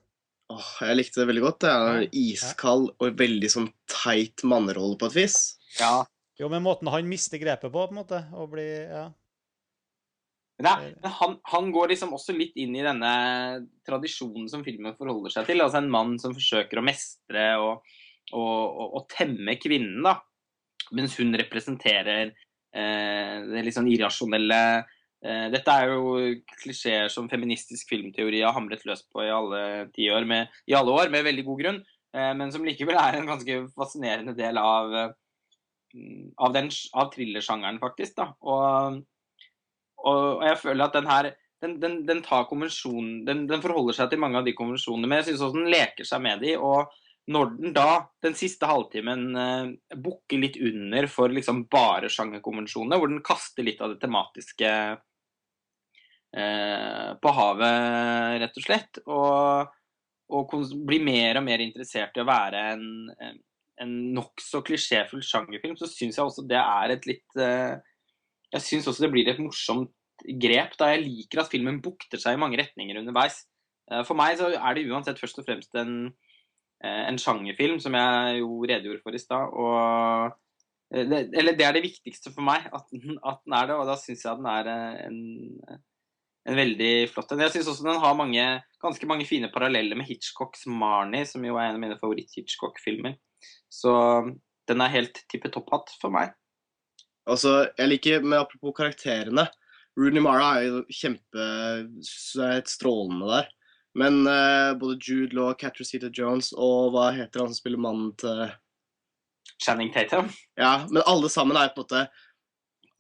Åh, 0.52 0.70
jeg 0.84 0.98
likte 0.98 1.22
det 1.22 1.28
veldig 1.30 1.44
godt. 1.44 1.64
Det 1.64 1.72
er 1.72 2.06
iskald 2.20 2.90
og 3.00 3.18
veldig 3.18 3.50
sånn 3.50 3.68
teit 3.90 4.44
mannerolle 4.46 4.98
på 5.00 5.08
et 5.08 5.18
vis. 5.22 5.38
Ja, 5.80 6.04
Jo, 6.38 6.48
men 6.50 6.64
måten 6.64 6.90
han 6.90 7.06
mister 7.06 7.38
grepet 7.38 7.70
på, 7.70 7.78
på 7.78 7.94
en 7.94 8.00
måte, 8.00 8.24
og 8.34 8.50
blir 8.54 8.90
Ja. 8.90 9.04
Nei, 10.62 10.72
er, 10.86 10.90
men 11.02 11.10
han, 11.10 11.32
han 11.50 11.70
går 11.74 11.90
liksom 11.90 12.12
også 12.14 12.34
litt 12.36 12.54
inn 12.62 12.76
i 12.78 12.82
denne 12.84 13.10
tradisjonen 13.86 14.46
som 14.50 14.62
filmen 14.62 14.94
forholder 14.94 15.32
seg 15.34 15.48
til. 15.48 15.62
Altså 15.64 15.80
en 15.80 15.90
mann 15.90 16.14
som 16.22 16.34
forsøker 16.36 16.78
å 16.78 16.84
mestre 16.86 17.46
og, 17.58 17.88
og, 18.30 18.60
og, 18.62 18.84
og 19.00 19.08
temme 19.10 19.56
kvinnen, 19.58 19.98
da. 20.06 20.14
Mens 20.94 21.16
hun 21.18 21.34
representerer 21.40 22.30
eh, 22.30 23.34
det 23.50 23.64
litt 23.66 23.74
sånn 23.74 23.90
irrasjonelle 23.90 24.60
Dette 25.24 25.72
er 25.72 25.88
jo 25.88 26.16
klisjeer 26.60 27.08
som 27.08 27.30
feministisk 27.32 27.88
filmteori 27.88 28.42
har 28.44 28.52
hamret 28.52 28.82
løs 28.84 29.00
på 29.08 29.22
i 29.24 29.30
alle 29.32 29.62
år 30.12 30.26
med, 30.28 30.52
i 30.68 30.76
alle 30.76 30.92
år, 30.92 31.08
med 31.12 31.24
veldig 31.24 31.44
god 31.46 31.62
grunn. 31.62 31.78
Eh, 32.14 32.32
men 32.36 32.52
som 32.52 32.66
likevel 32.66 32.98
er 33.00 33.18
en 33.18 33.30
ganske 33.30 33.56
fascinerende 33.72 34.36
del 34.36 34.60
av, 34.60 34.92
eh, 35.00 35.14
av, 36.36 36.60
av 36.60 37.10
thrillersjangeren, 37.14 37.80
faktisk. 37.82 38.18
da. 38.20 38.30
Og 38.44 39.02
og, 40.04 40.42
jeg 40.44 40.60
føler 40.60 40.84
at 40.84 40.98
den 40.98 41.08
her 41.08 41.30
den, 41.64 41.78
den, 41.80 41.94
den 42.04 42.20
tar 42.24 42.44
konvensjonen 42.50 43.22
den, 43.24 43.46
den 43.48 43.62
forholder 43.64 43.96
seg 43.96 44.10
til 44.12 44.20
mange 44.20 44.36
av 44.36 44.44
de 44.44 44.52
konvensjonene, 44.56 45.08
men 45.08 45.22
jeg 45.22 45.30
syns 45.30 45.46
også 45.46 45.56
den 45.62 45.72
leker 45.72 46.04
seg 46.04 46.20
med 46.20 46.42
de. 46.44 46.58
Og 46.60 46.92
når 47.32 47.54
den 47.56 47.72
da, 47.76 48.04
den 48.24 48.36
siste 48.36 48.68
halvtimen, 48.68 49.22
eh, 49.40 49.96
bukker 49.96 50.42
litt 50.42 50.58
under 50.60 51.08
for 51.08 51.32
liksom 51.32 51.62
bare 51.72 52.10
sjangerkonvensjonene, 52.12 52.98
hvor 53.00 53.08
den 53.08 53.24
kaster 53.24 53.64
litt 53.64 53.80
av 53.80 53.94
det 53.94 54.02
tematiske 54.02 54.68
eh, 54.68 54.98
på 56.34 57.30
havet, 57.36 58.40
rett 58.42 58.56
og 58.58 58.64
slett, 58.64 58.98
og, 59.06 59.68
og 60.34 60.54
blir 60.88 61.04
mer 61.06 61.38
og 61.38 61.44
mer 61.46 61.62
interessert 61.62 62.16
i 62.18 62.22
å 62.24 62.26
være 62.26 62.62
en, 62.72 62.86
en, 63.22 63.36
en 63.84 63.92
nokså 64.16 64.64
klisjéfull 64.66 65.22
sjangerfilm, 65.22 65.76
så 65.78 65.86
syns 65.86 66.18
jeg 66.18 66.24
også 66.26 66.46
det 66.50 66.58
er 66.58 66.94
et 66.96 67.06
litt 67.06 67.38
eh, 67.38 67.76
jeg 68.54 68.62
syns 68.62 68.88
også 68.90 69.06
det 69.06 69.12
blir 69.14 69.30
et 69.30 69.40
morsomt 69.42 69.92
grep, 70.40 70.76
da 70.78 70.92
jeg 70.92 71.02
liker 71.04 71.42
at 71.42 71.50
filmen 71.50 71.80
bukter 71.82 72.20
seg 72.22 72.36
i 72.36 72.40
mange 72.40 72.58
retninger 72.60 73.00
underveis. 73.00 73.40
Eh, 73.90 74.04
For 74.06 74.18
meg 74.18 74.38
så 74.38 74.52
er 74.54 74.76
det 74.76 74.86
uansett 74.86 75.20
først 75.20 75.40
og 75.42 75.48
fremst 75.48 75.74
en, 75.80 76.12
eh, 76.84 77.02
en 77.08 77.18
sjangerfilm, 77.18 77.80
som 77.82 77.96
jeg 77.98 78.38
jo 78.40 78.62
redegjorde 78.62 79.02
for 79.02 79.16
i 79.16 79.22
stad. 79.22 79.50
og 79.50 80.36
eh, 80.94 81.16
Eller 81.40 81.58
det 81.58 81.66
er 81.66 81.74
det 81.74 81.86
viktigste 81.88 82.30
for 82.34 82.46
meg, 82.46 82.68
at 82.70 82.86
at 82.94 83.42
den 83.42 83.58
er 83.58 83.66
det. 83.66 83.80
Og 83.80 83.90
da 83.90 83.98
syns 83.98 84.24
jeg 84.24 84.38
den 84.38 84.50
er 84.54 84.70
eh, 84.70 85.02
en, 85.08 85.82
en 86.48 86.58
veldig 86.58 86.92
flott 87.12 87.32
en. 87.32 87.42
Jeg 87.46 87.54
syns 87.54 87.70
også 87.72 87.86
den 87.86 88.00
har 88.02 88.16
mange, 88.18 88.46
ganske 88.82 89.08
mange 89.08 89.26
fine 89.28 89.48
paralleller 89.52 89.96
med 89.96 90.08
Hitchcocks 90.08 90.66
'Marnie', 90.68 91.26
som 91.28 91.44
jo 91.44 91.56
er 91.56 91.70
en 91.70 91.78
av 91.78 91.82
mine 91.82 91.98
favoritt-Hitchcock-filmer. 92.00 93.16
Så 93.72 93.92
den 94.68 94.80
er 94.80 94.92
helt 94.92 95.24
tippe 95.32 95.50
topp 95.52 95.72
hatt 95.72 95.92
for 96.00 96.12
meg. 96.12 96.34
Altså, 97.28 97.70
jeg 97.78 97.88
liker, 97.88 98.24
med 98.24 98.42
Apropos 98.42 98.76
karakterene 98.76 99.46
Rooney 99.96 100.20
Mara 100.20 100.58
er 100.58 100.66
jo 100.68 100.80
kjempe 100.92 101.44
så 102.04 102.42
er 102.42 102.56
helt 102.58 102.72
strålende 102.72 103.30
der. 103.30 103.48
Men 103.94 104.24
uh, 104.26 104.74
både 104.78 104.98
Jude 104.98 105.36
Law, 105.36 105.52
Catricita 105.54 106.10
Jones 106.10 106.50
og 106.58 106.92
hva 106.94 107.12
heter 107.14 107.44
han 107.44 107.52
som 107.52 107.60
spiller 107.60 107.80
mannen 107.80 108.10
til 108.18 108.48
Channing 109.62 109.92
Tatum. 109.94 110.32
Ja, 110.58 110.82
men 110.90 111.04
alle 111.06 111.30
sammen 111.30 111.56
er 111.56 111.70
på 111.70 111.84
en 111.84 111.86
måte 111.86 112.06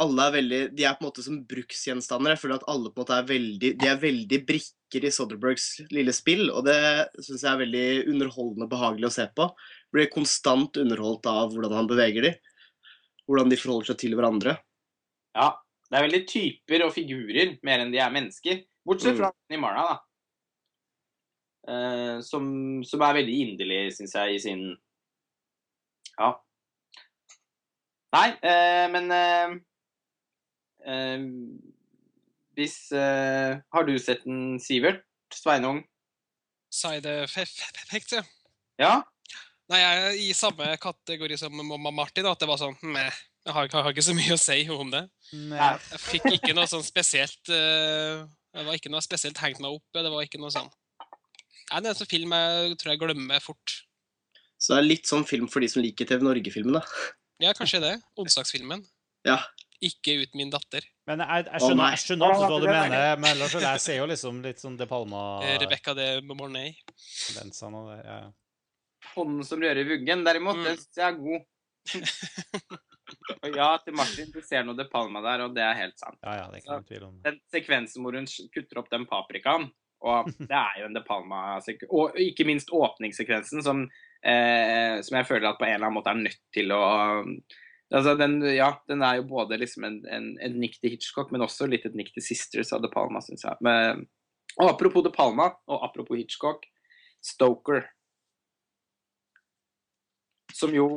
alle 0.02 0.24
er 0.26 0.32
veldig, 0.34 0.60
De 0.74 0.84
er 0.84 0.94
på 0.96 1.04
en 1.04 1.08
måte 1.08 1.22
som 1.22 1.36
bruksgjenstander. 1.48 2.34
Jeg 2.34 2.40
føler 2.42 2.58
at 2.58 2.66
alle 2.70 2.90
på 2.90 2.98
en 2.98 3.04
måte 3.04 3.18
er 3.18 3.28
veldig 3.28 3.70
De 3.78 3.90
er 3.90 4.00
veldig 4.02 4.40
brikker 4.48 5.06
i 5.06 5.12
Soderbergs 5.14 5.66
lille 5.94 6.14
spill, 6.14 6.48
og 6.50 6.64
det 6.66 6.78
syns 7.18 7.42
jeg 7.42 7.50
er 7.50 7.60
veldig 7.62 7.86
underholdende 8.12 8.66
og 8.66 8.72
behagelig 8.74 9.08
å 9.08 9.14
se 9.14 9.26
på. 9.34 9.48
Blir 9.94 10.10
konstant 10.12 10.78
underholdt 10.82 11.26
av 11.30 11.54
hvordan 11.54 11.76
han 11.78 11.90
beveger 11.90 12.28
de. 12.28 12.32
Hvordan 13.26 13.50
de 13.50 13.58
forholder 13.58 13.92
seg 13.92 14.00
til 14.02 14.16
hverandre. 14.18 14.56
Ja, 15.34 15.48
det 15.90 15.98
er 15.98 16.06
veldig 16.06 16.22
typer 16.30 16.86
og 16.86 16.94
figurer 16.94 17.56
mer 17.66 17.82
enn 17.82 17.92
de 17.94 18.02
er 18.02 18.12
mennesker. 18.14 18.64
Bortsett 18.86 19.14
Mm. 19.14 19.20
fra 19.22 19.32
Nimara, 19.50 19.84
da. 19.88 20.00
Uh, 21.64 22.20
som, 22.20 22.82
som 22.84 23.00
er 23.00 23.14
veldig 23.22 23.36
inderlig, 23.46 23.78
syns 23.96 24.14
jeg, 24.14 24.34
i 24.34 24.42
sin 24.42 24.64
Ja. 26.18 26.34
Nei, 28.14 28.28
eh, 28.46 28.84
men 28.92 29.10
eh, 29.10 29.54
Hvis 32.54 32.92
eh, 32.94 33.58
Har 33.72 33.86
du 33.88 33.94
sett 33.98 34.24
den, 34.26 34.60
Sivert? 34.62 35.02
Sveinung? 35.34 35.82
Side 36.74 37.10
effect, 37.24 38.12
ja. 38.12 38.22
Ja? 38.78 38.94
Nei, 39.70 39.80
jeg 39.80 40.02
er 40.04 40.18
i 40.20 40.32
samme 40.36 40.66
kategori 40.80 41.38
som 41.40 41.54
mamma 41.56 41.90
Martin, 41.94 42.26
at 42.28 42.40
det 42.42 42.48
var 42.50 42.60
sånn 42.60 42.76
Meh. 42.84 43.22
Jeg 43.44 43.52
har, 43.52 43.68
jeg 43.68 43.84
har 43.84 43.92
ikke 43.92 44.06
så 44.06 44.14
mye 44.16 44.36
å 44.36 44.40
si 44.40 44.58
om 44.72 44.92
det. 44.92 45.02
Nei. 45.50 45.72
Jeg 45.92 46.00
fikk 46.00 46.28
ikke 46.32 46.54
noe 46.56 46.68
sånn 46.70 46.84
spesielt 46.84 47.50
uh, 47.52 48.24
Det 48.24 48.64
var 48.64 48.78
ikke 48.78 48.92
noe 48.92 49.04
spesielt 49.04 49.40
hengt 49.42 49.60
meg 49.60 49.76
opp. 49.76 49.84
Det 49.92 50.12
var 50.12 50.24
ikke 50.24 50.40
noe 50.40 50.52
sånn 50.54 50.70
Nei, 50.70 51.80
Det 51.80 51.88
er 51.88 51.90
en 51.90 51.98
sånn 51.98 52.10
film 52.10 52.32
jeg 52.36 52.78
tror 52.80 52.92
jeg 52.92 53.02
glemmer 53.02 53.44
fort. 53.44 53.76
Så 54.60 54.74
det 54.74 54.80
er 54.80 54.88
litt 54.88 55.08
sånn 55.08 55.26
film 55.28 55.48
for 55.50 55.64
de 55.64 55.68
som 55.68 55.82
liker 55.84 56.08
TV 56.08 56.24
Norge-filmen, 56.24 56.78
da? 56.78 56.82
Ja, 57.42 57.52
kanskje 57.56 57.80
det. 57.82 57.94
Onsdagsfilmen. 58.20 58.84
Ja. 59.26 59.38
Ikke 59.84 60.14
ut 60.22 60.34
min 60.38 60.50
datter. 60.52 60.84
Men 61.08 61.20
jeg, 61.20 61.44
jeg 61.50 61.60
skjønner, 61.64 61.90
jeg 61.92 62.02
skjønner 62.04 62.30
absolutt 62.32 62.52
hva 62.54 62.60
du 62.62 62.68
er 62.70 62.78
mener, 62.78 63.18
men 63.20 63.30
ellers 63.34 63.56
jeg 63.66 63.82
ser 63.84 63.98
jo 64.00 64.06
liksom 64.08 64.38
litt 64.44 64.62
sånn 64.62 64.78
De 64.80 64.86
Palma 64.88 65.24
Rebecca 65.60 65.92
de 65.98 66.06
Mornay. 66.30 66.72
Ja. 67.34 68.20
Hånden 69.14 69.44
som 69.44 69.60
rører 69.60 69.84
vuggen, 69.88 70.24
derimot, 70.24 70.56
Mm. 70.56 70.64
den 70.70 70.78
syns 70.80 70.96
jeg 70.96 71.06
er 71.10 71.18
god. 71.20 71.44
Og 73.44 73.56
ja, 73.56 73.66
til 73.84 73.94
Martin, 73.96 74.30
du 74.32 74.40
ser 74.42 74.64
noe 74.64 74.76
De 74.78 74.86
Palma 74.88 75.20
der, 75.24 75.42
og 75.44 75.54
det 75.56 75.62
er 75.62 75.76
helt 75.76 75.98
sant. 76.00 76.16
ja, 76.24 76.38
ja, 76.40 76.46
det 76.50 76.62
er 76.62 76.64
ikke 76.64 76.88
tvil 76.88 77.04
om 77.10 77.18
den 77.26 77.36
sekvensen 77.52 78.02
hvor 78.04 78.16
hun 78.16 78.26
kutter 78.54 78.80
opp 78.80 78.88
den 78.92 79.04
paprikaen. 79.10 79.68
Og 80.04 80.30
det 80.50 80.56
er 80.56 80.80
jo 80.80 80.88
en 80.88 80.96
De 80.96 81.02
Palma 81.04 81.42
Og 81.90 82.16
ikke 82.20 82.46
minst 82.48 82.72
åpningssekvensen, 82.74 83.62
som, 83.64 83.84
eh, 84.24 85.00
som 85.04 85.18
jeg 85.20 85.28
føler 85.28 85.50
at 85.52 85.60
på 85.60 85.68
en 85.68 85.76
eller 85.76 85.88
annen 85.90 85.98
måte 86.00 86.12
er 86.12 86.24
nødt 86.24 86.40
til 86.56 86.72
å 86.74 86.82
Altså, 87.94 88.16
den, 88.18 88.40
ja, 88.56 88.72
den 88.90 89.02
er 89.06 89.20
jo 89.20 89.28
både 89.30 89.58
liksom 89.60 89.86
en, 89.86 90.00
en, 90.10 90.28
en 90.42 90.54
nikk 90.58 90.80
til 90.80 90.96
Hitchcock, 90.96 91.30
men 91.30 91.44
også 91.44 91.68
litt 91.70 91.86
et 91.86 91.94
nikk 91.94 92.10
til 92.14 92.24
Sisters 92.26 92.72
av 92.74 92.82
De 92.82 92.90
Palma, 92.90 93.22
syns 93.22 93.46
jeg. 93.46 93.58
Men, 93.62 94.02
og 94.58 94.72
apropos 94.72 95.04
De 95.06 95.12
Palma, 95.14 95.52
og 95.70 95.84
apropos 95.86 96.18
Hitchcock, 96.18 96.66
Stoker. 97.24 97.84
Som 100.54 100.74
jo 100.74 100.88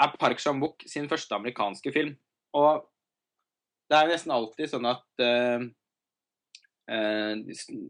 er 0.00 0.16
Park 0.20 0.40
Chan-wook 0.42 0.84
sin 0.88 1.08
første 1.08 1.36
amerikanske 1.36 1.92
film. 1.92 2.14
Og 2.56 2.86
det 3.90 3.98
er 3.98 4.10
nesten 4.10 4.34
alltid 4.34 4.72
sånn 4.72 4.88
at 4.88 5.22
uh, 5.22 5.62
uh, 6.90 7.84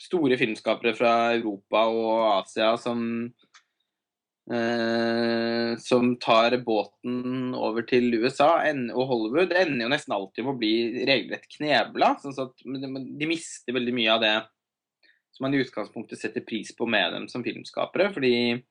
store 0.00 0.38
filmskapere 0.40 0.96
fra 0.96 1.12
Europa 1.36 1.84
og 1.92 2.24
Asia 2.40 2.72
som 2.80 3.00
eh, 4.52 5.72
som 5.82 6.12
tar 6.22 6.56
båten 6.64 7.54
over 7.54 7.86
til 7.88 8.14
USA 8.22 8.50
og 8.94 9.08
Hollywood, 9.10 9.52
ender 9.52 9.86
jo 9.86 9.92
nesten 9.92 10.14
alltid 10.16 10.46
med 10.46 10.54
å 10.54 10.60
bli 10.60 10.74
regelrett 11.08 11.48
knebla. 11.56 12.14
Sånn 12.22 12.38
at 12.46 12.62
de- 12.62 13.30
mister 13.30 13.76
veldig 13.76 13.94
mye 13.96 14.14
av 14.14 14.22
det 14.22 14.36
som 15.36 15.44
man 15.44 15.54
i 15.54 15.60
utgangspunktet 15.64 16.18
setter 16.20 16.46
pris 16.46 16.72
på 16.76 16.88
med 16.88 17.12
dem 17.12 17.28
som 17.28 17.44
filmskapere. 17.44 18.12
Fordi 18.14 18.62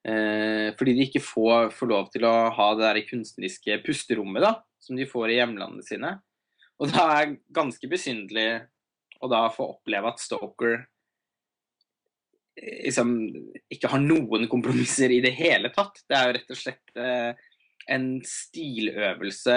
Eh, 0.00 0.72
fordi 0.78 0.94
de 0.96 1.04
ikke 1.04 1.20
får, 1.20 1.74
får 1.76 1.90
lov 1.90 2.06
til 2.12 2.24
å 2.24 2.32
ha 2.56 2.68
det 2.76 2.86
der 2.86 3.00
kunstneriske 3.04 3.82
pusterommet 3.84 4.40
da, 4.46 4.54
som 4.80 4.96
de 4.96 5.04
får 5.08 5.28
i 5.32 5.36
hjemlandene 5.36 5.84
sine. 5.84 6.14
Og 6.80 6.88
det 6.88 7.02
er 7.04 7.34
ganske 7.52 7.90
besynderlig 7.90 8.62
å 9.20 9.28
da 9.28 9.42
få 9.52 9.66
oppleve 9.74 10.08
at 10.08 10.22
Stoker 10.22 10.86
liksom 12.60 13.14
ikke 13.72 13.90
har 13.92 14.02
noen 14.02 14.48
kompromisser 14.50 15.12
i 15.14 15.22
det 15.24 15.32
hele 15.38 15.70
tatt. 15.74 16.02
Det 16.08 16.16
er 16.16 16.26
jo 16.28 16.36
rett 16.36 16.52
og 16.52 16.60
slett 16.60 17.00
eh, 17.00 17.46
en 17.90 18.10
stiløvelse 18.26 19.56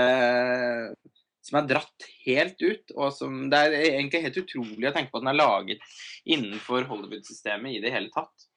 som 1.43 1.59
er 1.59 1.67
dratt 1.67 2.05
helt 2.23 2.61
ut, 2.63 2.93
og 2.95 3.11
som 3.11 3.49
Det 3.51 3.59
er 3.59 3.73
egentlig 3.81 4.23
helt 4.23 4.39
utrolig 4.39 4.87
å 4.87 4.93
tenke 4.95 5.11
på 5.11 5.19
at 5.19 5.25
den 5.25 5.33
er 5.33 5.41
laget 5.41 5.95
innenfor 6.23 6.87
Hollywood-systemet 6.87 7.77
i 7.77 7.81
det 7.83 7.91
hele 7.91 8.11
tatt. 8.13 8.47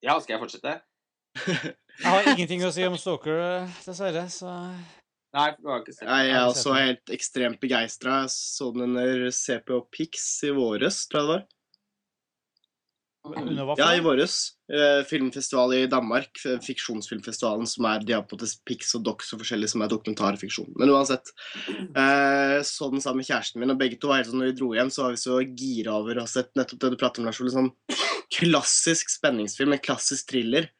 Ja, 0.00 0.16
skal 0.16 0.38
jeg 0.38 0.42
fortsette? 0.46 0.78
Jeg 2.00 2.08
har 2.08 2.30
ingenting 2.32 2.62
å 2.64 2.70
si 2.72 2.86
om 2.88 2.96
Stalker, 2.96 3.68
dessverre, 3.84 4.22
så 4.32 4.48
Nei, 5.30 5.46
du 5.60 5.68
har 5.70 5.84
ikke 5.84 5.94
sett 5.94 6.08
Jeg 6.10 6.34
er 6.34 6.48
også 6.48 6.74
helt 6.74 7.12
ekstremt 7.14 7.60
begeistra. 7.62 8.22
Jeg 8.24 8.34
så 8.34 8.72
den 8.74 8.88
under 8.88 9.28
CPO 9.30 9.84
Pix 9.94 10.24
i 10.48 10.50
våres, 10.56 11.04
tror 11.10 11.20
jeg 11.20 11.28
det 11.28 11.34
var. 11.36 11.48
under 13.30 13.68
hva 13.68 13.76
Ja, 13.78 13.90
i 13.94 14.00
for? 14.00 14.08
våres. 14.08 14.34
Eh, 14.72 15.02
filmfestival 15.06 15.74
i 15.76 15.86
Danmark. 15.86 16.40
Fiksjonsfilmfestivalen 16.66 17.68
som 17.68 17.86
er 17.86 18.02
De 18.02 18.16
har 18.16 18.24
på 18.26 18.38
Pix 18.66 18.94
og 18.98 19.04
Dox 19.06 19.30
og 19.34 19.44
forskjellig 19.44 19.68
som 19.70 19.82
er 19.82 19.92
dokumentarfiksjon. 19.92 20.72
Men 20.80 20.90
uansett. 20.90 21.30
Eh, 21.68 22.58
så 22.66 22.90
den 22.90 23.00
sammen 23.04 23.22
med 23.22 23.28
kjæresten 23.30 23.60
min, 23.60 23.70
og 23.70 23.78
begge 23.78 24.00
to 24.00 24.08
var 24.10 24.22
helt 24.22 24.32
sånn 24.32 24.42
når 24.42 24.50
vi 24.50 24.58
dro 24.58 24.72
hjem, 24.74 24.90
så 24.90 25.04
var 25.04 25.14
vi 25.14 25.22
så 25.22 25.38
gira 25.46 25.94
over 26.00 26.18
å 26.18 26.26
ha 26.26 26.26
sett 26.26 26.50
nettopp 26.58 26.80
det 26.80 26.90
du 26.90 26.96
prater 26.96 27.20
om, 27.22 27.26
Lars 27.30 27.40
Ole. 27.40 27.54
Sånn 27.54 27.70
klassisk 28.34 29.10
spenningsfilm, 29.14 29.74
en 29.76 29.84
klassisk 29.84 30.26
thriller. 30.32 30.70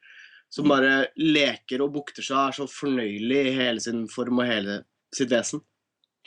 Som 0.50 0.70
bare 0.70 1.10
leker 1.14 1.82
og 1.84 1.92
bukter 1.94 2.26
seg 2.26 2.36
og 2.36 2.48
er 2.48 2.56
så 2.56 2.66
fornøyelig 2.70 3.42
i 3.46 3.52
hele 3.54 3.82
sin 3.82 4.06
form 4.10 4.42
og 4.42 4.48
hele 4.50 4.80
sitt 5.14 5.30
vesen. 5.30 5.62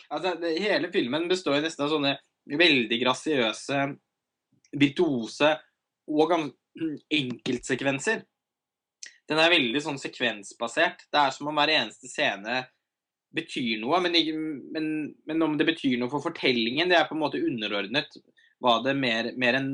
Altså, 0.09 0.35
det, 0.39 0.53
hele 0.63 0.89
filmen 0.93 1.27
består 1.31 1.59
nesten 1.63 1.85
av 1.85 1.91
sånne 1.91 2.13
veldig 2.59 2.99
grasiøse, 3.01 3.81
virtuose 4.79 5.51
og 6.11 6.37
enkeltsekvenser. 7.19 8.23
Den 9.29 9.39
er 9.39 9.53
veldig 9.53 9.81
sånn 9.83 9.99
sekvensbasert. 10.01 11.05
Det 11.11 11.19
er 11.19 11.35
som 11.35 11.49
om 11.51 11.59
hver 11.59 11.71
eneste 11.75 12.09
scene 12.11 12.63
betyr 13.33 13.79
noe, 13.81 13.97
men, 14.03 14.15
men, 14.75 14.87
men 15.25 15.45
om 15.45 15.55
det 15.57 15.65
betyr 15.71 15.97
noe 15.97 16.11
for 16.11 16.23
fortellingen, 16.23 16.91
det 16.91 16.99
er 16.99 17.07
på 17.09 17.15
en 17.17 17.23
måte 17.23 17.41
underordnet 17.41 18.19
hva 18.63 18.77
det 18.85 18.93
mer, 18.95 19.31
mer 19.39 19.57
enn 19.57 19.71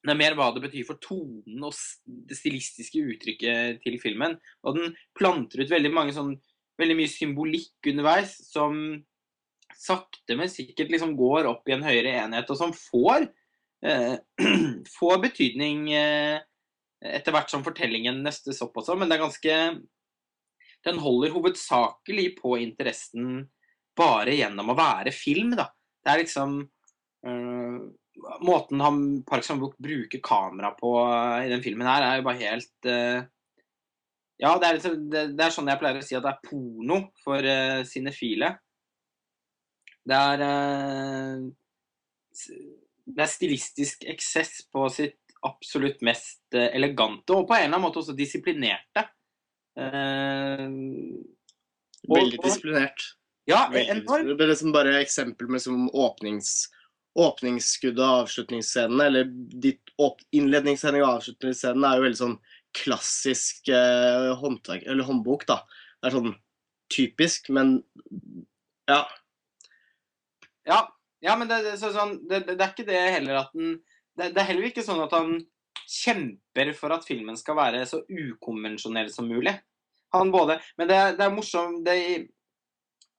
det 0.00 0.14
er 0.14 0.18
mer 0.18 0.36
hva 0.38 0.48
det 0.54 0.62
betyr 0.64 0.86
for 0.88 1.00
tonen 1.02 1.66
og 1.66 1.74
det 2.28 2.38
stilistiske 2.38 3.02
uttrykket 3.12 3.82
til 3.84 3.98
filmen. 4.00 4.38
Og 4.64 4.78
den 4.78 4.94
planter 5.16 5.60
ut 5.60 5.72
veldig 5.72 5.92
sånn 6.16 6.34
veldig 6.80 6.96
mye 6.96 7.12
symbolikk 7.12 7.90
underveis 7.92 8.34
som 8.48 8.74
sakte, 9.76 10.36
men 10.36 10.50
sikkert 10.52 10.92
liksom 10.92 11.14
går 11.18 11.48
opp 11.50 11.68
i 11.68 11.74
en 11.76 11.84
høyere 11.84 12.16
enhet, 12.22 12.50
og 12.52 12.58
som 12.58 12.72
får, 12.76 13.28
eh, 13.84 14.16
får 14.98 15.22
betydning 15.24 15.86
eh, 15.96 16.40
etter 17.00 17.34
hvert 17.34 17.52
som 17.52 17.64
fortellingen 17.64 18.20
nøstes 18.24 18.60
opp 18.64 18.76
også, 18.80 18.96
men 18.98 19.08
det 19.08 19.18
er 19.18 19.26
ganske 19.26 19.56
Den 20.80 20.96
holder 20.96 21.34
hovedsakelig 21.34 22.38
på 22.38 22.54
interessen 22.56 23.50
bare 23.92 24.32
gjennom 24.32 24.70
å 24.72 24.76
være 24.78 25.12
film, 25.12 25.50
da. 25.52 25.66
Det 26.00 26.08
er 26.08 26.20
liksom 26.22 26.54
eh, 27.28 27.74
Måten 28.44 28.80
han 28.80 29.22
Park 29.26 29.44
Chan-wook 29.44 29.76
bruker 29.78 30.20
kamera 30.22 30.70
på 30.76 30.94
eh, 31.02 31.46
i 31.46 31.52
den 31.52 31.62
filmen 31.64 31.88
her, 31.88 32.04
er 32.04 32.20
jo 32.20 32.26
bare 32.26 32.42
helt 32.42 32.88
uh, 32.88 33.20
ja, 34.40 34.54
det 34.56 34.66
er, 34.66 34.76
liksom, 34.78 34.96
det, 35.12 35.22
det 35.36 35.44
er 35.44 35.52
sånn 35.52 35.68
jeg 35.68 35.80
pleier 35.80 36.00
å 36.00 36.04
si 36.04 36.16
at 36.16 36.24
det 36.24 36.32
er 36.32 36.44
porno 36.46 36.98
for 37.24 37.44
uh, 37.44 37.80
sinefile. 37.88 38.54
Det 40.08 40.16
er 40.16 40.44
uh, 40.46 41.38
Det 43.04 43.24
er 43.24 43.30
stilistisk 43.30 44.06
eksess 44.08 44.62
på 44.72 44.88
sitt 44.92 45.18
absolutt 45.44 46.02
mest 46.04 46.52
elegante, 46.52 47.32
og 47.32 47.46
på 47.48 47.54
en 47.56 47.62
eller 47.64 47.72
annen 47.72 47.86
måte 47.86 48.02
også 48.02 48.12
disiplinerte. 48.12 49.06
Veldig 52.04 52.40
disiplinert. 52.44 53.06
ja, 53.48 53.62
Veldig 53.72 53.94
enormt. 53.94 54.34
Det 54.36 54.44
er 54.44 54.52
liksom 54.52 54.74
bare 54.74 54.98
eksempel 55.00 55.48
med 55.48 55.64
som 55.64 55.88
åpnings, 55.88 56.68
åpningsskuddet 57.18 58.02
og 58.04 58.24
avslutningsscenen, 58.24 59.00
eller 59.02 59.30
de 59.30 59.74
åp 60.00 60.20
innledningsscenen 60.36 61.02
og 61.02 61.16
avslutningsscenen 61.16 61.86
er 61.86 61.98
jo 61.98 62.06
veldig 62.06 62.20
sånn 62.20 62.36
klassisk 62.76 63.70
eh, 63.74 64.30
håndverk, 64.38 64.84
eller 64.86 65.08
håndbok, 65.08 65.46
da. 65.48 65.60
Det 65.98 66.10
er 66.10 66.16
sånn 66.16 66.34
typisk, 66.90 67.50
men 67.54 67.80
ja. 68.90 69.02
Ja, 70.68 70.80
ja 71.24 71.36
men 71.38 71.50
det, 71.50 71.62
det, 71.66 71.76
så, 71.80 71.90
sånn, 71.94 72.20
det, 72.30 72.44
det, 72.52 72.60
er 72.60 72.70
ikke 72.70 72.88
det 72.88 73.00
heller 73.18 73.42
at 73.44 73.56
den 73.56 73.80
det, 74.18 74.32
det 74.34 74.42
er 74.42 74.50
heller 74.50 74.68
ikke 74.68 74.84
sånn 74.84 75.02
at 75.04 75.14
han 75.14 75.36
kjemper 75.90 76.72
for 76.76 76.92
at 76.94 77.06
filmen 77.06 77.38
skal 77.38 77.56
være 77.58 77.82
så 77.88 78.02
ukonvensjonell 78.06 79.10
som 79.12 79.28
mulig. 79.30 79.54
Han 80.14 80.32
både 80.34 80.58
Men 80.78 80.90
det, 80.90 80.98
det 81.18 81.26
er 81.26 81.34
morsomt 81.34 81.84
det, 81.86 81.96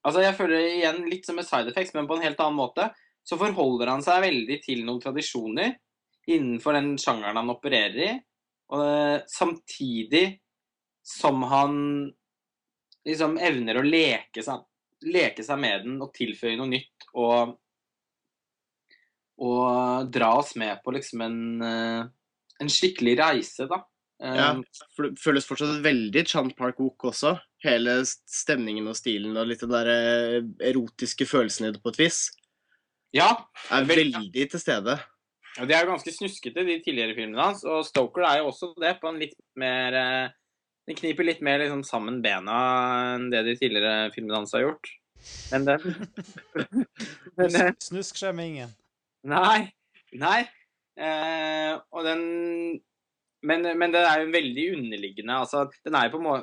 Altså, 0.02 0.22
jeg 0.24 0.34
føler 0.34 0.58
det 0.58 0.70
igjen 0.76 1.04
litt 1.06 1.28
som 1.28 1.36
med 1.38 1.46
side 1.46 1.70
effects, 1.70 1.92
men 1.94 2.08
på 2.10 2.16
en 2.18 2.24
helt 2.24 2.40
annen 2.42 2.58
måte. 2.58 2.88
Så 3.22 3.38
forholder 3.38 3.92
han 3.94 4.02
seg 4.04 4.24
veldig 4.24 4.58
til 4.64 4.82
noen 4.86 5.00
tradisjoner 5.02 5.76
innenfor 6.30 6.76
den 6.76 6.94
sjangeren 7.00 7.38
han 7.38 7.52
opererer 7.52 8.02
i. 8.06 8.12
Og 8.72 8.82
eh, 8.86 9.18
samtidig 9.30 10.26
som 11.02 11.42
han 11.50 11.76
liksom 13.06 13.38
evner 13.42 13.80
å 13.80 13.86
leke 13.86 14.44
seg, 14.44 14.62
leke 15.10 15.44
seg 15.44 15.58
med 15.62 15.86
den 15.86 15.98
og 16.02 16.12
tilføye 16.14 16.58
noe 16.60 16.70
nytt 16.76 17.10
og 17.12 17.58
og 19.42 20.10
dra 20.12 20.28
oss 20.38 20.52
med 20.60 20.84
på 20.84 20.92
liksom 20.94 21.22
en, 21.24 21.38
eh, 21.66 22.02
en 22.62 22.68
skikkelig 22.70 23.16
reise, 23.18 23.64
da. 23.66 23.80
Eh, 24.22 24.36
ja. 24.38 24.50
Det 24.54 25.08
føles 25.18 25.48
fortsatt 25.48 25.80
veldig 25.82 26.22
Chan 26.28 26.52
Park 26.54 26.78
Wook 26.78 27.08
også. 27.10 27.32
Hele 27.64 27.96
stemningen 28.06 28.86
og 28.86 28.94
stilen 28.94 29.34
og 29.34 29.48
litt 29.50 29.64
den 29.64 29.72
der 29.72 29.90
erotiske 30.68 31.26
følelsen 31.26 31.66
i 31.66 31.72
det 31.74 31.82
på 31.82 31.90
et 31.90 32.04
vis 32.04 32.20
ja, 33.16 33.30
er 33.70 33.88
veldig 33.88 34.46
til 34.54 34.60
stede. 34.60 34.96
og 35.60 35.68
de 35.68 35.74
er 35.76 35.84
jo 35.84 35.92
ganske 35.92 36.14
snuskete, 36.14 36.64
de 36.64 36.78
tidligere 36.84 37.16
filmene 37.16 37.50
hans. 37.50 37.64
Og 37.68 37.84
Stoker 37.86 38.24
er 38.28 38.40
jo 38.40 38.48
også 38.50 38.72
det, 38.80 38.96
på 39.02 39.10
en 39.10 39.20
litt 39.20 39.36
mer 39.58 39.98
eh, 39.98 40.38
Den 40.88 40.98
kniper 40.98 41.28
litt 41.28 41.42
mer 41.46 41.60
liksom 41.62 41.84
sammen 41.86 42.16
bena 42.24 42.56
enn 43.14 43.28
det 43.30 43.44
de 43.46 43.52
tidligere 43.60 44.10
filmene 44.14 44.40
hans 44.40 44.54
har 44.56 44.64
gjort. 44.64 44.88
Enn 45.54 45.68
den 45.68 45.84
men, 47.38 47.60
eh, 47.60 47.70
Snusk, 47.84 48.18
skjemmer 48.18 48.48
ingen. 48.48 48.72
Nei. 49.28 49.70
Nei. 50.18 50.40
Eh, 50.98 51.76
og 51.94 52.08
den 52.08 52.24
men, 53.42 53.64
men 53.78 53.94
den 53.94 54.06
er 54.06 54.20
jo 54.22 54.34
veldig 54.34 54.66
underliggende. 54.76 55.38
altså, 55.44 55.66
Den 55.84 55.96
er 55.98 56.06
jo 56.06 56.16
på 56.16 56.22
må... 56.22 56.36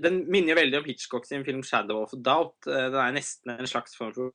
Den 0.00 0.20
minner 0.30 0.54
jo 0.54 0.60
veldig 0.60 0.78
om 0.78 0.86
Hitchcock 0.86 1.26
sin 1.26 1.44
film 1.44 1.62
'Shadow 1.62 2.04
of 2.04 2.14
Doubt'. 2.14 2.66
Eh, 2.70 2.88
Den 2.90 3.00
er 3.02 3.14
nesten 3.14 3.52
en 3.54 3.70
slags 3.70 3.96
form 3.98 4.14
for 4.14 4.30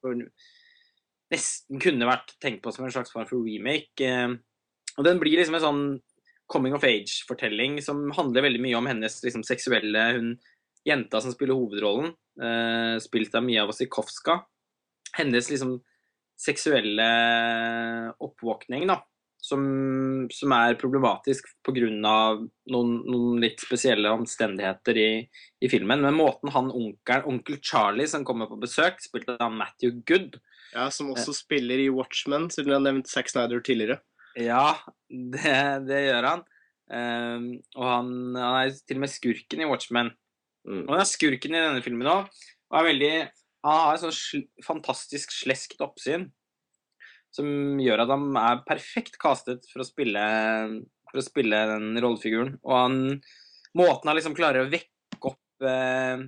Nesten 1.34 1.82
kunne 1.82 2.10
vært 2.10 2.36
tenkt 2.44 2.62
på 2.64 2.74
som 2.74 2.86
en 2.86 2.94
slags 2.94 3.14
form 3.14 3.26
for 3.30 3.42
remake. 3.42 4.02
eh, 4.06 4.36
Og 4.98 5.04
den 5.08 5.20
blir 5.20 5.40
liksom 5.40 5.58
en 5.58 5.66
sånn 5.66 5.86
coming 6.52 6.76
of 6.78 6.84
age-fortelling 6.86 7.80
som 7.82 8.12
handler 8.14 8.46
veldig 8.46 8.62
mye 8.62 8.78
om 8.78 8.86
hennes 8.86 9.24
liksom, 9.24 9.44
seksuelle 9.44 10.04
hun, 10.18 10.36
Jenta 10.86 11.18
som 11.18 11.34
spiller 11.34 11.58
hovedrollen, 11.58 12.12
eh, 12.38 13.00
spilt 13.02 13.34
av 13.34 13.42
Mia 13.42 13.64
Wasikowska. 13.66 14.44
Hennes 15.18 15.50
liksom 15.50 15.80
seksuelle 16.38 17.08
oppvåkning, 18.22 18.86
da. 18.86 19.00
Som, 19.42 20.28
som 20.30 20.54
er 20.54 20.78
problematisk 20.78 21.50
pga. 21.66 21.90
Noen, 21.90 22.94
noen 23.02 23.42
litt 23.42 23.66
spesielle 23.66 24.14
omstendigheter 24.14 24.98
i, 24.98 25.10
i 25.62 25.70
filmen. 25.74 26.06
Men 26.06 26.18
måten 26.18 26.54
han 26.54 26.70
onkelen, 26.70 27.26
onkel 27.34 27.58
Charlie, 27.66 28.06
som 28.10 28.26
kommer 28.26 28.46
på 28.46 28.62
besøk, 28.62 29.02
spilt 29.02 29.34
av 29.40 29.50
Matthew 29.54 30.04
Good 30.06 30.38
Ja, 30.76 30.90
Som 30.92 31.14
også 31.14 31.32
spiller 31.36 31.80
i 31.80 31.88
Watchmen, 31.94 32.50
siden 32.52 32.68
vi 32.68 32.76
har 32.76 32.84
nevnt 32.84 33.08
Zack 33.08 33.32
Snyder 33.32 33.64
tidligere. 33.64 34.02
Ja, 34.36 34.76
det, 35.08 35.56
det 35.88 36.02
gjør 36.10 36.28
han. 36.28 36.44
Um, 36.92 37.46
og 37.80 37.86
han, 37.88 38.10
han 38.36 38.58
er 38.60 38.76
til 38.84 39.00
og 39.00 39.06
med 39.06 39.14
skurken 39.14 39.64
i 39.64 39.70
Watchmen. 39.70 40.12
Mm. 40.68 40.84
Og 40.84 40.92
han 40.92 41.04
er 41.06 41.10
skurken 41.10 41.56
i 41.56 41.62
denne 41.64 41.84
filmen 41.86 42.12
òg. 42.12 42.28
Og 42.72 42.80
er 42.80 42.90
veldig 42.90 43.14
Han 43.66 43.80
har 43.82 43.96
et 43.96 44.04
sånn 44.04 44.14
sl 44.14 44.44
fantastisk 44.66 45.32
sleskt 45.34 45.80
oppsyn. 45.82 46.28
som 47.34 47.48
gjør 47.82 48.04
at 48.04 48.12
han 48.14 48.28
er 48.40 48.62
perfekt 48.68 49.18
castet 49.20 49.66
for 49.68 49.84
å 49.84 49.88
spille, 49.88 50.22
for 51.10 51.20
å 51.20 51.26
spille 51.26 51.58
den 51.72 51.98
rollefiguren. 52.00 52.54
Og 52.64 52.76
han, 52.78 53.00
måten 53.76 54.08
han 54.08 54.16
liksom 54.16 54.38
klarer 54.38 54.64
å 54.64 54.70
vekke 54.72 55.32
opp 55.32 55.66
eh, 55.68 56.24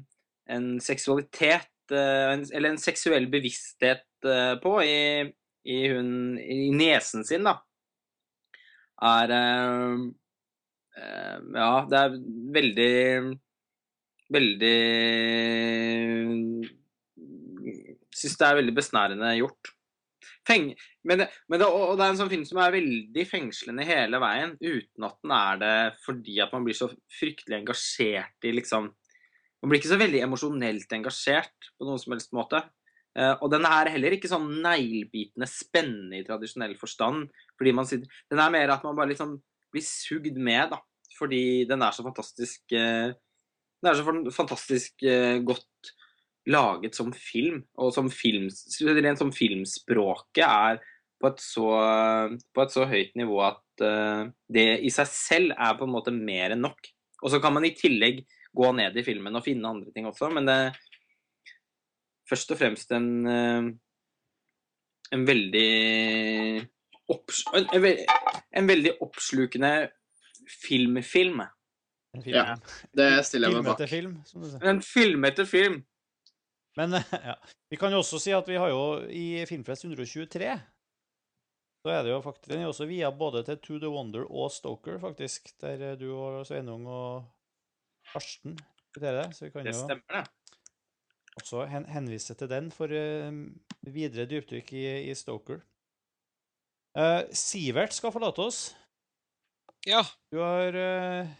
en 0.51 0.67
seksualitet, 0.83 1.71
eh, 1.95 2.33
eller 2.41 2.73
en 2.73 2.81
seksuell 2.81 3.29
bevissthet 3.31 4.03
eh, 4.25 4.55
på 4.63 4.73
i, 4.83 4.99
i, 5.67 5.77
hun, 5.93 6.37
i 6.39 6.71
nesen 6.75 7.25
sin, 7.27 7.45
da, 7.47 7.57
er 9.05 9.35
eh, 9.37 9.97
eh, 10.97 11.35
Ja, 11.53 11.73
det 11.89 12.03
er 12.03 12.17
veldig 12.57 12.93
Veldig 14.27 14.77
Syns 18.17 18.39
det 18.39 18.47
er 18.47 18.57
veldig 18.57 18.73
besnærende 18.75 19.29
gjort. 19.37 19.69
Feng, 20.47 20.71
men, 21.03 21.21
det, 21.21 21.27
men 21.51 21.59
det, 21.61 21.67
og 21.67 21.97
det 21.99 22.05
er 22.05 22.13
en 22.13 22.19
sånn 22.21 22.31
film 22.31 22.45
som 22.47 22.59
er 22.63 22.73
veldig 22.73 23.25
fengslende 23.27 23.85
hele 23.87 24.19
veien, 24.23 24.55
uten 24.63 25.05
at 25.05 25.17
den 25.21 25.33
er 25.35 25.59
det 25.61 25.73
fordi 26.05 26.37
at 26.43 26.53
man 26.55 26.65
blir 26.65 26.77
så 26.77 26.87
fryktelig 27.19 27.59
engasjert 27.59 28.47
i 28.47 28.55
liksom 28.55 28.89
Man 29.57 29.71
blir 29.71 29.79
ikke 29.81 29.89
så 29.89 29.97
veldig 29.97 30.19
emosjonelt 30.21 30.91
engasjert 30.93 31.71
på 31.77 31.85
noen 31.87 31.97
som 31.97 32.13
helst 32.13 32.35
måte. 32.37 32.59
Eh, 33.17 33.33
og 33.41 33.49
den 33.49 33.65
er 33.65 33.89
heller 33.95 34.13
ikke 34.13 34.29
sånn 34.29 34.47
neglebitende 34.61 35.47
spennende 35.49 36.19
i 36.19 36.25
tradisjonell 36.25 36.75
forstand. 36.77 37.31
fordi 37.57 37.71
man 37.73 37.85
sitter, 37.85 38.07
Den 38.29 38.39
er 38.39 38.51
mer 38.51 38.69
at 38.69 38.83
man 38.83 38.95
bare 38.95 39.09
liksom 39.09 39.41
blir 39.73 39.83
sugd 39.83 40.37
med, 40.37 40.69
da. 40.69 40.79
Fordi 41.17 41.65
den 41.65 41.81
er 41.81 41.91
så 41.91 42.03
fantastisk 42.03 42.61
eh, 42.71 43.13
Den 43.81 43.89
er 43.89 43.95
så 43.95 44.31
fantastisk 44.31 45.03
eh, 45.03 45.39
godt 45.41 45.93
laget 46.47 46.95
som 46.95 47.11
film, 47.11 47.65
og 47.75 47.91
som 47.93 48.09
film, 48.09 48.47
rent 48.81 49.19
som 49.19 49.33
filmspråket 49.35 50.45
er 50.45 50.79
på 51.19 51.27
et 51.27 51.41
så, 51.41 51.65
på 52.55 52.61
et 52.61 52.71
så 52.71 52.85
høyt 52.87 53.17
nivå 53.19 53.41
at 53.43 53.83
det 54.47 54.79
i 54.79 54.89
seg 54.93 55.09
selv 55.11 55.51
er 55.57 55.75
på 55.75 55.83
en 55.83 55.91
måte 55.91 56.13
mer 56.15 56.55
enn 56.55 56.63
nok. 56.63 56.87
Og 57.19 57.33
så 57.33 57.41
kan 57.43 57.51
man 57.51 57.65
i 57.67 57.73
tillegg 57.75 58.23
gå 58.55 58.71
ned 58.79 58.95
i 58.95 59.03
filmen 59.03 59.35
og 59.35 59.43
finne 59.43 59.67
andre 59.67 59.91
ting 59.91 60.07
også, 60.07 60.31
men 60.31 60.47
det 60.47 60.57
først 62.29 62.51
og 62.53 62.59
fremst 62.59 62.91
en 62.95 63.11
eh, 63.31 63.69
en 65.15 65.27
veldig 65.27 65.67
opps, 67.13 67.43
en, 67.55 67.67
en, 68.51 68.67
veldig 68.67 68.97
oppslukende 69.03 69.71
filmfilm. 70.63 71.43
Film. 72.17 72.33
Ja, 72.33 72.55
Det 72.95 73.09
stiller 73.27 73.51
jeg 73.51 73.61
meg 73.61 73.67
bak. 73.69 73.83
film, 73.89 74.17
som 74.25 74.41
du 74.41 74.49
sier. 74.49 74.63
En 74.67 74.81
filmete 74.83 75.45
film. 75.47 75.81
Men 76.77 76.97
ja. 77.29 77.35
vi 77.71 77.79
kan 77.79 77.93
jo 77.93 78.01
også 78.03 78.19
si 78.21 78.33
at 78.35 78.47
vi 78.49 78.57
har 78.59 78.71
jo 78.73 78.81
i 79.09 79.45
Filmfest 79.49 79.87
123 79.87 80.57
så 81.87 81.93
er 81.93 82.01
det 82.03 82.11
jo 82.11 82.21
faktisk, 82.21 82.49
Den 82.51 82.61
er 82.61 82.67
også 82.67 82.85
via 82.89 83.09
både 83.15 83.43
til 83.47 83.59
To 83.63 83.77
the 83.79 83.89
Wonder 83.89 84.25
og 84.27 84.49
Stoker, 84.51 84.97
faktisk. 84.99 85.53
Der 85.61 85.93
eh, 85.93 85.99
du 85.99 86.09
og 86.11 86.45
Sveinung 86.45 86.87
og 86.87 87.29
Karsten 88.11 88.57
det. 88.97 89.35
Så 89.35 89.45
vi 89.45 89.51
kan 89.51 89.65
Det 89.65 89.75
stemmer, 89.75 90.03
det. 90.11 90.23
Også 91.37 91.65
hen 91.69 91.85
henvise 91.91 92.35
til 92.37 92.49
den 92.51 92.69
for 92.73 92.91
eh, 92.93 93.31
videre 93.87 94.27
dypdykk 94.29 94.73
i, 94.73 94.85
i 95.11 95.15
Stoker. 95.15 95.61
Eh, 96.97 97.23
Sivert 97.31 97.95
skal 97.95 98.13
forlate 98.15 98.43
oss. 98.43 98.61
Ja. 99.87 100.01
Du 100.33 100.41
har 100.41 100.75
eh, 100.75 101.31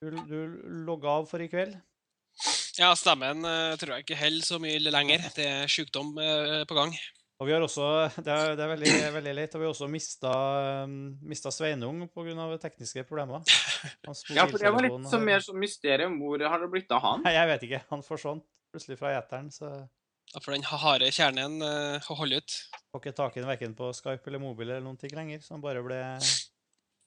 du, 0.00 0.16
du 0.30 0.38
logga 0.86 1.18
av 1.20 1.28
for 1.30 1.42
i 1.42 1.50
kveld. 1.50 1.76
ja, 2.78 2.92
stemmen 2.94 3.42
tror 3.80 3.96
jeg 3.96 4.06
ikke 4.06 4.20
holder 4.20 4.46
så 4.46 4.60
mye 4.62 4.78
lenger. 4.78 5.28
Det 5.34 5.46
er 5.46 5.70
sykdom 5.70 6.14
på 6.14 6.78
gang. 6.78 6.94
Og 7.38 7.46
vi 7.46 7.52
har 7.54 7.62
også, 7.62 7.84
det 8.26 8.32
er, 8.34 8.56
det 8.58 8.64
er 8.64 8.70
veldig, 8.72 8.92
veldig 9.14 9.32
leit, 9.38 9.52
og 9.54 9.60
vi 9.62 9.66
har 9.68 9.70
også 9.70 9.86
mista, 9.90 10.30
mista 11.22 11.52
Sveinung 11.54 12.00
pga. 12.10 12.48
tekniske 12.58 13.04
problemer. 13.06 13.44
Ja, 14.34 14.46
for 14.50 14.58
det 14.58 14.72
var 14.74 14.82
litt 14.82 15.06
sånn 15.06 15.22
mer 15.26 15.44
sånn 15.44 15.60
mysterium. 15.62 16.16
Hvor 16.18 16.42
har 16.42 16.58
det 16.64 16.70
blitt 16.72 16.90
av 16.90 17.04
han? 17.04 17.22
Nei, 17.22 17.36
jeg 17.36 17.50
vet 17.52 17.66
ikke. 17.68 17.80
Han 17.92 18.02
forsvant 18.02 18.42
plutselig 18.74 18.98
fra 18.98 19.14
eteren, 19.20 19.52
så 19.54 19.70
Ja, 20.34 20.42
For 20.44 20.52
den 20.52 20.66
harde 20.66 21.06
kjernen 21.14 21.62
uh, 21.62 22.10
å 22.10 22.16
holde 22.18 22.42
ut. 22.42 22.56
får 22.92 23.00
ikke 23.00 23.14
tak 23.16 23.36
i 23.38 23.40
den 23.40 23.48
verken 23.48 23.76
på 23.78 23.92
Skype 23.96 24.26
eller 24.28 24.42
mobil 24.42 24.68
eller 24.68 24.82
noen 24.84 24.98
ting 25.00 25.14
lenger. 25.16 25.38
Så 25.40 25.54
han 25.54 25.62
bare 25.62 25.80
ble 25.86 26.00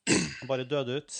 Han 0.07 0.47
bare 0.49 0.63
døde 0.65 0.95
ut. 1.03 1.19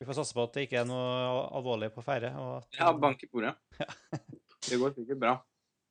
Vi 0.00 0.06
får 0.08 0.16
satse 0.22 0.32
på 0.38 0.46
at 0.46 0.54
det 0.56 0.64
ikke 0.68 0.78
er 0.80 0.86
noe 0.88 1.42
alvorlig 1.58 1.90
på 1.92 2.02
ferde. 2.06 2.30
at- 2.32 2.78
Ja, 2.78 2.94
bank 2.94 3.20
i 3.26 3.28
bordet. 3.34 3.52
Det 4.70 4.78
går 4.78 4.94
sikkert 4.94 5.18
bra. 5.20 5.34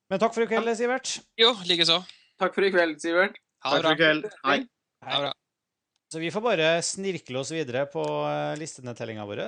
Men 0.09 0.19
takk 0.19 0.33
for 0.33 0.43
i 0.43 0.47
kveld, 0.49 0.71
Sivert. 0.79 1.19
Jo, 1.39 1.53
likeså. 1.69 1.99
Takk 2.41 2.57
for 2.57 2.65
i 2.65 2.71
kveld, 2.73 2.97
Sivert. 3.03 3.37
Ha 3.61 3.75
det 3.77 3.83
Takk 3.85 3.85
for 3.85 3.93
i 3.93 4.01
kveld. 4.01 4.27
Hei. 4.47 4.57
Ha 5.05 5.13
det 5.13 5.21
bra. 5.27 5.31
Så 6.11 6.19
vi 6.19 6.31
får 6.33 6.43
bare 6.43 6.69
snirkle 6.83 7.39
oss 7.39 7.53
videre 7.53 7.85
på 7.87 8.01
eh, 8.01 8.55
listenedtellinga 8.59 9.23
vår. 9.29 9.43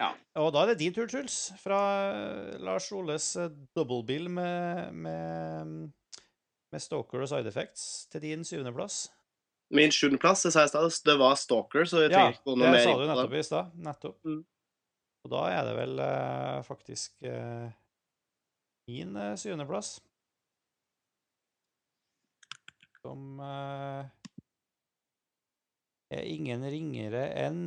Ja. 0.00 0.08
Og 0.40 0.48
da 0.54 0.64
er 0.64 0.72
det 0.72 0.80
din 0.80 0.96
tur, 0.96 1.06
Truls. 1.10 1.52
Fra 1.60 1.78
eh, 2.08 2.56
Lars 2.64 2.88
Oles 2.96 3.28
dobbeltbil 3.36 3.76
double 3.76 4.00
bill 4.08 4.30
med, 4.32 4.96
med, 4.96 5.76
med 6.72 6.82
Stalker 6.82 7.22
og 7.22 7.30
Side 7.30 7.52
Effects 7.52 7.86
til 8.10 8.24
din 8.24 8.48
syvendeplass. 8.48 9.04
Min 9.70 9.92
sjuendeplass, 9.94 10.42
det 10.42 10.54
sa 10.54 10.64
jeg 10.64 10.72
i 10.72 10.72
stad, 10.72 10.96
det 11.06 11.18
var 11.20 11.36
Stalker, 11.38 11.84
så 11.86 12.00
jeg 12.02 12.10
tenker 12.10 12.16
trenger 12.16 12.38
ikke 12.40 12.48
gå 12.48 12.54
det 12.56 12.62
noe 12.64 12.72
mer 12.72 12.80
sa 12.82 12.90
inn 12.90 12.96
du 12.96 13.02
på 13.02 13.04
det. 13.04 13.12
nettopp 13.12 13.34
i 13.36 13.46
stad. 13.46 13.76
Nettopp. 13.86 14.16
Mm. 14.26 14.40
Og 15.20 15.34
da 15.36 15.48
er 15.52 15.66
det 15.68 15.74
vel 15.76 16.00
eh, 16.08 16.62
faktisk 16.66 17.28
eh, 17.28 17.66
min 18.90 19.20
eh, 19.20 19.36
syvendeplass. 19.38 19.98
Som 23.04 23.40
eh, 23.40 24.08
er 26.12 26.26
ingen 26.28 26.64
ringere 26.68 27.24
enn 27.46 27.62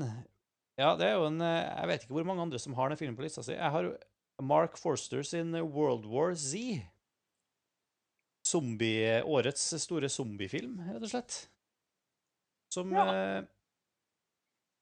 Ja, 0.78 0.94
det 1.00 1.08
er 1.08 1.16
jo 1.18 1.28
en 1.30 1.40
Jeg 1.42 1.90
vet 1.90 2.04
ikke 2.06 2.16
hvor 2.20 2.28
mange 2.28 2.44
andre 2.46 2.60
som 2.62 2.76
har 2.78 2.90
den 2.92 3.00
filmen 3.00 3.18
på 3.18 3.26
lista 3.26 3.44
si. 3.46 3.56
Jeg 3.56 3.74
har 3.76 3.92
Mark 4.44 4.78
Forster 4.82 5.22
sin 5.26 5.54
World 5.74 6.06
War 6.10 6.34
Z. 6.36 6.82
Zombie, 8.44 9.22
årets 9.24 9.62
store 9.80 10.10
zombiefilm, 10.12 10.74
rett 10.92 11.06
og 11.06 11.12
slett. 11.14 11.38
Som 12.74 12.92
Ja. 12.92 13.06
eh, 13.14 13.44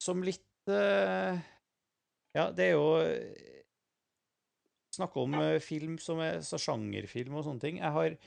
Som 0.01 0.23
litt 0.25 0.71
eh, 0.71 1.37
Ja, 2.33 2.47
det 2.55 2.71
er 2.71 2.73
jo 2.73 2.87
eh, 3.03 3.61
Snakke 4.95 5.21
om 5.21 5.35
eh, 5.39 5.59
film 5.63 5.97
som 6.01 6.19
er 6.23 6.41
så 6.43 6.57
sjangerfilm 6.59 7.35
og 7.39 7.45
sånne 7.45 7.61
ting. 7.63 7.77
Jeg 7.79 7.91
har 7.95 8.17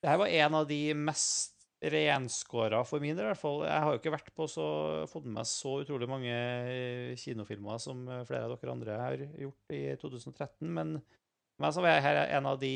Det 0.00 0.08
her 0.08 0.20
var 0.20 0.32
en 0.32 0.54
av 0.56 0.68
de 0.68 0.80
mest 0.96 1.56
renskåra 1.80 2.82
for 2.84 3.00
min 3.00 3.16
del, 3.16 3.24
i 3.24 3.30
hvert 3.30 3.40
fall. 3.40 3.62
Jeg 3.64 3.84
har 3.84 3.94
jo 3.94 4.00
ikke 4.00 4.12
vært 4.12 4.32
på 4.36 4.46
så, 4.48 4.66
fått 5.08 5.26
med 5.26 5.38
meg 5.38 5.48
så 5.48 5.78
utrolig 5.80 6.08
mange 6.08 6.32
eh, 6.32 7.12
kinofilmer 7.20 7.80
som 7.80 8.02
eh, 8.08 8.24
flere 8.28 8.48
av 8.48 8.54
dere 8.54 8.74
andre 8.74 8.98
har 9.00 9.24
gjort 9.44 9.76
i 9.76 9.82
2013, 10.00 10.68
men 10.68 10.98
for 11.00 11.64
meg 11.64 11.76
så 11.76 11.84
var 11.84 11.96
jeg 11.96 12.26
en 12.36 12.48
av 12.50 12.60
de 12.60 12.74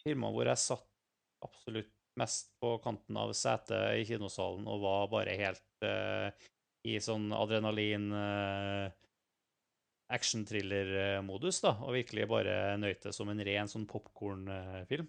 filmene 0.00 0.32
hvor 0.32 0.48
jeg 0.48 0.64
satt 0.64 0.86
absolutt 1.44 1.92
mest 2.20 2.50
på 2.60 2.74
kanten 2.84 3.16
av 3.20 3.32
setet 3.36 4.00
i 4.00 4.06
kinosalen 4.08 4.66
og 4.68 4.82
var 4.82 5.06
bare 5.12 5.36
helt 5.38 5.86
uh, 5.86 6.28
i 6.84 6.98
sånn 7.00 7.30
adrenalin 7.32 8.10
uh, 8.12 8.90
action-thriller-modus, 10.12 11.62
da, 11.64 11.76
og 11.86 11.94
virkelig 11.96 12.26
bare 12.28 12.76
nøyte 12.82 13.14
som 13.14 13.30
en 13.30 13.40
ren 13.46 13.70
sånn 13.70 13.86
popkorn-film. 13.88 15.08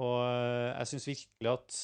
Og 0.00 0.16
eh, 0.24 0.68
jeg 0.78 0.92
syns 0.94 1.08
virkelig 1.10 1.52
at 1.52 1.80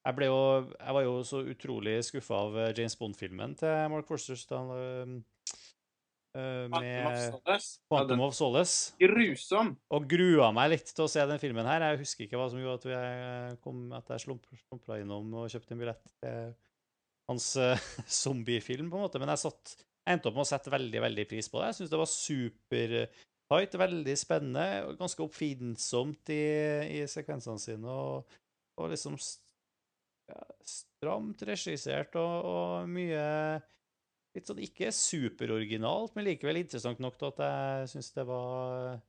jeg, 0.00 0.16
ble 0.16 0.30
jo, 0.30 0.38
jeg 0.72 0.96
var 0.96 1.04
jo 1.04 1.18
så 1.28 1.42
utrolig 1.52 1.98
skuffa 2.06 2.38
av 2.46 2.56
eh, 2.58 2.72
James 2.78 2.96
Bond-filmen 2.98 3.56
til 3.60 3.92
Mark 3.92 4.08
Forsters 4.08 4.46
da, 4.48 4.62
eh, 4.76 5.12
eh, 6.40 6.64
med 6.72 7.36
Quantum 7.90 8.24
of 8.24 8.34
Solace. 8.36 8.94
Grusom. 9.02 9.74
Og 9.92 10.08
grua 10.10 10.50
meg 10.56 10.72
litt 10.74 10.94
til 10.94 11.04
å 11.04 11.10
se 11.12 11.26
den 11.28 11.42
filmen 11.42 11.68
her. 11.68 11.84
Jeg 11.84 12.02
husker 12.02 12.26
ikke 12.26 12.40
hva 12.40 12.48
som 12.52 12.62
gjorde 12.62 12.80
at, 12.80 12.88
jeg 12.96 13.60
kom, 13.66 13.84
at 13.96 14.16
jeg 14.16 14.24
slump, 14.24 14.48
slumpra 14.64 14.98
innom 15.02 15.30
og 15.42 15.52
kjøpte 15.52 15.76
en 15.76 15.84
billett 15.84 16.12
til 16.24 16.50
hans 17.30 17.52
zombiefilm, 18.22 18.88
på 18.90 18.98
en 18.98 19.06
måte. 19.06 19.20
Men 19.22 19.34
jeg 19.36 19.44
satt, 19.44 19.76
jeg 20.00 20.16
endte 20.16 20.32
opp 20.32 20.40
med 20.40 20.48
å 20.48 20.52
sette 20.54 20.72
veldig 20.72 21.04
veldig 21.06 21.28
pris 21.30 21.52
på 21.52 21.60
det. 21.60 21.74
Jeg 21.74 21.82
syns 21.82 21.92
det 21.92 22.00
var 22.00 22.14
supertight, 23.50 23.78
veldig 23.78 24.16
spennende, 24.16 24.84
og 24.86 24.98
ganske 24.98 25.22
oppfinnsomt 25.24 26.30
i, 26.30 27.02
i 27.02 27.06
sekvensene 27.08 27.58
sine. 27.58 27.90
Og, 27.90 28.24
og 28.78 28.90
liksom 28.90 29.16
ja, 30.30 30.40
stramt 30.62 31.42
regissert 31.42 32.14
og, 32.16 32.44
og 32.46 32.88
mye 32.88 33.60
Litt 34.30 34.46
sånn 34.46 34.60
ikke 34.62 34.92
superoriginalt, 34.94 36.12
men 36.14 36.22
likevel 36.22 36.60
interessant 36.60 37.00
nok 37.02 37.16
til 37.18 37.32
at 37.32 37.40
jeg 37.42 37.88
syns 37.90 38.12
det 38.14 38.24
var 38.28 39.00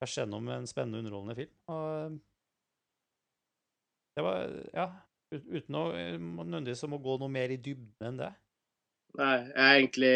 tvers 0.00 0.16
gjennom 0.18 0.48
en 0.50 0.66
spennende, 0.66 0.98
underholdende 0.98 1.36
film. 1.38 1.52
Og 1.70 2.16
det 4.16 4.24
var 4.26 4.56
Ja. 4.74 4.88
Uten 5.34 5.78
å 5.78 5.84
eh, 5.94 6.18
nødvendigvis 6.18 6.82
å 6.86 6.98
gå 7.02 7.14
noe 7.18 7.30
mer 7.30 7.50
i 7.54 7.58
dybden 7.58 8.06
enn 8.06 8.18
det. 8.18 8.32
Nei, 9.14 9.34
jeg 9.46 9.62
er 9.62 9.76
egentlig 9.78 10.14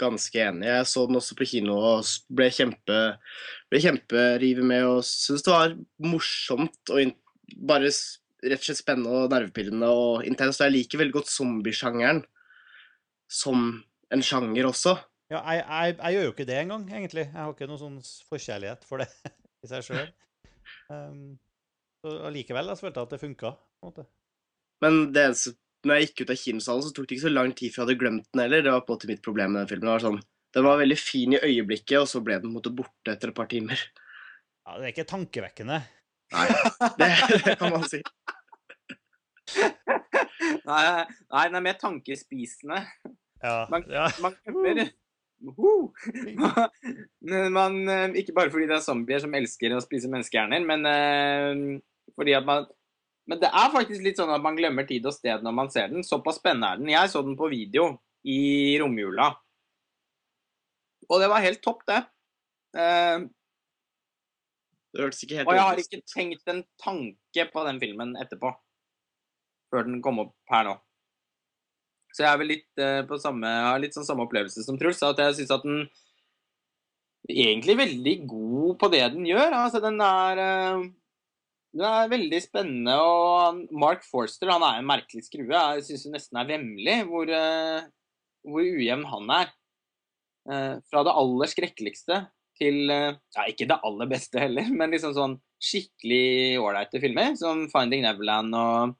ganske 0.00 0.40
enig. 0.40 0.68
Jeg 0.70 0.86
så 0.88 1.04
den 1.08 1.18
også 1.18 1.36
på 1.36 1.46
kino 1.50 1.74
og 1.84 2.12
ble 2.32 2.48
kjempe 2.54 3.00
ble 3.68 3.80
kjemperivet 3.84 4.64
med 4.64 4.86
og 4.88 5.02
syntes 5.04 5.44
det 5.44 5.52
var 5.52 5.74
morsomt 6.00 6.92
og 6.94 7.12
bare 7.68 7.90
rett 7.90 8.56
og 8.56 8.64
slett 8.64 8.80
spennende 8.80 9.12
og 9.26 9.34
nervepirrende 9.34 9.90
og 9.92 10.24
intenst. 10.28 10.62
Og 10.62 10.68
jeg 10.68 10.76
liker 10.78 11.02
veldig 11.02 11.16
godt 11.18 11.32
zombiesjangeren 11.32 12.22
som 13.28 13.68
en 14.14 14.24
sjanger 14.24 14.70
også. 14.70 14.96
Ja, 15.28 15.42
jeg, 15.52 15.64
jeg, 15.68 15.96
jeg 15.98 16.14
gjør 16.14 16.24
jo 16.24 16.32
ikke 16.32 16.48
det 16.48 16.58
engang, 16.62 16.86
egentlig. 16.88 17.26
Jeg 17.28 17.36
har 17.36 17.52
ikke 17.52 17.68
noen 17.68 17.82
sånn 17.82 17.98
forkjærlighet 18.30 18.88
for 18.88 19.04
det 19.04 19.10
i 19.64 19.68
seg 19.68 19.84
sjøl. 19.84 20.08
Um, 20.88 21.36
så 22.00 22.14
allikevel 22.30 22.72
jeg 22.72 22.80
følte 22.80 23.04
at 23.04 23.12
det 23.12 23.20
funka. 23.20 23.52
Men 24.80 25.02
det 25.12 25.26
eneste, 25.28 25.52
når 25.86 25.94
jeg 26.00 26.08
gikk 26.08 26.22
ut 26.24 26.30
av 26.34 26.40
kinosalen, 26.42 26.82
så 26.86 26.90
tok 26.96 27.06
det 27.08 27.16
ikke 27.18 27.26
så 27.28 27.32
lang 27.34 27.52
tid 27.54 27.70
før 27.74 27.82
jeg 27.82 27.86
hadde 27.86 28.00
glemt 28.00 28.26
den 28.34 28.42
heller. 28.42 28.62
Det 28.66 28.72
var 28.74 28.82
på 28.86 28.92
en 28.92 28.96
måte 28.98 29.10
mitt 29.12 29.22
problem 29.24 29.52
med 29.54 29.60
den 29.62 29.70
filmen. 29.70 29.86
Det 29.86 29.94
var 29.94 30.04
sånn, 30.06 30.20
den 30.56 30.66
var 30.66 30.80
veldig 30.82 30.98
fin 30.98 31.36
i 31.36 31.40
øyeblikket, 31.44 31.98
og 32.02 32.08
så 32.10 32.22
ble 32.24 32.38
den 32.38 32.48
på 32.48 32.50
en 32.50 32.56
måte 32.58 32.74
borte 32.74 33.14
etter 33.14 33.30
et 33.32 33.36
par 33.38 33.46
timer. 33.52 33.78
Ja, 34.66 34.74
det 34.78 34.88
er 34.88 34.92
ikke 34.96 35.06
tankevekkende. 35.12 35.78
Nei, 36.34 36.46
det, 37.00 37.06
det 37.46 37.54
kan 37.60 37.72
man 37.72 37.86
si. 37.88 38.02
Nei, 40.68 40.82
nei, 41.32 41.44
den 41.48 41.56
er 41.58 41.64
mer 41.64 41.78
tankespisende. 41.80 42.82
Ja, 43.42 43.54
Man- 43.72 43.86
ja. 43.88 44.08
Man 44.20 44.34
glemmer! 44.44 44.90
Men 47.22 47.52
man, 47.54 47.76
eh, 47.88 48.10
Ikke 48.18 48.34
bare 48.34 48.50
fordi 48.50 48.66
det 48.66 48.74
er 48.76 48.82
zombier 48.82 49.20
som 49.22 49.34
elsker 49.38 49.76
å 49.76 49.80
spise 49.84 50.10
menneskehjerner, 50.10 50.64
men 50.66 50.86
eh, 50.90 51.80
fordi 52.18 52.34
at 52.34 52.44
man 52.48 52.66
Men 53.28 53.40
det 53.42 53.50
er 53.52 53.72
faktisk 53.74 54.04
litt 54.04 54.18
sånn 54.20 54.32
at 54.32 54.42
man 54.44 54.56
glemmer 54.56 54.86
tid 54.88 55.04
og 55.08 55.14
sted 55.14 55.44
når 55.44 55.54
man 55.54 55.72
ser 55.72 55.90
den. 55.92 56.06
Såpass 56.06 56.40
spennende 56.40 56.70
er 56.72 56.80
den. 56.80 56.92
Jeg 56.94 57.12
så 57.12 57.22
den 57.24 57.36
på 57.38 57.50
video 57.52 57.90
i 58.24 58.78
romjula. 58.80 59.30
Og 61.08 61.20
det 61.22 61.28
var 61.30 61.44
helt 61.44 61.60
topp, 61.64 61.84
det. 61.88 62.00
Uh, 62.76 63.28
Det 64.92 65.04
hørtes 65.04 65.22
ikke 65.24 65.38
helt 65.38 65.48
og 65.48 65.56
jeg 65.56 65.64
har 65.64 65.80
ikke 65.80 66.02
tenkt 66.08 66.50
en 66.52 66.64
tanke 66.80 67.46
på 67.52 67.64
den 67.68 67.80
filmen 67.80 68.16
etterpå. 68.20 68.52
Før 69.68 69.84
den 69.84 70.02
kom 70.04 70.20
opp 70.24 70.34
her 70.52 70.64
nå. 70.64 70.74
Så 72.16 72.24
jeg 72.24 72.48
litt 72.48 72.80
uh, 72.80 73.04
på 73.08 73.20
samme, 73.20 73.48
jeg 73.48 73.68
har 73.68 73.80
litt 73.84 73.96
sånn 73.96 74.08
samme 74.08 74.24
opplevelse 74.24 74.64
som 74.64 74.80
Truls. 74.80 75.04
At 75.04 75.20
jeg 75.20 75.36
syns 75.40 75.52
at 75.58 75.68
den 75.68 75.84
egentlig 77.28 77.74
er 77.74 77.82
veldig 77.82 78.14
god 78.28 78.78
på 78.80 78.88
det 78.92 79.04
den 79.12 79.28
gjør. 79.28 79.52
Altså, 79.52 79.80
den 79.84 80.00
er 80.00 80.40
eh, 80.42 80.86
Den 81.78 81.86
er 81.86 82.10
veldig 82.10 82.38
spennende, 82.42 82.94
og 82.98 83.60
Mark 83.78 84.02
Forster 84.02 84.50
han 84.50 84.64
er 84.66 84.80
en 84.80 84.88
merkelig 84.88 85.28
skrue. 85.28 85.54
Jeg 85.54 85.84
syns 85.86 86.08
nesten 86.10 86.40
er 86.40 86.48
vemmelig 86.48 86.96
hvor, 87.06 87.30
eh, 87.30 87.86
hvor 88.42 88.66
ujevn 88.66 89.04
han 89.06 89.30
er. 89.36 89.52
Eh, 90.48 90.74
fra 90.90 91.04
det 91.06 91.14
aller 91.20 91.50
skrekkeligste 91.52 92.22
til 92.58 92.90
eh, 92.90 93.14
Ja, 93.36 93.46
ikke 93.46 93.68
det 93.70 93.78
aller 93.86 94.10
beste 94.10 94.42
heller, 94.42 94.66
men 94.80 94.90
liksom 94.90 95.14
sånn 95.14 95.38
skikkelig 95.62 96.58
ålreite 96.58 96.98
filmer. 97.02 97.38
Som 97.38 97.68
'Finding 97.70 98.02
Neverland' 98.02 98.58
og 98.58 98.96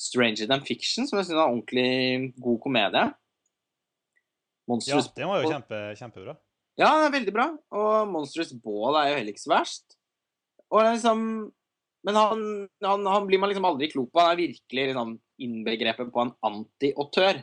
'Stranger 0.00 0.48
Than 0.48 0.64
Fiction', 0.64 1.04
som 1.04 1.20
jeg 1.20 1.28
syns 1.28 1.36
er 1.36 1.42
en 1.42 1.50
ordentlig 1.50 2.32
god 2.40 2.60
komedie. 2.64 3.06
ja, 4.88 4.96
det 4.96 5.16
den 5.20 5.28
var 5.28 5.42
jo 5.42 5.52
kjempe, 5.52 5.86
kjempebra. 6.00 6.40
Ja, 6.80 7.10
veldig 7.12 7.32
bra. 7.34 7.50
Og 7.76 8.08
'Monstrous 8.08 8.56
Ball' 8.56 9.02
er 9.02 9.10
jo 9.10 9.18
heller 9.20 9.36
ikke 9.36 9.48
så 9.50 9.58
verst. 9.60 9.98
Og 10.72 10.80
det 10.80 10.94
liksom 10.96 11.52
Men 12.06 12.18
han, 12.18 12.44
han, 12.84 13.06
han 13.06 13.26
blir 13.28 13.38
man 13.38 13.52
liksom 13.52 13.66
aldri 13.68 13.88
klok 13.92 14.10
på. 14.10 14.20
Han 14.20 14.34
er 14.34 14.40
virkelig 14.40 14.86
liksom 14.90 15.16
innbegrepet 15.42 16.12
på 16.14 16.24
en 16.24 16.32
anti-autør. 16.48 17.42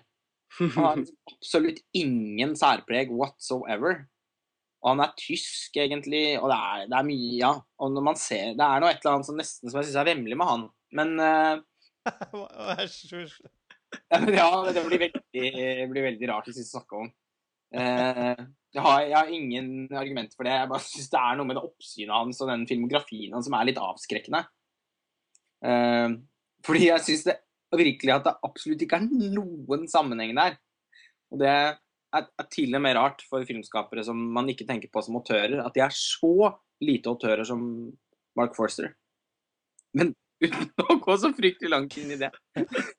Han 0.59 0.71
har 0.75 0.97
liksom 0.99 1.35
absolutt 1.35 1.83
ingen 1.95 2.55
særpreg 2.59 3.13
whatsoever. 3.13 4.03
Og 4.79 4.93
han 4.93 5.03
er 5.03 5.15
tysk, 5.19 5.75
egentlig, 5.75 6.23
og 6.39 6.49
det 6.51 6.57
er, 6.57 6.83
det 6.91 6.97
er 6.99 7.07
mye 7.07 7.31
Ja. 7.39 7.53
Og 7.83 7.91
når 7.91 8.03
man 8.03 8.19
ser 8.19 8.53
Det 8.55 8.63
er 8.63 8.79
noe 8.79 8.91
et 8.93 9.01
eller 9.03 9.17
annet 9.17 9.27
som 9.27 9.39
nesten 9.39 9.71
som 9.71 9.79
jeg 9.79 9.89
syns 9.89 9.99
er 9.99 10.11
vemmelig 10.11 10.37
med 10.39 10.51
han. 10.51 10.67
Men 10.95 11.15
æsj. 12.79 13.15
ja, 14.11 14.19
men 14.21 14.35
ja, 14.37 14.49
det 14.73 14.83
blir 14.85 15.01
veldig, 15.01 15.49
blir 15.91 16.05
veldig 16.05 16.29
rart 16.29 16.49
skal 16.51 16.67
snakke 16.67 17.03
om. 17.03 17.09
Eh, 17.69 18.39
jeg, 18.73 18.81
har, 18.81 19.01
jeg 19.05 19.17
har 19.17 19.33
ingen 19.33 19.67
argument 19.97 20.33
for 20.35 20.47
det. 20.47 20.55
Jeg 20.55 20.71
bare 20.71 20.85
syns 20.85 21.11
det 21.11 21.21
er 21.21 21.37
noe 21.37 21.49
med 21.49 21.59
det 21.59 21.65
oppsynet 21.67 22.15
hans 22.15 22.41
og 22.43 22.51
den 22.51 22.65
filmografien 22.69 23.35
hans 23.35 23.49
som 23.49 23.57
er 23.57 23.69
litt 23.69 23.81
avskrekkende. 23.81 24.43
Eh, 25.65 26.17
fordi 26.65 26.89
jeg 26.89 27.05
syns 27.05 27.27
virkelig 27.75 28.15
at 28.15 28.25
det 28.25 28.39
absolutt 28.47 28.81
ikke 28.85 28.99
er 28.99 29.35
noen 29.37 29.85
sammenheng 29.91 30.33
der. 30.37 30.57
Og 31.29 31.41
det 31.41 31.49
er, 31.49 31.77
er 32.15 32.49
til 32.49 32.73
og 32.73 32.83
med 32.83 32.97
rart 32.97 33.21
for 33.29 33.45
filmskapere 33.45 34.03
som 34.05 34.21
man 34.33 34.49
ikke 34.49 34.67
tenker 34.69 34.91
på 34.91 35.03
som 35.05 35.19
autører, 35.19 35.59
at 35.61 35.75
de 35.75 35.85
er 35.85 35.93
så 35.93 36.53
lite 36.81 37.11
autører 37.11 37.45
som 37.45 37.61
Mark 38.39 38.55
Forster. 38.57 38.93
Men 39.97 40.13
uten 40.43 40.83
å 40.85 40.95
gå 41.03 41.15
så 41.19 41.29
fryktelig 41.35 41.71
langt 41.71 41.95
inn 41.99 42.13
i 42.15 42.17
det. 42.19 42.29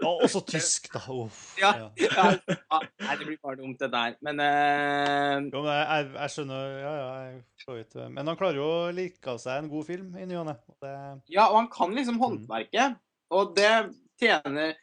Og 0.04 0.24
også 0.26 0.42
tysk, 0.48 0.90
da. 0.92 1.02
Uff. 1.12 1.40
Ja. 1.60 1.72
Ja. 1.80 1.88
Ja, 2.00 2.26
ja, 2.36 2.80
nei, 3.00 3.16
det 3.20 3.28
blir 3.28 3.38
bare 3.42 3.58
dumt, 3.60 3.78
det 3.80 3.90
der. 3.92 4.16
Men 4.24 4.42
uh... 4.44 5.48
Jo, 5.48 5.62
men 5.64 5.72
jeg, 5.72 6.10
jeg, 6.16 6.34
skjønner 6.34 6.76
Ja, 6.80 6.92
ja, 6.98 7.08
jeg. 7.30 8.10
Men 8.16 8.30
han 8.32 8.38
klarer 8.40 8.60
jo 8.60 8.68
å 8.68 8.92
like 8.94 9.32
av 9.32 9.40
seg 9.42 9.60
en 9.62 9.72
god 9.72 9.88
film 9.88 10.14
i 10.20 10.26
ny 10.28 10.38
og 10.40 10.48
ne. 10.50 10.56
det- 10.84 11.34
Ja, 11.36 11.48
og 11.48 11.58
han 11.62 11.70
kan 11.72 11.96
liksom 11.96 12.20
håndverket. 12.22 12.98
Og 13.30 13.54
det 13.56 13.72
tjener 14.20 14.74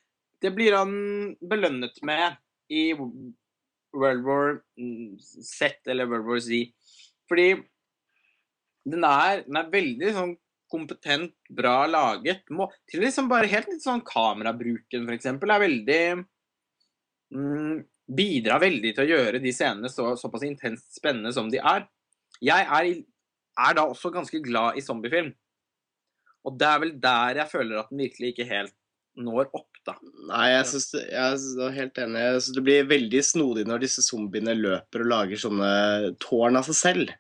Det 0.41 0.51
blir 0.53 0.75
han 0.77 0.91
belønnet 1.41 1.97
med 2.05 2.37
i 2.69 2.91
World 2.93 4.23
War 4.25 4.59
Z 5.17 5.89
eller 5.89 6.05
World 6.05 6.27
War 6.29 6.39
Z. 6.39 6.69
Fordi 7.27 7.55
den 8.87 9.03
er, 9.03 9.41
den 9.47 9.57
er 9.59 9.71
veldig 9.73 10.11
sånn 10.15 10.35
kompetent, 10.71 11.35
bra 11.49 11.81
laget. 11.89 12.47
Må, 12.53 12.69
til 12.89 13.03
liksom 13.05 13.29
bare 13.31 13.49
helt 13.51 13.69
litt 13.71 13.83
sånn 13.85 14.03
kamerabruken, 14.07 15.07
eksempel, 15.15 15.53
er 15.53 15.63
veldig 15.63 16.01
mm, 17.35 17.77
Bidrar 18.07 18.61
veldig 18.63 18.93
til 18.95 19.03
å 19.03 19.09
gjøre 19.09 19.39
de 19.43 19.51
scenene 19.51 19.89
så, 19.91 20.13
såpass 20.15 20.45
intenst 20.47 20.95
spennende 20.95 21.33
som 21.35 21.49
de 21.51 21.59
er. 21.59 21.83
Jeg 22.39 22.63
er, 22.63 22.91
er 23.59 23.75
da 23.75 23.83
også 23.83 24.13
ganske 24.13 24.39
glad 24.45 24.79
i 24.79 24.83
zombiefilm. 24.85 25.33
Og 26.47 26.55
det 26.55 26.69
er 26.69 26.79
vel 26.79 26.93
der 27.03 27.41
jeg 27.41 27.51
føler 27.51 27.81
at 27.81 27.91
den 27.91 28.05
virkelig 28.05 28.31
ikke 28.31 28.47
helt 28.47 28.75
når 29.17 29.49
opp, 29.57 29.79
da. 29.87 29.95
Nei, 30.29 30.45
jeg 30.53 30.65
synes 30.71 30.87
jeg 30.95 31.37
er 31.65 31.75
helt 31.75 31.99
enig. 32.03 32.21
Jeg 32.21 32.41
synes 32.41 32.57
det 32.57 32.65
blir 32.67 32.89
veldig 32.91 33.21
snodig 33.25 33.63
når 33.67 33.83
disse 33.83 34.03
zombiene 34.05 34.55
løper 34.55 35.03
og 35.03 35.11
lager 35.11 35.41
sånne 35.41 35.71
tårn 36.23 36.59
av 36.59 36.67
seg 36.69 36.77
selv. 36.79 37.15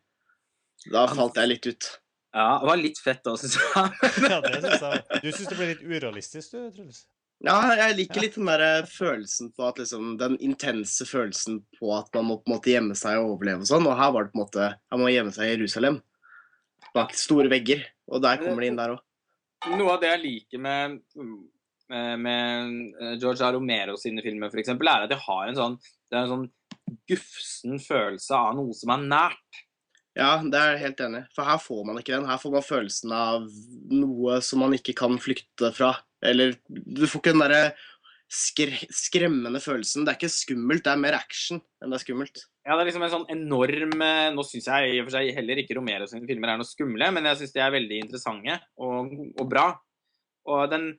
Da 0.93 1.07
falt 1.09 1.39
jeg 1.41 1.51
litt 1.51 1.67
ut. 1.67 1.89
Ja, 2.35 2.59
det 2.61 2.67
var 2.69 2.79
litt 2.79 2.99
fett 2.99 3.23
da, 3.25 3.35
syns 3.39 3.55
jeg. 3.57 3.91
Ja, 4.31 4.41
det 4.43 4.59
synes 4.63 4.83
jeg. 4.83 5.03
Du 5.23 5.29
syns 5.31 5.47
det 5.47 5.57
ble 5.57 5.69
litt 5.71 5.85
urealistisk, 5.85 6.51
du, 6.53 6.67
Truls? 6.75 7.05
Ja, 7.45 7.57
jeg 7.77 7.97
liker 7.99 8.23
litt 8.23 8.37
den 8.39 8.49
der 8.49 8.63
eh, 8.65 8.87
følelsen 8.89 9.51
på 9.53 9.67
at 9.67 9.77
liksom 9.77 10.15
Den 10.17 10.39
intense 10.41 11.05
følelsen 11.05 11.59
på 11.77 11.91
at 11.93 12.09
man 12.17 12.25
må 12.31 12.39
på 12.41 12.49
en 12.49 12.55
måte 12.55 12.71
gjemme 12.71 12.97
seg 12.97 13.19
og 13.21 13.35
overleve 13.35 13.61
og 13.61 13.69
sånn. 13.69 13.85
Og 13.85 13.99
her 13.99 14.13
var 14.15 14.25
det 14.25 14.33
på 14.33 14.39
en 14.39 14.43
måte 14.45 14.69
Man 14.89 15.03
må 15.03 15.11
gjemme 15.13 15.33
seg 15.35 15.45
i 15.45 15.51
Jerusalem. 15.53 15.99
Bak 16.95 17.13
store 17.17 17.51
vegger. 17.53 17.85
Og 18.09 18.23
der 18.25 18.41
kommer 18.41 18.65
de 18.65 18.71
inn 18.71 18.79
der 18.79 18.95
òg. 18.95 19.03
Noe 19.67 19.93
av 19.93 20.01
det 20.01 20.09
jeg 20.13 20.23
liker 20.23 20.61
med, 20.61 20.97
med, 21.89 22.25
med 22.25 22.73
eh, 23.01 23.15
George 23.21 23.45
A. 23.45 23.51
Romero 23.53 23.97
sine 24.01 24.23
filmer, 24.25 24.49
f.eks., 24.53 24.73
er 24.73 25.05
at 25.05 25.11
de 25.11 25.17
har 25.21 25.47
en 25.47 25.57
sånn, 25.57 25.77
det 26.09 26.17
er 26.17 26.25
en 26.25 26.33
sånn 26.33 26.97
gufsen 27.09 27.81
følelse 27.83 28.37
av 28.37 28.57
noe 28.57 28.75
som 28.77 28.93
er 28.93 29.05
nært. 29.05 29.63
Ja, 30.17 30.31
det 30.41 30.57
er 30.57 30.71
jeg 30.73 30.81
helt 30.81 31.01
enig. 31.05 31.23
For 31.35 31.45
her 31.45 31.59
får 31.61 31.83
man 31.85 31.99
ikke 31.99 32.15
den. 32.15 32.25
Her 32.29 32.39
får 32.41 32.55
man 32.55 32.65
følelsen 32.65 33.13
av 33.13 33.45
noe 33.93 34.39
som 34.45 34.63
man 34.63 34.73
ikke 34.73 34.95
kan 34.97 35.19
flykte 35.21 35.69
fra. 35.75 35.93
Eller 36.25 36.55
du 36.67 37.05
får 37.05 37.21
ikke 37.21 37.35
den 37.35 37.43
derre 37.43 37.61
skre 38.27 38.81
skremmende 38.91 39.61
følelsen. 39.63 40.03
Det 40.03 40.13
er 40.13 40.19
ikke 40.19 40.33
skummelt, 40.33 40.83
det 40.83 40.91
er 40.91 40.99
mer 40.99 41.15
action 41.15 41.61
enn 41.81 41.93
det 41.93 41.99
er 41.99 42.03
skummelt. 42.03 42.41
Ja, 42.67 42.75
det 42.75 42.81
er 42.81 42.89
liksom 42.89 43.05
en 43.05 43.13
sånn 43.13 43.29
enorm 43.31 44.01
eh, 44.03 44.25
Nå 44.35 44.43
syns 44.43 44.65
jeg 44.67 44.89
i 44.91 44.97
og 44.99 45.05
for 45.07 45.15
seg 45.15 45.29
heller 45.37 45.61
ikke 45.61 45.77
Romero 45.77 46.07
sine 46.09 46.27
filmer 46.27 46.51
er 46.51 46.59
noe 46.59 46.67
skumle, 46.67 47.07
men 47.15 47.29
jeg 47.29 47.39
syns 47.39 47.53
de 47.55 47.61
er 47.63 47.75
veldig 47.77 47.99
interessante 48.03 48.57
og, 48.83 49.13
og 49.37 49.45
bra. 49.47 49.69
Og 50.51 50.65
den 50.73 50.89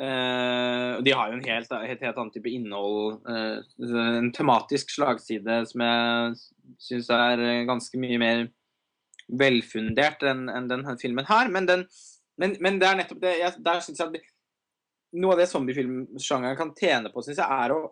eh, 0.00 1.02
De 1.04 1.14
har 1.16 1.30
jo 1.30 1.38
en 1.38 1.44
helt, 1.44 1.72
helt, 1.72 2.04
helt 2.06 2.18
annen 2.18 2.32
type 2.34 2.50
innhold. 2.50 3.20
Uh, 3.28 3.60
en 4.18 4.32
tematisk 4.34 4.94
slagside 4.94 5.62
som 5.70 5.84
jeg 5.86 6.36
syns 6.82 7.10
er 7.12 7.44
ganske 7.68 8.00
mye 8.00 8.20
mer 8.22 8.44
velfundert 9.32 10.22
enn 10.26 10.48
en 10.52 10.68
denne 10.70 10.96
filmen 11.00 11.28
her. 11.28 11.50
Men, 11.52 11.68
den, 11.68 11.86
men, 12.40 12.56
men 12.60 12.78
det 12.80 12.88
er 12.88 13.00
nettopp 13.00 13.24
det 13.24 13.38
jeg, 13.40 13.64
Der 13.64 13.82
synes 13.84 14.02
jeg 14.02 14.12
at 14.12 14.30
noe 15.22 15.34
av 15.34 15.42
det 15.42 15.50
zombiefilmsjangeren 15.50 16.56
kan 16.56 16.72
tjene 16.76 17.12
på, 17.12 17.24
syns 17.24 17.42
jeg, 17.42 17.64
er 17.64 17.74
å 17.74 17.82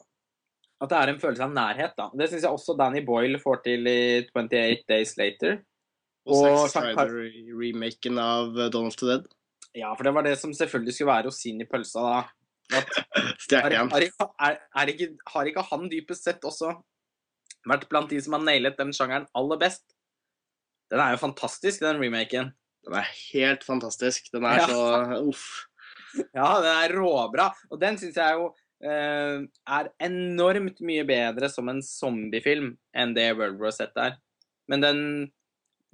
at 0.80 0.88
det 0.88 0.96
er 0.96 1.10
en 1.12 1.18
følelse 1.20 1.44
av 1.44 1.52
nærhet. 1.52 1.92
da. 1.98 2.06
Det 2.16 2.30
syns 2.30 2.46
jeg 2.46 2.56
også 2.56 2.76
Danny 2.78 3.02
Boyle 3.04 3.40
får 3.42 3.60
til 3.66 3.88
i 3.90 4.00
28 4.30 4.86
Days 4.88 5.12
Later. 5.20 5.58
Og 6.30 6.46
Og 6.46 6.68
Zack 6.72 6.92
Snyder-remaken 6.94 8.20
av 8.20 8.56
Donald 8.72 8.96
the 8.96 9.10
Dead. 9.10 9.28
Ja, 9.76 9.92
for 9.94 10.06
det 10.06 10.12
var 10.16 10.26
det 10.26 10.36
som 10.40 10.52
selvfølgelig 10.56 10.94
skulle 10.96 11.12
være 11.12 11.28
rosinen 11.28 11.64
i 11.64 11.68
pølsa, 11.70 12.02
da. 12.02 12.20
At, 12.80 12.90
er, 13.58 13.74
er, 13.74 14.56
er 14.78 14.92
ikke, 14.92 15.08
har 15.32 15.50
ikke 15.50 15.66
han 15.70 15.88
dypest 15.90 16.26
sett 16.26 16.44
også 16.46 16.72
vært 17.68 17.88
blant 17.90 18.10
de 18.12 18.20
som 18.22 18.36
har 18.38 18.44
nailet 18.46 18.78
den 18.78 18.92
sjangeren 18.96 19.26
aller 19.36 19.58
best? 19.60 19.84
Den 20.90 21.02
er 21.02 21.14
jo 21.14 21.22
fantastisk, 21.22 21.82
den 21.84 22.00
remaken. 22.02 22.50
Den 22.86 22.96
er 22.98 23.10
helt 23.32 23.66
fantastisk. 23.66 24.30
Den 24.34 24.46
er 24.48 24.62
Ja. 24.62 24.66
så 24.70 25.20
Uff. 25.26 25.44
Ja, 26.34 26.56
den 26.58 26.70
er 26.72 26.94
råbra. 26.96 27.52
Og 27.70 27.78
den 27.78 27.98
syns 27.98 28.16
jeg 28.18 28.34
jo 28.34 28.48
eh, 28.82 29.44
er 29.46 29.90
enormt 30.02 30.80
mye 30.82 31.04
bedre 31.06 31.50
som 31.52 31.68
en 31.70 31.78
zombiefilm 31.86 32.72
enn 32.98 33.12
det 33.14 33.28
World 33.38 33.60
War 33.62 33.70
Z 33.74 33.94
er. 33.94 34.16
Men 34.70 34.82
den, 34.82 35.02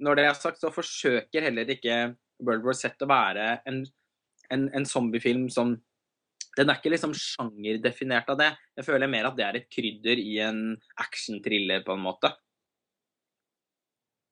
når 0.01 0.17
det 0.17 0.25
er 0.25 0.39
sagt, 0.39 0.61
så 0.61 0.73
forsøker 0.73 1.45
heller 1.45 1.69
ikke 1.69 2.15
World 2.43 2.65
War 2.65 2.77
Z 2.77 3.03
å 3.03 3.09
være 3.09 3.45
en, 3.69 3.83
en, 4.53 4.65
en 4.75 4.87
zombiefilm 4.87 5.47
som 5.53 5.75
Den 6.57 6.71
er 6.71 6.79
ikke 6.79 6.89
liksom 6.89 7.13
sjangerdefinert 7.13 8.29
av 8.33 8.39
det. 8.39 8.49
Jeg 8.79 8.87
føler 8.87 9.09
mer 9.11 9.27
at 9.29 9.35
det 9.37 9.45
er 9.45 9.57
et 9.59 9.67
krydder 9.69 10.17
i 10.17 10.39
en 10.41 10.61
actionthriller, 10.97 11.83
på 11.85 11.93
en 11.93 12.01
måte. 12.01 12.31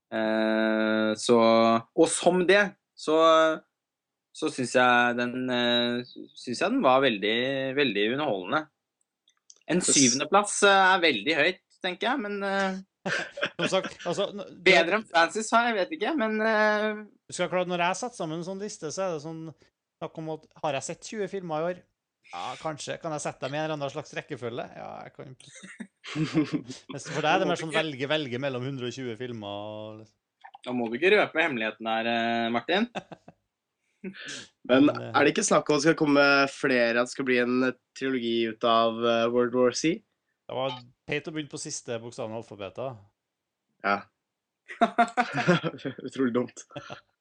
Eh, 0.09 1.11
så 1.21 1.37
Og 1.93 2.09
som 2.09 2.41
det, 2.49 2.63
så 2.97 3.19
så 4.35 4.49
syns 4.51 4.73
jeg 4.75 5.15
den 5.15 5.51
eh, 5.51 6.01
syns 6.35 6.59
jeg 6.59 6.73
den 6.73 6.81
var 6.83 7.03
veldig, 7.05 7.37
veldig 7.77 8.07
underholdende. 8.15 8.65
En 9.71 9.81
syvendeplass 9.81 10.57
eh, 10.67 10.81
er 10.89 11.03
veldig 11.05 11.37
høyt, 11.39 11.61
tenker 11.85 12.09
jeg, 12.09 12.21
men 12.25 12.43
eh, 12.43 12.81
Som 13.05 13.67
sagt, 13.71 13.97
altså 14.03 14.29
du- 14.33 14.45
bedre 14.65 14.99
enn 14.99 15.07
Francis 15.07 15.51
har 15.53 15.69
jeg 15.69 15.77
vet 15.77 15.95
ikke, 15.97 16.13
men 16.19 16.39
uh... 16.41 17.03
Du 17.29 17.35
skal 17.35 17.51
klare, 17.51 17.69
Når 17.69 17.83
jeg 17.85 17.99
setter 18.01 18.19
sammen 18.21 18.41
en 18.41 18.47
sånn 18.47 18.61
liste, 18.61 18.91
så 18.93 19.05
er 19.05 19.15
det 19.15 19.23
sånn 19.25 19.43
snakk 19.99 20.17
om 20.21 20.33
at 20.35 20.47
Har 20.63 20.79
jeg 20.79 20.87
sett 20.89 21.11
20 21.13 21.31
filmer 21.31 21.61
i 21.61 21.69
år? 21.73 21.83
Ja, 22.31 22.43
kanskje. 22.57 22.97
Kan 22.99 23.13
jeg 23.13 23.21
sette 23.21 23.45
dem 23.45 23.53
i 23.53 23.59
en 23.59 23.67
eller 23.67 23.77
annen 23.77 23.93
slags 23.93 24.13
rekkefølge? 24.17 24.65
Ja, 24.75 24.89
jeg 25.05 25.13
kan 25.13 25.35
Mens 26.91 27.05
For 27.11 27.21
deg 27.21 27.31
er 27.31 27.43
det 27.43 27.49
mer 27.51 27.61
sånn 27.61 27.73
velge, 27.75 28.09
velge 28.09 28.41
mellom 28.41 28.65
120 28.65 29.17
filmer 29.19 30.05
da 30.65 30.73
må 30.73 30.87
du 30.89 30.97
ikke 30.97 31.13
røpe 31.13 31.43
hemmeligheten 31.43 31.89
her, 31.89 32.07
eh, 32.09 32.47
Martin. 32.53 32.87
Men 34.69 34.89
eh, 34.89 35.11
er 35.11 35.25
det 35.25 35.33
ikke 35.35 35.45
snakk 35.45 35.69
om 35.69 35.77
at 35.77 35.81
det 35.83 35.85
skal 35.85 35.99
komme 35.99 36.25
flere, 36.53 37.01
at 37.01 37.09
det 37.09 37.13
skal 37.13 37.27
bli 37.27 37.37
en 37.41 37.69
trilogi 37.97 38.35
ut 38.49 38.65
av 38.69 38.97
World 39.33 39.57
War 39.57 39.77
C? 39.77 39.99
Det 40.45 40.55
var 40.55 40.75
peit 41.09 41.27
å 41.27 41.33
begynne 41.33 41.49
på 41.49 41.59
siste 41.61 41.97
bokstaven 42.01 42.35
i 42.35 42.37
alfabetet. 42.37 42.99
Ja. 43.85 43.97
Utrolig 46.07 46.33
dumt. 46.35 46.65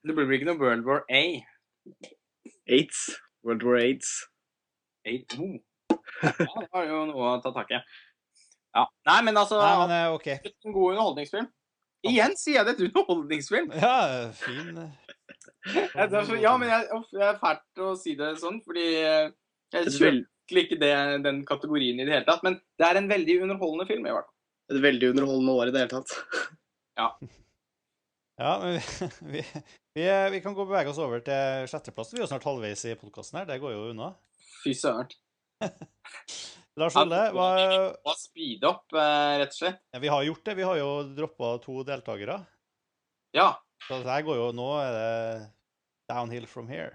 Det 0.05 0.13
blir 0.13 0.29
vel 0.29 0.37
ikke 0.39 0.51
noe 0.51 0.61
World 0.61 0.85
War 0.85 1.05
A. 1.09 1.23
Aids. 2.69 3.07
World 3.45 3.65
War 3.65 3.81
Aids. 3.81 4.11
Aids. 5.09 5.39
oh. 5.39 5.57
Ja, 6.25 6.33
det 6.61 6.69
var 6.73 6.85
jo 6.89 7.01
noe 7.09 7.31
å 7.33 7.41
ta 7.45 7.53
tak 7.57 7.73
i. 7.73 7.81
Ja. 8.75 8.85
Nei, 9.09 9.19
men 9.27 9.39
altså 9.41 9.61
Nei, 9.61 9.73
men 9.81 9.95
eh, 9.97 10.13
OK. 10.13 10.29
En 10.45 10.75
god 10.75 10.95
underholdningsfilm. 10.95 11.49
Igjen 12.05 12.37
sier 12.37 12.61
jeg 12.61 12.69
det, 12.69 12.75
et 12.77 12.87
underholdningsfilm. 12.91 13.73
Ja, 13.81 13.97
fin. 14.37 14.77
Ja, 15.65 16.05
er 16.05 16.35
ja, 16.37 16.51
men 16.61 16.69
jeg, 16.69 16.99
jeg 17.17 17.25
er 17.25 17.39
fælt 17.41 17.81
å 17.81 17.95
si 17.97 18.13
det 18.19 18.35
sånn, 18.37 18.59
fordi 18.67 18.83
eh, 19.01 19.31
jeg 19.73 19.95
kjøper 19.95 20.19
egentlig 20.45 20.67
ikke 20.67 20.81
det, 20.81 20.93
den 21.25 21.41
kategorien 21.49 22.01
i 22.01 22.05
det 22.05 22.13
hele 22.13 22.27
tatt. 22.29 22.45
Men 22.45 22.59
det 22.79 22.89
er 22.89 23.01
en 23.01 23.09
veldig 23.11 23.41
underholdende 23.47 23.87
film, 23.89 24.07
i 24.07 24.13
hvert 24.13 24.29
fall. 24.29 24.35
et 24.75 24.83
veldig 24.83 25.11
underholdende 25.15 25.57
år 25.61 25.69
i 25.69 25.75
det 25.75 25.85
hele 25.85 25.97
tatt. 25.97 26.15
Ja, 28.35 28.57
men 28.59 28.81
vi, 29.33 29.45
vi, 29.95 30.05
vi, 30.31 30.39
kan 30.43 30.55
gå 30.55 30.65
og 30.65 30.71
bevege 30.73 30.91
oss 30.91 30.99
over 30.99 31.21
til 31.23 31.69
sjetteplass. 31.71 32.09
Vi 32.11 32.19
er 32.19 32.25
jo 32.25 32.31
snart 32.33 32.47
halvveis 32.49 32.83
i 32.91 32.97
podkasten 32.99 33.39
her. 33.39 33.47
Det 33.47 33.61
går 33.63 33.77
jo 33.77 33.85
unna. 33.93 34.09
Fy 34.65 34.73
søren. 34.75 35.07
Lars 36.81 36.97
Olle, 36.99 37.21
hva, 37.31 37.47
Må 38.03 38.15
speede 38.19 38.67
opp, 38.67 38.89
eh, 38.91 39.37
rett 39.39 39.55
og 39.55 39.59
slett. 39.61 39.79
ja, 39.95 40.01
vi 40.03 40.11
har 40.11 40.27
gjort 40.27 40.43
det. 40.49 40.57
Vi 40.59 40.67
har 40.67 40.81
jo 40.81 40.89
droppa 41.15 41.53
to 41.63 41.85
deltakere. 41.87 42.41
Ja. 43.39 43.53
Så 43.87 44.01
det 44.03 44.11
her 44.11 44.27
går 44.27 44.41
jo 44.41 44.51
Nå 44.57 44.67
er 44.83 44.91
det 44.97 45.13
downhill 46.11 46.51
from 46.51 46.67
here. 46.67 46.91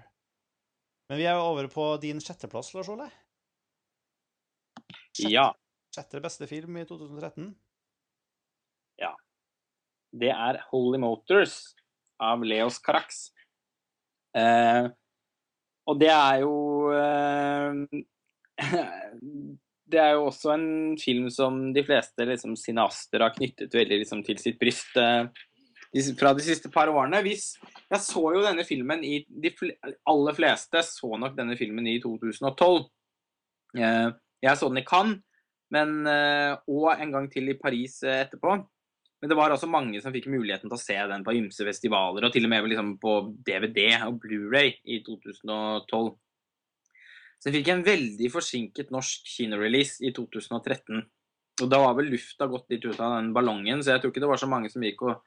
Men 1.07 1.23
vi 1.23 1.29
er 1.31 1.39
over 1.39 1.71
på 1.71 1.87
din 2.03 2.19
sjetteplass, 2.19 2.73
Lars 2.75 2.91
Olle. 5.19 5.33
Ja. 5.33 5.47
Sjette 5.95 6.21
beste 6.21 6.47
film 6.49 6.77
i 6.77 6.85
2013. 6.85 7.49
Ja. 9.01 9.13
Det 10.11 10.31
er 10.33 10.61
Holy 10.69 10.99
Motors 11.01 11.59
av 12.21 12.43
Leos 12.45 12.79
Carax. 12.83 13.29
Eh, 14.37 14.89
og 15.89 15.99
det 15.99 16.11
er 16.13 16.43
jo 16.43 16.55
eh, 16.93 18.01
Det 19.89 19.97
er 19.97 20.11
jo 20.13 20.27
også 20.27 20.51
en 20.53 20.97
film 21.01 21.31
som 21.33 21.71
de 21.73 21.81
fleste 21.81 22.27
liksom, 22.29 22.53
cineaster 22.59 23.23
har 23.25 23.33
knyttet 23.33 23.73
veldig 23.73 24.03
liksom, 24.03 24.21
til 24.27 24.37
sitt 24.37 24.59
bryst 24.61 24.99
eh, 25.01 25.25
fra 26.19 26.35
de 26.37 26.45
siste 26.45 26.69
par 26.69 26.91
årene. 26.93 27.23
Hvis, 27.25 27.55
jeg 27.89 28.01
så 28.05 28.21
jo 28.35 28.43
denne 28.45 28.65
filmen 28.67 29.01
i 29.01 29.23
De 29.25 29.49
aller 30.05 30.37
fleste 30.37 30.83
så 30.85 31.17
nok 31.17 31.33
denne 31.39 31.57
filmen 31.57 31.89
i 31.89 31.97
2012. 32.03 32.83
Eh, 33.81 34.09
jeg 34.43 34.59
så 34.59 34.69
den 34.71 34.81
i 34.81 34.87
Cannes, 34.87 35.21
men, 35.73 35.99
eh, 36.09 36.55
og 36.71 36.93
en 36.95 37.11
gang 37.13 37.27
til 37.31 37.51
i 37.51 37.57
Paris 37.59 37.99
eh, 38.03 38.23
etterpå. 38.25 38.55
Men 39.19 39.31
det 39.31 39.35
var 39.35 39.51
også 39.51 39.67
mange 39.67 39.99
som 40.01 40.13
fikk 40.15 40.29
muligheten 40.31 40.71
til 40.71 40.77
å 40.77 40.81
se 40.81 40.95
den 41.11 41.25
på 41.25 41.35
ymse 41.35 41.65
festivaler, 41.67 42.25
og 42.25 42.33
til 42.33 42.47
og 42.47 42.53
med 42.53 42.69
liksom 42.71 42.95
på 43.01 43.15
DVD 43.45 43.99
og 44.07 44.21
Blu-ray 44.23 44.77
i 44.87 45.01
2012. 45.05 46.13
Så 47.39 47.47
den 47.47 47.57
fikk 47.59 47.71
en 47.73 47.85
veldig 47.85 48.29
forsinket 48.31 48.93
norsk 48.95 49.27
kinorelease 49.27 50.03
i 50.07 50.13
2013. 50.15 51.03
Og 51.59 51.67
da 51.71 51.81
var 51.83 51.97
vel 51.97 52.13
lufta 52.13 52.47
gått 52.51 52.71
litt 52.71 52.87
ut 52.87 52.99
av 52.99 53.17
den 53.17 53.33
ballongen, 53.35 53.83
så 53.83 53.93
jeg 53.93 54.01
tror 54.01 54.13
ikke 54.13 54.23
det 54.23 54.31
var 54.31 54.39
så 54.39 54.49
mange 54.51 54.71
som 54.71 54.83
gikk 54.83 55.03
og 55.07 55.19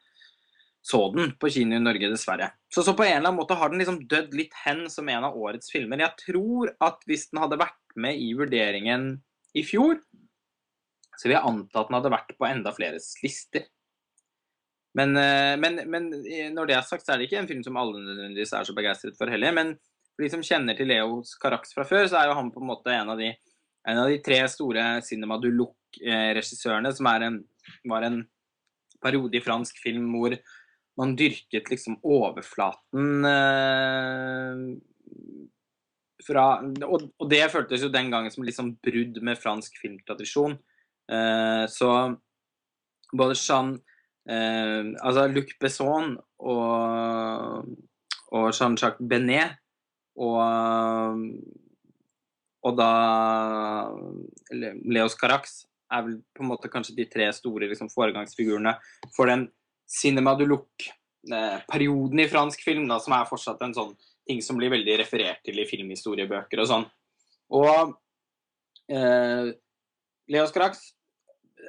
så 0.83 1.01
den 1.15 1.31
på 1.39 1.51
kino 1.55 1.77
i 1.77 1.83
Norge, 1.83 2.11
dessverre. 2.11 2.51
Så, 2.73 2.83
så 2.83 2.95
på 2.99 3.05
en 3.07 3.21
eller 3.21 3.29
annen 3.29 3.39
måte 3.39 3.55
har 3.59 3.71
den 3.71 3.79
liksom 3.79 4.01
dødd 4.11 4.33
litt 4.35 4.55
hen 4.65 4.89
som 4.91 5.09
en 5.09 5.29
av 5.29 5.37
årets 5.39 5.71
filmer. 5.71 6.03
Jeg 6.03 6.19
tror 6.25 6.73
at 6.83 7.05
hvis 7.07 7.29
den 7.31 7.39
hadde 7.43 7.61
vært 7.61 7.95
med 8.03 8.19
i 8.19 8.33
vurderingen 8.35 9.13
i 9.55 9.63
fjor, 9.67 10.01
så 11.15 11.29
vil 11.29 11.37
jeg 11.37 11.47
anta 11.47 11.83
at 11.85 11.91
den 11.91 11.99
hadde 12.01 12.13
vært 12.17 12.35
på 12.35 12.49
enda 12.49 12.73
fleres 12.75 13.13
lister. 13.23 13.69
Men, 14.99 15.15
eh, 15.17 15.55
men, 15.61 15.79
men 15.89 16.11
eh, 16.27 16.51
når 16.53 16.69
det 16.69 16.77
er 16.77 16.89
sagt, 16.89 17.07
så 17.07 17.15
er 17.15 17.21
det 17.21 17.29
ikke 17.29 17.39
en 17.45 17.49
film 17.49 17.63
som 17.65 17.79
alle 17.81 18.03
nødvendigvis 18.03 18.53
er 18.59 18.67
så 18.67 18.75
begeistret 18.77 19.17
for 19.17 19.31
heller. 19.31 19.55
Men 19.57 19.77
for 20.13 20.27
de 20.27 20.33
som 20.35 20.43
kjenner 20.45 20.77
til 20.77 20.91
Leos 20.91 21.37
Carax 21.41 21.77
fra 21.77 21.87
før, 21.89 22.09
så 22.11 22.19
er 22.21 22.29
jo 22.29 22.37
han 22.41 22.51
på 22.53 22.61
en 22.61 22.69
måte 22.73 22.93
en 22.93 23.15
av 23.15 23.23
de, 23.23 23.31
en 23.89 24.03
av 24.03 24.11
de 24.11 24.19
tre 24.25 24.43
store 24.51 24.85
Cinema 25.07 25.39
du 25.41 25.49
Look-regissørene, 25.55 26.93
som 26.97 27.09
er 27.13 27.29
en, 27.29 27.39
var 27.89 28.09
en 28.09 28.21
periode 29.03 29.39
i 29.39 29.45
fransk 29.45 29.81
film 29.83 30.11
hvor 30.15 30.37
man 31.01 31.15
dyrket 31.17 31.71
liksom 31.73 31.97
overflaten 32.05 33.25
eh, 33.29 34.65
fra 36.27 36.45
og, 36.87 37.09
og 37.19 37.31
det 37.31 37.47
føltes 37.53 37.83
jo 37.83 37.93
den 37.93 38.11
gangen 38.13 38.31
som 38.35 38.45
liksom 38.47 38.75
brudd 38.85 39.19
med 39.25 39.41
fransk 39.41 39.81
filmtradisjon. 39.83 40.59
Eh, 41.11 41.65
så 41.73 41.89
både 43.13 43.35
Jean 43.37 43.75
eh, 44.31 44.93
Altså 45.03 45.27
Luc 45.33 45.57
Besson 45.61 46.15
og, 46.39 47.73
og 48.33 48.47
Jean-Jacques 48.55 49.03
Benet 49.09 49.59
og, 50.21 51.27
og 52.63 52.79
da 52.79 52.93
Leos 54.53 55.17
Carax 55.19 55.63
er 55.93 56.05
vel 56.07 56.19
på 56.37 56.45
en 56.45 56.51
måte 56.53 56.71
kanskje 56.73 56.97
de 56.97 57.07
tre 57.11 57.29
store 57.35 57.69
liksom, 57.71 57.91
foregangsfigurene 57.93 58.75
for 59.17 59.31
den 59.33 59.47
cinema 59.93 60.35
du 60.39 60.47
look-perioden 60.49 62.25
i 62.25 62.29
fransk 62.31 62.65
film, 62.65 62.89
da, 62.89 62.99
som 63.03 63.15
er 63.17 63.29
fortsatt 63.29 63.63
en 63.67 63.77
sånn 63.77 63.93
ting 64.29 64.41
som 64.45 64.59
blir 64.59 64.73
veldig 64.73 64.97
referert 65.03 65.43
til 65.45 65.59
i 65.59 65.69
filmhistoriebøker 65.69 66.63
og 66.63 66.71
sånn. 66.71 66.89
Og 67.59 67.95
eh, 68.93 69.53
Leos 70.33 70.55
Carax 70.55 70.93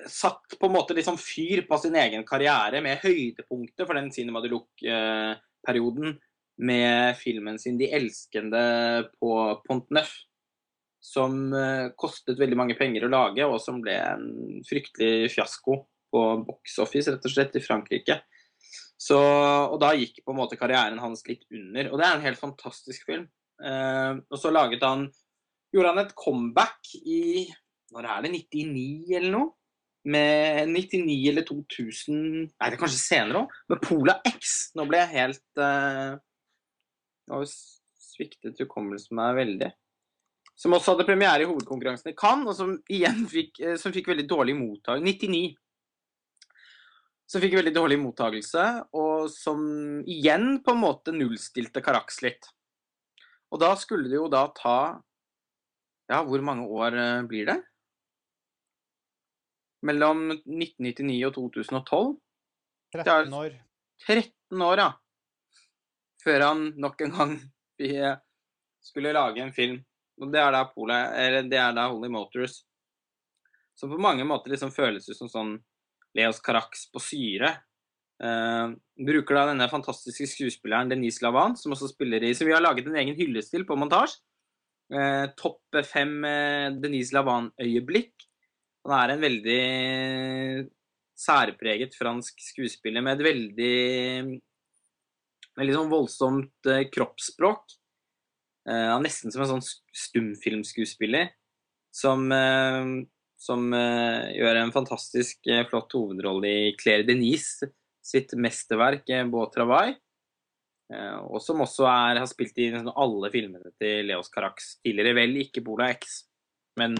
satt 0.09 0.55
på 0.59 0.67
en 0.67 0.75
måte 0.75 0.95
liksom 0.97 1.17
fyr 1.21 1.63
på 1.67 1.77
sin 1.81 1.95
egen 1.99 2.25
karriere 2.27 2.81
med 2.83 3.01
høydepunktet 3.03 3.85
for 3.85 3.97
den 3.97 4.11
Cinema 4.13 4.41
de 4.43 4.51
Luc-perioden 4.53 6.17
med 6.63 7.17
filmen 7.17 7.57
sin 7.59 7.77
'De 7.77 7.89
elskende' 7.97 9.09
på 9.19 9.61
Pont 9.67 9.89
Neuf. 9.89 10.13
Som 11.03 11.51
eh, 11.51 11.91
kostet 11.99 12.39
veldig 12.39 12.55
mange 12.55 12.77
penger 12.79 13.03
å 13.03 13.11
lage, 13.11 13.43
og 13.43 13.59
som 13.59 13.81
ble 13.83 13.97
en 13.99 14.61
fryktelig 14.63 15.33
fiasko 15.33 15.81
på 16.13 16.21
box 16.45 16.77
office, 16.83 17.11
rett 17.11 17.25
og 17.25 17.33
slett, 17.33 17.57
i 17.57 17.63
Frankrike. 17.63 18.19
Så, 19.03 19.17
og 19.17 19.79
da 19.81 19.91
gikk 19.97 20.21
på 20.23 20.31
en 20.33 20.39
måte 20.39 20.57
karrieren 20.59 21.01
hans 21.01 21.25
litt 21.27 21.43
under. 21.51 21.89
Og 21.91 21.99
det 21.99 22.07
er 22.07 22.17
en 22.17 22.27
helt 22.27 22.39
fantastisk 22.39 23.07
film. 23.09 23.25
Eh, 23.63 24.13
og 24.29 24.39
så 24.39 24.51
laget 24.53 24.83
han 24.85 25.07
Gjorde 25.73 25.89
han 25.89 26.01
et 26.03 26.15
comeback 26.17 26.89
i 27.01 27.47
Når 27.93 28.07
er 28.09 28.25
det? 28.25 28.31
99 28.33 29.13
eller 29.17 29.31
noe? 29.33 29.53
Med 30.03 30.67
99 30.69 31.13
eller 31.31 31.45
2000 31.47 32.17
Nei, 32.17 32.67
det 32.67 32.73
er 32.75 32.81
kanskje 32.81 32.99
senere 33.01 33.43
òg. 33.43 33.55
Med 33.71 33.81
Pola 33.85 34.17
X. 34.29 34.73
Nå 34.77 34.85
ble 34.89 35.01
jeg 35.01 35.13
helt 35.15 35.63
eh, 35.63 36.17
Nå 37.31 37.41
sviktet 37.47 38.59
hukommelsen 38.61 39.17
meg 39.17 39.39
veldig. 39.39 39.71
Som 40.59 40.75
også 40.77 40.93
hadde 40.93 41.07
premiere 41.07 41.45
i 41.45 41.49
hovedkonkurransen 41.49 42.11
i 42.11 42.17
Cannes, 42.17 42.51
og 42.51 42.57
som 42.59 42.75
igjen 42.91 43.23
fikk, 43.31 43.57
eh, 43.63 43.77
som 43.81 43.95
fikk 43.95 44.11
veldig 44.11 44.27
dårlig 44.29 44.53
mottakelse 44.59 45.07
99 45.07 45.55
som 47.33 47.41
fikk 47.41 47.55
veldig 47.57 47.71
dårlig 47.73 47.97
mottagelse, 47.97 48.63
og 48.93 49.25
som 49.33 49.63
igjen 50.05 50.59
på 50.61 50.75
en 50.75 50.81
måte 50.83 51.13
nullstilte 51.15 51.81
Carax 51.81 52.19
litt. 52.21 52.45
Og 53.49 53.57
da 53.61 53.71
skulle 53.77 54.05
det 54.11 54.19
jo 54.19 54.29
da 54.29 54.45
ta 54.53 54.77
Ja, 56.11 56.19
hvor 56.27 56.41
mange 56.45 56.67
år 56.67 56.93
eh, 56.99 57.21
blir 57.25 57.47
det? 57.47 57.55
Mellom 59.87 60.25
1999 60.35 61.21
og 61.29 61.33
2012? 61.37 62.11
er- 62.93 63.03
13 63.07 63.33
år. 63.33 63.55
13 64.05 64.61
år, 64.67 64.77
ja. 64.83 64.89
Før 66.23 66.45
han 66.47 66.65
nok 66.77 67.01
en 67.01 67.15
gang 67.17 67.33
vi 67.79 67.95
eh, 67.97 68.17
skulle 68.83 69.13
lage 69.15 69.41
en 69.41 69.53
film. 69.55 69.79
Og 70.21 70.29
det 70.31 70.39
er 70.43 70.51
da 70.53 70.65
Pola, 70.69 70.99
eller 71.17 71.47
det 71.49 71.57
er 71.57 71.73
da 71.73 71.87
Holy 71.89 72.11
Motors. 72.13 72.59
Som 73.79 73.89
på 73.89 73.97
mange 73.97 74.27
måter 74.27 74.51
liksom 74.53 74.71
føles 74.75 75.07
ut 75.09 75.17
som 75.17 75.31
sånn 75.31 75.55
Leos 76.17 76.41
Carax 76.43 76.87
på 76.93 77.01
syre. 77.01 77.55
Uh, 78.23 78.75
bruker 79.03 79.35
da 79.35 79.47
denne 79.49 79.67
fantastiske 79.71 80.29
skuespilleren 80.31 80.91
Denise 80.91 81.23
Lavan, 81.25 81.57
som 81.59 81.73
også 81.73 81.89
spiller 81.91 82.23
i 82.23 82.31
Så 82.37 82.45
vi 82.47 82.53
har 82.53 82.63
laget 82.63 82.87
en 82.87 82.99
egen 83.01 83.17
hyllestil 83.17 83.65
på 83.67 83.77
montasje. 83.79 84.21
Uh, 84.93 85.25
Topp 85.39 85.81
fem 85.89 86.19
uh, 86.23 86.69
Denise 86.77 87.15
Lavan-øyeblikk. 87.15 88.13
Han 88.83 88.95
er 88.99 89.13
en 89.13 89.23
veldig 89.23 89.61
særpreget 91.23 91.93
fransk 91.95 92.41
skuespiller 92.43 93.03
med 93.05 93.19
et 93.19 93.27
veldig 93.31 94.41
Veldig 95.53 95.73
sånn 95.75 95.91
voldsomt 95.91 96.67
kroppsspråk. 96.89 97.75
Han 98.65 98.95
er 98.95 99.03
nesten 99.03 99.29
som 99.29 99.43
en 99.43 99.51
sånn 99.51 99.67
stumfilmskuespiller 100.01 101.27
som, 101.93 102.25
som 103.43 103.73
eh, 103.75 104.31
gjør 104.37 104.61
en 104.61 104.73
fantastisk 104.75 105.51
eh, 105.51 105.65
flott 105.67 105.93
hovedrolle 105.97 106.49
i 106.49 106.75
Claire 106.79 107.05
Denise 107.07 107.71
sitt 108.03 108.35
mesterverk 108.39 109.09
eh, 109.11 109.25
Beau 109.27 109.49
Travail. 109.51 109.97
Og 110.93 111.39
som 111.41 111.61
også 111.63 111.87
er, 111.89 112.19
har 112.21 112.27
spilt 112.29 112.59
i 112.61 112.67
nesten 112.69 112.91
alle 112.99 113.29
filmene 113.33 113.71
til 113.81 114.03
Leos 114.05 114.27
Carax 114.29 114.75
tidligere. 114.83 115.15
Vel 115.17 115.39
ikke 115.41 115.63
Bola 115.65 115.87
X, 115.95 116.19
men 116.77 116.99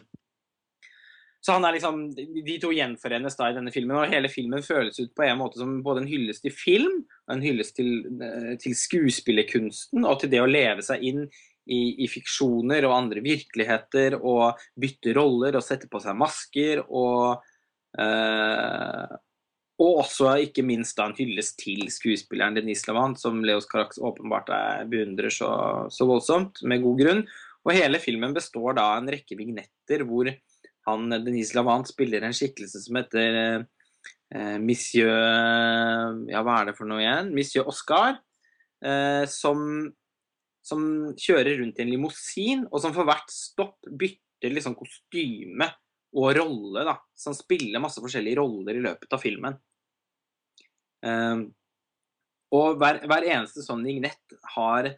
så 1.44 1.58
han 1.60 1.68
er 1.68 1.76
liksom, 1.76 2.00
De 2.16 2.56
to 2.64 2.72
gjenforenes 2.74 3.36
da 3.38 3.52
i 3.52 3.58
denne 3.58 3.74
filmen, 3.76 4.00
og 4.00 4.10
hele 4.10 4.32
filmen 4.32 4.64
føles 4.66 4.98
ut 4.98 5.12
på 5.14 5.28
en 5.28 5.38
måte 5.38 5.60
som 5.62 5.76
både 5.86 6.02
en 6.02 6.10
hyllest 6.10 6.48
til 6.48 6.56
film, 6.56 7.04
en 7.30 7.44
hyllest 7.44 7.76
til, 7.78 8.08
til 8.64 8.74
skuespillerkunsten 8.80 10.08
og 10.08 10.24
til 10.24 10.32
det 10.32 10.42
å 10.42 10.50
leve 10.50 10.88
seg 10.88 11.04
inn 11.12 11.28
i, 11.66 12.04
i 12.04 12.08
fiksjoner 12.12 12.88
og 12.88 12.96
andre 12.98 13.24
virkeligheter 13.24 14.18
og 14.20 14.60
bytte 14.80 15.14
roller 15.16 15.58
og 15.58 15.66
sette 15.66 15.90
på 15.92 16.02
seg 16.04 16.18
masker 16.20 16.84
og 16.88 17.44
eh, 18.00 19.14
og 19.82 20.04
også 20.04 20.36
ikke 20.46 20.64
minst 20.66 20.98
da 21.00 21.08
en 21.10 21.16
hyllest 21.18 21.58
til 21.64 21.88
skuespilleren 21.92 22.56
Denise 22.56 22.86
Lavant, 22.88 23.18
som 23.20 23.42
Leos 23.44 23.66
Carax 23.70 23.98
åpenbart 23.98 24.52
er, 24.54 24.84
beundrer 24.90 25.34
så, 25.34 25.50
så 25.92 26.08
voldsomt, 26.08 26.62
med 26.70 26.84
god 26.84 27.00
grunn. 27.02 27.24
Og 27.66 27.74
hele 27.76 28.00
filmen 28.04 28.36
består 28.36 28.78
da 28.78 28.86
av 28.94 29.02
en 29.02 29.10
rekke 29.16 29.38
vignetter 29.40 30.06
hvor 30.08 30.30
han, 30.88 31.16
Denise 31.26 31.58
Lavant 31.58 31.90
spiller 31.90 32.24
en 32.24 32.36
skikkelse 32.36 32.84
som 32.86 33.00
heter 33.00 33.40
eh, 33.40 34.58
Monsieur 34.62 35.10
Ja, 36.30 36.44
hva 36.46 36.60
er 36.60 36.70
det 36.70 36.78
for 36.78 36.90
noe 36.90 37.02
igjen? 37.02 37.34
Monsieur 37.36 37.68
Oscar. 37.72 38.20
Eh, 38.84 39.24
som, 39.32 39.90
som 40.64 40.84
kjører 41.20 41.60
rundt 41.60 41.80
i 41.80 41.84
en 41.84 41.92
limousin, 41.92 42.68
og 42.72 42.82
som 42.84 42.94
for 42.96 43.08
hvert 43.08 43.32
stopp 43.32 43.90
bytter 43.90 44.54
liksom 44.54 44.78
kostyme 44.80 45.68
og 46.16 46.30
rolle. 46.38 46.86
da, 46.88 46.98
Som 47.16 47.36
spiller 47.38 47.84
masse 47.84 48.02
forskjellige 48.04 48.40
roller 48.40 48.80
i 48.80 48.84
løpet 48.86 49.16
av 49.16 49.22
filmen. 49.22 49.58
Um, 51.04 51.50
og 52.54 52.78
hver, 52.80 53.02
hver 53.10 53.26
eneste 53.28 53.64
sånn 53.66 53.84
vignett 53.84 54.38
har 54.54 54.94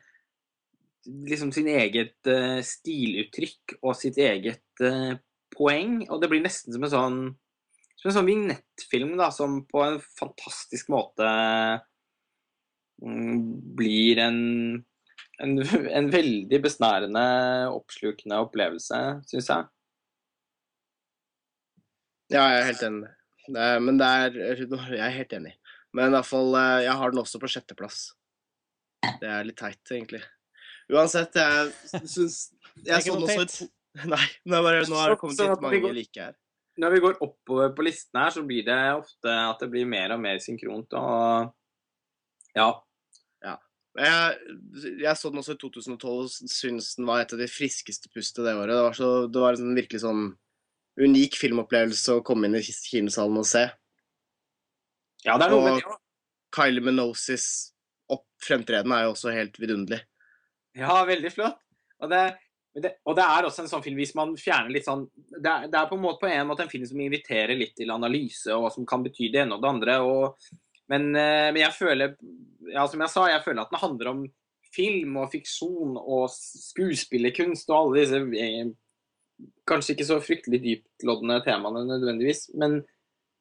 liksom 1.06 1.53
sin 1.56 1.69
eget 1.72 2.30
uh, 2.30 2.60
stiluttrykk 2.66 3.77
og 3.82 3.95
sitt 3.98 4.19
eget 4.22 4.84
uh, 4.85 5.16
poeng, 5.56 6.03
og 6.10 6.22
det 6.22 6.30
blir 6.30 6.44
nesten 6.45 6.76
som 6.76 6.85
en 6.85 6.94
sånn 6.94 7.19
som 7.95 8.11
en 8.11 8.16
sånn 8.19 8.27
vignettfilm 8.27 9.16
da, 9.18 9.32
som 9.34 9.64
på 9.66 9.82
en 9.82 9.95
fantastisk 10.19 10.92
måte 10.94 11.26
um, 13.02 13.40
blir 13.80 14.19
en, 14.22 14.42
en, 15.44 15.58
en 16.00 16.10
veldig 16.14 16.60
besnærende, 16.64 17.24
oppslukende 17.76 18.38
opplevelse, 18.46 19.00
syns 19.30 19.50
jeg. 19.52 19.68
Ja, 22.34 22.46
jeg 22.50 22.62
er 22.62 22.70
helt 22.72 22.86
enig. 22.88 23.10
Det 23.46 23.62
er, 23.62 23.82
men 23.84 24.00
det 24.02 24.06
er 24.10 24.38
Jeg 24.58 25.02
er 25.06 25.14
helt 25.14 25.34
enig. 25.38 25.52
Men 25.96 26.10
i 26.10 26.16
hvert 26.18 26.28
fall, 26.28 26.56
eh, 26.58 26.84
jeg 26.88 26.96
har 26.98 27.12
den 27.14 27.22
også 27.22 27.40
på 27.42 27.50
sjetteplass. 27.52 28.00
Det 29.22 29.30
er 29.30 29.46
litt 29.46 29.60
teit, 29.60 29.84
egentlig. 29.94 30.24
Uansett, 30.92 31.38
jeg 31.38 32.02
syns 32.10 32.40
Jeg 32.86 33.06
så 33.06 33.14
den 33.16 33.28
også 33.28 33.68
i 33.68 33.70
Nei, 34.12 34.26
nå, 34.44 34.58
er 34.58 34.66
bare, 34.66 34.82
nå 34.92 34.98
har 35.00 35.14
det 35.14 35.20
kommet 35.22 35.40
litt 35.40 35.62
mange 35.64 35.80
går- 35.86 35.94
like 35.96 36.20
her. 36.26 36.34
Når 36.84 36.92
vi 36.92 37.00
går 37.06 37.22
oppover 37.24 37.70
på 37.78 37.86
listene 37.88 38.26
her, 38.26 38.34
så 38.36 38.42
blir 38.44 38.66
det 38.68 38.76
ofte 38.98 39.32
at 39.32 39.62
det 39.64 39.70
blir 39.72 39.86
mer 39.88 40.12
og 40.12 40.20
mer 40.20 40.42
synkront. 40.44 40.92
og 41.00 41.54
ja. 42.58 42.66
Jeg, 43.96 44.56
jeg 45.04 45.18
så 45.18 45.30
den 45.32 45.40
også 45.40 45.56
i 45.56 45.60
2012 45.62 46.16
og 46.16 46.32
syns 46.52 46.96
den 46.98 47.08
var 47.08 47.22
et 47.24 47.36
av 47.36 47.40
de 47.40 47.48
friskeste 47.48 48.12
pustet 48.12 48.44
det 48.44 48.56
året. 48.56 48.74
Det 48.74 48.82
var, 48.88 48.98
så, 48.98 49.12
det 49.32 49.44
var 49.44 49.60
en 49.60 49.78
virkelig 49.78 50.02
sånn 50.04 50.26
unik 51.00 51.38
filmopplevelse 51.40 52.18
å 52.18 52.24
komme 52.26 52.48
inn 52.50 52.58
i 52.60 52.64
kinosalen 52.66 53.40
og 53.40 53.48
se. 53.48 53.68
ja, 55.26 55.38
det 55.40 55.48
er 55.48 55.56
noe 55.56 55.64
med 55.64 55.74
Og- 55.78 55.80
det 55.80 55.94
òg. 55.94 56.02
Kylie 56.56 56.84
Minosis 56.86 57.46
fremtreden 58.46 58.94
er 58.96 59.06
jo 59.06 59.14
også 59.16 59.34
helt 59.36 59.58
vidunderlig. 59.62 60.02
Ja, 60.78 60.98
veldig 61.08 61.32
flott. 61.34 61.62
Og 62.04 62.12
det, 62.12 62.24
det, 62.84 62.92
og 63.08 63.16
det 63.18 63.24
er 63.24 63.48
også 63.48 63.64
en 63.64 63.72
sånn 63.72 63.84
film 63.86 64.00
hvis 64.02 64.16
man 64.18 64.34
fjerner 64.40 64.74
litt 64.76 64.88
sånn 64.88 65.06
Det 65.16 65.48
er, 65.48 65.70
det 65.72 65.80
er 65.80 65.88
på 65.88 65.96
en 65.96 66.04
måte 66.04 66.20
på 66.26 66.28
en 66.28 66.50
måte 66.50 66.66
en 66.66 66.72
film 66.72 66.84
som 66.90 67.00
inviterer 67.00 67.56
litt 67.56 67.76
til 67.78 67.94
analyse, 67.94 68.52
og 68.52 68.66
hva 68.66 68.74
som 68.74 68.88
kan 68.88 69.06
bety 69.06 69.30
det 69.32 69.46
ene 69.46 69.56
og 69.56 69.64
det 69.64 69.72
andre. 69.72 69.98
og 70.04 70.50
men, 70.92 71.12
eh, 71.18 71.52
men 71.52 71.62
jeg 71.64 71.76
føler 71.78 72.16
ja, 72.72 72.86
som 72.90 73.02
jeg 73.02 73.14
sa, 73.14 73.28
jeg 73.30 73.44
føler 73.46 73.64
at 73.64 73.72
den 73.74 73.82
handler 73.82 74.12
om 74.12 74.26
film 74.76 75.20
og 75.22 75.32
fiksjon 75.32 75.96
og 76.02 76.26
skuespillerkunst 76.34 77.70
og 77.72 77.78
alle 77.78 78.02
disse 78.02 78.20
eh, 78.42 78.74
kanskje 79.68 79.96
ikke 79.96 80.08
så 80.08 80.20
fryktelig 80.24 80.62
dyptloddende 80.64 81.40
temaene 81.46 81.86
nødvendigvis. 81.90 82.50
Men, 82.60 82.80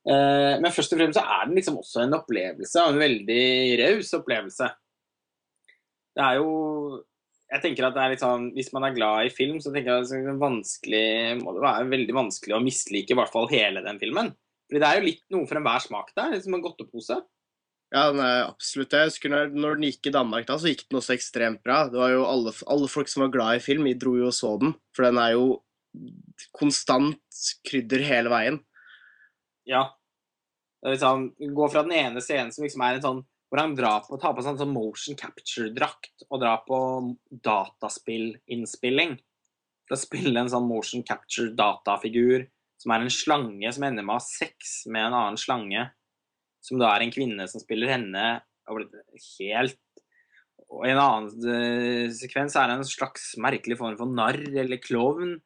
eh, 0.08 0.54
men 0.60 0.74
først 0.74 0.94
og 0.94 1.00
fremst 1.00 1.20
så 1.20 1.26
er 1.38 1.48
den 1.48 1.58
liksom 1.58 1.80
også 1.80 2.04
en 2.04 2.18
opplevelse, 2.20 2.84
en 2.84 3.02
veldig 3.02 3.42
raus 3.82 4.14
opplevelse. 4.20 4.70
Det 6.14 6.22
er 6.22 6.40
jo 6.40 7.02
jeg 7.54 7.62
tenker 7.62 7.86
at 7.86 7.94
det 7.94 8.02
er 8.02 8.10
litt 8.10 8.22
sånn, 8.22 8.46
Hvis 8.56 8.72
man 8.74 8.86
er 8.88 8.94
glad 8.96 9.28
i 9.28 9.30
film, 9.30 9.60
så 9.62 9.70
tenker 9.70 9.92
jeg 9.92 10.06
at 10.06 10.26
det 10.26 10.32
vanskelig, 10.40 11.04
må 11.38 11.52
det 11.54 11.62
være 11.62 11.90
veldig 11.92 12.16
vanskelig 12.16 12.56
å 12.56 12.62
mislike 12.64 13.14
i 13.14 13.18
hvert 13.18 13.30
fall 13.30 13.46
hele 13.52 13.84
den 13.84 14.00
filmen. 14.00 14.32
Fordi 14.66 14.80
det 14.80 14.88
er 14.88 14.98
jo 14.98 15.06
litt 15.06 15.22
noe 15.30 15.46
for 15.46 15.60
enhver 15.60 15.84
smak 15.84 16.10
der. 16.16 16.32
Liksom 16.34 16.56
en 16.56 16.64
godtepose. 16.64 17.20
Ja, 17.92 18.08
absolutt 18.48 18.90
det. 18.90 19.02
Jeg 19.02 19.10
husker 19.12 19.32
når, 19.32 19.52
den 19.76 19.86
gikk 19.86 20.08
i 20.08 20.14
Danmark, 20.14 20.46
da, 20.48 20.56
så 20.58 20.70
gikk 20.70 20.86
den 20.88 20.98
også 20.98 21.14
ekstremt 21.14 21.62
bra. 21.66 21.84
Det 21.90 22.00
var 22.00 22.14
jo 22.14 22.24
alle, 22.26 22.54
alle 22.70 22.88
folk 22.90 23.10
som 23.10 23.26
var 23.26 23.34
glad 23.34 23.58
i 23.58 23.62
film, 23.62 23.84
de 23.86 23.94
dro 23.98 24.16
jo 24.18 24.30
og 24.30 24.34
så 24.34 24.54
den. 24.62 24.74
For 24.96 25.06
den 25.06 25.20
er 25.22 25.36
jo 25.36 25.44
konstant 26.56 27.44
krydder 27.68 28.02
hele 28.06 28.32
veien. 28.32 28.58
Ja. 29.68 29.86
Liksom, 30.84 31.30
Gå 31.54 31.68
fra 31.72 31.84
den 31.86 31.94
ene 31.96 32.24
scenen 32.24 32.50
som 32.52 32.66
liksom 32.66 32.82
er 32.84 32.98
en 32.98 33.06
sånn 33.06 33.22
hvor 33.54 33.60
han 33.62 33.76
drar 33.78 34.00
på, 34.02 34.16
tar 34.18 34.32
på 34.34 34.42
seg 34.42 34.56
en 34.56 34.60
sånn 34.64 34.72
motion 34.74 35.14
capture-drakt 35.14 36.24
og 36.26 36.40
drar 36.42 36.64
på 36.66 36.78
dataspillinnspilling. 37.30 39.14
Da 39.86 39.94
å 39.94 40.00
spille 40.00 40.40
en 40.40 40.50
sånn 40.50 40.66
motion 40.66 41.04
capture-datafigur 41.06 42.48
som 42.82 42.94
er 42.96 43.04
en 43.04 43.14
slange 43.14 43.70
som 43.76 43.86
ender 43.86 44.02
med 44.02 44.16
å 44.16 44.18
ha 44.18 44.24
sex 44.24 44.80
med 44.90 45.06
en 45.06 45.14
annen 45.20 45.38
slange. 45.38 45.84
Som 46.64 46.80
da 46.80 46.94
er 46.94 47.04
en 47.04 47.12
kvinne 47.14 47.46
som 47.50 47.62
spiller 47.62 47.92
henne 47.92 48.26
helt 48.64 49.80
Og 50.72 50.86
i 50.86 50.92
en 50.94 51.00
annen 51.02 51.50
eh, 51.52 52.06
sekvens 52.16 52.56
er 52.56 52.70
det 52.70 52.78
en 52.78 52.88
slags 52.88 53.34
merkelig 53.42 53.76
form 53.80 53.98
for 53.98 54.08
narr 54.08 54.40
eller 54.48 54.80
klovn 54.80 55.36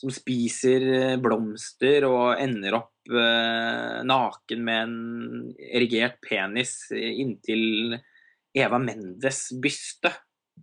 som 0.00 0.12
spiser 0.14 0.86
eh, 0.94 1.16
blomster 1.20 2.06
og 2.08 2.38
ender 2.40 2.78
opp 2.78 3.10
eh, 3.10 3.98
naken 4.06 4.62
med 4.64 4.86
en 4.86 5.50
erigert 5.58 6.16
penis 6.24 6.76
inntil 6.94 7.98
Eva 8.56 8.80
Mendes 8.82 9.48
byste. 9.60 10.14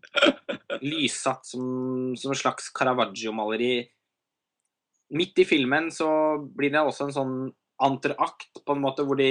Lyssatt 0.89 1.45
som, 1.47 2.15
som 2.17 2.33
en 2.33 2.39
slags 2.39 2.71
Caravaggio-maleri. 2.75 3.85
Midt 5.17 5.39
i 5.43 5.47
filmen 5.47 5.91
så 5.93 6.09
blir 6.57 6.73
det 6.73 6.83
også 6.83 7.07
en 7.07 7.15
sånn 7.15 7.37
anterakt, 7.83 8.63
på 8.65 8.73
en 8.73 8.81
måte, 8.83 9.05
hvor 9.05 9.19
de 9.19 9.29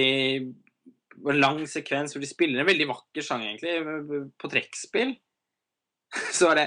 lang 1.37 1.63
sekvens 1.71 2.15
hvor 2.15 2.23
de 2.23 2.29
spiller 2.29 2.63
en 2.63 2.69
veldig 2.69 2.89
vakker 2.91 3.25
sang, 3.25 3.45
egentlig, 3.47 4.27
på 4.39 4.51
trekkspill. 4.53 5.15
Så 6.37 6.51
er 6.53 6.61
det 6.61 6.67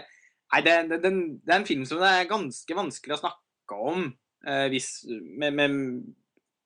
Nei, 0.49 0.63
det, 0.65 0.75
det, 0.89 0.97
det, 1.03 1.09
det 1.45 1.53
er 1.53 1.59
en 1.59 1.67
film 1.67 1.83
som 1.85 1.99
det 2.01 2.09
er 2.09 2.29
ganske 2.29 2.73
vanskelig 2.73 3.13
å 3.13 3.19
snakke 3.19 3.75
om 3.77 4.07
eh, 4.49 4.65
hvis, 4.73 4.87
med, 5.37 5.53
med, 5.59 5.75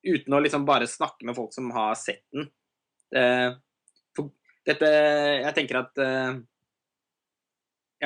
uten 0.08 0.36
å 0.38 0.40
liksom 0.40 0.64
bare 0.68 0.88
snakke 0.88 1.28
med 1.28 1.36
folk 1.36 1.52
som 1.52 1.68
har 1.76 1.98
sett 2.00 2.24
den. 2.32 2.48
Eh, 3.12 3.50
for 4.16 4.32
dette 4.64 4.88
Jeg 4.88 5.56
tenker 5.58 5.82
at 5.82 6.00
eh, 6.00 6.40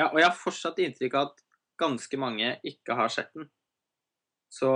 Ja, 0.00 0.08
og 0.08 0.18
jeg 0.18 0.26
har 0.26 0.40
fortsatt 0.40 0.82
inntrykk 0.82 1.14
av 1.14 1.30
at 1.30 1.46
ganske 1.78 2.18
mange 2.18 2.56
ikke 2.66 2.98
har 2.98 3.14
sett 3.14 3.30
den. 3.38 3.46
Så 4.50 4.72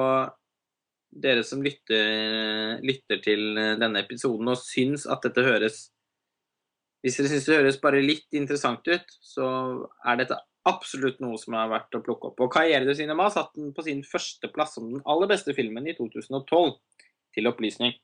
dere 1.13 1.43
som 1.45 1.63
lytter, 1.65 2.79
lytter 2.85 3.21
til 3.25 3.59
denne 3.81 4.01
episoden 4.01 4.49
og 4.49 4.61
syns 4.61 5.05
at 5.11 5.25
dette 5.27 5.45
høres 5.45 5.83
Hvis 7.05 7.19
dere 7.19 7.33
syns 7.33 7.49
det 7.49 7.59
høres 7.59 7.81
bare 7.83 8.01
litt 8.01 8.39
interessant 8.39 8.87
ut, 8.89 9.15
så 9.21 9.47
er 10.07 10.23
dette 10.23 10.39
absolutt 10.69 11.19
noe 11.23 11.39
som 11.41 11.57
er 11.59 11.71
verdt 11.73 11.99
å 11.99 12.03
plukke 12.05 12.31
opp. 12.31 12.45
Og 12.45 12.53
Kahier 12.55 12.87
de 12.87 12.95
Cinema 12.95 13.27
satte 13.35 13.59
den 13.59 13.73
på 13.75 13.83
sin 13.83 14.05
førsteplass 14.07 14.77
som 14.79 14.87
den 14.87 15.03
aller 15.11 15.31
beste 15.33 15.55
filmen 15.57 15.89
i 15.91 15.97
2012, 15.99 16.77
til 17.35 17.51
opplysning. 17.51 17.97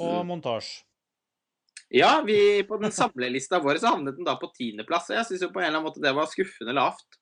Og 0.00 0.24
montasje. 0.26 0.86
Ja, 1.94 2.22
vi, 2.26 2.64
på 2.66 2.78
den 2.80 2.90
samlelista 2.94 3.60
vår 3.62 3.78
så 3.78 3.92
havnet 3.92 4.16
den 4.16 4.26
da 4.26 4.34
på 4.40 4.48
tiendeplass. 4.56 5.10
Og 5.12 5.18
jeg 5.18 5.28
syns 5.28 5.44
jo 5.44 5.50
på 5.52 5.60
en 5.60 5.68
eller 5.68 5.78
annen 5.78 5.86
måte 5.90 6.02
det 6.02 6.14
var 6.16 6.30
skuffende 6.30 6.74
lavt. 6.74 7.20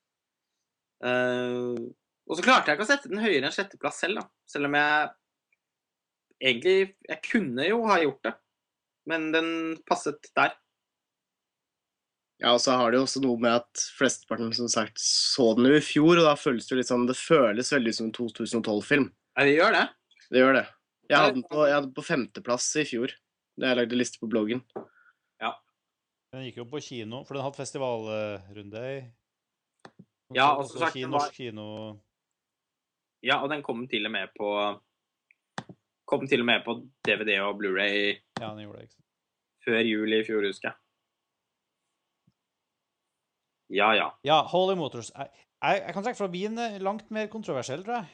Eh, 1.04 1.82
og 2.28 2.38
så 2.38 2.44
klarte 2.44 2.70
jeg 2.70 2.78
ikke 2.78 2.86
å 2.86 2.90
sette 2.92 3.10
den 3.10 3.22
høyere 3.22 3.48
enn 3.48 3.54
sjetteplass 3.54 3.98
selv, 4.02 4.20
da. 4.22 4.26
Selv 4.48 4.68
om 4.70 4.76
jeg 4.78 5.10
egentlig 6.42 6.76
Jeg 7.08 7.20
kunne 7.28 7.66
jo 7.68 7.82
ha 7.86 7.98
gjort 8.02 8.22
det, 8.26 8.32
men 9.10 9.30
den 9.34 9.48
passet 9.88 10.30
der. 10.36 10.54
Ja, 12.42 12.54
og 12.56 12.60
så 12.64 12.74
har 12.74 12.90
det 12.90 12.98
jo 12.98 13.04
også 13.06 13.20
noe 13.22 13.38
med 13.38 13.54
at 13.60 13.82
flesteparten 13.98 14.50
som 14.56 14.66
sagt 14.70 14.98
så 14.98 15.52
den 15.54 15.68
jo 15.70 15.76
i 15.78 15.84
fjor, 15.84 16.16
og 16.18 16.26
da 16.26 16.32
føles 16.38 16.66
det 16.66 16.80
litt 16.80 16.88
sånn 16.90 17.04
Det 17.06 17.14
føles 17.18 17.70
veldig 17.70 17.92
som 17.94 18.08
en 18.08 18.14
2012-film. 18.16 19.04
Ja, 19.36 19.44
det 19.46 19.52
gjør 19.54 19.76
det. 19.76 19.84
Det 20.32 20.40
gjør 20.42 20.56
det. 20.58 20.64
Jeg 21.12 21.18
hadde 21.20 21.36
den 21.36 21.44
på, 21.46 21.60
jeg 21.68 21.74
hadde 21.76 21.86
den 21.86 21.94
på 21.98 22.04
femteplass 22.06 22.66
i 22.80 22.84
fjor, 22.88 23.12
da 23.60 23.70
jeg 23.70 23.78
lagde 23.82 23.98
liste 24.00 24.18
på 24.22 24.30
bloggen. 24.32 24.62
Ja. 25.42 25.52
Den 26.32 26.46
gikk 26.48 26.62
jo 26.62 26.66
på 26.72 26.80
kino, 26.82 27.22
for 27.28 27.36
den 27.38 27.44
hadde 27.46 27.60
festivalrunde 27.60 28.82
i 28.90 28.96
Ja, 30.34 30.48
og 30.56 30.64
så 30.66 30.80
sagt, 30.80 30.96
var- 30.96 31.12
norsk 31.14 31.36
kino 31.36 31.66
Ja, 33.22 33.38
og 33.42 33.50
den 33.52 33.62
kom 33.62 33.84
til 33.88 34.06
og 34.08 34.12
med 34.14 34.32
på 34.38 34.48
Kom 36.10 36.26
til 36.28 36.42
og 36.42 36.46
med 36.46 36.64
på 36.66 36.74
DVD 37.06 37.38
og 37.40 37.56
Blu-ray 37.60 38.18
Ja, 38.40 38.50
den 38.50 38.64
gjorde 38.66 38.78
det. 38.82 38.88
ikke 38.88 38.96
sant? 38.96 39.02
før 39.64 39.84
jul 39.86 40.14
i 40.16 40.24
fjor, 40.26 40.46
husker 40.46 40.72
jeg. 40.72 40.78
Ja, 43.78 43.92
ja. 43.96 44.08
Ja, 44.26 44.40
Holy 44.52 44.74
Motors. 44.76 45.12
Jeg, 45.14 45.30
jeg, 45.62 45.82
jeg 45.86 45.94
kan 45.94 46.04
trekke 46.04 46.18
fra 46.18 46.30
min 46.32 46.58
eh, 46.60 46.80
langt 46.82 47.10
mer 47.14 47.30
kontroversiell, 47.32 47.84
tror 47.86 48.02
jeg. 48.02 48.10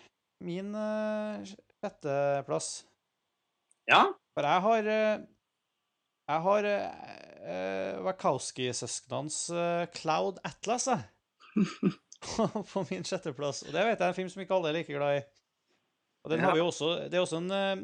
Min 0.47 0.71
uh, 0.77 1.41
sjetteplass. 1.49 2.69
Ja, 3.89 4.05
For 4.37 4.47
jeg 4.47 4.63
har 4.63 4.91
eh, 4.93 5.25
Jeg 6.29 6.43
har 6.45 6.67
uh, 6.69 8.05
Wachowski-søsknenes 8.05 9.39
uh, 9.51 9.87
Cloud 9.97 10.39
Atlas, 10.45 10.87
jeg. 10.87 11.09
på 12.73 12.85
min 12.91 13.05
sjetteplass. 13.07 13.65
Og 13.67 13.75
det 13.75 13.85
vet 13.85 13.99
jeg 13.99 14.07
er 14.07 14.13
en 14.13 14.17
film 14.17 14.31
som 14.33 14.43
ikke 14.43 14.57
alle 14.57 14.73
er 14.73 14.79
like 14.81 14.95
glad 14.95 15.19
i. 15.19 15.27
Og 16.25 16.33
den 16.33 16.43
har 16.43 16.55
vi 16.55 16.61
også, 16.61 16.91
Det 17.09 17.15
er 17.15 17.25
også 17.25 17.41
en 17.41 17.51
uh, 17.51 17.83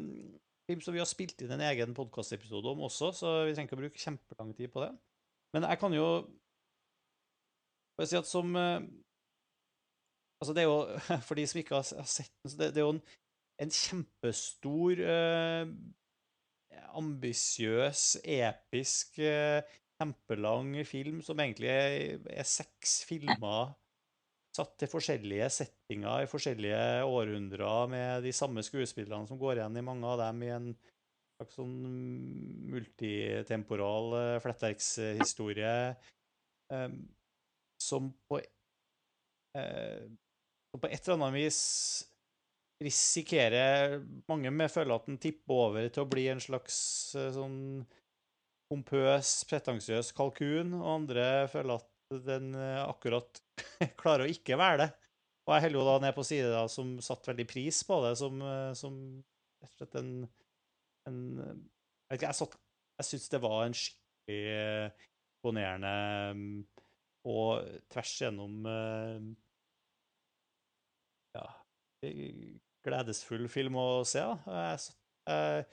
film 0.69 0.81
som 0.81 0.93
vi 0.93 1.01
har 1.01 1.09
spilt 1.09 1.41
inn 1.41 1.53
en 1.55 1.63
egen 1.69 1.95
podkastepisode 1.97 2.69
om 2.69 2.83
også, 2.87 3.11
så 3.15 3.33
vi 3.47 3.55
trenger 3.55 3.69
ikke 3.69 3.79
å 3.79 3.83
bruke 3.83 4.01
kjempelang 4.01 4.53
tid 4.57 4.73
på 4.73 4.83
det. 4.83 4.91
Men 5.55 5.67
jeg 5.69 5.79
kan 5.81 5.95
jo 5.95 6.07
bare 7.95 8.09
si 8.11 8.19
at 8.19 8.29
som 8.29 8.55
uh, 8.55 8.79
Altså, 10.35 10.51
det 10.51 10.65
er 10.65 10.67
jo 10.67 10.97
For 11.27 11.39
de 11.39 11.45
som 11.47 11.61
ikke 11.61 11.77
har, 11.77 11.85
sett 12.11 12.33
den, 12.43 12.51
det, 12.59 12.73
det 12.75 12.81
er 12.81 12.89
jo 12.89 12.95
en, 12.97 13.03
en 13.63 13.71
kjempestor, 13.71 14.99
uh, 14.99 15.63
ambisiøs, 16.99 18.03
episk, 18.23 19.15
kjempelang 19.95 20.75
film 20.87 21.21
som 21.23 21.39
egentlig 21.39 21.71
er, 21.71 22.19
er 22.27 22.47
seks 22.47 22.97
filmer 23.07 23.71
satt 24.55 24.75
til 24.79 24.91
forskjellige 24.91 25.47
settinger 25.51 26.23
i 26.23 26.29
forskjellige 26.31 26.81
århundrer 27.07 27.91
med 27.91 28.25
de 28.25 28.33
samme 28.35 28.63
skuespillerne 28.65 29.27
som 29.29 29.39
går 29.41 29.59
igjen 29.59 29.79
i 29.79 29.85
mange 29.85 30.07
av 30.07 30.21
dem 30.21 30.43
i 30.45 30.51
en 30.55 30.69
slags 31.35 31.57
sånn 31.59 31.75
multitemporal 32.71 34.15
eh, 34.19 34.35
flettverkshistorie 34.43 35.73
eh, 36.71 36.93
som 37.83 38.11
på 38.29 38.39
eh, 39.59 40.05
som 40.71 40.83
på 40.83 40.91
et 40.91 41.01
eller 41.01 41.17
annet 41.19 41.37
vis 41.37 41.59
risikerer 42.83 44.01
Mange 44.27 44.51
med 44.51 44.67
føler 44.71 44.97
at 44.97 45.05
den 45.07 45.19
tipper 45.23 45.61
over 45.69 45.85
til 45.87 46.03
å 46.03 46.09
bli 46.11 46.25
en 46.27 46.41
slags 46.43 46.77
sånn 47.13 47.85
pompøs, 48.67 49.45
pretensiøs 49.47 50.09
kalkun, 50.17 50.73
og 50.81 50.89
andre 50.89 51.25
føler 51.51 51.79
at 51.79 51.94
den 52.09 52.53
eh, 52.55 52.81
akkurat 52.85 53.41
klarer 54.01 54.25
å 54.25 54.31
ikke 54.31 54.57
være 54.59 54.83
det. 54.83 54.89
Og 55.45 55.53
jeg 55.53 55.65
holder 55.65 55.79
jo 55.79 55.85
da 55.87 55.95
ned 56.01 56.15
på 56.17 56.25
sida 56.25 56.65
som 56.71 56.95
satte 57.05 57.31
veldig 57.31 57.45
pris 57.49 57.81
på 57.85 57.99
det, 58.05 58.15
som, 58.19 58.41
eh, 58.41 58.71
som 58.77 58.99
rett 59.61 59.73
og 59.73 59.81
slett 59.81 59.97
en, 60.01 60.11
en 61.09 61.21
eh, 61.41 61.55
Jeg 62.05 62.13
vet 62.13 62.19
ikke, 62.19 62.31
jeg, 62.31 62.39
satt, 62.41 62.57
jeg 63.01 63.09
syns 63.09 63.31
det 63.33 63.41
var 63.43 63.59
en 63.65 63.77
skikkelig 63.77 64.91
imponerende 65.35 65.93
mm, 66.37 66.59
og 67.29 67.65
tvers 67.93 68.11
gjennom 68.21 68.67
ja, 71.33 71.45
gledesfull 72.85 73.47
film 73.49 73.77
å 73.81 73.87
se. 74.05 74.21
Da. 74.21 74.61
Jeg, 75.25 75.65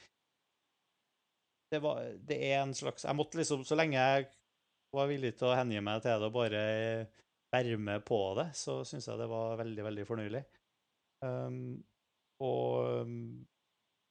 det, 1.73 1.81
var, 1.85 2.01
det 2.29 2.39
er 2.49 2.63
en 2.63 2.73
slags 2.77 3.05
Jeg 3.05 3.17
måtte 3.17 3.41
liksom, 3.41 3.67
så 3.69 3.77
lenge 3.77 4.01
jeg 4.01 4.29
var 4.93 5.09
villig 5.11 5.33
til 5.39 5.49
å 5.49 5.57
hengi 5.57 5.81
meg 5.85 6.03
til 6.05 6.21
det 6.21 6.29
og 6.29 6.35
bare 6.37 6.63
være 7.53 7.79
med 7.81 8.05
på 8.09 8.19
det, 8.39 8.49
så 8.57 8.81
syns 8.89 9.09
jeg 9.09 9.21
det 9.21 9.29
var 9.31 9.59
veldig, 9.61 9.85
veldig 9.89 10.07
fornøyelig. 10.09 10.43
Um, 11.23 11.77
og 12.43 12.99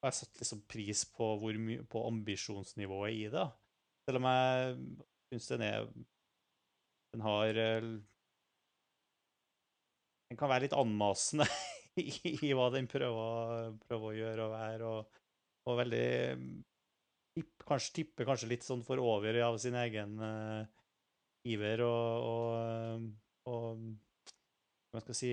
jeg 0.01 0.17
satte 0.17 0.41
liksom 0.41 0.63
pris 0.69 1.03
på 1.13 1.33
på 1.89 2.05
ambisjonsnivået 2.07 3.17
i 3.17 3.27
det. 3.33 3.47
Selv 4.05 4.21
om 4.21 4.29
jeg 4.29 4.77
syns 5.31 5.51
den 5.51 5.61
er 5.61 5.91
Den 7.13 7.21
har 7.21 7.57
eh, 7.59 7.81
Den 10.29 10.37
kan 10.39 10.49
være 10.49 10.63
litt 10.63 10.77
anmasende 10.77 11.45
i, 11.99 12.07
i 12.47 12.53
hva 12.55 12.69
den 12.71 12.87
prøver, 12.87 13.73
prøver 13.83 14.07
å 14.07 14.15
gjøre 14.15 14.45
og 14.45 14.53
være, 14.55 14.91
og, 14.91 15.17
og 15.67 15.79
veldig 15.81 16.05
tipp, 17.35 17.65
kanskje, 17.67 17.93
tipper 18.01 18.27
kanskje 18.27 18.49
litt 18.51 18.65
sånn 18.67 18.83
for 18.85 19.01
over 19.01 19.39
av 19.45 19.57
sin 19.61 19.77
egen 19.79 20.17
uh, 20.21 20.63
iver 21.47 21.83
og, 21.87 22.31
og, 22.31 23.05
og 23.51 23.83
Hva 24.91 24.99
man 24.99 25.05
skal 25.05 25.17
si 25.17 25.31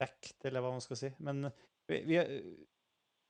vekt, 0.00 0.36
eller 0.44 0.64
hva 0.64 0.74
man 0.74 0.82
skal 0.84 0.98
si. 0.98 1.08
Men 1.24 1.46
vi, 1.88 2.02
vi, 2.04 2.20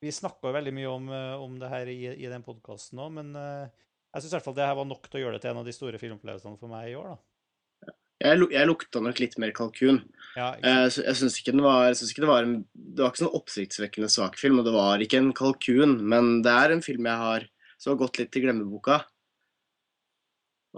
vi 0.02 0.12
snakka 0.14 0.50
veldig 0.55 0.72
mye 0.74 0.90
om, 0.90 1.08
eh, 1.14 1.42
om 1.42 1.58
det 1.60 1.70
her 1.70 1.90
i, 1.90 1.98
i 2.10 2.30
den 2.30 2.42
podkasten 2.47 2.98
òg, 3.02 3.12
men 3.20 3.30
uh, 3.39 3.70
jeg 4.10 4.24
syns 4.24 4.32
i 4.32 4.36
hvert 4.36 4.47
fall 4.48 4.56
det 4.58 4.66
her 4.66 4.78
var 4.78 4.89
nok 4.90 5.06
til 5.06 5.20
å 5.20 5.22
gjøre 5.24 5.39
det 5.39 5.44
til 5.44 5.52
en 5.52 5.60
av 5.62 5.68
de 5.68 5.74
store 5.74 6.00
filmopplevelsene 6.02 6.58
for 6.58 6.72
meg 6.72 6.90
i 6.90 6.97
år. 6.98 7.12
da. 7.14 7.94
Jeg, 8.20 8.42
jeg 8.52 8.68
lukta 8.68 9.00
nok 9.00 9.22
litt 9.22 9.39
mer 9.40 9.55
kalkun. 9.56 10.02
Ja, 10.34 10.50
så 10.92 11.06
jeg 11.06 11.16
syns 11.20 11.39
ikke 11.40 11.55
den 11.55 11.64
var, 11.64 11.86
jeg 11.89 12.10
ikke 12.10 12.24
det 12.26 12.28
var 12.28 12.44
en 12.44 12.58
Det 12.74 13.00
var 13.00 13.14
ikke 13.14 13.22
sånn 13.22 13.39
oppsiktsvekkende 13.39 14.10
svak 14.12 14.36
film, 14.42 14.58
og 14.60 14.66
det 14.66 14.74
var 14.74 15.06
ikke 15.06 15.22
en 15.22 15.30
kalkun, 15.36 15.97
men 16.10 16.42
det 16.44 16.52
er 16.52 16.74
en 16.74 16.84
film 16.84 17.08
jeg 17.08 17.22
har 17.22 17.47
som 17.81 17.94
har 17.94 18.00
gått 18.02 18.20
litt 18.20 18.33
til 18.34 18.44
glemmeboka. 18.44 19.00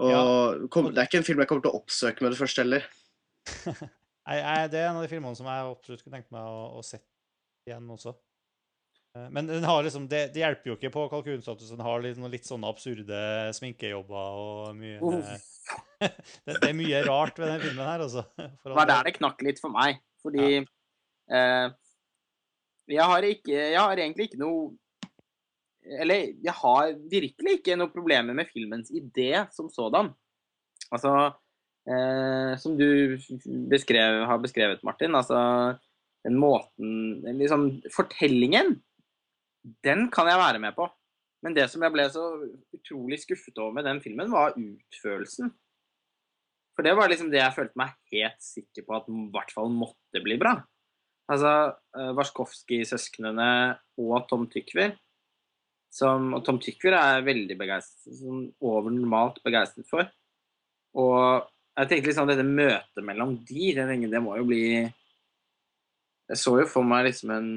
Og 0.01 0.11
Ja. 0.11 0.69
kom, 0.73 0.89
det 0.95 1.03
er 1.03 1.09
ikke 1.11 1.21
en 1.21 1.27
film 1.29 1.43
jeg 1.43 1.51
kommer 1.51 1.67
til 1.67 1.73
å 1.73 1.81
oppsøke 1.83 2.25
med 2.25 2.33
det 2.33 2.41
første 2.41 2.63
heller. 2.65 2.87
Nei, 4.29 4.39
det 4.71 4.79
er 4.79 4.89
en 4.89 5.01
av 5.01 5.03
de 5.05 5.11
filmene 5.11 5.37
som 5.37 5.49
jeg 5.51 5.73
absolutt 5.73 6.05
kunne 6.05 6.21
tenkt 6.21 6.31
meg 6.33 6.47
å, 6.47 6.79
å 6.79 6.85
sett 6.87 7.05
igjen 7.67 7.91
også. 7.91 8.15
Eh, 9.19 9.27
Men 9.35 9.51
den 9.51 9.67
har 9.67 9.83
liksom, 9.85 10.07
det, 10.09 10.29
det 10.33 10.45
hjelper 10.45 10.71
jo 10.73 10.77
ikke 10.79 10.93
på 10.95 11.09
kalkunstatus. 11.13 11.73
Den 11.75 11.85
har 11.85 12.05
litt, 12.05 12.21
noen 12.23 12.33
litt 12.33 12.47
sånne 12.49 12.71
absurde 12.71 13.19
sminkejobber 13.59 14.39
og 14.39 14.79
mye 14.79 15.03
oh. 15.03 15.19
det, 16.01 16.13
det 16.47 16.71
er 16.71 16.79
mye 16.79 17.03
rart 17.09 17.43
ved 17.43 17.51
den 17.51 17.65
filmen 17.67 17.87
her, 17.87 18.07
altså. 18.07 18.25
Det 18.39 18.77
var 18.79 18.89
der 18.89 19.11
det 19.11 19.17
knakk 19.19 19.43
litt 19.45 19.61
for 19.63 19.75
meg. 19.75 20.01
Fordi 20.23 20.63
eh, 20.63 21.67
jeg 22.93 23.11
har 23.11 23.27
ikke 23.27 23.53
Jeg 23.59 23.79
har 23.79 23.99
egentlig 23.99 24.31
ikke 24.31 24.41
noe 24.43 24.71
Eller 25.83 26.33
jeg 26.45 26.55
har 26.55 26.93
virkelig 27.11 27.59
ikke 27.59 27.77
noe 27.79 27.93
problemer 27.93 28.37
med 28.37 28.51
filmens 28.51 28.93
idé 28.95 29.47
som 29.55 29.71
sådan. 29.73 30.13
Altså 30.93 31.13
eh, 31.89 32.53
Som 32.63 32.77
du 32.79 33.19
beskrev, 33.71 34.23
har 34.29 34.43
beskrevet, 34.43 34.85
Martin. 34.87 35.17
Altså 35.19 35.41
den 36.23 36.39
måten 36.39 37.23
Liksom 37.39 37.83
Fortellingen, 37.91 38.77
den 39.83 40.09
kan 40.11 40.31
jeg 40.31 40.39
være 40.39 40.63
med 40.63 40.77
på. 40.79 40.87
Men 41.43 41.57
det 41.57 41.67
som 41.71 41.83
jeg 41.83 41.95
ble 41.95 42.07
så 42.15 42.23
utrolig 42.77 43.19
skuffet 43.23 43.59
over 43.59 43.75
med 43.75 43.87
den 43.89 44.01
filmen, 44.03 44.31
var 44.31 44.55
utførelsen. 44.55 45.51
For 46.77 46.87
det 46.87 46.95
var 46.97 47.11
liksom 47.11 47.33
det 47.33 47.41
jeg 47.41 47.55
følte 47.57 47.79
meg 47.79 47.97
helt 48.15 48.45
sikker 48.45 48.87
på 48.87 48.95
at 48.97 49.09
i 49.11 49.25
hvert 49.35 49.51
fall 49.53 49.73
måtte 49.75 50.23
bli 50.25 50.39
bra. 50.41 50.55
Altså 51.31 51.51
uh, 51.99 52.13
Warskowski-søsknene 52.17 53.51
og 54.03 54.29
Tom 54.31 54.47
Tykver. 54.51 54.95
Som, 55.93 56.33
Tom 56.45 56.59
Tykver 56.63 56.97
er 56.97 57.27
veldig 57.27 57.57
begeistret, 57.61 58.17
sånn 58.17 58.47
over 58.65 58.93
normalt 58.95 59.43
begeistret 59.45 59.89
for. 59.91 60.09
Og 60.97 61.49
Jeg 61.73 61.89
tenkte 61.89 62.11
liksom 62.11 62.29
dette 62.29 62.45
møtet 62.45 63.05
mellom 63.05 63.37
de, 63.49 63.71
tenkte, 63.77 64.11
det 64.13 64.21
må 64.21 64.35
jo 64.37 64.45
bli 64.45 64.65
Jeg 64.85 66.37
så 66.37 66.59
jo 66.61 66.67
for 66.69 66.85
meg 66.85 67.07
liksom 67.07 67.33
en, 67.33 67.49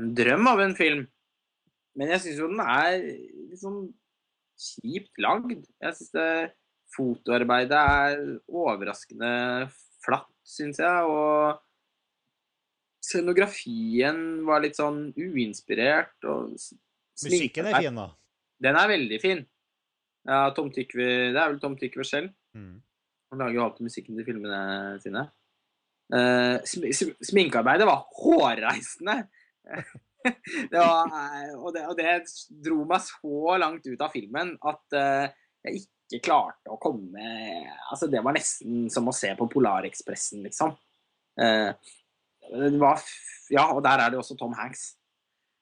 en 0.00 0.12
drøm 0.16 0.48
av 0.52 0.62
en 0.64 0.76
film. 0.76 1.02
Men 1.96 2.14
jeg 2.14 2.24
syns 2.24 2.40
jo 2.40 2.48
den 2.48 2.62
er 2.64 2.94
liksom 3.50 3.76
kjipt 4.62 5.20
lagd. 5.20 5.64
Jeg 5.80 5.98
syns 5.98 6.52
fotoarbeidet 6.92 7.78
er 7.78 8.22
overraskende 8.48 9.32
flatt, 10.04 10.32
syns 10.44 10.80
jeg. 10.82 11.08
Og 11.08 11.60
scenografien 13.02 14.18
var 14.46 14.62
litt 14.64 14.78
sånn 14.78 15.08
uinspirert. 15.18 16.16
Og 16.28 16.54
Musikken 17.22 17.68
er 17.68 17.80
fin, 17.80 17.98
da. 17.98 18.08
Den 18.62 18.78
er 18.78 18.92
veldig 18.92 19.18
fin. 19.22 19.42
Ja, 20.28 20.46
Tom 20.54 20.70
Tykve, 20.74 21.08
det 21.34 21.38
er 21.38 21.50
vel 21.50 21.60
Tom 21.62 21.74
Tykve 21.78 22.06
selv. 22.06 22.30
Mm. 22.54 22.76
Han 23.32 23.40
lager 23.42 23.58
jo 23.58 23.64
alltid 23.64 23.88
musikken 23.88 24.18
til 24.18 24.28
filmene 24.28 24.60
sine. 25.02 25.26
Uh, 26.12 26.58
sm 26.68 26.84
sm 26.92 27.14
sminkearbeidet 27.24 27.88
var 27.88 28.04
hårreisende. 28.20 29.22
det 30.72 30.78
var, 30.78 31.08
eh, 31.08 31.54
og, 31.56 31.70
det, 31.74 31.86
og 31.88 31.96
det 31.98 32.18
dro 32.62 32.82
meg 32.86 33.02
så 33.06 33.56
langt 33.62 33.86
ut 33.88 34.04
av 34.04 34.12
filmen 34.12 34.52
at 34.68 34.96
uh, 34.98 35.24
jeg 35.64 35.82
ikke 36.12 36.26
klarte 36.28 36.70
å 36.70 36.78
komme 36.82 37.24
Altså, 37.88 38.08
det 38.10 38.20
var 38.24 38.34
nesten 38.36 38.86
som 38.92 39.08
å 39.08 39.14
se 39.16 39.32
på 39.38 39.48
Polarekspressen, 39.50 40.42
liksom. 40.46 40.74
Eh, 41.40 41.70
det 41.72 42.01
var 42.80 43.02
Ja, 43.52 43.68
og 43.70 43.82
der 43.84 44.00
er 44.00 44.12
det 44.12 44.20
også 44.20 44.36
Tom 44.38 44.54
Hanks. 44.56 44.92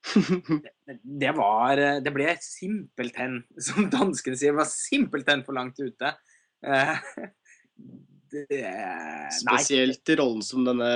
Det, 0.01 0.95
det 1.21 1.31
var 1.37 1.77
eh, 1.77 1.99
Det 2.01 2.13
ble 2.15 2.33
simpelthen, 2.41 3.43
som 3.61 3.91
danskene 3.93 4.39
sier, 4.39 4.55
det 4.55 4.63
var 4.63 4.71
simpelthen 4.71 5.45
for 5.47 5.59
langt 5.59 5.81
ute. 5.81 6.15
Eh, 6.65 6.97
det. 8.31 8.65
Spesielt 9.35 10.13
i 10.13 10.17
rollen 10.21 10.43
som 10.47 10.65
denne 10.67 10.91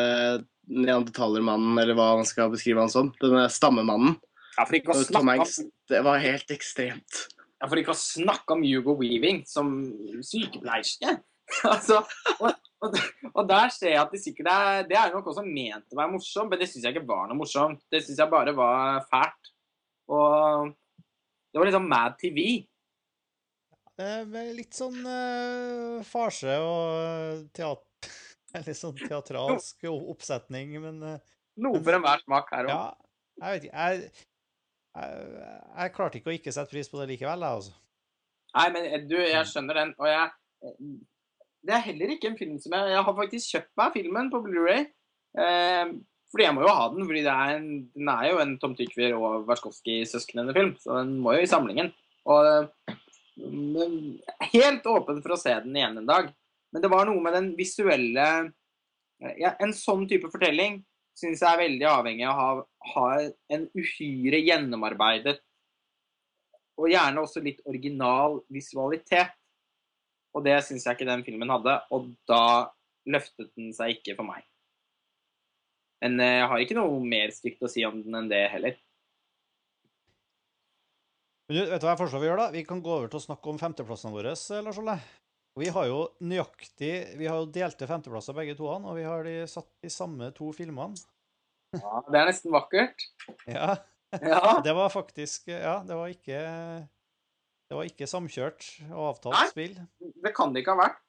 neandertalermannen, 0.64 1.76
eller 1.80 1.96
hva 1.98 2.14
man 2.20 2.28
skal 2.28 2.52
beskrive 2.52 2.84
han 2.84 2.92
som. 2.92 3.12
Denne 3.20 3.46
stammemannen. 3.52 4.16
Ja, 4.54 4.64
for 4.64 4.78
ikke 4.78 4.94
å 4.94 5.02
snakke 5.02 5.32
Hanks, 5.32 5.58
om, 5.60 5.70
det 5.90 6.02
var 6.06 6.20
helt 6.22 6.52
ekstremt. 6.54 7.24
ja, 7.58 7.66
for 7.66 7.80
ikke 7.80 7.94
å 7.94 7.98
snakke 7.98 8.54
om 8.54 8.62
Hugo 8.62 8.94
Weaving 9.00 9.42
som 9.50 9.72
sykepleierske. 10.22 11.16
altså, 11.72 12.04
og, 12.38 12.54
og, 12.84 12.98
og 13.32 13.48
der 13.48 13.72
ser 13.72 13.94
jeg 13.94 14.02
at 14.02 14.12
det 14.12 14.20
sikkert 14.22 14.50
er 14.52 14.86
Det 14.88 14.98
er 14.98 15.12
nok 15.14 15.30
også 15.32 15.44
ment 15.46 15.92
å 15.92 15.98
være 15.98 16.12
morsomt, 16.12 16.52
men 16.52 16.60
det 16.60 16.68
syns 16.70 16.86
jeg 16.86 16.94
ikke 16.94 17.08
var 17.08 17.26
noe 17.30 17.38
morsomt. 17.38 17.82
Det 17.92 18.02
syns 18.04 18.20
jeg 18.22 18.32
bare 18.32 18.54
var 18.56 19.02
fælt. 19.10 19.50
Og 20.12 20.70
det 21.50 21.60
var 21.60 21.70
liksom 21.70 21.88
Mad 21.90 22.16
TV. 22.20 22.40
Med 23.96 24.56
litt 24.56 24.74
sånn 24.74 25.00
uh, 25.06 26.02
farse 26.06 26.60
og 26.60 27.48
teater... 27.54 27.90
Litt 28.54 28.78
sånn 28.78 28.94
teatralsk 28.94 29.80
oppsetning, 29.90 30.76
men 30.78 31.00
eh, 31.02 31.32
Noe 31.58 31.80
for 31.82 31.96
enhver 31.96 32.20
smak 32.22 32.52
her 32.54 32.68
òg. 32.68 32.70
ja, 32.70 33.40
jeg 33.40 33.56
vet 33.56 33.64
ikke. 33.66 33.86
Jeg, 33.88 34.26
jeg, 34.94 35.48
jeg 35.80 35.92
klarte 35.96 36.20
ikke 36.20 36.30
å 36.30 36.34
ikke 36.36 36.52
sette 36.54 36.70
pris 36.70 36.92
på 36.92 37.00
det 37.00 37.08
likevel, 37.10 37.42
jeg, 37.42 37.58
altså. 37.58 37.74
Nei, 38.54 38.68
men 38.76 38.86
eh, 38.86 39.02
du, 39.10 39.16
jeg 39.18 39.50
skjønner 39.50 39.80
den. 39.80 39.90
Og 39.98 40.06
jeg 40.06 40.30
Det 41.64 41.72
er 41.72 41.86
heller 41.86 42.12
ikke 42.12 42.28
en 42.30 42.38
film 42.38 42.56
som 42.60 42.74
jeg 42.76 42.92
Jeg 42.92 43.04
har 43.06 43.16
faktisk 43.16 43.54
kjøpt 43.54 43.72
meg 43.80 43.94
filmen 43.96 44.30
på 44.32 44.42
Blu-ray. 44.44 44.84
Eh, 45.40 45.94
fordi 46.34 46.46
jeg 46.48 46.56
må 46.56 46.64
jo 46.64 46.74
ha 46.74 46.88
den, 46.90 47.06
fordi 47.06 47.22
det 47.24 47.32
er 47.32 47.52
en, 47.54 47.68
den 47.94 48.10
er 48.10 48.24
jo 48.28 48.40
en 48.42 48.56
Tom 48.60 48.74
Tykver 48.76 49.14
og 49.16 49.46
Warskowski-søsknene-film. 49.48 50.74
Så 50.82 50.98
den 50.98 51.14
må 51.22 51.36
jo 51.36 51.44
i 51.44 51.50
samlingen. 51.50 51.92
Og 52.26 52.68
helt 54.52 54.86
åpen 54.90 55.22
for 55.22 55.34
å 55.34 55.38
se 55.40 55.54
den 55.64 55.78
igjen 55.78 56.00
en 56.00 56.10
dag. 56.10 56.30
Men 56.74 56.82
det 56.82 56.90
var 56.90 57.06
noe 57.06 57.22
med 57.22 57.36
den 57.36 57.52
visuelle 57.58 58.26
ja, 59.38 59.54
En 59.62 59.72
sånn 59.76 60.08
type 60.10 60.28
fortelling 60.32 60.80
syns 61.14 61.42
jeg 61.44 61.46
er 61.46 61.60
veldig 61.60 61.86
avhengig 61.86 62.26
av 62.26 62.34
å 62.34 62.38
ha, 62.40 62.54
ha 62.96 63.08
en 63.54 63.68
uhyre 63.78 64.40
gjennomarbeidet 64.42 65.36
og 66.74 66.90
gjerne 66.90 67.22
også 67.22 67.42
litt 67.44 67.60
original 67.70 68.40
visualitet. 68.50 69.30
Og 70.34 70.42
det 70.46 70.56
syns 70.66 70.86
jeg 70.86 70.96
ikke 70.98 71.08
den 71.08 71.22
filmen 71.26 71.52
hadde, 71.52 71.76
og 71.94 72.08
da 72.30 72.40
løftet 73.06 73.52
den 73.54 73.70
seg 73.76 73.98
ikke 73.98 74.16
for 74.18 74.26
meg. 74.26 74.42
Men 76.02 76.18
eh, 76.20 76.38
jeg 76.40 76.48
har 76.50 76.64
ikke 76.64 76.76
noe 76.78 76.98
mer 77.04 77.30
stygt 77.32 77.62
å 77.64 77.70
si 77.70 77.84
om 77.86 78.00
den 78.02 78.18
enn 78.18 78.30
det 78.32 78.42
heller. 78.52 78.74
Men 81.48 81.58
du, 81.58 81.60
vet 81.70 81.80
du 81.80 81.86
hva 81.86 81.92
jeg 81.92 82.00
foreslår 82.00 82.22
vi 82.22 82.28
gjør, 82.30 82.40
da? 82.40 82.48
Vi 82.54 82.64
kan 82.66 82.80
gå 82.84 82.92
over 82.96 83.10
til 83.12 83.20
å 83.20 83.26
snakke 83.26 83.52
om 83.52 83.60
femteplassene 83.60 84.14
våre, 84.14 84.32
eh, 84.34 84.62
Lars 84.64 84.80
Olle. 84.80 84.96
Vi 85.54 85.68
har 85.70 85.86
jo 85.86 85.98
nøyaktig 86.26 86.88
Vi 87.14 87.28
har 87.30 87.36
jo 87.38 87.50
delte 87.54 87.86
femteplasser 87.86 88.34
begge 88.34 88.56
to, 88.58 88.66
og 88.66 88.96
vi 88.96 89.04
har 89.06 89.22
de 89.22 89.34
satt 89.46 89.68
de 89.84 89.90
samme 89.92 90.32
to 90.34 90.48
filmene. 90.56 90.98
Ja, 91.78 92.00
det 92.08 92.18
er 92.20 92.26
nesten 92.30 92.54
vakkert. 92.54 93.06
Ja, 93.46 93.76
Ja. 94.14 94.60
det 94.62 94.74
var 94.74 94.90
faktisk 94.94 95.48
Ja, 95.50 95.80
det 95.86 95.94
var 95.98 96.10
ikke 96.10 96.40
Det 97.74 97.80
var 97.80 97.88
ikke 97.90 98.06
samkjørt 98.06 98.66
og 98.92 99.00
avtalt 99.08 99.34
Nei. 99.34 99.46
spill. 99.50 99.72
Det 100.22 100.30
kan 100.36 100.52
det 100.54 100.60
ikke 100.62 100.76
ha 100.76 100.84
vært. 100.84 101.00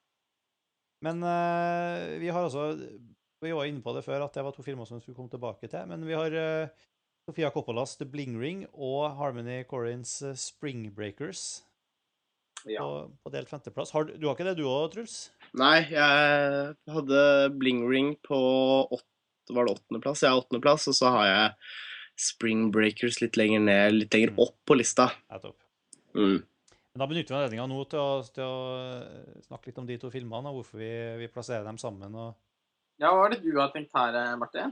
Men 1.06 1.20
uh, 1.22 2.16
vi 2.18 2.32
har 2.34 2.48
altså 2.48 2.72
Vi 3.44 3.52
var 3.54 3.68
inne 3.70 3.84
på 3.86 3.94
det 3.94 4.02
før, 4.02 4.24
at 4.26 4.34
det 4.34 4.42
var 4.48 4.56
to 4.56 4.64
filmer 4.66 4.88
som 4.90 4.98
vi 4.98 5.04
skulle 5.04 5.20
komme 5.20 5.30
tilbake 5.30 5.70
til. 5.70 5.84
Men 5.92 6.02
vi 6.08 6.16
har 6.18 6.34
uh, 6.34 6.88
Sofia 7.30 7.52
Coppolas 7.54 7.94
The 8.00 8.08
Bling 8.10 8.40
Ring 8.42 8.64
og 8.74 9.14
Harmony 9.20 9.60
Corrins 9.70 10.16
eh, 10.26 10.34
Spring 10.34 10.88
Breakers 10.96 11.62
Ja. 12.66 12.82
på, 12.82 13.12
på 13.22 13.34
delt 13.36 13.50
femteplass. 13.54 13.94
Har, 13.94 14.10
du 14.10 14.26
har 14.26 14.34
ikke 14.34 14.48
det 14.50 14.56
du 14.58 14.66
òg, 14.66 14.88
Truls? 14.96 15.20
Nei, 15.54 15.84
jeg 15.92 16.74
hadde 16.98 17.22
Bling 17.62 17.86
Ring 17.90 18.16
på 18.26 18.40
åtte, 18.90 19.54
var 19.54 19.70
det 19.70 19.78
åttendeplass. 19.78 20.26
Jeg 20.26 20.34
har 20.34 20.42
åttendeplass, 20.42 20.90
og 20.90 20.98
så 20.98 21.14
har 21.20 21.30
jeg 21.30 21.54
Spring 22.26 22.72
Breakers 22.74 23.22
litt 23.22 23.38
lenger 23.38 23.62
ned, 23.70 24.00
litt 24.02 24.18
lenger 24.18 24.34
opp 24.42 24.58
på 24.66 24.82
lista. 24.82 25.12
Nettopp. 25.30 25.58
Mm. 26.16 26.40
Men 26.96 27.04
da 27.04 27.10
benytter 27.12 27.34
vi 27.34 27.38
anledninga 27.42 27.66
nå 27.68 27.82
til 27.92 28.00
å, 28.00 28.24
til 28.32 28.46
å 28.48 28.80
eh, 28.80 29.44
snakke 29.44 29.68
litt 29.68 29.80
om 29.82 29.88
de 29.90 29.98
to 30.00 30.08
filmene, 30.14 30.48
og 30.48 30.62
hvorfor 30.62 30.80
vi, 30.80 31.20
vi 31.20 31.28
plasserer 31.28 31.68
dem 31.68 31.76
sammen. 31.82 32.14
og 32.16 32.30
ja, 33.04 33.10
hva 33.12 33.26
er 33.26 33.32
det 33.34 33.44
du 33.44 33.52
har 33.60 33.68
tenkt 33.74 33.92
her, 33.92 34.16
Martin? 34.40 34.72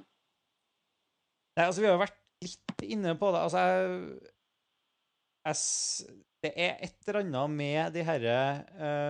Nei, 1.58 1.66
altså, 1.68 1.82
vi 1.84 1.88
har 1.90 1.96
jo 1.98 2.06
vært 2.06 2.22
litt 2.46 2.84
inne 2.88 3.12
på 3.20 3.28
det. 3.36 3.42
Altså, 3.44 3.60
jeg, 3.60 3.76
jeg 5.44 5.56
Det 6.46 6.52
er 6.56 6.80
et 6.88 6.98
eller 7.08 7.20
annet 7.26 7.50
med 7.58 7.82
de 7.98 8.02
herre 8.08 8.38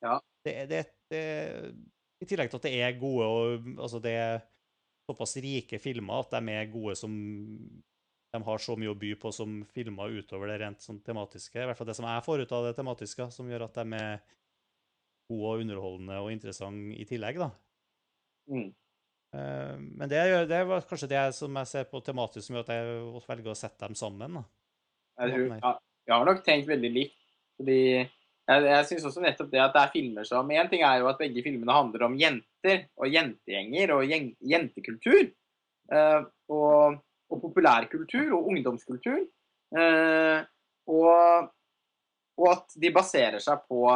Ja. 0.00 0.16
Det, 0.46 0.54
det, 0.72 0.80
det, 1.12 1.22
I 2.24 2.28
tillegg 2.28 2.48
til 2.52 2.60
at 2.62 2.68
det 2.70 2.74
er 2.80 2.96
gode 3.00 3.28
og 3.28 3.68
altså 3.76 4.00
det 4.02 4.14
er 4.16 4.38
såpass 5.04 5.36
rike 5.44 5.78
filmer 5.80 6.24
at 6.24 6.32
de 6.32 6.52
er 6.56 6.72
gode 6.72 6.96
som 6.96 7.12
de 8.34 8.40
har 8.42 8.62
så 8.64 8.74
mye 8.80 8.90
å 8.90 8.98
by 8.98 9.12
på 9.20 9.30
som 9.32 9.60
filmer 9.76 10.16
utover 10.16 10.50
det 10.50 10.56
rent 10.64 10.82
sånn 10.82 10.98
tematiske. 11.06 11.60
I 11.60 11.68
hvert 11.68 11.78
fall 11.78 11.86
det 11.86 11.94
som 12.00 12.08
jeg 12.08 12.24
får 12.26 12.42
ut 12.42 12.54
av 12.56 12.64
det 12.66 12.72
tematiske, 12.80 13.28
som 13.30 13.50
gjør 13.50 13.68
at 13.68 13.76
de 13.78 14.00
er 14.00 14.24
gode 15.34 15.52
og 15.52 15.66
underholdende 15.66 16.22
og 16.22 16.32
interessant 16.32 16.94
i 16.94 17.04
tillegg, 17.10 17.42
da. 17.42 17.50
Mm. 18.54 18.70
Eh, 19.34 19.76
Men 19.98 20.10
det, 20.10 20.22
det 20.50 20.62
var 20.70 20.86
kanskje 20.88 21.10
det 21.10 21.22
som 21.36 21.60
jeg 21.60 21.70
ser 21.74 21.88
på 21.90 22.00
tematisk, 22.06 22.46
som 22.46 22.58
gjør 22.58 22.66
at 22.68 22.74
jeg 22.78 23.22
velger 23.28 23.52
å 23.54 23.58
sette 23.58 23.84
dem 23.88 23.98
sammen. 23.98 24.40
da. 24.40 24.44
Jeg, 25.20 25.34
tror, 25.34 25.46
jeg, 25.54 25.80
jeg 26.08 26.14
har 26.16 26.28
nok 26.30 26.44
tenkt 26.46 26.70
veldig 26.70 26.92
likt. 26.94 27.18
Fordi 27.58 27.78
jeg, 27.94 28.64
jeg 28.66 28.86
syns 28.88 29.04
også 29.08 29.22
nettopp 29.22 29.50
det 29.52 29.60
at 29.62 29.74
det 29.76 29.82
er 29.84 29.92
filmer 29.94 30.26
som 30.28 30.48
En 30.50 30.68
ting 30.72 30.82
er 30.84 30.98
jo 31.00 31.06
at 31.08 31.20
begge 31.20 31.44
filmene 31.46 31.76
handler 31.76 32.02
om 32.08 32.16
jenter 32.18 32.88
og 32.98 33.06
jentegjenger 33.12 33.92
og 33.94 34.02
gjeng, 34.10 34.32
jentekultur. 34.42 35.28
eh, 35.94 36.20
og, 36.52 36.98
og 37.30 37.40
populærkultur 37.44 38.34
og 38.36 38.50
ungdomskultur. 38.52 39.22
eh, 39.78 40.40
og, 40.90 41.48
og 42.36 42.48
at 42.50 42.74
de 42.82 42.90
baserer 42.92 43.40
seg 43.40 43.62
på 43.70 43.86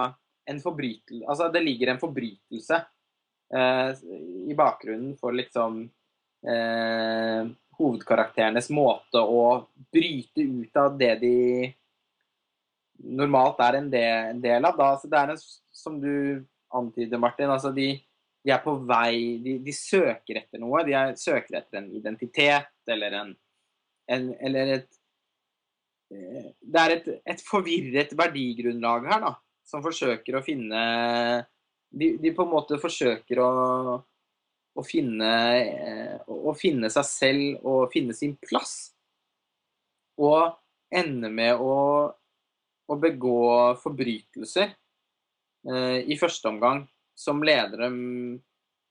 en 0.48 0.60
forbrytelse 0.62 1.28
Altså 1.28 1.48
det 1.52 1.62
ligger 1.64 1.92
en 1.92 2.00
forbrytelse 2.00 2.80
eh, 3.54 3.90
i 4.48 4.56
bakgrunnen 4.56 5.14
for 5.20 5.36
liksom 5.36 5.82
eh, 6.48 7.50
hovedkarakterenes 7.78 8.70
måte 8.74 9.22
å 9.22 9.42
bryte 9.92 10.42
ut 10.42 10.80
av 10.80 10.96
det 10.98 11.14
de 11.22 11.36
normalt 12.98 13.60
er 13.62 13.78
en 13.78 13.90
del, 13.90 14.64
av. 14.64 14.76
Da. 14.78 14.92
Så 14.98 15.10
det 15.10 15.18
er 15.20 15.34
en, 15.34 15.42
som 15.72 15.98
du 16.02 16.44
antyder, 16.74 17.20
Martin, 17.22 17.52
altså 17.54 17.70
de, 17.74 17.92
de 18.44 18.54
er 18.54 18.62
på 18.64 18.74
vei 18.88 19.38
de, 19.44 19.58
de 19.64 19.74
søker 19.74 20.42
etter 20.42 20.62
noe. 20.62 20.82
De 20.86 20.96
er, 20.98 21.14
søker 21.20 21.60
etter 21.60 21.82
en 21.82 21.92
identitet 21.94 22.90
eller 22.90 23.20
en, 23.22 23.34
en 24.10 24.32
Eller 24.40 24.74
et 24.78 24.88
eh, 26.14 26.50
Det 26.58 26.82
er 26.82 26.96
et, 26.96 27.10
et 27.34 27.44
forvirret 27.46 28.16
verdigrunnlag 28.18 29.06
her, 29.12 29.28
da, 29.28 29.36
som 29.68 29.84
forsøker 29.84 30.38
å 30.38 30.44
finne 30.44 30.82
De, 31.88 32.14
de 32.20 32.32
på 32.36 32.44
en 32.44 32.50
måte 32.52 32.76
forsøker 32.80 33.38
å 33.40 33.50
å 34.78 34.84
finne, 34.86 35.32
eh, 35.58 36.16
å 36.28 36.54
finne 36.56 36.90
seg 36.92 37.06
selv 37.06 37.66
og 37.66 37.92
finne 37.92 38.14
sin 38.16 38.36
plass. 38.38 38.92
Og 40.18 40.54
ende 40.90 41.30
med 41.30 41.60
å, 41.60 41.74
å 42.88 42.98
begå 42.98 43.74
forbrytelser 43.82 44.70
eh, 44.70 45.98
i 46.06 46.18
første 46.20 46.50
omgang 46.52 46.84
som 47.18 47.42
leder 47.44 47.88
dem 47.88 47.98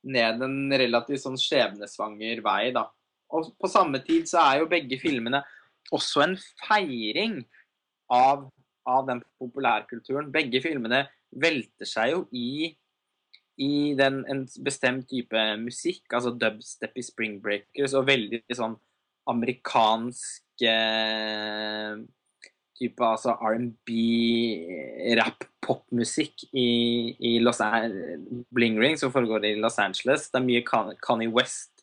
ned 0.07 0.43
en 0.43 0.59
relativt 0.79 1.23
sånn 1.23 1.39
skjebnesvanger 1.39 2.43
vei. 2.43 2.71
da. 2.75 2.87
Og 3.33 3.53
på 3.59 3.71
samme 3.71 4.03
tid 4.03 4.27
så 4.29 4.43
er 4.43 4.61
jo 4.61 4.71
begge 4.71 4.99
filmene 5.01 5.41
også 5.95 6.23
en 6.25 6.35
feiring 6.67 7.39
av, 8.11 8.47
av 8.87 9.07
den 9.09 9.21
populærkulturen. 9.41 10.31
Begge 10.33 10.61
filmene 10.63 11.05
velter 11.35 11.89
seg 11.89 12.13
jo 12.15 12.25
i 12.35 12.73
i 13.57 13.95
den, 13.97 14.19
en 14.29 14.43
bestemt 14.61 15.07
type 15.09 15.43
musikk, 15.57 16.03
altså 16.13 16.29
dubstep 16.37 16.93
i 16.93 17.01
Spring 17.01 17.39
Breakers, 17.41 17.95
og 17.97 18.05
veldig 18.05 18.43
sånn 18.53 18.75
amerikansk 19.27 20.61
eh, 20.69 21.97
type 22.77 23.07
altså 23.07 23.33
R&B, 23.49 23.95
rap, 25.17 25.47
popmusikk 25.65 26.45
i, 26.53 26.67
i 27.17 27.33
Los 27.41 27.59
Bling 28.53 28.77
Ring, 28.79 28.97
som 28.99 29.11
foregår 29.11 29.49
i 29.49 29.55
Los 29.59 29.79
Angeles. 29.81 30.29
Det 30.29 30.39
er 30.39 30.45
mye 30.45 30.63
Kan- 30.67 30.93
Kanye 31.01 31.33
West. 31.33 31.76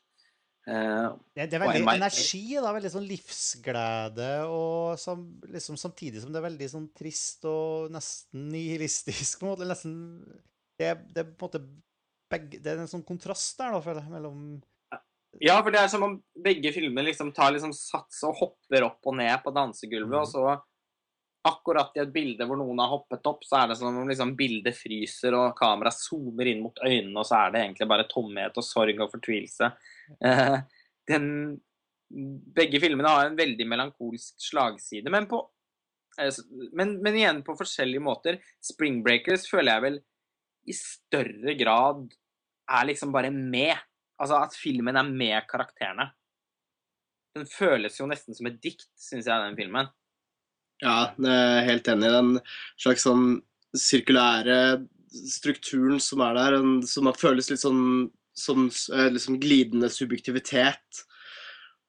Eh, 0.67 1.09
Det, 1.37 1.45
det 1.51 1.59
er 1.59 1.63
veldig 1.67 1.83
energi, 1.93 2.43
da. 2.57 2.73
Veldig 2.73 2.93
sånn 2.95 3.09
livsglede, 3.09 4.29
og 4.49 4.99
som, 5.01 5.25
liksom, 5.53 5.77
samtidig 5.81 6.23
som 6.23 6.33
det 6.33 6.41
er 6.41 6.49
veldig 6.49 6.69
sånn 6.73 6.87
trist 6.97 7.45
og 7.51 7.91
nesten 7.93 8.49
nihilistisk, 8.53 9.41
på 9.41 9.49
en 9.49 9.53
måte. 9.55 9.69
Nesten 9.69 9.97
Det, 10.79 10.95
det 11.15 11.21
er 11.23 11.29
på 11.39 11.47
en 11.47 11.51
måte 11.51 11.61
begge 12.33 12.59
Det 12.59 12.73
er 12.73 12.81
en 12.83 12.91
sånn 12.91 13.05
kontrast 13.07 13.59
der, 13.61 13.77
da, 13.77 13.81
føler 13.85 14.03
jeg, 14.03 14.11
mellom 14.11 14.41
Ja, 15.43 15.59
for 15.63 15.71
det 15.75 15.83
er 15.83 15.91
som 15.93 16.03
om 16.07 16.17
begge 16.43 16.73
filmene 16.75 17.09
liksom 17.11 17.33
tar 17.35 17.53
liksom 17.55 17.73
sats 17.75 18.23
og 18.27 18.35
hopper 18.41 18.87
opp 18.89 19.07
og 19.11 19.17
ned 19.19 19.37
på 19.45 19.53
dansegulvet, 19.55 20.17
og 20.23 20.31
så 20.31 20.45
akkurat 21.45 21.97
i 21.97 22.01
et 22.03 22.13
bilde 22.13 22.47
hvor 22.49 22.57
noen 22.57 22.81
har 22.81 22.93
hoppet 22.93 23.27
opp, 23.29 23.43
så 23.45 23.61
er 23.61 23.71
det 23.71 23.77
som 23.79 23.97
om 24.01 24.09
liksom 24.09 24.33
bildet 24.39 24.77
fryser 24.79 25.37
og 25.37 25.53
kameraet 25.59 26.01
zoomer 26.01 26.49
inn 26.49 26.63
mot 26.65 26.79
øynene, 26.81 27.19
og 27.21 27.29
så 27.29 27.43
er 27.43 27.53
det 27.53 27.63
egentlig 27.65 27.89
bare 27.91 28.07
tomhet 28.09 28.61
og 28.61 28.65
sorg 28.65 29.03
og 29.05 29.13
fortvilelse. 29.13 29.69
Eh, 30.25 30.57
den, 31.11 31.27
begge 32.57 32.81
filmene 32.81 33.13
har 33.13 33.29
en 33.29 33.37
veldig 33.39 33.67
melankolsk 33.69 34.41
slagside, 34.49 35.13
men 35.13 35.29
på 35.29 35.43
eh, 36.21 36.41
men, 36.73 36.97
men 37.05 37.21
igjen 37.21 37.43
på 37.45 37.57
forskjellige 37.61 38.05
måter. 38.05 38.41
Spring 38.65 39.03
Breakers 39.05 39.45
føler 39.51 39.75
jeg 39.75 39.87
vel 39.89 40.01
i 40.65 40.77
større 40.79 41.57
grad 41.61 42.07
er 42.73 42.87
liksom 42.89 43.13
bare 43.13 43.33
med. 43.35 43.77
Altså 44.21 44.39
at 44.47 44.57
filmen 44.57 44.97
er 44.97 45.09
med 45.09 45.45
karakterene. 45.51 46.09
Den 47.35 47.49
føles 47.51 47.99
jo 47.99 48.07
nesten 48.09 48.37
som 48.37 48.47
et 48.49 48.61
dikt, 48.63 48.87
syns 48.97 49.27
jeg, 49.27 49.43
den 49.43 49.59
filmen. 49.59 49.91
Ja, 50.83 51.15
jeg 51.19 51.31
er 51.31 51.69
helt 51.69 51.89
enig. 51.89 52.11
Den 52.11 52.33
slags 52.81 53.05
sånn 53.07 53.43
sirkulære 53.75 54.59
strukturen 55.15 56.01
som 56.03 56.23
er 56.27 56.35
der, 56.35 56.57
som 56.91 57.11
føles 57.19 57.51
litt 57.51 57.63
sånn 57.63 58.11
som 58.35 58.67
eh, 58.93 59.11
liksom 59.15 59.39
glidende 59.41 59.91
subjektivitet. 59.93 61.05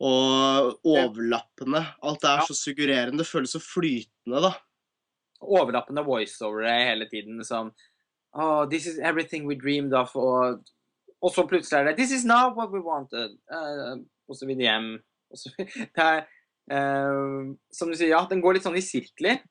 Og 0.05 0.75
overlappende. 0.85 1.81
Alt 2.03 2.23
er 2.27 2.41
Ja. 2.41 2.45
så 2.45 2.53
suggererende. 2.53 3.23
Det 3.23 3.27
føles 3.27 3.51
så 3.55 3.61
flytende, 3.63 4.41
da. 4.43 4.53
Overlappende 5.41 6.03
voiceovere 6.05 6.73
hele 6.85 7.09
tiden 7.09 7.43
som 7.43 7.73
Oh, 8.37 8.65
this 8.65 8.85
is 8.85 8.99
everything 8.99 9.45
we 9.47 9.55
dreamed 9.55 9.93
of. 9.93 10.13
Og, 10.15 10.59
og 11.21 11.31
så 11.31 11.47
plutselig 11.47 11.79
er 11.79 11.83
det 11.85 11.97
This 11.97 12.11
is 12.11 12.25
not 12.25 12.55
what 12.57 12.69
we 12.71 12.81
wanted. 12.83 13.37
Uh, 13.49 14.03
og 14.27 14.35
så 14.35 14.45
videre 14.45 14.67
hjem. 14.67 14.89
Så, 15.33 15.49
det 15.95 16.03
er, 16.03 16.25
som 16.69 17.91
du 17.91 17.95
sier, 17.95 18.09
ja, 18.09 18.23
den 18.29 18.41
går 18.41 18.57
litt 18.57 18.65
sånn 18.65 18.77
i 18.79 18.83
sirkler. 18.83 19.41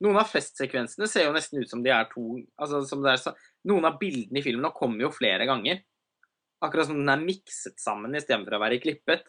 Noen 0.00 0.20
av 0.20 0.28
festsekvensene 0.30 1.08
ser 1.10 1.26
jo 1.26 1.34
nesten 1.34 1.60
ut 1.60 1.70
som 1.70 1.82
de 1.82 1.90
er 1.90 2.06
to 2.12 2.38
altså 2.60 2.84
som 2.86 3.02
det 3.02 3.16
er, 3.16 3.22
så, 3.22 3.32
Noen 3.66 3.84
av 3.88 3.96
bildene 3.98 4.38
i 4.38 4.44
filmen 4.44 4.62
nå 4.62 4.70
kommer 4.76 5.02
jo 5.08 5.10
flere 5.12 5.44
ganger. 5.48 5.82
Akkurat 6.62 6.86
som 6.88 7.00
den 7.00 7.10
er 7.10 7.20
mikset 7.22 7.76
sammen 7.82 8.14
istedenfor 8.14 8.56
å 8.56 8.62
være 8.62 8.78
klippet. 8.82 9.26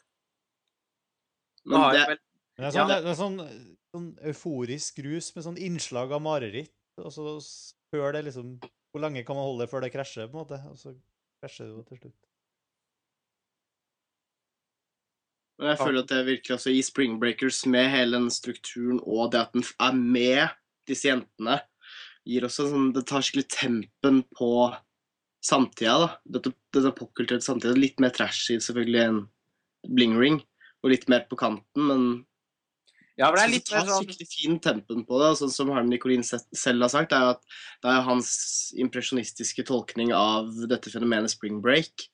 Nå 1.69 1.82
har 1.82 1.93
det, 1.93 1.99
jeg 1.99 2.11
vel, 2.14 2.22
Men 2.59 2.64
det 2.64 2.69
er 2.69 2.77
Ja. 2.77 2.85
sånn, 2.85 2.90
det 3.03 3.11
er 3.11 3.19
sånn, 3.19 3.75
sånn 3.95 4.09
euforisk 4.32 4.99
rus 5.03 5.33
med 5.35 5.43
sånn 5.45 5.58
innslag 5.58 6.11
av 6.16 6.22
mareritt. 6.22 6.74
Og 7.01 7.11
så 7.11 7.40
før 7.93 8.14
det 8.14 8.25
liksom 8.30 8.59
Hvor 8.91 9.01
lenge 9.03 9.25
kan 9.25 9.35
man 9.38 9.45
holde 9.45 9.66
det 9.66 9.69
før 9.69 9.82
det 9.82 9.91
krasjer, 9.93 10.30
på 10.32 10.38
en 10.40 10.45
måte? 10.45 10.58
Og 10.69 10.77
så 10.77 10.95
krasjer 11.43 11.67
det 11.67 11.75
jo 11.75 11.83
til 11.90 11.98
slutt. 12.03 12.28
Men 15.60 15.74
jeg 15.74 15.80
føler 15.82 16.04
at 16.04 16.12
det 16.12 16.20
virker 16.28 16.56
altså 16.56 16.72
i 16.72 16.84
Spring 16.86 17.18
Breakers, 17.20 17.66
med 17.68 17.90
hele 17.92 18.16
den 18.16 18.30
strukturen 18.32 19.02
og 19.04 19.34
det 19.34 19.42
at 19.44 19.58
den 19.58 19.66
er 19.84 19.98
med 19.98 20.54
disse 20.88 21.10
jentene, 21.10 21.60
gir 22.28 22.46
også 22.48 22.70
sånn 22.70 22.94
Det 22.96 23.04
tar 23.10 23.26
skikkelig 23.26 23.50
tempen 23.52 24.22
på 24.38 24.52
samtida, 25.46 25.98
da. 26.04 26.10
Dette, 26.38 26.54
dette 26.76 26.94
popkulturelle 26.96 27.44
samtida. 27.44 27.76
Litt 27.78 28.00
mer 28.04 28.14
trashy 28.16 28.60
selvfølgelig 28.60 29.04
enn 29.04 29.20
Bling 29.90 30.16
Ring, 30.20 30.40
og 30.84 30.94
litt 30.94 31.08
mer 31.12 31.26
på 31.30 31.40
kanten, 31.40 31.86
men 31.92 32.10
ja, 33.20 33.28
men 33.28 33.36
det 33.36 33.44
er 33.44 33.52
litt 33.52 33.68
tar 33.68 33.84
sånn 33.84 34.06
skikkelig 34.06 34.30
fin 34.32 34.60
tempen 34.64 35.04
på 35.04 35.18
det. 35.20 35.34
og 35.34 35.40
Sånn 35.42 35.52
som 35.52 35.74
Harden 35.76 35.92
Nicolin 35.92 36.24
selv 36.24 36.86
har 36.86 36.92
sagt, 36.94 37.12
er 37.12 37.34
at 37.34 37.42
det 37.84 37.92
er 37.92 38.06
hans 38.08 38.30
impresjonistiske 38.80 39.66
tolkning 39.68 40.14
av 40.16 40.48
dette 40.72 40.94
fenomenet 40.94 41.34
spring 41.34 41.60
break. 41.64 42.08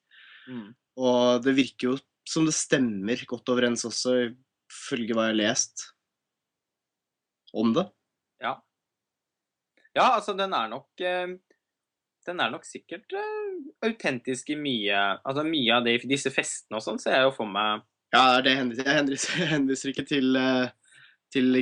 mm. 0.50 0.72
Og 1.06 1.46
det 1.46 1.54
virker 1.60 1.92
jo 1.92 2.00
som 2.30 2.46
det 2.48 2.56
stemmer 2.58 3.22
godt 3.30 3.52
overens 3.54 3.86
også, 3.88 4.16
ifølge 4.72 5.16
hva 5.16 5.28
jeg 5.28 5.36
har 5.36 5.42
lest 5.42 5.90
om 7.56 7.74
det. 7.76 7.86
Ja. 8.44 8.56
ja, 9.96 10.08
altså 10.18 10.34
den 10.36 10.54
er 10.54 10.68
nok 10.68 11.00
eh, 11.00 11.38
Den 12.28 12.42
er 12.44 12.50
nok 12.52 12.66
sikkert 12.68 13.14
eh, 13.16 13.54
autentisk 13.88 14.50
i 14.52 14.58
mye 14.60 14.98
Altså 15.24 15.46
mye 15.48 15.78
av 15.78 15.86
det, 15.86 15.94
i 16.04 16.10
disse 16.12 16.34
festene 16.36 16.82
og 16.82 16.84
sånn 16.84 17.00
ser 17.00 17.16
jeg 17.16 17.30
jo 17.30 17.32
for 17.38 17.48
meg 17.48 17.86
Ja, 18.12 18.26
det 18.26 18.36
er 18.36 18.44
det 18.50 18.56
henviser, 18.60 18.90
jeg 18.90 19.00
henviser, 19.00 19.38
jeg 19.46 19.52
henviser 19.54 19.94
ikke 19.94 20.08
til, 20.10 20.36
eh, 20.36 21.00
til 21.32 21.62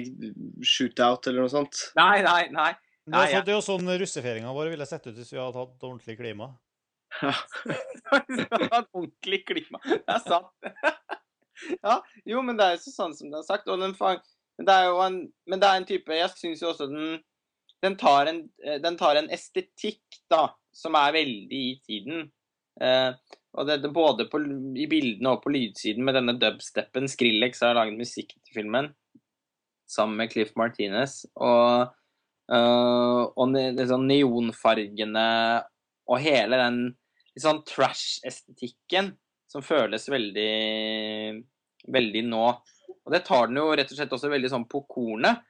shootout 0.66 1.30
eller 1.30 1.46
noe 1.46 1.54
sånt. 1.54 1.86
Nei, 2.00 2.24
nei, 2.26 2.42
nei. 2.56 2.72
nei 2.74 2.74
Det 3.06 3.22
er, 3.22 3.30
jo 3.30 3.38
ja. 3.38 3.46
det 3.46 3.54
er 3.54 3.60
jo 3.60 3.68
sånn 3.70 3.96
russefeiringa 4.02 4.58
vår 4.58 4.74
ville 4.74 4.90
sett 4.90 5.06
ut 5.12 5.18
hvis 5.20 5.34
vi 5.36 5.42
hadde 5.44 5.62
hatt 5.62 5.86
ordentlig 5.92 6.18
klima. 6.18 6.56
Et 7.22 8.90
ordentlig 8.98 9.44
klima. 9.48 9.82
Det 9.86 10.02
er 10.08 10.24
sant. 10.26 10.50
ja, 11.86 12.00
jo, 12.26 12.42
men 12.42 12.58
det 12.58 12.66
er 12.66 12.78
jo 12.78 12.86
så 12.86 12.96
sånn 12.96 13.14
som 13.18 13.30
det 13.32 13.42
er 13.42 13.48
sagt. 13.48 13.70
Og 13.70 13.82
den 13.82 13.94
fang, 13.98 14.24
men 14.58 14.70
det 14.70 14.80
er 14.80 14.90
jo 14.90 14.98
en, 15.06 15.20
men 15.50 15.62
det 15.62 15.70
er 15.70 15.80
en 15.82 15.88
type 15.90 16.18
Jeg 16.18 16.34
syns 16.38 16.62
jo 16.64 16.72
også 16.74 16.90
den 16.92 17.22
den 17.84 17.98
tar, 18.00 18.30
en, 18.32 18.50
eh, 18.64 18.80
den 18.80 18.96
tar 18.96 19.18
en 19.20 19.30
estetikk 19.34 20.22
da, 20.32 20.46
som 20.72 20.96
er 20.96 21.16
veldig 21.18 21.64
i 21.68 21.80
tiden. 21.84 22.30
Eh, 22.82 23.12
Og 23.54 23.68
det, 23.68 23.84
det, 23.84 23.92
både 23.94 24.26
på, 24.32 24.40
i 24.82 24.88
bildene 24.90 25.36
og 25.36 25.44
på 25.44 25.52
lydsiden 25.54 26.02
med 26.02 26.16
denne 26.18 26.34
dubstepen. 26.42 27.06
Skrillex 27.06 27.60
har 27.62 27.76
laget 27.78 28.00
musikk 28.00 28.32
til 28.40 28.56
filmen 28.56 28.88
sammen 29.86 30.18
med 30.18 30.32
Cliff 30.32 30.56
Martinez. 30.58 31.20
Og, 31.36 31.92
øh, 32.50 33.22
og 33.30 33.52
ne, 33.52 33.68
sånn 33.86 34.08
neonfargene 34.10 35.28
og 36.10 36.24
hele 36.24 36.60
den 36.64 36.80
litt 37.34 37.44
sånn 37.46 37.64
trash-estetikken 37.66 39.14
som 39.50 39.62
føles 39.66 40.08
veldig 40.10 41.44
veldig 41.94 42.24
nå. 42.30 42.44
Og 43.04 43.12
det 43.12 43.24
tar 43.28 43.50
den 43.50 43.60
jo 43.60 43.72
rett 43.76 43.92
og 43.92 43.98
slett 44.00 44.14
også 44.16 44.32
veldig 44.32 44.52
sånn 44.54 44.68
på 44.72 44.84
kornet. 44.90 45.42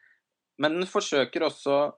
Men 0.62 0.80
den 0.80 0.90
forsøker 0.90 1.48
også 1.50 1.94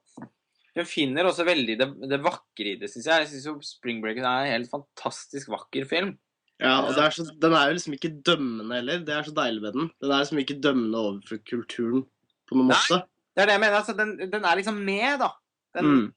Hun 0.75 0.83
finner 0.87 1.23
også 1.23 1.45
veldig 1.47 1.75
det, 1.79 1.85
det 2.11 2.17
vakre 2.19 2.73
i 2.73 2.75
det, 2.75 2.89
syns 2.91 3.05
jeg. 3.07 3.21
Jeg 3.23 3.29
syns 3.31 3.45
jo 3.47 3.53
'Spring 3.63 4.01
Breakers' 4.03 4.25
er 4.27 4.43
en 4.43 4.51
helt 4.51 4.67
fantastisk 4.69 5.47
vakker 5.47 5.85
film. 5.87 6.17
Ja, 6.59 6.81
og 6.83 6.97
er 6.99 7.11
så, 7.15 7.23
Den 7.39 7.53
er 7.55 7.69
jo 7.69 7.77
liksom 7.77 7.95
ikke 7.95 8.11
dømmende 8.27 8.75
heller. 8.75 8.99
Det 8.99 9.13
er 9.15 9.23
så 9.23 9.31
deilig 9.35 9.61
med 9.61 9.73
den. 9.73 9.87
Den 10.01 10.11
er 10.11 10.19
liksom 10.23 10.39
ikke 10.43 10.59
dømmende 10.59 10.99
overfor 10.99 11.39
kulturen 11.47 12.03
på 12.47 12.57
noen 12.59 12.67
Nei. 12.73 12.75
måte. 12.75 13.07
Det 13.35 13.41
er 13.43 13.45
det 13.47 13.55
jeg 13.55 13.63
mener. 13.63 13.77
altså 13.79 13.95
Den, 13.95 14.17
den 14.17 14.43
er 14.43 14.55
liksom 14.59 14.83
med, 14.83 15.19
da. 15.19 15.31
Den, 15.75 15.85
Mm. 15.85 16.13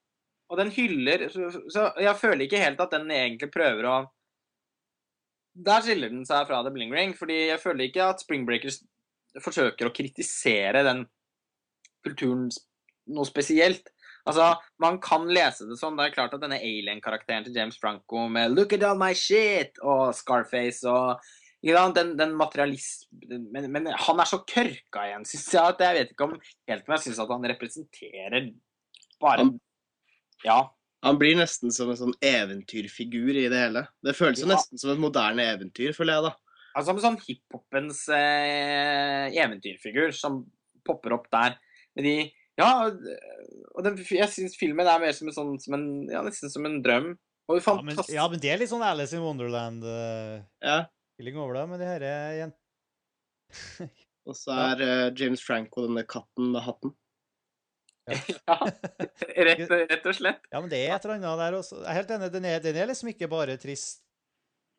Og 0.48 0.60
den 0.60 0.70
hyller 0.72 1.26
så, 1.28 1.90
jeg 2.00 2.16
føler 2.16 2.46
ikke 2.46 2.62
helt 2.62 2.80
at 2.80 2.94
den 2.94 3.10
egentlig 3.12 3.50
prøver 3.52 3.88
å 3.88 3.96
Der 5.58 5.82
skiller 5.82 6.12
den 6.12 6.24
seg 6.28 6.46
fra 6.46 6.62
The 6.62 6.70
Bling 6.70 6.92
Ring, 6.94 7.12
fordi 7.18 7.48
jeg 7.48 7.60
føler 7.60 7.88
ikke 7.88 8.04
at 8.12 8.22
Spring 8.22 8.44
Breakers 8.46 8.78
forsøker 9.42 9.88
å 9.88 9.94
kritisere 9.94 10.84
den 10.86 11.02
kulturen 12.06 12.46
noe 13.10 13.26
spesielt. 13.26 13.90
Altså, 14.28 14.52
Man 14.78 15.00
kan 15.02 15.26
lese 15.32 15.66
det 15.66 15.78
sånn. 15.80 15.98
Det 15.98 16.06
er 16.06 16.14
klart 16.14 16.36
at 16.36 16.44
denne 16.44 16.60
alien-karakteren 16.62 17.46
til 17.46 17.56
James 17.56 17.78
Franco 17.80 18.28
med 18.28 18.52
'Look 18.52 18.72
at 18.72 18.86
all 18.86 18.98
my 18.98 19.12
shit' 19.16 19.82
og 19.82 20.14
Scarface 20.14 20.86
og 20.88 21.18
den, 21.62 22.16
den 22.18 22.34
materialist... 22.38 23.08
Men, 23.26 23.70
men 23.72 23.86
han 23.86 24.20
er 24.20 24.28
så 24.30 24.44
kørka 24.46 25.08
igjen, 25.08 25.24
syns 25.30 25.54
jeg. 25.54 25.62
at 25.62 25.80
Jeg 25.80 25.94
vet 25.98 26.12
ikke 26.12 26.28
om 26.28 26.36
helt 26.68 26.86
om 26.86 26.94
jeg 26.94 27.04
syns 27.06 27.18
at 27.18 27.32
han 27.34 27.48
representerer 27.54 28.52
bare 29.20 29.42
Han- 29.42 29.58
Ja. 30.44 30.74
Han 31.06 31.18
blir 31.20 31.36
nesten 31.38 31.70
som 31.74 31.90
en 31.92 31.98
sånn 32.00 32.14
eventyrfigur 32.24 33.30
i 33.38 33.46
det 33.50 33.58
hele. 33.60 33.84
Det 34.02 34.16
føles 34.18 34.40
jo 34.42 34.48
Ja. 34.48 34.54
nesten 34.56 34.78
som 34.80 34.90
et 34.90 34.98
moderne 34.98 35.44
eventyr, 35.54 35.94
føler 35.94 36.14
jeg, 36.18 36.22
da. 36.26 36.32
Altså 36.78 36.90
en 36.94 37.02
sånn 37.02 37.20
hiphopens 37.22 38.08
eh, 38.14 39.30
eventyrfigur 39.34 40.12
som 40.14 40.44
popper 40.86 41.14
opp 41.16 41.30
der. 41.30 41.56
Med 41.96 42.04
de 42.04 42.16
Ja, 42.58 42.90
og 42.90 43.84
den, 43.84 43.96
jeg 44.02 44.28
syns 44.34 44.56
filmen 44.58 44.86
er 44.90 44.98
mer 44.98 45.12
som 45.14 45.28
en 45.30 45.34
sånn 45.34 45.60
som 45.62 45.74
en, 45.74 46.08
Ja, 46.10 46.22
nesten 46.26 46.50
som 46.50 46.66
en 46.66 46.82
drøm. 46.82 47.12
Og 47.48 47.62
Ja 47.64 47.74
men, 47.82 47.96
ja, 48.10 48.28
men 48.28 48.40
det 48.42 48.50
er 48.50 48.58
litt 48.58 48.70
sånn 48.70 48.82
Alice 48.82 49.14
in 49.14 49.22
Wonderland-feeling 49.22 50.44
Ja. 50.62 51.40
over 51.40 51.54
det, 51.54 51.68
med 51.68 51.78
de 51.80 51.86
herre 51.86 52.12
jentene. 52.40 52.64
Og 54.28 54.34
så 54.36 54.52
er 54.52 54.82
uh, 54.82 55.14
James 55.16 55.40
Franco 55.40 55.86
denne 55.86 56.02
katten 56.04 56.50
med 56.52 56.60
hatten. 56.66 56.92
Ja, 58.48 58.56
rett, 59.48 59.70
rett 59.70 60.06
og 60.08 60.16
slett. 60.16 60.44
Ja, 60.50 60.60
men 60.60 60.70
det 60.72 60.80
er 60.80 60.94
et 60.96 61.06
eller 61.06 61.18
annet 61.18 61.42
der 61.42 61.56
også. 61.58 61.80
Jeg 61.82 61.90
er 61.92 61.98
helt 62.00 62.12
enig, 62.16 62.30
den 62.34 62.48
er, 62.48 62.60
den 62.64 62.78
er 62.80 62.90
liksom 62.90 63.10
ikke 63.12 63.30
bare 63.30 63.56
trist. 63.60 64.04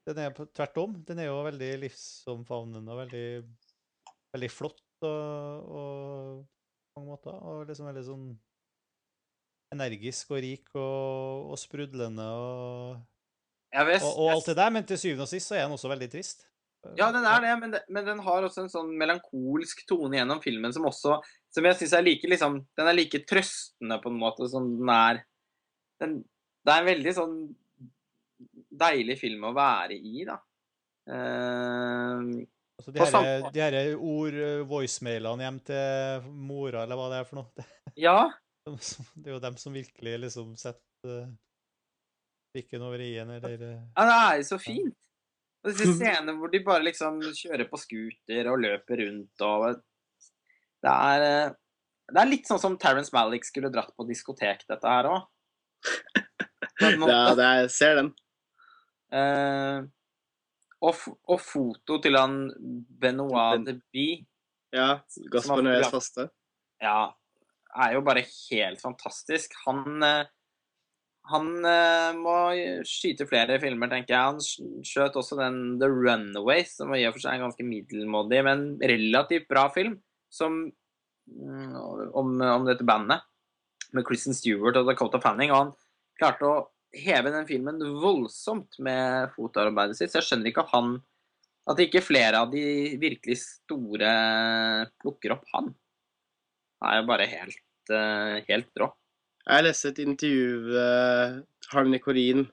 Den 0.10 0.22
er 0.24 0.34
tvert 0.34 0.78
om. 0.82 0.96
Den 1.06 1.22
er 1.22 1.30
jo 1.30 1.40
veldig 1.46 1.72
livsomfavnende 1.84 2.94
og 2.94 3.02
veldig, 3.04 3.26
veldig 4.36 4.52
flott 4.52 5.08
og, 5.08 5.74
og 5.80 6.46
på 6.46 7.02
mange 7.02 7.14
måter. 7.14 7.40
Og 7.52 7.66
liksom 7.70 7.90
veldig 7.92 8.06
sånn 8.08 8.28
energisk 9.76 10.34
og 10.34 10.42
rik 10.42 10.72
og, 10.74 11.52
og 11.54 11.60
sprudlende 11.62 12.26
og, 12.26 13.02
ja, 13.70 13.84
hvis, 13.86 14.02
og, 14.02 14.24
og 14.24 14.32
alt 14.34 14.50
det 14.50 14.58
der. 14.58 14.72
Men 14.74 14.88
til 14.90 15.02
syvende 15.02 15.28
og 15.28 15.32
sist 15.32 15.52
så 15.52 15.60
er 15.60 15.68
den 15.68 15.78
også 15.78 15.92
veldig 15.92 16.10
trist. 16.16 16.48
Ja, 16.96 17.10
den 17.12 17.26
er 17.28 17.42
det, 17.44 17.54
men, 17.60 17.74
det, 17.76 17.82
men 17.92 18.06
den 18.08 18.22
har 18.24 18.46
også 18.48 18.64
en 18.64 18.72
sånn 18.72 18.94
melankolsk 18.98 19.84
tone 19.90 20.16
gjennom 20.16 20.40
filmen 20.44 20.72
som 20.72 20.88
også 20.88 21.18
Som 21.56 21.66
jeg 21.66 21.80
syns 21.80 21.96
er 21.98 22.06
like 22.06 22.30
liksom 22.30 22.60
Den 22.78 22.92
er 22.92 22.98
like 22.98 23.24
trøstende 23.26 23.98
på 24.04 24.12
en 24.12 24.20
måte 24.22 24.46
som 24.52 24.68
den 24.78 24.92
er 24.94 25.24
den, 26.00 26.20
Det 26.62 26.74
er 26.74 26.84
en 26.84 26.92
veldig 26.92 27.16
sånn 27.18 27.36
deilig 28.80 29.18
film 29.20 29.50
å 29.50 29.56
være 29.56 29.98
i, 29.98 30.22
da. 30.28 30.38
Uh, 31.10 32.46
Altså, 32.80 32.94
de 32.96 33.04
her, 33.04 33.42
de 33.52 33.60
her 33.60 33.76
ord, 33.98 34.36
eh, 34.40 34.62
voicemailene 34.68 35.44
hjem 35.44 35.58
til 35.68 36.28
mora, 36.32 36.86
eller 36.86 36.96
hva 36.96 37.10
det 37.12 37.18
er 37.18 37.26
for 37.28 37.42
noe. 37.42 37.50
Det, 37.58 37.66
ja, 38.06 38.20
det 38.64 39.26
er 39.26 39.34
jo 39.34 39.40
dem 39.44 39.58
som 39.60 39.76
virkelig 39.76 40.14
liksom 40.24 40.54
setter 40.60 41.26
prikken 42.56 42.86
over 42.88 43.04
i-en, 43.04 43.34
eller 43.36 43.66
eh, 43.68 43.82
ja, 43.84 44.06
det 44.08 44.16
er 44.16 44.40
jo 44.40 44.48
så 44.54 44.62
fint. 44.64 44.96
Og 45.60 45.74
disse 45.74 45.92
scenene 45.92 46.38
hvor 46.40 46.54
de 46.54 46.64
bare 46.64 46.86
liksom 46.88 47.20
kjører 47.36 47.68
på 47.68 47.82
scooter 47.82 48.48
og 48.48 48.62
løper 48.64 49.04
rundt 49.04 49.44
og 49.44 49.82
Det 50.84 50.92
er 50.94 51.26
eh, 51.28 51.52
Det 52.10 52.22
er 52.24 52.30
litt 52.32 52.48
sånn 52.50 52.62
som 52.62 52.78
Terence 52.82 53.14
Malick 53.14 53.46
skulle 53.46 53.70
dratt 53.74 53.92
på 53.98 54.06
diskotek, 54.10 54.64
dette 54.70 54.88
her 54.96 55.10
òg. 55.12 55.28
Er, 56.80 56.96
det 57.36 57.44
er, 57.44 57.58
jeg 57.66 57.72
ser 57.76 57.98
den. 57.98 58.10
Uh, 59.12 59.84
og, 60.80 60.96
og 61.28 61.42
foto 61.44 61.98
til 62.00 62.16
han 62.16 62.38
Benoit 63.02 63.66
de 63.68 63.74
Bie 63.92 64.22
Ja. 64.72 65.02
Gaspar 65.34 65.60
Noés 65.66 65.90
faste. 65.92 66.30
ja, 66.80 67.10
er 67.84 67.98
jo 67.98 68.04
bare 68.08 68.24
helt 68.24 68.80
fantastisk. 68.80 69.58
Han 69.66 70.06
eh, 70.08 70.30
han 71.30 71.50
må 72.24 72.36
skyte 72.88 73.28
flere 73.30 73.60
filmer, 73.62 73.92
tenker 73.92 74.16
jeg. 74.16 74.30
Han 74.32 74.40
sk- 74.42 74.88
skjøt 74.88 75.18
også 75.20 75.36
den 75.38 75.60
The 75.82 75.86
Runaways, 75.92 76.72
som 76.80 76.96
i 76.96 77.04
og 77.06 77.18
for 77.18 77.22
seg 77.26 77.36
er 77.36 77.42
en 77.42 77.44
ganske 77.50 77.68
middelmådig, 77.68 78.40
men 78.48 78.64
relativt 78.82 79.46
bra 79.52 79.68
film, 79.76 80.00
som 80.34 80.62
mm, 80.66 81.76
om, 82.14 82.36
om 82.42 82.68
dette 82.68 82.86
bandet 82.88 83.26
med 83.96 84.06
Kristen 84.08 84.38
Stewart 84.38 84.78
og 84.80 84.90
Dakota 84.90 85.22
Fanning. 85.22 85.54
Og 85.54 85.64
han 85.64 85.72
klarte 86.20 86.48
å 86.48 86.60
heve 86.96 87.34
den 87.34 87.48
filmen 87.50 87.82
voldsomt 88.02 88.80
med 88.84 89.34
fotarbeidet 89.36 89.98
sitt, 89.98 90.12
så 90.12 90.22
jeg 90.22 90.30
skjønner 90.30 90.52
ikke 90.52 90.66
at 90.68 90.76
han 90.78 91.00
At 91.70 91.78
ikke 91.84 92.02
flere 92.02 92.40
av 92.42 92.50
de 92.50 92.98
virkelig 92.98 93.36
store 93.44 94.10
plukker 95.04 95.36
opp 95.36 95.44
han. 95.54 95.68
Det 96.80 96.88
er 96.90 96.96
jo 96.98 97.04
bare 97.06 97.28
helt, 97.30 97.92
eh, 97.94 98.38
helt 98.48 98.80
rå. 98.82 98.88
Jeg 99.46 99.66
leste 99.68 99.92
et 99.92 100.00
intervju 100.02 100.48
med 100.72 101.44
Harmony 101.70 102.00
Corrine. 102.02 102.48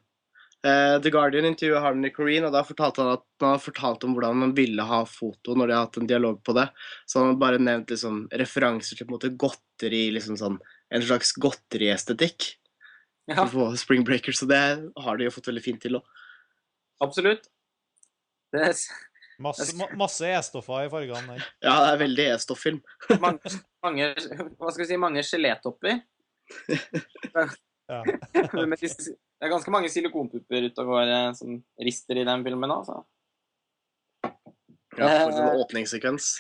Eh, 0.67 0.97
The 1.03 1.11
Guardian 1.15 1.47
intervjuet 1.47 1.83
Harmony 1.83 2.11
Corrine, 2.11 2.49
og 2.49 2.55
da 2.57 2.63
fortalte 2.67 3.05
han 3.05 3.13
at 3.15 3.25
han 3.43 3.53
hadde 3.53 3.65
fortalt 3.69 4.05
om 4.07 4.15
hvordan 4.17 4.43
han 4.43 4.55
ville 4.57 4.87
ha 4.89 5.01
foto 5.07 5.55
når 5.55 5.71
de 5.71 5.77
har 5.77 5.85
hatt 5.87 5.99
en 6.01 6.09
dialog 6.11 6.41
på 6.47 6.55
det. 6.57 6.67
Så 7.07 7.21
han 7.21 7.31
hadde 7.31 7.43
bare 7.43 7.61
nevnt 7.63 7.93
liksom, 7.93 8.23
referanser 8.43 8.99
til 8.99 9.07
på 9.07 9.13
en 9.13 9.17
måte 9.19 9.35
godteri, 9.39 10.07
liksom 10.17 10.39
sånn, 10.41 10.57
en 10.91 11.05
slags 11.05 11.35
godteriestetikk 11.43 12.53
Ja, 13.31 13.45
på 13.51 13.69
Spring 13.79 14.05
Breakers, 14.07 14.43
og 14.45 14.51
det 14.53 14.63
har 15.03 15.19
de 15.19 15.27
jo 15.27 15.35
fått 15.35 15.51
veldig 15.51 15.65
fint 15.65 15.83
til 15.83 16.01
òg. 16.01 16.11
absolutt. 17.03 17.49
Det 18.55 18.63
er 18.63 18.75
masse, 19.43 19.73
masse 19.99 20.29
E-stoffer 20.31 20.87
i 20.87 20.91
fargene 20.91 21.35
der. 21.35 21.49
Ja, 21.67 21.75
det 21.83 21.89
er 21.93 22.03
veldig 22.05 22.29
E-stofffilm. 22.35 22.79
mange, 23.25 23.55
mange, 23.85 24.13
hva 24.57 24.71
skal 24.71 24.85
vi 24.85 24.91
si, 24.93 25.01
mange 25.03 25.27
gelétopper. 25.27 26.03
Ja. 27.87 28.03
Det 29.37 29.47
er 29.47 29.53
ganske 29.53 29.73
mange 29.73 29.91
silikonpupper 29.93 30.71
ute 30.71 30.83
og 30.83 30.93
går 30.95 31.13
eh, 31.13 31.31
som 31.37 31.59
rister 31.85 32.21
i 32.21 32.25
den 32.25 32.45
filmen 32.47 32.73
òg, 32.73 32.87
så. 32.89 33.03
Ja, 34.97 35.09
for 35.21 35.33
Eh. 35.33 35.41
en 35.43 35.61
åpningssekvens. 35.61 36.31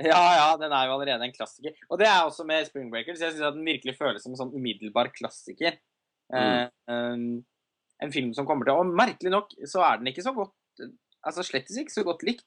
Ja, 0.00 0.20
ja, 0.34 0.56
den 0.56 0.72
er 0.72 0.86
jo 0.88 0.96
allerede 0.96 1.26
en 1.26 1.32
klassiker. 1.32 1.74
Og 1.90 1.98
det 2.00 2.08
er 2.08 2.24
også 2.24 2.44
med 2.48 2.66
Spring 2.66 2.90
Breakers. 2.90 3.20
Jeg 3.20 3.34
syns 3.34 3.54
den 3.54 3.66
virkelig 3.66 3.98
føles 3.98 4.22
som 4.24 4.32
en 4.32 4.40
sånn 4.40 4.54
umiddelbar 4.56 5.12
klassiker. 5.12 5.76
Eh, 6.32 6.66
um, 6.88 7.44
en 8.00 8.12
film 8.14 8.30
som 8.32 8.46
kommer 8.46 8.64
til 8.64 8.78
Og 8.78 8.86
merkelig 8.86 9.32
nok 9.34 9.50
så 9.66 9.82
er 9.82 9.96
den 9.98 10.12
ikke 10.12 10.22
så 10.22 10.30
godt 10.30 10.54
Altså 11.26 11.42
slettes 11.42 11.74
ikke 11.76 11.92
så 11.92 12.04
godt 12.06 12.22
likt. 12.22 12.46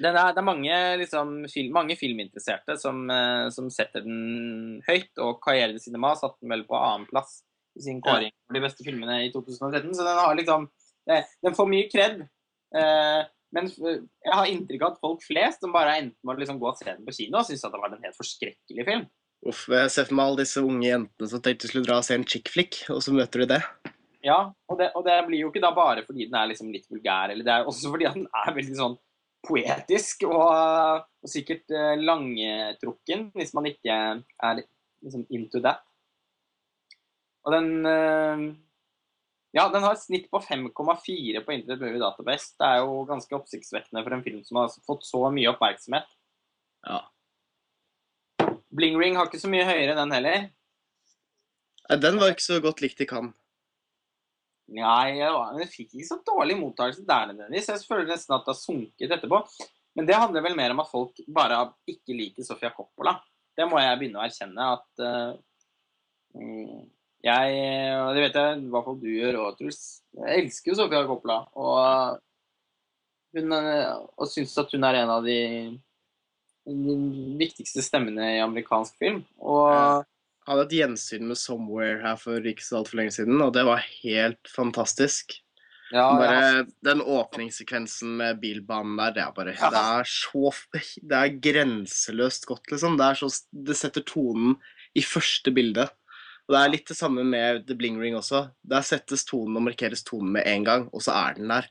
Den 0.00 0.16
er, 0.16 0.32
det 0.34 0.40
er 0.40 0.46
mange, 0.48 0.78
liksom, 0.98 1.44
film, 1.52 1.68
mange 1.76 1.94
filminteresserte 1.94 2.74
som, 2.80 3.04
eh, 3.12 3.50
som 3.54 3.68
setter 3.70 4.02
den 4.02 4.80
høyt, 4.88 5.12
og 5.22 5.38
Carriere 5.44 5.76
de 5.76 5.78
Cinema 5.78 6.16
satte 6.18 6.42
den 6.42 6.50
vel 6.50 6.64
på 6.66 6.74
annenplass 6.74 7.43
i 7.74 7.84
sin 7.84 8.00
kåring 8.04 8.32
for 8.46 8.56
de 8.56 8.62
beste 8.64 8.86
filmene 8.86 9.20
i 9.26 9.30
2013. 9.34 9.94
Så 9.94 10.06
den 10.06 10.20
har 10.20 10.38
liksom 10.38 10.68
eh, 11.10 11.30
Den 11.44 11.56
får 11.56 11.70
mye 11.70 11.88
kred. 11.92 12.22
Eh, 12.74 13.22
men 13.54 13.70
jeg 13.70 14.34
har 14.34 14.50
inntrykk 14.50 14.82
av 14.82 14.94
at 14.94 15.02
folk 15.02 15.22
flest 15.22 15.62
som 15.62 15.74
bare 15.74 15.98
enten 16.00 16.26
med 16.26 16.40
liksom 16.42 16.58
gå 16.58 16.70
og 16.70 16.78
se 16.78 16.88
den 16.88 17.04
på 17.06 17.14
kino, 17.14 17.42
syns 17.46 17.62
at 17.66 17.74
det 17.74 17.82
var 17.82 17.94
en 17.94 18.02
helt 18.02 18.18
forskrekkelig 18.18 18.86
film. 18.88 19.04
Uff, 19.44 19.66
jeg 19.70 19.92
ser 19.92 20.08
for 20.08 20.18
meg 20.18 20.30
alle 20.30 20.40
disse 20.42 20.62
unge 20.64 20.88
jentene 20.88 21.28
som 21.30 21.42
tenkte 21.44 21.68
du 21.68 21.70
skulle 21.70 21.86
dra 21.86 22.00
og 22.00 22.06
se 22.06 22.16
en 22.16 22.26
chick 22.26 22.48
flick, 22.50 22.80
og 22.90 23.02
så 23.04 23.14
møter 23.14 23.44
de 23.44 23.50
det. 23.54 23.60
Ja, 24.24 24.38
og 24.72 24.78
det, 24.80 24.88
og 24.96 25.04
det 25.04 25.18
blir 25.28 25.44
jo 25.44 25.50
ikke 25.52 25.62
da 25.62 25.70
bare 25.76 26.02
fordi 26.06 26.26
den 26.30 26.38
er 26.40 26.48
liksom 26.50 26.70
litt 26.72 26.88
vulgær, 26.90 27.30
eller 27.30 27.44
det 27.46 27.52
er 27.52 27.68
også 27.68 27.92
fordi 27.92 28.08
at 28.08 28.16
den 28.16 28.26
er 28.40 28.56
veldig 28.56 28.78
sånn 28.78 28.96
poetisk 29.44 30.24
og, 30.30 31.04
og 31.20 31.28
sikkert 31.30 31.74
eh, 31.76 31.98
langtrukken, 32.00 33.28
hvis 33.36 33.52
man 33.56 33.68
ikke 33.68 33.98
er 34.16 34.62
liksom 35.04 35.26
into 35.28 35.60
that. 35.60 35.84
Og 37.44 37.54
den 37.54 37.70
eh, 37.88 38.44
Ja, 39.54 39.68
den 39.70 39.84
har 39.86 39.94
et 39.94 40.02
snitt 40.02 40.26
på 40.32 40.40
5,4 40.42 41.44
på 41.46 41.54
Internet 41.54 41.78
Movie 41.78 42.02
Database. 42.02 42.54
Det 42.58 42.66
er 42.66 42.80
jo 42.82 43.04
ganske 43.06 43.36
oppsiktsvekkende 43.36 44.02
for 44.02 44.16
en 44.16 44.24
film 44.24 44.40
som 44.46 44.58
har 44.58 44.72
fått 44.88 45.06
så 45.06 45.20
mye 45.30 45.52
oppmerksomhet. 45.52 46.08
Ja. 46.88 47.04
Bling 48.74 48.98
Ring 48.98 49.14
har 49.14 49.30
ikke 49.30 49.38
så 49.38 49.50
mye 49.52 49.66
høyere, 49.68 49.94
den 49.94 50.14
heller. 50.16 50.48
Nei, 51.84 51.98
Den 52.02 52.18
var 52.18 52.34
ikke 52.34 52.48
så 52.48 52.58
godt 52.64 52.82
likt 52.82 53.04
i 53.04 53.06
Cannes. 53.06 53.36
Nei, 54.74 55.20
den 55.20 55.68
fikk 55.68 55.92
ikke 55.92 56.08
så 56.08 56.18
dårlig 56.24 56.56
mottakelse 56.58 57.04
der 57.06 57.30
nødvendigvis. 57.30 57.68
Jeg 57.68 57.86
føler 57.86 58.08
nesten 58.08 58.34
at 58.34 58.46
det 58.46 58.54
har 58.54 58.58
sunket 58.58 59.16
etterpå. 59.18 59.42
Men 59.94 60.08
det 60.08 60.18
handler 60.18 60.42
vel 60.42 60.56
mer 60.58 60.74
om 60.74 60.82
at 60.82 60.90
folk 60.90 61.20
bare 61.30 61.60
ikke 61.90 62.16
liker 62.16 62.46
Sofia 62.46 62.72
Coppola. 62.74 63.14
Det 63.54 63.66
må 63.70 63.78
jeg 63.78 63.98
begynne 64.00 64.18
å 64.18 64.24
erkjenne 64.24 64.70
at 64.74 65.04
uh, 65.04 65.36
mm, 66.34 66.80
Jeg, 67.24 67.60
og 68.02 68.10
det 68.12 68.26
vet 68.26 68.36
jeg 68.36 68.56
i 68.60 68.70
hvert 68.72 68.86
fall 68.86 69.00
du 69.00 69.08
gjør 69.08 69.40
òg, 69.40 69.58
Truls. 69.58 69.82
Jeg 70.20 70.42
elsker 70.44 70.72
jo 70.72 70.78
Sofia 70.82 71.04
Coppola. 71.08 71.38
Og, 71.56 72.18
hun, 73.38 73.54
eh, 73.56 73.92
og 74.20 74.28
syns 74.28 74.52
at 74.60 74.74
hun 74.76 74.84
er 74.84 75.00
en 75.00 75.12
av 75.14 75.24
de, 75.24 75.38
de 76.68 76.96
viktigste 77.40 77.84
stemmene 77.86 78.34
i 78.34 78.42
amerikansk 78.44 78.98
film. 79.00 79.22
Og 79.40 80.04
jeg 80.44 80.52
hadde 80.52 80.66
et 80.66 80.76
gjensyn 80.76 81.24
med 81.24 81.40
'Somewhere' 81.40 82.02
her 82.02 82.20
for 82.20 82.44
ikke 82.44 82.64
så 82.66 82.82
altfor 82.82 83.00
lenge 83.00 83.16
siden, 83.16 83.40
og 83.40 83.54
det 83.56 83.64
var 83.64 83.80
helt 84.02 84.50
fantastisk. 84.52 85.38
ja, 85.92 86.04
bare, 86.18 86.36
ja. 86.36 86.64
Den 86.84 87.00
åpningssekvensen 87.00 88.18
med 88.18 88.40
bilbanen 88.42 88.98
der, 89.00 89.14
det 89.16 89.22
er 89.22 89.32
bare 89.32 89.56
Ja. 89.56 89.70
Det 89.72 89.80
er 89.80 90.04
så 90.04 90.52
Det 91.00 91.16
er 91.16 91.40
grenseløst 91.40 92.44
godt, 92.44 92.70
liksom. 92.70 92.98
Det, 92.98 93.16
så, 93.16 93.32
det 93.52 93.76
setter 93.76 94.04
tonen 94.04 94.60
i 94.94 95.00
første 95.00 95.50
bilde. 95.50 95.88
Og 96.44 96.52
det 96.52 96.60
er 96.60 96.72
litt 96.74 96.90
det 96.90 96.96
samme 96.98 97.24
med 97.24 97.64
The 97.68 97.76
Bling 97.78 97.96
Ring 98.00 98.18
også. 98.18 98.46
Der 98.68 98.84
settes 98.84 99.24
tonen 99.24 99.56
og 99.56 99.64
markeres 99.64 100.04
tonen 100.04 100.34
med 100.36 100.48
en 100.48 100.66
gang, 100.66 100.86
og 100.92 101.04
så 101.04 101.14
er 101.16 101.38
den 101.38 101.52
der. 101.52 101.68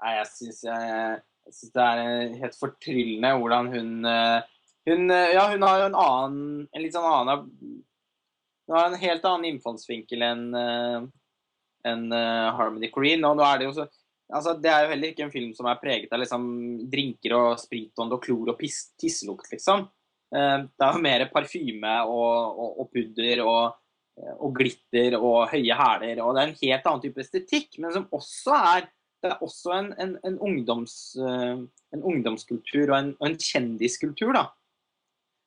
Nei, 0.00 0.14
jeg 0.18 0.28
syns, 0.32 0.60
det 1.74 1.84
er 1.84 2.00
eh, 2.00 2.40
helt 2.40 2.56
fortryllende 2.58 3.36
hvordan 3.40 3.70
hun 3.74 4.08
eh, 4.08 4.40
Hun, 4.88 5.10
eh, 5.12 5.32
ja, 5.34 5.44
hun 5.50 5.64
har 5.66 5.80
jo 5.80 5.86
en 5.90 5.96
annen 6.00 6.68
En 6.72 6.82
litt 6.82 6.94
sånn 6.94 7.04
annen 7.04 7.42
Hun 7.50 8.76
har 8.76 8.86
en 8.88 9.00
helt 9.02 9.26
annen 9.28 9.48
innfallsvinkel 9.50 10.24
enn 10.24 10.44
en, 11.80 12.02
Harmony 12.12 12.90
Corrine. 12.92 13.26
Og 13.26 13.38
nå 13.38 13.44
er 13.44 13.58
det 13.58 13.66
jo 13.70 13.74
så 13.80 13.88
Altså, 14.30 14.52
det 14.62 14.70
er 14.70 14.84
jo 14.84 14.90
heller 14.92 15.10
ikke 15.10 15.24
en 15.24 15.32
film 15.32 15.54
som 15.56 15.66
er 15.66 15.78
preget 15.80 16.12
av 16.14 16.20
liksom 16.22 16.44
drinker 16.86 17.32
og 17.34 17.56
spritånd 17.58 18.14
og 18.14 18.20
klor 18.22 18.52
og 18.52 18.60
piss, 18.60 18.92
tisselukt, 18.94 19.48
liksom. 19.50 19.88
Eh, 20.34 20.58
Det 20.70 20.86
er 20.86 20.96
jo 20.96 21.04
mer 21.04 21.26
parfyme 21.32 21.96
og, 22.06 22.58
og, 22.60 22.80
og 22.82 22.90
pudder 22.94 23.42
og, 23.44 23.76
og 24.38 24.54
glitter 24.56 25.16
og 25.18 25.48
høye 25.50 25.76
hæler. 25.76 26.22
Og 26.22 26.34
det 26.36 26.42
er 26.42 26.48
en 26.48 26.62
helt 26.62 26.88
annen 26.88 27.04
type 27.04 27.22
estetikk, 27.24 27.78
men 27.82 27.94
som 27.96 28.08
også 28.14 28.56
er 28.76 28.88
det 29.20 29.28
er 29.34 29.42
også 29.44 29.74
en, 29.76 29.90
en, 30.00 30.14
en, 30.24 30.38
ungdoms, 30.40 30.94
eh, 31.20 31.60
en 31.92 32.02
ungdomskultur 32.02 32.88
og 32.88 32.96
en, 32.96 33.10
en 33.26 33.36
kjendiskultur, 33.36 34.32
da. 34.36 34.46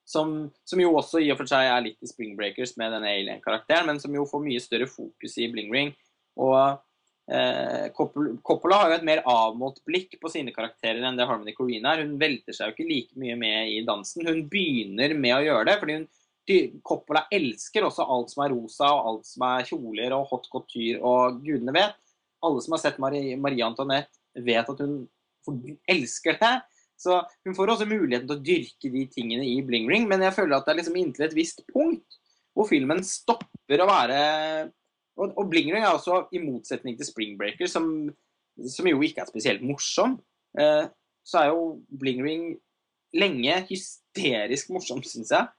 Som, 0.06 0.52
som 0.68 0.82
jo 0.84 0.92
også 1.00 1.22
i 1.24 1.32
og 1.32 1.40
for 1.40 1.50
seg 1.50 1.70
er 1.72 1.86
litt 1.86 2.04
i 2.04 2.10
Spring 2.10 2.36
Breakers 2.38 2.76
med 2.78 2.92
denne 2.94 3.10
alien-karakteren, 3.10 3.88
men 3.90 4.02
som 4.04 4.14
jo 4.14 4.28
får 4.30 4.44
mye 4.44 4.62
større 4.62 4.90
fokus 4.92 5.38
i 5.42 5.48
Bling 5.50 5.72
Ring. 5.74 5.94
Og 6.38 6.54
eh, 6.60 6.76
Coppola 7.24 8.82
har 8.82 8.90
jo 8.92 8.96
et 8.98 9.06
mer 9.08 9.22
avmålt 9.30 9.80
blikk 9.88 10.18
på 10.20 10.32
sine 10.32 10.52
karakterer 10.52 11.00
enn 11.08 11.16
det 11.16 11.28
Harmony 11.30 11.54
Corrine 11.56 11.94
er. 11.94 12.04
Hun 12.04 12.18
velter 12.20 12.56
seg 12.56 12.68
jo 12.68 12.76
ikke 12.76 12.90
like 12.90 13.20
mye 13.20 13.38
med 13.40 13.72
i 13.72 13.80
dansen. 13.88 14.28
Hun 14.28 14.44
begynner 14.52 15.16
med 15.16 15.38
å 15.38 15.46
gjøre 15.46 15.70
det, 15.70 15.78
fordi 15.80 15.98
hun 16.02 16.10
Coppola 16.84 17.22
elsker 17.32 17.86
også 17.88 18.04
alt 18.04 18.34
som 18.34 18.44
er 18.44 18.52
rosa, 18.52 18.90
og 18.92 19.06
alt 19.14 19.30
som 19.30 19.46
er 19.48 19.68
kjoler 19.70 20.16
og 20.18 20.28
hot 20.34 20.50
couture 20.52 21.00
og 21.00 21.40
gudene 21.46 21.76
vet. 21.76 21.96
Alle 22.44 22.64
som 22.66 22.76
har 22.76 22.84
sett 22.84 23.00
Marie, 23.00 23.38
Marie 23.40 23.64
Antoinette, 23.64 24.20
vet 24.36 24.68
at 24.68 24.84
hun 24.84 25.06
elsker 25.88 26.36
det. 26.42 26.54
Så 27.00 27.22
hun 27.48 27.56
får 27.56 27.74
også 27.74 27.88
muligheten 27.88 28.28
til 28.28 28.36
å 28.36 28.44
dyrke 28.44 28.92
de 28.92 29.06
tingene 29.12 29.48
i 29.48 29.62
Bling 29.66 29.88
Ring, 29.90 30.06
men 30.12 30.22
jeg 30.24 30.36
føler 30.36 30.58
at 30.58 30.68
det 30.68 30.74
er 30.74 30.82
liksom 30.82 31.00
inntil 31.00 31.26
et 31.30 31.38
visst 31.38 31.64
punkt 31.72 32.20
hvor 32.54 32.68
filmen 32.70 33.00
stopper 33.08 33.82
å 33.82 33.88
være 33.90 34.20
Og, 35.20 35.34
og 35.38 35.50
Bling 35.50 35.70
Ring 35.74 35.84
er 35.84 35.94
også, 35.94 36.24
i 36.34 36.42
motsetning 36.42 36.98
til 36.98 37.08
Spring 37.08 37.38
Breaker, 37.40 37.70
som, 37.70 37.86
som 38.70 38.90
jo 38.90 39.02
ikke 39.06 39.24
er 39.24 39.30
spesielt 39.30 39.66
morsom, 39.66 40.18
eh, 40.60 40.86
så 41.24 41.44
er 41.44 41.52
jo 41.52 41.68
Bling 42.02 42.24
Ring 42.26 42.48
lenge 43.14 43.60
hysterisk 43.70 44.74
morsom, 44.74 45.04
syns 45.06 45.32
jeg. 45.36 45.52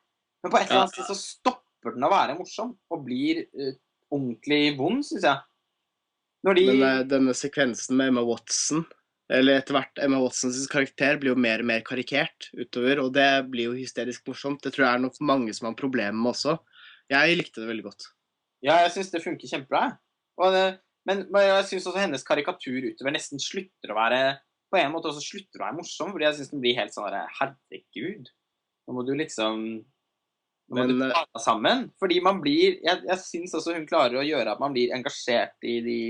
Men 0.42 0.52
på 0.52 0.58
et 0.58 0.66
eller 0.66 0.84
annet 0.84 0.96
sted 0.96 1.08
så 1.12 1.18
stopper 1.18 1.94
den 1.94 2.06
å 2.06 2.12
være 2.12 2.36
morsom, 2.38 2.74
og 2.90 3.06
blir 3.06 3.44
eh, 3.46 3.78
ordentlig 4.12 4.74
vond, 4.80 5.04
syns 5.06 5.28
jeg. 5.30 5.46
Når 6.44 6.58
de 6.58 6.66
Men 6.68 6.84
eh, 6.88 7.00
denne 7.08 7.36
sekvensen 7.38 7.96
med 7.96 8.12
Emma 8.12 8.26
Watson 8.26 8.84
eller 9.32 9.56
etter 9.56 9.76
hvert 9.76 10.00
Emma 10.04 10.18
Watsons 10.20 10.66
karakter 10.68 11.16
blir 11.20 11.32
jo 11.32 11.40
mer 11.40 11.62
og 11.62 11.68
mer 11.70 11.84
karikert 11.86 12.50
utover, 12.52 13.00
og 13.00 13.14
det 13.16 13.46
blir 13.48 13.70
jo 13.70 13.78
hysterisk 13.78 14.26
morsomt. 14.28 14.60
Det 14.60 14.74
tror 14.74 14.84
jeg 14.84 14.98
er 14.98 15.04
nok 15.06 15.16
mange 15.24 15.54
som 15.56 15.70
har 15.70 15.78
problemer 15.78 16.18
med 16.18 16.34
også. 16.34 16.58
Jeg 17.12 17.38
likte 17.38 17.62
det 17.62 17.70
veldig 17.70 17.86
godt. 17.86 18.10
Ja, 18.64 18.80
jeg 18.84 18.94
syns 18.94 19.12
det 19.12 19.22
funker 19.24 19.50
kjempebra. 19.50 19.84
Og 20.40 20.54
det, 20.54 20.64
men, 21.08 21.26
men 21.32 21.46
jeg 21.46 21.66
syns 21.68 21.88
også 21.90 22.00
hennes 22.00 22.26
karikatur 22.26 22.88
utover 22.88 23.14
nesten 23.14 23.42
slutter 23.42 23.92
å 23.92 23.98
være 23.98 24.20
På 24.72 24.80
en 24.80 24.94
måte 24.94 25.10
også 25.10 25.22
slutter 25.22 25.60
å 25.60 25.66
være 25.66 25.76
morsom, 25.78 26.14
fordi 26.14 26.26
jeg 26.26 26.38
syns 26.38 26.54
den 26.54 26.62
blir 26.64 26.78
helt 26.80 26.94
sånn 26.94 27.10
der, 27.12 27.28
Herregud, 27.38 28.30
nå 28.88 28.96
må 28.96 29.04
du 29.06 29.12
liksom 29.14 29.66
Nå 29.74 30.78
må 30.78 30.80
Men, 30.80 30.94
du 30.94 31.04
eh, 31.04 31.12
ta 31.12 31.42
sammen. 31.44 31.88
Fordi 32.00 32.22
man 32.24 32.40
blir 32.42 32.78
Jeg, 32.80 33.02
jeg 33.04 33.20
syns 33.20 33.54
også 33.58 33.76
hun 33.76 33.86
klarer 33.88 34.18
å 34.18 34.26
gjøre 34.26 34.56
at 34.56 34.62
man 34.62 34.72
blir 34.74 34.94
engasjert 34.96 35.68
i 35.68 35.76
de, 35.84 36.00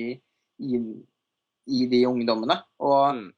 i, 0.63 0.81
i 1.75 1.89
de 1.91 2.05
ungdommene. 2.09 2.61
Og 2.85 3.19
Mm. 3.19 3.33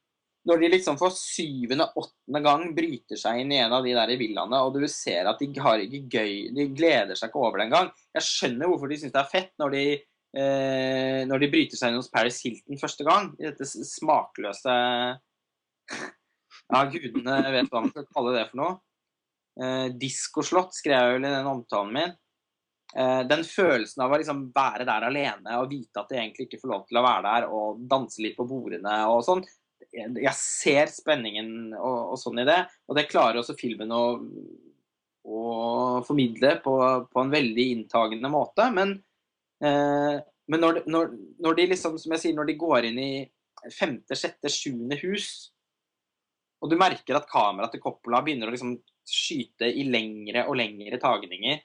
Når 0.47 0.61
de 0.63 0.69
liksom 0.71 0.99
for 1.01 1.15
syvende-åttende 1.15 2.43
gang 2.45 2.69
bryter 2.77 3.19
seg 3.19 3.41
inn 3.43 3.55
i 3.55 3.59
en 3.65 3.75
av 3.75 3.87
de 3.87 3.95
der 3.97 4.13
villaene, 4.19 4.61
og 4.63 4.77
du 4.77 4.87
ser 4.91 5.27
at 5.27 5.41
de 5.43 5.49
har 5.63 5.83
ikke 5.83 6.05
gøy 6.19 6.35
De 6.55 6.69
gleder 6.71 7.19
seg 7.19 7.33
ikke 7.33 7.43
over 7.43 7.59
det 7.59 7.67
engang. 7.67 7.91
Jeg 8.15 8.27
skjønner 8.29 8.71
hvorfor 8.71 8.93
de 8.93 9.01
syns 9.01 9.15
det 9.17 9.23
er 9.23 9.33
fett 9.33 9.53
når 9.63 9.75
de, 9.75 9.85
eh, 10.39 11.23
når 11.27 11.43
de 11.43 11.51
bryter 11.55 11.81
seg 11.81 11.91
inn 11.91 11.99
hos 11.99 12.13
Paris 12.13 12.39
Hilton 12.47 12.83
første 12.83 13.09
gang. 13.09 13.33
I 13.41 13.51
dette 13.51 13.67
smakløse 13.67 14.77
Ja, 16.67 16.81
gudene 16.91 17.35
vet 17.55 17.69
hva 17.71 17.83
man 17.83 17.93
skal 17.93 18.09
kalle 18.11 18.33
det 18.35 18.47
for 18.51 18.63
noe. 18.63 18.79
Eh, 19.63 19.89
Diskoslott 19.99 20.75
skrev 20.75 20.97
jeg 20.99 21.19
vel 21.19 21.29
i 21.29 21.35
den 21.35 21.51
omtalen 21.51 21.93
min. 21.95 22.17
Eh, 22.97 23.23
den 23.27 23.43
følelsen 23.47 24.03
av 24.03 24.15
å 24.15 24.19
liksom 24.21 24.47
være 24.55 24.87
der 24.87 25.07
alene 25.09 25.59
og 25.61 25.71
vite 25.71 26.03
at 26.03 26.11
de 26.11 26.19
egentlig 26.21 26.47
ikke 26.47 26.63
får 26.63 26.73
lov 26.73 26.83
til 26.89 27.01
å 27.01 27.07
være 27.07 27.25
der, 27.27 27.47
og 27.51 27.87
danse 27.91 28.23
litt 28.23 28.39
på 28.39 28.47
bordene 28.49 28.99
og 29.11 29.25
sånn. 29.27 29.43
Jeg 29.97 30.35
ser 30.37 30.93
spenningen 30.93 31.75
og, 31.75 32.13
og 32.13 32.21
sånn 32.21 32.43
i 32.43 32.47
det, 32.49 32.59
og 32.87 32.99
det 32.99 33.09
klarer 33.11 33.41
også 33.41 33.57
filmen 33.59 33.93
å, 33.95 34.05
å 35.25 35.43
formidle 36.07 36.57
på, 36.65 36.77
på 37.11 37.23
en 37.23 37.33
veldig 37.33 37.67
inntagende 37.73 38.31
måte. 38.33 38.69
Men, 38.77 38.93
eh, 39.65 40.17
men 40.53 40.63
når, 40.63 40.83
når, 40.91 41.15
når 41.43 41.59
de 41.59 41.69
liksom, 41.73 41.97
som 42.03 42.15
jeg 42.15 42.25
sier, 42.25 42.37
når 42.37 42.51
de 42.51 42.59
går 42.61 42.91
inn 42.91 43.01
i 43.03 43.13
femte, 43.73 44.19
sjette, 44.19 44.53
sjuende 44.53 44.99
hus, 45.01 45.31
og 46.63 46.71
du 46.73 46.77
merker 46.81 47.19
at 47.19 47.29
kameraet 47.31 47.75
til 47.77 47.83
Coppola 47.85 48.23
begynner 48.25 48.51
å 48.51 48.55
liksom 48.55 48.77
skyte 49.07 49.69
i 49.69 49.85
lengre 49.89 50.47
og 50.51 50.57
lengre 50.59 50.99
tagninger, 51.03 51.61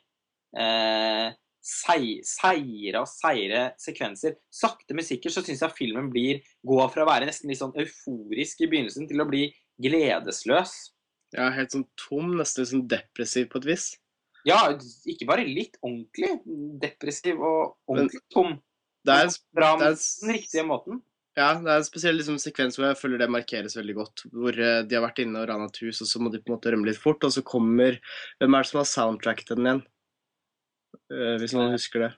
eh, 0.57 1.27
seire 1.61 3.01
og 3.01 3.09
seire 3.09 3.65
sekvenser. 3.81 4.37
Sakte, 4.53 4.95
men 4.97 5.05
sikkert 5.05 5.35
så 5.35 5.43
syns 5.45 5.61
jeg 5.63 5.77
filmen 5.77 6.09
blir 6.13 6.41
går 6.67 6.89
fra 6.93 7.05
å 7.05 7.09
være 7.09 7.29
nesten 7.29 7.51
litt 7.51 7.61
sånn 7.61 7.75
euforisk 7.79 8.63
i 8.65 8.69
begynnelsen 8.71 9.09
til 9.09 9.21
å 9.21 9.29
bli 9.29 9.45
gledesløs. 9.81 10.73
Ja, 11.37 11.51
helt 11.55 11.73
sånn 11.73 11.87
tom, 11.99 12.33
nesten 12.39 12.63
litt 12.63 12.73
sånn 12.73 12.87
depressiv 12.91 13.47
på 13.51 13.61
et 13.61 13.69
vis. 13.69 13.91
Ja, 14.47 14.57
ikke 15.05 15.29
bare 15.29 15.45
litt 15.45 15.77
ordentlig 15.85 16.33
depressiv 16.81 17.39
og 17.39 17.77
ordentlig 17.89 18.23
tom. 18.33 18.57
Det 19.05 19.15
er, 19.17 19.31
Bra 19.55 19.75
det 19.79 19.87
er 19.91 19.95
den 19.97 20.35
riktige 20.35 20.65
måten. 20.65 20.99
Ja, 21.37 21.53
det 21.55 21.69
er 21.69 21.79
en 21.79 21.87
spesiell 21.87 22.17
liksom, 22.19 22.35
sekvens 22.41 22.75
hvor 22.75 22.89
jeg 22.89 22.97
føler 22.99 23.21
det 23.21 23.29
markeres 23.31 23.77
veldig 23.77 23.95
godt. 23.97 24.25
Hvor 24.33 24.57
uh, 24.57 24.81
de 24.83 24.97
har 24.97 25.05
vært 25.05 25.21
inne 25.23 25.39
og 25.39 25.47
rana 25.47 25.69
et 25.69 25.79
hus, 25.85 26.01
og 26.03 26.09
så 26.09 26.19
må 26.19 26.31
de 26.33 26.41
på 26.41 26.51
en 26.51 26.57
måte 26.57 26.73
rømme 26.73 26.89
litt 26.89 26.99
fort. 26.99 27.23
Og 27.23 27.33
så 27.33 27.43
kommer 27.45 28.01
Hvem 28.41 28.57
er 28.57 28.65
det 28.65 28.71
som 28.71 28.81
har 28.81 28.89
soundtracket 28.89 29.53
den 29.53 29.69
igjen? 29.69 29.83
Eh, 31.11 31.37
hvis 31.41 31.55
noen 31.57 31.73
husker 31.75 32.05
det. 32.05 32.11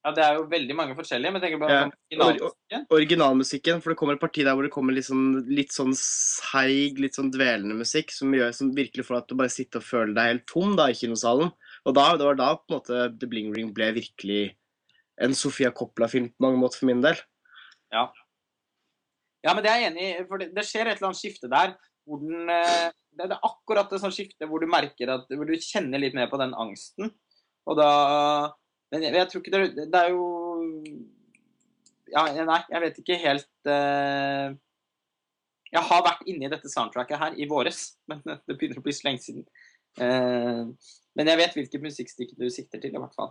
Ja, 0.00 0.12
Det 0.16 0.22
er 0.24 0.36
jo 0.38 0.46
veldig 0.48 0.74
mange 0.74 0.94
forskjellige, 0.96 1.28
men 1.32 1.42
jeg 1.42 1.50
tenker 1.50 1.60
bare 1.60 1.74
Ja. 1.76 1.90
originalmusikken. 2.08 2.86
Originalmusikken, 2.96 3.82
for 3.82 3.90
det 3.90 3.98
kommer 3.98 4.14
et 4.14 4.20
parti 4.20 4.44
der 4.44 4.54
hvor 4.54 4.62
det 4.64 4.72
kommer 4.72 4.94
litt 4.94 5.04
sånn, 5.04 5.44
litt 5.46 5.74
sånn 5.76 5.92
seig, 5.92 6.98
litt 6.98 7.12
sånn 7.12 7.30
dvelende 7.30 7.76
musikk, 7.76 8.10
som, 8.10 8.32
gjør, 8.32 8.54
som 8.54 8.72
virkelig 8.74 9.04
får 9.04 9.20
deg 9.20 9.28
til 9.28 9.36
å 9.36 9.40
bare 9.42 9.52
sitte 9.52 9.76
og 9.76 9.84
føle 9.84 10.14
deg 10.14 10.24
helt 10.24 10.46
tom 10.46 10.74
da, 10.74 10.88
i 10.88 10.96
kinosalen. 10.96 11.52
Og 11.84 11.94
da, 11.94 12.16
det 12.16 12.24
var 12.24 12.34
da 12.34 12.56
på 12.56 12.64
en 12.70 12.78
måte 12.78 13.18
The 13.20 13.26
Bling 13.26 13.52
Ring 13.54 13.74
ble 13.74 13.92
virkelig 13.92 14.56
en 15.20 15.34
Sofia 15.34 15.70
Coppola-film 15.70 16.30
på 16.32 16.40
mange 16.40 16.56
måter 16.56 16.80
for 16.80 16.86
min 16.86 17.02
del. 17.02 17.20
Ja, 17.92 18.08
ja, 19.44 19.54
men 19.54 19.64
det 19.64 19.70
er 19.72 19.80
jeg 19.80 19.92
enig 19.92 20.04
i, 20.04 20.24
for 20.28 20.40
det, 20.40 20.50
det 20.56 20.66
skjer 20.68 20.88
et 20.88 20.98
eller 20.98 21.10
annet 21.10 21.20
skifte 21.20 21.50
der. 21.50 21.74
Hvor 22.08 22.20
den, 22.20 22.50
eh, 22.52 22.90
det 23.16 23.26
er 23.30 23.46
akkurat 23.46 23.92
et 23.92 24.02
sånn 24.02 24.14
skifte 24.14 24.48
hvor 24.48 24.62
du 24.62 24.68
merker 24.70 25.12
at 25.14 25.30
hvor 25.32 25.48
du 25.48 25.54
kjenner 25.56 26.00
litt 26.02 26.16
mer 26.16 26.30
på 26.32 26.40
den 26.40 26.52
angsten. 26.58 27.12
Og 27.68 27.76
da 27.78 27.90
Men 28.90 29.04
jeg, 29.04 29.14
jeg 29.14 29.28
tror 29.30 29.42
ikke 29.42 29.52
det, 29.54 29.86
det 29.92 30.00
er 30.00 30.14
jo 30.14 30.26
Ja, 32.10 32.24
nei, 32.46 32.60
jeg 32.72 32.84
vet 32.84 33.02
ikke 33.02 33.18
helt 33.22 33.50
uh, 33.68 34.48
Jeg 35.70 35.84
har 35.90 36.06
vært 36.06 36.24
inni 36.30 36.50
dette 36.50 36.70
soundtracket 36.72 37.20
her 37.20 37.36
i 37.38 37.48
våres, 37.50 37.84
men 38.10 38.24
det 38.24 38.56
begynner 38.56 38.80
å 38.80 38.86
bli 38.86 38.96
så 38.96 39.06
lenge 39.06 39.22
siden. 39.22 39.44
Uh, 40.00 40.72
men 41.18 41.30
jeg 41.30 41.38
vet 41.38 41.54
hvilket 41.58 41.84
musikkstykke 41.84 42.38
du 42.38 42.48
sikter 42.50 42.82
til, 42.82 42.96
i 42.96 43.02
hvert 43.02 43.14
fall. 43.14 43.30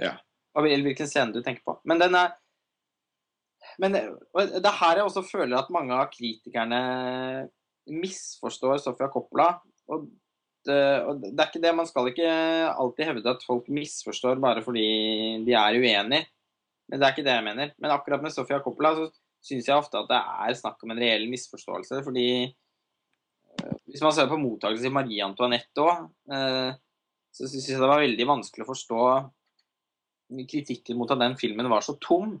Ja. 0.00 0.18
Og 0.56 0.66
hvilken 0.66 1.08
scene 1.08 1.32
du 1.32 1.40
tenker 1.44 1.64
på. 1.64 1.78
Men 1.88 2.02
den 2.02 2.16
er 2.18 2.34
men 3.80 3.94
det, 3.94 4.02
er 4.60 4.78
her 4.80 4.98
jeg 4.98 5.06
også 5.06 5.22
føler 5.28 5.58
at 5.58 5.72
mange 5.72 5.94
av 5.96 6.10
kritikerne 6.12 6.80
misforstår 7.90 8.80
Sofia 8.82 9.10
Coppola. 9.12 9.52
Og 9.92 10.08
og 10.68 11.22
det 11.22 11.40
er 11.40 11.46
ikke 11.48 11.62
det, 11.62 11.70
Man 11.72 11.86
skal 11.88 12.10
ikke 12.10 12.28
alltid 12.68 13.06
hevde 13.08 13.32
at 13.32 13.46
folk 13.46 13.68
misforstår 13.72 14.40
bare 14.42 14.60
fordi 14.64 14.84
de 15.46 15.54
er 15.56 15.78
uenige. 15.80 16.26
Men 16.90 16.98
det 16.98 17.06
er 17.06 17.14
ikke 17.14 17.24
det 17.26 17.36
jeg 17.36 17.46
mener. 17.46 17.72
Men 17.78 17.94
akkurat 17.94 18.22
med 18.22 18.34
Sofia 18.34 18.58
Coppola 18.60 18.92
så 18.98 19.06
syns 19.46 19.68
jeg 19.70 19.78
ofte 19.78 20.00
at 20.00 20.10
det 20.10 20.18
er 20.18 20.58
snakk 20.58 20.82
om 20.84 20.92
en 20.92 21.00
reell 21.00 21.26
misforståelse. 21.30 22.02
Fordi 22.06 22.28
eh, 22.44 23.74
hvis 23.88 24.02
man 24.04 24.14
ser 24.16 24.30
på 24.30 24.40
mottakelsen 24.40 24.88
til 24.88 24.96
Marie 24.96 25.24
Antoinette 25.24 25.84
òg, 25.84 26.08
eh, 26.34 26.70
så 27.30 27.46
syns 27.46 27.68
jeg 27.70 27.78
det 27.78 27.90
var 27.90 28.02
veldig 28.02 28.26
vanskelig 28.26 28.66
å 28.66 28.72
forstå 28.72 29.02
kritikken 30.50 30.98
mot 30.98 31.10
at 31.10 31.22
den 31.22 31.36
filmen 31.38 31.70
var 31.70 31.86
så 31.86 31.96
tom. 32.02 32.36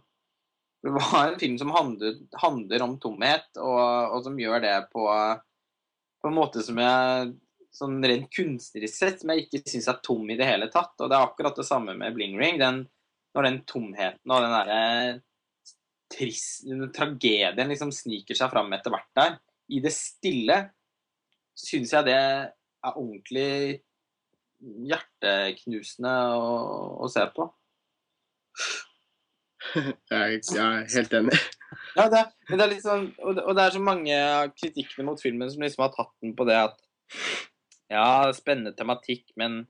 Det 0.82 0.92
var 0.94 1.28
en 1.28 1.38
film 1.38 1.56
som 1.60 1.72
handler, 1.74 2.18
handler 2.40 2.84
om 2.86 2.96
tomhet, 3.02 3.50
og, 3.60 3.80
og 4.16 4.22
som 4.24 4.38
gjør 4.40 4.62
det 4.64 4.76
på, 4.94 5.06
på 6.22 6.30
en 6.30 6.36
måte 6.36 6.62
som 6.64 6.78
jeg 6.80 7.32
sånn 7.74 8.00
rent 8.02 8.30
kunstnerisk 8.34 8.96
sett, 8.96 9.20
som 9.20 9.32
jeg 9.32 9.46
ikke 9.46 9.62
syns 9.70 9.88
er 9.90 10.00
tom 10.04 10.24
i 10.30 10.36
det 10.38 10.48
hele 10.48 10.68
tatt. 10.72 10.96
Og 10.98 11.10
det 11.10 11.16
er 11.16 11.26
akkurat 11.26 11.58
det 11.58 11.66
samme 11.68 11.94
med 11.98 12.16
Bling 12.16 12.36
Ring. 12.40 12.58
Den, 12.60 12.82
når 13.36 13.46
den 13.46 13.60
tomheten 13.70 14.34
og 14.34 14.44
den 14.44 14.56
derre 14.56 14.80
trist, 16.10 16.64
den 16.66 16.90
tragedien 16.94 17.70
liksom 17.70 17.92
sniker 17.94 18.36
seg 18.36 18.50
fram 18.52 18.72
etter 18.74 18.92
hvert 18.94 19.12
der, 19.18 19.38
i 19.70 19.78
det 19.82 19.92
stille, 19.94 20.58
syns 21.54 21.94
jeg 21.94 22.08
det 22.08 22.18
er 22.18 22.96
ordentlig 22.96 23.80
hjerteknusende 24.90 26.14
å, 26.34 26.50
å 27.04 27.10
se 27.12 27.24
på. 27.36 27.48
Jeg, 30.10 30.40
jeg 30.50 30.58
er 30.58 30.86
helt 30.96 31.12
enig. 31.14 31.36
Ja, 31.94 32.06
det, 32.10 32.22
men 32.48 32.58
det 32.58 32.64
er 32.64 32.72
sånn, 32.82 33.04
og 33.22 33.36
det, 33.36 33.42
og 33.44 33.54
det 33.54 33.62
er 33.62 33.74
så 33.76 33.82
mange 33.84 34.16
av 34.16 34.48
kritikkene 34.56 35.04
mot 35.06 35.20
filmen 35.22 35.50
som 35.52 35.62
liksom 35.62 35.84
har 35.84 35.92
tatt 35.94 36.10
den 36.24 36.32
på 36.34 36.46
det 36.48 36.56
at 36.58 36.80
Ja, 37.90 38.30
spennende 38.36 38.72
tematikk, 38.78 39.32
men, 39.40 39.64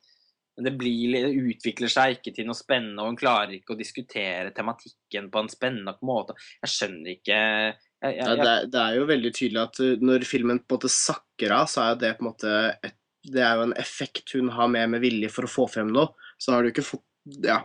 det, 0.60 0.74
blir, 0.76 1.14
det 1.14 1.30
utvikler 1.40 1.88
seg 1.88 2.18
ikke 2.18 2.34
til 2.36 2.44
noe 2.50 2.58
spennende, 2.58 3.00
og 3.00 3.08
hun 3.14 3.16
klarer 3.20 3.54
ikke 3.56 3.72
å 3.72 3.78
diskutere 3.78 4.50
tematikken 4.52 5.30
på 5.32 5.40
en 5.40 5.48
spennende 5.48 5.94
måte. 6.04 6.34
Jeg 6.60 6.72
skjønner 6.74 7.14
ikke 7.14 7.38
jeg, 7.38 7.76
jeg, 8.04 8.16
Ja, 8.20 8.34
det, 8.36 8.48
er- 8.50 8.68
det 8.74 8.82
er 8.82 8.98
jo 8.98 9.06
veldig 9.08 9.32
tydelig 9.38 9.62
at 9.62 9.80
uh, 9.80 9.94
når 10.04 10.26
filmen 10.28 10.60
på 10.60 10.74
en 10.74 10.78
måte 10.82 10.92
sakker 10.92 11.54
av, 11.62 11.66
så 11.72 11.86
er 11.86 11.98
det 12.02 12.12
på 12.18 12.24
en 12.26 12.30
måte 12.30 12.52
et, 12.84 12.96
Det 13.24 13.42
er 13.44 13.56
jo 13.56 13.66
en 13.68 13.74
effekt 13.76 14.32
hun 14.36 14.48
har 14.56 14.68
med 14.72 14.88
med 14.94 15.00
vilje 15.04 15.28
for 15.32 15.44
å 15.44 15.50
få 15.52 15.66
frem 15.68 15.88
noe. 15.92 16.12
Så 16.40 16.52
har 16.52 16.62
du 16.64 16.70
ikke 16.70 16.84
fått 16.86 17.04
Ja. 17.44 17.58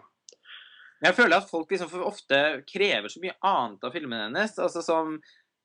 jeg 1.04 1.16
føler 1.16 1.38
at 1.38 1.50
folk 1.50 1.70
liksom 1.72 2.02
ofte 2.04 2.40
krever 2.68 3.08
så 3.12 3.20
mye 3.24 3.36
annet 3.44 3.84
av 3.84 3.92
filmene 3.96 4.26
hennes. 4.30 4.56
altså 4.60 4.82
som 4.84 5.14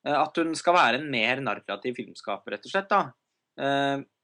eh, 0.06 0.14
At 0.14 0.36
hun 0.38 0.54
skal 0.54 0.74
være 0.74 1.00
en 1.00 1.10
mer 1.10 1.40
narrativ 1.42 1.94
filmskaper, 1.98 2.54
rett 2.54 2.66
og 2.66 2.70
slett. 2.74 2.88
da. 2.90 3.02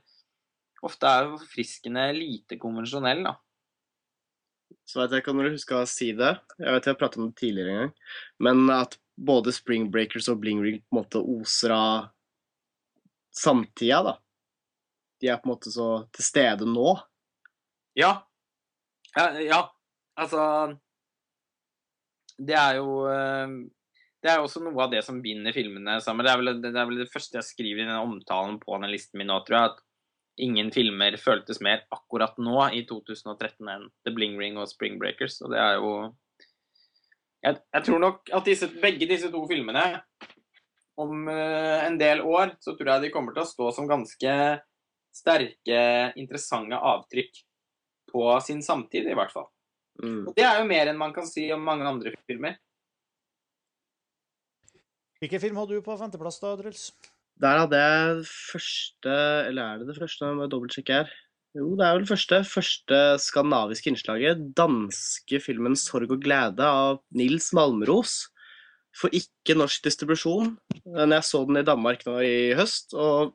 ofte 0.82 1.08
er 1.08 1.30
forfriskende 1.36 2.08
lite 2.16 2.58
konvensjonell, 2.60 3.22
da. 3.28 3.36
Så 4.88 5.00
vet 5.00 5.14
jeg 5.14 5.22
ikke 5.22 5.32
om 5.32 5.40
dere 5.42 5.54
husker 5.54 5.78
å 5.78 5.88
si 5.88 6.10
det. 6.16 6.32
Jeg 6.58 6.74
vet 6.74 6.88
jeg 6.88 6.94
har 6.94 7.00
pratet 7.00 7.22
om 7.22 7.30
det 7.30 7.38
tidligere 7.40 7.72
en 7.72 7.80
gang. 7.84 7.94
Men 8.42 8.64
at 8.74 8.96
både 9.16 9.52
Spring 9.54 9.88
Breakers 9.92 10.28
og 10.32 10.40
Bling 10.42 10.62
Ring 10.64 10.80
på 10.80 10.94
en 10.94 10.98
måte 11.02 11.22
oser 11.22 11.74
av 11.76 12.10
samtida, 13.32 14.02
da. 14.10 14.16
De 15.22 15.30
er 15.30 15.38
på 15.38 15.46
en 15.46 15.54
måte 15.54 15.72
så 15.72 15.88
til 16.12 16.26
stede 16.26 16.66
nå. 16.68 16.96
Ja. 17.98 18.14
Ja, 19.12 19.26
ja. 19.44 19.60
altså 20.16 20.42
Det 22.40 22.54
er 22.56 22.78
jo 22.78 23.02
eh, 23.12 23.50
Det 24.24 24.30
er 24.32 24.38
jo 24.40 24.46
også 24.46 24.62
noe 24.64 24.86
av 24.86 24.94
det 24.94 25.02
som 25.04 25.20
binder 25.22 25.52
filmene 25.52 25.98
sammen. 26.00 26.24
Det 26.24 26.32
er 26.32 26.40
vel 26.40 26.52
det, 26.64 26.72
er 26.72 26.88
vel 26.88 27.02
det 27.04 27.10
første 27.12 27.38
jeg 27.38 27.50
skriver 27.50 27.84
i 27.84 27.88
den 27.90 27.98
omtalen 27.98 28.58
på 28.62 28.78
den 28.80 28.92
listen 28.92 29.20
min 29.20 29.30
nå, 29.30 29.38
tror 29.46 29.58
jeg. 29.58 29.72
At 29.72 29.84
ingen 30.40 30.70
filmer 30.72 31.16
føltes 31.20 31.60
mer 31.64 31.84
akkurat 31.92 32.38
nå 32.40 32.56
i 32.72 32.84
2013 32.88 33.68
enn 33.68 33.86
The 34.06 34.14
Bling 34.14 34.38
Ring 34.40 34.58
og 34.60 34.70
Spring 34.70 34.98
Breakers. 35.00 35.40
Og 35.44 35.52
det 35.52 35.60
er 35.60 35.78
jo 35.80 35.94
Jeg, 37.42 37.58
jeg 37.74 37.82
tror 37.88 37.98
nok 37.98 38.28
at 38.30 38.44
disse, 38.46 38.68
begge 38.82 39.06
disse 39.10 39.26
to 39.32 39.40
filmene 39.50 39.82
om 41.02 41.24
uh, 41.26 41.80
en 41.82 41.96
del 41.98 42.20
år 42.22 42.52
så 42.62 42.76
tror 42.78 42.92
jeg 42.92 43.02
de 43.02 43.10
kommer 43.10 43.34
til 43.34 43.42
å 43.42 43.48
stå 43.48 43.70
som 43.74 43.88
ganske 43.90 44.34
sterke, 45.12 45.80
interessante 46.16 46.78
avtrykk 46.78 47.40
på 48.12 48.28
sin 48.46 48.62
samtid, 48.62 49.08
i 49.10 49.16
hvert 49.16 49.32
fall. 49.34 49.48
Mm. 50.02 50.28
Og 50.28 50.36
det 50.36 50.44
er 50.46 50.60
jo 50.60 50.68
mer 50.68 50.88
enn 50.88 51.00
man 51.00 51.14
kan 51.16 51.26
si 51.28 51.48
om 51.52 51.64
mange 51.64 51.88
andre 51.88 52.14
filmer. 52.28 52.56
Hvilken 55.22 55.42
film 55.42 55.58
hadde 55.60 55.78
du 55.78 55.84
på 55.84 55.98
femteplass, 55.98 56.40
da, 56.42 56.54
Truls? 56.58 56.86
Der 57.40 57.58
hadde 57.64 57.78
jeg 57.80 58.16
det 58.20 58.28
første 58.28 59.12
Eller 59.48 59.62
er 59.62 59.78
det 59.78 59.88
det 59.88 59.98
første? 59.98 60.24
Jeg 60.26 60.36
må 60.38 60.46
dobbeltsjekke 60.50 61.00
her. 61.02 61.12
Jo, 61.56 61.74
det 61.76 61.84
er 61.84 61.96
vel 61.96 62.04
det 62.06 62.12
første. 62.12 62.38
Første 62.48 62.98
skandinaviske 63.20 63.90
innslaget. 63.92 64.44
Danske 64.56 65.40
filmen 65.40 65.76
'Sorg 65.76 66.10
og 66.14 66.22
glede' 66.24 66.64
av 66.64 67.02
Nils 67.12 67.52
Malmros. 67.52 68.28
For 68.96 69.12
ikke 69.12 69.56
norsk 69.56 69.84
distribusjon. 69.84 70.56
Men 70.86 71.12
jeg 71.12 71.24
så 71.28 71.44
den 71.48 71.60
i 71.60 71.64
Danmark 71.64 72.06
nå 72.06 72.18
i 72.24 72.52
høst, 72.56 72.92
og 72.92 73.34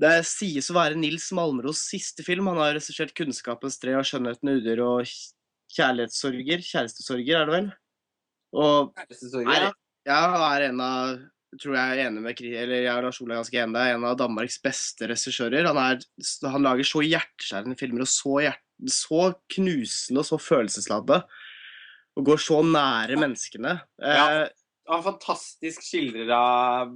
det 0.00 0.24
sies 0.24 0.70
å 0.72 0.76
være 0.76 0.96
Nils 0.96 1.28
Malmros 1.36 1.82
siste 1.90 2.24
film. 2.24 2.48
Han 2.48 2.56
har 2.56 2.72
regissert 2.78 3.12
'Kunnskapens 3.12 3.76
tre' 3.80 3.98
og 3.98 4.04
'Skjønnheten 4.08 4.48
udyr' 4.56 4.80
og 4.80 5.04
'Kjærlighetssorger'. 5.76 6.64
Kjærestesorger, 6.64 7.36
er 7.42 7.44
det 7.44 7.54
vel? 7.58 7.72
Og 8.56 8.94
Ja. 9.44 9.72
Ja, 10.06 10.56
er 10.56 10.70
en 10.70 10.80
av 10.80 11.18
tror 11.58 11.74
jeg 11.74 11.94
er 11.98 12.02
enig 12.06 12.22
med 12.22 12.40
eller 12.46 12.82
jeg 12.84 12.94
og 12.94 13.02
Lars 13.08 13.20
er 13.20 13.30
ganske 13.32 13.58
enig, 13.62 13.74
det 13.74 13.82
er 13.86 13.94
en 13.96 14.04
av 14.06 14.18
Danmarks 14.20 14.58
beste 14.62 15.08
regissører. 15.10 15.66
Han, 15.66 15.80
er- 15.82 16.50
han 16.52 16.62
lager 16.66 16.86
så 16.86 17.02
hjerteskjærende 17.02 17.78
filmer 17.80 18.04
og 18.06 18.10
så, 18.12 18.36
hjert, 18.46 18.62
så 18.86 19.22
knusende 19.56 20.22
og 20.22 20.28
så 20.28 20.38
følelsesladde. 20.38 21.22
Og 22.18 22.26
går 22.26 22.40
så 22.42 22.60
nære 22.66 23.18
menneskene. 23.18 23.80
Ja. 24.02 24.44
Eh, 24.44 24.48
Han 24.90 25.02
fantastisk 25.06 25.82
skildrer 25.86 26.30
av, 26.34 26.94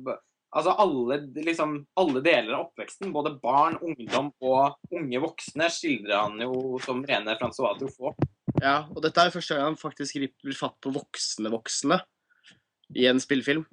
Altså 0.55 0.71
alle, 0.79 1.17
liksom, 1.35 1.81
alle 1.99 2.21
deler 2.23 2.53
av 2.55 2.69
oppveksten, 2.69 3.11
både 3.11 3.33
barn, 3.43 3.75
ungdom 3.83 4.29
og 4.39 4.77
unge 4.95 5.19
voksne, 5.19 5.67
skildrer 5.67 6.29
han 6.29 6.39
jo 6.45 6.79
som 6.85 7.01
rene 7.03 7.35
Francois 7.41 7.75
Truffaut. 7.81 8.15
Ja, 8.63 8.85
og 8.95 9.01
dette 9.03 9.19
er 9.19 9.35
første 9.35 9.57
gang 9.57 9.73
han 9.73 9.79
faktisk 9.81 10.15
griper 10.15 10.55
fatt 10.55 10.77
på 10.79 10.93
voksne 10.95 11.51
voksne 11.51 11.99
i 12.95 13.09
en 13.11 13.19
spillefilm. 13.19 13.65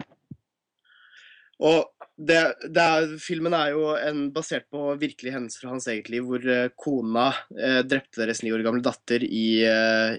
Og 1.62 2.10
det, 2.18 2.40
det 2.74 2.84
er, 2.84 3.12
filmen 3.22 3.54
er 3.54 3.76
jo 3.76 3.92
en, 3.94 4.24
basert 4.34 4.66
på 4.74 4.96
virkelige 5.02 5.36
hendelser 5.36 5.64
fra 5.64 5.74
hans 5.76 5.88
eget 5.92 6.10
liv, 6.10 6.26
hvor 6.26 6.46
eh, 6.50 6.72
kona 6.78 7.28
eh, 7.54 7.82
drepte 7.86 8.24
deres 8.24 8.42
ni 8.46 8.54
år 8.54 8.64
gamle 8.66 8.82
datter 8.86 9.26
i, 9.26 9.62
eh, 9.70 10.18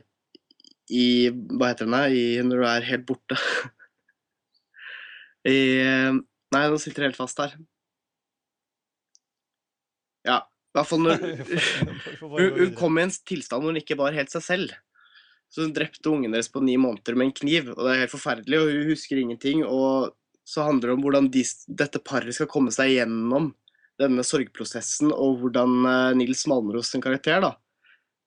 i 0.94 1.06
Hva 1.30 1.72
heter 1.72 1.90
den? 1.90 1.98
I, 2.14 2.24
når 2.46 2.62
du 2.62 2.68
er 2.70 2.88
helt 2.92 3.08
borte. 3.08 3.38
I 5.50 5.58
eh, 5.82 6.22
Nei, 6.52 6.66
nå 6.68 6.76
sitter 6.76 7.00
det 7.00 7.12
helt 7.12 7.22
fast 7.22 7.38
her. 7.40 7.54
Ja, 10.28 10.42
i 10.44 10.76
hvert 10.76 10.88
fall 10.90 11.00
når 11.00 11.22
hun, 12.20 12.58
hun 12.58 12.74
kom 12.76 12.98
i 13.00 13.06
en 13.06 13.14
tilstand 13.24 13.64
hvor 13.64 13.72
hun 13.72 13.80
ikke 13.80 13.96
var 13.98 14.12
helt 14.14 14.30
seg 14.34 14.44
selv. 14.44 14.74
Så 15.52 15.66
hun 15.66 15.72
drepte 15.76 16.08
ungen 16.08 16.32
deres 16.32 16.48
på 16.52 16.62
ni 16.64 16.78
måneder 16.80 17.16
med 17.16 17.30
en 17.30 17.38
kniv, 17.42 17.72
og 17.74 17.82
det 17.84 17.94
er 17.94 18.04
helt 18.04 18.14
forferdelig, 18.14 18.60
og 18.60 18.70
hun 18.72 18.92
husker 18.92 19.20
ingenting. 19.20 19.64
Og 19.68 20.12
så 20.44 20.66
handler 20.66 20.90
det 20.90 20.94
om 20.98 21.04
hvordan 21.04 21.28
de, 21.32 21.44
dette 21.68 22.00
paret 22.02 22.34
skal 22.36 22.50
komme 22.50 22.72
seg 22.74 22.94
gjennom 22.96 23.52
denne 24.00 24.24
sorgprosessen, 24.26 25.12
og 25.12 25.42
hvordan 25.42 25.74
eh, 25.86 26.14
Nils 26.18 26.46
Malmros 26.50 26.90
sin 26.90 27.04
karakter, 27.04 27.42
da, 27.44 27.52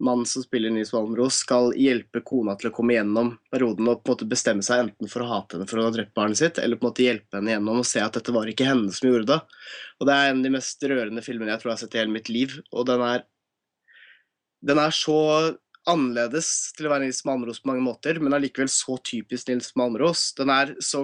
mannen 0.04 0.28
som 0.30 0.44
spiller 0.44 0.72
Nils 0.72 0.94
Malmros, 0.94 1.42
skal 1.44 1.72
hjelpe 1.80 2.22
kona 2.26 2.56
til 2.60 2.70
å 2.70 2.74
komme 2.76 2.96
gjennom 2.96 3.34
perioden 3.52 3.90
og 3.92 4.02
på 4.02 4.12
en 4.12 4.16
måte 4.16 4.30
bestemme 4.30 4.66
seg 4.66 4.86
enten 4.86 5.12
for 5.12 5.26
å 5.26 5.30
hate 5.30 5.58
henne 5.58 5.68
for 5.70 5.82
å 5.82 5.88
ha 5.88 5.94
drept 5.96 6.16
barnet 6.18 6.40
sitt, 6.40 6.60
eller 6.62 6.80
på 6.80 6.86
en 6.88 6.92
måte 6.94 7.06
hjelpe 7.08 7.40
henne 7.40 7.56
gjennom 7.56 7.82
og 7.82 7.90
se 7.90 8.04
at 8.04 8.18
dette 8.18 8.36
var 8.36 8.52
ikke 8.52 8.68
henne 8.68 8.96
som 8.96 9.10
gjorde 9.10 9.30
det. 9.34 9.40
Og 10.00 10.10
det 10.10 10.16
er 10.16 10.32
en 10.32 10.42
av 10.42 10.48
de 10.48 10.56
mest 10.56 10.90
rørende 10.92 11.26
filmene 11.26 11.56
jeg 11.56 11.64
tror 11.64 11.72
jeg 11.72 11.78
har 11.78 11.84
sett 11.86 11.98
i 11.98 12.04
hele 12.04 12.16
mitt 12.16 12.32
liv, 12.32 12.60
og 12.72 12.88
den 12.92 13.06
er 13.06 13.26
den 14.66 14.80
er 14.82 14.94
så 14.96 15.20
annerledes 15.86 16.48
til 16.74 16.88
å 16.88 16.96
være 16.96 17.06
Nils 17.06 17.22
Malmros 17.28 17.62
på 17.62 17.70
mange 17.70 17.86
måter, 17.86 18.18
men 18.22 18.34
allikevel 18.34 18.72
så 18.72 18.98
typisk 19.06 19.52
Nils 19.52 19.70
Malmros. 19.78 20.32
Den 20.38 20.50
er 20.50 20.74
så 20.82 21.04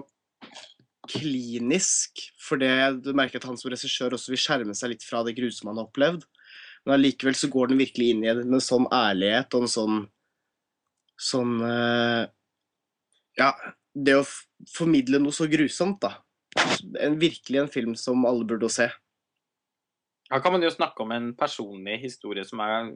klinisk, 1.09 2.21
for 2.39 2.61
det, 2.61 2.71
du 3.01 3.11
merker 3.17 3.41
at 3.41 3.47
han 3.49 3.57
som 3.57 3.71
regissør 3.73 4.13
også 4.15 4.33
vil 4.33 4.41
skjerme 4.41 4.75
seg 4.77 4.93
litt 4.93 5.05
fra 5.05 5.23
det 5.25 5.33
grusomme 5.37 5.73
han 5.73 5.81
har 5.81 5.89
opplevd. 5.89 6.25
Men 6.85 6.95
allikevel 6.97 7.37
så 7.37 7.49
går 7.51 7.71
den 7.71 7.81
virkelig 7.81 8.11
inn 8.13 8.25
i 8.25 8.29
det 8.31 8.45
med 8.45 8.59
en 8.59 8.65
sånn 8.65 8.87
ærlighet 8.93 9.53
og 9.57 9.65
en 9.65 9.73
sånn 9.75 10.01
sånn 11.21 11.59
eh, 11.65 12.23
Ja, 13.39 13.51
det 13.93 14.17
å 14.17 14.25
formidle 14.73 15.21
noe 15.21 15.35
så 15.35 15.47
grusomt, 15.49 16.01
da. 16.03 16.17
En, 16.99 17.15
virkelig 17.21 17.61
en 17.61 17.71
film 17.71 17.93
som 17.99 18.25
alle 18.27 18.47
burde 18.47 18.69
se. 18.71 18.89
Her 20.31 20.41
kan 20.43 20.53
man 20.55 20.63
jo 20.63 20.71
snakke 20.71 21.03
om 21.03 21.13
en 21.15 21.29
personlig 21.37 21.97
historie 22.03 22.43
som 22.47 22.61
er, 22.63 22.91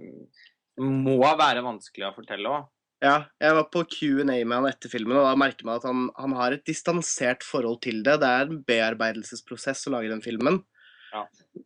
må 0.80 1.18
være 1.24 1.64
vanskelig 1.66 2.10
å 2.10 2.16
fortelle 2.16 2.52
òg. 2.52 2.68
Ja, 3.06 3.16
jeg 3.44 3.54
var 3.54 3.68
på 3.70 3.84
Q&A 3.92 4.24
med 4.26 4.56
han 4.56 4.68
etter 4.70 4.90
filmen, 4.90 5.18
og 5.20 5.28
da 5.28 5.36
merker 5.38 5.68
man 5.68 5.78
at 5.78 5.86
han, 5.86 6.06
han 6.18 6.34
har 6.40 6.56
et 6.56 6.66
distansert 6.66 7.46
forhold 7.46 7.84
til 7.86 8.00
det. 8.06 8.18
Det 8.24 8.30
er 8.30 8.48
en 8.50 8.64
bearbeidelsesprosess 8.66 9.86
å 9.90 9.94
lage 9.94 10.10
den 10.10 10.24
filmen. 10.26 10.64
Ja. 11.14 11.22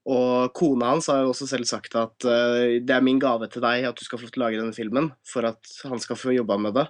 Og 0.10 0.52
kona 0.58 0.92
hans 0.92 1.08
har 1.10 1.24
jo 1.24 1.32
også 1.32 1.48
selv 1.50 1.70
sagt 1.70 1.96
at 1.98 2.28
uh, 2.28 2.78
det 2.84 2.94
er 2.94 3.06
min 3.06 3.22
gave 3.22 3.48
til 3.50 3.64
deg 3.66 3.88
at 3.88 3.98
du 3.98 4.04
skal 4.06 4.20
få 4.20 4.28
lov 4.28 4.34
til 4.36 4.42
å 4.42 4.46
lage 4.46 4.60
denne 4.62 4.76
filmen, 4.78 5.12
for 5.26 5.48
at 5.50 5.72
han 5.90 6.02
skal 6.04 6.20
få 6.20 6.36
jobba 6.36 6.60
med 6.62 6.76
det. 6.78 6.88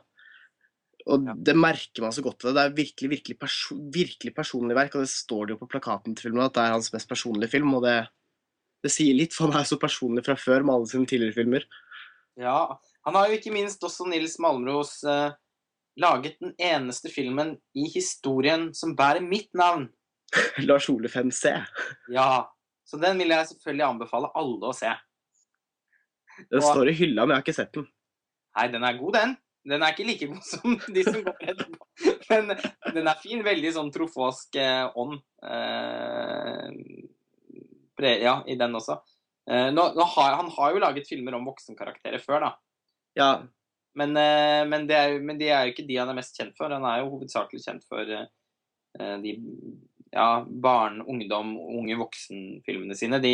Og 1.09 1.25
Ja. 1.29 1.33
det 1.33 1.55
merker 1.57 2.03
man 2.03 2.13
så 2.13 2.21
godt 2.25 2.43
ved 2.43 2.53
det. 2.53 2.57
Det 2.57 2.65
er 2.65 2.79
virkelig, 2.81 3.09
virkelig, 3.15 3.37
perso 3.39 3.77
virkelig 3.93 4.33
personlig 4.35 4.75
verk, 4.77 4.97
og 4.97 5.05
det 5.05 5.13
står 5.13 5.45
det 5.47 5.55
jo 5.55 5.61
på 5.61 5.69
plakaten 5.71 6.15
til 6.15 6.29
filmen 6.29 6.45
at 6.45 6.57
det 6.57 6.65
er 6.65 6.75
hans 6.75 6.91
mest 6.93 7.09
personlige 7.09 7.53
film, 7.55 7.71
og 7.77 7.85
det, 7.87 7.97
det 8.85 8.91
sier 8.93 9.15
litt, 9.17 9.33
for 9.35 9.49
han 9.49 9.61
er 9.61 9.69
så 9.69 9.79
personlig 9.81 10.25
fra 10.27 10.35
før 10.39 10.65
med 10.65 10.75
alle 10.75 10.91
sine 10.91 11.09
tidligere 11.09 11.37
filmer. 11.39 11.65
Ja, 12.39 12.59
han 13.07 13.15
har 13.15 13.29
jo 13.29 13.37
ikke 13.39 13.53
minst 13.55 13.83
også 13.85 14.07
Nils 14.09 14.37
Malmros 14.43 15.03
eh, 15.07 15.31
laget 15.99 16.37
den 16.43 16.53
eneste 16.59 17.09
filmen 17.11 17.55
i 17.75 17.87
historien 17.93 18.69
som 18.75 18.95
bærer 18.95 19.23
mitt 19.25 19.49
navn. 19.57 19.87
Lars 20.67 20.89
Ole 20.91 21.09
5C. 21.09 21.55
Ja, 22.13 22.45
så 22.85 22.99
den 23.01 23.17
vil 23.21 23.31
jeg 23.33 23.47
selvfølgelig 23.51 23.85
anbefale 23.87 24.31
alle 24.37 24.69
å 24.69 24.75
se. 24.75 24.91
Den 26.49 26.61
Og- 26.61 26.69
står 26.71 26.89
i 26.91 26.97
hylla, 27.01 27.25
men 27.25 27.35
jeg 27.35 27.41
har 27.41 27.47
ikke 27.47 27.57
sett 27.61 27.73
den. 27.79 27.87
Nei, 28.57 28.67
den 28.73 28.83
er 28.87 28.97
god, 28.99 29.13
den. 29.17 29.37
Den 29.69 29.83
er 29.83 29.91
ikke 29.93 30.05
like 30.07 30.27
god 30.31 30.45
som 30.53 30.77
de 30.95 31.03
som 31.05 31.19
går 31.25 31.43
etterpå. 31.51 31.87
Men 32.29 32.53
den 32.95 33.09
er 33.11 33.19
fin. 33.21 33.41
Veldig 33.45 33.71
sånn 33.75 33.91
trofåsk 33.93 34.55
eh, 34.61 34.85
ånd. 34.97 35.19
Eh, 35.43 36.69
ja, 38.23 38.37
i 38.47 38.55
den 38.59 38.75
også. 38.79 38.95
Eh, 39.49 39.67
nå, 39.75 39.83
nå 39.97 40.05
har, 40.15 40.37
han 40.39 40.49
har 40.55 40.73
jo 40.73 40.81
laget 40.81 41.09
filmer 41.09 41.35
om 41.37 41.47
voksenkarakterer 41.49 42.21
før, 42.23 42.47
da. 42.47 42.51
Ja, 43.19 43.31
Men, 43.97 44.15
eh, 44.17 44.63
men, 44.69 44.85
det 44.87 44.95
er, 44.95 45.15
men 45.19 45.39
det 45.39 45.49
er 45.51 45.65
jo 45.65 45.73
ikke 45.73 45.87
de 45.87 45.97
han 45.99 46.11
er 46.11 46.15
mest 46.15 46.37
kjent 46.37 46.55
for. 46.55 46.71
Han 46.71 46.85
er 46.87 47.01
jo 47.01 47.09
hovedsakelig 47.15 47.63
kjent 47.65 47.87
for 47.89 48.07
eh, 48.15 48.27
eh, 48.99 49.15
de 49.23 49.33
ja, 50.13 50.45
barn-, 50.45 51.01
ungdom-, 51.03 51.57
unge 51.79 51.97
voksen-filmene 51.99 52.95
sine. 52.95 53.19
De 53.23 53.33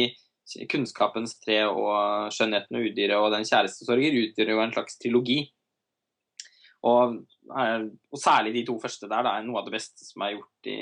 Kunnskapens 0.70 1.36
tre 1.42 1.64
og 1.66 2.32
Skjønnheten 2.34 2.78
og 2.78 2.88
udyret 2.88 3.18
og 3.18 3.32
Den 3.34 3.46
kjærestesorger 3.50 4.18
utgjør 4.24 4.52
jo 4.54 4.64
en 4.64 4.74
slags 4.76 5.00
trilogi. 5.02 5.40
Og, 6.86 7.16
og 7.50 8.20
særlig 8.22 8.54
de 8.54 8.66
to 8.68 8.76
første 8.82 9.10
der 9.10 9.26
da, 9.26 9.32
er 9.40 9.46
noe 9.46 9.58
av 9.62 9.66
det 9.66 9.74
beste 9.74 10.06
som 10.06 10.22
er 10.22 10.36
gjort 10.36 10.70
i, 10.70 10.80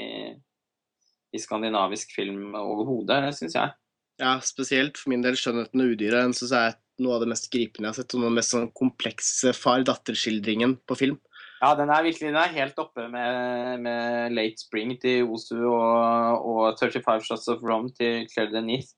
i 1.32 1.40
skandinavisk 1.40 2.11
film 2.15 2.57
overhodet, 2.59 3.22
syns 3.38 3.56
jeg. 3.56 3.72
ja, 4.19 4.33
spesielt 4.43 4.99
for 4.99 5.14
min 5.14 5.23
del 5.23 5.40
'Skjønnheten 5.40 5.80
og 5.80 5.95
udyret' 5.95 6.27
den 6.27 6.35
synes 6.35 6.51
jeg 6.51 6.73
er 6.73 6.75
noe 7.03 7.17
av 7.17 7.23
det 7.23 7.30
mest 7.33 7.49
gripende 7.53 7.88
jeg 7.90 7.93
har 7.93 7.99
sett. 8.01 8.15
Og 8.17 8.25
den 8.25 8.38
mest 8.38 8.56
sånn 8.56 8.72
komplekse 8.75 9.53
far-datter-skildringen 9.57 10.77
på 10.88 10.98
film. 10.99 11.19
Ja, 11.64 11.72
den 11.80 11.91
er 11.95 12.03
virkelig 12.03 12.33
den 12.33 12.40
er 12.41 12.56
helt 12.57 12.80
oppe 12.82 13.06
med, 13.07 13.83
med 13.85 14.33
Late 14.35 14.59
Spring 14.59 14.98
til 14.99 15.30
Osu 15.32 15.61
og, 15.61 16.43
og 16.43 16.80
35 16.82 17.23
Shots 17.23 17.48
of 17.53 17.64
Rom 17.64 17.88
til 17.95 18.25
Claire 18.33 18.51
Denis, 18.51 18.90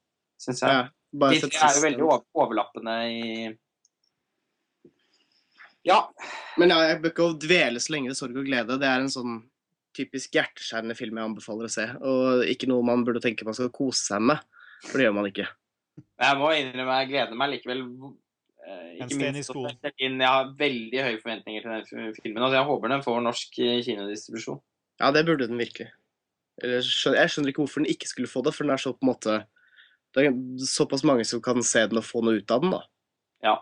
syns 0.41 0.63
jeg. 0.63 0.73
Ja, 0.73 0.87
bare 1.13 1.37
De 1.37 1.45
tre 1.45 1.67
er 1.67 1.77
jo 1.77 1.83
veldig 1.83 2.07
overlappende 2.41 2.95
i 3.11 3.21
Ja. 5.85 5.99
Men 6.57 6.73
ja, 6.73 6.79
jeg 6.89 7.03
bør 7.03 7.13
ikke 7.13 7.27
dvele 7.45 7.83
så 7.83 7.93
lenge 7.93 8.09
ved 8.09 8.17
sorg 8.17 8.39
og 8.41 8.47
glede. 8.49 8.79
Det 8.81 8.89
er 8.89 9.03
en 9.03 9.13
sånn 9.13 9.43
typisk 9.95 10.33
hjerteskjærende 10.35 10.97
film 10.97 11.19
jeg 11.19 11.29
anbefaler 11.29 11.69
å 11.69 11.75
se. 11.75 11.85
Og 12.01 12.49
ikke 12.49 12.69
noe 12.71 12.85
man 12.87 13.05
burde 13.05 13.21
tenke 13.23 13.45
man 13.45 13.57
skal 13.57 13.69
kose 13.75 14.01
seg 14.09 14.25
med. 14.31 14.41
For 14.87 14.97
det 14.97 15.05
gjør 15.05 15.17
man 15.19 15.29
ikke. 15.29 15.45
Jeg 15.95 16.37
må 16.39 16.51
innrømme 16.55 16.99
jeg 17.01 17.09
gleder 17.11 17.35
meg 17.39 17.51
likevel. 17.53 17.81
eh, 18.65 18.87
En 18.95 19.05
Ikke 19.05 19.15
sten 19.15 19.25
i 19.27 19.31
minst 19.35 19.51
skoen. 19.51 19.77
jeg 19.83 20.27
har 20.27 20.53
veldig 20.57 21.03
høye 21.03 21.19
forventninger 21.21 21.61
til 21.65 21.71
den 21.75 22.15
filmen. 22.21 22.43
Altså 22.43 22.57
jeg 22.59 22.69
håper 22.69 22.93
den 22.93 23.03
får 23.03 23.21
norsk 23.25 23.59
eh, 23.59 23.83
kinodistribusjon. 23.85 24.61
Ja, 25.01 25.11
det 25.11 25.25
burde 25.27 25.47
den 25.47 25.59
virkelig. 25.59 25.89
Eller, 26.63 26.79
jeg 26.79 27.29
skjønner 27.31 27.51
ikke 27.51 27.65
hvorfor 27.65 27.83
den 27.83 27.91
ikke 27.91 28.07
skulle 28.07 28.31
få 28.31 28.41
det, 28.45 28.53
for 28.55 28.63
den 28.63 28.71
er 28.71 28.79
så 28.79 28.93
på 28.95 29.03
en 29.03 29.09
måte 29.11 29.41
Det 30.15 30.23
er 30.23 30.35
såpass 30.63 31.03
mange 31.03 31.25
som 31.27 31.41
kan 31.43 31.59
se 31.67 31.81
den 31.91 31.99
og 31.99 32.05
få 32.07 32.21
noe 32.23 32.39
ut 32.39 32.51
av 32.55 32.61
den, 32.63 32.71
da. 32.71 32.81
Ja. 33.43 33.55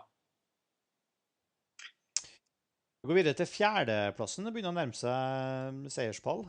Vi 3.02 3.08
går 3.10 3.18
videre 3.18 3.34
til 3.36 3.50
fjerdeplassen. 3.50 4.46
Det 4.46 4.52
begynner 4.54 4.70
å 4.70 4.76
nærme 4.78 4.94
seg 4.96 5.90
seierspall. 5.92 6.44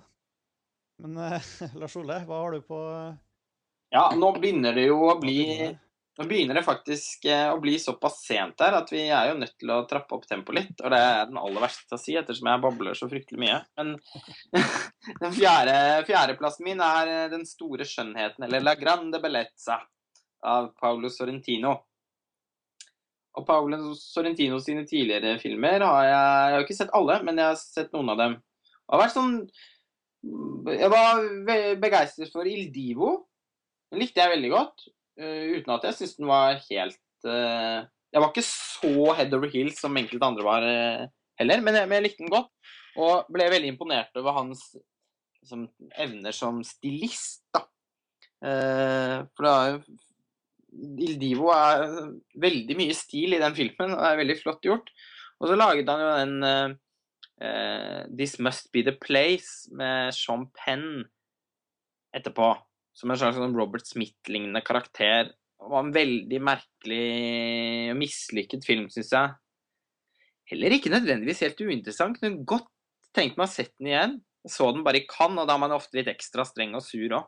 Men 1.03 1.17
eh, 1.17 1.49
Lars 1.81 1.97
Ole, 1.99 2.21
hva 2.29 2.43
har 2.43 2.53
du 2.55 2.61
på 2.69 2.79
ja, 3.95 4.05
nå 4.19 4.31
begynner 4.35 4.75
det 4.75 4.89
jo 4.89 4.99
å 5.07 5.17
bli 5.21 5.39
Nå 6.15 6.23
begynner 6.29 6.55
det 6.55 6.63
faktisk 6.63 7.25
eh, 7.27 7.49
å 7.51 7.57
bli 7.59 7.73
såpass 7.79 8.21
sent 8.23 8.61
her 8.63 8.77
at 8.77 8.91
vi 8.93 9.01
er 9.11 9.33
jo 9.33 9.39
nødt 9.39 9.57
til 9.59 9.71
å 9.75 9.81
trappe 9.83 10.15
opp 10.15 10.23
tempoet 10.23 10.55
litt. 10.55 10.77
Og 10.79 10.93
det 10.93 10.99
er 11.03 11.25
den 11.27 11.39
aller 11.41 11.65
verste 11.65 11.89
til 11.89 11.97
å 11.97 11.99
si, 11.99 12.15
ettersom 12.15 12.47
jeg 12.47 12.61
babler 12.63 12.95
så 12.95 13.09
fryktelig 13.11 13.41
mye. 13.41 13.57
Men 13.75 13.91
den 15.25 15.35
fjerde, 15.35 15.75
fjerdeplassen 16.07 16.69
min 16.69 16.85
er 16.85 17.11
eh, 17.11 17.25
Den 17.33 17.43
store 17.49 17.83
skjønnheten, 17.83 18.47
eller 18.47 18.63
La 18.63 18.77
grande 18.79 19.19
bellezza, 19.19 19.81
av 20.47 20.71
Paolo 20.79 21.11
Sorrentino. 21.11 21.75
Og 23.35 23.43
Paolo 23.43 23.91
Sorrentino 23.99 24.61
sine 24.63 24.87
tidligere 24.87 25.35
filmer 25.43 25.83
har 25.83 26.07
jeg 26.07 26.15
Jeg 26.15 26.55
har 26.55 26.67
ikke 26.69 26.79
sett 26.79 26.95
alle, 26.95 27.21
men 27.27 27.43
jeg 27.43 27.51
har 27.51 27.59
sett 27.59 27.91
noen 27.91 28.15
av 28.15 28.23
dem. 28.23 28.39
Det 28.39 28.95
har 28.95 29.03
vært 29.03 29.17
sånn 29.19 29.37
Jeg 30.79 30.95
var 30.95 31.25
begeistret 31.83 32.31
for 32.31 32.47
Il 32.47 32.69
Divo. 32.71 33.17
Den 33.91 34.01
likte 34.01 34.23
jeg 34.23 34.33
veldig 34.35 34.51
godt. 34.53 34.87
eh, 35.19 35.59
uten 35.59 35.75
at 35.75 35.85
jeg 35.87 35.97
syntes 35.97 36.17
den 36.17 36.27
var 36.27 36.57
helt 36.59 37.27
eh, 37.29 37.85
Jeg 38.13 38.23
var 38.23 38.31
ikke 38.31 38.47
så 38.47 39.13
head 39.17 39.33
over 39.37 39.51
heels 39.51 39.79
som 39.79 39.95
enkelte 39.97 40.27
andre 40.27 40.45
var 40.47 40.65
eh, 40.67 41.05
heller, 41.39 41.61
men 41.63 41.77
jeg, 41.79 41.89
men 41.89 41.99
jeg 41.99 42.07
likte 42.07 42.23
den 42.23 42.33
godt. 42.33 42.51
Og 42.95 43.29
ble 43.31 43.49
veldig 43.51 43.73
imponert 43.73 44.15
over 44.19 44.37
hans 44.37 44.63
liksom, 45.41 45.67
evner 45.99 46.35
som 46.35 46.61
stilist, 46.63 47.43
da. 47.55 47.65
For 48.39 49.41
det 49.41 49.51
er 49.51 49.69
jo 49.73 49.97
Il 50.99 51.15
Divo 51.19 51.49
er 51.55 51.85
veldig 52.39 52.75
mye 52.77 52.95
stil 52.95 53.35
i 53.35 53.41
den 53.41 53.55
filmen, 53.55 53.95
og 53.95 54.03
er 54.05 54.19
veldig 54.19 54.35
flott 54.41 54.63
gjort. 54.63 54.89
Og 55.39 55.49
så 55.49 55.57
laget 55.57 55.89
han 55.91 56.03
jo 56.03 56.09
den 56.19 56.77
uh, 57.39 58.03
This 58.11 58.37
Must 58.39 58.71
Be 58.71 58.83
The 58.83 58.95
Place 58.99 59.71
med 59.75 60.15
Sean 60.15 60.47
Penn 60.55 61.05
etterpå. 62.15 62.53
Som 62.95 63.11
en 63.11 63.19
slags 63.19 63.39
sånn 63.39 63.55
Robert 63.57 63.87
Smith-lignende 63.87 64.61
karakter. 64.65 65.33
Det 65.33 65.71
var 65.71 65.83
en 65.83 65.95
veldig 65.95 66.39
merkelig 66.43 67.01
og 67.91 67.99
mislykket 67.99 68.67
film, 68.67 68.87
syns 68.93 69.11
jeg. 69.15 69.33
Heller 70.51 70.75
ikke 70.75 70.93
nødvendigvis 70.93 71.41
helt 71.43 71.63
uinteressant. 71.65 72.19
Kunne 72.21 72.45
godt 72.47 72.69
tenkt 73.15 73.39
meg 73.39 73.49
å 73.49 73.51
sett 73.51 73.73
den 73.79 73.91
igjen. 73.91 74.15
Jeg 74.45 74.53
så 74.53 74.69
den 74.71 74.85
bare 74.85 75.01
i 75.01 75.07
Cannes, 75.09 75.41
og 75.41 75.49
da 75.49 75.55
er 75.55 75.63
man 75.63 75.73
ofte 75.75 75.97
litt 75.97 76.11
ekstra 76.11 76.45
streng 76.47 76.75
og 76.77 76.85
sur 76.85 77.17
òg. 77.17 77.27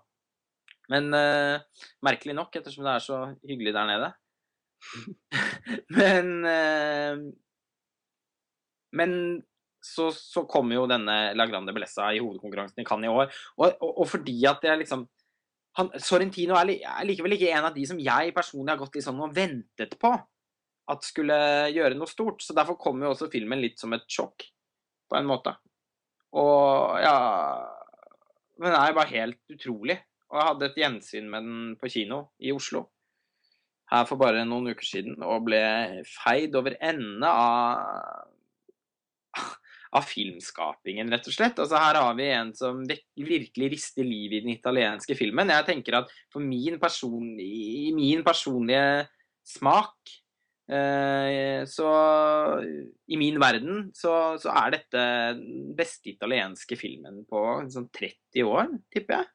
Men 0.93 1.09
uh, 1.11 1.59
merkelig 2.05 2.37
nok, 2.37 2.53
ettersom 2.55 2.85
det 2.87 2.93
er 2.93 3.03
så 3.03 3.19
hyggelig 3.47 3.73
der 3.75 3.89
nede. 3.89 4.11
men 5.97 6.33
uh, 6.45 7.27
Men 8.95 9.11
så, 9.83 10.11
så 10.13 10.45
kommer 10.49 10.77
jo 10.77 10.87
denne 10.89 11.33
La 11.35 11.45
Grande 11.49 11.73
Bellessa 11.75 12.11
i 12.13 12.21
hovedkonkurransen 12.21 12.83
i 12.83 12.87
Cannes 12.87 13.09
i 13.09 13.13
år. 13.13 13.33
Og, 13.57 13.65
og, 13.81 13.91
og 14.03 14.07
fordi 14.09 14.37
at 14.49 14.63
jeg 14.63 14.83
liksom 14.83 15.07
han, 15.77 15.91
Sorrentino 16.01 16.57
er, 16.57 16.73
er, 16.79 17.05
likevel 17.07 17.37
ikke 17.37 17.53
en 17.53 17.69
av 17.69 17.75
de 17.75 17.85
som 17.89 17.99
jeg 18.01 18.33
personlig 18.35 18.73
har 18.73 18.81
gått 18.81 18.97
litt 18.97 19.05
sånn 19.05 19.21
og 19.23 19.35
ventet 19.35 19.95
på 20.01 20.11
at 20.87 21.05
skulle 21.05 21.37
gjøre 21.73 21.97
noe 21.99 22.09
stort. 22.09 22.41
Så 22.43 22.55
derfor 22.57 22.79
kommer 22.81 23.07
jo 23.07 23.13
også 23.13 23.29
filmen 23.31 23.61
litt 23.61 23.79
som 23.81 23.93
et 23.95 24.07
sjokk, 24.11 24.47
på 25.07 25.19
en 25.19 25.27
måte. 25.27 25.53
Og 26.37 26.97
ja 26.99 27.17
Den 28.57 28.73
er 28.73 28.89
jo 28.89 28.97
bare 28.97 29.13
helt 29.13 29.53
utrolig. 29.53 29.99
Og 30.27 30.39
jeg 30.39 30.47
hadde 30.49 30.67
et 30.67 30.79
gjensyn 30.81 31.27
med 31.31 31.45
den 31.45 31.75
på 31.79 31.89
kino 31.93 32.23
i 32.41 32.51
Oslo 32.51 32.87
her 33.91 34.07
for 34.07 34.19
bare 34.19 34.43
noen 34.43 34.73
uker 34.73 34.83
siden, 34.83 35.21
og 35.23 35.45
ble 35.47 35.61
feid 36.09 36.55
over 36.59 36.75
ende 36.83 37.29
av 37.29 38.25
av 39.95 40.07
filmskapingen, 40.07 41.11
rett 41.13 41.27
og 41.29 41.35
slett. 41.35 41.59
Altså 41.63 41.79
Her 41.79 41.99
har 42.01 42.15
vi 42.17 42.29
en 42.35 42.53
som 42.57 42.83
virkelig 42.83 43.71
rister 43.75 44.07
liv 44.07 44.35
i 44.35 44.41
den 44.43 44.53
italienske 44.55 45.15
filmen. 45.17 45.53
Jeg 45.53 45.67
tenker 45.69 46.01
at 46.01 46.13
for 46.33 46.43
min 46.43 46.79
person, 46.81 47.35
i 47.39 47.91
min 47.95 48.23
personlige 48.27 49.07
smak 49.47 50.11
eh, 50.71 51.63
så 51.69 51.87
i 53.07 53.19
min 53.19 53.39
verden 53.39 53.87
så, 53.95 54.35
så, 54.41 54.51
er 54.51 54.75
dette 54.75 55.05
den 55.39 55.71
beste 55.77 56.11
italienske 56.11 56.77
filmen 56.79 57.23
på 57.29 57.43
sånn 57.71 57.89
30 57.95 58.47
år, 58.47 58.71
tipper 58.93 59.21
jeg. 59.21 59.31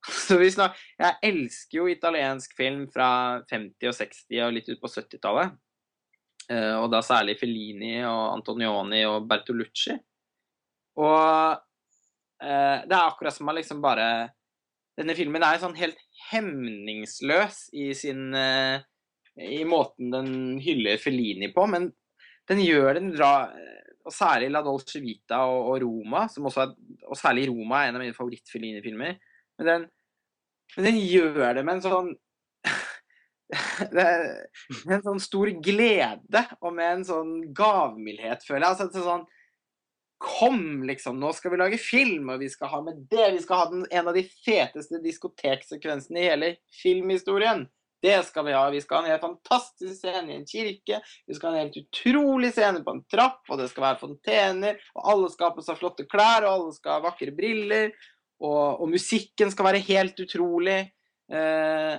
Så 0.00 0.38
vi 0.40 0.48
snak, 0.48 0.78
jeg 0.96 1.18
elsker 1.28 1.82
jo 1.82 1.88
italiensk 1.90 2.54
film 2.56 2.86
fra 2.92 3.40
50- 3.50 3.90
og 3.90 3.96
60- 3.98 4.46
og 4.46 4.54
litt 4.56 4.70
ut 4.70 4.80
på 4.80 4.88
70-tallet. 4.88 5.58
Eh, 6.50 6.74
og 6.76 6.88
da 6.92 7.02
særlig 7.04 7.36
Fellini 7.40 8.00
og 8.02 8.34
Antonioni 8.34 9.04
og 9.06 9.26
Bertolucci. 9.30 9.94
Og 11.00 11.54
eh, 12.42 12.78
det 12.86 12.96
er 12.96 13.06
akkurat 13.06 13.36
som 13.36 13.48
man 13.48 13.58
liksom 13.60 13.82
bare 13.82 14.06
Denne 14.98 15.14
filmen 15.16 15.44
er 15.46 15.60
sånn 15.62 15.76
helt 15.78 15.96
hemningsløs 16.28 17.68
i 17.78 17.86
sin 17.96 18.34
eh, 18.36 18.82
I 19.40 19.62
måten 19.64 20.10
den 20.12 20.32
hyller 20.60 20.98
Fellini 21.00 21.48
på, 21.54 21.64
men 21.70 21.86
den 22.50 22.60
gjør 22.60 22.98
den 22.98 23.12
bra 23.14 23.32
og 24.00 24.12
særlig 24.12 24.48
La 24.50 24.60
Dolce 24.64 24.98
Vita 25.00 25.38
og, 25.46 25.70
og 25.70 25.82
Roma, 25.84 26.24
er, 26.26 26.74
og 27.06 27.16
særlig 27.16 27.46
Roma 27.48 27.84
er 27.84 27.90
en 27.90 27.98
av 27.98 28.02
mine 28.02 28.16
favoritt-Fellini-filmer. 28.16 29.18
Men 29.60 29.86
men 30.76 30.86
den 30.86 31.00
gjør 31.02 31.54
det 31.56 31.64
med 31.66 31.78
en 31.78 31.84
sånn 31.84 32.10
er 34.04 34.94
en 34.94 35.04
sånn 35.04 35.20
stor 35.22 35.50
glede 35.62 36.44
og 36.60 36.72
med 36.76 37.00
en 37.00 37.04
sånn 37.08 37.34
gavmildhet, 37.56 38.46
føler 38.46 38.66
jeg. 38.66 38.72
Altså, 38.86 39.04
sånn 39.04 39.28
Kom, 40.20 40.82
liksom, 40.84 41.16
nå 41.16 41.30
skal 41.32 41.54
vi 41.54 41.56
lage 41.56 41.76
film, 41.80 42.26
og 42.28 42.42
vi 42.42 42.50
skal 42.52 42.68
ha 42.68 42.82
med 42.84 42.98
det. 43.08 43.30
Vi 43.32 43.38
skal 43.40 43.56
ha 43.62 43.68
den, 43.70 43.86
en 43.88 44.10
av 44.10 44.12
de 44.12 44.26
feteste 44.44 44.98
diskoteksekvensene 45.00 46.20
i 46.20 46.26
hele 46.26 46.50
filmhistorien. 46.82 47.62
Det 48.04 48.18
skal 48.28 48.44
vi 48.44 48.52
ha. 48.52 48.66
Vi 48.72 48.82
skal 48.84 48.98
ha 48.98 49.06
en 49.06 49.14
helt 49.14 49.24
fantastisk 49.24 49.96
scene 49.96 50.32
i 50.32 50.36
en 50.36 50.44
kirke. 50.48 51.00
Vi 51.24 51.38
skal 51.38 51.48
ha 51.48 51.56
en 51.56 51.64
helt 51.64 51.80
utrolig 51.80 52.52
scene 52.52 52.84
på 52.84 52.94
en 52.98 53.02
trapp, 53.12 53.42
og 53.48 53.60
det 53.60 53.70
skal 53.72 53.86
være 53.86 54.00
fontener. 54.02 54.84
Og 54.96 55.10
alle 55.14 55.32
skal 55.32 55.48
ha 55.48 55.56
på 55.56 55.64
seg 55.64 55.80
flotte 55.80 56.04
klær, 56.08 56.44
og 56.44 56.52
alle 56.52 56.76
skal 56.76 56.98
ha 56.98 57.06
vakre 57.08 57.32
briller. 57.40 57.96
Og, 58.44 58.80
og 58.80 58.92
musikken 58.92 59.52
skal 59.52 59.70
være 59.70 59.84
helt 59.88 60.20
utrolig. 60.20 60.78
Eh, 61.32 61.96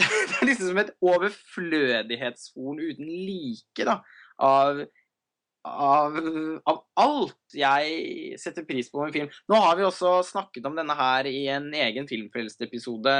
det 0.30 0.38
er 0.40 0.48
liksom 0.48 0.72
som 0.72 0.80
et 0.82 0.94
overflødighetshorn 1.04 2.80
uten 2.80 3.12
like 3.28 3.86
da, 3.86 3.98
av, 4.40 4.80
av, 5.68 6.16
av, 6.70 6.80
alt 7.00 7.56
jeg 7.56 8.40
setter 8.40 8.66
pris 8.68 8.90
på 8.90 9.02
med 9.02 9.10
en 9.10 9.16
film. 9.18 9.36
Nå 9.50 9.60
har 9.60 9.78
vi 9.78 9.86
også 9.88 10.20
snakket 10.30 10.66
om 10.70 10.78
denne 10.78 10.96
her 10.96 11.28
i 11.30 11.44
en 11.52 11.70
egen 11.76 12.08
Filmfrelst-episode 12.10 13.16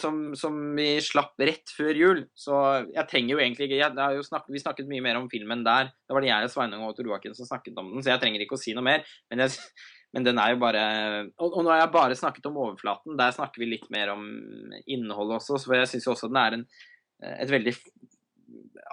som, 0.00 0.34
som, 0.34 0.56
vi 0.74 0.96
slapp 1.04 1.38
rett 1.38 1.70
før 1.76 1.94
jul. 1.94 2.24
Så 2.34 2.56
jeg 2.90 3.06
trenger 3.10 3.36
jo 3.36 3.42
egentlig 3.42 3.68
ikke 3.68 4.08
jo 4.16 4.24
snakket, 4.26 4.52
Vi 4.54 4.62
snakket 4.64 4.90
mye 4.90 5.04
mer 5.04 5.20
om 5.20 5.28
filmen 5.30 5.62
der. 5.64 5.92
Da 6.08 6.16
var 6.16 6.24
det 6.24 6.32
jeg, 6.32 6.50
Sveinung 6.50 6.82
og 6.82 6.94
Otto 6.94 7.06
Joakim 7.06 7.34
som 7.34 7.46
snakket 7.46 7.78
om 7.78 7.92
den, 7.94 8.02
så 8.02 8.10
jeg 8.14 8.22
trenger 8.24 8.42
ikke 8.42 8.58
å 8.58 8.62
si 8.62 8.74
noe 8.74 8.82
mer. 8.82 9.06
Men 9.30 9.44
jeg 9.44 9.54
men 10.14 10.26
den 10.26 10.40
er 10.42 10.54
jo 10.54 10.60
bare 10.62 10.82
Og, 11.38 11.52
og 11.52 11.62
nå 11.62 11.70
har 11.70 11.84
jeg 11.84 11.94
bare 11.94 12.18
snakket 12.18 12.48
om 12.50 12.58
overflaten. 12.64 13.16
Der 13.18 13.34
snakker 13.34 13.62
vi 13.62 13.70
litt 13.70 13.86
mer 13.94 14.14
om 14.16 14.24
innholdet 14.90 15.38
også. 15.38 15.60
For 15.62 15.78
jeg 15.78 15.90
syns 15.92 16.08
jo 16.08 16.14
også 16.16 16.30
den 16.30 16.40
er 16.40 16.58
en, 16.58 16.66
et 17.36 17.52
veldig 17.52 17.76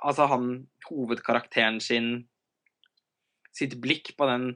Altså 0.05 0.27
han 0.29 0.51
hovedkarakteren 0.89 1.81
sin 1.81 2.11
Sitt 3.57 3.79
blikk 3.81 4.13
på 4.19 4.27
den 4.29 4.51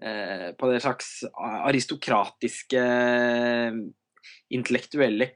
eh, 0.00 0.56
På 0.56 0.72
det 0.72 0.80
slags 0.86 1.18
aristokratiske 1.36 2.84
Intellektuelle 4.56 5.28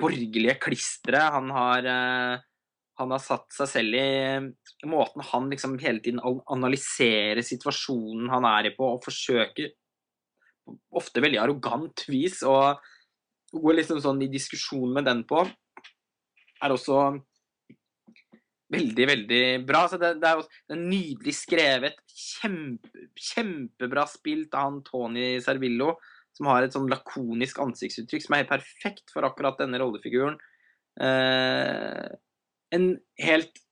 Borgerlige 0.00 0.58
klisteret 0.60 1.32
han 1.32 1.48
har 1.54 1.88
eh, 1.88 2.44
han 3.00 3.14
har 3.14 3.22
satt 3.24 3.48
seg 3.54 3.70
selv 3.70 3.96
i 3.96 4.88
måten 4.90 5.24
han 5.30 5.48
liksom 5.50 5.78
hele 5.80 6.02
tiden 6.04 6.20
analyserer 6.22 7.40
situasjonen 7.44 8.28
han 8.32 8.46
er 8.48 8.68
i 8.68 8.74
på, 8.76 8.84
og 8.84 9.04
forsøker 9.04 9.72
ofte 10.94 11.22
veldig 11.24 11.40
arrogant 11.42 12.04
vis 12.10 12.42
å 12.46 12.56
gå 13.52 13.74
liksom 13.74 14.00
sånn 14.04 14.22
i 14.24 14.30
diskusjon 14.32 14.92
med 14.94 15.08
den 15.08 15.24
på, 15.28 15.42
er 16.62 16.72
også 16.72 17.00
veldig, 18.72 19.06
veldig 19.10 19.42
bra. 19.68 19.84
Så 19.90 19.98
det, 20.00 20.14
det 20.22 20.30
er 20.30 20.40
jo 20.40 20.78
nydelig 20.80 21.34
skrevet, 21.36 21.98
kjempe, 22.08 23.08
kjempebra 23.32 24.06
spilt 24.08 24.54
av 24.56 24.68
han 24.68 24.80
Tony 24.86 25.34
Servillo, 25.44 25.96
som 26.32 26.48
har 26.48 26.64
et 26.64 26.74
sånn 26.74 26.88
lakonisk 26.88 27.60
ansiktsuttrykk 27.60 28.24
som 28.24 28.36
er 28.36 28.44
helt 28.44 28.54
perfekt 28.54 29.12
for 29.12 29.26
akkurat 29.28 29.58
denne 29.60 29.80
rollefiguren. 29.82 30.38
Eh, 31.00 32.08
en 32.72 32.92
helt, 33.22 33.62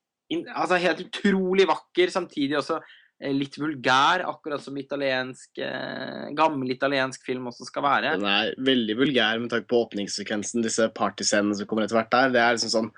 altså 0.55 0.81
helt 0.81 1.05
utrolig 1.07 1.67
vakker, 1.71 2.13
samtidig 2.13 2.59
også 2.61 2.79
eh, 2.81 3.33
litt 3.35 3.57
vulgær, 3.61 4.27
akkurat 4.29 4.63
som 4.65 4.77
italiensk, 4.81 5.51
eh, 5.65 6.29
gammel 6.37 6.77
italiensk 6.77 7.25
film 7.27 7.49
også 7.51 7.69
skal 7.69 7.87
være. 7.87 8.15
Den 8.21 8.31
er 8.31 8.55
veldig 8.71 8.99
vulgær 9.01 9.41
med 9.41 9.53
tanke 9.53 9.71
på 9.71 9.83
åpningssekvensen, 9.87 10.65
disse 10.67 10.91
partyscenene 10.97 11.59
som 11.59 11.71
kommer 11.71 11.89
etter 11.89 12.01
hvert 12.01 12.15
der. 12.15 12.33
Det 12.37 12.45
er 12.45 12.57
liksom 12.59 12.77
sånn 12.77 12.95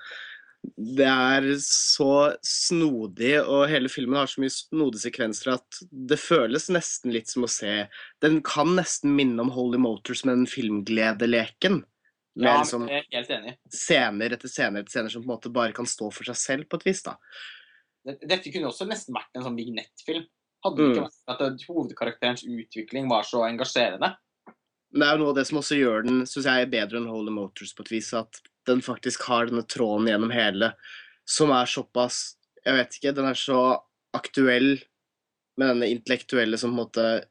det 0.77 1.05
er 1.05 1.45
så 1.59 2.33
snodig, 2.47 3.35
og 3.41 3.67
hele 3.67 3.89
filmen 3.91 4.15
har 4.21 4.29
så 4.31 4.39
mye 4.39 4.53
snodige 4.53 5.09
sekvenser 5.09 5.57
at 5.57 5.79
det 5.91 6.17
føles 6.21 6.69
nesten 6.71 7.11
litt 7.11 7.27
som 7.31 7.43
å 7.43 7.51
se 7.51 7.89
Den 8.23 8.39
kan 8.47 8.71
nesten 8.77 9.11
minne 9.17 9.43
om 9.43 9.51
Holy 9.51 9.81
Motors 9.81 10.23
med 10.23 10.39
den 10.39 10.47
filmgledeleken. 10.47 11.81
Med 12.35 12.47
Ja, 12.49 12.59
liksom 12.63 12.87
jeg 12.89 13.03
er 13.11 13.17
helt 13.19 13.29
enig. 13.29 13.57
scener 13.69 14.33
etter 14.33 14.49
scener 14.49 14.79
etter 14.81 14.89
scener 14.95 15.09
som 15.13 15.21
på 15.21 15.29
en 15.29 15.35
måte 15.37 15.51
bare 15.53 15.73
kan 15.73 15.85
stå 15.85 16.07
for 16.11 16.23
seg 16.25 16.35
selv 16.35 16.69
på 16.69 16.79
et 16.79 16.85
vis. 16.87 17.03
da. 17.03 17.15
Dette 18.05 18.51
kunne 18.51 18.67
også 18.71 18.87
nesten 18.89 19.13
vært 19.15 19.29
en 19.35 19.43
sånn 19.45 19.55
vignettfilm. 19.59 20.25
Hadde 20.65 20.77
det 20.77 20.95
ikke 20.95 21.03
Mm. 21.03 21.11
vært 21.27 21.41
at 21.41 21.65
hovedkarakterens 21.67 22.43
utvikling 22.47 23.09
var 23.09 23.23
så 23.23 23.43
engasjerende. 23.47 24.15
Men 24.91 24.99
det 24.99 25.07
er 25.07 25.17
jo 25.17 25.23
noe 25.23 25.29
av 25.29 25.35
det 25.35 25.47
som 25.47 25.57
også 25.59 25.77
gjør 25.79 26.03
den 26.05 26.21
synes 26.25 26.45
jeg, 26.45 26.69
bedre 26.71 26.97
enn 26.97 27.07
Holy 27.09 27.31
Motors 27.31 27.73
på 27.73 27.81
et 27.81 27.89
vis, 27.91 28.13
at 28.13 28.39
den 28.65 28.79
faktisk 28.81 29.21
har 29.23 29.45
denne 29.47 29.63
tråden 29.67 30.07
gjennom 30.07 30.31
hele, 30.31 30.73
som 31.25 31.49
er 31.51 31.65
såpass 31.65 32.35
Jeg 32.65 32.75
vet 32.75 32.91
ikke, 32.95 33.15
den 33.15 33.25
er 33.25 33.33
så 33.35 33.81
aktuell 34.13 34.81
med 35.57 35.67
denne 35.67 35.89
intellektuelle 35.91 36.57
som 36.57 36.71
på 36.71 36.79
en 36.79 36.85
måte 36.85 37.25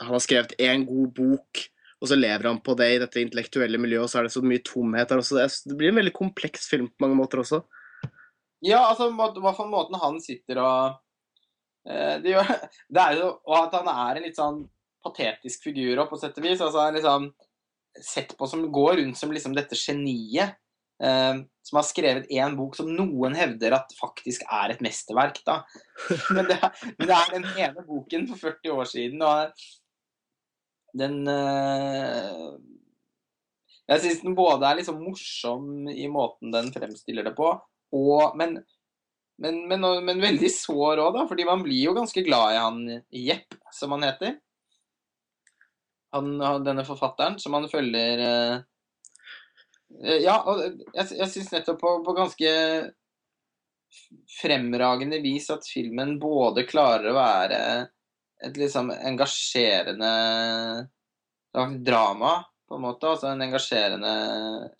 Han 0.00 0.08
har 0.14 0.18
skrevet 0.20 0.56
én 0.58 0.86
god 0.86 1.12
bok, 1.14 1.68
og 2.00 2.08
så 2.08 2.16
lever 2.16 2.48
han 2.48 2.60
på 2.64 2.74
det 2.80 2.88
i 2.94 3.00
dette 3.02 3.20
intellektuelle 3.20 3.78
miljøet, 3.80 4.06
og 4.06 4.10
så 4.10 4.20
er 4.20 4.26
det 4.26 4.32
så 4.32 4.42
mye 4.44 4.62
tomhet 4.64 5.10
der 5.10 5.20
også. 5.20 5.36
Det, 5.36 5.76
blir 5.76 5.92
en 5.92 6.00
veldig 6.00 6.14
kompleks 6.16 6.70
film 6.70 6.88
på 6.88 7.04
mange 7.04 7.18
måter 7.18 7.42
også. 7.42 7.60
Ja, 8.64 8.86
altså 8.86 9.10
hva 9.12 9.52
for 9.56 9.68
måten 9.68 9.96
han 10.00 10.18
sitter 10.20 10.60
og 10.60 10.98
eh, 11.88 12.16
det, 12.24 12.34
gjør, 12.34 12.50
det 12.96 13.04
er 13.04 13.20
jo 13.20 13.28
Og 13.48 13.54
at 13.56 13.76
han 13.78 13.88
er 13.92 14.18
en 14.18 14.26
litt 14.28 14.40
sånn 14.40 14.62
patetisk 15.04 15.64
figur 15.68 15.94
også, 16.02 16.10
på 16.10 16.20
sett 16.20 16.40
og 16.40 16.48
vis. 16.48 16.64
Altså 16.64 16.88
liksom 16.96 17.30
sett 18.00 18.34
på 18.38 18.48
som 18.48 18.64
går 18.72 19.00
rundt 19.00 19.20
som 19.20 19.32
liksom 19.32 19.56
dette 19.56 19.76
geniet. 19.76 20.56
eh, 21.04 21.40
som 21.64 21.76
har 21.78 21.86
skrevet 21.86 22.32
én 22.32 22.56
bok 22.56 22.74
som 22.76 22.88
noen 22.92 23.36
hevder 23.36 23.76
at 23.76 23.92
faktisk 24.00 24.44
er 24.48 24.72
et 24.72 24.80
mesterverk. 24.84 25.42
da. 25.44 25.60
Men 26.36 26.48
det, 26.48 26.58
men 26.96 27.08
det 27.08 27.16
er 27.16 27.36
den 27.36 27.46
ene 27.52 27.84
boken 27.86 28.26
for 28.32 28.40
40 28.48 28.72
år 28.72 28.88
siden. 28.88 29.22
og 29.22 29.52
Den 30.96 31.22
uh, 31.28 32.56
Jeg 33.90 34.02
syns 34.02 34.22
den 34.24 34.36
både 34.38 34.66
er 34.68 34.80
liksom 34.80 35.00
morsom 35.02 35.88
i 35.90 36.08
måten 36.10 36.52
den 36.54 36.70
fremstiller 36.74 37.26
det 37.26 37.34
på, 37.38 37.50
og, 37.96 38.36
men, 38.38 38.56
men, 39.42 39.64
men, 39.70 39.86
men 40.06 40.22
veldig 40.22 40.50
sår 40.54 41.02
òg, 41.02 41.16
da. 41.16 41.26
Fordi 41.30 41.46
man 41.48 41.64
blir 41.66 41.88
jo 41.88 41.96
ganske 41.96 42.22
glad 42.26 42.54
i 42.54 42.60
han 42.60 42.80
Jepp, 43.10 43.58
som 43.74 43.96
han 43.96 44.06
heter. 44.06 44.36
Han, 46.14 46.38
denne 46.66 46.82
forfatteren 46.86 47.38
som 47.38 47.54
han 47.54 47.68
følger 47.70 48.22
eh, 48.24 48.56
Ja, 50.24 50.40
og 50.42 50.62
jeg, 50.64 51.04
jeg 51.18 51.28
syns 51.30 51.52
nettopp 51.54 51.78
på, 51.82 51.92
på 52.06 52.14
ganske 52.16 52.50
fremragende 54.40 55.18
vis 55.22 55.48
at 55.50 55.66
filmen 55.66 56.16
både 56.22 56.66
klarer 56.66 57.10
å 57.10 57.16
være 57.16 57.60
et 58.46 58.56
liksom 58.60 58.92
engasjerende 58.94 60.12
drama, 61.84 62.44
på 62.68 62.78
en 62.78 62.84
måte. 62.86 63.10
Altså 63.10 63.32
en 63.32 63.42
engasjerende, 63.44 64.14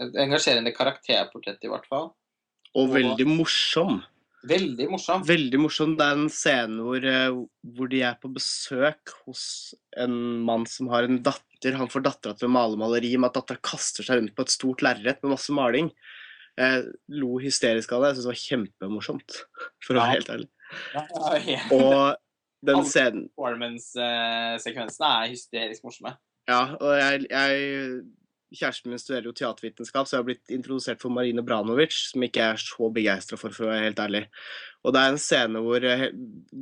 et 0.00 0.16
engasjerende 0.24 0.72
karakterportrett, 0.76 1.60
i 1.66 1.72
hvert 1.72 1.88
fall. 1.90 2.10
Og 2.78 2.92
veldig 2.94 3.26
morsom. 3.26 3.98
Veldig 4.46 4.86
morsom. 4.88 5.24
Veldig 5.28 5.58
morsom. 5.60 5.96
Det 5.98 6.06
er 6.06 6.16
en 6.16 6.30
scene 6.32 6.84
hvor, 6.86 7.04
eh, 7.04 7.40
hvor 7.76 7.90
de 7.92 8.00
er 8.06 8.16
på 8.22 8.30
besøk 8.32 9.12
hos 9.26 9.74
en 10.00 10.14
mann 10.46 10.64
som 10.70 10.88
har 10.88 11.04
en 11.04 11.20
datter. 11.20 11.76
Han 11.76 11.90
får 11.92 12.06
dattera 12.06 12.38
til 12.38 12.48
å 12.48 12.54
male 12.54 12.78
maleri 12.80 13.12
med 13.18 13.28
at 13.28 13.42
dattera 13.42 13.60
kaster 13.60 14.06
seg 14.06 14.20
rundt 14.20 14.34
på 14.36 14.46
et 14.46 14.54
stort 14.54 14.86
lerret 14.86 15.20
med 15.20 15.34
masse 15.34 15.52
maling. 15.52 15.90
Jeg 16.56 16.88
lo 17.20 17.36
hysterisk 17.42 17.92
av 17.92 18.02
det. 18.02 18.14
Jeg 18.14 18.16
syns 18.16 18.24
det 18.24 18.32
var 18.32 18.40
kjempemorsomt, 18.46 19.38
for 19.84 19.96
å 19.96 20.00
være 20.00 20.16
helt 20.16 20.32
ærlig. 20.32 20.50
Ja, 20.94 21.04
ja, 21.04 21.38
ja. 21.50 21.62
Og 21.76 22.16
den 22.66 22.76
Alle- 22.76 22.90
scenen 22.92 23.28
Performance-sekvensene 23.34 25.12
er 25.24 25.34
hysterisk 25.34 25.84
morsomme. 25.86 26.16
Ja, 26.48 26.62
og 26.80 26.96
jeg, 26.98 27.26
jeg 27.30 28.02
Kjæresten 28.50 28.90
min 28.90 28.98
studerer 28.98 29.28
jo 29.28 29.32
teatervitenskap, 29.38 30.08
så 30.08 30.16
jeg 30.16 30.18
har 30.18 30.26
blitt 30.26 30.50
introdusert 30.50 30.98
for 30.98 31.14
Marine 31.14 31.42
Branovic, 31.46 31.94
som 32.10 32.24
ikke 32.26 32.42
er 32.42 32.56
så 32.58 32.88
begeistra 32.90 33.36
for, 33.38 33.54
for 33.54 33.68
å 33.68 33.70
være 33.70 33.84
helt 33.84 34.00
ærlig. 34.02 34.22
Og 34.82 34.90
det 34.96 35.02
er 35.04 35.12
en 35.12 35.20
scene 35.22 35.62
hvor, 35.62 35.86
eh, 35.86 36.02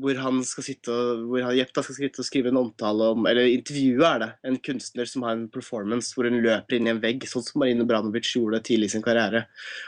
hvor 0.02 0.20
han 0.20 0.43
skal 0.44 0.67
sitte 0.67 0.93
og 0.93 1.23
hvor 1.31 1.47
han, 1.47 1.55
Jepta 1.57 1.81
skal 1.86 1.97
sitte 1.97 2.20
og 2.20 2.28
skrive 2.28 2.52
en 2.52 2.60
omtale 2.60 3.09
om 3.15 3.25
Eller 3.31 3.49
intervjuet 3.55 4.05
er 4.05 4.20
det. 4.20 4.28
En 4.51 4.60
kunstner 4.68 5.09
som 5.09 5.25
har 5.25 5.39
en 5.39 5.47
performance 5.55 6.12
hvor 6.12 6.28
hun 6.28 6.43
løper 6.44 6.77
inn 6.77 6.91
i 6.91 6.93
en 6.93 7.01
vegg, 7.01 7.25
sånn 7.31 7.47
som 7.47 7.65
Marine 7.65 7.89
Branovic 7.89 8.35
gjorde 8.35 8.60
tidlig 8.68 8.91
i 8.91 8.97
sin 8.99 9.07
karriere. 9.07 9.47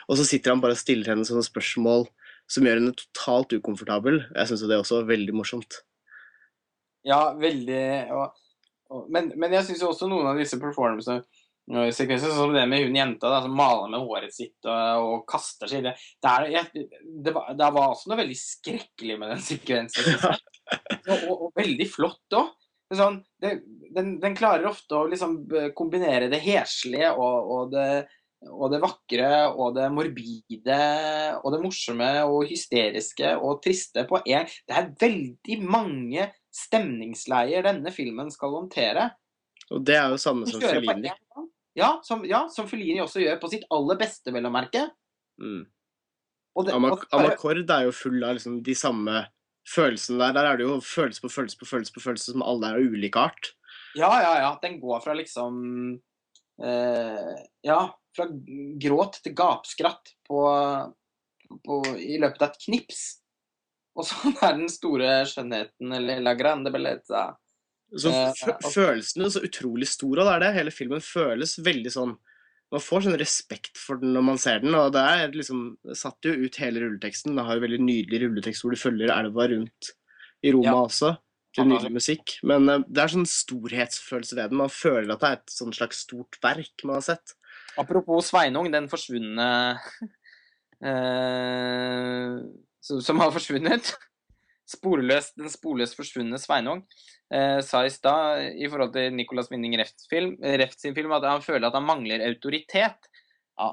Og 0.09 0.17
så 0.17 0.25
sitter 0.25 0.55
han 0.55 0.65
bare 0.65 0.79
og 0.79 0.81
stiller 0.81 1.13
henne 1.13 1.29
sånne 1.29 1.45
spørsmål 1.45 2.09
som 2.49 2.65
gjør 2.65 2.81
henne 2.81 2.97
totalt 2.97 3.53
ukomfortabel. 3.61 4.23
Jeg 4.33 4.49
syns 4.49 4.65
det 4.65 4.73
er 4.73 4.81
også 4.87 5.05
veldig 5.11 5.37
morsomt. 5.37 5.83
Ja, 7.07 7.21
veldig 7.39 7.85
og, 8.13 8.41
og, 8.93 9.07
Men, 9.13 9.31
men 9.41 9.55
jeg 9.57 9.69
syns 9.69 9.85
jo 9.85 9.93
også 9.93 10.09
noen 10.11 10.29
av 10.33 10.41
disse 10.41 10.59
performancene 10.61 11.23
sekvenser, 11.95 12.33
sånn 12.33 12.49
som 12.49 12.55
det 12.55 12.65
med 12.67 12.83
hun 12.83 12.97
jenta 12.99 13.31
da, 13.31 13.41
som 13.45 13.55
maler 13.55 13.91
med 13.93 14.03
håret 14.03 14.35
sitt 14.35 14.67
og, 14.67 15.05
og 15.05 15.21
kaster 15.31 15.71
seg 15.71 15.85
det 15.87 15.93
er, 16.27 16.47
jeg, 16.51 16.87
det, 17.23 17.35
var, 17.37 17.53
det 17.55 17.69
var 17.77 17.93
også 17.93 18.11
noe 18.11 18.19
veldig 18.19 18.39
skrekkelig 18.39 19.19
med 19.21 19.35
den 19.35 19.45
sekvensen. 19.45 20.09
Og, 21.31 21.49
veldig 21.57 21.87
flott 21.91 22.37
òg. 22.39 22.51
Sånn, 22.95 23.21
den, 23.43 24.17
den 24.23 24.35
klarer 24.39 24.67
ofte 24.71 24.99
å 24.99 25.09
liksom 25.11 25.37
kombinere 25.79 26.27
det 26.31 26.41
heslige 26.43 27.13
og, 27.15 27.71
det, 27.71 27.87
og 28.51 28.73
det 28.73 28.81
vakre 28.83 29.31
og 29.51 29.77
det 29.77 29.87
morbide 29.95 30.79
og 31.39 31.55
det 31.55 31.61
morsomme 31.63 32.09
og 32.27 32.51
hysteriske 32.51 33.37
og 33.39 33.61
triste 33.63 34.07
på 34.11 34.19
en 34.25 34.51
Det 34.51 34.79
er 34.79 34.91
veldig 35.05 35.59
mange 35.63 36.27
stemningsleier 36.61 37.65
denne 37.67 37.93
filmen 37.95 38.31
skal 38.33 38.55
håndtere. 38.59 39.11
Og 39.71 39.83
det 39.87 39.97
er 39.99 40.13
jo 40.13 40.21
samme 40.21 40.49
som 40.51 40.63
Fellini. 40.63 41.13
Ja, 41.79 41.93
som, 42.05 42.25
ja, 42.27 42.45
som 42.53 42.67
Fellini 42.69 43.01
også 43.03 43.23
gjør 43.23 43.39
på 43.43 43.51
sitt 43.53 43.67
aller 43.73 43.99
beste, 44.01 44.33
vel 44.35 44.49
å 44.49 44.53
merke. 44.53 44.89
Mm. 45.41 45.63
Det, 46.61 46.75
Amak 46.75 47.07
Amakord 47.15 47.63
er 47.71 47.87
jo 47.87 47.93
full 47.95 48.19
av 48.27 48.35
liksom 48.37 48.59
de 48.67 48.75
samme 48.77 49.23
følelsene 49.71 50.19
der. 50.21 50.35
Der 50.37 50.49
er 50.49 50.59
det 50.59 50.67
jo 50.67 50.81
følelse 50.85 51.23
på 51.25 51.31
følelse 51.33 51.61
på 51.61 51.69
følelse 51.69 51.95
på 51.95 52.03
følelse 52.05 52.35
som 52.35 52.45
alle 52.45 52.73
er 52.73 52.81
av 52.81 52.95
ulik 52.95 53.17
art. 53.21 53.53
Ja, 53.99 54.11
ja, 54.23 54.35
ja. 54.43 54.51
Den 54.63 54.79
går 54.83 55.01
fra 55.05 55.15
liksom 55.19 55.61
eh, 56.63 57.33
Ja, 57.67 57.81
fra 58.17 58.27
gråt 58.83 59.21
til 59.25 59.35
gapskratt 59.39 60.13
på, 60.27 60.43
på, 61.67 61.81
i 61.97 62.19
løpet 62.21 62.43
av 62.43 62.51
et 62.51 62.63
knips. 62.67 63.05
Og 63.99 64.07
sånn 64.07 64.37
er 64.47 64.57
den 64.59 64.71
store 64.73 65.21
skjønnheten, 65.29 65.95
eller 65.99 66.25
la 66.25 66.35
grande 66.39 66.73
bellezza. 66.75 67.31
Så 67.91 68.11
følelsen 68.15 68.71
følelsene 68.71 69.27
er 69.27 69.33
så 69.35 69.41
utrolig 69.43 69.89
stor, 69.91 70.21
og 70.21 70.27
det 70.29 70.35
er 70.35 70.43
det. 70.45 70.51
Hele 70.61 70.75
filmen 70.75 71.01
føles 71.03 71.57
veldig 71.59 71.91
sånn 71.91 72.13
Man 72.71 72.83
får 72.85 73.03
sånn 73.03 73.17
respekt 73.19 73.81
for 73.83 73.99
den 73.99 74.13
når 74.15 74.23
man 74.23 74.37
ser 74.39 74.61
den, 74.63 74.77
og 74.79 74.93
det 74.95 75.01
er 75.03 75.33
liksom 75.35 75.73
satt 75.99 76.23
jo 76.23 76.37
ut 76.39 76.59
hele 76.63 76.85
rulleteksten. 76.85 77.35
Det 77.35 77.43
har 77.49 77.59
jo 77.59 77.65
veldig 77.65 77.81
nydelig 77.83 78.21
rulletekst 78.23 78.63
hvor 78.63 78.77
du 78.77 78.79
følger 78.79 79.11
elva 79.11 79.49
rundt 79.51 79.91
i 80.47 80.53
Roma 80.55 80.69
Ja. 80.69 80.77
også. 80.85 81.11
Til 81.51 81.67
nydelig 81.67 81.91
musikk. 81.97 82.37
Men 82.47 82.71
eh, 82.71 82.85
det 82.87 83.03
er 83.03 83.11
sånn 83.11 83.27
storhetsfølelse 83.27 84.39
ved 84.39 84.53
den. 84.53 84.61
Man 84.63 84.71
føler 84.71 85.11
at 85.17 85.25
det 85.25 85.31
er 85.33 85.41
et 85.41 85.51
sånn 85.57 85.75
slags 85.75 86.05
stort 86.07 86.39
verk 86.47 86.85
man 86.87 87.01
har 87.01 87.09
sett. 87.09 87.35
Apropos 87.75 88.31
Sveinung, 88.31 88.71
den 88.71 88.87
forsvunne 88.93 89.49
eh, 90.93 92.39
som, 92.81 93.21
har 93.21 93.33
forsvunnet. 93.35 93.93
Sporløst, 94.71 95.35
den 95.41 95.51
sporløst 95.51 95.97
forsvunne 95.99 96.39
Sveinung 96.39 96.85
eh, 97.35 97.59
sa 97.67 97.83
i 97.83 97.91
stad 97.91 98.55
i 98.55 98.69
forhold 98.71 98.93
til 98.95 99.17
Nicolas 99.17 99.51
Winning 99.51 99.75
Refts 99.81 100.07
film, 100.11 100.37
Refts 100.39 100.85
sin 100.85 100.95
film 100.95 101.11
at 101.17 101.27
han 101.27 101.43
føler 101.43 101.67
at 101.67 101.75
han 101.75 101.89
mangler 101.89 102.23
autoritet. 102.29 103.09
Ja, 103.59 103.73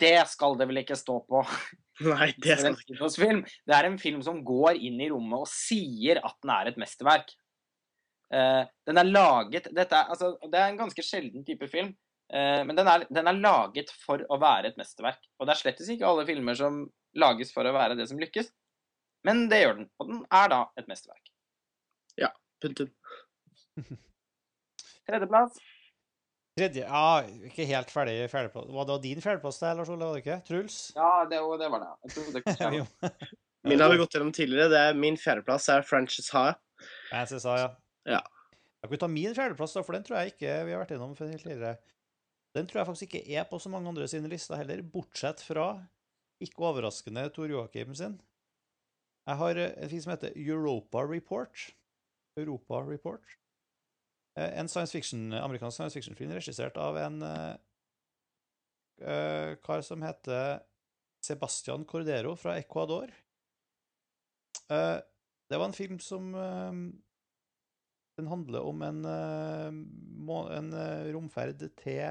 det 0.00 0.16
skal 0.32 0.56
det 0.58 0.68
vel 0.70 0.80
ikke 0.82 0.98
stå 0.98 1.18
på. 1.28 1.44
Nei, 2.08 2.30
det 2.40 2.56
skal 2.58 2.72
en 2.72 2.80
kinospilm. 2.80 3.44
Det 3.68 3.76
er 3.76 3.88
en 3.90 4.00
film 4.00 4.22
som 4.24 4.40
går 4.46 4.80
inn 4.80 5.00
i 5.04 5.10
rommet 5.12 5.44
og 5.44 5.50
sier 5.50 6.22
at 6.24 6.38
den 6.40 6.54
er 6.54 6.72
et 6.72 6.80
mesterverk. 6.80 7.34
Eh, 8.32 8.62
den 8.88 9.02
er 9.02 9.10
laget 9.10 9.68
dette 9.76 9.92
er, 9.92 10.08
altså, 10.08 10.32
Det 10.48 10.56
er 10.56 10.70
en 10.70 10.80
ganske 10.80 11.04
sjelden 11.04 11.44
type 11.44 11.68
film, 11.68 11.90
eh, 12.32 12.62
men 12.64 12.78
den 12.78 12.88
er, 12.88 13.04
den 13.12 13.28
er 13.28 13.36
laget 13.36 13.92
for 14.06 14.24
å 14.32 14.40
være 14.40 14.72
et 14.72 14.80
mesterverk. 14.80 15.20
Og 15.38 15.46
det 15.46 15.54
er 15.54 15.60
slettes 15.60 15.92
ikke 15.92 16.08
alle 16.08 16.24
filmer 16.28 16.56
som 16.56 16.86
lages 17.18 17.52
for 17.54 17.66
å 17.68 17.72
være 17.74 17.96
det 17.98 18.08
som 18.10 18.18
lykkes, 18.20 18.48
men 19.26 19.44
det 19.50 19.62
gjør 19.62 19.76
den. 19.82 19.90
Og 20.00 20.08
den 20.08 20.22
er 20.32 20.48
da 20.52 20.62
et 20.80 20.88
mesterverk. 20.90 21.28
Punktum. 22.62 22.92
Tredjeplass. 25.08 25.56
Tredje 26.54 26.84
Ja, 26.84 27.22
ikke 27.48 27.64
helt 27.66 27.90
ferdig 27.90 28.16
fjerdeplass. 28.30 28.68
Var 28.76 28.86
det 28.90 28.98
din 29.06 29.22
fjerdeplass 29.24 29.58
der, 29.62 29.78
Lars 29.78 29.90
Ole? 29.90 30.04
Var 30.06 30.18
det 30.18 30.22
ikke? 30.22 30.36
Truls? 30.46 30.76
Ja, 30.94 31.08
det, 31.26 31.40
det 31.62 31.70
var 31.72 31.82
det. 31.82 31.88
Jeg 32.04 32.12
trodde 32.14 32.42
kanskje 32.44 32.68
jeg 32.76 32.84
var- 32.86 33.16
Min 33.66 33.80
har 33.82 33.90
vi 33.90 33.98
gått 33.98 34.14
gjennom 34.14 34.32
tidligere. 34.36 34.68
Det 34.70 34.78
er 34.90 34.94
Min 34.98 35.16
fjerdeplass 35.18 35.68
er 35.74 35.82
Frances 35.86 36.30
Ha. 36.34 36.52
Frances 37.10 37.44
Ha, 37.48 37.56
ja. 37.64 37.68
Ja. 38.18 38.20
Jeg 38.82 38.90
kan 38.90 38.98
ta 39.04 39.08
min 39.08 39.34
fjerdeplass, 39.34 39.74
da, 39.74 39.82
for 39.86 39.94
den 39.98 40.02
tror 40.06 40.18
jeg 40.20 40.32
ikke 40.34 40.54
vi 40.66 40.72
har 40.74 40.80
vært 40.82 40.94
gjennom 40.94 41.16
tidligere. 41.18 41.76
Den 42.54 42.66
tror 42.70 42.80
jeg 42.82 42.88
faktisk 42.92 43.14
ikke 43.18 43.36
er 43.40 43.44
på 43.50 43.58
så 43.62 43.70
mange 43.72 43.88
andre 43.88 44.06
sine 44.10 44.28
lister 44.28 44.58
heller, 44.58 44.82
bortsett 44.82 45.40
fra, 45.42 45.68
ikke 46.44 46.66
overraskende, 46.68 47.28
Tor 47.34 47.50
Joakim 47.50 47.94
sin. 47.98 48.20
Jeg 49.26 49.38
har 49.38 49.56
eh, 49.56 49.74
en 49.78 49.90
film 49.90 50.02
som 50.02 50.12
heter 50.14 50.32
Europa 50.36 51.04
Report. 51.06 51.74
Europa 52.38 52.82
Report. 52.88 53.38
Eh, 54.38 54.58
En 54.58 54.68
science 54.68 54.92
fiction, 54.92 55.32
amerikansk 55.32 55.76
science 55.76 55.94
fiction-film 55.94 56.32
regissert 56.34 56.76
av 56.76 56.96
en 56.98 57.22
uh, 57.22 57.56
kar 59.62 59.80
som 59.82 60.02
heter 60.02 60.62
Sebastian 61.22 61.84
Cordero 61.84 62.36
fra 62.36 62.56
Ecuador. 62.58 63.12
Uh, 64.70 64.98
det 65.50 65.58
var 65.58 65.68
en 65.68 65.76
film 65.76 65.98
som 66.00 66.34
uh, 66.34 66.72
Den 68.16 68.28
handler 68.28 68.60
om 68.60 68.82
en, 68.82 69.04
en 69.06 70.74
romferd 71.14 71.62
til 71.80 72.02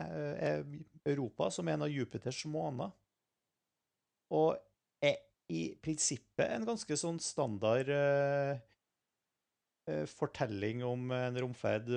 Europa, 1.05 1.51
som 1.51 1.67
er 1.67 1.73
en 1.77 1.85
av 1.85 1.91
Jupiters 1.93 2.45
måner. 2.49 2.89
Og 4.31 4.55
er 5.03 5.17
i 5.51 5.63
prinsippet 5.83 6.47
en 6.47 6.67
ganske 6.67 6.97
sånn 6.97 7.19
standard 7.21 7.89
eh, 7.91 8.53
eh, 9.89 10.05
fortelling 10.07 10.83
om 10.87 11.11
en 11.15 11.39
romferd 11.43 11.89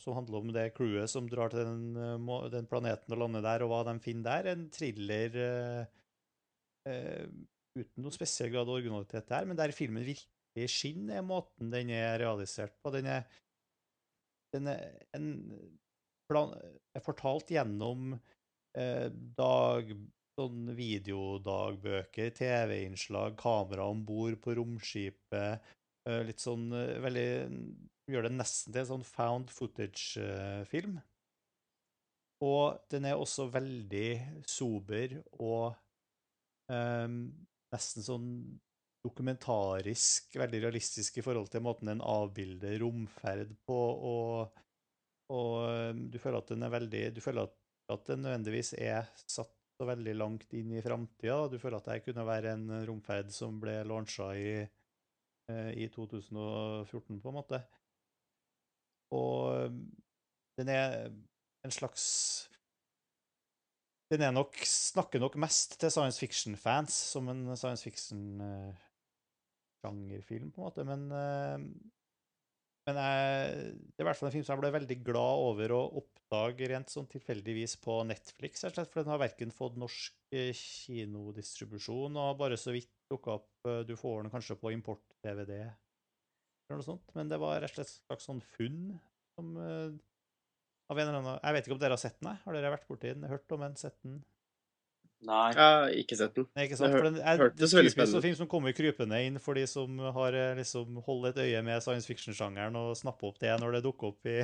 som 0.00 0.16
handler 0.16 0.40
om 0.40 0.54
det 0.54 0.70
crewet 0.76 1.12
som 1.12 1.28
drar 1.28 1.52
til 1.52 1.66
den, 1.66 1.92
eh, 2.00 2.48
den 2.54 2.70
planeten 2.70 3.14
og 3.14 3.22
lander 3.24 3.44
der, 3.44 3.66
og 3.66 3.72
hva 3.74 3.82
de 3.90 3.98
finner 4.04 4.30
der. 4.30 4.52
En 4.54 4.66
thriller 4.72 5.38
uh, 6.88 7.28
uten 7.78 8.04
noe 8.04 8.14
spesiell 8.14 8.52
grad 8.54 8.64
av 8.64 8.78
originalitet 8.78 9.28
der, 9.28 9.44
men 9.48 9.58
der 9.58 9.74
filmen 9.76 10.06
virkelig 10.06 10.70
skinner, 10.72 11.18
er 11.20 11.26
måten 11.26 11.72
den 11.74 11.92
er 11.92 12.16
realisert 12.22 12.78
på. 12.80 12.92
Den 12.94 13.10
er, 13.12 13.26
den 14.54 14.70
er, 14.72 14.86
en, 15.18 15.28
plan, 16.30 16.54
er 16.96 17.04
fortalt 17.04 17.52
gjennom 17.52 18.14
uh, 18.16 19.08
dag, 19.36 19.92
sånn 20.38 20.72
videodagbøker, 20.78 22.30
TV-innslag, 22.36 23.36
kamera 23.40 23.88
om 23.90 24.04
bord 24.06 24.38
på 24.44 24.56
romskipet. 24.58 25.74
eh, 26.08 26.22
litt 26.28 26.40
sånn 26.40 26.70
eh, 26.72 26.98
veldig 27.02 27.28
gjør 28.08 28.28
det 28.28 28.36
nesten 28.36 28.72
til 28.72 28.82
en 28.82 28.90
sånn 28.92 29.06
found 29.06 29.50
footage-film. 29.52 30.96
Og 32.46 32.78
den 32.92 33.08
er 33.08 33.18
også 33.18 33.48
veldig 33.50 34.44
sober 34.46 35.18
og 35.42 35.74
um, 36.70 37.18
nesten 37.74 38.06
sånn 38.06 38.30
dokumentarisk, 39.04 40.36
veldig 40.38 40.60
realistisk 40.62 41.18
i 41.18 41.24
forhold 41.24 41.50
til 41.52 41.64
måten 41.66 41.90
den 41.90 42.02
avbilder 42.04 42.78
romferd 42.82 43.52
på, 43.66 43.78
og, 44.12 44.62
og 45.34 45.52
ehm, 45.68 46.02
du 46.12 46.18
føler 46.22 46.42
at 46.42 46.50
den 46.50 46.66
er 46.66 46.72
veldig 46.74 47.02
Du 47.16 47.20
føler 47.24 47.46
at, 47.46 47.54
at 47.94 48.10
den 48.10 48.24
nødvendigvis 48.26 48.74
er 48.78 49.06
satt 49.30 49.52
så 49.78 49.86
veldig 49.86 50.16
langt 50.16 50.54
inn 50.58 50.72
i 50.74 50.80
framtida. 50.82 51.46
Du 51.50 51.58
føler 51.62 51.76
at 51.78 51.88
det 51.92 52.04
kunne 52.06 52.24
være 52.26 52.52
en 52.56 52.66
romferd 52.88 53.28
som 53.34 53.60
ble 53.62 53.74
launcha 53.86 54.26
i, 54.34 54.68
eh, 55.52 55.70
i 55.78 55.88
2014, 55.94 57.20
på 57.22 57.28
en 57.30 57.38
måte. 57.38 57.58
Og 59.14 59.54
ehm, 59.54 59.78
den 60.58 60.68
er 60.74 60.86
en 61.64 61.72
slags 61.72 62.04
Den 64.10 64.22
er 64.24 64.32
nok, 64.32 64.56
snakker 64.64 65.18
nok 65.20 65.36
mest 65.36 65.80
til 65.80 65.90
science 65.92 66.20
fiction-fans, 66.20 66.92
som 67.12 67.28
en 67.28 67.56
science 67.60 67.84
fiction-sjangerfilm, 67.84 70.50
på 70.50 70.56
en 70.56 70.64
måte. 70.64 70.84
Men, 70.88 71.12
eh, 71.12 71.58
men 72.88 72.96
jeg, 72.96 73.72
det 73.92 74.00
er 74.00 74.06
i 74.06 74.08
hvert 74.08 74.16
fall 74.16 74.30
en 74.30 74.32
film 74.32 74.44
som 74.46 74.54
jeg 74.54 74.62
ble 74.62 74.70
veldig 74.72 74.96
glad 75.04 75.42
over 75.44 75.74
å 75.76 75.80
oppdage 76.00 76.68
rent 76.70 76.92
sånn 76.92 77.08
tilfeldigvis 77.10 77.74
på 77.84 77.98
Netflix, 78.08 78.64
for 78.64 79.02
den 79.02 79.12
har 79.12 79.20
verken 79.20 79.52
fått 79.52 79.76
norsk 79.80 80.16
eh, 80.32 80.54
kinodistribusjon 80.56 82.16
og 82.16 82.38
bare 82.40 82.56
så 82.60 82.72
vidt 82.72 82.88
dukka 83.12 83.34
opp 83.36 83.68
eh, 83.68 83.82
Du 83.88 83.92
får 83.98 84.24
den 84.24 84.32
kanskje 84.32 84.56
på 84.60 84.72
import-DVD 84.72 85.58
eller 85.58 86.80
noe 86.80 86.84
sånt, 86.86 87.12
men 87.16 87.28
det 87.28 87.40
var 87.40 87.60
rett 87.60 87.72
og 87.72 87.80
slett 87.80 87.92
et 87.92 88.08
slags 88.08 88.28
sånn 88.28 88.40
funn 88.56 88.80
som 89.36 89.52
eh, 89.60 89.92
av 90.88 90.98
en 90.98 91.10
eller 91.10 91.20
annen 91.20 91.38
Jeg 91.42 91.56
vet 91.56 91.68
ikke 91.68 91.76
om 91.76 91.84
dere 91.84 91.96
har 91.96 92.02
sett 92.02 92.18
den? 92.22 92.40
Har 92.44 92.56
dere 92.56 92.72
vært 92.72 92.88
borti 92.88 93.12
den? 93.12 93.28
Hørt 93.28 93.56
om 93.56 93.64
den? 93.64 93.76
Sett 93.80 94.00
den? 94.00 94.22
Nei. 95.26 95.48
Jeg 95.50 95.58
har 95.58 95.94
ikke 95.98 96.16
sett 96.20 96.34
den. 96.36 96.46
Nei, 96.54 96.64
ikke 96.68 96.76
sant? 96.78 96.92
Jeg 96.92 96.98
For 97.00 97.06
den 97.08 97.16
er 97.18 97.40
hørtes 97.40 97.72
det 97.72 97.78
veldig 97.80 97.90
spennende 97.90 98.12
sånn 98.12 98.20
ut. 98.22 98.26
film 98.28 98.36
som 98.38 98.50
kommer 98.52 98.74
krypende 98.76 99.18
inn 99.26 99.38
for 99.42 99.58
de 99.58 99.64
som 99.66 99.98
har 100.14 100.36
eh, 100.38 100.52
liksom 100.60 101.00
holder 101.06 101.32
et 101.34 101.40
øye 101.48 101.62
med 101.66 101.82
science 101.82 102.06
fiction-sjangeren 102.06 102.76
og 102.78 102.92
snapper 103.00 103.32
opp 103.32 103.40
det 103.42 103.56
når 103.58 103.78
det 103.78 103.82
dukker 103.88 104.12
opp 104.12 104.30
i 104.30 104.36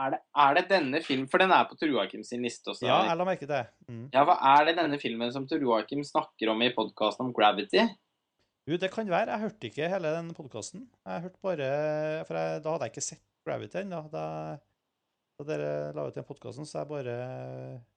Er 0.00 0.14
det, 0.14 0.20
er 0.40 0.54
det 0.56 0.62
denne 0.70 1.00
filmen 1.04 1.28
For 1.28 1.42
den 1.42 1.52
er 1.52 1.66
på 1.68 1.76
Tor 1.76 1.90
Joakim 1.92 2.22
sin 2.24 2.40
liste 2.46 2.70
også. 2.72 2.86
Ja, 2.88 3.02
jeg 3.10 3.18
la 3.20 3.26
merke 3.28 3.48
det. 3.50 3.58
Mm. 3.90 4.06
Ja, 4.14 4.22
hva 4.24 4.38
er 4.54 4.70
det 4.70 4.76
denne 4.78 4.96
filmen 5.02 5.32
som 5.34 5.44
Tor 5.50 5.60
Joakim 5.60 6.00
snakker 6.06 6.54
om 6.54 6.62
i 6.64 6.70
podkasten 6.72 7.26
om 7.28 7.34
Gravity? 7.36 7.84
Jo, 8.70 8.78
det 8.80 8.88
kan 8.94 9.08
være. 9.10 9.34
Jeg 9.34 9.42
hørte 9.44 9.68
ikke 9.68 9.88
hele 9.92 10.14
den 10.16 10.32
podkasten. 10.36 10.86
Jeg 11.04 11.24
hørte 11.26 11.40
bare 11.44 11.68
For 12.28 12.38
jeg, 12.40 12.62
da 12.64 12.72
hadde 12.76 12.88
jeg 12.88 12.94
ikke 12.94 13.04
sett 13.10 13.24
Gravity 13.44 13.82
ennå. 13.82 14.00
Da, 14.14 14.24
da 14.56 14.69
dere 15.48 15.92
la 15.96 16.04
ut 16.08 16.14
den 16.16 16.24
podkasten, 16.26 16.66
så 16.68 16.80
jeg 16.82 16.88
bare 16.90 17.14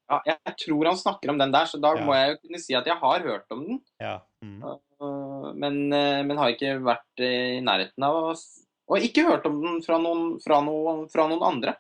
Ja, 0.09 0.19
jeg 0.45 0.55
tror 0.65 0.85
han 0.91 0.97
snakker 0.99 1.31
om 1.33 1.38
den 1.39 1.51
der, 1.53 1.65
så 1.65 1.80
da 1.81 1.93
Ja. 1.95 2.03
må 2.05 2.13
jeg 2.13 2.33
jo 2.33 2.38
kunne 2.47 2.59
si 2.59 2.75
at 2.75 2.85
jeg 2.85 2.95
har 2.99 3.19
hørt 3.25 3.45
om 3.51 3.63
den. 3.65 3.81
Ja. 3.99 4.19
Mm. 4.43 4.61
øh, 4.63 5.53
Men, 5.55 5.93
øh, 5.93 6.25
men 6.25 6.38
har 6.38 6.49
ikke 6.53 6.77
vært 6.83 7.19
i 7.23 7.59
nærheten 7.61 8.03
av 8.03 8.15
å 8.15 8.35
Og 8.89 8.99
ikke 8.99 9.23
hørt 9.25 9.45
om 9.47 9.61
den 9.63 9.81
fra 9.81 9.97
noen, 9.97 10.39
fra 10.43 10.59
noen, 10.61 11.05
fra 11.09 11.23
noen 11.30 11.41
andre. 11.41 11.75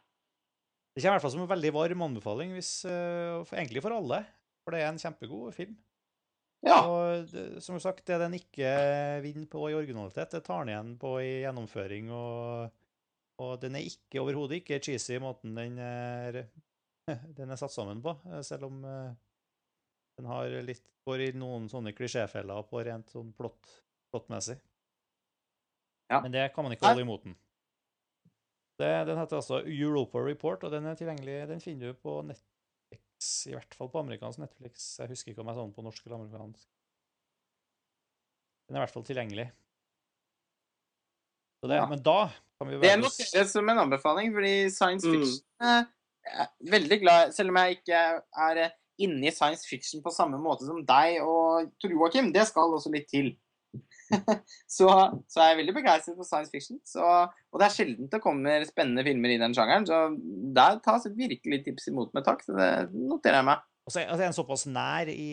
Det 0.95 1.01
kommer 1.03 1.17
i 1.17 1.19
hvert 1.19 1.21
fall 1.25 1.31
som 1.31 1.41
en 1.41 1.49
veldig 1.51 1.73
varm 1.73 2.01
anbefaling, 2.05 2.53
hvis, 2.53 2.85
eh, 2.85 3.43
for, 3.43 3.57
egentlig 3.57 3.81
for 3.83 3.91
alle. 3.91 4.25
For 4.63 4.71
det 4.71 4.81
er 4.81 4.87
en 4.93 4.97
kjempegod 5.01 5.53
film. 5.53 5.75
Ja. 6.65 6.77
Og 6.87 7.27
det, 7.27 7.61
som 7.61 7.77
sagt, 7.83 8.05
det 8.05 8.19
den 8.21 8.37
ikke 8.39 9.21
vinner 9.21 9.45
på 9.51 9.67
i 9.69 9.73
originalitet, 9.75 10.31
det 10.31 10.45
tar 10.45 10.63
den 10.63 10.71
igjen 10.71 10.97
på 10.97 11.19
i 11.19 11.43
gjennomføring. 11.43 12.09
Og, 12.09 12.71
og 13.41 13.55
den 13.63 13.75
er 13.79 13.85
ikke 13.87 14.21
overhodet 14.21 14.59
ikke 14.61 14.77
cheesy 14.83 15.15
i 15.17 15.21
måten 15.23 15.55
den 15.57 15.79
er, 15.81 16.43
den 17.37 17.49
er 17.53 17.59
satt 17.59 17.73
sammen 17.73 18.01
på. 18.03 18.13
eh, 18.31 18.41
Selv 18.45 18.67
om 18.69 18.83
eh, 18.85 19.13
den 20.19 20.29
har 20.29 20.53
litt, 20.67 20.83
går 21.07 21.23
i 21.25 21.31
noen 21.35 21.65
sånne 21.71 21.91
klisjéfeller 21.97 22.61
på 22.69 22.83
rent 22.85 23.09
sånn 23.11 23.31
plott, 23.35 23.71
plottmessig. 24.13 24.59
Ja. 26.11 26.19
Men 26.21 26.31
det 26.35 26.45
kan 26.53 26.63
man 26.67 26.75
ikke 26.75 26.91
holde 26.91 27.01
imot 27.07 27.23
den. 27.25 27.33
Det, 28.79 28.89
den 29.07 29.17
heter 29.19 29.39
altså 29.39 29.59
Europa 29.69 30.21
Report, 30.21 30.63
og 30.65 30.71
den 30.73 30.85
er 30.89 30.95
tilgjengelig 30.97 31.35
Den 31.49 31.61
finner 31.61 31.91
du 31.93 31.99
på 32.01 32.15
Netflix, 32.25 33.27
i 33.49 33.53
hvert 33.55 33.75
fall 33.77 33.89
på 33.93 34.01
amerikansk 34.01 34.41
Netflix. 34.41 34.87
Jeg 34.99 35.11
husker 35.11 35.31
ikke 35.33 35.43
om 35.43 35.49
jeg 35.51 35.57
så 35.59 35.65
den 35.67 35.75
på 35.75 35.85
norsk 35.85 36.05
eller 36.07 36.17
amerikansk. 36.21 36.65
Den 38.67 38.77
er 38.77 38.81
i 38.81 38.83
hvert 38.85 38.95
fall 38.95 39.05
tilgjengelig. 39.09 39.47
Så 41.61 41.69
det, 41.71 41.77
Ja. 41.81 41.85
Men 41.89 42.01
da 42.03 42.17
Det 42.81 42.93
noteres 43.01 43.51
som 43.53 43.69
en 43.69 43.83
anbefaling, 43.85 44.31
fordi 44.35 44.55
science 44.73 45.07
Mm. 45.07 45.17
fiction 45.17 45.43
mm. 45.61 45.91
er 46.39 46.49
veldig 46.71 46.99
glad 47.01 47.33
Selv 47.35 47.51
om 47.51 47.59
jeg 47.61 47.79
ikke 47.79 48.01
er 48.47 48.61
eh, 48.63 48.75
inne 49.03 49.27
i 49.27 49.33
science 49.33 49.67
fiction 49.67 50.03
på 50.03 50.13
samme 50.13 50.37
måte 50.41 50.67
som 50.67 50.83
deg 50.85 51.21
og 51.25 51.71
Tor 51.81 51.95
Joakim, 51.95 52.31
det 52.33 52.45
skal 52.47 52.75
også 52.75 52.91
litt 52.93 53.09
til. 53.09 53.33
så, 54.77 54.89
så 55.29 55.41
er 55.41 55.51
jeg 55.51 55.59
veldig 55.63 55.75
begeistret 55.79 56.17
for 56.17 56.27
science 56.27 56.53
fiction. 56.53 56.79
Så, 56.85 57.03
og 57.03 57.61
det 57.61 57.67
er 57.67 57.75
sjelden 57.75 58.09
det 58.11 58.21
kommer 58.23 58.65
spennende 58.69 59.05
filmer 59.07 59.33
i 59.33 59.39
den 59.41 59.55
sjangeren, 59.57 59.87
så 59.89 60.05
der 60.55 60.79
tas 60.85 61.07
et 61.09 61.17
virkelig 61.17 61.63
tips 61.65 61.89
imot 61.91 62.13
med 62.13 62.25
takk. 62.27 62.43
Så 62.45 62.55
det 62.57 62.69
noterer 62.93 63.41
jeg 63.41 63.49
meg. 63.49 63.63
Og 63.83 63.91
så 63.91 64.03
er 64.03 64.11
altså, 64.11 64.21
er 64.21 64.29
den 64.29 64.37
såpass 64.37 64.67
nær 64.69 65.09
i 65.11 65.31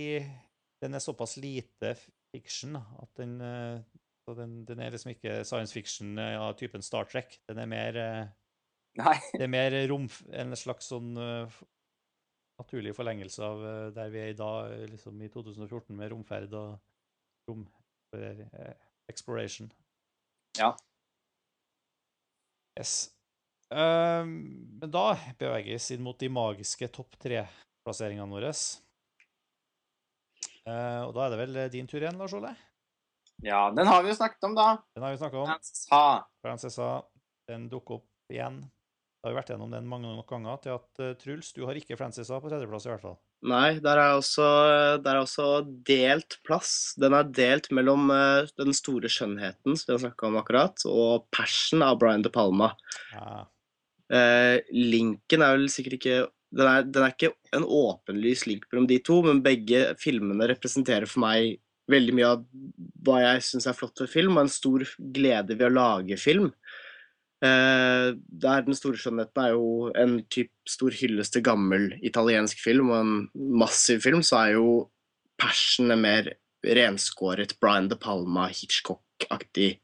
Den 0.81 0.97
er 0.97 1.03
såpass 1.05 1.37
lite 1.37 1.93
fiction 2.33 2.79
at 2.79 3.11
den, 3.21 3.37
eh, 3.45 3.83
så 4.31 4.37
den, 4.39 4.61
den 4.69 4.79
er 4.79 4.95
liksom 4.95 5.11
ikke 5.11 5.41
science 5.43 5.75
fiction 5.75 6.15
av 6.23 6.45
av 6.47 6.59
typen 6.61 6.85
Star 6.87 7.09
Trek. 7.11 7.41
Den 7.51 7.59
er 7.59 7.69
mer 7.71 7.99
eh, 7.99 8.29
Nei. 8.99 9.17
Det 9.35 9.45
er 9.45 9.51
mer 9.51 9.75
rom, 9.91 10.09
en 10.35 10.57
slags 10.59 10.89
sånn 10.91 11.13
uh, 11.15 11.59
naturlig 12.61 12.95
forlengelse 12.97 13.45
av 13.47 13.63
uh, 13.63 13.87
der 13.95 14.11
vi 14.13 14.23
er 14.25 14.33
i 14.33 14.39
dag, 14.39 14.73
eh, 14.75 14.89
liksom 14.91 15.21
i 15.23 15.31
2014, 15.31 15.95
med 15.97 16.11
romferd 16.15 16.57
og 16.59 17.51
rom... 17.51 17.67
uh, 18.17 18.75
exploration. 19.11 19.71
Ja. 20.59 20.73
Yes. 22.79 23.11
Um, 23.71 24.35
men 24.79 24.91
da 24.91 25.15
beveges 25.39 25.89
inn 25.95 26.03
mot 26.03 26.19
de 26.19 26.31
magiske 26.31 26.91
topp 26.95 27.15
tre-plasseringene 27.23 28.31
våre. 28.31 28.53
Uh, 30.67 31.07
og 31.07 31.15
da 31.15 31.27
er 31.27 31.33
det 31.35 31.41
vel 31.41 31.61
din 31.75 31.91
tur 31.91 32.03
igjen, 32.03 32.19
Lars 32.19 32.35
Ole? 32.39 32.55
Ja, 33.45 33.71
den 33.77 33.89
har 33.89 34.03
vi 34.05 34.13
jo 34.13 34.19
snakket 34.19 34.45
om, 34.45 34.55
da. 34.59 34.75
Den 34.95 35.07
har 35.07 35.15
vi 35.15 35.21
snakket 35.21 35.41
om. 35.41 36.27
Francesa. 36.45 36.91
Den 37.51 37.69
dukker 37.71 38.01
opp 38.01 38.33
igjen. 38.33 38.61
Da 39.21 39.29
har 39.29 39.35
vi 39.35 39.39
vært 39.41 39.51
gjennom 39.53 39.73
den 39.75 39.89
mange 39.89 40.09
nok 40.17 40.31
ganger 40.33 40.61
til 40.65 40.73
at 40.79 41.03
uh, 41.03 41.13
Truls, 41.21 41.51
du 41.53 41.67
har 41.69 41.77
ikke 41.77 41.99
Francesa 42.01 42.39
på 42.41 42.49
tredjeplass, 42.49 42.87
i 42.89 42.93
hvert 42.95 43.05
fall. 43.05 43.19
Nei, 43.51 43.79
der 43.81 44.01
er 44.01 44.15
også, 44.17 44.47
der 45.05 45.17
er 45.17 45.23
også 45.25 45.49
delt 45.89 46.39
plass. 46.49 46.95
Den 47.01 47.17
er 47.17 47.29
delt 47.29 47.69
mellom 47.77 48.09
uh, 48.13 48.49
Den 48.61 48.73
store 48.77 49.11
skjønnheten, 49.13 49.77
som 49.77 49.91
vi 49.91 49.97
har 49.97 50.03
snakka 50.07 50.29
om 50.29 50.39
akkurat, 50.41 50.85
og 50.89 51.27
Passion 51.37 51.85
av 51.85 51.99
Brian 52.01 52.25
De 52.25 52.33
Palma. 52.33 52.73
Ja. 53.13 53.45
Uh, 54.11 54.57
linken 54.73 55.45
er 55.45 55.57
vel 55.59 55.69
sikkert 55.73 56.01
ikke 56.01 56.21
den 56.51 56.67
er, 56.67 56.83
den 56.83 57.05
er 57.05 57.13
ikke 57.13 57.35
en 57.55 57.63
åpenlys 57.63 58.43
link 58.49 58.65
mellom 58.71 58.89
de 58.91 58.99
to, 59.07 59.21
men 59.23 59.43
begge 59.45 59.85
filmene 60.01 60.49
representerer 60.51 61.07
for 61.07 61.23
meg 61.23 61.61
veldig 61.91 62.15
mye 62.17 62.31
av 62.35 62.45
hva 63.07 63.19
jeg 63.23 63.43
syns 63.47 63.69
er 63.71 63.77
flott 63.77 64.03
ved 64.03 64.13
film, 64.13 64.37
og 64.37 64.45
en 64.45 64.53
stor 64.53 64.85
glede 65.15 65.57
ved 65.57 65.69
å 65.69 65.75
lage 65.75 66.19
film. 66.21 66.51
Eh, 67.41 68.13
der 68.15 68.65
Den 68.67 68.77
store 68.77 69.01
skjønnheten 69.01 69.43
er 69.43 69.55
jo 69.55 69.91
en 69.97 70.19
typ 70.29 70.51
stor 70.69 70.93
hyllest 70.93 71.33
til 71.37 71.45
gammel 71.47 71.95
italiensk 72.05 72.61
film, 72.61 72.93
og 72.93 72.99
en 73.01 73.15
massiv 73.35 74.03
film, 74.05 74.23
så 74.23 74.45
er 74.45 74.57
jo 74.59 74.71
passionet 75.41 75.99
mer 75.99 76.33
renskåret 76.61 77.57
Brian 77.61 77.89
De 77.89 77.97
Palma, 77.97 78.49
Hitchcock-aktig 78.53 79.79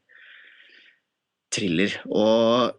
thriller. 1.53 1.95
Og 2.05 2.75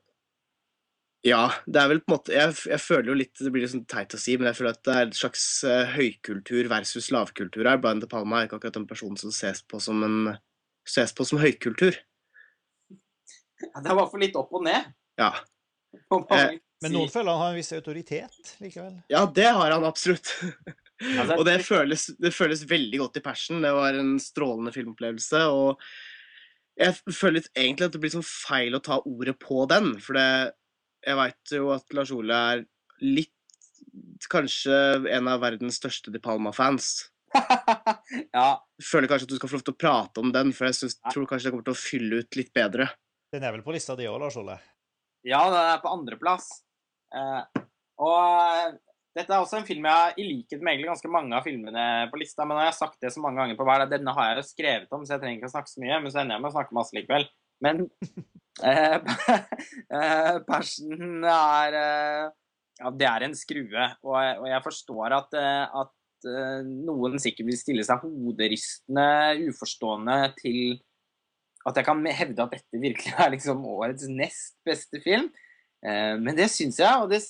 ja, 1.26 1.48
det 1.66 1.80
er 1.82 1.88
vel 1.90 2.00
på 2.05 2.12
en 2.12 2.14
måte 2.14 2.34
jeg, 2.34 2.52
jeg 2.70 2.78
føler 2.78 3.10
jo 3.10 3.16
litt 3.18 3.40
Det 3.40 3.50
blir 3.50 3.64
litt 3.64 3.72
sånn 3.72 3.88
teit 3.90 4.14
å 4.14 4.20
si, 4.22 4.36
men 4.38 4.50
jeg 4.50 4.58
føler 4.60 4.76
at 4.76 4.84
det 4.86 4.94
er 4.94 5.08
et 5.08 5.18
slags 5.18 5.47
uh, 5.66 5.88
høykultur 5.97 6.68
versus 6.70 7.10
lavkultur 7.14 7.66
her. 7.66 7.80
Brian 7.82 8.02
De 8.02 8.08
Palma 8.10 8.40
er 8.40 8.48
ikke 8.48 8.60
akkurat 8.60 8.78
en 8.78 8.86
person 8.90 9.18
som 9.18 9.34
ses 9.34 9.64
på 9.66 9.80
som 9.82 10.05
en 10.06 10.18
ses 10.88 11.12
på 11.12 11.26
som 11.26 11.40
høykultur. 11.42 11.98
Det 13.58 13.68
er 13.74 13.90
i 13.90 13.98
hvert 13.98 14.12
fall 14.12 14.22
litt 14.22 14.38
opp 14.38 14.55
og 14.55 14.64
ned. 14.64 14.92
Ja. 15.18 15.32
Eh, 16.14 16.58
Men 16.84 16.94
noen 16.94 17.10
føler 17.10 17.32
han 17.32 17.42
har 17.42 17.55
en 17.55 17.58
viss 17.58 17.72
autoritet 17.74 18.52
likevel. 18.62 19.00
ja, 19.10 19.24
det 19.26 19.48
har 19.50 19.74
han 19.74 19.86
absolutt. 19.88 20.30
Og 21.38 21.44
det 21.47 21.60
føles, 21.62 22.08
det 22.18 22.32
føles 22.34 22.64
veldig 22.66 22.98
godt 23.05 23.18
i 23.20 23.22
persen. 23.22 23.60
Det 23.62 23.70
var 23.74 23.94
en 23.94 24.16
strålende 24.22 24.72
filmopplevelse. 24.74 25.44
Og 25.55 25.82
jeg 26.78 27.14
føler 27.14 27.44
egentlig 27.55 27.86
at 27.86 27.94
det 27.94 28.00
blir 28.02 28.14
sånn 28.16 28.26
feil 28.26 28.74
å 28.74 28.82
ta 28.82 28.98
ordet 29.06 29.36
på 29.42 29.62
den. 29.70 29.92
For 30.02 30.18
det, 30.18 30.55
jeg 31.07 31.18
veit 31.18 31.52
jo 31.55 31.70
at 31.75 31.97
Lars 31.97 32.12
Ole 32.15 32.41
er 32.52 32.65
litt 33.05 33.35
Kanskje 34.31 34.75
en 35.15 35.28
av 35.31 35.41
verdens 35.43 35.78
største 35.78 36.10
De 36.12 36.20
Palma-fans. 36.23 37.09
ja, 38.36 38.49
føler 38.83 39.10
kanskje 39.10 39.28
at 39.28 39.33
du 39.33 39.36
skal 39.39 39.51
få 39.51 39.59
lov 39.59 39.65
til 39.67 39.75
å 39.75 39.78
prate 39.81 40.23
om 40.23 40.33
den, 40.35 40.51
for 40.55 40.68
jeg 40.68 40.77
synes, 40.78 40.97
tror 41.09 41.27
kanskje 41.31 41.49
det 41.49 41.52
kommer 41.55 41.67
til 41.68 41.77
å 41.77 41.78
fylle 41.78 42.20
ut 42.23 42.39
litt 42.39 42.51
bedre. 42.57 42.89
Den 43.35 43.47
er 43.47 43.55
vel 43.55 43.65
på 43.65 43.75
lista 43.75 43.97
di 43.99 44.09
òg, 44.10 44.18
Lars 44.23 44.36
Ole? 44.41 44.59
Ja, 45.27 45.41
den 45.52 45.73
er 45.75 45.81
på 45.83 45.91
andreplass. 45.93 46.51
Eh, 47.15 47.62
og 48.05 48.78
dette 49.18 49.35
er 49.35 49.43
også 49.43 49.59
en 49.59 49.67
film 49.67 49.86
jeg 49.89 50.01
har, 50.01 50.15
i 50.15 50.27
likhet 50.27 50.62
med 50.62 50.75
egentlig 50.75 50.93
ganske 50.93 51.10
mange 51.10 51.35
av 51.36 51.47
filmene 51.47 51.85
på 52.12 52.20
lista, 52.20 52.44
men 52.44 52.55
nå 52.55 52.62
har 52.62 52.70
jeg 52.70 52.78
sagt 52.78 53.01
det 53.02 53.10
så 53.15 53.23
mange 53.25 53.43
ganger 53.43 53.59
på 53.59 53.67
hver, 53.67 53.83
dag, 53.83 53.93
denne 53.97 54.15
har 54.15 54.31
jeg 54.31 54.41
jo 54.41 54.49
skrevet 54.52 54.94
om, 54.94 55.05
så 55.05 55.17
jeg 55.17 55.25
trenger 55.25 55.41
ikke 55.41 55.51
å 55.51 55.55
snakke 55.57 55.73
så 55.73 55.83
mye, 55.83 56.01
men 56.05 56.15
så 56.15 56.23
ender 56.23 56.36
jeg 56.36 56.44
med 56.44 56.51
å 56.52 56.57
snakke 56.57 56.78
masse 56.78 56.97
likevel. 56.97 57.27
Men 57.65 57.87
eh, 58.69 58.99
eh, 59.99 60.35
Passion 60.49 61.25
er 61.25 61.78
eh, 61.83 62.27
Ja, 62.78 62.93
det 62.95 63.09
er 63.11 63.27
en 63.27 63.35
skrue, 63.35 63.87
og, 64.07 64.15
og 64.15 64.47
jeg 64.47 64.62
forstår 64.62 65.15
at, 65.17 65.33
at 65.35 66.28
noen 66.62 67.19
sikkert 67.19 67.49
vil 67.49 67.59
stille 67.59 67.83
seg 67.87 68.05
hoderystende, 68.05 69.09
uforstående 69.51 70.19
til 70.39 70.78
at 71.67 71.78
jeg 71.78 71.87
kan 71.89 72.07
hevde 72.20 72.45
at 72.45 72.55
dette 72.55 72.81
virkelig 72.81 73.15
er 73.19 73.33
liksom 73.35 73.67
årets 73.67 74.07
nest 74.11 74.57
beste 74.67 75.01
film. 75.05 75.28
Eh, 75.85 76.15
Men 76.20 76.37
det 76.39 76.49
syns 76.53 76.78
jeg, 76.81 76.95
og 77.03 77.11
det, 77.11 77.20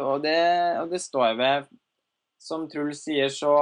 og, 0.00 0.20
det, 0.24 0.36
og 0.82 0.92
det 0.92 1.02
står 1.02 1.30
jeg 1.30 1.40
ved. 1.40 1.70
Som 2.40 2.68
Truls 2.72 3.02
sier, 3.04 3.28
så 3.28 3.52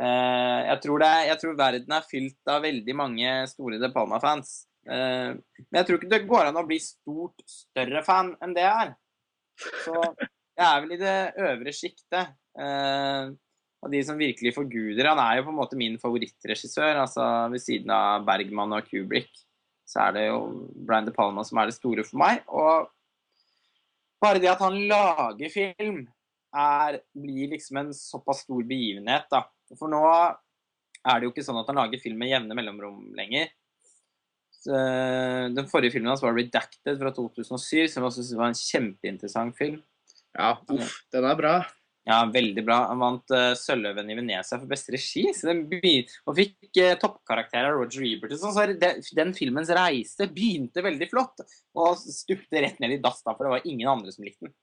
eh, 0.00 0.60
jeg, 0.66 0.78
tror 0.82 1.02
det, 1.04 1.10
jeg 1.28 1.40
tror 1.42 1.58
verden 1.58 1.94
er 1.94 2.08
fylt 2.10 2.50
av 2.50 2.64
veldig 2.64 2.96
mange 2.98 3.34
store 3.52 3.78
De 3.78 3.90
Palma-fans. 3.94 4.64
Eh, 4.88 5.32
men 5.68 5.80
jeg 5.80 5.88
tror 5.88 6.00
ikke 6.00 6.12
det 6.14 6.24
går 6.28 6.48
an 6.48 6.60
å 6.60 6.66
bli 6.68 6.80
stort 6.82 7.44
større 7.48 8.02
fan 8.06 8.32
enn 8.44 8.56
det 8.56 8.64
jeg 8.64 8.86
er. 8.86 8.94
Så 9.84 9.96
jeg 9.98 10.64
er 10.68 10.80
vel 10.84 10.96
i 10.96 11.02
det 11.02 11.18
øvre 11.48 11.74
sjiktet. 11.74 12.34
Og 12.58 13.36
av 13.84 13.92
de 13.92 14.00
som 14.04 14.18
virkelig 14.18 14.54
forguder. 14.56 15.10
Han 15.12 15.20
er 15.22 15.38
jo 15.38 15.46
på 15.46 15.52
en 15.52 15.58
måte 15.58 15.78
min 15.78 15.98
favorittregissør. 16.02 17.02
altså 17.04 17.24
Ved 17.52 17.62
siden 17.62 17.92
av 17.94 18.26
Bergman 18.26 18.74
og 18.78 18.88
Kubrick 18.90 19.30
så 19.88 20.08
er 20.08 20.16
det 20.16 20.24
jo 20.26 20.40
Brian 20.84 21.06
De 21.06 21.14
Palma 21.16 21.44
som 21.48 21.60
er 21.60 21.70
det 21.70 21.78
store 21.78 22.04
for 22.04 22.20
meg. 22.20 22.42
Og 22.48 22.90
bare 24.20 24.42
det 24.42 24.50
at 24.50 24.64
han 24.64 24.76
lager 24.90 25.52
film, 25.52 26.02
er, 26.58 26.98
blir 27.14 27.54
liksom 27.54 27.78
en 27.80 27.94
såpass 27.94 28.42
stor 28.44 28.64
begivenhet, 28.66 29.28
da. 29.30 29.44
For 29.78 29.90
nå 29.92 30.00
er 30.08 31.20
det 31.20 31.28
jo 31.28 31.32
ikke 31.32 31.44
sånn 31.44 31.60
at 31.60 31.68
han 31.70 31.78
lager 31.78 32.00
film 32.02 32.18
med 32.20 32.32
jevne 32.32 32.56
mellomrom 32.56 33.02
lenger. 33.16 33.52
Så, 34.68 34.78
den 35.56 35.68
forrige 35.70 35.94
filmen 35.94 36.12
hans 36.12 36.20
var 36.20 36.36
'Redacted' 36.36 36.98
fra 37.00 37.12
2007, 37.16 37.88
som 37.88 38.02
jeg 38.02 38.08
også 38.10 38.20
synes 38.20 38.36
var 38.36 38.52
en 38.52 38.58
kjempeinteressant 38.60 39.56
film. 39.56 39.80
Ja, 40.36 40.58
uff, 40.70 40.98
den 41.12 41.24
er 41.24 41.38
bra. 41.38 41.54
Ja, 42.08 42.22
veldig 42.32 42.62
bra. 42.64 42.78
Han 42.88 43.02
vant 43.02 43.32
uh, 43.36 43.50
Sølvløven 43.58 44.08
i 44.08 44.16
Venezia 44.16 44.56
for 44.56 44.68
beste 44.70 44.94
regi. 44.94 45.26
Så 45.36 45.50
den 45.50 45.66
be- 45.68 46.06
og 46.24 46.38
fikk 46.38 46.80
uh, 46.80 46.94
toppkarakter 47.00 47.68
av 47.68 47.76
Roger 47.76 48.06
Ebert. 48.08 48.32
sånn, 48.40 48.54
Så 48.56 48.64
den, 48.80 49.02
den 49.18 49.34
filmens 49.36 49.72
reise 49.76 50.28
begynte 50.32 50.84
veldig 50.84 51.08
flott, 51.10 51.44
og 51.76 52.00
stupte 52.00 52.64
rett 52.64 52.80
ned 52.80 52.96
i 52.96 53.00
dass, 53.04 53.20
da, 53.26 53.34
for 53.36 53.44
det 53.44 53.54
var 53.58 53.68
ingen 53.68 53.90
andre 53.92 54.14
som 54.14 54.24
likte 54.24 54.48
den. 54.48 54.56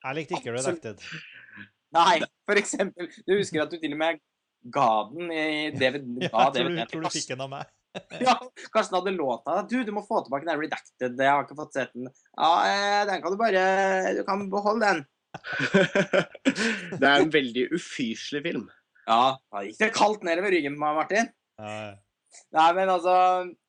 Jeg 0.00 0.16
likte 0.20 0.38
ikke 0.38 0.54
Absolutt. 0.54 0.86
Redacted. 0.86 1.68
Nei, 1.96 2.20
for 2.46 2.62
eksempel. 2.62 3.10
Du 3.26 3.34
husker 3.34 3.64
at 3.64 3.74
du 3.74 3.80
til 3.82 3.96
og 3.96 4.02
med 4.04 4.22
ga 4.70 4.90
den 5.10 5.34
i 5.34 5.44
DVD. 5.74 6.06
Ja, 6.28 6.46
jeg 6.46 6.54
tror, 6.54 6.70
du, 6.70 6.84
tror 6.92 7.06
du 7.08 7.12
fikk 7.16 7.32
den 7.34 7.46
av 7.48 7.50
meg. 7.50 7.74
Ja, 8.22 8.36
Karsten 8.70 8.94
hadde 9.00 9.10
låta 9.16 9.62
Du, 9.66 9.80
du 9.82 9.90
må 9.90 10.04
få 10.06 10.20
tilbake 10.22 10.46
den 10.46 10.60
Redacted. 10.60 11.16
Jeg 11.18 11.30
har 11.30 11.46
ikke 11.46 11.58
fått 11.58 11.74
sett 11.74 11.94
den. 11.96 12.10
Ja, 12.36 12.50
eh, 12.68 13.00
den 13.08 13.24
kan 13.24 13.34
du 13.34 13.40
bare 13.40 13.64
Du 14.18 14.22
kan 14.28 14.44
beholde 14.52 14.92
den. 14.92 15.02
det 17.00 17.06
er 17.06 17.24
en 17.24 17.32
veldig 17.34 17.68
ufyselig 17.74 18.44
film. 18.46 18.68
Ja, 19.06 19.38
da 19.50 19.64
gikk 19.66 19.80
det 19.80 19.90
kaldt 19.96 20.24
nedover 20.26 20.54
ryggen 20.54 20.78
på 20.78 20.84
meg, 20.84 21.00
Martin. 21.02 21.34
Ja, 21.58 21.74
Nei, 22.54 22.68
men 22.76 22.90
altså, 22.92 23.12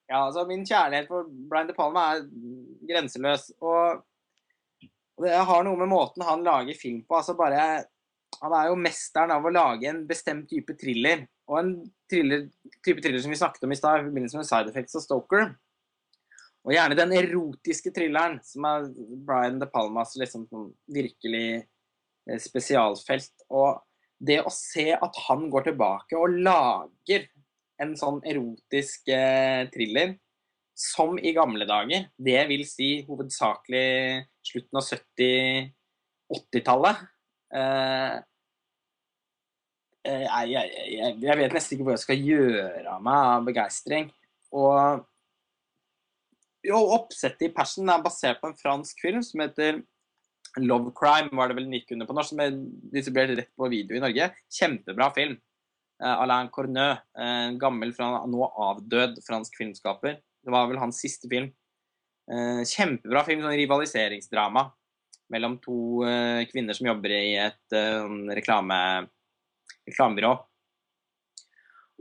ja, 0.06 0.20
altså 0.28 0.46
Min 0.46 0.68
kjærlighet 0.70 1.10
for 1.10 1.26
Brian 1.50 1.70
De 1.70 1.74
Palma 1.74 2.12
er 2.14 2.26
grenseløs. 2.90 3.48
Og 3.58 4.04
og 5.22 5.28
det 5.28 5.38
har 5.38 5.66
noe 5.66 5.78
med 5.78 5.92
måten 5.92 6.24
han 6.26 6.42
lager 6.42 6.78
film 6.78 7.04
på. 7.06 7.14
altså 7.20 7.36
bare, 7.38 7.86
Han 8.42 8.54
er 8.58 8.72
jo 8.72 8.80
mesteren 8.80 9.34
av 9.36 9.46
å 9.46 9.54
lage 9.54 9.86
en 9.90 10.06
bestemt 10.10 10.48
type 10.50 10.74
thriller. 10.82 11.28
Og 11.52 11.58
en 11.60 11.74
thriller, 12.10 12.48
type 12.80 13.04
thriller 13.04 13.22
som 13.24 13.34
vi 13.34 13.40
snakket 13.40 13.68
om 13.68 13.76
i 13.76 13.80
stad 13.80 14.00
i 14.00 14.08
forbindelse 14.08 14.40
med 14.40 14.48
Side 14.48 14.72
Effects 14.72 14.98
og 15.00 15.04
Stoker. 15.04 15.52
Og 16.62 16.76
gjerne 16.76 16.98
den 16.98 17.14
erotiske 17.18 17.92
thrilleren, 17.94 18.38
som 18.46 18.66
er 18.70 18.88
Brian 19.28 19.60
De 19.60 19.68
Palmas 19.70 20.14
liksom 20.20 20.46
sånn 20.48 20.70
virkelig 20.94 21.48
eh, 21.60 22.40
spesialfelt. 22.40 23.34
Og 23.50 23.82
det 24.22 24.40
å 24.46 24.52
se 24.54 24.92
at 24.94 25.16
han 25.28 25.50
går 25.52 25.64
tilbake 25.72 26.20
og 26.20 26.36
lager 26.46 27.26
en 27.82 27.96
sånn 27.98 28.20
erotisk 28.30 29.10
eh, 29.12 29.70
thriller 29.74 30.16
som 30.78 31.18
i 31.20 31.34
gamle 31.36 31.66
dager, 31.70 32.06
det 32.18 32.48
vil 32.50 32.66
si 32.70 33.06
hovedsakelig 33.06 34.26
slutten 34.48 34.78
av 34.80 34.84
70-80-tallet. 34.88 36.96
Eh, 37.54 37.62
eh, 37.62 38.16
jeg, 40.06 40.50
jeg, 40.52 40.72
jeg, 40.96 41.16
jeg 41.22 41.38
vet 41.38 41.54
nesten 41.56 41.76
ikke 41.76 41.86
hvor 41.88 41.96
jeg 41.96 42.04
skal 42.06 42.26
gjøre 42.26 42.90
av 42.90 43.04
meg 43.06 43.30
av 43.36 43.48
begeistring. 43.48 44.10
Og 44.52 45.06
jo, 46.66 46.78
oppsettet 46.96 47.48
i 47.48 47.54
Passion 47.54 47.90
er 47.90 48.04
basert 48.04 48.42
på 48.42 48.52
en 48.52 48.58
fransk 48.58 49.00
film 49.02 49.22
som 49.26 49.42
heter 49.44 49.82
Love 50.60 50.92
Crime, 50.98 51.32
var 51.38 51.50
det 51.50 51.58
vel 51.58 51.70
den 51.70 51.78
gikk 51.80 51.94
under 51.96 52.10
på 52.10 52.16
norsk, 52.18 52.34
som 52.34 52.42
er 52.44 52.58
distribuert 52.92 53.32
rett 53.38 53.54
på 53.58 53.70
video 53.72 53.98
i 53.98 54.04
Norge. 54.04 54.28
Kjempebra 54.52 55.08
film. 55.16 55.38
Eh, 56.02 56.12
Alain 56.26 56.50
Corneux, 56.52 57.00
en 57.16 57.58
gammel, 57.62 57.94
fra, 57.96 58.26
nå 58.28 58.50
avdød 58.68 59.22
fransk 59.26 59.56
filmskaper. 59.62 60.20
Det 60.20 60.54
var 60.54 60.68
vel 60.70 60.82
hans 60.82 61.00
siste 61.02 61.30
film. 61.32 61.50
Eh, 62.32 62.62
kjempebra 62.68 63.24
film, 63.28 63.46
sånn 63.46 63.58
rivaliseringsdrama 63.62 64.68
mellom 65.32 65.58
to 65.64 66.04
eh, 66.04 66.44
kvinner 66.52 66.76
som 66.76 66.90
jobber 66.92 67.16
i 67.16 67.38
et 67.40 67.78
eh, 67.78 68.12
reklame, 68.36 68.78
reklamebyrå. 69.90 70.34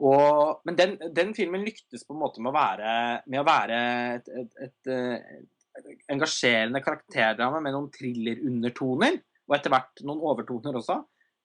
Og, 0.01 0.61
men 0.65 0.77
den, 0.79 0.95
den 1.13 1.33
filmen 1.37 1.65
lyktes 1.67 2.07
på 2.09 2.15
en 2.17 2.23
måte 2.23 2.41
med 2.41 2.53
å 2.53 2.57
være, 2.57 2.93
med 3.29 3.43
å 3.43 3.47
være 3.47 3.81
et, 4.17 4.31
et, 4.43 4.55
et, 4.65 4.93
eh, 4.93 5.41
et 5.77 6.13
engasjerende 6.15 6.81
karakterdrama 6.85 7.61
med 7.61 7.77
noen 7.77 7.91
thriller-undertoner, 7.93 9.21
og 9.51 9.57
etter 9.57 9.75
hvert 9.75 10.05
noen 10.07 10.23
overtoner 10.31 10.79
også. 10.81 10.97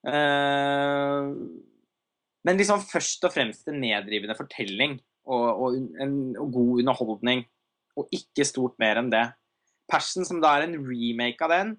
Eh, 0.08 1.32
men 2.46 2.60
liksom 2.60 2.84
først 2.86 3.26
og 3.26 3.34
fremst 3.34 3.68
en 3.68 3.80
neddrivende 3.82 4.36
fortelling 4.38 4.96
og, 5.26 5.46
og, 5.50 5.78
en, 6.00 6.16
og 6.40 6.52
god 6.54 6.84
underholdning, 6.84 7.44
og 7.96 8.12
ikke 8.14 8.46
stort 8.46 8.76
mer 8.80 9.02
enn 9.02 9.12
det. 9.12 9.26
Passion, 9.90 10.24
som 10.26 10.40
da 10.42 10.54
er 10.56 10.66
en 10.66 10.78
remake 10.86 11.44
av 11.44 11.52
den, 11.52 11.76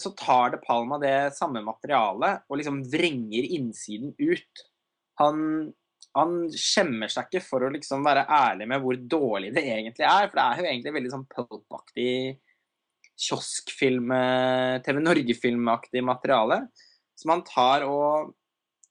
så 0.00 0.10
tar 0.16 0.54
De 0.54 0.58
Palma 0.62 0.96
det 1.02 1.34
samme 1.36 1.60
materialet 1.60 2.46
og 2.48 2.56
liksom 2.56 2.78
vrenger 2.88 3.48
innsiden 3.58 4.14
ut. 4.16 4.62
Han, 5.20 5.42
han 6.16 6.36
skjemmer 6.56 7.12
seg 7.12 7.28
ikke 7.28 7.44
for 7.44 7.66
å 7.66 7.72
liksom 7.74 8.06
være 8.06 8.24
ærlig 8.24 8.70
med 8.70 8.80
hvor 8.84 8.96
dårlig 9.16 9.52
det 9.56 9.66
egentlig 9.66 10.06
er, 10.08 10.30
for 10.30 10.38
det 10.40 10.46
er 10.46 10.62
jo 10.62 10.70
egentlig 10.70 10.94
veldig 10.96 11.12
sånn 11.12 11.26
pulp-aktig 11.34 12.14
kioskfilm, 13.20 14.10
eh, 14.16 14.80
TV 14.82 15.00
Norge-filmaktig 15.00 16.02
materiale, 16.04 16.62
som 17.14 17.34
han 17.34 17.44
tar 17.44 17.84
og, 17.88 18.32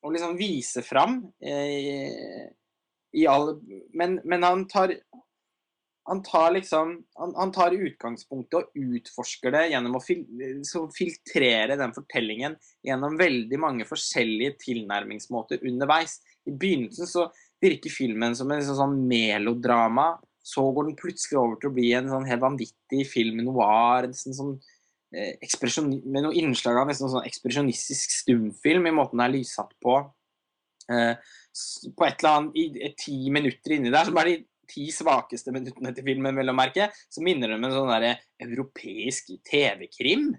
og 0.03 0.13
liksom 0.13 0.37
viser 0.39 0.85
fram 0.85 1.23
eh, 1.41 2.45
i 3.17 3.25
all 3.25 3.55
Men, 3.97 4.19
men 4.21 4.45
han 4.45 4.67
tar 4.69 4.93
han 6.09 6.23
tar 6.25 6.51
liksom 6.55 6.95
han, 7.15 7.33
han 7.35 7.51
tar 7.53 7.75
utgangspunktet 7.77 8.57
og 8.57 8.95
utforsker 8.97 9.53
det 9.53 9.65
gjennom 9.73 9.99
å 9.99 10.01
fil, 10.01 10.23
filtrere 10.95 11.77
den 11.77 11.93
fortellingen 11.93 12.55
gjennom 12.85 13.17
veldig 13.19 13.59
mange 13.61 13.85
forskjellige 13.89 14.57
tilnærmingsmåter 14.63 15.61
underveis. 15.69 16.17
I 16.49 16.55
begynnelsen 16.55 17.09
så 17.09 17.27
virker 17.61 17.93
filmen 17.93 18.35
som 18.37 18.51
en 18.51 18.65
sånn, 18.65 18.97
melodrama. 19.09 20.11
Så 20.41 20.63
går 20.73 20.89
den 20.89 20.97
plutselig 20.97 21.37
over 21.37 21.59
til 21.61 21.69
å 21.69 21.77
bli 21.77 21.91
en 21.93 22.09
sånn 22.09 22.27
helt 22.29 22.41
vanvittig 22.41 23.05
film 23.11 23.43
noir. 23.45 24.09
Nesten 24.09 24.33
sånn, 24.33 24.55
eh, 25.13 25.35
med 26.05 26.25
noe 26.25 26.33
innslag 26.39 26.79
av 26.79 26.89
nesten 26.89 27.11
sånn 27.11 27.27
ekspresjonistisk 27.27 28.17
stumfilm 28.23 28.89
i 28.89 28.95
måten 28.95 29.21
det 29.21 29.29
er 29.29 29.37
lyssatt 29.37 29.75
på. 29.83 29.99
Eh, 30.89 31.13
på 31.97 32.05
et 32.05 32.23
eller 32.23 32.37
annet 32.39 32.57
i, 32.57 32.93
ti 32.97 33.17
minutter 33.33 33.75
inni 33.75 33.91
der, 33.93 34.07
så 34.07 34.25
de 34.25 34.39
ti 34.69 34.89
svakeste 34.93 35.53
minuttene 35.55 35.93
til 35.95 36.05
filmen, 36.05 36.37
vel 36.37 36.51
å 36.51 36.57
merke, 36.57 36.89
så 37.09 37.23
minner 37.25 37.51
det 37.51 37.57
om 37.59 37.65
en 37.67 37.75
sånn 37.75 37.91
der 37.93 38.21
europeisk 38.45 39.33
TV-krim. 39.47 40.29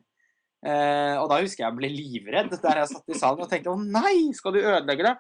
Eh, 0.60 1.17
og 1.17 1.31
da 1.31 1.41
husker 1.41 1.65
jeg 1.65 1.68
jeg 1.68 1.78
ble 1.78 1.91
livredd 1.92 2.55
der 2.60 2.83
jeg 2.83 2.91
satt 2.91 3.12
i 3.12 3.17
salen 3.17 3.47
og 3.47 3.50
tenkte 3.50 3.73
å 3.73 3.81
nei, 3.81 4.31
skal 4.36 4.55
du 4.55 4.60
ødelegge 4.60 5.09
det? 5.09 5.17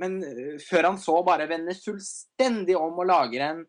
Men 0.00 0.20
eh, 0.24 0.56
før 0.62 0.90
han 0.90 1.00
så 1.00 1.18
bare 1.26 1.48
vender 1.50 1.78
fullstendig 1.78 2.76
om 2.78 3.00
og 3.00 3.08
lager 3.10 3.46
en, 3.48 3.64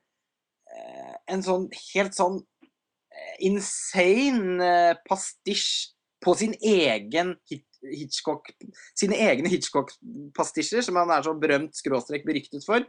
eh, 0.76 1.16
en 1.34 1.44
sånn 1.46 1.68
helt 1.94 2.18
sånn 2.18 2.40
eh, 2.42 3.36
insane 3.48 5.00
pastisj 5.08 5.92
på 6.22 6.36
sin 6.38 6.54
egen 6.62 7.36
hit 7.50 7.68
Hitchcock, 7.82 8.52
sine 8.94 9.18
egne 9.18 9.50
Hitchcock-pastisjer, 9.50 10.84
som 10.86 11.00
han 11.00 11.10
er 11.16 11.24
så 11.26 11.34
berømt 11.34 11.74
skråstrek 11.74 12.28
beryktet 12.28 12.62
for. 12.62 12.86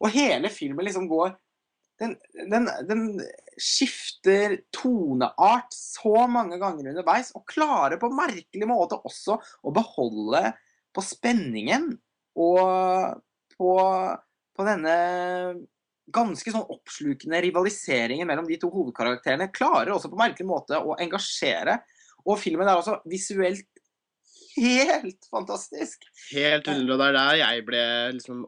Og 0.00 0.12
hele 0.14 0.50
filmen 0.52 0.86
liksom 0.86 1.08
går 1.10 1.34
den, 2.00 2.14
den, 2.48 2.68
den 2.88 3.02
skifter 3.60 4.56
toneart 4.72 5.74
så 5.76 6.24
mange 6.32 6.56
ganger 6.60 6.94
underveis, 6.94 7.34
og 7.36 7.44
klarer 7.50 8.00
på 8.00 8.08
merkelig 8.14 8.68
måte 8.68 8.96
også 9.04 9.36
å 9.36 9.72
beholde 9.76 10.46
på 10.96 11.04
spenningen 11.04 11.90
og 12.40 13.20
på, 13.52 13.74
på 14.56 14.66
denne 14.66 14.96
ganske 16.10 16.52
sånn 16.52 16.70
oppslukende 16.72 17.40
rivaliseringen 17.44 18.26
mellom 18.26 18.48
de 18.48 18.56
to 18.60 18.70
hovedkarakterene. 18.72 19.50
Klarer 19.54 19.92
også 19.94 20.10
på 20.10 20.18
merkelig 20.18 20.48
måte 20.48 20.80
å 20.80 20.96
engasjere. 20.98 21.76
Og 22.24 22.40
filmen 22.40 22.68
er 22.68 22.80
også 22.80 22.96
visuelt 23.08 23.68
helt 24.56 25.28
fantastisk. 25.30 26.08
Helt 26.32 26.66
hundre, 26.66 26.96
og 26.96 27.02
det 27.02 27.10
er 27.10 27.18
der 27.18 27.38
jeg 27.44 27.66
ble 27.68 27.84
liksom 28.16 28.42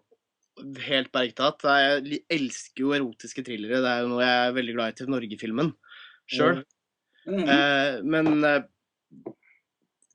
helt 0.87 1.13
bergtatt. 1.15 1.65
Jeg 1.65 2.23
elsker 2.33 2.85
jo 2.85 2.95
erotiske 2.97 3.45
thrillere. 3.47 3.81
Det 3.83 3.91
er 3.91 4.05
jo 4.05 4.13
noe 4.13 4.25
jeg 4.25 4.49
er 4.49 4.57
veldig 4.59 4.77
glad 4.77 4.93
i 4.93 4.99
til 5.01 5.13
Norge-filmen 5.13 5.73
sjøl. 6.33 6.63
Mm. 7.27 7.45
Eh, 7.47 7.97
men 8.03 8.47
eh, 8.47 8.65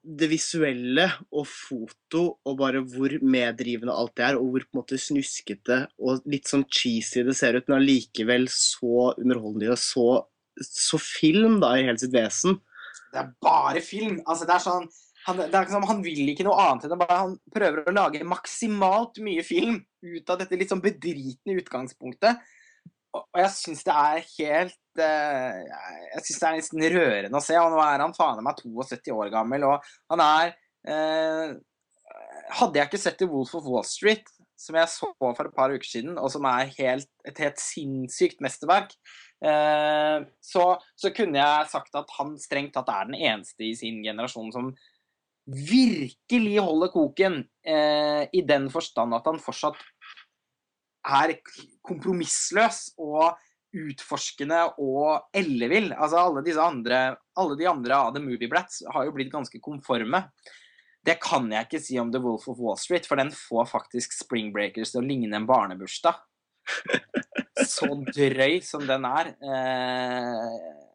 det 0.08 0.30
visuelle 0.32 1.08
og 1.36 1.48
foto 1.50 2.22
og 2.48 2.60
bare 2.60 2.82
hvor 2.88 3.18
meddrivende 3.24 3.96
alt 3.96 4.16
det 4.20 4.28
er, 4.30 4.40
og 4.40 4.54
hvor 4.54 4.66
på 4.66 4.76
en 4.76 4.82
måte 4.82 5.00
snuskete 5.02 5.82
og 6.00 6.24
litt 6.30 6.48
sånn 6.48 6.66
cheesy 6.72 7.26
det 7.28 7.36
ser 7.40 7.58
ut, 7.58 7.68
men 7.68 7.82
allikevel 7.82 8.48
så 8.52 9.12
underholdende 9.18 9.74
og 9.76 9.82
så, 9.82 10.08
så 10.64 11.00
film 11.02 11.60
da 11.64 11.76
i 11.76 11.86
hele 11.88 12.00
sitt 12.02 12.16
vesen. 12.16 12.60
Det 13.12 13.20
er 13.24 13.34
bare 13.44 13.82
film. 13.84 14.22
Altså, 14.28 14.48
det 14.48 14.56
er 14.56 14.64
sånn 14.64 14.88
han, 15.28 15.40
det 15.42 15.52
er 15.52 15.66
ikke 15.66 15.76
som, 15.76 15.86
han 15.90 16.04
vil 16.06 16.32
ikke 16.32 16.46
noe 16.48 16.58
annet 16.64 16.86
enn 16.88 16.94
det, 16.94 17.00
bare 17.02 17.20
han 17.20 17.34
prøver 17.52 17.84
å 17.84 17.96
lage 17.96 18.28
maksimalt 18.28 19.20
mye 19.24 19.44
film 19.44 19.82
ut 20.06 20.32
av 20.32 20.40
dette 20.40 20.60
litt 20.60 20.72
sånn 20.72 20.84
bedritne 20.84 21.58
utgangspunktet. 21.60 22.40
Og, 23.12 23.26
og 23.26 23.42
jeg 23.42 23.52
syns 23.58 23.84
det 23.88 23.96
er 23.96 24.24
helt 24.38 25.04
eh, 25.04 25.60
jeg 26.14 26.24
syns 26.24 26.40
det 26.40 26.48
er 26.48 26.58
nesten 26.62 26.88
rørende 26.96 27.42
å 27.42 27.44
se. 27.44 27.60
Og 27.60 27.76
nå 27.76 27.84
er 27.84 28.06
han 28.06 28.16
faen 28.16 28.44
meg 28.46 28.64
72 28.64 29.16
år 29.16 29.34
gammel, 29.34 29.68
og 29.68 29.94
han 30.14 30.26
er 30.28 30.56
eh, 30.88 31.58
Hadde 32.58 32.80
jeg 32.80 32.88
ikke 32.88 33.00
sett 33.02 33.18
The 33.20 33.28
Wolf 33.28 33.52
of 33.58 33.66
Wall 33.68 33.84
Street, 33.84 34.30
som 34.58 34.78
jeg 34.80 34.88
så 34.90 35.10
for 35.20 35.44
et 35.44 35.56
par 35.56 35.74
uker 35.74 35.86
siden, 35.86 36.16
og 36.16 36.32
som 36.32 36.46
er 36.48 36.72
helt, 36.78 37.10
et 37.28 37.42
helt 37.44 37.60
sinnssykt 37.60 38.40
mesterverk, 38.42 38.94
eh, 39.44 40.24
så, 40.40 40.68
så 40.96 41.12
kunne 41.12 41.42
jeg 41.42 41.72
sagt 41.74 42.00
at 42.00 42.14
han 42.16 42.38
strengt 42.40 42.72
tatt 42.78 42.88
er 42.94 43.10
den 43.12 43.20
eneste 43.20 43.68
i 43.68 43.76
sin 43.76 44.00
generasjon 44.06 44.56
som 44.56 44.72
virkelig 45.48 46.60
holder 46.60 46.92
koken, 46.92 47.42
eh, 47.64 48.28
i 48.34 48.42
den 48.44 48.68
forstand 48.70 49.16
at 49.16 49.28
han 49.30 49.40
fortsatt 49.40 49.80
er 51.08 51.38
kompromissløs 51.88 52.98
og 53.00 53.38
utforskende 53.78 54.60
og 54.82 55.30
ellevill. 55.36 55.92
Altså 55.96 56.20
alle 56.20 56.44
disse 56.46 56.64
andre, 56.64 57.16
alle 57.38 57.58
de 57.60 57.68
andre 57.70 58.00
av 58.08 58.14
The 58.16 58.24
Movie 58.24 58.50
Brats 58.52 58.82
har 58.94 59.08
jo 59.08 59.14
blitt 59.16 59.32
ganske 59.32 59.62
konforme. 59.64 60.26
Det 61.08 61.20
kan 61.24 61.48
jeg 61.52 61.68
ikke 61.68 61.84
si 61.84 62.00
om 62.02 62.12
The 62.12 62.20
Wolf 62.20 62.50
of 62.52 62.60
Wall 62.60 62.80
Street, 62.80 63.08
for 63.08 63.20
den 63.20 63.32
får 63.32 63.70
faktisk 63.72 64.16
Spring 64.18 64.52
Breakers 64.56 64.92
til 64.92 65.04
å 65.04 65.08
ligne 65.08 65.40
en 65.40 65.48
barnebursdag. 65.48 66.20
Så 67.68 67.88
drøy 68.12 68.60
som 68.66 68.84
den 68.88 69.08
er. 69.08 69.32
Eh, 69.40 70.87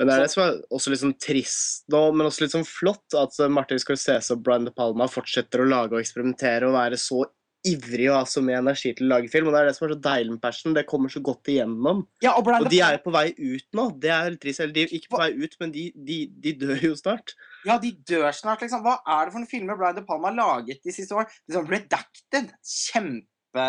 Men 0.00 0.08
det 0.08 0.14
er 0.16 0.22
det 0.24 0.32
som 0.32 0.46
er 0.46 0.54
også 0.72 0.92
litt 0.92 1.02
sånn 1.02 1.18
trist 1.20 1.90
nå, 1.92 1.98
men 2.16 2.24
også 2.24 2.46
litt 2.46 2.54
sånn 2.54 2.64
flott, 2.64 3.04
at 3.20 3.36
Martin 3.52 3.80
Scorsese 3.82 4.32
og 4.32 4.40
Brian 4.46 4.64
De 4.64 4.72
Palma 4.72 5.04
fortsetter 5.12 5.60
å 5.60 5.68
lage 5.68 5.92
og 5.92 6.00
eksperimentere 6.00 6.70
og 6.70 6.78
være 6.78 6.96
så 7.00 7.26
ivrig 7.68 8.06
og 8.08 8.16
ha 8.16 8.22
så 8.28 8.40
mye 8.44 8.60
energi 8.62 8.94
til 8.96 9.04
å 9.04 9.10
lage 9.12 9.30
film. 9.32 9.50
Og 9.50 9.54
det 9.54 9.60
er 9.60 9.68
det 9.68 9.74
som 9.76 9.86
er 9.86 9.92
så 9.92 10.00
deilig 10.06 10.32
med 10.32 10.40
Passion. 10.40 10.76
Det 10.76 10.86
kommer 10.88 11.12
så 11.12 11.20
godt 11.24 11.50
igjennom. 11.52 12.02
ja, 12.24 12.32
og 12.32 12.48
Og 12.48 12.68
De 12.72 12.80
er 12.80 12.96
jo 12.96 13.02
på 13.04 13.14
vei 13.14 13.26
ut 13.36 13.66
nå. 13.76 13.86
Det 14.00 14.12
er 14.14 14.30
litt 14.32 14.42
trist. 14.44 14.62
Eller 14.64 14.72
de 14.76 14.84
er 14.86 14.94
ikke 14.96 15.12
på 15.12 15.20
vei 15.20 15.30
ut, 15.36 15.56
men 15.60 15.74
de, 15.74 15.86
de, 15.94 16.18
de 16.32 16.54
dør 16.64 16.84
jo 16.88 16.94
snart. 16.96 17.34
Ja, 17.68 17.76
de 17.82 17.92
dør 17.92 18.30
snart, 18.32 18.64
liksom. 18.64 18.84
Hva 18.86 19.00
er 19.04 19.26
det 19.26 19.34
for 19.34 19.42
noen 19.42 19.50
filmer 19.52 19.76
Brian 19.76 19.98
De 19.98 20.06
Palma 20.08 20.30
har 20.30 20.38
laget 20.40 20.80
de 20.80 20.94
siste 20.94 21.16
årene? 21.16 21.40
Liksom 21.50 21.68
Redacted. 21.68 22.54
Kjempe 22.64 23.68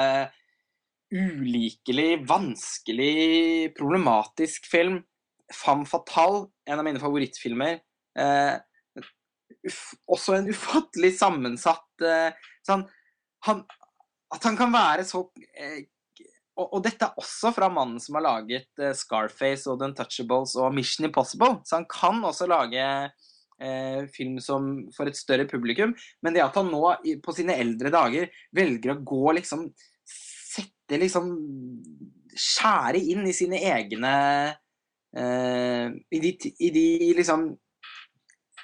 ulikelig, 1.11 2.22
vanskelig, 2.24 3.74
problematisk 3.76 4.72
film. 4.72 5.01
Femme 5.56 5.88
Fatale, 5.90 6.46
en 6.70 6.82
av 6.82 6.88
mine 6.88 7.02
favorittfilmer. 7.02 7.80
Eh, 8.20 8.56
uff, 9.68 9.84
også 10.12 10.38
en 10.38 10.50
ufattelig 10.52 11.14
sammensatt 11.20 12.06
eh, 12.06 12.36
sånn, 12.68 12.84
han, 13.48 13.64
At 14.32 14.46
han 14.48 14.58
kan 14.60 14.74
være 14.74 15.06
så 15.08 15.24
eh, 15.56 15.86
og, 16.60 16.68
og 16.68 16.82
dette 16.86 17.08
er 17.08 17.20
også 17.20 17.54
fra 17.56 17.70
mannen 17.72 18.00
som 18.04 18.18
har 18.20 18.26
laget 18.26 18.82
eh, 18.82 18.94
Scarface 18.98 19.70
og 19.72 19.80
The 19.80 19.88
Untouchables 19.90 20.58
og 20.60 20.74
Mission 20.76 21.08
Impossible. 21.08 21.62
Så 21.66 21.80
han 21.80 21.88
kan 21.90 22.20
også 22.28 22.48
lage 22.52 22.84
eh, 23.62 24.02
film 24.14 24.38
som 24.44 24.74
for 24.96 25.10
et 25.10 25.18
større 25.18 25.48
publikum. 25.50 25.96
Men 26.22 26.36
det 26.36 26.44
at 26.44 26.58
han 26.60 26.72
nå 26.72 26.84
på 27.24 27.36
sine 27.38 27.56
eldre 27.62 27.94
dager 27.94 28.44
velger 28.56 28.96
å 28.96 29.02
gå 29.14 29.38
liksom 29.40 29.70
Sette 30.12 30.98
liksom 31.00 31.32
Skjære 32.32 33.00
inn 33.12 33.26
i 33.28 33.36
sine 33.36 33.60
egne 33.72 34.12
i, 35.12 36.20
de, 36.24 36.30
I 36.64 36.70
de 36.72 36.86
liksom 37.18 37.50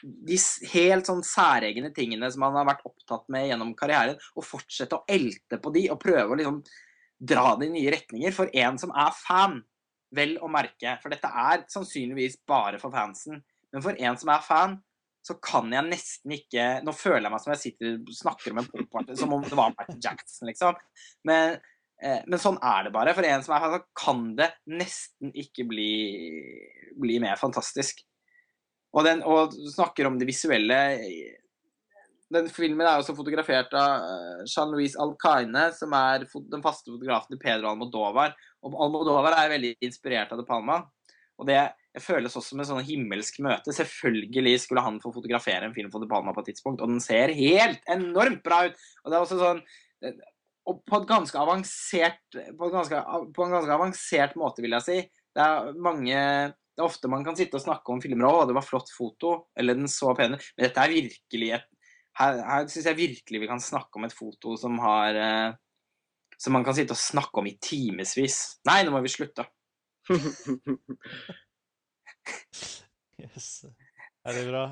de 0.01 0.38
helt 0.72 1.09
sånn 1.09 1.24
særegne 1.26 1.90
tingene 1.95 2.30
som 2.32 2.45
han 2.48 2.58
har 2.59 2.67
vært 2.69 2.85
opptatt 2.88 3.26
med 3.34 3.48
gjennom 3.50 3.74
karrieren, 3.77 4.19
og 4.38 4.45
fortsette 4.45 4.98
å 4.98 5.06
elte 5.09 5.59
på 5.61 5.74
de 5.76 5.88
og 5.92 6.00
prøve 6.01 6.35
å 6.35 6.38
liksom 6.40 6.61
dra 7.17 7.56
det 7.58 7.69
i 7.69 7.74
nye 7.74 7.93
retninger 7.95 8.35
for 8.35 8.51
en 8.53 8.77
som 8.80 8.93
er 8.93 9.14
fan, 9.17 9.59
vel 10.16 10.38
å 10.40 10.50
merke. 10.51 10.95
For 11.01 11.11
dette 11.11 11.27
er 11.27 11.66
sannsynligvis 11.72 12.40
bare 12.48 12.80
for 12.80 12.93
fansen. 12.93 13.42
Men 13.74 13.84
for 13.84 13.98
en 14.00 14.19
som 14.19 14.32
er 14.32 14.45
fan, 14.45 14.77
så 15.27 15.35
kan 15.43 15.74
jeg 15.74 15.84
nesten 15.90 16.32
ikke 16.38 16.67
Nå 16.85 16.93
føler 16.95 17.26
jeg 17.26 17.34
meg 17.34 17.42
som 17.43 17.51
jeg 17.51 17.64
sitter 17.66 17.98
snakker 18.16 18.53
om 18.53 18.61
en 18.61 18.69
popparty, 18.69 19.17
som 19.19 19.34
om 19.35 19.43
det 19.43 19.58
var 19.58 19.74
Michael 19.74 20.00
Jackson, 20.03 20.48
liksom. 20.48 20.77
Men, 21.27 21.58
eh, 21.58 21.74
men 21.98 22.38
sånn 22.38 22.59
er 22.61 22.85
det 22.85 22.93
bare. 22.93 23.16
For 23.17 23.26
en 23.26 23.42
som 23.45 23.56
er 23.56 23.64
her, 23.64 23.80
kan 23.98 24.19
det 24.38 24.51
nesten 24.69 25.32
ikke 25.34 25.66
bli, 25.66 25.93
bli 27.00 27.17
mer 27.24 27.40
fantastisk. 27.42 28.03
Og, 28.93 29.01
den, 29.08 29.24
og 29.26 29.56
snakker 29.74 30.09
om 30.09 30.19
det 30.19 30.30
visuelle 30.30 30.77
den 32.34 32.50
filmen 32.51 32.84
er 32.84 33.00
også 33.00 33.16
fotografert 33.16 33.72
av 33.77 34.03
eh, 34.03 34.43
Jean-Louis 34.51 34.98
Alcaine, 35.00 35.69
som 35.76 35.93
er 35.95 36.26
den 36.51 36.64
faste 36.64 36.92
fotografen 36.92 37.34
til 37.34 37.42
Pedro 37.42 37.72
Almodovar. 37.72 38.35
Og 38.66 38.76
Almodovar 38.84 39.38
er 39.38 39.53
veldig 39.53 39.74
inspirert 39.88 40.34
av 40.35 40.42
De 40.42 40.48
Palma. 40.48 40.82
Og 41.38 41.48
det 41.48 41.61
føles 42.03 42.35
også 42.35 42.51
som 42.51 42.61
et 42.61 42.69
sånn 42.69 42.85
himmelsk 42.85 43.40
møte. 43.45 43.74
Selvfølgelig 43.74 44.58
skulle 44.66 44.84
han 44.84 45.00
få 45.01 45.14
fotografere 45.16 45.69
en 45.69 45.76
film 45.76 45.92
for 45.93 46.03
De 46.03 46.09
Palma 46.11 46.34
på 46.35 46.43
et 46.43 46.51
tidspunkt, 46.51 46.84
og 46.84 46.92
den 46.92 47.03
ser 47.03 47.34
helt 47.38 47.93
enormt 47.93 48.43
bra 48.45 48.66
ut. 48.67 48.82
Og 49.03 49.11
det 49.11 49.17
er 49.17 49.24
også 49.24 49.40
sånn 49.40 49.64
Og 50.67 50.81
på 50.83 50.99
et 50.99 51.07
ganske 51.07 51.39
avansert 51.39 52.37
På, 52.59 52.67
ganske, 52.73 52.99
på 53.35 53.45
en 53.45 53.53
ganske 53.55 53.75
avansert 53.75 54.35
måte, 54.39 54.63
vil 54.65 54.75
jeg 54.75 54.85
si. 54.87 54.97
Det 55.35 55.43
er 55.43 55.73
mange 55.79 56.17
det 56.77 56.83
er 56.83 56.91
ofte 56.91 57.09
man 57.09 57.23
kan 57.25 57.33
sitte 57.33 57.57
og 57.57 57.63
snakke 57.63 57.89
om 57.89 58.01
filmer 58.03 58.27
'Å, 58.29 58.45
det 58.45 58.53
var 58.53 58.61
flott 58.61 58.91
foto', 58.93 59.47
eller 59.57 59.73
'den 59.73 59.89
så 59.89 60.11
pen 60.13 60.35
ut'. 60.35 60.51
Men 60.53 60.67
dette 60.67 60.83
er 60.83 60.93
virkelig 60.93 61.49
et 61.55 61.65
her, 62.19 62.37
her 62.37 62.67
syns 62.69 62.85
jeg 62.85 62.97
virkelig 62.97 63.41
vi 63.41 63.49
kan 63.49 63.61
snakke 63.61 63.97
om 63.97 64.05
et 64.05 64.13
foto 64.13 64.55
som 64.57 64.77
har 64.83 65.17
eh, 65.17 65.55
Som 66.37 66.53
man 66.53 66.63
kan 66.63 66.75
sitte 66.77 66.93
og 66.93 67.01
snakke 67.01 67.41
om 67.41 67.47
i 67.49 67.57
timevis. 67.57 68.59
Nei, 68.69 68.83
nå 68.85 68.91
må 68.93 69.01
vi 69.01 69.09
slutte. 69.09 69.47
Yes. 73.17 73.65
Er 74.21 74.35
det 74.35 74.43
bra? 74.45 74.63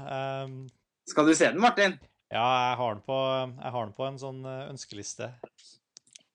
Um... 0.46 0.68
Skal 1.10 1.26
du 1.26 1.34
se 1.34 1.48
den, 1.50 1.58
Martin? 1.64 1.96
ja, 2.30 2.46
jeg 2.70 2.78
har 2.78 2.94
den 2.94 3.02
på, 3.06 3.16
har 3.58 3.86
den 3.88 3.96
på 3.98 4.06
en 4.06 4.20
sånn 4.22 4.44
eh, 4.46 4.68
ønskeliste. 4.70 5.32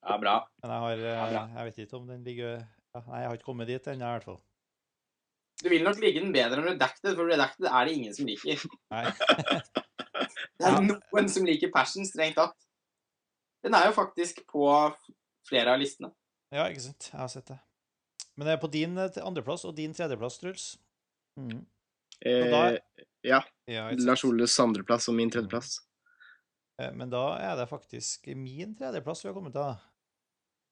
Ja, 0.01 0.17
bra. 0.17 0.35
Men 0.63 0.71
jeg 0.73 0.83
har 0.85 1.03
eh, 1.05 1.33
Ja. 1.35 1.43
Jeg 1.57 1.67
vet 1.69 1.83
ikke 1.85 1.99
om 1.99 2.07
den 2.09 2.23
ligger 2.25 2.55
ja, 2.57 3.01
Nei, 3.07 3.21
jeg 3.21 3.29
har 3.29 3.37
ikke 3.37 3.47
kommet 3.47 3.69
dit 3.69 3.87
ennå, 3.87 4.07
i 4.07 4.15
hvert 4.17 4.27
fall. 4.27 4.41
Du 5.61 5.69
vil 5.69 5.83
nok 5.85 5.99
like 6.01 6.19
den 6.19 6.33
bedre 6.33 6.57
enn 6.57 6.67
Redacted, 6.71 7.13
for 7.15 7.29
Redacted 7.29 7.67
er 7.69 7.85
det 7.85 7.93
ingen 7.95 8.15
som 8.17 8.27
liker. 8.27 8.63
Nei. 8.91 9.05
Det 10.61 10.69
er 10.69 10.83
noen 10.85 11.27
som 11.31 11.45
liker 11.47 11.71
Passion, 11.73 12.05
strengt 12.05 12.37
tatt. 12.37 12.53
Den 13.65 13.73
er 13.77 13.87
jo 13.87 13.93
faktisk 13.95 14.43
på 14.49 14.65
flere 15.49 15.73
av 15.73 15.81
listene. 15.81 16.11
Ja, 16.53 16.67
ikke 16.69 16.83
sant. 16.85 17.07
Jeg 17.11 17.19
har 17.19 17.29
sett 17.31 17.49
det. 17.49 17.57
Men 18.35 18.47
det 18.47 18.53
er 18.55 18.61
på 18.61 18.69
din 18.73 18.97
eh, 19.01 19.17
andreplass 19.25 19.65
og 19.69 19.75
din 19.77 19.93
tredjeplass, 19.97 20.39
Truls. 20.41 20.65
Mhm. 21.39 21.63
Eh, 22.25 22.77
ja. 23.25 23.39
Ja. 23.69 23.87
Lars 24.05 24.23
Oles 24.27 24.57
andreplass 24.61 25.09
og 25.09 25.17
min 25.17 25.31
tredjeplass. 25.33 25.79
Eh, 26.81 26.91
Men 26.97 27.09
da 27.09 27.23
er 27.41 27.55
det 27.59 27.69
faktisk 27.69 28.27
min 28.37 28.75
tredjeplass 28.77 29.23
vi 29.25 29.29
har 29.31 29.37
kommet 29.37 29.55
til. 29.57 29.73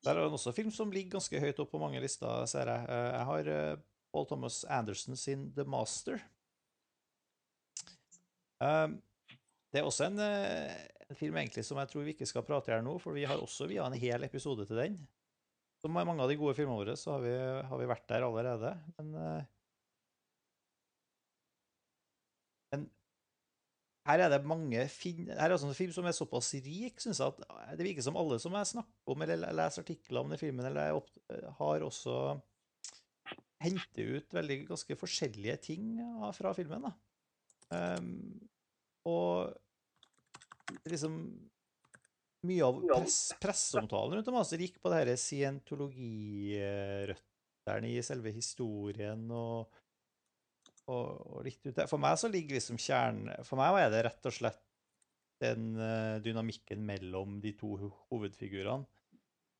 Der 0.05 0.15
er 0.15 0.23
det 0.23 0.31
også 0.31 0.53
film 0.55 0.71
som 0.71 0.91
ligger 0.95 1.17
ganske 1.17 1.39
høyt 1.43 1.59
opp 1.59 1.71
på 1.73 1.79
mange 1.81 1.99
lister, 1.99 2.45
ser 2.47 2.69
jeg. 2.71 2.85
Eh, 2.87 3.09
Jeg 3.17 3.25
har 3.29 3.49
eh, 3.55 3.81
Paul 4.13 4.25
Thomas 4.29 4.61
Anderson 4.65 5.17
sin 5.19 5.49
The 5.55 5.65
Master. 5.67 6.21
Um, 8.59 9.01
Det 9.71 9.79
er 9.79 9.85
også 9.85 10.07
en, 10.09 10.17
eh, 10.19 10.73
en 11.09 11.15
film 11.15 11.37
egentlig 11.37 11.63
som 11.67 11.77
jeg 11.77 11.91
tror 11.91 12.03
vi 12.07 12.13
ikke 12.15 12.25
skal 12.27 12.43
prate 12.47 12.71
her 12.73 12.81
nå, 12.81 12.95
for 12.99 13.13
vi 13.13 13.27
har 13.29 13.37
også 13.37 13.67
via 13.69 13.85
en 13.85 13.93
hel 13.93 14.23
episode 14.25 14.65
til 14.65 14.79
den. 14.81 14.99
som 15.79 15.95
er 15.95 16.03
mange 16.03 16.19
av 16.19 16.27
de 16.27 16.35
gode 16.35 16.55
filmene 16.57 16.75
våre, 16.81 16.95
så 16.99 17.13
har 17.13 17.21
vi, 17.23 17.35
har 17.69 17.77
vi 17.79 17.85
vært 17.87 18.07
der 18.09 18.25
allerede. 18.25 18.71
Eh, 18.99 19.03
men 19.05 19.45
her 24.09 24.19
er 24.25 24.31
det 24.33 24.41
mange 24.47 24.81
fin 24.91 25.29
Her 25.29 25.47
er 25.47 25.55
også 25.55 25.69
en 25.69 25.77
film 25.77 25.93
som 25.93 26.07
er 26.09 26.15
såpass 26.17 26.49
rik, 26.65 26.97
syns 27.01 27.19
jeg, 27.21 27.29
at 27.29 27.35
det 27.77 27.85
virker 27.85 28.05
som 28.05 28.17
alle 28.19 28.37
som 28.41 28.55
jeg 28.57 28.71
snakker 28.73 29.13
om 29.13 29.19
eller 29.25 29.57
leser 29.59 29.85
artikler 29.85 30.19
om 30.23 30.29
den 30.33 30.41
filmen, 30.41 30.65
eller 30.65 30.81
er 30.89 30.97
opp, 30.97 31.11
har 31.59 31.77
også 31.85 32.15
henter 33.59 34.05
ut 34.17 34.29
veldig 34.33 34.57
ganske 34.71 34.93
forskjellige 34.97 35.57
ting 35.69 35.83
fra 36.35 36.49
filmen. 36.57 36.81
da. 36.87 36.91
Um, 37.99 38.09
og 39.09 39.29
liksom 40.89 41.13
Mye 42.47 42.63
av 42.63 42.77
press, 42.79 43.33
presseomtalen 43.35 44.15
rundt 44.15 44.29
Master 44.31 44.61
gikk 44.63 44.77
på 44.79 44.87
det 44.93 45.01
dette 45.03 45.19
scientologirøttene 45.19 47.89
i 47.89 47.99
selve 48.05 48.31
historien 48.31 49.25
og, 49.35 49.67
og, 50.89 51.21
og 51.37 51.45
litt 51.45 51.61
ut 51.67 51.75
der. 51.77 51.87
For 51.91 52.01
meg 52.01 52.17
så 52.19 52.29
ligger 52.31 52.57
liksom 52.57 52.79
kjernen 52.81 53.45
For 53.47 53.59
meg 53.59 53.77
er 53.83 53.93
det 53.93 54.03
rett 54.09 54.29
og 54.29 54.35
slett 54.35 54.63
den 55.39 55.69
uh, 55.79 56.17
dynamikken 56.23 56.81
mellom 56.83 57.37
de 57.43 57.53
to 57.55 57.75
ho- 57.79 57.93
hovedfigurene. 58.09 58.83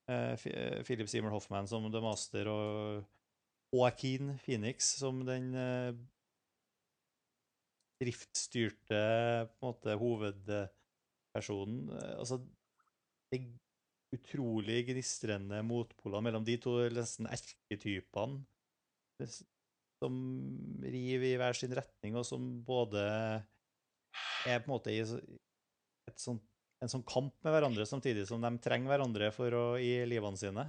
Uh, 0.10 0.34
uh, 0.34 0.80
Philip 0.84 1.08
Seymour 1.08 1.38
Hoffman 1.38 1.70
som 1.70 1.86
The 1.94 2.02
Master 2.04 2.50
og 2.52 3.06
Joaquin 3.76 4.34
Phoenix 4.42 4.96
som 5.00 5.22
den 5.28 5.54
driftstyrte 8.00 9.00
på 9.60 9.60
en 9.60 9.68
måte 9.70 9.96
hovedpersonen. 10.00 11.90
Eh, 11.94 12.16
Altså 12.20 12.40
det 13.30 13.44
utrolig 14.16 14.88
gnistrende 14.88 15.60
motpolene 15.68 16.26
mellom 16.26 16.46
de 16.48 16.56
to 16.58 16.72
nesten 16.96 17.28
erketypene 17.30 18.40
som 20.00 20.16
river 20.84 21.28
i 21.34 21.38
hver 21.40 21.58
sin 21.58 21.74
retning, 21.76 22.16
og 22.20 22.26
som 22.28 22.46
både 22.66 23.04
er 24.48 24.62
på 24.64 24.70
en 24.70 24.74
måte 24.74 24.94
i 24.94 25.02
sånt, 25.06 26.46
en 26.80 26.92
sånn 26.92 27.04
kamp 27.08 27.36
med 27.44 27.52
hverandre, 27.52 27.86
samtidig 27.88 28.24
som 28.30 28.44
de 28.44 28.54
trenger 28.64 28.94
hverandre 28.94 29.34
for 29.36 29.56
å, 29.56 29.64
i 29.76 30.00
livene 30.08 30.40
sine. 30.40 30.64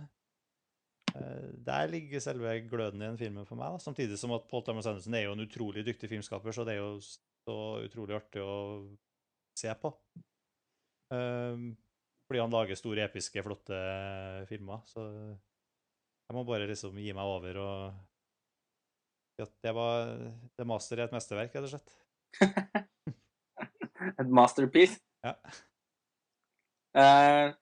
Eh, 1.15 1.51
Der 1.67 1.91
ligger 1.93 2.23
selve 2.23 2.57
gløden 2.67 3.03
i 3.03 3.07
den 3.07 3.21
filmen 3.21 3.47
for 3.47 3.59
meg. 3.61 3.77
Da. 3.77 3.85
Samtidig 3.85 4.19
som 4.19 4.35
at 4.35 4.49
Paul 4.51 4.65
Thomas 4.67 4.89
Anderson 4.91 5.15
er 5.15 5.29
jo 5.29 5.37
en 5.37 5.47
utrolig 5.47 5.87
dyktig 5.87 6.11
filmskaper, 6.11 6.55
så 6.55 6.67
det 6.67 6.77
er 6.77 6.83
jo 6.83 6.99
så 7.05 7.61
utrolig 7.87 8.19
artig 8.19 8.43
å 8.43 8.57
se 9.59 9.71
på. 9.79 9.93
Um, 11.11 11.71
fordi 12.27 12.43
han 12.43 12.53
lager 12.55 12.79
store, 12.79 13.07
episke, 13.07 13.43
flotte 13.43 13.79
filmer. 14.51 14.83
Så 14.91 15.03
jeg 15.07 16.37
må 16.37 16.45
bare 16.47 16.69
liksom 16.71 16.99
gi 17.03 17.11
meg 17.17 17.27
over 17.27 17.59
og 17.59 18.10
det 19.65 19.73
var 19.77 20.15
The 20.59 20.67
Master 20.69 21.01
i 21.01 21.05
et 21.07 21.15
mesterverk, 21.15 21.55
rett 21.57 21.67
og 21.67 21.73
slett. 21.73 21.97
Et 24.21 24.31
masterpiece. 24.33 25.01
Ja. 25.25 25.35
Uh, 26.97 27.53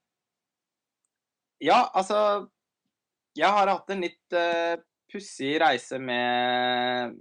ja, 1.60 1.90
altså 1.92 2.48
Jeg 3.36 3.50
har 3.52 3.68
hatt 3.68 3.90
en 3.92 4.04
litt 4.06 4.36
uh, 4.36 4.78
pussig 5.12 5.58
reise 5.60 5.98
med, 6.00 7.18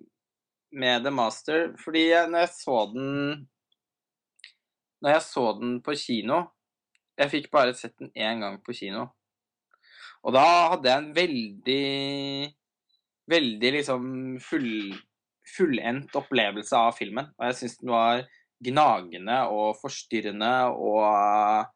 med 0.72 1.04
The 1.04 1.14
Master. 1.14 1.74
Fordi 1.82 2.08
jeg, 2.12 2.30
når 2.32 2.46
jeg 2.46 2.54
så 2.56 2.78
den 2.94 3.10
Når 5.02 5.16
jeg 5.16 5.26
så 5.26 5.46
den 5.60 5.74
på 5.84 5.98
kino 6.00 6.44
Jeg 7.20 7.34
fikk 7.34 7.52
bare 7.52 7.76
sett 7.76 7.98
den 8.00 8.14
én 8.14 8.46
gang 8.46 8.62
på 8.64 8.76
kino. 8.78 9.10
Og 10.26 10.34
da 10.36 10.46
hadde 10.74 10.90
jeg 10.90 11.02
en 11.02 11.14
veldig 11.16 11.84
Veldig 13.28 13.72
liksom 13.80 14.04
full, 14.44 14.94
fullendt 15.58 16.16
opplevelse 16.16 16.78
av 16.80 16.96
filmen. 16.98 17.30
Og 17.38 17.50
jeg 17.50 17.60
syns 17.62 17.80
den 17.82 17.94
var 17.94 18.24
gnagende 18.64 19.42
og 19.54 19.78
forstyrrende 19.78 20.52
og 20.74 21.68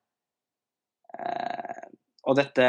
eh, 1.13 1.87
Og 2.25 2.37
dette 2.39 2.67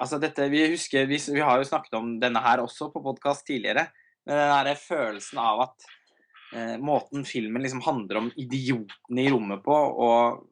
Altså 0.00 0.16
dette 0.22 0.46
Vi 0.48 0.62
husker 0.72 1.08
vi, 1.10 1.18
vi 1.18 1.42
har 1.44 1.58
jo 1.60 1.66
snakket 1.68 1.98
om 1.98 2.14
denne 2.22 2.40
her 2.40 2.62
også 2.62 2.88
på 2.92 3.02
podkast 3.04 3.44
tidligere. 3.48 3.90
Men 4.24 4.38
den 4.38 4.52
derre 4.54 4.76
følelsen 4.80 5.40
av 5.42 5.64
at 5.66 5.88
eh, 6.56 6.76
måten 6.80 7.26
filmen 7.28 7.60
liksom 7.60 7.82
handler 7.84 8.22
om 8.22 8.30
idiotene 8.40 9.26
i 9.26 9.28
rommet 9.32 9.60
på, 9.64 9.76
og 9.76 10.46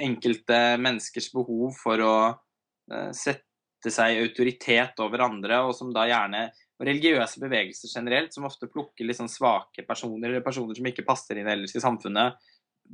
enkelte 0.00 0.58
menneskers 0.80 1.30
behov 1.34 1.74
for 1.78 2.02
å 2.04 2.14
eh, 2.30 3.10
sette 3.16 3.90
seg 3.90 4.14
i 4.14 4.22
autoritet 4.24 5.02
over 5.02 5.26
andre, 5.26 5.62
og 5.66 5.74
som 5.76 5.90
da 5.94 6.06
gjerne 6.10 6.48
og 6.80 6.86
religiøse 6.88 7.42
bevegelser 7.42 7.92
generelt, 7.92 8.32
som 8.32 8.46
ofte 8.48 8.70
plukker 8.72 9.04
litt 9.04 9.18
sånn 9.18 9.28
svake 9.28 9.84
personer, 9.84 10.30
eller 10.30 10.44
personer 10.44 10.78
som 10.78 10.88
ikke 10.88 11.04
passer 11.04 11.36
inn 11.36 11.50
ellers 11.52 11.76
i 11.76 11.82
samfunnet, 11.82 12.40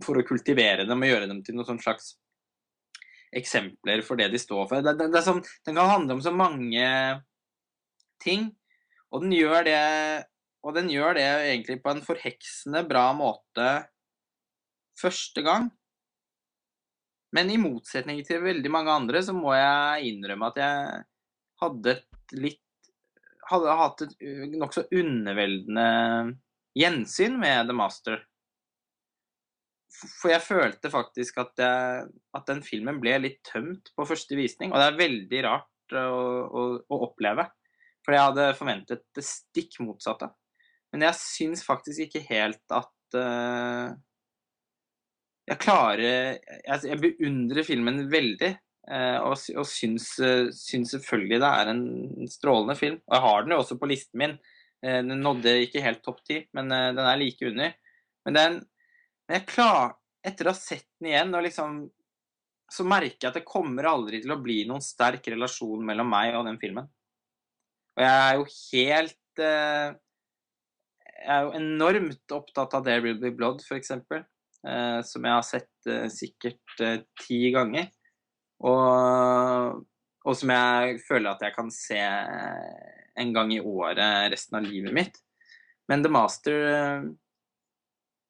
for 0.03 0.19
å 0.19 0.27
kultivere 0.27 0.85
dem 0.89 1.05
og 1.05 1.09
gjøre 1.09 1.29
dem 1.31 1.43
til 1.47 1.57
noen 1.57 1.69
sånn 1.71 1.83
slags 1.85 2.17
eksempler 3.37 4.03
for 4.07 4.19
det 4.19 4.29
de 4.33 4.41
står 4.43 4.67
for. 4.67 4.83
Det, 4.83 4.97
det, 4.99 5.07
det 5.15 5.23
sånn, 5.23 5.43
den 5.67 5.79
kan 5.79 5.93
handle 5.93 6.19
om 6.19 6.25
så 6.25 6.35
mange 6.35 6.89
ting, 8.23 8.51
og 9.15 9.23
den 9.23 9.37
gjør 9.37 9.69
det 9.69 9.83
og 10.67 10.75
den 10.75 10.89
gjør 10.91 11.15
det 11.15 11.27
egentlig 11.47 11.79
på 11.79 11.93
en 11.93 12.03
forheksende 12.03 12.83
bra 12.91 13.13
måte 13.15 13.69
første 14.99 15.45
gang. 15.47 15.69
Men 17.37 17.53
i 17.53 17.59
motsetning 17.61 18.25
til 18.27 18.43
veldig 18.43 18.73
mange 18.75 18.95
andre, 18.99 19.23
så 19.23 19.35
må 19.37 19.55
jeg 19.55 20.11
innrømme 20.11 20.51
at 20.51 20.59
jeg 20.59 21.05
hadde 21.63 21.93
et 21.95 22.35
litt 22.35 22.66
hadde 23.51 23.77
hatt 23.81 24.07
et 24.07 24.17
uh, 24.23 24.47
nokså 24.59 24.87
underveldende 24.95 25.87
gjensyn 26.77 27.39
med 27.41 27.71
The 27.71 27.77
Master. 27.77 28.25
For 29.97 30.29
jeg 30.29 30.45
følte 30.45 30.93
faktisk 30.93 31.39
at, 31.41 31.55
jeg, 31.61 32.09
at 32.37 32.49
den 32.51 32.61
filmen 32.65 32.99
ble 33.01 33.15
litt 33.23 33.41
tømt 33.49 33.95
på 33.97 34.05
første 34.09 34.37
visning. 34.37 34.73
Og 34.73 34.81
det 34.81 34.89
er 34.91 34.99
veldig 34.99 35.45
rart 35.47 35.97
å, 35.97 36.09
å, 36.47 36.65
å 36.85 36.99
oppleve. 37.09 37.47
For 38.05 38.15
jeg 38.15 38.29
hadde 38.29 38.51
forventet 38.59 39.07
det 39.17 39.25
stikk 39.27 39.79
motsatte. 39.83 40.29
Men 40.93 41.09
jeg 41.09 41.19
syns 41.19 41.65
faktisk 41.67 42.07
ikke 42.07 42.23
helt 42.29 42.75
at 42.75 43.17
uh, 43.19 43.89
Jeg 45.51 45.59
klarer 45.63 46.05
Jeg, 46.39 46.79
jeg 46.87 47.01
beundrer 47.03 47.67
filmen 47.67 48.05
veldig. 48.13 48.53
Eh, 48.91 49.19
og 49.21 49.35
og 49.59 49.67
syns, 49.69 50.13
eh, 50.23 50.49
syns 50.55 50.95
selvfølgelig 50.95 51.41
det 51.43 51.51
er 51.51 51.73
en 51.73 52.29
strålende 52.31 52.77
film. 52.79 53.01
Og 53.07 53.17
jeg 53.17 53.25
har 53.27 53.43
den 53.43 53.55
jo 53.55 53.61
også 53.63 53.79
på 53.81 53.91
listen 53.91 54.23
min. 54.23 54.39
Eh, 54.85 55.03
Den 55.03 55.23
nådde 55.25 55.57
ikke 55.65 55.83
helt 55.85 56.03
topp 56.05 56.23
ti, 56.25 56.41
men 56.55 56.69
den 56.71 57.05
er 57.05 57.17
like 57.21 57.47
under. 57.47 57.75
Men 58.25 58.35
den 58.35 58.67
Men 59.29 59.41
jeg 59.41 59.47
klar, 59.51 59.97
etter 60.23 60.47
å 60.47 60.53
ha 60.53 60.55
sett 60.55 60.87
den 61.01 61.09
igjen, 61.11 61.35
og 61.35 61.43
liksom 61.43 61.91
så 62.71 62.85
merker 62.87 63.27
jeg 63.27 63.31
at 63.31 63.39
det 63.41 63.47
kommer 63.47 63.87
aldri 63.91 64.21
til 64.23 64.31
å 64.31 64.43
bli 64.43 64.61
noen 64.67 64.83
sterk 64.83 65.27
relasjon 65.31 65.83
mellom 65.87 66.07
meg 66.11 66.35
og 66.35 66.47
den 66.47 66.59
filmen. 66.63 66.87
Og 67.97 68.03
jeg 68.03 68.23
er 68.23 68.35
jo 68.37 68.47
helt 68.47 69.43
Jeg 69.43 71.33
er 71.35 71.43
jo 71.43 71.53
enormt 71.59 72.35
opptatt 72.39 72.75
av 72.79 72.85
There 72.87 73.03
Will 73.03 73.19
Be 73.19 73.33
Blood, 73.35 73.63
f.eks. 73.67 73.91
Eh, 73.91 75.01
som 75.03 75.27
jeg 75.27 75.35
har 75.35 75.47
sett 75.47 75.91
sikkert 76.13 76.83
ti 77.23 77.51
ganger. 77.55 77.91
Og, 78.65 79.83
og 80.25 80.39
som 80.39 80.53
jeg 80.55 81.01
føler 81.05 81.33
at 81.33 81.45
jeg 81.45 81.55
kan 81.57 81.69
se 81.73 82.01
en 83.17 83.33
gang 83.37 83.53
i 83.53 83.61
året 83.61 84.31
resten 84.33 84.59
av 84.59 84.65
livet 84.65 84.95
mitt. 84.97 85.21
Men 85.89 86.03
The 86.03 86.11
Master 86.11 86.57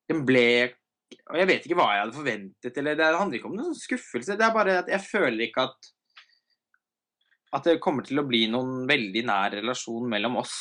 Den 0.06 0.18
ble 0.28 0.74
Og 1.30 1.38
jeg 1.40 1.48
vet 1.48 1.66
ikke 1.66 1.78
hva 1.78 1.86
jeg 1.94 2.02
hadde 2.02 2.18
forventet. 2.18 2.80
Eller 2.82 2.98
det 2.98 3.10
handler 3.14 3.38
ikke 3.38 3.50
om 3.50 3.58
noen 3.58 3.76
skuffelse. 3.78 4.36
Det 4.36 4.46
er 4.46 4.54
bare 4.54 4.80
at 4.82 4.90
jeg 4.90 5.06
føler 5.06 5.46
ikke 5.48 5.68
at 5.70 5.92
at 7.56 7.64
det 7.64 7.80
kommer 7.80 8.04
til 8.04 8.20
å 8.20 8.26
bli 8.26 8.42
noen 8.52 8.84
veldig 8.88 9.22
nær 9.24 9.54
relasjon 9.54 10.08
mellom 10.10 10.40
oss. 10.42 10.56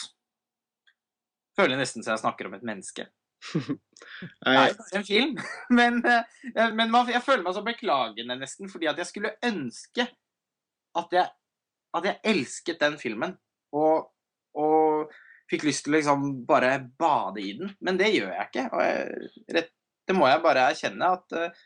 Føler 1.58 1.80
nesten 1.80 2.04
så 2.04 2.14
jeg 2.14 2.22
snakker 2.22 2.48
om 2.48 2.56
et 2.58 2.66
menneske. 2.68 3.08
Det 3.54 4.52
er 4.52 4.70
jo 4.70 4.86
en 5.00 5.06
film, 5.08 5.38
men, 5.80 6.00
eh, 6.08 6.72
men 6.74 6.92
man, 6.92 7.10
jeg 7.12 7.24
føler 7.26 7.44
meg 7.46 7.56
så 7.58 7.64
beklagende 7.66 8.38
nesten, 8.40 8.70
fordi 8.72 8.90
at 8.92 9.00
jeg 9.02 9.10
skulle 9.10 9.36
ønske 9.46 10.08
at 10.96 11.16
jeg, 11.16 11.28
at 11.98 12.08
jeg 12.08 12.22
elsket 12.32 12.80
den 12.82 12.98
filmen, 13.02 13.36
og, 13.76 14.12
og 14.56 15.12
fikk 15.52 15.66
lyst 15.68 15.86
til 15.86 15.94
å 15.94 15.98
liksom 15.98 16.28
bare 16.48 16.78
bade 17.00 17.44
i 17.44 17.52
den. 17.60 17.74
Men 17.84 18.00
det 18.00 18.14
gjør 18.14 18.32
jeg 18.32 18.48
ikke. 18.50 18.66
Og 18.72 18.84
jeg, 18.86 19.32
rett, 19.58 19.74
det 20.08 20.16
må 20.16 20.30
jeg 20.30 20.44
bare 20.46 20.70
erkjenne, 20.72 21.10
at 21.18 21.36
uh, 21.36 21.66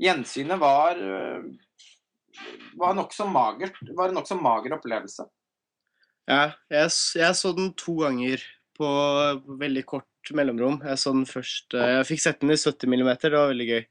gjensynet 0.00 0.60
var 0.62 0.96
uh, 0.96 1.44
var 2.76 2.94
nokså 2.94 3.26
magert. 3.30 3.78
Var 3.80 4.08
en 4.08 4.18
nokså 4.20 4.36
mager 4.40 4.76
opplevelse. 4.76 5.26
Ja, 6.26 6.50
jeg, 6.72 6.90
jeg 7.20 7.38
så 7.38 7.52
den 7.56 7.72
to 7.78 8.00
ganger 8.02 8.42
på 8.76 8.88
veldig 9.60 9.84
kort 9.88 10.08
mellomrom. 10.34 10.80
Jeg 10.86 10.98
så 11.02 11.12
den 11.14 11.26
først 11.28 11.76
eh, 11.76 11.92
Jeg 11.98 12.08
fikk 12.10 12.22
sett 12.24 12.40
den 12.42 12.54
i 12.54 12.58
70 12.58 12.88
mm, 12.90 13.10
det 13.22 13.32
var 13.36 13.52
veldig 13.52 13.68
gøy. 13.70 13.84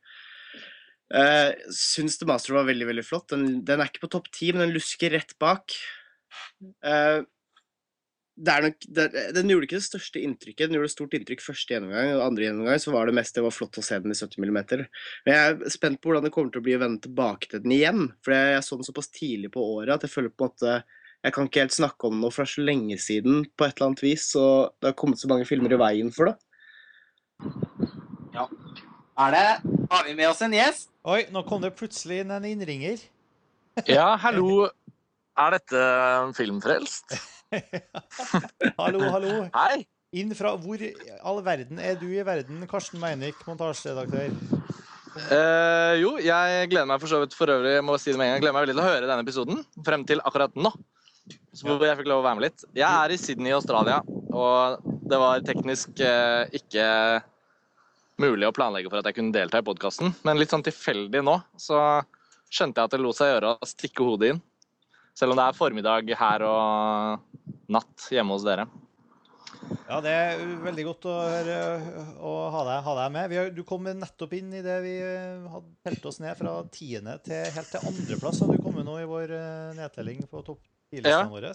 Uh, 1.14 1.53
syns 1.69 2.17
The 2.17 2.25
Master 2.25 2.55
var 2.57 2.65
veldig 2.67 2.89
veldig 2.89 3.05
flott. 3.05 3.30
Den, 3.31 3.61
den 3.65 3.81
er 3.81 3.91
ikke 3.91 4.07
på 4.07 4.11
topp 4.17 4.31
ti, 4.33 4.49
men 4.51 4.65
den 4.65 4.75
lusker 4.75 5.14
rett 5.14 5.35
bak. 5.41 5.75
Eh, 6.85 7.22
nok, 8.65 8.88
det, 8.97 9.05
den 9.35 9.51
gjorde 9.51 9.69
ikke 9.69 9.80
det 9.80 9.88
største 9.88 10.23
inntrykket. 10.23 10.67
Den 10.67 10.80
gjorde 10.80 10.91
stort 10.91 11.15
inntrykk 11.17 11.45
første 11.45 11.75
gjennomgang, 11.75 12.11
og 12.17 12.25
andre 12.25 12.47
gjennomgang 12.47 12.81
så 12.81 12.95
var 12.95 13.07
det 13.07 13.15
mest 13.19 13.38
det 13.38 13.45
var 13.45 13.55
flott 13.55 13.80
å 13.80 13.85
se 13.85 13.99
den 14.01 14.15
i 14.15 14.17
70 14.17 14.41
mm. 14.41 14.57
Men 14.57 15.31
jeg 15.31 15.53
er 15.53 15.77
spent 15.77 16.01
på 16.01 16.09
hvordan 16.09 16.27
det 16.27 16.33
kommer 16.35 16.51
til 16.51 16.64
å 16.64 16.67
bli 16.67 16.75
å 16.77 16.83
vende 16.83 17.05
tilbake 17.05 17.51
til 17.51 17.64
den 17.64 17.77
igjen. 17.77 18.05
For 18.25 18.35
jeg 18.35 18.65
så 18.65 18.80
den 18.80 18.89
såpass 18.89 19.14
tidlig 19.14 19.53
på 19.55 19.64
året 19.77 19.95
at 19.97 20.07
jeg 20.07 20.15
føler 20.15 20.33
på 20.33 20.49
en 20.49 20.55
måte 20.55 20.77
Jeg 21.25 21.33
kan 21.33 21.47
ikke 21.47 21.63
helt 21.63 21.73
snakke 21.73 22.05
om 22.05 22.19
noe 22.21 22.29
fra 22.29 22.45
så 22.45 22.61
lenge 22.61 22.99
siden 23.01 23.47
på 23.57 23.65
et 23.65 23.73
eller 23.73 23.89
annet 23.89 24.03
vis, 24.05 24.27
og 24.37 24.75
det 24.77 24.91
har 24.91 24.97
kommet 24.99 25.17
så 25.17 25.29
mange 25.31 25.47
filmer 25.49 25.73
i 25.73 25.79
veien 25.81 26.11
for 26.13 26.29
det. 26.29 26.35
Ja. 28.35 28.45
Er 29.25 29.33
det 29.33 29.45
Har 29.89 30.03
vi 30.05 30.13
med 30.13 30.27
oss 30.29 30.43
en 30.45 30.53
gjest? 30.53 30.91
Oi, 31.07 31.23
nå 31.33 31.41
kom 31.47 31.63
det 31.63 31.73
plutselig 31.79 32.21
inn 32.21 32.33
en 32.35 32.45
innringer. 32.45 33.01
Ja, 33.91 34.13
hallo. 34.21 34.69
Er 35.35 35.57
dette 35.57 35.81
Filmfrelst? 36.37 37.17
hallo, 38.79 39.01
hallo. 39.09 39.33
Hei. 39.57 39.83
Inn 40.15 40.31
fra 40.37 40.53
Hvor 40.61 40.79
i 40.79 40.93
all 41.27 41.41
verden 41.43 41.81
er 41.81 41.97
du 41.99 42.05
i 42.07 42.23
verden, 42.23 42.61
Karsten 42.71 43.01
Meinick, 43.01 43.41
montasjeredaktør? 43.49 44.31
Eh, 45.15 45.93
jo, 45.99 46.15
jeg 46.23 46.69
gleder 46.69 46.87
meg 46.87 47.01
for 47.01 47.11
så 47.11 47.23
vidt 47.23 47.35
for 47.35 47.51
øvrig 47.51 47.73
jeg 47.77 47.83
må 47.87 47.97
si 47.99 48.13
det 48.13 48.19
med 48.19 48.29
en 48.29 48.33
gang, 48.33 48.37
jeg 48.37 48.45
gleder 48.45 48.55
meg 48.55 48.65
veldig 48.67 48.75
til 48.77 48.83
å 48.83 48.87
høre 48.87 49.09
denne 49.09 49.25
episoden 49.25 49.65
frem 49.89 50.05
til 50.07 50.23
akkurat 50.23 50.55
nå. 50.59 50.71
Hvor 51.55 51.85
jeg 51.87 51.97
fikk 52.01 52.09
lov 52.11 52.21
å 52.21 52.25
være 52.25 52.37
med 52.39 52.45
litt. 52.49 52.65
Jeg 52.75 52.89
er 52.89 53.13
i 53.13 53.17
Sydney 53.19 53.53
i 53.53 53.55
Australia, 53.55 54.01
og 54.35 54.83
det 55.09 55.19
var 55.21 55.45
teknisk 55.47 56.01
eh, 56.03 56.43
ikke 56.59 56.85
mulig 58.21 58.47
å 58.47 58.55
planlegge 58.55 58.91
for 58.91 58.99
at 58.99 59.09
jeg 59.09 59.17
kunne 59.19 59.35
delta 59.35 59.61
i 59.61 59.65
podkasten. 59.65 60.13
Men 60.27 60.39
litt 60.39 60.53
sånn 60.53 60.65
tilfeldig 60.65 61.23
nå 61.25 61.39
så 61.59 61.79
skjønte 62.51 62.81
jeg 62.81 62.89
at 62.89 62.95
det 62.95 63.01
lot 63.03 63.17
seg 63.17 63.33
gjøre 63.33 63.55
å 63.55 63.69
stikke 63.69 64.07
hodet 64.07 64.33
inn. 64.33 64.41
Selv 65.15 65.31
om 65.31 65.39
det 65.39 65.45
er 65.47 65.55
formiddag 65.57 66.11
her 66.19 66.43
og 66.43 67.45
natt 67.71 68.09
hjemme 68.11 68.35
hos 68.35 68.43
dere. 68.45 68.67
Ja, 69.87 69.97
det 70.03 70.11
er 70.11 70.41
veldig 70.61 70.83
godt 70.91 71.07
å, 71.09 71.13
høre, 71.25 71.57
å 72.19 72.33
ha, 72.53 72.61
deg, 72.67 72.79
ha, 72.85 72.95
deg, 72.99 73.13
med. 73.15 73.33
Har, 73.39 73.51
du 73.55 73.63
kom 73.65 73.87
nettopp 73.87 74.35
inn 74.37 74.51
i 74.53 74.61
det 74.65 74.75
vi 74.83 74.93
eh, 75.01 75.47
hadde 75.49 75.71
telt 75.87 76.05
oss 76.11 76.19
ned 76.21 76.37
fra 76.37 76.59
tiende 76.73 77.15
til 77.25 77.47
helt 77.55 77.71
til 77.71 77.89
andreplass. 77.89 78.43
Du 78.45 78.59
kommet 78.61 78.85
nå 78.85 78.99
i 79.01 79.09
vår 79.09 79.33
eh, 79.39 79.75
nedtelling 79.79 80.25
på 80.29 80.43
topp 80.45 80.61
ja. 81.03 81.25
våre? 81.32 81.51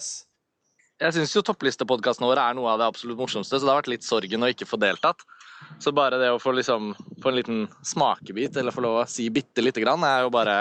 Jeg 1.01 1.15
syns 1.15 1.33
jo 1.33 1.41
topplistepodkastene 1.45 2.29
våre 2.29 2.43
er 2.45 2.57
noe 2.57 2.69
av 2.69 2.81
det 2.81 2.89
absolutt 2.91 3.17
morsomste, 3.17 3.57
så 3.57 3.65
det 3.65 3.71
har 3.71 3.79
vært 3.81 3.93
litt 3.95 4.05
sorgen 4.05 4.45
å 4.45 4.51
ikke 4.53 4.69
få 4.69 4.77
deltatt. 4.81 5.25
Så 5.81 5.93
bare 5.95 6.19
det 6.21 6.29
å 6.33 6.39
få, 6.41 6.53
liksom, 6.57 6.91
få 7.23 7.31
en 7.31 7.37
liten 7.37 7.63
smakebit, 7.85 8.57
eller 8.57 8.75
få 8.75 8.83
lov 8.85 8.99
å 9.01 9.09
si 9.09 9.27
bitte 9.33 9.63
lite 9.65 9.81
grann, 9.81 10.03
er 10.05 10.25
jo 10.25 10.33
bare 10.33 10.57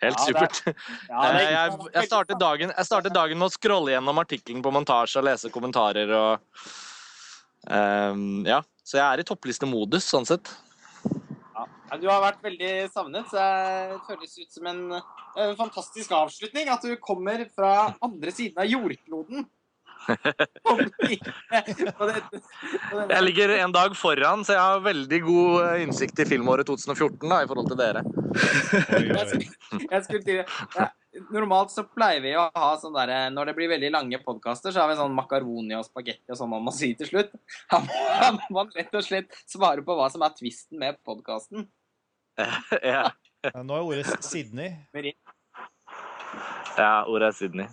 Helt 0.00 0.16
ja, 0.16 0.26
supert. 0.30 0.62
Ja, 1.10 1.24
jeg, 1.36 1.74
jeg, 1.92 2.06
startet 2.08 2.40
dagen, 2.40 2.72
jeg, 2.72 2.88
startet 2.88 3.12
dagen, 3.12 3.36
med 3.36 3.50
å 3.50 3.52
scrolle 3.52 3.92
gjennom 3.92 4.20
artikkelen 4.22 4.62
på 4.64 4.72
montasje 4.72 5.20
og 5.20 5.26
lese 5.28 5.50
kommentarer 5.52 6.14
og 6.16 6.62
um, 7.68 8.46
Ja. 8.48 8.62
Så 8.80 8.96
jeg 8.98 9.04
er 9.04 9.20
i 9.22 9.26
topplistemodus, 9.28 10.02
sånn 10.08 10.24
sett. 10.26 10.48
Ja. 11.90 11.98
Du 12.00 12.06
har 12.10 12.22
vært 12.22 12.42
veldig 12.44 12.72
savnet, 12.94 13.30
så 13.30 13.36
det 13.36 14.02
føles 14.06 14.36
ut 14.38 14.58
som 14.58 14.68
en, 14.70 14.82
en 14.94 15.56
fantastisk 15.58 16.12
avslutning. 16.14 16.70
At 16.70 16.84
du 16.86 16.94
kommer 17.02 17.42
fra 17.54 17.72
andre 18.06 18.34
siden 18.34 18.62
av 18.62 18.70
jordkloden 18.70 19.48
jeg 23.10 23.22
ligger 23.24 23.48
en 23.58 23.72
dag 23.74 23.96
foran, 23.98 24.44
så 24.46 24.52
jeg 24.56 24.62
har 24.62 24.80
veldig 24.84 25.20
god 25.26 25.64
eh, 25.64 25.82
innsikt 25.84 26.22
i 26.24 26.26
filmåret 26.28 26.66
2014 26.68 27.28
da, 27.28 27.42
i 27.42 27.48
forhold 27.50 27.68
til 27.70 27.80
dere. 27.80 28.00
Jeg 29.90 30.00
skulle 30.06 30.24
til, 30.24 30.38
ja, 30.76 30.86
normalt 31.34 31.70
så 31.74 31.82
pleier 31.88 32.22
vi 32.24 32.32
å 32.38 32.42
ha 32.54 32.70
sånn 32.80 32.96
derre 32.96 33.18
Når 33.34 33.44
det 33.50 33.56
blir 33.58 33.72
veldig 33.72 33.90
lange 33.96 34.18
podkaster, 34.24 34.70
så 34.72 34.78
har 34.82 34.88
vi 34.90 35.00
sånn 35.00 35.16
makaroni 35.16 35.74
og 35.78 35.88
spagetti 35.88 36.28
og 36.32 36.38
sånn 36.40 36.54
man 36.54 36.66
må 36.66 36.72
si 36.74 36.88
til 36.98 37.08
slutt. 37.10 37.30
Her 37.72 38.32
må 38.38 38.46
man 38.62 38.74
rett 38.76 38.92
og 38.96 39.06
slett 39.06 39.30
svare 39.50 39.82
på 39.84 39.92
hva 39.98 40.08
som 40.12 40.22
er 40.26 40.36
tvisten 40.38 40.76
med 40.80 40.92
podkasten. 41.06 41.58
Ja. 42.92 43.04
Nå 43.64 43.76
er 43.76 43.86
ordet 43.86 44.24
Sydney. 44.24 44.74
Ja, 46.76 47.04
ordet 47.08 47.30
er 47.30 47.36
Sydney. 47.38 47.68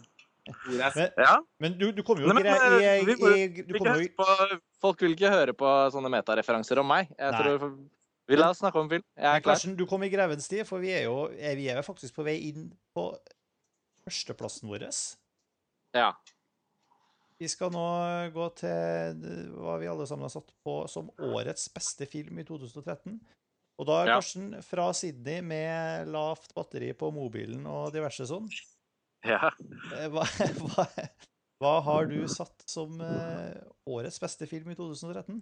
Men, 0.47 1.09
ja. 1.19 1.33
men 1.59 1.73
du, 1.75 1.89
du 1.91 1.99
kommer 2.07 2.23
jo 2.23 2.31
ikke 2.31 3.33
i, 3.35 4.59
Folk 4.79 5.01
vil 5.03 5.15
ikke 5.17 5.31
høre 5.33 5.55
på 5.57 5.71
sånne 5.91 6.11
metareferanser 6.13 6.79
om 6.79 6.87
meg. 6.87 7.11
Jeg 7.19 7.35
tror 7.35 7.67
vi 8.27 8.35
la 8.35 8.49
oss 8.51 8.59
snakke 8.59 8.79
om 8.79 8.89
film. 8.91 9.03
Jeg 9.15 9.27
er 9.27 9.43
klar. 9.43 9.55
Karsten, 9.55 9.75
du 9.79 9.85
kom 9.87 10.03
i 10.03 10.11
grevens 10.11 10.49
tid, 10.51 10.65
for 10.67 10.83
vi 10.83 10.91
er 10.95 11.05
jo 11.07 11.27
vi 11.31 11.67
er 11.71 11.83
faktisk 11.85 12.17
på 12.17 12.25
vei 12.27 12.37
inn 12.49 12.71
på 12.95 13.09
førsteplassen 14.03 14.67
vår. 14.71 14.87
Ja. 15.95 16.11
Vi 17.37 17.47
skal 17.51 17.71
nå 17.71 17.85
gå 18.33 18.47
til 18.57 19.23
hva 19.61 19.77
vi 19.79 19.89
alle 19.91 20.07
sammen 20.09 20.25
har 20.25 20.33
satt 20.33 20.51
på 20.65 20.79
som 20.91 21.11
årets 21.23 21.69
beste 21.75 22.07
film 22.09 22.39
i 22.41 22.47
2013. 22.47 23.19
Og 23.77 23.85
da 23.85 23.99
er 24.01 24.15
Karsten 24.15 24.49
fra 24.65 24.89
Sydney 24.97 25.43
med 25.45 26.09
lavt 26.09 26.53
batteri 26.57 26.89
på 26.97 27.11
mobilen 27.13 27.65
og 27.69 27.91
diverse 27.93 28.25
sånn. 28.29 28.47
Ja. 29.27 29.51
Eh, 29.97 30.07
hva, 30.13 30.25
hva, 30.63 30.87
hva, 31.61 31.73
har 31.85 32.09
du 32.09 32.19
satt 32.31 32.65
som 32.69 32.97
uh, 33.01 33.53
årets 33.89 34.17
beste 34.23 34.49
film 34.49 34.73
i 34.73 34.77
2013? 34.77 35.41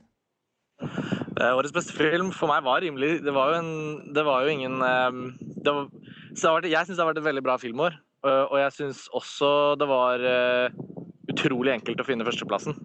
Uh, 0.76 1.52
årets 1.54 1.76
beste 1.76 1.96
film 1.96 2.34
for 2.36 2.52
meg 2.52 2.66
var 2.66 2.82
rimelig 2.84 3.22
Det 3.24 3.32
var 3.32 3.54
jo, 3.54 3.60
en, 3.62 4.12
det 4.16 4.26
var 4.28 4.44
jo 4.44 4.52
ingen 4.52 4.76
det 4.76 5.72
var, 5.72 5.88
vært, 5.88 6.68
Jeg 6.68 6.84
syns 6.84 6.98
det 6.98 7.04
har 7.04 7.10
vært 7.14 7.22
et 7.22 7.30
veldig 7.30 7.44
bra 7.46 7.56
filmår. 7.60 7.96
og 8.28 8.58
jeg 8.60 8.74
syns 8.76 9.06
også 9.16 9.50
det 9.80 9.88
var 9.88 10.24
utrolig 11.32 11.74
enkelt 11.78 12.04
å 12.04 12.08
finne 12.08 12.28
førsteplassen. 12.28 12.76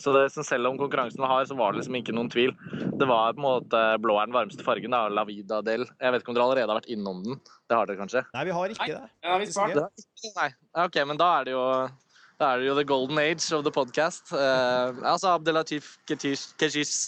Så 0.00 0.12
det, 0.14 0.22
selv 0.46 0.70
om 0.70 0.78
konkurransen 0.78 1.22
var 1.22 1.32
hard, 1.32 1.48
så 1.50 1.56
var 1.58 1.72
det 1.72 1.80
liksom 1.80 1.98
ikke 1.98 2.14
noen 2.16 2.30
tvil. 2.32 2.54
Det 2.98 3.08
var 3.08 3.34
på 3.36 3.40
en 3.40 3.46
måte 3.46 3.82
blå 4.02 4.16
er 4.20 4.30
den 4.30 4.36
varmeste 4.36 4.64
fargen, 4.66 4.94
da, 4.94 5.06
La 5.12 5.26
Vida 5.28 5.60
del. 5.66 5.86
Jeg 6.00 6.14
vet 6.14 6.24
ikke 6.24 6.32
om 6.32 6.38
dere 6.38 6.48
allerede 6.48 6.72
har 6.72 6.80
vært 6.80 6.90
innom 6.92 7.22
den? 7.24 7.38
Det 7.66 7.78
har 7.78 7.88
dere 7.88 8.00
kanskje? 8.00 8.24
Nei, 8.34 8.46
vi 8.48 8.56
har 8.56 8.74
ikke 8.74 8.88
det. 8.90 9.12
Ja, 9.26 9.38
vi 9.42 9.50
det. 9.76 9.86
Nei. 10.36 10.48
OK, 10.86 10.98
men 11.10 11.20
da 11.20 11.30
er 11.38 11.48
det 11.48 11.56
jo 11.56 11.62
da 12.36 12.50
er 12.52 12.60
det 12.60 12.66
jo 12.66 12.74
the 12.76 12.84
golden 12.84 13.18
age 13.18 13.46
of 13.56 13.62
the 13.64 13.72
podcast. 13.72 14.28
Uh, 14.34 14.92
altså 15.08 15.32
Abdelatif 15.32 15.94
Keshis, 16.08 16.98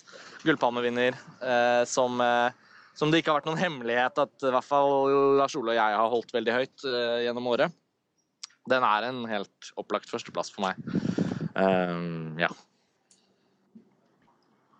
gullpalmevinner, 0.40 1.18
uh, 1.42 1.82
som, 1.84 2.16
uh, 2.22 2.48
som, 2.96 3.12
det 3.12 3.20
ikke 3.20 3.34
har 3.34 3.42
vært 3.42 3.50
noen 3.50 3.60
hemmelighet 3.60 4.22
at 4.24 4.48
i 4.48 4.54
hvert 4.54 4.64
fall 4.64 5.12
Lars 5.36 5.58
Ole 5.58 5.74
og 5.74 5.78
jeg 5.78 6.00
har 6.00 6.14
holdt 6.14 6.32
veldig 6.32 6.56
høyt 6.56 6.88
gjennom 7.26 7.52
året 7.52 7.76
den 8.68 8.84
er 8.84 9.08
en 9.08 9.24
helt 9.28 9.72
opplagt 9.80 10.10
førsteplass 10.10 10.52
for 10.52 10.66
meg. 10.66 11.27
Um, 11.58 12.38
ja. 12.40 12.50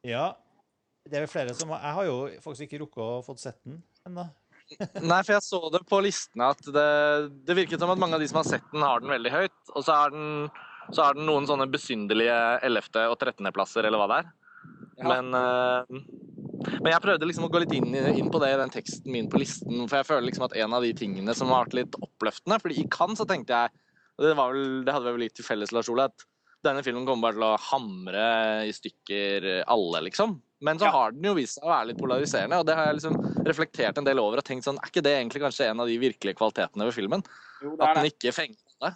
Ja. 0.07 0.27
Det 1.09 1.17
er 1.17 1.25
vel 1.25 1.31
flere 1.33 1.55
som 1.57 1.73
Jeg 1.73 1.95
har 1.97 2.05
jo 2.05 2.17
faktisk 2.45 2.67
ikke 2.67 2.83
rukket 2.85 3.01
å 3.03 3.23
få 3.25 3.35
sett 3.41 3.59
den 3.67 3.81
ennå. 4.07 4.29
Nei, 5.11 5.21
for 5.25 5.33
jeg 5.33 5.45
så 5.47 5.61
det 5.73 5.81
på 5.89 6.01
listene 6.05 6.51
at 6.53 6.61
det, 6.61 6.89
det, 7.49 7.57
virket 7.57 7.81
som 7.81 7.91
at 7.95 8.01
mange 8.01 8.19
av 8.19 8.21
de 8.21 8.29
som 8.29 8.43
har 8.43 8.49
sett 8.51 8.67
den, 8.75 8.85
har 8.85 9.01
den 9.01 9.15
veldig 9.15 9.33
høyt. 9.33 9.61
Og 9.73 9.87
så 9.87 9.97
er 9.97 10.13
den, 10.13 10.27
så 10.93 11.07
er 11.07 11.17
den 11.17 11.29
noen 11.29 11.49
sånne 11.49 11.69
besynderlige 11.73 12.37
11. 12.69 12.91
og 13.09 13.17
13. 13.17 13.49
plasser, 13.57 13.89
eller 13.89 14.03
hva 14.03 14.11
det 14.13 14.21
er. 14.23 14.35
Ja. 14.99 15.09
Men 15.09 15.33
uh, 15.33 16.29
men 16.59 16.91
jeg 16.91 17.03
prøvde 17.05 17.27
liksom 17.29 17.47
å 17.47 17.51
gå 17.53 17.61
litt 17.63 17.75
inn, 17.77 17.93
inn, 17.95 18.31
på 18.33 18.41
det 18.43 18.51
i 18.51 18.59
den 18.59 18.73
teksten 18.73 19.13
min 19.15 19.29
på 19.31 19.39
listen. 19.41 19.85
For 19.87 20.01
jeg 20.01 20.09
føler 20.09 20.27
liksom 20.27 20.49
at 20.49 20.57
en 20.59 20.75
av 20.75 20.85
de 20.85 20.91
tingene 20.97 21.35
som 21.37 21.53
har 21.53 21.67
vært 21.67 21.77
litt 21.79 21.99
oppløftende 22.03 22.59
fordi 22.63 22.81
i 22.83 22.89
Cannes 22.93 23.21
så 23.21 23.27
tenkte 23.29 23.55
jeg 23.55 23.85
og 24.19 24.27
det, 24.27 24.33
vel, 24.35 24.65
det 24.83 24.95
hadde 24.95 25.07
vi 25.07 25.15
vel 25.15 25.23
litt 25.29 25.37
til 25.39 25.47
felles, 25.47 25.71
Lars 25.71 25.89
Ole, 25.93 26.09
at 26.11 26.25
denne 26.67 26.83
filmen 26.87 27.07
kommer 27.07 27.29
bare 27.29 27.39
til 27.39 27.47
å 27.47 27.55
hamre 27.69 28.29
i 28.67 28.75
stykker 28.75 29.49
alle, 29.71 30.03
liksom. 30.09 30.37
Men 30.65 30.79
så 30.81 30.89
ja. 30.89 30.95
har 30.95 31.13
den 31.15 31.29
jo 31.29 31.35
vist 31.37 31.59
seg 31.59 31.67
å 31.69 31.71
være 31.71 31.91
litt 31.93 32.01
polariserende, 32.01 32.59
og 32.59 32.67
det 32.67 32.75
har 32.75 32.89
jeg 32.89 32.99
liksom 32.99 33.19
reflektert 33.47 34.01
en 34.01 34.07
del 34.09 34.19
over 34.19 34.41
og 34.41 34.47
tenkt 34.47 34.67
sånn 34.67 34.81
Er 34.83 34.91
ikke 34.91 35.05
det 35.07 35.13
egentlig 35.15 35.43
kanskje 35.45 35.69
en 35.71 35.85
av 35.85 35.91
de 35.91 35.99
virkelige 36.03 36.39
kvalitetene 36.39 36.89
ved 36.89 36.97
filmen? 36.97 37.23
Jo, 37.63 37.77
at 37.79 38.01
den 38.01 38.09
ikke 38.11 38.35
fenger 38.35 38.59
alle? 38.75 38.91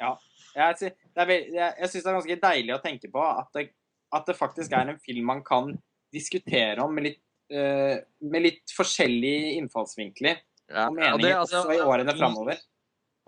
Ja. 0.00 0.12
Jeg, 0.50 0.92
jeg, 1.14 1.40
jeg 1.54 1.88
syns 1.88 2.04
det 2.04 2.10
er 2.10 2.18
ganske 2.18 2.38
deilig 2.42 2.74
å 2.74 2.82
tenke 2.82 3.10
på 3.12 3.22
at 3.22 3.48
det, 3.56 3.68
at 4.16 4.28
det 4.28 4.36
faktisk 4.36 4.74
er 4.76 4.92
en 4.92 5.00
film 5.00 5.28
man 5.30 5.44
kan 5.46 5.72
diskutere 6.12 6.82
om 6.82 6.92
med 6.96 7.06
litt, 7.06 7.20
uh, 7.54 7.96
med 8.26 8.44
litt 8.48 8.74
forskjellige 8.74 9.54
innfallsvinkler 9.60 10.34
ja. 10.36 10.88
og 10.88 10.96
meninger 10.98 11.22
det, 11.22 11.34
altså, 11.38 11.62
også 11.62 11.76
i 11.78 11.84
årene 11.86 12.16
framover. 12.18 12.60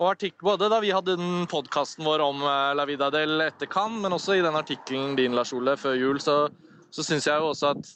Og 0.03 0.09
artikkel, 0.17 0.43
både 0.43 0.67
da 0.67 0.81
vi 0.83 0.89
hadde 0.91 1.13
den 1.15 1.45
podkasten 1.47 2.03
vår 2.03 2.19
om 2.25 2.41
uh, 2.43 2.73
La 2.75 2.83
Vida 2.83 3.07
del 3.13 3.39
etter 3.45 3.69
Cannes, 3.71 4.01
men 4.03 4.11
også 4.11 4.35
i 4.35 4.41
den 4.43 4.57
artikkelen 4.59 5.13
din, 5.15 5.35
Lars 5.37 5.53
Ole, 5.55 5.77
før 5.79 5.95
jul, 5.95 6.19
så, 6.19 6.49
så 6.91 7.05
syns 7.07 7.29
jeg 7.29 7.39
jo 7.39 7.53
også 7.53 7.71
at 7.71 7.93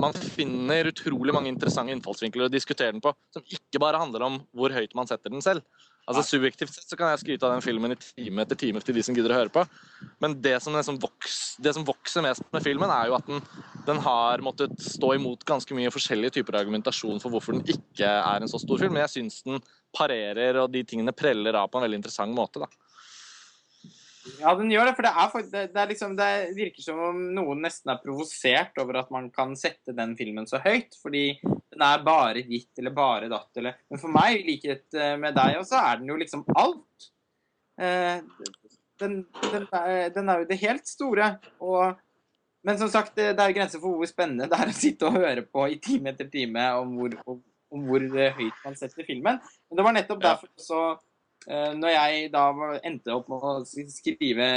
man 0.00 0.16
finner 0.16 0.88
utrolig 0.88 1.34
mange 1.36 1.50
interessante 1.52 1.92
innfallsvinkler 1.92 2.46
å 2.46 2.52
diskutere 2.52 2.94
den 2.94 3.04
på, 3.04 3.12
som 3.36 3.44
ikke 3.52 3.82
bare 3.82 4.00
handler 4.00 4.24
om 4.24 4.40
hvor 4.56 4.72
høyt 4.72 4.96
man 4.96 5.10
setter 5.10 5.34
den 5.34 5.44
selv. 5.44 5.60
Altså 6.06 6.22
Subjektivt 6.22 6.70
sett 6.70 6.86
så 6.86 6.96
kan 6.98 7.10
jeg 7.10 7.22
skryte 7.24 7.48
av 7.48 7.56
den 7.56 7.64
filmen 7.64 7.90
i 7.90 7.98
time 7.98 8.44
etter 8.44 8.58
time 8.60 8.82
til 8.82 8.94
de 8.94 9.02
som 9.02 9.16
gidder 9.16 9.32
å 9.34 9.38
høre 9.40 9.50
på. 9.50 9.64
Men 10.22 10.36
det 10.42 10.54
som, 10.62 10.76
liksom 10.76 11.00
vokser, 11.02 11.62
det 11.66 11.72
som 11.74 11.86
vokser 11.86 12.22
mest 12.22 12.46
med 12.54 12.62
filmen, 12.62 12.92
er 12.94 13.10
jo 13.10 13.16
at 13.18 13.26
den, 13.26 13.42
den 13.88 14.02
har 14.04 14.44
måttet 14.46 14.76
stå 14.82 15.16
imot 15.16 15.42
ganske 15.48 15.74
mye 15.74 15.90
forskjellige 15.90 16.38
typer 16.38 16.60
argumentasjon 16.60 17.18
for 17.22 17.34
hvorfor 17.34 17.58
den 17.58 17.66
ikke 17.74 18.06
er 18.06 18.44
en 18.44 18.52
så 18.52 18.62
stor 18.62 18.78
film. 18.78 18.94
Men 18.94 19.02
jeg 19.08 19.16
syns 19.16 19.40
den 19.48 19.58
parerer, 19.96 20.62
og 20.62 20.70
de 20.70 20.84
tingene 20.86 21.14
preller 21.16 21.58
av 21.58 21.72
på 21.72 21.80
en 21.80 21.88
veldig 21.88 22.04
interessant 22.04 22.38
måte. 22.38 22.62
da. 22.62 22.70
Ja, 24.40 24.54
den 24.58 24.70
gjør 24.70 24.88
det. 24.88 24.94
For 24.98 25.06
det, 25.06 25.12
er, 25.12 25.50
det, 25.50 25.64
det, 25.74 25.82
er 25.82 25.90
liksom, 25.90 26.16
det 26.18 26.30
virker 26.56 26.86
som 26.86 27.02
om 27.10 27.20
noen 27.34 27.62
nesten 27.66 27.92
er 27.92 28.02
provosert 28.02 28.78
over 28.82 29.02
at 29.02 29.12
man 29.14 29.30
kan 29.34 29.54
sette 29.58 29.94
den 29.96 30.14
filmen 30.18 30.46
så 30.46 30.62
høyt. 30.62 30.98
Fordi 31.02 31.28
den 31.76 31.84
er 31.86 32.06
bare 32.06 32.42
ditt 32.46 32.80
eller 32.80 32.94
bare 32.96 33.30
datt. 33.30 33.50
Eller. 33.60 33.76
Men 33.90 34.00
for 34.02 34.12
meg, 34.16 34.40
i 34.40 34.46
likhet 34.50 34.96
eh, 34.96 35.14
med 35.20 35.36
deg 35.36 35.60
også, 35.60 35.78
er 35.78 36.00
den 36.00 36.10
jo 36.12 36.18
liksom 36.20 36.44
alt. 36.56 37.08
Eh, 37.80 38.18
den, 39.00 39.18
den, 39.52 39.66
er, 39.76 40.08
den 40.14 40.32
er 40.32 40.42
jo 40.42 40.50
det 40.50 40.60
helt 40.62 40.88
store. 40.88 41.34
Og, 41.60 41.98
men 42.66 42.80
som 42.80 42.92
sagt, 42.92 43.14
det, 43.18 43.34
er 43.36 43.56
grenser 43.56 43.82
for 43.82 44.00
hvor 44.00 44.08
spennende 44.10 44.48
det 44.50 44.58
er 44.58 44.72
å 44.72 44.76
sitte 44.76 45.10
og 45.10 45.20
høre 45.20 45.44
på 45.44 45.68
i 45.70 45.80
time 45.82 46.14
etter 46.14 46.30
time 46.32 46.70
om 46.80 46.96
hvor, 46.98 47.18
om, 47.28 47.42
hvor 47.90 48.08
høyt 48.40 48.64
man 48.64 48.80
setter 48.80 49.06
filmen. 49.06 49.38
Men 49.68 49.78
det 49.78 49.86
var 49.86 49.96
nettopp 49.98 50.24
derfor 50.24 50.50
også 50.56 50.80
Eh, 51.46 51.72
Når 51.78 51.92
jeg 51.94 52.28
da 52.34 52.44
endte 52.86 53.14
opp 53.14 53.30
med 53.30 53.44
å 53.46 53.52
skrive 53.66 54.48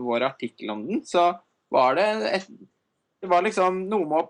vår 0.00 0.26
artikkel 0.30 0.72
om 0.72 0.84
den, 0.88 1.04
så 1.04 1.30
var 1.72 1.98
det 1.98 2.08
et 2.32 2.50
Det 3.18 3.26
var 3.26 3.42
liksom 3.42 3.80
noe 3.90 4.06
med 4.06 4.20
å 4.20 4.28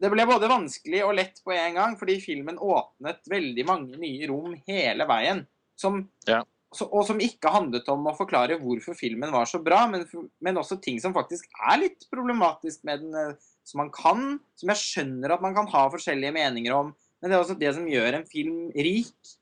Det 0.00 0.10
ble 0.12 0.24
både 0.30 0.46
vanskelig 0.50 1.00
og 1.04 1.16
lett 1.18 1.40
på 1.44 1.50
en 1.56 1.74
gang, 1.74 1.96
fordi 1.98 2.20
filmen 2.22 2.58
åpnet 2.62 3.24
veldig 3.30 3.64
mange 3.66 3.98
nye 3.98 4.28
rom 4.30 4.54
hele 4.68 5.06
veien. 5.10 5.40
Som, 5.78 6.04
Ja. 6.26 6.42
og 6.84 7.04
som 7.06 7.18
ikke 7.18 7.50
handlet 7.50 7.88
om 7.88 8.06
å 8.06 8.16
forklare 8.16 8.58
hvorfor 8.60 8.94
filmen 8.98 9.32
var 9.32 9.46
så 9.46 9.58
bra, 9.62 9.86
men, 9.90 10.04
men 10.40 10.56
også 10.60 10.80
ting 10.82 11.00
som 11.00 11.14
faktisk 11.14 11.48
er 11.70 11.78
litt 11.82 12.06
problematisk 12.12 12.84
med 12.84 13.00
den. 13.00 13.14
eh, 13.14 13.34
Som 13.68 13.78
man 13.82 13.90
kan 13.92 14.40
Som 14.56 14.70
jeg 14.70 14.78
skjønner 14.80 15.34
at 15.34 15.42
man 15.42 15.54
kan 15.54 15.66
ha 15.68 15.88
forskjellige 15.92 16.32
meninger 16.32 16.72
om. 16.72 16.94
Men 17.20 17.30
det 17.30 17.36
er 17.36 17.42
også 17.42 17.58
det 17.58 17.74
som 17.74 17.84
gjør 17.86 18.14
en 18.14 18.24
film 18.30 18.70
rik. 18.74 19.34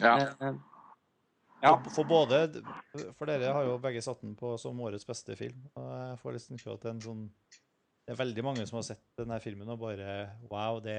Ja. 0.00 0.16
Eh, 0.40 0.54
Ja. 1.62 1.76
For, 1.84 1.90
for 1.90 2.04
både 2.04 2.62
For 3.18 3.26
dere 3.26 3.52
har 3.52 3.64
jo 3.64 3.78
begge 3.78 4.02
satt 4.04 4.20
den 4.20 4.34
på 4.36 4.58
som 4.60 4.78
årets 4.80 5.06
beste 5.08 5.36
film. 5.36 5.62
Og 5.76 5.86
jeg 5.88 6.18
får 6.22 6.32
liksom 6.36 6.56
inntrykk 6.56 6.74
at 6.74 6.82
det 6.82 6.90
er 6.90 6.94
en 6.94 7.00
sånn 7.06 7.22
Det 8.06 8.14
er 8.14 8.20
veldig 8.20 8.44
mange 8.46 8.66
som 8.68 8.76
har 8.78 8.84
sett 8.86 9.02
denne 9.18 9.40
filmen 9.42 9.68
og 9.74 9.80
bare 9.82 10.12
Wow, 10.50 10.80
det 10.84 10.98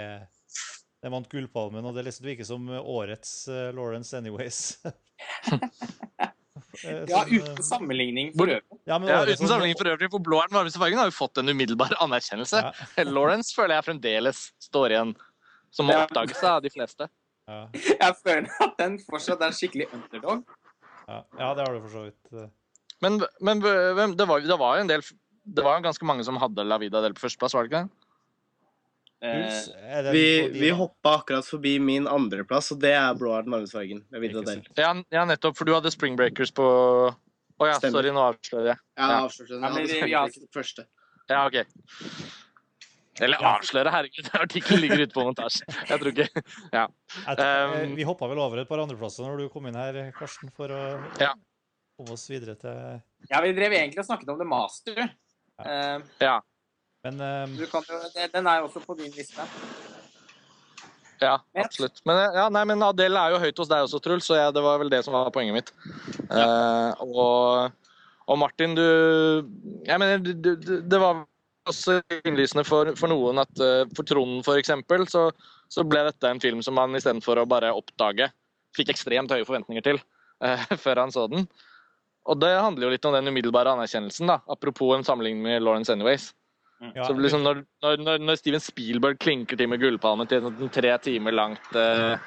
det 0.98 1.12
vant 1.14 1.28
Gullpalmen, 1.30 1.86
og 1.86 1.94
det 1.94 2.04
liksom 2.08 2.26
virker 2.26 2.44
som 2.48 2.64
årets 2.74 3.48
uh, 3.48 3.68
Lawrence 3.78 4.18
Anyways. 4.18 4.80
Eh, 6.86 7.04
Ja, 7.10 7.24
eh, 7.26 7.32
uten 7.40 7.64
sammenligning 7.66 8.28
for 8.38 8.46
øvrig. 8.54 8.62
ja, 8.86 8.98
men 9.00 9.10
Ja, 9.10 9.22
uten 9.24 9.38
sånn- 9.40 9.48
sammenligning 9.50 9.78
for 9.80 9.90
øvrig, 9.90 10.10
for 10.14 10.20
Blå 10.22 10.38
er 10.44 10.48
den 10.52 10.58
varmeste 10.60 10.78
fargen 10.82 11.00
har 11.00 11.08
jo 11.10 11.16
fått 11.16 11.40
en 11.42 11.50
umiddelbar 11.50 11.94
anerkjennelse. 12.06 12.60
Ja, 12.62 13.04
Lawrence 13.16 13.56
føler 13.56 13.76
jeg 13.80 13.86
fremdeles 13.88 14.42
står 14.62 14.94
igjen 14.94 15.16
som 15.74 15.90
oppdagelse 15.90 16.46
av 16.52 16.62
de 16.62 16.70
fleste. 16.70 17.08
ja, 17.50 17.64
Jeg 17.74 18.14
føler 18.22 18.50
at 18.68 18.78
den 18.78 19.00
fortsatt 19.08 19.42
er 19.48 19.56
skikkelig 19.58 19.88
underdog. 19.94 20.44
ja, 21.08 21.24
ja, 21.40 21.54
det 21.58 21.66
har 21.66 21.74
du 21.74 21.82
for 21.88 21.90
så 21.96 22.04
vidt. 22.10 22.34
eh. 22.34 22.50
Men, 23.02 23.20
men 23.42 23.60
det 23.62 24.28
var, 24.28 24.40
det 24.42 24.60
var 24.60 24.78
jo 24.78 24.82
en 24.86 24.92
del 24.94 25.02
Det 25.48 25.64
var 25.64 25.78
jo 25.80 25.86
ganske 25.88 26.06
mange 26.10 26.24
som 26.28 26.36
hadde 26.42 26.64
La 26.68 26.78
Vida 26.82 27.00
del 27.02 27.14
på 27.16 27.24
førsteplass, 27.26 27.54
var 27.56 27.64
det 27.68 27.72
ikke 27.72 27.84
det? 27.86 28.04
Eh, 29.28 30.12
Vi, 30.14 30.26
vi 30.54 30.70
hoppa 30.78 31.16
akkurat 31.22 31.46
forbi 31.48 31.80
min 31.82 32.06
andreplass, 32.08 32.72
og 32.76 32.82
det 32.84 32.92
er 32.94 33.16
blå 33.18 33.32
er 33.34 33.46
den 33.48 33.56
varmeste 33.56 33.80
fargen. 33.80 34.04
Jeg 34.14 34.22
vet 34.22 34.30
Ikke 34.30 34.40
at 34.44 34.46
det 34.46 34.54
sant. 34.54 34.68
er. 34.78 34.84
Ja, 34.84 34.92
ja, 35.18 35.24
nettopp, 35.26 35.58
for 35.58 35.66
du 35.66 35.74
hadde 35.74 35.90
Spring 35.94 36.16
Breakers 36.20 36.52
på 36.54 36.68
Å 37.58 37.66
ja, 37.66 37.80
Stemmer. 37.80 37.96
sorry, 38.04 38.12
nå 38.14 38.22
avslører 38.22 38.68
jeg. 38.70 38.78
Ja, 39.00 39.08
Ja. 39.10 39.22
avslører. 39.26 39.50
Ja, 39.50 39.58
Jeg 39.58 40.14
hadde 40.14 40.30
ikke 40.30 40.44
det 40.46 40.54
første. 40.54 40.86
Ja, 41.30 41.46
OK. 41.48 41.56
Eller 43.20 43.38
avsløre, 43.42 43.90
herregud. 43.90 44.28
Artikkelen 44.44 44.82
ligger 44.84 45.02
ute 45.08 45.16
på 45.16 45.24
montasje. 45.26 45.66
Jeg 45.90 45.98
tror 46.00 46.12
ikke 46.12 46.28
Ja. 46.76 46.84
Tror- 47.26 47.82
eh, 47.82 47.96
vi 47.98 48.04
hoppa 48.06 48.28
vel 48.30 48.38
over 48.38 48.60
et 48.62 48.70
par 48.70 48.78
andreplasser 48.84 49.26
når 49.26 49.38
du 49.42 49.50
kom 49.50 49.66
inn 49.66 49.74
her, 49.80 50.12
Karsten, 50.14 50.52
for 50.54 50.68
å 50.70 50.82
Ja. 51.20 51.34
komme 51.98 52.12
oss 52.14 52.28
videre 52.30 52.54
til 52.62 53.02
ja, 53.32 53.42
vi 53.42 53.54
drev 53.58 53.74
egentlig 53.74 53.98
og 53.98 54.06
snakket 54.06 54.30
om 54.30 54.38
The 54.38 54.46
Master. 54.46 55.10
Eh, 55.66 55.98
Ja. 56.24 56.38
Men 57.06 57.22
eh, 57.22 57.58
du 57.58 57.66
kan 57.72 57.86
jo, 57.88 58.00
den 58.34 58.48
er 58.50 58.60
jo 58.60 58.68
også 58.68 58.82
på 58.84 58.98
din 59.00 59.14
liste. 59.16 59.46
Ja, 61.22 61.38
absolutt. 61.58 62.02
Men, 62.06 62.20
ja, 62.36 62.46
nei, 62.54 62.64
men 62.70 62.84
Adele 62.86 63.22
er 63.22 63.34
jo 63.34 63.42
høyt 63.42 63.62
hos 63.62 63.70
deg 63.72 63.86
også, 63.86 64.02
Truls, 64.04 64.28
så 64.28 64.38
jeg, 64.38 64.54
det 64.54 64.64
var 64.66 64.82
vel 64.82 64.92
det 64.92 65.02
som 65.06 65.16
var 65.16 65.32
poenget 65.34 65.56
mitt. 65.56 65.72
Eh, 66.30 67.06
og, 67.06 67.72
og 68.28 68.40
Martin, 68.42 68.76
du 68.78 68.84
Jeg 69.88 69.98
mener, 70.02 70.22
du, 70.22 70.54
du, 70.56 70.74
det 70.84 71.02
var 71.02 71.24
også 71.68 72.00
innlysende 72.24 72.64
for, 72.68 72.94
for 73.00 73.12
noen 73.12 73.42
at 73.42 73.64
uh, 73.64 73.84
for 73.96 74.08
Trond, 74.08 74.46
eksempel, 74.56 75.04
så, 75.12 75.28
så 75.74 75.84
ble 75.88 76.06
dette 76.08 76.30
en 76.30 76.40
film 76.44 76.62
som 76.64 76.78
man 76.80 76.96
istedenfor 76.96 77.42
å 77.42 77.48
bare 77.50 77.74
oppdage, 77.76 78.30
fikk 78.78 78.94
ekstremt 78.94 79.34
høye 79.34 79.48
forventninger 79.48 79.84
til 79.84 80.00
uh, 80.44 80.64
før 80.84 81.04
han 81.04 81.14
så 81.14 81.28
den. 81.32 81.48
Og 82.28 82.40
det 82.42 82.52
handler 82.60 82.88
jo 82.88 82.92
litt 82.92 83.08
om 83.08 83.16
den 83.16 83.32
umiddelbare 83.32 83.72
anerkjennelsen, 83.78 84.28
da. 84.30 84.42
Apropos 84.52 84.96
en 84.96 85.06
sammenligning 85.08 85.44
med 85.46 85.64
Lawrence 85.64 85.94
Anyways. 85.94 86.34
ja, 86.94 87.06
Så 87.08 87.16
liksom 87.18 87.42
når, 87.46 87.64
når, 87.82 88.20
når, 88.22 88.36
Steven 88.38 88.62
Spielberg 88.62 89.18
klinker 89.24 89.58
til 89.58 89.70
med 89.72 89.82
gullpalmen 89.82 90.28
til 90.30 90.46
en 90.46 90.74
tre 90.74 90.92
timer 91.02 91.34
langt 91.34 91.78
eh, 91.80 92.20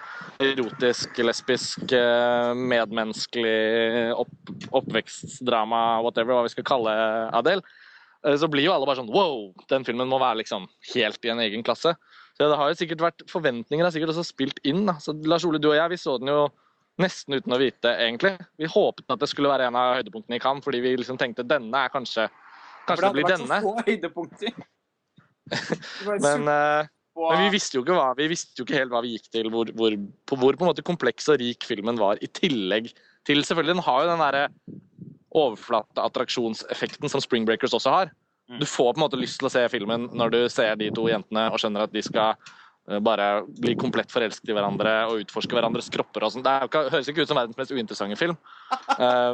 erotisk, 0.43 1.21
lesbisk, 1.23 1.85
eh, 1.95 2.55
medmenneskelig 2.57 4.17
opp, 4.19 4.33
oppvekstdrama, 4.81 6.01
whatever, 6.03 6.35
hva 6.35 6.49
vi 6.49 6.55
skal 6.57 6.67
kalle 6.73 6.97
Adele, 7.37 7.63
eh, 8.25 8.39
så 8.41 8.49
blir 8.51 8.67
jo 8.67 8.75
alle 8.75 8.89
bare 8.89 9.03
sånn 9.03 9.13
wow, 9.13 9.53
den 9.71 9.87
filmen 9.87 10.11
må 10.11 10.19
være 10.23 10.41
liksom 10.43 10.67
helt 10.95 11.29
i 11.29 11.35
en 11.35 11.45
egen 11.45 11.67
klasse. 11.67 11.95
Så 12.35 12.49
det 12.49 12.57
har 12.57 12.73
jo 12.73 12.81
sikkert 12.81 13.05
vært 13.05 13.23
Forventninger 13.29 13.85
har 13.85 13.93
sikkert 13.93 14.15
også 14.15 14.25
spilt 14.25 14.59
inn. 14.65 14.87
da. 14.89 14.97
Så 15.03 15.13
Lars 15.29 15.45
Ole, 15.45 15.61
du 15.61 15.69
og 15.75 15.77
jeg, 15.77 15.93
vi 15.93 16.01
så 16.01 16.17
den 16.19 16.33
jo 16.33 16.47
nesten 17.03 17.37
uten 17.39 17.57
å 17.57 17.59
vite, 17.61 17.95
egentlig. 18.05 18.35
Vi 18.61 18.69
håpet 18.71 19.15
at 19.15 19.23
det 19.23 19.29
skulle 19.31 19.51
være 19.53 19.69
en 19.71 19.79
av 19.79 19.97
høydepunktene 19.99 20.39
i 20.39 20.43
Cannes, 20.43 20.65
fordi 20.65 20.83
vi 20.85 20.95
liksom 21.01 21.19
tenkte 21.21 21.47
denne 21.47 21.85
er 21.87 21.93
kanskje 21.93 22.29
For 22.31 22.95
Kanskje 22.95 23.07
det 23.07 23.13
blir 23.17 23.29
hadde 23.29 23.37
denne. 23.37 23.51
vært 23.51 23.63
så 23.63 23.69
få 23.69 23.91
høydepunkter. 23.91 24.63
Men, 26.23 26.47
uh, 26.47 26.87
men 27.19 27.41
vi 27.43 27.49
visste 27.57 27.81
hva, 27.83 28.13
vi 28.17 28.29
visste 28.31 28.61
jo 28.61 28.65
ikke 28.65 28.79
helt 28.79 28.93
hva 28.93 29.01
vi 29.03 29.17
gikk 29.17 29.27
til, 29.35 29.49
hvor, 29.53 29.71
hvor, 29.77 29.97
på 30.31 30.39
hvor 30.39 30.57
på 30.57 30.65
en 30.65 30.71
måte 30.71 30.85
kompleks 30.87 31.27
og 31.33 31.41
rik 31.43 31.67
filmen 31.67 31.99
var, 31.99 32.21
i 32.23 32.29
tillegg 32.31 32.93
til 33.27 33.43
Selvfølgelig, 33.45 33.75
den 33.77 33.85
har 33.85 34.05
jo 34.05 34.11
den 34.13 34.23
derre 34.23 34.45
overflateattraksjonseffekten 35.41 37.11
som 37.13 37.23
Spring 37.23 37.45
Breakers 37.49 37.75
også 37.77 37.93
har. 37.93 38.13
Du 38.59 38.67
får 38.67 38.95
på 38.95 38.99
en 38.99 39.05
måte 39.05 39.19
lyst 39.21 39.39
til 39.39 39.47
å 39.47 39.53
se 39.53 39.63
filmen 39.71 40.09
når 40.17 40.33
du 40.35 40.41
ser 40.51 40.79
de 40.81 40.89
to 40.95 41.05
jentene 41.11 41.47
og 41.53 41.61
skjønner 41.63 41.85
at 41.87 41.93
de 41.95 42.03
skal 42.03 42.39
bare 42.99 43.45
bli 43.63 43.77
komplett 43.79 44.11
forelsket 44.11 44.51
i 44.51 44.57
hverandre 44.57 44.95
og 45.11 45.23
utforske 45.23 45.55
hverandres 45.55 45.91
kropper 45.95 46.27
og 46.27 46.35
sånn. 46.35 46.45
Det 46.47 46.57
ikke, 46.67 46.85
høres 46.91 47.11
ikke 47.13 47.23
ut 47.25 47.31
som 47.31 47.39
verdens 47.39 47.61
mest 47.61 47.75
uinteressante 47.75 48.19
film. 48.19 48.39
Eh, 48.97 49.33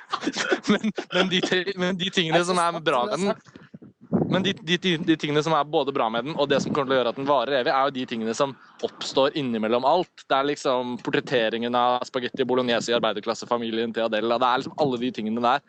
men, 0.72 0.90
men, 1.14 1.32
de, 1.32 1.42
men 1.82 1.98
de 1.98 2.10
tingene 2.14 2.42
som 2.46 2.60
er 2.62 2.78
bra 2.84 3.04
med 3.10 3.24
den, 3.26 3.56
men 4.30 4.42
de, 4.42 4.52
de, 4.52 4.76
de, 4.78 5.16
tingene 5.18 5.42
som 5.42 5.54
er 5.56 5.66
både 5.68 5.92
bra 5.94 6.08
med 6.12 6.28
den, 6.28 6.36
og 6.38 6.48
det 6.50 6.60
som 6.62 6.74
kommer 6.74 6.90
til 6.90 6.96
å 6.96 7.00
gjøre 7.00 7.12
at 7.12 7.18
den 7.18 7.28
varer 7.28 7.58
evig, 7.60 7.72
er 7.72 7.88
jo 7.88 7.94
de 7.96 8.04
tingene 8.10 8.34
som 8.36 8.54
oppstår 8.86 9.36
innimellom 9.38 9.86
alt. 9.88 10.24
Det 10.26 10.36
er 10.36 10.48
liksom 10.50 10.96
portretteringen 11.04 11.74
av 11.78 12.04
spagetti 12.06 12.46
bolognese 12.48 12.92
i 12.92 12.96
arbeiderklassefamilien 12.98 13.94
til 13.96 14.06
Adela. 14.06 14.38
Det 14.42 14.48
er 14.48 14.62
liksom 14.62 14.78
alle 14.86 15.00
de 15.02 15.12
tingene 15.18 15.44
der. 15.44 15.66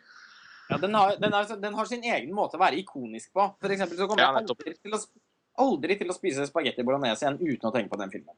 Ja, 0.68 0.76
den, 0.76 0.94
har, 0.94 1.14
den, 1.16 1.32
er, 1.34 1.56
den 1.62 1.74
har 1.78 1.88
sin 1.88 2.04
egen 2.04 2.34
måte 2.36 2.58
å 2.58 2.60
være 2.60 2.78
ikonisk 2.82 3.32
på. 3.32 3.46
For 3.62 3.72
eksempel 3.72 4.00
så 4.00 4.08
kommer 4.08 4.24
Ja, 4.24 4.32
jeg 4.36 4.50
aldri 4.52 4.74
til, 4.76 4.96
å, 4.96 5.27
aldri 5.64 5.98
til 5.98 6.08
å 6.12 6.16
spise 6.16 6.46
spagetti 6.48 6.84
bolognese 6.86 7.26
igjen 7.26 7.38
uten 7.40 7.68
å 7.70 7.74
tenke 7.74 7.92
på 7.92 8.00
den 8.00 8.10
filmen. 8.14 8.36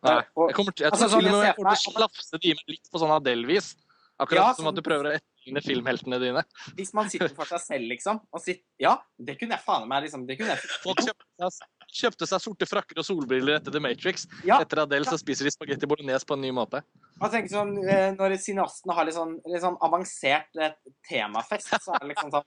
Nei, 0.00 0.16
jeg 0.16 0.56
kommer 0.56 0.72
til, 0.72 0.86
jeg, 0.86 0.92
altså, 0.94 1.10
sånn, 1.12 1.20
til 1.20 1.34
sånn, 1.34 1.44
jeg 1.44 1.56
kommer 1.58 1.76
til 1.76 1.92
å 1.92 1.96
slafse 1.98 2.38
de 2.40 2.52
med 2.56 2.72
litt 2.72 2.90
på 2.90 3.00
sånn 3.02 3.14
Adele-vis. 3.18 3.74
Akkurat 4.20 4.36
Ja, 4.36 4.52
som 4.52 4.64
sånn- 4.64 4.68
at 4.72 4.76
du 4.76 4.82
prøver 4.84 5.04
å 5.08 5.12
etterligne 5.16 5.62
filmheltene 5.64 6.18
dine. 6.20 6.42
Hvis 6.76 6.92
man 6.92 7.08
sitter 7.08 7.32
for 7.32 7.48
seg 7.48 7.60
selv, 7.60 7.88
liksom. 7.88 8.20
Og 8.32 8.40
sitter, 8.40 8.62
ja, 8.78 8.98
det 9.18 9.38
kunne 9.40 9.56
jeg 9.56 9.64
faen 9.64 9.88
meg 9.88 10.04
liksom, 10.04 10.26
det 10.28 10.36
kunne 10.38 10.56
jeg, 10.56 10.58
Folk 10.84 11.00
kjøpte 11.00 11.50
kjøpte 11.90 12.26
seg 12.28 12.40
sorte 12.44 12.66
frakker 12.68 13.00
og 13.00 13.04
solbriller 13.04 13.56
etter 13.58 13.72
The 13.72 13.80
Matrix. 13.80 14.26
Ja, 14.46 14.60
Etter 14.60 14.84
Adele 14.84 15.08
så 15.08 15.18
spiser 15.18 15.48
de 15.48 15.50
spagetti 15.50 15.88
bolognese 15.88 16.24
på 16.28 16.36
en 16.36 16.44
ny 16.44 16.52
måte. 16.54 16.82
Man 17.18 17.30
tenker 17.32 17.50
sånn, 17.50 17.72
eh, 17.88 18.12
Når 18.12 18.36
cineastene 18.38 18.94
har 18.94 19.04
litt 19.04 19.16
sånn, 19.16 19.40
litt 19.46 19.62
sånn 19.64 19.76
avansert 19.80 20.54
eh, 20.60 20.72
temafest, 21.08 21.68
så 21.82 21.94
er 21.96 22.04
det 22.04 22.14
liksom 22.14 22.30
sånn 22.30 22.44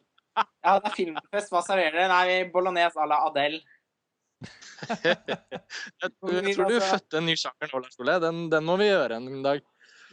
Ja, 0.63 0.79
det 0.79 0.89
er 0.89 0.95
filmfest, 0.95 1.51
hva 1.51 1.61
serverer 1.61 1.91
dere? 1.93 2.07
Nei, 2.09 2.49
bolognese 2.49 2.95
à 2.97 3.05
la 3.05 3.19
Adele. 3.27 3.59
Jeg, 4.89 6.09
tror 6.19 6.69
du 6.69 6.79
fødte 6.83 7.19
en 7.19 7.27
ny 7.29 7.35
sjanger 7.39 7.71
nå, 7.71 7.81
Lars 7.85 7.99
Ole. 8.01 8.17
Den, 8.23 8.41
den 8.51 8.65
må 8.67 8.75
vi 8.81 8.89
gjøre 8.89 9.19
en 9.21 9.43
dag. 9.45 9.63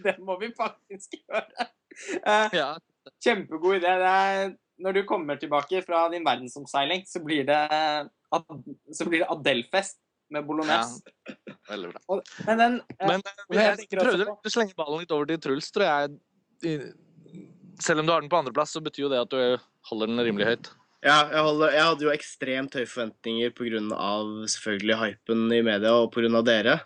Det 0.04 0.16
må 0.24 0.38
vi 0.40 0.52
faktisk 0.56 1.18
gjøre. 1.20 1.66
Eh, 2.22 2.54
Ja. 2.56 2.70
Kjempegod 3.24 3.80
idé. 3.80 3.90
Det 4.00 4.12
er, 4.12 4.52
når 4.84 4.94
du 4.98 5.00
kommer 5.08 5.36
tilbake 5.40 5.80
fra 5.84 6.04
din 6.12 6.24
verdensomseiling, 6.24 7.02
så 7.08 7.22
blir 7.24 7.46
det 7.48 7.60
så 8.94 9.06
blir 9.08 9.24
det 9.24 9.28
Adelfest 9.32 9.98
med 10.30 10.46
bolognese. 10.46 11.00
Veldig 11.68 11.90
bra. 11.90 12.02
Og, 12.14 12.20
men 12.46 12.60
den 12.60 12.76
eh, 13.00 13.06
Men 13.08 13.24
men 13.24 13.58
jeg 13.58 13.86
jeg 13.88 13.98
prøvde 13.98 14.28
å 14.30 14.52
slenge 14.52 14.76
ballen 14.78 15.02
litt 15.02 15.14
over 15.16 15.26
til 15.32 15.40
Truls, 15.42 15.72
tror 15.74 15.88
jeg. 15.88 16.84
Selv 17.80 18.02
om 18.02 18.06
du 18.06 18.12
har 18.14 18.22
den 18.22 18.30
på 18.30 18.38
andreplass, 18.38 18.76
så 18.76 18.84
betyr 18.84 19.08
jo 19.08 19.10
det 19.12 19.24
at 19.24 19.32
du 19.34 19.66
holder 19.90 20.12
den 20.12 20.22
rimelig 20.28 20.52
høyt. 20.52 20.70
Ja, 21.00 21.22
jeg, 21.32 21.40
holder, 21.46 21.70
jeg 21.72 21.84
hadde 21.88 22.04
jo 22.04 22.12
ekstremt 22.12 22.74
høye 22.76 22.88
forventninger 22.88 23.52
pga. 23.56 24.08
selvfølgelig 24.52 24.98
hypen 25.00 25.46
i 25.56 25.62
media 25.64 25.94
og 25.96 26.10
pga. 26.12 26.42
dere. 26.44 26.80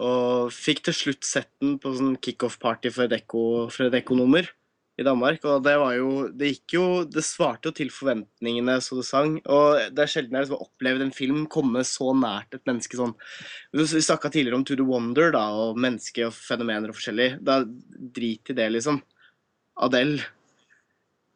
Og 0.00 0.52
fikk 0.54 0.86
til 0.86 0.96
slutt 0.96 1.26
sett 1.26 1.50
den 1.60 1.76
på 1.82 1.92
sånn 1.92 2.16
kickoff-party 2.22 2.92
for 2.94 3.04
et 3.10 3.98
ekkonummer 3.98 4.48
i 4.98 5.04
Danmark. 5.04 5.44
Og 5.44 5.60
det 5.66 5.74
var 5.76 5.92
jo 5.98 6.28
Det 6.32 6.52
gikk 6.54 6.74
jo 6.78 6.86
Det 7.04 7.24
svarte 7.26 7.68
jo 7.68 7.74
til 7.76 7.90
forventningene 7.92 8.78
så 8.80 8.96
det 8.96 9.04
sang. 9.04 9.36
Og 9.44 9.92
det 9.92 10.06
er 10.06 10.12
sjelden 10.14 10.38
jeg 10.38 10.46
liksom 10.46 10.56
har 10.56 10.64
opplevd 10.64 11.04
en 11.04 11.12
film 11.12 11.44
komme 11.52 11.84
så 11.84 12.14
nært 12.16 12.56
et 12.56 12.64
menneske 12.64 12.96
sånn 12.96 13.12
Vi 13.76 13.84
snakka 13.84 14.32
tidligere 14.32 14.56
om 14.56 14.64
To 14.64 14.78
the 14.78 14.88
Wonder 14.88 15.34
da, 15.36 15.44
og 15.52 15.76
menneske 15.76 16.24
og 16.30 16.32
fenomener 16.32 16.88
og 16.88 16.96
forskjellig. 16.96 17.44
Da 17.44 17.60
Drit 17.66 18.48
i 18.48 18.56
det, 18.56 18.72
liksom. 18.72 19.02
Adele 19.76 20.24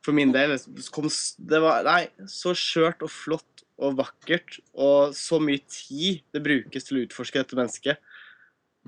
for 0.02 0.16
min 0.16 0.32
del 0.34 0.55
kom, 0.94 1.08
Det 1.39 1.60
var 1.62 1.84
nei, 1.86 2.02
så 2.31 2.55
skjørt 2.58 3.02
og 3.06 3.10
flott 3.12 3.64
og 3.82 3.97
vakkert, 3.98 4.60
og 4.74 5.14
så 5.16 5.40
mye 5.42 5.62
tid 5.70 6.22
det 6.34 6.42
brukes 6.44 6.86
til 6.86 6.98
å 6.98 7.02
utforske 7.06 7.40
dette 7.40 7.58
mennesket. 7.58 8.02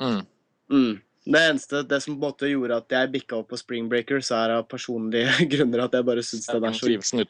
Mm. 0.01 0.23
Mm. 0.70 0.94
Det 1.25 1.41
eneste, 1.41 1.81
det 1.89 2.02
som 2.05 2.15
på 2.15 2.18
en 2.18 2.26
måte 2.26 2.51
gjorde 2.51 2.76
at 2.83 2.93
jeg 2.93 3.12
bikka 3.15 3.39
opp 3.41 3.49
på 3.55 3.59
Spring 3.59 3.89
Breakers, 3.91 4.31
er 4.34 4.59
av 4.59 4.67
personlige 4.68 5.33
grunner 5.55 5.86
at 5.86 5.97
jeg 5.97 6.07
bare 6.07 6.23
syns 6.26 6.51
den 6.51 6.68
er 6.68 6.76
så. 6.76 7.26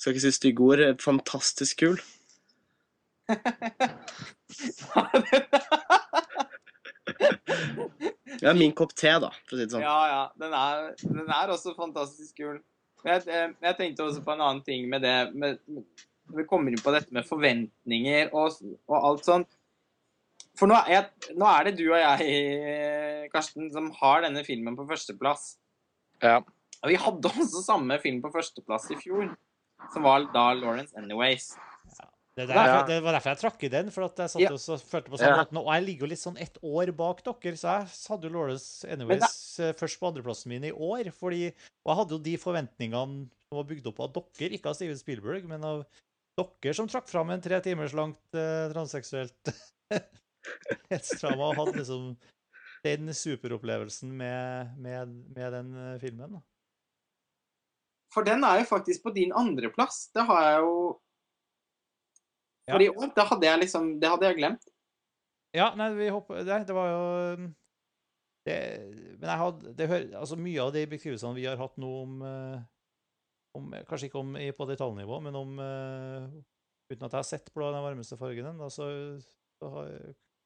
Skal 0.00 0.14
ikke 0.14 0.24
si 0.24 0.32
stygge 0.36 0.64
ord. 0.64 0.80
eh, 0.84 0.96
Fantastisk 1.00 1.82
kul. 1.84 1.98
Det 8.40 8.48
er 8.48 8.56
min 8.56 8.72
kopp 8.76 8.94
te, 8.96 9.10
da, 9.20 9.28
for 9.44 9.56
å 9.56 9.58
si 9.58 9.66
det 9.66 9.74
sånn. 9.74 9.84
Ja, 9.84 10.00
ja. 10.08 10.20
Den 10.40 10.54
er, 10.56 10.86
den 11.02 11.28
er 11.28 11.52
også 11.52 11.74
fantastisk 11.76 12.38
kul. 12.40 12.60
Jeg, 13.06 13.24
eh, 13.26 13.48
jeg 13.64 13.78
tenkte 13.78 14.06
også 14.06 14.24
på 14.24 14.34
en 14.34 14.44
annen 14.44 14.62
ting 14.66 14.86
med 14.90 15.04
det 15.04 15.14
med, 15.32 15.60
vi 16.30 16.44
kommer 16.48 16.72
inn 16.72 16.82
på 16.82 16.92
dette 16.94 17.14
med 17.14 17.26
forventninger 17.26 18.30
og, 18.36 18.60
og 18.90 18.96
alt 18.98 19.26
sånt. 19.26 19.56
For 20.58 20.68
nå 20.68 20.76
er, 20.76 20.90
jeg, 20.92 21.34
nå 21.40 21.46
er 21.48 21.66
det 21.66 21.76
du 21.78 21.86
og 21.88 21.98
jeg, 21.98 23.28
Karsten, 23.32 23.70
som 23.72 23.88
har 24.00 24.26
denne 24.26 24.42
filmen 24.44 24.76
på 24.76 24.84
førsteplass. 24.88 25.54
Ja. 26.20 26.40
Og 26.80 26.92
vi 26.92 26.98
hadde 27.00 27.32
også 27.32 27.62
samme 27.64 27.96
film 28.02 28.20
på 28.24 28.32
førsteplass 28.34 28.90
i 28.92 28.98
fjor, 29.00 29.30
som 29.94 30.04
var 30.04 30.26
da 30.34 30.50
Lawrence 30.58 30.96
Anyways. 30.98 31.52
Det, 32.38 32.46
der, 32.46 32.54
Ja. 32.54 32.82
det 32.86 33.02
var 33.02 33.12
derfor 33.16 33.30
jeg 33.34 33.38
trakk 33.40 33.64
i 33.66 33.68
den, 33.68 33.90
for 33.90 34.04
at 34.06 34.16
jeg 34.22 34.30
satt 34.30 34.42
Ja. 34.42 34.50
og 34.54 34.60
så 34.62 34.76
følte 34.78 35.10
på 35.10 35.18
samme 35.18 35.36
Ja. 35.36 35.44
måten. 35.44 35.58
Og 35.58 35.72
jeg 35.74 35.84
ligger 35.84 36.06
jo 36.06 36.10
litt 36.12 36.22
sånn 36.22 36.38
ett 36.40 36.56
år 36.62 36.92
bak 36.96 37.22
dere, 37.26 37.56
så 37.58 37.66
jeg 37.74 37.88
hadde 38.08 38.28
jo 38.28 38.32
Lawrence 38.36 38.84
Anyways 38.88 39.58
eh, 39.60 39.72
først 39.74 39.98
på 40.00 40.08
andreplassen 40.12 40.46
min 40.48 40.64
i 40.64 40.70
år. 40.72 41.10
fordi, 41.12 41.52
Og 41.84 41.90
jeg 41.90 41.96
hadde 41.96 42.10
jo 42.14 42.18
de 42.18 42.36
forventningene 42.38 43.28
som 43.50 43.56
var 43.58 43.64
bygd 43.64 43.86
opp 43.90 44.00
av 44.00 44.12
dere, 44.14 44.52
ikke 44.54 44.66
av 44.70 44.74
Steven 44.78 44.96
Spielberg, 44.96 45.44
men 45.48 45.64
av 45.64 45.86
dere 46.38 46.72
som 46.74 46.86
trakk 46.88 47.08
fram 47.08 47.30
en 47.30 47.40
tre 47.42 47.60
timers 47.60 47.92
langt 47.92 48.16
eh, 48.32 48.70
transseksuelt 48.72 49.52
hetsdrama 50.90 51.50
og 51.50 51.56
hadde 51.58 51.80
liksom 51.82 52.16
den 52.84 53.10
superopplevelsen 53.12 54.08
med, 54.16 54.78
med, 54.78 55.08
med 55.36 55.52
den 55.52 55.74
eh, 55.76 55.98
filmen. 56.00 56.38
da. 56.38 56.40
For 58.14 58.24
den 58.26 58.42
er 58.44 58.60
jo 58.62 58.70
faktisk 58.70 59.02
på 59.04 59.12
din 59.14 59.32
andreplass. 59.36 60.08
Det 60.14 60.24
har 60.26 60.42
jeg 60.46 60.60
jo. 60.64 61.00
For 62.74 62.84
i 62.84 62.88
år, 62.92 63.08
det 63.16 63.24
hadde 63.30 63.46
jeg 63.48 63.60
liksom 63.64 63.88
Det 64.02 64.08
hadde 64.12 64.28
jeg 64.30 64.38
glemt. 64.40 64.68
Ja, 65.56 65.72
nei, 65.74 65.88
vi 65.98 66.08
håper 66.14 66.44
det, 66.46 66.58
det 66.68 66.74
var 66.76 66.88
jo 66.92 67.00
um, 67.40 67.48
det, 68.46 68.56
Men 69.18 69.28
jeg 69.32 69.40
hadde 69.42 69.72
det 69.78 69.88
hører, 69.90 70.06
altså 70.20 70.36
Mye 70.38 70.62
av 70.62 70.70
de 70.76 70.84
beskrivelsene 70.92 71.34
vi 71.36 71.46
har 71.48 71.58
hatt 71.60 71.76
nå 71.82 71.90
om, 72.04 72.14
eh, 72.22 72.60
om 73.58 73.70
Kanskje 73.88 74.08
ikke 74.10 74.20
om 74.22 74.36
i- 74.38 74.52
på 74.54 74.66
detaljnivå, 74.70 75.18
men 75.26 75.36
om 75.40 75.58
eh, 75.58 76.28
Uten 76.90 77.06
at 77.06 77.12
jeg 77.12 77.18
har 77.18 77.28
sett 77.28 77.50
blå 77.54 77.72
den 77.74 77.82
varmeste 77.84 78.16
fargen 78.18 78.46
ennå, 78.50 78.66
så, 78.70 78.86
så 79.62 79.68
har 79.74 79.90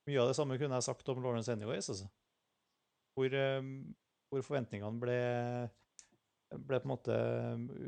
mye 0.08 0.20
av 0.20 0.28
det 0.28 0.36
samme 0.36 0.58
kunne 0.60 0.76
jeg 0.76 0.84
sagt 0.84 1.08
om 1.08 1.22
Lawrence 1.24 1.48
Anyways, 1.52 1.86
altså. 1.88 2.08
Hvor, 3.16 3.32
eh, 3.32 3.62
hvor 4.28 4.42
forventningene 4.44 5.00
ble 5.00 5.20
ble 6.54 6.78
på 6.78 6.86
en 6.86 6.92
måte 6.92 7.14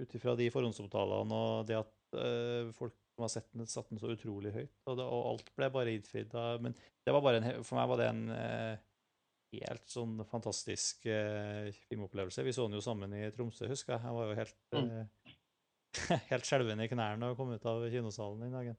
ut 0.02 0.14
ifra 0.16 0.32
de 0.38 0.48
forhåndsomtalene 0.50 1.36
og 1.36 1.66
det 1.68 1.76
at 1.78 2.16
eh, 2.18 2.70
folk 2.74 2.96
som 3.16 3.24
har 3.24 3.32
sett 3.32 3.48
den, 3.56 3.66
satt 3.66 3.88
den 3.88 4.00
så 4.00 4.10
utrolig 4.12 4.52
høyt, 4.52 4.74
og, 4.84 4.98
det, 4.98 5.04
og 5.08 5.30
alt 5.30 5.48
ble 5.56 5.70
bare 5.72 5.94
innfridd. 5.96 6.28
da, 6.34 6.58
Men 6.60 6.76
det 6.76 7.14
var 7.16 7.24
bare 7.24 7.40
en, 7.40 7.64
for 7.64 7.78
meg 7.78 7.88
var 7.88 8.00
det 8.02 8.08
en 8.10 8.24
eh, 8.34 8.82
helt 9.56 9.86
sånn 9.88 10.18
fantastisk 10.28 11.06
eh, 11.08 11.70
filmopplevelse. 11.88 12.44
Vi 12.44 12.52
så 12.52 12.66
den 12.66 12.76
jo 12.76 12.82
sammen 12.84 13.14
i 13.16 13.24
Tromsø, 13.32 13.70
husker 13.70 13.96
jeg. 13.96 14.04
Jeg 14.04 14.18
var 14.18 14.28
jo 14.28 14.36
helt, 14.36 14.58
eh, 14.76 16.18
helt 16.32 16.48
skjelven 16.48 16.84
i 16.84 16.88
knærne 16.92 17.22
da 17.24 17.30
jeg 17.32 17.38
kom 17.38 17.54
ut 17.54 17.70
av 17.72 17.86
kinosalen 17.94 18.44
den 18.44 18.58
dagen. 18.58 18.76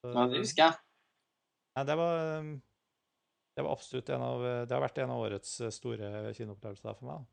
Så, 0.00 0.14
Ja, 0.14 0.24
det 0.32 0.40
husker 0.40 0.64
jeg. 0.64 0.80
Nei, 1.76 1.84
det 1.86 1.94
var 2.00 2.16
um, 2.40 2.54
Det 3.54 3.62
var 3.62 3.76
absolutt 3.76 4.08
en 4.10 4.22
av 4.24 4.40
Det 4.42 4.74
har 4.74 4.82
vært 4.82 4.98
en 5.04 5.12
av 5.12 5.20
årets 5.22 5.52
eh, 5.60 5.74
store 5.74 6.32
kinoopplevelser 6.38 6.96
for 6.96 7.10
meg. 7.10 7.28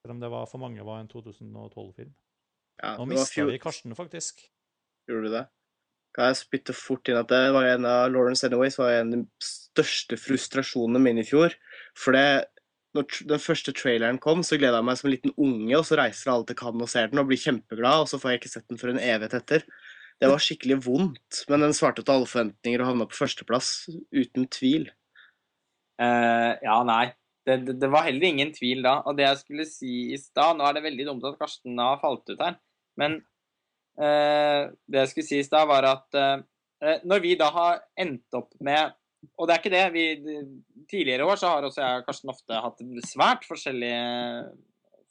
Selv 0.00 0.16
om 0.16 0.24
det 0.24 0.32
var, 0.32 0.48
for 0.48 0.62
mange 0.62 0.88
var 0.88 1.02
en 1.02 1.12
2012-film. 1.12 2.16
Ja, 2.80 2.94
Nå 2.96 3.04
mista 3.10 3.44
vi 3.44 3.60
Karsten, 3.60 3.92
faktisk. 3.92 4.40
Gjorde 5.08 5.28
du 5.28 5.34
det? 5.34 5.46
Kan 6.16 6.30
jeg 6.30 6.40
spytte 6.40 6.74
fort 6.74 7.06
inn 7.08 7.20
at 7.20 7.30
det 7.30 7.42
var 7.54 7.68
en 7.70 7.86
av 7.86 8.08
Lawrence 8.10 8.46
Anyways 8.46 8.78
var 8.80 8.96
en 8.96 9.12
av 9.12 9.20
de 9.20 9.46
største 9.46 10.18
frustrasjonene 10.18 11.02
mine 11.02 11.22
i 11.22 11.28
fjor. 11.28 11.54
For 11.98 12.16
det, 12.16 12.50
når 12.98 13.20
den 13.30 13.42
første 13.42 13.74
traileren 13.76 14.18
kom, 14.22 14.42
så 14.46 14.58
gleda 14.58 14.80
jeg 14.80 14.88
meg 14.88 14.98
som 14.98 15.08
en 15.08 15.14
liten 15.14 15.36
unge, 15.36 15.76
og 15.78 15.86
så 15.86 16.00
reiser 16.00 16.32
alle 16.32 16.48
til 16.48 16.58
Cannes 16.58 16.88
og 16.88 16.90
ser 16.90 17.12
den 17.12 17.22
og 17.22 17.30
blir 17.30 17.40
kjempeglad, 17.40 18.02
og 18.02 18.10
så 18.10 18.18
får 18.18 18.34
jeg 18.34 18.42
ikke 18.42 18.52
sett 18.56 18.66
den 18.72 18.82
for 18.82 18.90
en 18.90 18.98
evighet 19.02 19.38
etter. 19.38 19.66
Det 20.20 20.28
var 20.28 20.42
skikkelig 20.42 20.80
vondt, 20.84 21.44
men 21.48 21.62
den 21.64 21.76
svarte 21.76 22.02
til 22.04 22.12
alle 22.12 22.28
forventninger 22.28 22.82
og 22.82 22.90
havna 22.90 23.06
på 23.08 23.16
førsteplass, 23.22 23.70
uten 24.12 24.50
tvil. 24.52 24.90
Uh, 26.00 26.58
ja, 26.60 26.76
nei. 26.84 27.06
Det, 27.46 27.56
det, 27.64 27.78
det 27.80 27.88
var 27.88 28.04
heller 28.04 28.26
ingen 28.28 28.50
tvil 28.52 28.82
da. 28.84 28.98
Og 29.08 29.16
det 29.16 29.24
jeg 29.24 29.38
skulle 29.40 29.64
si 29.68 29.94
i 30.12 30.18
stad 30.20 30.58
Nå 30.58 30.66
er 30.66 30.76
det 30.76 30.84
veldig 30.84 31.06
dumt 31.08 31.24
at 31.24 31.38
Karsten 31.40 31.78
har 31.80 32.02
falt 32.02 32.28
ut 32.28 32.42
her, 32.42 32.58
men 33.00 33.20
det 33.98 35.00
jeg 35.02 35.10
skulle 35.10 35.28
sies 35.28 35.50
da, 35.52 35.64
var 35.68 35.84
at 35.88 36.16
eh, 36.80 36.98
når 37.04 37.22
vi 37.24 37.36
da 37.38 37.50
har 37.52 37.80
endt 37.98 38.38
opp 38.38 38.54
med 38.64 38.96
Og 39.36 39.44
det 39.44 39.52
er 39.52 39.60
ikke 39.60 39.72
det. 39.74 39.86
Vi, 39.92 40.04
tidligere 40.88 41.26
år 41.28 41.36
så 41.36 41.50
har 41.52 41.64
også 41.66 41.82
jeg 41.82 42.00
og 42.00 42.06
Karsten 42.06 42.30
ofte 42.32 42.60
hatt 42.64 42.78
svært 43.04 43.42
forskjellige 43.44 43.98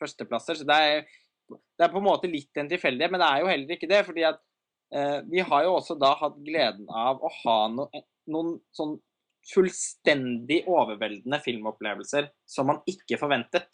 førsteplasser. 0.01 0.57
Så 0.57 0.65
det 0.65 0.77
er, 0.81 1.03
det 1.49 1.85
er 1.85 1.91
på 1.93 2.01
en 2.01 2.07
måte 2.07 2.31
litt 2.31 2.57
en 2.57 2.71
tilfeldighet, 2.71 3.13
men 3.13 3.21
det 3.21 3.27
er 3.27 3.43
jo 3.43 3.51
heller 3.51 3.75
ikke 3.75 3.91
det. 3.91 3.99
fordi 4.07 4.25
at 4.25 4.41
eh, 4.95 5.19
vi 5.29 5.43
har 5.45 5.67
jo 5.67 5.75
også 5.75 5.97
da 6.01 6.15
hatt 6.23 6.41
gleden 6.41 6.89
av 6.89 7.21
å 7.21 7.29
ha 7.43 7.59
no, 7.75 7.85
noen 8.33 8.57
sånn 8.73 8.97
fullstendig 9.49 10.63
overveldende 10.69 11.39
filmopplevelser 11.45 12.31
som 12.49 12.69
man 12.69 12.81
ikke 12.89 13.21
forventet. 13.21 13.69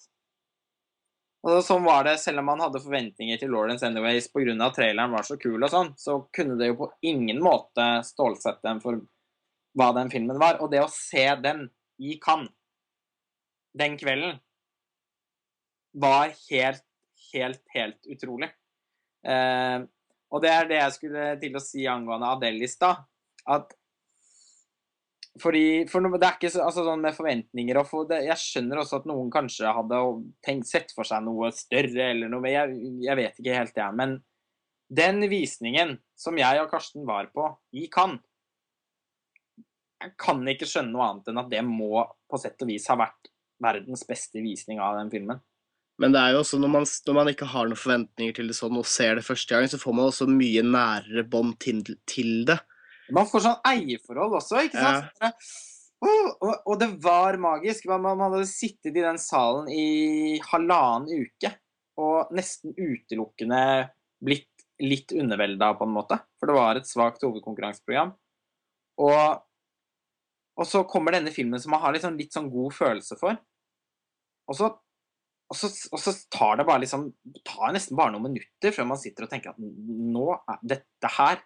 Sånn 1.45 1.83
var 1.85 2.07
det, 2.07 2.15
selv 2.17 2.41
om 2.41 2.48
man 2.49 2.61
hadde 2.64 2.82
forventninger 2.82 3.38
til 3.38 3.51
Lawrence 3.53 3.85
Anyways 3.85 4.32
pga. 4.33 4.69
traileren 4.74 5.14
var 5.14 5.27
så 5.27 5.38
kul 5.38 5.61
og 5.61 5.69
sånn, 5.69 5.91
så 5.98 6.24
kunne 6.33 6.57
det 6.57 6.72
jo 6.72 6.80
på 6.80 6.88
ingen 7.06 7.38
måte 7.43 7.85
stålsette 8.07 8.65
dem 8.65 8.82
for 8.82 8.98
hva 9.77 9.91
den 9.93 10.09
filmen 10.09 10.40
var. 10.41 10.57
Og 10.64 10.72
det 10.72 10.82
å 10.82 10.90
se 10.90 11.27
den 11.43 11.67
i 12.01 12.17
Cannes 12.22 12.49
den 13.75 13.98
kvelden 13.99 14.38
var 15.99 16.32
helt, 16.49 16.83
helt, 17.33 17.61
helt 17.75 18.07
utrolig. 18.07 18.49
Eh, 19.27 19.83
og 20.32 20.43
det 20.43 20.51
er 20.51 20.69
det 20.69 20.80
jeg 20.80 20.95
skulle 20.95 21.25
til 21.41 21.57
å 21.57 21.64
si 21.64 21.85
angående 21.91 22.30
Adele 22.32 22.65
i. 22.65 22.91
At 23.51 23.75
fordi, 25.41 25.83
for 25.91 26.05
det 26.05 26.23
er 26.23 26.38
ikke 26.38 26.51
så, 26.53 26.61
altså 26.64 26.85
sånn 26.85 27.01
med 27.03 27.15
forventninger 27.15 27.75
og 27.81 27.89
for 27.89 28.07
det, 28.07 28.22
Jeg 28.23 28.39
skjønner 28.39 28.80
også 28.80 29.01
at 29.01 29.07
noen 29.09 29.31
kanskje 29.33 29.73
hadde 29.75 29.97
tenkt, 30.45 30.69
sett 30.69 30.93
for 30.95 31.07
seg 31.07 31.25
noe 31.25 31.49
større 31.55 32.11
eller 32.14 32.31
noe 32.31 32.51
Jeg, 32.53 32.77
jeg 33.03 33.19
vet 33.19 33.41
ikke 33.41 33.57
helt, 33.57 33.75
jeg. 33.75 33.97
Men 33.99 34.15
den 34.95 35.25
visningen 35.27 35.97
som 36.15 36.39
jeg 36.39 36.61
og 36.61 36.69
Karsten 36.72 37.03
var 37.07 37.27
på 37.35 37.49
i 37.75 37.89
Cannes 37.91 38.23
Jeg 40.03 40.14
kan 40.22 40.39
ikke 40.47 40.69
skjønne 40.69 40.93
noe 40.93 41.09
annet 41.09 41.31
enn 41.31 41.41
at 41.41 41.51
det 41.51 41.65
må 41.67 42.05
på 42.31 42.39
sett 42.39 42.61
og 42.64 42.72
vis 42.72 42.88
ha 42.91 42.95
vært 42.99 43.31
verdens 43.64 44.03
beste 44.07 44.39
visning 44.43 44.80
av 44.83 44.97
den 44.99 45.11
filmen. 45.11 45.39
Men 45.99 46.11
det 46.11 46.19
er 46.22 46.33
jo 46.35 46.41
også 46.43 46.59
når 46.59 46.72
man, 46.73 46.88
når 47.07 47.15
man 47.15 47.30
ikke 47.31 47.47
har 47.47 47.69
noen 47.69 47.80
forventninger 47.80 48.35
til 48.35 48.49
det 48.51 48.57
sånn 48.57 48.75
og 48.75 48.88
ser 48.88 49.15
det 49.15 49.23
første 49.23 49.55
gang, 49.55 49.67
så 49.72 49.80
får 49.80 49.95
man 49.95 50.09
også 50.09 50.27
mye 50.27 50.64
nærere 50.67 51.23
bånd 51.31 51.55
til, 51.64 51.80
til 52.07 52.43
det. 52.49 52.57
Man 53.14 53.27
får 53.30 53.43
sånn 53.45 53.64
eierforhold 53.69 54.40
også, 54.40 54.64
ikke 54.66 54.82
sant? 54.82 55.22
Ja. 55.22 55.32
Oh, 56.06 56.30
og, 56.43 56.53
og 56.66 56.80
det 56.82 56.90
var 57.03 57.38
magisk. 57.42 57.85
Man, 57.90 58.03
man 58.06 58.25
hadde 58.27 58.48
sittet 58.50 58.93
i 58.93 59.03
den 59.03 59.19
salen 59.22 59.69
i 59.72 60.40
halvannen 60.51 61.25
uke 61.25 61.53
og 62.01 62.34
nesten 62.35 62.74
utelukkende 62.75 63.61
blitt 64.25 64.51
litt 64.84 65.11
undervelda, 65.16 65.74
på 65.74 65.85
en 65.88 65.93
måte. 65.95 66.17
For 66.40 66.50
det 66.50 66.56
var 66.58 66.80
et 66.80 66.90
svakt 66.90 67.24
hovedkonkurranseprogram. 67.24 68.11
Og, 69.06 69.43
og 70.59 70.67
så 70.67 70.84
kommer 70.90 71.16
denne 71.16 71.34
filmen 71.35 71.61
som 71.61 71.75
man 71.75 71.84
har 71.84 72.00
sånn, 72.01 72.17
litt 72.19 72.35
sånn 72.35 72.51
god 72.51 72.75
følelse 72.75 73.17
for. 73.19 73.40
Og 74.51 74.58
så, 74.58 74.69
og, 75.50 75.58
så, 75.58 75.72
og 75.92 76.01
så 76.01 76.14
tar 76.34 76.59
det 76.59 76.67
bare 76.67 76.84
liksom 76.84 77.08
tar 77.48 77.74
nesten 77.75 77.98
bare 77.98 78.14
noen 78.14 78.27
minutter 78.30 78.75
før 78.75 78.92
man 78.92 79.01
sitter 79.01 79.25
og 79.25 79.32
tenker 79.32 79.53
at 79.53 79.61
nå 79.61 80.27
er, 80.35 80.59
dette 80.75 81.11
her 81.17 81.42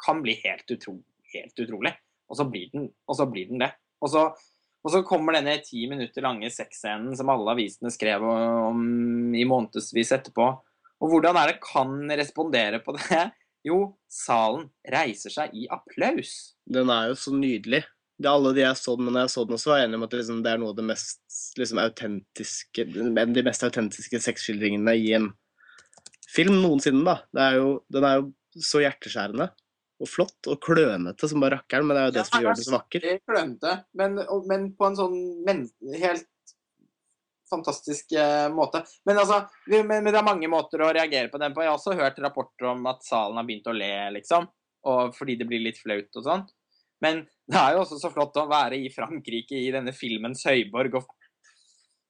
kan 0.00 0.22
bli 0.24 0.36
helt, 0.44 0.66
utro, 0.70 0.96
helt 1.34 1.62
utrolig. 1.62 1.92
Og 2.30 2.38
så 2.38 2.46
blir 2.46 2.70
den, 2.72 2.88
så 3.16 3.26
blir 3.26 3.50
den 3.50 3.62
det. 3.62 3.72
Og 4.00 4.12
så, 4.12 4.24
og 4.80 4.94
så 4.94 5.02
kommer 5.06 5.36
denne 5.36 5.58
ti 5.64 5.84
minutter 5.90 6.24
lange 6.24 6.50
sexscenen 6.52 7.16
som 7.18 7.32
alle 7.32 7.56
avisene 7.56 7.92
skrev 7.92 8.24
om 8.24 9.34
i 9.34 9.44
månedsvis 9.48 10.14
etterpå. 10.16 10.48
Og 11.00 11.12
hvordan 11.12 11.38
er 11.40 11.52
det 11.52 11.62
kan 11.64 11.96
respondere 12.22 12.82
på 12.84 12.96
det? 12.98 13.28
Jo, 13.60 13.90
salen 14.08 14.70
reiser 14.88 15.28
seg 15.34 15.50
i 15.52 15.66
applaus. 15.68 16.54
Den 16.64 16.88
er 16.88 17.10
jo 17.10 17.16
så 17.20 17.34
nydelig. 17.36 17.82
Det 18.16 18.24
er 18.24 18.32
alle 18.32 18.54
de 18.56 18.62
jeg 18.62 18.78
så 18.80 18.94
den, 18.96 19.10
men 19.10 19.18
jeg 19.20 19.32
så 19.34 19.44
den 19.44 19.56
også, 19.58 19.68
var 19.74 19.82
enig 19.82 19.98
om 19.98 20.06
at 20.06 20.16
liksom, 20.16 20.38
det 20.40 20.54
er 20.54 20.62
noe 20.62 20.72
av 20.72 20.78
det 20.78 20.86
mest 20.88 21.36
liksom, 21.60 21.80
autentiske 21.82 22.86
En 22.88 23.34
de 23.36 23.44
mest 23.44 23.66
autentiske 23.68 24.22
sexskildringene 24.24 24.94
i 24.96 25.12
en 25.18 25.28
film 26.32 26.56
noensinne, 26.62 27.04
da. 27.04 27.18
Er 27.48 27.58
jo, 27.58 27.68
den 27.92 28.08
er 28.08 28.22
jo 28.22 28.64
så 28.64 28.80
hjerteskjærende 28.80 29.50
og 30.00 30.08
flott 30.08 30.48
og 30.48 30.60
klønete 30.64 31.28
som 31.28 31.42
bare 31.42 31.58
rakkeren, 31.58 31.86
men 31.86 31.96
det 31.96 32.02
er 32.02 32.06
jo 32.10 32.14
det 32.16 32.26
som 32.28 32.42
gjør 32.44 32.54
den 32.56 32.64
så 32.66 32.74
vakker. 32.78 33.06
Klønete, 33.28 33.72
men, 34.00 34.18
men 34.48 34.68
på 34.78 34.86
en 34.88 34.96
sånn 34.96 35.16
men, 35.46 35.64
helt 36.00 36.26
fantastisk 37.50 38.12
eh, 38.12 38.46
måte. 38.54 38.84
Men 39.04 39.18
altså, 39.18 39.42
vi- 39.66 39.82
men 39.82 40.04
det 40.06 40.14
er 40.16 40.26
mange 40.26 40.48
måter 40.48 40.84
å 40.86 40.92
reagere 40.94 41.28
på 41.32 41.38
den 41.42 41.52
på. 41.54 41.64
Jeg 41.64 41.72
har 41.72 41.78
også 41.78 41.96
hørt 41.98 42.18
rapporter 42.22 42.70
om 42.70 42.86
at 42.86 43.02
salen 43.04 43.36
har 43.40 43.44
begynt 43.48 43.66
å 43.66 43.74
le, 43.76 43.90
liksom. 44.16 44.46
Og 44.86 45.14
fordi 45.16 45.36
det 45.40 45.48
blir 45.50 45.60
litt 45.64 45.80
flaut 45.82 46.16
og 46.16 46.24
sånn. 46.24 46.46
Men 47.02 47.24
det 47.50 47.58
er 47.58 47.74
jo 47.74 47.82
også 47.84 47.98
så 48.00 48.10
flott 48.12 48.36
å 48.38 48.46
være 48.48 48.78
i 48.78 48.90
Frankrike 48.92 49.56
i 49.58 49.70
denne 49.74 49.92
filmens 49.96 50.44
høyborg, 50.46 51.00
og 51.00 51.08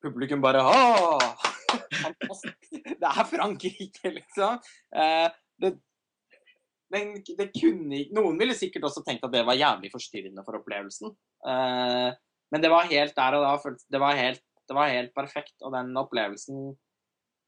publikum 0.03 0.43
bare 0.45 0.63
Åh! 0.67 1.31
Fantastisk! 2.03 2.57
Det 3.01 3.09
er 3.11 3.27
Frankrike, 3.31 4.11
liksom. 4.19 4.59
Eh, 4.95 5.29
det, 5.63 5.75
men 6.91 7.13
det 7.39 7.49
kunne 7.55 8.01
ikke 8.03 8.17
Noen 8.19 8.39
ville 8.41 8.57
sikkert 8.59 8.87
også 8.89 9.05
tenkt 9.07 9.25
at 9.27 9.33
det 9.35 9.45
var 9.47 9.59
jævlig 9.59 9.93
forstyrrende 9.93 10.43
for 10.47 10.59
opplevelsen. 10.59 11.13
Uh, 11.47 12.11
men 12.51 12.63
det 12.65 12.71
var 12.73 12.89
helt 12.91 13.15
der 13.17 13.37
og 13.39 13.45
da. 13.47 13.75
Det 13.95 14.01
var 14.03 14.19
helt, 14.19 14.43
det 14.67 14.77
var 14.77 14.91
helt 14.91 15.13
perfekt. 15.15 15.55
Og 15.63 15.73
den 15.75 15.93
opplevelsen 16.01 16.71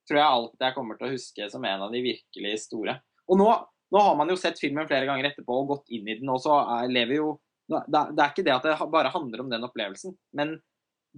tror 0.08 0.18
jeg 0.18 0.26
alltid 0.26 0.66
jeg 0.66 0.76
kommer 0.76 0.98
til 0.98 1.08
å 1.08 1.12
huske 1.14 1.48
som 1.50 1.64
en 1.66 1.84
av 1.86 1.92
de 1.94 2.02
virkelig 2.04 2.56
store. 2.64 2.96
Og 3.30 3.38
nå, 3.38 3.48
nå 3.94 4.02
har 4.02 4.16
man 4.18 4.30
jo 4.30 4.38
sett 4.38 4.58
filmen 4.62 4.86
flere 4.90 5.06
ganger 5.10 5.30
etterpå 5.30 5.58
og 5.62 5.68
gått 5.74 5.92
inn 5.94 6.06
i 6.10 6.18
den, 6.20 6.30
og 6.30 6.40
så 6.42 6.56
er, 6.78 6.90
lever 6.90 7.18
jo 7.20 7.32
Det 7.70 7.78
er 7.86 8.10
det 8.14 8.22
er 8.24 8.32
ikke 8.32 8.44
det 8.46 8.54
at 8.56 8.66
det 8.66 8.78
bare 8.92 9.12
handler 9.14 9.44
om 9.44 9.50
den 9.52 9.62
opplevelsen, 9.66 10.16
men 10.38 10.56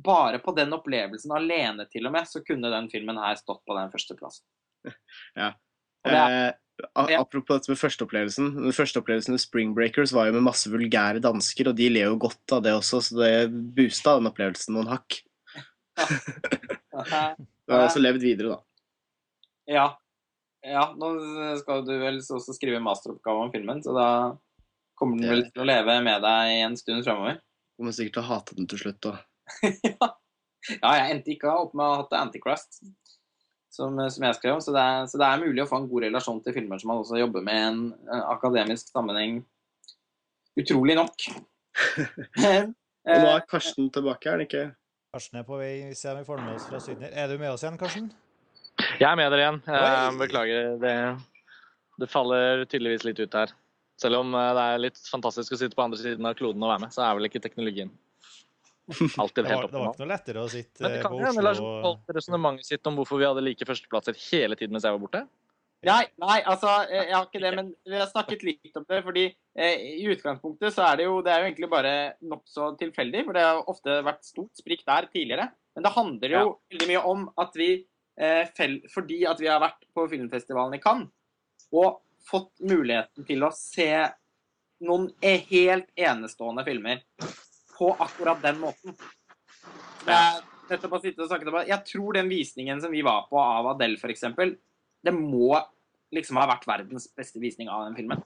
bare 0.04 0.40
på 0.42 0.52
den 0.56 0.72
opplevelsen 0.76 1.32
alene 1.34 1.86
til 1.90 2.06
og 2.08 2.12
med, 2.16 2.26
så 2.28 2.42
kunne 2.44 2.70
den 2.72 2.88
filmen 2.92 3.18
her 3.20 3.36
stått 3.40 3.62
på 3.66 3.76
den 3.78 3.92
førsteplassen. 3.92 4.44
Ja. 5.40 5.52
Og 6.04 6.12
det 6.12 6.20
er- 6.20 6.34
Eh, 6.48 6.52
Ja. 6.82 7.20
apropos 7.20 7.60
dette 7.60 7.70
med 7.70 7.78
førsteopplevelsen. 7.78 8.48
Den 8.56 8.74
første 8.74 8.98
opplevelsen 8.98 9.36
med 9.36 9.42
Spring 9.42 9.74
Breakers 9.76 10.12
var 10.14 10.26
jo 10.28 10.34
med 10.36 10.46
masse 10.46 10.70
vulgære 10.72 11.22
dansker, 11.22 11.70
og 11.70 11.76
de 11.78 11.86
ler 11.92 12.08
jo 12.10 12.18
godt 12.26 12.54
av 12.56 12.64
det 12.66 12.74
også, 12.74 13.00
så 13.04 13.20
det 13.20 13.34
boosta 13.76 14.16
den 14.18 14.30
opplevelsen 14.32 14.76
noen 14.76 14.90
hakk. 14.94 15.20
Du 17.64 17.72
har 17.72 17.86
også 17.86 18.00
levd 18.02 18.20
videre, 18.20 18.54
da. 18.54 18.58
Ja. 19.72 19.84
ja. 20.60 20.82
Nå 21.00 21.14
skal 21.62 21.84
du 21.86 21.94
vel 21.96 22.18
også 22.20 22.52
skrive 22.52 22.82
masteroppgave 22.84 23.46
om 23.46 23.52
filmen, 23.54 23.80
så 23.84 23.94
da 23.96 24.08
kommer 25.00 25.16
den 25.20 25.32
vel 25.32 25.46
til 25.48 25.64
å 25.64 25.68
leve 25.70 25.96
med 26.04 26.20
deg 26.26 26.58
en 26.66 26.76
stund 26.76 27.06
framover. 27.06 27.40
Kommer 27.78 27.96
sikkert 27.96 28.18
til 28.18 28.24
å 28.24 28.28
hate 28.28 28.58
den 28.58 28.68
til 28.70 28.82
slutt. 28.82 29.00
da. 29.06 29.14
ja. 29.94 30.10
ja, 30.76 30.92
jeg 30.98 31.08
endte 31.14 31.34
ikke 31.34 31.56
opp 31.64 31.72
med 31.72 31.86
å 31.86 31.94
ha 31.94 32.02
hatt 32.02 32.14
Antichrist, 32.20 32.82
som, 33.74 33.98
som 34.10 34.26
jeg 34.28 34.38
skrev. 34.38 34.60
Så 34.62 34.74
det, 34.74 34.84
er, 34.84 35.08
så 35.10 35.20
det 35.20 35.26
er 35.26 35.42
mulig 35.42 35.64
å 35.64 35.68
få 35.70 35.80
en 35.80 35.88
god 35.90 36.06
relasjon 36.06 36.40
til 36.44 36.56
filmer 36.56 36.80
som 36.80 36.92
man 36.92 37.02
også 37.02 37.18
jobber 37.20 37.44
med 37.46 37.58
i 37.58 37.66
en 37.70 37.82
eh, 38.06 38.24
akademisk 38.30 38.92
sammenheng. 38.92 39.42
Utrolig 40.60 40.96
nok. 40.98 41.26
Og 43.04 43.10
nå 43.10 43.28
eh, 43.28 43.34
er 43.34 43.46
Karsten 43.50 43.90
tilbake, 43.94 44.28
er 44.28 44.38
han 44.38 44.44
ikke? 44.46 44.64
Karsten 45.14 45.40
er 45.40 45.48
på 45.48 45.58
vei. 45.60 45.72
Vi 45.90 45.98
ser 45.98 46.14
om 46.14 46.22
vi 46.22 46.28
får 46.28 46.40
med 46.42 46.54
oss 46.56 46.68
fra 46.70 46.80
Sydney. 46.82 47.10
Er 47.10 47.30
du 47.30 47.36
med 47.40 47.50
oss 47.52 47.66
igjen, 47.66 47.80
Karsten? 47.80 48.08
Jeg 48.98 49.06
er 49.06 49.18
med 49.18 49.30
dere 49.30 49.44
igjen. 49.44 49.60
Jeg 49.70 50.16
beklager. 50.22 50.72
Det, 50.82 50.94
det 52.02 52.10
faller 52.10 52.64
tydeligvis 52.66 53.06
litt 53.06 53.20
ut 53.22 53.38
her. 53.38 53.52
Selv 54.00 54.22
om 54.22 54.34
eh, 54.38 54.54
det 54.56 54.64
er 54.70 54.84
litt 54.88 55.04
fantastisk 55.10 55.54
å 55.54 55.60
sitte 55.60 55.78
på 55.78 55.84
andre 55.86 56.00
siden 56.00 56.30
av 56.30 56.38
kloden 56.38 56.62
og 56.62 56.72
være 56.72 56.86
med, 56.86 56.94
så 56.94 57.06
er 57.06 57.18
vel 57.18 57.30
ikke 57.30 57.42
teknologien 57.42 57.92
alltid 59.22 59.46
helt 59.48 59.62
var, 59.62 59.70
det 59.70 59.80
var 59.80 59.92
ikke 59.94 60.02
noe 60.02 60.10
lettere 60.10 60.42
å 60.44 60.50
sitte 60.52 60.84
Men 60.84 60.92
det 60.92 61.04
kan 61.04 61.16
hende 61.22 61.44
Lars 61.46 61.62
holdt 61.62 62.12
resonnementet 62.18 62.68
sitt 62.68 62.90
om 62.90 62.98
hvorfor 62.98 63.20
vi 63.20 63.26
hadde 63.28 63.44
like 63.44 63.68
førsteplasser 63.68 64.18
hele 64.28 64.58
tiden 64.60 64.76
mens 64.76 64.84
jeg 64.84 64.96
var 64.96 65.02
borte. 65.02 65.24
Nei, 65.84 66.04
nei, 66.20 66.38
altså, 66.48 66.70
eh, 66.88 67.10
jeg 67.10 67.14
har 67.14 67.26
ikke 67.26 67.42
det, 67.42 67.50
men 67.58 67.70
vi 67.84 67.96
har 68.00 68.08
snakket 68.08 68.44
litt 68.46 68.78
om 68.78 68.86
det. 68.88 69.00
fordi 69.04 69.24
eh, 69.28 69.82
I 70.00 70.06
utgangspunktet 70.14 70.72
så 70.72 70.86
er 70.88 71.00
det 71.00 71.08
jo, 71.08 71.18
det 71.24 71.32
er 71.32 71.42
jo 71.42 71.48
egentlig 71.50 71.70
bare 71.72 71.94
nokså 72.24 72.70
tilfeldig, 72.80 73.24
for 73.26 73.36
det 73.36 73.44
har 73.44 73.60
ofte 73.70 73.98
vært 74.06 74.24
stort 74.24 74.60
sprik 74.60 74.84
der 74.88 75.08
tidligere. 75.12 75.50
Men 75.76 75.86
det 75.86 75.94
handler 75.96 76.36
jo 76.36 76.44
veldig 76.72 76.88
mye 76.88 77.04
om 77.10 77.26
at 77.44 77.58
vi, 77.58 77.70
eh, 78.16 78.64
fordi 78.94 79.20
at 79.28 79.42
vi 79.42 79.50
har 79.50 79.60
vært 79.64 79.84
på 79.96 80.06
filmfestivalen 80.12 80.78
i 80.78 80.82
Cannes 80.82 81.12
og 81.74 82.00
fått 82.24 82.52
muligheten 82.64 83.26
til 83.28 83.44
å 83.44 83.52
se 83.52 83.90
noen 84.84 85.10
e- 85.20 85.40
helt 85.50 85.90
enestående 85.96 86.64
filmer 86.66 87.02
på 87.76 87.90
akkurat 87.98 88.42
den 88.42 88.60
måten. 88.62 88.96
Det 90.04 90.14
er 90.14 90.40
nettopp 90.70 90.98
å 90.98 91.02
sitte 91.02 91.24
og 91.24 91.30
snakke 91.30 91.50
om, 91.50 91.60
Jeg 91.66 91.80
tror 91.88 92.16
den 92.16 92.30
visningen 92.30 92.80
som 92.80 92.92
vi 92.92 93.02
var 93.04 93.26
på 93.30 93.40
av 93.40 93.74
Adele, 93.74 93.98
f.eks., 94.00 94.24
det 95.04 95.12
må 95.12 95.52
liksom 96.14 96.38
ha 96.40 96.46
vært 96.48 96.66
verdens 96.68 97.08
beste 97.16 97.42
visning 97.42 97.68
av 97.68 97.84
den 97.88 97.96
filmen. 97.98 98.22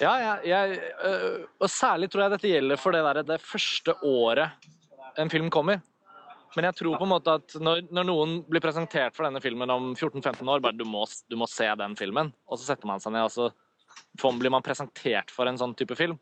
Ja, 0.00 0.12
jeg, 0.18 0.50
jeg, 0.50 0.78
øh, 1.06 1.44
og 1.62 1.70
særlig 1.70 2.08
tror 2.10 2.24
jeg 2.24 2.34
dette 2.34 2.50
gjelder 2.50 2.80
for 2.80 2.96
det, 2.96 3.02
der, 3.06 3.22
det 3.28 3.42
første 3.44 3.94
året 4.02 4.66
en 5.20 5.30
film 5.30 5.50
kommer. 5.52 5.82
Men 6.56 6.66
jeg 6.68 6.76
tror 6.80 6.98
på 6.98 7.06
en 7.06 7.12
måte 7.12 7.36
at 7.38 7.54
når, 7.62 7.86
når 7.94 8.08
noen 8.08 8.34
blir 8.48 8.60
presentert 8.64 9.14
for 9.16 9.24
denne 9.24 9.40
filmen 9.44 9.70
om 9.72 9.92
14-15 9.94 10.42
år, 10.52 10.64
bare 10.64 10.76
du 10.76 10.84
må, 10.88 11.04
du 11.30 11.38
må 11.40 11.48
se 11.48 11.68
den 11.78 11.94
filmen, 11.96 12.32
og 12.44 12.58
så 12.58 12.72
setter 12.72 12.90
man 12.90 13.00
seg 13.00 13.14
ned 13.14 13.28
og 13.28 13.32
så 13.32 14.32
blir 14.40 14.52
man 14.52 14.64
presentert 14.64 15.32
for 15.32 15.48
en 15.48 15.60
sånn 15.60 15.76
type 15.78 15.96
film, 15.96 16.18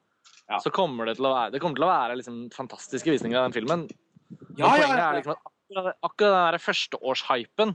Ja. 0.51 0.59
så 0.59 0.73
kommer 0.75 1.07
det 1.07 1.15
til 1.21 1.29
å 1.29 1.35
være, 1.35 1.53
det 1.55 1.61
til 1.63 1.87
å 1.87 1.93
være 1.93 2.17
liksom 2.19 2.39
fantastiske 2.51 3.13
visninger 3.13 3.39
av 3.39 3.49
den 3.49 3.55
filmen. 3.55 3.87
Men 3.87 4.59
Ja, 4.59 4.73
ja, 4.75 4.89
poenget 4.89 5.05
er 5.05 5.19
liksom 5.21 5.35
at 5.37 5.45
akkurat, 5.47 5.97
akkurat 6.07 6.57
den 6.57 6.65
førsteårshypen 6.65 7.75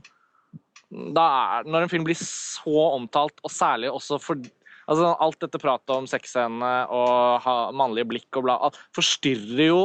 Når 0.92 1.82
en 1.82 1.90
film 1.90 2.04
blir 2.06 2.18
så 2.20 2.84
omtalt, 2.94 3.40
og 3.42 3.50
særlig 3.50 3.90
også 3.90 4.20
for 4.22 4.40
altså 4.86 5.14
Alt 5.24 5.40
dette 5.42 5.58
pratet 5.58 5.94
om 5.96 6.06
sexscenene 6.06 6.86
og 6.94 7.48
mannlige 7.74 8.10
blikk 8.12 8.38
og 8.38 8.46
bla 8.46 8.58
forstyrrer 8.94 9.70
jo 9.70 9.80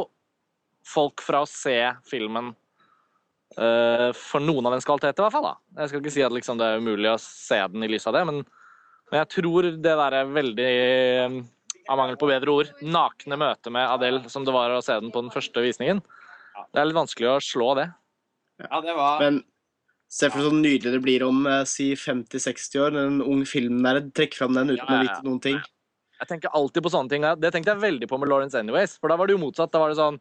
folk 0.85 1.23
fra 1.23 1.43
å 1.43 1.49
se 1.49 1.77
filmen 2.09 2.51
uh, 3.57 4.09
for 4.17 4.43
noen 4.43 4.67
av 4.67 4.75
dens 4.75 4.87
kvaliteter, 4.87 5.21
i 5.21 5.25
hvert 5.27 5.35
fall. 5.35 5.47
da. 5.47 5.81
Jeg 5.81 5.91
skal 5.91 6.01
ikke 6.01 6.13
si 6.15 6.23
at 6.25 6.33
liksom, 6.35 6.57
det 6.59 6.67
er 6.67 6.81
umulig 6.81 7.11
å 7.11 7.19
se 7.21 7.59
den 7.73 7.85
i 7.85 7.89
lys 7.91 8.07
av 8.09 8.17
det, 8.17 8.23
men, 8.29 8.41
men 9.11 9.21
jeg 9.21 9.31
tror 9.37 9.69
det 9.69 9.95
der 10.03 10.17
er 10.19 10.33
veldig 10.37 10.71
av 11.89 11.97
mangel 11.97 12.17
på 12.19 12.27
bedre 12.29 12.53
ord, 12.53 12.69
nakne 12.81 13.37
møtet 13.39 13.71
med 13.73 13.87
Adele, 13.87 14.21
som 14.29 14.45
det 14.45 14.53
var 14.53 14.73
å 14.75 14.81
se 14.85 14.99
den 15.01 15.11
på 15.13 15.21
den 15.23 15.31
første 15.33 15.63
visningen. 15.63 16.01
Det 16.73 16.81
er 16.81 16.85
litt 16.89 16.97
vanskelig 16.97 17.29
å 17.31 17.39
slå 17.43 17.73
det. 17.79 17.87
Ja, 18.61 18.81
det 18.83 18.93
var 18.95 19.19
Men 19.23 19.41
se 20.11 20.29
for 20.29 20.45
så 20.45 20.51
nydelig 20.53 20.91
det 20.93 21.01
blir 21.01 21.23
om 21.25 21.45
eh, 21.47 21.63
si 21.65 21.93
50-60 21.97 22.81
år, 22.83 22.91
når 22.95 23.07
en 23.09 23.21
ung 23.25 23.45
filmnerd 23.49 24.11
trekker 24.13 24.43
fram 24.43 24.53
den 24.59 24.75
uten 24.75 24.83
Ja, 24.83 24.89
å 24.91 24.97
ja, 24.99 25.05
vite 25.07 25.25
noen 25.27 25.41
ting. 25.41 25.61
Jeg 26.21 26.29
tenker 26.29 26.53
alltid 26.53 26.83
på 26.85 26.91
sånne 26.93 27.09
ting. 27.09 27.23
Det 27.41 27.49
tenkte 27.55 27.73
jeg 27.73 27.81
veldig 27.81 28.07
på 28.11 28.19
med 28.21 28.29
Lawrence 28.29 28.59
Anyways. 28.59 28.99
For 29.01 29.09
da 29.09 29.15
var 29.17 29.25
det 29.25 29.33
jo 29.33 29.41
motsatt. 29.41 29.71
Da 29.73 29.81
var 29.81 29.89
det 29.89 29.97
sånn 29.97 30.19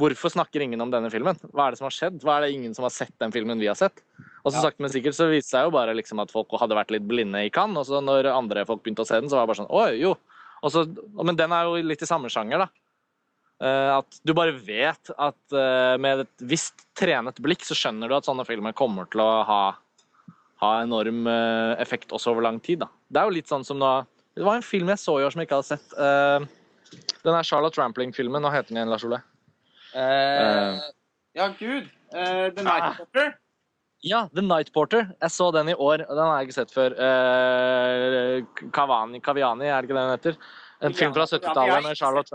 Hvorfor 0.00 0.32
snakker 0.32 0.62
ingen 0.64 0.80
om 0.80 0.88
denne 0.88 1.10
filmen? 1.12 1.36
Hva 1.52 1.66
er 1.66 1.74
det 1.74 1.78
som 1.82 1.84
har 1.84 1.92
skjedd? 1.92 2.22
Hva 2.24 2.38
er 2.38 2.46
det 2.46 2.54
ingen 2.56 2.72
som 2.72 2.86
har 2.86 2.92
sett 2.94 3.12
den 3.20 3.28
filmen 3.34 3.60
vi 3.60 3.66
har 3.68 3.76
sett? 3.76 4.00
Og 4.40 4.48
så 4.48 4.56
Ja. 4.56 4.62
sakte, 4.64 4.80
men 4.80 4.88
sikkert 4.88 5.12
så 5.12 5.26
viste 5.28 5.52
det 5.52 5.58
seg 5.58 5.66
jo 5.68 5.70
bare 5.74 5.92
liksom 5.92 6.22
at 6.22 6.32
folk 6.32 6.48
hadde 6.56 6.72
vært 6.78 6.90
litt 6.90 7.04
blinde 7.04 7.42
i 7.44 7.50
Cannes. 7.52 7.76
Og 7.76 7.84
så 7.84 8.00
når 8.00 8.30
andre 8.32 8.64
folk 8.64 8.80
begynte 8.82 9.04
å 9.04 9.06
se 9.06 9.20
den, 9.20 9.28
så 9.28 9.36
var 9.36 9.44
det 9.44 9.52
bare 9.52 9.60
sånn 9.60 9.68
Å 9.68 10.00
jo. 10.00 10.14
Og 10.62 10.72
så, 10.72 10.84
men 11.18 11.38
den 11.38 11.52
er 11.54 11.66
jo 11.66 11.82
litt 11.82 12.04
i 12.04 12.08
samme 12.08 12.30
sjanger, 12.32 12.64
da. 12.64 12.68
Eh, 13.62 13.90
at 13.98 14.18
du 14.26 14.32
bare 14.34 14.54
vet 14.58 15.12
at 15.14 15.54
eh, 15.54 15.94
med 16.02 16.24
et 16.24 16.44
visst 16.50 16.86
trenet 16.98 17.38
blikk 17.42 17.62
så 17.66 17.76
skjønner 17.78 18.10
du 18.10 18.16
at 18.16 18.26
sånne 18.26 18.46
filmer 18.48 18.74
kommer 18.74 19.06
til 19.12 19.22
å 19.22 19.28
ha, 19.46 19.60
ha 20.62 20.72
enorm 20.82 21.28
eh, 21.30 21.74
effekt 21.82 22.14
også 22.14 22.32
over 22.34 22.46
lang 22.48 22.58
tid. 22.62 22.82
da. 22.82 22.90
Det 23.10 23.22
er 23.22 23.28
jo 23.30 23.36
litt 23.36 23.50
sånn 23.50 23.66
som 23.66 23.78
nå 23.78 23.92
Det 24.34 24.46
var 24.46 24.58
en 24.58 24.66
film 24.66 24.90
jeg 24.90 25.02
så 25.02 25.18
i 25.20 25.26
år 25.26 25.34
som 25.34 25.42
jeg 25.42 25.50
ikke 25.50 25.60
hadde 25.60 25.76
sett. 25.76 25.94
Den 27.22 27.36
er 27.36 27.46
Charlotte 27.46 27.78
Rampling-filmen. 27.78 28.42
Hva 28.42 28.54
heter 28.54 28.72
den 28.72 28.80
igjen, 28.80 28.90
Lars 28.90 29.04
Ole? 29.06 29.20
eh, 29.94 30.80
Ja, 31.36 31.48
gud. 31.58 31.90
Uh, 32.12 32.48
The 32.52 32.64
Night 32.64 32.94
Stalker. 32.96 33.34
Ja, 34.02 34.24
The 34.34 34.42
Night 34.42 34.72
Porter. 34.74 35.12
Jeg 35.20 35.30
så 35.30 35.48
den 35.54 35.70
i 35.70 35.74
år, 35.78 36.02
og 36.08 36.16
den 36.18 36.26
har 36.26 36.40
jeg 36.40 36.48
ikke 36.48 36.56
sett 36.56 36.72
før. 36.74 36.94
Uh, 36.98 38.68
Kavani, 38.74 39.20
Kaviani, 39.22 39.68
er 39.70 39.78
det 39.78 39.90
ikke 39.90 39.98
det 39.98 40.02
den 40.02 40.16
heter? 40.16 40.38
En 40.82 40.96
film 40.98 41.12
fra 41.14 41.26
70-tallet 41.30 41.84
med 41.86 41.98
Charlotte 41.98 42.32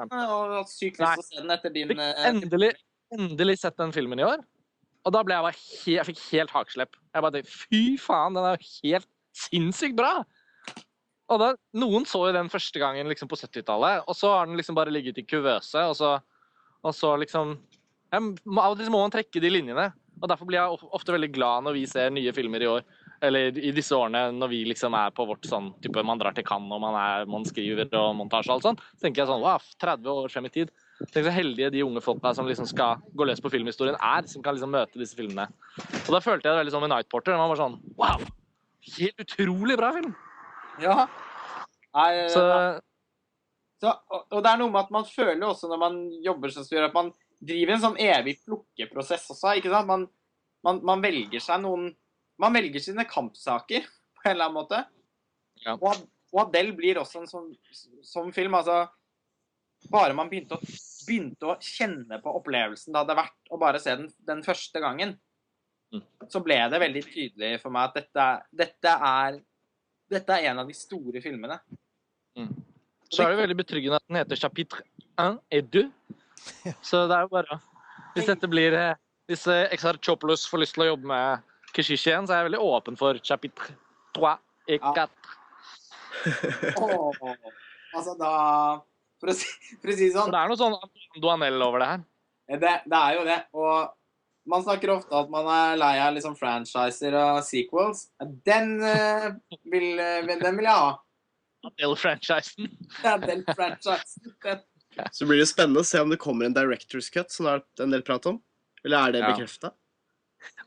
din 1.75 1.91
eh, 1.99 2.21
endelig, 2.29 2.69
endelig 3.11 3.57
sett 3.59 3.75
den 3.81 3.91
filmen 3.91 4.21
i 4.21 4.23
år. 4.23 4.39
Og 5.03 5.11
da 5.15 5.23
ble 5.27 5.35
jeg 5.35 5.43
bare 5.43 5.59
he 5.59 5.97
jeg 5.97 6.07
fikk 6.07 6.23
helt 6.31 6.55
hakeslepp. 6.55 6.95
Jeg 7.11 7.25
bare 7.25 7.35
tenkte 7.35 7.59
fy 7.65 7.81
faen, 7.99 8.37
den 8.37 8.47
er 8.47 8.55
jo 8.55 8.71
helt 8.87 9.09
sinnssykt 9.35 9.99
bra! 9.99 10.13
Og 11.27 11.41
da, 11.41 11.51
Noen 11.75 12.07
så 12.07 12.23
jo 12.29 12.35
den 12.35 12.47
første 12.51 12.79
gangen 12.79 13.11
liksom 13.11 13.27
på 13.27 13.35
70-tallet, 13.39 14.07
og 14.07 14.15
så 14.15 14.31
har 14.37 14.47
den 14.47 14.55
liksom 14.59 14.77
bare 14.79 14.93
ligget 14.95 15.19
i 15.19 15.27
kuvøse. 15.27 15.83
Og 15.91 15.97
så, 15.99 16.15
og 16.79 16.95
så 16.95 17.17
liksom 17.19 17.57
Av 18.15 18.69
og 18.69 18.77
til 18.79 18.87
må 18.93 19.01
man 19.03 19.11
trekke 19.11 19.41
de 19.43 19.49
linjene. 19.51 19.89
Og 20.17 20.29
Derfor 20.31 20.49
blir 20.49 20.59
jeg 20.59 20.89
ofte 20.97 21.13
veldig 21.13 21.29
glad 21.35 21.65
når 21.67 21.75
vi 21.77 21.83
ser 21.89 22.09
nye 22.13 22.33
filmer 22.33 22.63
i 22.63 22.69
år. 22.71 22.85
Eller 23.23 23.55
i 23.57 23.71
disse 23.73 23.95
årene 23.97 24.27
når 24.33 24.51
vi 24.51 24.59
liksom 24.69 24.93
er 24.97 25.13
på 25.15 25.25
vårt 25.25 25.45
sånn 25.49 25.71
type 25.81 26.03
Man 26.05 26.19
drar 26.21 26.35
til 26.37 26.45
Cannes 26.45 26.73
og 26.75 26.81
man, 26.83 26.97
er, 27.01 27.25
man 27.29 27.45
skriver 27.47 27.89
og 27.97 28.15
montasje 28.19 28.51
og 28.51 28.57
alt 28.57 28.67
sånt. 28.67 28.83
Så 28.95 29.07
tenker 29.07 29.23
jeg 29.23 29.31
sånn 29.31 29.43
wow, 29.43 29.63
30 29.81 30.11
år 30.13 30.33
frem 30.33 30.49
i 30.49 30.53
tid. 30.53 30.73
Tenk 31.13 31.27
så 31.27 31.33
heldige 31.33 31.71
de 31.73 31.83
unge 31.85 32.01
folka 32.01 32.33
som 32.33 32.49
liksom 32.49 32.69
skal 32.69 33.01
gå 33.17 33.27
løs 33.29 33.41
på 33.43 33.51
filmhistorien 33.53 33.97
er, 34.01 34.25
som 34.29 34.41
kan 34.45 34.57
liksom 34.57 34.73
møte 34.73 35.01
disse 35.01 35.17
filmene. 35.17 35.47
Og 36.07 36.11
da 36.13 36.21
følte 36.23 36.47
jeg 36.47 36.53
det 36.53 36.61
veldig 36.63 36.73
sånn 36.73 36.85
med 36.87 36.93
Night 36.93 37.09
Porter. 37.13 37.35
Den 37.35 37.53
var 37.53 37.61
sånn 37.61 37.77
wow! 37.99 38.25
Helt 38.97 39.25
utrolig 39.25 39.77
bra 39.77 39.93
film! 39.97 40.13
Ja. 40.81 41.05
Nei, 41.97 42.11
Så 42.33 42.43
Så, 43.77 43.91
og, 44.09 44.23
og 44.33 44.41
det 44.41 44.49
er 44.49 44.57
noe 44.57 44.73
med 44.73 44.87
at 44.87 44.93
man 44.93 45.05
føler 45.05 45.43
også 45.45 45.67
når 45.69 45.81
man 45.81 45.97
jobber 46.25 46.49
som 46.53 46.65
styrer, 46.65 46.87
at 46.89 46.95
man 46.97 47.11
driver 47.39 47.73
en 47.75 47.81
sånn 47.83 47.97
evig 48.01 48.39
plukkeprosess 48.45 49.27
også. 49.33 49.55
ikke 49.59 49.69
sant? 49.73 49.87
Man, 49.89 50.05
man, 50.65 50.79
man 50.85 51.01
velger 51.03 51.41
seg 51.43 51.61
noen 51.63 51.91
Man 52.39 52.53
velger 52.53 52.79
sine 52.83 53.01
kampsaker 53.09 53.81
på 54.13 54.25
en 54.27 54.31
eller 54.35 54.45
annen 54.45 54.57
måte. 54.59 54.83
Ja. 55.65 55.73
Og, 55.81 56.03
og 56.33 56.41
Adele 56.43 56.75
blir 56.77 56.99
også 57.01 57.23
en 57.23 57.29
sånn, 57.31 57.47
sånn 58.05 58.29
film. 58.35 58.53
altså 58.59 58.83
Bare 59.89 60.13
man 60.13 60.29
begynte 60.29 60.53
å, 60.57 60.61
begynte 61.07 61.49
å 61.49 61.55
kjenne 61.61 62.19
på 62.21 62.33
opplevelsen 62.37 62.93
det 62.93 63.01
hadde 63.01 63.15
vært 63.17 63.49
å 63.49 63.57
bare 63.61 63.81
se 63.81 63.95
den, 63.95 64.11
den 64.27 64.43
første 64.45 64.81
gangen, 64.83 65.17
Mm. 65.87 66.01
så 66.27 66.41
ble 66.43 66.55
det 66.67 66.79
veldig 66.83 67.01
tydelig 67.07 67.61
for 67.61 67.71
meg 67.71 67.85
at 67.87 67.93
dette, 67.95 68.23
dette, 68.59 68.91
er, 69.07 69.37
dette 70.11 70.35
er 70.35 70.49
en 70.49 70.59
av 70.59 70.67
de 70.67 70.73
store 70.75 71.21
filmene. 71.23 71.55
Så 73.07 73.23
er 73.23 73.31
det 73.31 73.37
veldig 73.39 73.55
betryggende 73.61 73.95
at 74.01 74.03
den 74.09 74.17
heter 74.19 74.35
Chapitre 74.41 74.83
1 75.15 75.37
et 75.55 75.69
2. 75.71 75.85
Så 76.81 77.05
det 77.09 77.15
er 77.17 77.25
jo 77.25 77.31
bare 77.33 77.57
Hvis 78.15 78.27
dette 78.29 78.47
blir 78.51 78.73
eh, 78.77 78.95
Hvis 79.29 79.45
eh, 79.51 79.67
Exarchopoulos 79.75 80.45
får 80.49 80.63
lyst 80.63 80.75
til 80.77 80.85
å 80.85 80.91
jobbe 80.91 81.09
med 81.09 81.43
Keshish 81.75 82.07
igjen, 82.07 82.27
så 82.27 82.33
er 82.33 82.41
jeg 82.43 82.49
veldig 82.51 82.61
åpen 82.63 82.97
for 82.99 83.19
Chapitre 83.25 83.75
trois 84.15 84.37
et 84.67 84.81
Ja. 84.83 85.07
4. 86.23 87.35
Altså 87.95 88.15
da 88.19 88.31
For 89.21 89.31
å 89.31 89.35
si, 89.35 89.47
for 89.81 89.91
å 89.91 89.95
si 89.97 90.07
det 90.07 90.15
sånn, 90.15 90.31
det 90.33 90.39
er 90.41 90.51
noe 90.51 90.59
sånn 90.59 90.75
Duanel 91.21 91.61
over 91.65 91.81
det 91.83 91.87
her. 91.91 92.01
det, 92.61 92.73
det 92.85 92.99
er 92.99 93.15
jo 93.17 93.23
det. 93.27 93.37
Og 93.57 93.93
man 94.47 94.63
snakker 94.63 94.93
ofte 94.93 95.17
at 95.17 95.31
man 95.33 95.47
er 95.51 95.79
lei 95.79 95.93
av 95.99 96.13
liksom 96.15 96.35
franchiser 96.39 97.15
og 97.19 97.41
sequels. 97.43 98.05
Den, 98.47 98.77
eh, 98.85 99.31
vil, 99.67 99.87
eh, 99.99 100.21
den 100.29 100.55
vil 100.59 100.69
jeg 100.69 100.71
ha. 100.73 100.93
Adele-franchisen. 101.67 102.69
Ja, 103.03 103.17
Den 103.17 103.43
franchisen. 103.49 104.33
Den. 104.45 104.61
Så 105.11 105.27
blir 105.29 105.41
det 105.41 105.49
spennende 105.49 105.83
å 105.83 105.87
se 105.87 105.99
om 106.01 106.09
det 106.09 106.19
kommer 106.21 106.47
en 106.47 106.55
director's 106.55 107.09
cut, 107.13 107.31
som 107.33 107.45
det 107.45 107.57
vært 107.59 107.83
en 107.85 107.93
del 107.93 108.05
prat 108.07 108.25
om. 108.29 108.39
Eller 108.85 108.97
er 109.07 109.11
det 109.11 109.21
Ja. 109.21 109.33
bekrefta? 109.33 109.71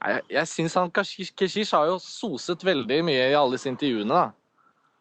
Nei, 0.02 0.20
Jeg, 0.28 0.46
syns 0.48 0.74
han 0.74 0.90
Keshish 0.90 1.72
har 1.72 1.86
jo 1.86 1.98
soset 1.98 2.62
veldig 2.66 3.04
mye 3.04 3.30
i 3.30 3.34
alle 3.34 3.52
disse 3.56 3.70
intervjuene. 3.70 4.08
da. 4.08 4.32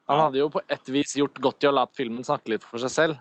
Han 0.10 0.20
hadde 0.26 0.42
jo 0.42 0.50
på 0.50 0.62
et 0.70 0.86
vis 0.90 1.16
gjort 1.16 1.40
godt 1.42 1.64
i 1.64 1.68
å 1.70 1.74
la 1.74 1.86
filmen 1.86 2.24
snakke 2.26 2.50
litt 2.50 2.64
for 2.64 2.82
seg 2.82 2.90
selv. 2.90 3.20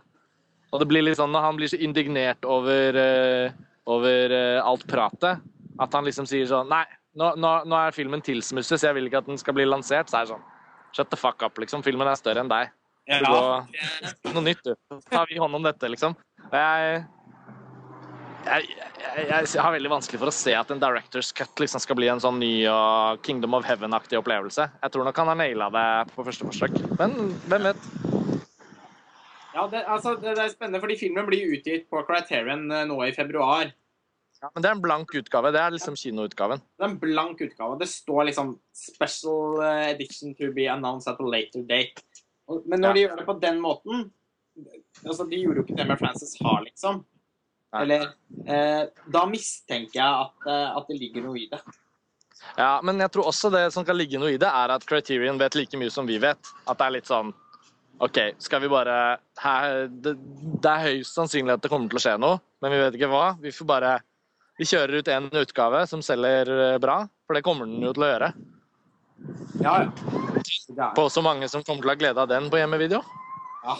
Og 0.72 0.80
det 0.80 0.88
blir 0.88 1.02
litt 1.04 1.16
sånn 1.16 1.32
når 1.32 1.44
han 1.44 1.56
blir 1.56 1.68
så 1.68 1.80
indignert 1.80 2.44
over, 2.44 2.96
uh, 2.96 3.50
over 3.86 4.32
uh, 4.32 4.64
alt 4.64 4.86
pratet, 4.86 5.40
at 5.80 5.92
han 5.92 6.04
liksom 6.04 6.26
sier 6.28 6.48
sånn 6.48 6.68
Nei, 6.68 6.84
nå, 7.16 7.34
nå, 7.40 7.52
nå 7.68 7.76
er 7.76 7.96
filmen 7.96 8.20
tilsmusset, 8.24 8.80
så 8.80 8.88
jeg 8.88 8.98
vil 8.98 9.08
ikke 9.08 9.22
at 9.22 9.26
den 9.26 9.40
skal 9.40 9.56
bli 9.56 9.64
lansert. 9.68 10.10
Så 10.10 10.20
er 10.20 10.26
det 10.26 10.34
sånn 10.34 10.46
Shut 10.96 11.10
the 11.12 11.18
fuck 11.20 11.42
up, 11.44 11.58
liksom. 11.60 11.82
Filmen 11.84 12.08
er 12.08 12.16
større 12.16 12.40
enn 12.40 12.48
deg. 12.48 12.70
Ja, 13.08 13.18
går- 13.24 14.34
Noe 14.34 14.42
nytt, 14.44 14.60
du. 14.64 14.74
Så 14.92 15.00
tar 15.08 15.26
vi 15.30 15.38
hånd 15.40 15.54
om 15.56 15.64
dette, 15.64 15.88
liksom. 15.88 16.12
Og 16.48 16.56
jeg, 16.58 16.98
jeg, 18.48 18.68
jeg, 19.16 19.48
jeg 19.54 19.62
har 19.64 19.72
veldig 19.74 19.92
vanskelig 19.94 20.20
for 20.20 20.30
å 20.30 20.34
se 20.36 20.54
at 20.56 20.70
en 20.74 20.80
director's 20.82 21.32
cut 21.36 21.62
liksom 21.62 21.80
skal 21.84 21.96
bli 21.98 22.10
en 22.12 22.20
sånn 22.22 22.38
ny 22.40 22.52
og 22.72 23.22
Kingdom 23.24 23.56
of 23.58 23.66
Heaven-aktig 23.68 24.20
opplevelse. 24.20 24.68
Jeg 24.84 24.94
tror 24.94 25.08
nok 25.08 25.22
han 25.22 25.32
har 25.32 25.40
naila 25.40 25.70
det 25.74 25.88
på 26.14 26.24
første 26.28 26.48
forsøk. 26.48 26.76
Men 27.00 27.16
hvem 27.48 27.70
vet? 27.70 27.88
ja 29.58 29.64
det, 29.72 29.80
altså, 29.90 30.14
det, 30.20 30.36
det 30.38 30.44
er 30.44 30.52
spennende, 30.54 30.78
fordi 30.84 30.96
filmen 31.00 31.26
blir 31.26 31.48
utgitt 31.56 31.88
på 31.90 32.04
Criterion 32.06 32.68
eh, 32.70 32.84
nå 32.86 33.00
i 33.08 33.12
februar. 33.16 33.72
Ja, 34.38 34.52
men 34.54 34.62
det 34.62 34.68
er 34.70 34.76
en 34.76 34.82
blank 34.84 35.10
utgave. 35.18 35.50
Det 35.50 35.58
er 35.58 35.72
liksom 35.74 35.96
kinoutgaven. 35.98 36.60
Det 36.78 36.84
er 36.84 36.92
en 36.92 37.00
blank 37.02 37.40
utgave. 37.42 37.74
Det 37.80 37.88
står 37.90 38.28
liksom 38.28 38.52
'Special 38.70 39.58
eh, 39.66 39.88
edition 39.96 40.30
to 40.38 40.52
be 40.54 40.68
announced 40.70 41.10
at 41.10 41.18
a 41.18 41.26
later 41.26 41.64
date'. 41.66 42.04
Men 42.66 42.80
når 42.80 42.88
Ja. 42.88 42.92
de 42.94 43.00
gjør 43.04 43.16
det 43.20 43.26
på 43.28 43.40
den 43.42 43.60
måten 43.60 44.06
altså 45.06 45.24
De 45.30 45.36
gjorde 45.38 45.60
jo 45.60 45.64
ikke 45.66 45.76
det 45.78 45.86
med 45.86 45.98
Frances 46.00 46.32
Ha, 46.42 46.54
liksom. 46.64 47.04
Eller 47.78 48.08
eh, 48.46 48.86
Da 49.12 49.26
mistenker 49.30 50.00
jeg 50.00 50.24
at, 50.24 50.46
eh, 50.48 50.76
at 50.76 50.88
det 50.88 50.96
ligger 50.98 51.22
noe 51.28 51.38
i 51.38 51.48
det. 51.50 51.60
Ja, 52.56 52.80
men 52.82 52.98
jeg 52.98 53.10
tror 53.12 53.28
også 53.30 53.50
det 53.52 53.72
som 53.74 53.84
kan 53.84 53.96
ligge 53.98 54.18
noe 54.18 54.32
i 54.32 54.38
det, 54.40 54.48
er 54.48 54.72
at 54.74 54.86
Criterion 54.88 55.38
vet 55.38 55.54
like 55.58 55.78
mye 55.78 55.90
som 55.90 56.06
vi 56.06 56.18
vet. 56.22 56.38
At 56.66 56.78
det 56.78 56.86
er 56.86 56.94
litt 56.96 57.10
sånn 57.10 57.32
OK, 58.00 58.18
skal 58.38 58.62
vi 58.62 58.68
bare 58.70 59.18
her, 59.42 59.88
det, 59.90 60.12
det 60.62 60.70
er 60.70 60.84
høyst 60.86 61.16
sannsynlig 61.18 61.56
at 61.56 61.62
det 61.64 61.70
kommer 61.72 61.90
til 61.90 61.98
å 61.98 62.02
skje 62.04 62.12
noe, 62.22 62.38
men 62.62 62.70
vi 62.74 62.78
vet 62.78 62.94
ikke 62.98 63.10
hva. 63.10 63.24
Vi 63.42 63.50
får 63.54 63.66
bare 63.66 63.96
Vi 64.58 64.66
kjører 64.66 64.98
ut 64.98 65.08
en 65.14 65.26
utgave 65.38 65.84
som 65.86 66.00
selger 66.02 66.48
eh, 66.50 66.78
bra, 66.82 67.00
for 67.26 67.34
det 67.38 67.44
kommer 67.46 67.66
den 67.66 67.82
jo 67.82 67.92
til 67.94 68.06
å 68.06 68.12
gjøre. 68.12 68.32
Ja, 69.62 69.74
ja. 69.84 69.90
Er, 70.78 70.92
På 70.94 71.08
så 71.10 71.22
mange 71.24 71.48
som 71.50 71.64
kommer 71.66 71.82
til 71.82 71.90
å 71.90 71.94
ha 71.94 71.98
glede 71.98 72.22
av 72.22 72.28
den 72.30 72.46
på 72.52 72.60
hjemmevideo. 72.60 73.00
ja. 73.64 73.74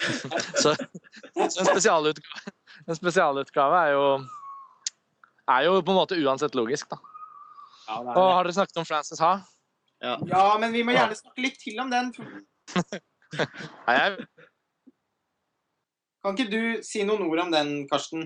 Så, 0.00 0.72
så 1.52 1.60
en 1.60 1.66
spesialutgave, 1.68 2.52
en 2.88 2.96
spesialutgave 2.96 3.80
er 3.86 3.90
jo 3.92 4.04
er 5.50 5.66
jo 5.66 5.74
på 5.84 5.92
en 5.92 5.98
måte 5.98 6.16
uansett 6.20 6.54
logisk, 6.56 6.88
da. 6.92 6.96
Ja, 7.88 7.98
det 8.04 8.14
Og 8.14 8.20
er 8.22 8.28
det. 8.28 8.34
har 8.36 8.44
dere 8.48 8.54
snakket 8.56 8.80
om 8.80 8.86
Frances 8.88 9.20
Ha? 9.20 9.32
ja, 10.00 10.44
men 10.62 10.72
vi 10.72 10.82
må 10.86 10.94
gjerne 10.96 11.16
snakke 11.18 11.42
litt 11.44 11.58
til 11.60 11.80
om 11.82 11.90
den. 11.92 12.12
Nei, 13.88 13.96
jeg, 13.96 14.26
Kan 16.24 16.36
ikke 16.36 16.50
du 16.52 16.62
si 16.84 17.04
noen 17.08 17.26
ord 17.28 17.42
om 17.46 17.52
den, 17.52 17.74
Karsten? 17.90 18.24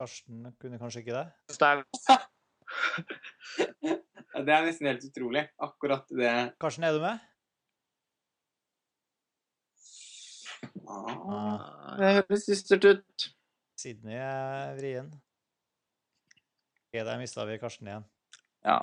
Karsten 0.00 0.50
kunne 0.60 0.78
kanskje 0.80 1.02
ikke 1.04 1.18
det? 1.18 1.26
det 4.46 4.54
er 4.54 4.66
nesten 4.66 4.86
helt 4.90 5.04
utrolig. 5.08 5.46
Akkurat 5.62 6.06
det. 6.14 6.34
Karsten, 6.62 6.84
er 6.88 6.96
du 6.96 7.00
med? 7.04 7.18
Ah, 10.90 11.96
det 12.00 12.12
høres 12.18 12.46
dystert 12.48 12.84
ut. 12.88 13.26
Sydney 13.80 14.18
er 14.20 14.74
vrien. 14.78 15.10
Ok, 16.90 16.98
der 17.06 17.20
mista 17.20 17.44
vi 17.48 17.58
Karsten 17.62 17.88
igjen. 17.88 18.06
Ja. 18.66 18.80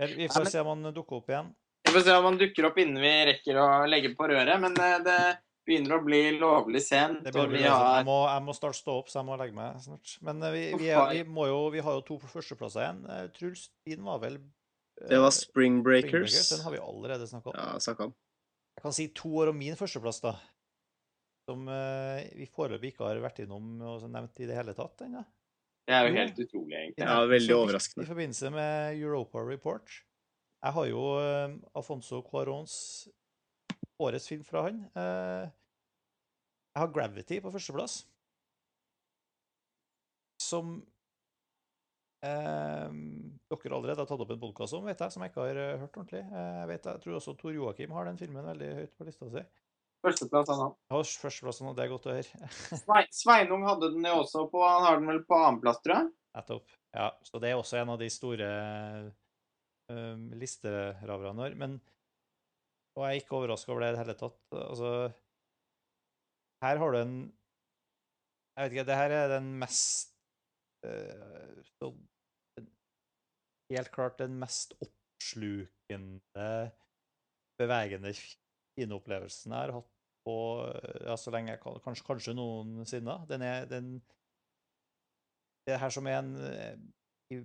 Vel, 0.00 0.14
vi 0.16 0.24
Nei, 0.26 0.32
får 0.32 0.46
men- 0.46 0.50
se 0.54 0.60
om 0.64 0.70
han 0.72 0.94
dukker 0.96 1.20
opp 1.20 1.28
igjen. 1.30 1.52
Vi 1.84 1.92
får 1.92 2.04
se 2.06 2.14
om 2.16 2.24
han 2.24 2.38
dukker 2.40 2.66
opp 2.70 2.78
innen 2.80 3.02
vi 3.02 3.12
rekker 3.28 3.58
å 3.60 3.66
legge 3.86 4.14
på 4.16 4.26
røret, 4.30 4.56
men 4.60 4.72
eh, 4.80 4.98
det 5.04 5.18
begynner 5.64 5.96
å 5.96 6.02
bli 6.04 6.20
lovlig 6.36 6.82
sent. 6.84 7.22
Det 7.24 7.34
og 7.40 7.52
vi 7.52 7.62
har... 7.64 8.00
jeg, 8.00 8.06
må, 8.08 8.18
jeg 8.28 8.44
må 8.46 8.54
snart 8.56 8.78
stå 8.78 8.96
opp, 9.00 9.10
så 9.10 9.20
jeg 9.20 9.28
må 9.28 9.38
legge 9.40 9.56
meg 9.56 9.78
snart. 9.84 10.16
Men 10.26 10.42
eh, 10.44 10.54
vi, 10.54 10.64
vi, 10.82 10.90
er, 10.92 11.12
vi, 11.12 11.22
må 11.36 11.48
jo, 11.50 11.60
vi 11.74 11.84
har 11.84 11.98
jo 11.98 12.04
to 12.06 12.18
på 12.22 12.30
førsteplasser 12.32 12.84
igjen. 12.84 13.00
Eh, 13.14 13.24
Truls, 13.36 13.68
din 13.88 14.04
var 14.06 14.20
vel 14.24 14.38
eh, 14.40 15.08
Det 15.12 15.20
var 15.22 15.32
Spring 15.34 15.46
Spring 15.50 15.78
Breakers. 15.86 16.12
Breakers. 16.12 16.50
Den 16.52 16.64
har 16.66 16.76
vi 16.76 16.82
allerede 16.84 17.30
snakka 17.30 17.52
om. 17.52 17.58
Ja, 17.60 17.78
snakka 17.86 18.10
om. 18.10 18.16
Jeg 18.74 18.86
kan 18.86 18.96
si 18.96 19.08
to 19.14 19.30
år 19.42 19.52
om 19.52 19.60
min 19.60 19.78
førsteplass, 19.78 20.20
da. 20.24 20.34
Som 21.44 21.66
vi 21.68 22.46
foreløpig 22.48 22.94
ikke 22.94 23.04
har 23.04 23.18
vært 23.20 23.42
innom 23.44 23.82
og 23.84 24.06
nevnt 24.08 24.40
i 24.40 24.46
det 24.48 24.56
hele 24.56 24.72
tatt 24.74 25.02
ennå. 25.04 25.20
Det 25.84 25.92
er 25.92 26.08
jo 26.08 26.14
helt 26.16 26.38
utrolig, 26.40 26.78
egentlig. 26.78 27.04
Ja, 27.04 27.18
veldig 27.28 27.54
overraskende. 27.58 28.06
I 28.06 28.08
forbindelse 28.08 28.50
med 28.54 28.96
Europa 28.96 29.42
Report. 29.44 29.98
Jeg 30.64 30.72
har 30.78 30.88
jo 30.88 31.02
Afonso 31.20 31.76
Alfonso 31.76 32.22
Cuarons 32.24 32.74
årets 34.02 34.28
film 34.28 34.44
fra 34.46 34.66
han. 34.66 34.80
Eh, 34.94 35.44
jeg 36.74 36.82
har 36.82 36.92
Gravity 36.94 37.38
på 37.42 37.52
førsteplass. 37.54 38.00
Som 40.42 40.74
eh, 42.26 42.88
dere 42.90 43.76
allerede 43.76 44.02
har 44.02 44.08
tatt 44.08 44.24
opp 44.24 44.32
en 44.34 44.42
podkast 44.42 44.76
om, 44.76 44.88
vet 44.88 45.00
jeg, 45.00 45.14
som 45.14 45.22
jeg 45.22 45.32
ikke 45.32 45.44
har 45.44 45.60
eh, 45.62 45.76
hørt 45.84 46.00
ordentlig. 46.00 46.24
Eh, 46.24 46.56
jeg, 46.60 46.70
vet, 46.72 46.88
jeg 46.90 47.04
tror 47.04 47.20
også 47.20 47.36
Tor 47.38 47.54
Joakim 47.54 47.94
har 47.94 48.10
den 48.10 48.18
filmen 48.20 48.50
veldig 48.50 48.72
høyt 48.80 48.98
på 48.98 49.08
lista 49.08 49.30
si. 49.30 49.44
Førsteplass, 50.04 50.50
han 50.52 50.60
har. 50.66 50.74
Ja, 50.90 51.00
Førsteplass 51.22 51.62
har, 51.64 51.76
det 51.78 51.86
er 51.86 51.94
godt 51.94 52.10
å 52.10 52.16
høre. 52.18 52.48
Sveinung 53.22 53.64
hadde 53.64 53.94
den 53.94 54.04
jo 54.04 54.18
også 54.20 54.48
på 54.52 54.60
Han 54.66 54.84
har 54.84 54.98
den 54.98 55.08
vel 55.08 55.22
på 55.24 55.38
annenplass, 55.38 55.80
tror 55.86 55.96
jeg. 55.96 56.10
Nettopp. 56.34 56.74
Ja, 56.94 57.08
så 57.24 57.40
det 57.40 57.50
er 57.50 57.60
også 57.60 57.78
en 57.80 57.94
av 57.94 58.02
de 58.02 58.10
store 58.12 58.48
um, 59.88 60.26
listeraverne 60.38 61.40
våre. 61.40 61.56
Men 61.58 61.78
Og 62.94 63.04
jeg 63.04 63.10
er 63.10 63.20
ikke 63.20 63.36
overraska 63.38 63.72
over 63.72 63.82
det 63.82 63.88
i 63.90 63.94
det 63.94 64.02
hele 64.02 64.16
tatt. 64.18 64.42
Altså 64.54 64.90
Her 66.64 66.80
har 66.82 66.94
du 66.94 66.98
en 67.00 67.16
Jeg 68.54 68.62
vet 68.62 68.76
ikke, 68.76 68.86
det 68.86 68.96
her 69.00 69.10
er 69.10 69.28
den 69.34 69.50
mest 69.58 70.14
uh, 70.86 71.90
Helt 73.72 73.90
klart 73.90 74.18
den 74.20 74.36
mest 74.38 74.74
oppslukende, 74.84 76.48
bevegende 77.58 78.12
kinoopplevelsen 78.76 79.54
jeg 79.54 79.60
har 79.60 79.72
hatt 79.78 79.90
på 80.24 80.34
ja, 81.04 81.16
så 81.16 81.32
lenge 81.32 81.54
jeg 81.54 81.60
kan, 81.62 81.80
kanskje, 81.84 82.04
kanskje 82.06 82.34
noensinne. 82.36 83.16
Den 83.28 83.42
er 83.42 83.64
den 83.68 83.88
det 85.66 85.80
her 85.80 85.92
som 85.92 86.06
er 86.06 86.18
en 86.20 86.34
eh, 86.44 86.76
i 87.32 87.40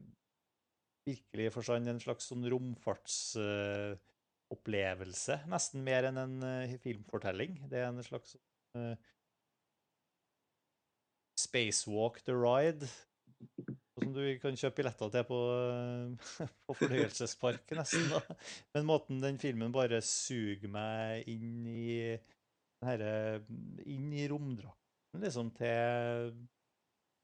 virkelig 1.07 1.53
forstand 1.55 1.87
en 1.87 2.01
slags 2.03 2.27
sånn 2.29 2.43
romfartsopplevelse, 4.49 5.39
nesten 5.47 5.83
mer 5.83 6.07
enn 6.09 6.17
en 6.17 6.43
uh, 6.43 6.77
filmfortelling. 6.81 7.59
Det 7.69 7.79
er 7.79 7.89
en 7.89 8.03
slags 8.03 8.35
uh, 8.77 8.95
Spacewalk 11.39 12.21
the 12.25 12.33
Ride, 12.33 12.87
som 13.95 14.13
du 14.13 14.37
kan 14.41 14.55
kjøpe 14.55 14.81
billetter 14.81 15.09
til 15.09 15.23
på, 15.23 15.37
eh, 15.63 16.49
på 16.67 16.73
fornøyelsespark, 16.81 17.71
nesten. 17.71 18.09
da. 18.11 18.35
Men 18.75 18.85
måten 18.85 19.21
den 19.21 19.39
filmen 19.39 19.71
bare 19.71 20.01
suger 20.01 20.67
meg 20.67 21.23
inn 21.27 21.65
i 21.67 22.17
herre 22.83 23.41
Inn 23.85 24.11
i 24.11 24.27
romdrakten, 24.27 25.23
liksom, 25.23 25.51
til 25.55 26.35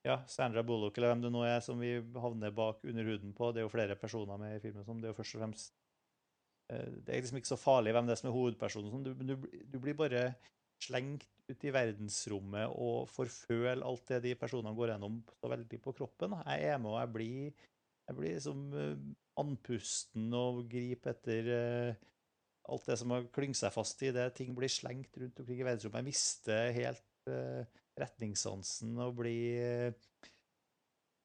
ja, 0.05 0.21
Sandra 0.27 0.63
Bullock 0.63 0.97
eller 0.97 1.11
hvem 1.11 1.25
det 1.25 1.31
nå 1.33 1.43
er 1.47 1.59
som 1.63 1.79
vi 1.79 1.97
havner 1.99 2.55
bak 2.55 2.83
under 2.87 3.11
huden 3.11 3.35
på. 3.35 3.51
Det 3.51 3.61
er 3.61 3.67
jo 3.67 3.75
flere 3.75 3.99
personer 3.99 4.39
med 4.39 4.55
i 4.55 4.63
filmen. 4.63 4.85
som 4.87 5.01
Det 5.01 5.09
er 5.09 5.15
jo 5.15 5.19
først 5.19 5.35
og 5.35 5.43
fremst 5.43 5.75
Det 6.66 7.14
er 7.14 7.22
liksom 7.22 7.38
ikke 7.38 7.52
så 7.53 7.60
farlig 7.61 7.94
hvem 7.94 8.08
det 8.08 8.16
er 8.16 8.19
som 8.22 8.30
er 8.32 8.35
hovedpersonen. 8.35 8.92
sånn. 8.92 9.06
Du, 9.06 9.11
du, 9.22 9.64
du 9.69 9.77
blir 9.82 9.98
bare 9.98 10.24
slengt 10.82 11.27
ut 11.45 11.64
i 11.66 11.74
verdensrommet 11.74 12.74
og 12.82 13.06
får 13.11 13.30
føle 13.32 13.85
alt 13.85 14.10
det 14.10 14.22
de 14.26 14.34
personene 14.40 14.76
går 14.77 14.95
gjennom 14.95 15.22
så 15.38 15.52
veldig 15.52 15.80
på 15.84 15.94
kroppen. 16.00 16.35
Jeg 16.42 16.74
er 16.74 16.82
med, 16.82 16.92
og 16.92 17.00
jeg 17.00 17.14
blir, 17.14 17.69
jeg 18.10 18.18
blir 18.18 18.35
liksom 18.38 18.66
eh, 18.82 19.06
andpusten 19.42 20.27
og 20.38 20.64
griper 20.72 21.14
etter 21.14 21.52
eh, 21.56 22.03
alt 22.74 22.90
det 22.90 22.98
som 22.98 23.14
har 23.14 23.27
klyngt 23.35 23.60
seg 23.60 23.74
fast 23.76 24.02
i 24.06 24.14
det. 24.16 24.32
Ting 24.38 24.56
blir 24.58 24.72
slengt 24.72 25.18
rundt 25.22 25.42
omkring 25.42 25.61
i 25.61 25.68
verdensrommet. 25.68 26.02
Jeg 26.02 26.10
mister 26.10 26.72
helt 26.80 27.32
eh, 27.32 27.82
retningssansen 28.02 28.98
og 29.06 29.19
blir 29.22 29.61
eh, 29.61 30.32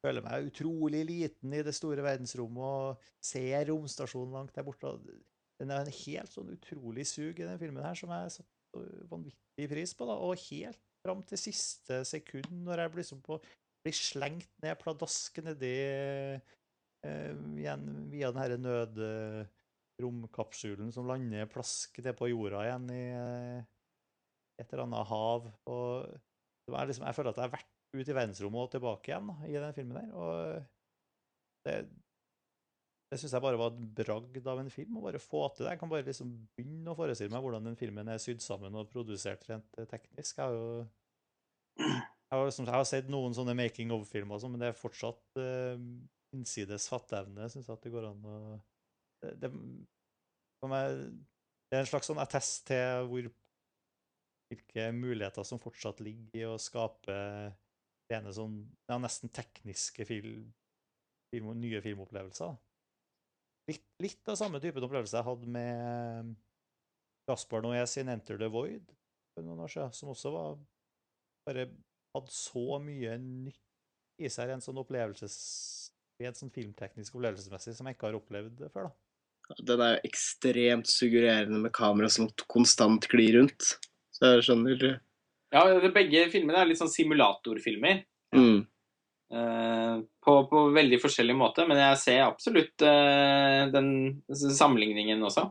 Føler 0.01 0.23
meg 0.25 0.47
utrolig 0.49 1.03
liten 1.05 1.51
i 1.53 1.59
det 1.61 1.75
store 1.77 2.01
verdensrommet 2.01 2.63
og 2.65 3.03
ser 3.21 3.67
romstasjonen 3.69 4.33
langt 4.33 4.55
der 4.55 4.65
borte. 4.65 4.95
Den 5.61 5.69
er 5.69 5.85
en 5.85 5.93
helt 5.93 6.31
sånn 6.33 6.49
utrolig 6.55 7.05
sug 7.09 7.37
i 7.37 7.45
den 7.45 7.59
filmen 7.61 7.85
her 7.85 7.97
som 7.97 8.09
jeg 8.15 8.33
satte 8.39 8.85
vanvittig 9.11 9.67
pris 9.69 9.91
på. 9.93 10.07
da, 10.09 10.15
Og 10.17 10.39
helt 10.49 10.81
fram 11.05 11.21
til 11.27 11.37
siste 11.39 12.05
sekund, 12.07 12.51
når 12.65 12.77
jeg 12.83 12.91
blir, 12.95 13.05
på, 13.25 13.33
blir 13.85 13.95
slengt 13.97 14.51
ned 14.63 14.75
pladask 14.81 15.31
nedi 15.45 15.77
eh, 17.05 17.33
via 17.57 17.75
den 17.77 18.41
her 18.41 18.51
nødromkapsulen 18.65 20.89
som 20.93 21.07
lander 21.09 21.51
plask 21.51 21.89
ned 22.01 22.15
på 22.17 22.31
jorda 22.31 22.59
igjen 22.67 22.87
i 22.95 23.05
eh, 23.17 23.59
et 24.61 24.69
eller 24.69 24.85
annet 24.87 25.09
hav. 25.09 25.41
og 25.69 25.89
liksom, 26.69 27.05
Jeg 27.05 27.15
føler 27.17 27.31
at 27.33 27.39
jeg 27.41 27.49
har 27.49 27.57
vært 27.57 27.73
ute 27.91 28.11
i 28.11 28.15
verdensrommet 28.15 28.65
og 28.65 28.71
tilbake 28.75 29.11
igjen 29.11 29.27
i 29.49 29.57
den 29.57 29.75
filmen 29.75 29.97
der. 29.97 30.09
Og 30.15 30.33
det, 31.65 31.75
det 33.11 33.19
syns 33.19 33.33
jeg 33.35 33.43
bare 33.43 33.59
var 33.59 33.73
et 33.73 33.81
bragd 33.97 34.45
av 34.47 34.61
en 34.61 34.71
film, 34.71 34.95
å 34.97 35.03
bare 35.03 35.19
få 35.19 35.43
til 35.51 35.65
det. 35.65 35.73
Jeg 35.73 35.81
kan 35.81 35.91
bare 35.91 36.07
liksom 36.07 36.31
begynne 36.55 36.93
å 36.93 36.95
forestille 36.95 37.33
meg 37.33 37.43
hvordan 37.43 37.67
den 37.67 37.75
filmen 37.79 38.07
er 38.07 38.21
sydd 38.23 38.39
sammen 38.43 38.77
og 38.79 38.87
produsert 38.93 39.43
rent 39.49 39.67
eh, 39.81 39.87
teknisk. 39.89 40.39
Jeg 40.39 40.45
har 40.45 40.55
jo 40.55 40.85
jeg 42.31 42.37
har, 42.37 42.45
liksom, 42.47 42.67
jeg 42.69 42.77
har 42.77 42.87
sett 42.87 43.11
noen 43.11 43.35
sånne 43.35 43.55
making 43.59 43.91
of-filmer, 43.91 44.39
sånn, 44.39 44.53
men 44.55 44.63
det 44.63 44.69
er 44.71 44.77
fortsatt 44.79 45.39
uh, 45.41 45.75
innsides 46.31 46.87
fatteevne, 46.87 47.49
syns 47.51 47.67
jeg 47.67 47.75
at 47.75 47.83
det 47.83 47.91
går 47.91 48.07
an 48.07 48.23
å 48.23 48.37
det, 49.21 49.33
det, 49.43 49.49
meg, 50.71 51.01
det 51.67 51.77
er 51.77 51.83
en 51.83 51.89
slags 51.91 52.07
sånn 52.07 52.21
attest 52.23 52.63
til 52.71 53.09
hvor 53.11 53.27
hvilke 54.51 54.87
muligheter 54.95 55.45
som 55.47 55.59
fortsatt 55.63 56.01
ligger 56.03 56.39
i 56.39 56.47
å 56.47 56.57
skape 56.59 57.17
rene 58.11 58.33
sånn, 58.35 58.57
ja, 58.89 58.97
nesten 58.99 59.31
tekniske 59.31 60.07
film, 60.07 60.49
film, 61.31 61.53
nye 61.59 61.79
filmopplevelser. 61.83 62.57
Litt, 63.71 63.85
litt 64.03 64.31
av 64.31 64.37
samme 64.39 64.59
typen 64.63 64.83
opplevelse 64.85 65.17
jeg 65.17 65.27
hadde 65.27 65.51
med 65.55 66.33
Gaspar 67.29 67.63
Noé 67.63 67.85
sin 67.87 68.09
'Enter 68.11 68.37
the 68.37 68.49
Void' 68.51 68.91
for 69.33 69.45
noen 69.45 69.63
år 69.63 69.71
siden, 69.71 69.93
som 69.95 70.11
også 70.11 70.31
var 70.33 70.57
bare 71.47 71.69
hadde 72.15 72.33
så 72.35 72.79
mye 72.83 73.15
nytt 73.17 73.61
i 74.21 74.29
seg, 74.29 74.51
en 74.51 74.61
sånn 74.61 74.81
opplevelses 74.81 75.37
en 76.27 76.37
sånn 76.37 76.51
filmteknisk 76.53 77.15
opplevelsesmessig 77.17 77.75
som 77.77 77.87
jeg 77.87 77.97
ikke 77.97 78.09
har 78.09 78.17
opplevd 78.19 78.65
før. 78.73 78.89
da. 78.89 79.55
Den 79.67 79.83
er 79.83 79.95
jo 79.95 80.09
ekstremt 80.11 80.89
suggererende 80.91 81.59
med 81.63 81.73
kamera 81.75 82.09
som 82.13 82.29
konstant 82.51 83.07
glir 83.11 83.39
rundt. 83.39 83.73
Så 84.15 84.35
jeg 84.35 84.45
skjønner 84.47 84.85
Ja, 85.51 85.65
begge 85.91 86.27
filmene 86.31 86.61
er 86.61 86.69
litt 86.69 86.79
sånn 86.79 86.91
simulatorfilmer. 86.93 88.05
mm. 88.35 88.59
Eh, 89.31 89.95
på, 90.25 90.33
på 90.51 90.59
veldig 90.75 90.99
forskjellig 91.01 91.35
måte, 91.37 91.65
men 91.69 91.77
jeg 91.79 92.01
ser 92.03 92.21
absolutt 92.27 92.81
eh, 92.85 93.61
den 93.73 93.87
sammenligningen 94.29 95.23
også. 95.27 95.43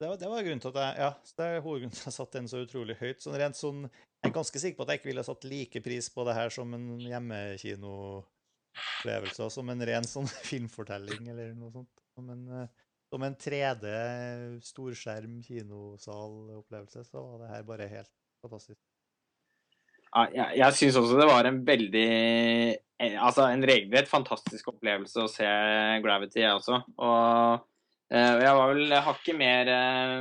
Det 0.00 0.08
var, 0.08 0.16
det 0.16 0.28
var 0.32 0.44
grunnen 0.46 0.62
til 0.64 0.72
at 0.72 0.78
jeg, 0.80 0.92
ja, 1.04 1.10
det 1.36 1.44
er 1.44 1.60
hovedgrunnen 1.60 1.92
til 1.92 2.00
at 2.00 2.08
jeg 2.08 2.16
satte 2.16 2.38
den 2.38 2.48
så 2.48 2.64
utrolig 2.64 2.96
høyt. 2.96 3.20
Sånn 3.20 3.36
rent 3.36 3.52
sånn, 3.58 3.84
jeg 3.84 4.30
er 4.30 4.38
ganske 4.38 4.58
sikker 4.62 4.78
på 4.78 4.84
at 4.86 4.90
jeg 4.94 4.98
ikke 5.02 5.10
ville 5.10 5.24
satt 5.26 5.50
like 5.50 5.78
pris 5.84 6.06
på 6.14 6.20
det 6.24 6.36
her 6.38 6.48
som 6.54 6.68
en 6.76 6.86
hjemmekinoopplevelse, 7.04 9.48
som 9.52 9.66
en 9.74 9.84
ren 9.90 10.06
sånn 10.08 10.30
filmfortelling 10.50 11.22
eller 11.34 11.48
noe 11.58 11.70
sånt. 11.74 11.94
Som 12.16 12.24
en, 12.32 12.42
eh, 12.62 12.70
som 13.12 13.20
en 13.26 13.36
3D 13.44 13.84
storskjerm 14.64 15.34
kinosal-opplevelse, 15.44 17.00
så 17.04 17.16
var 17.26 17.36
det 17.42 17.52
her 17.52 17.62
bare 17.68 17.92
helt 17.92 18.14
fantastisk. 18.40 18.80
Jeg 20.10 20.58
jeg 20.58 20.74
syns 20.74 20.96
også 20.98 21.18
det 21.20 21.28
var 21.28 21.46
en 21.46 21.60
veldig 21.66 22.06
eh, 22.10 23.14
Altså 23.22 23.46
en 23.46 23.62
regelrett 23.66 24.10
fantastisk 24.10 24.72
opplevelse 24.72 25.22
å 25.22 25.30
se 25.30 25.46
Gravity, 26.02 26.42
jeg 26.42 26.56
også. 26.56 26.80
Og 26.98 27.62
eh, 28.10 28.34
jeg 28.42 28.56
var 28.58 28.74
vel 28.74 28.96
hakket 29.06 29.38
mer 29.38 29.70
eh, 29.76 30.18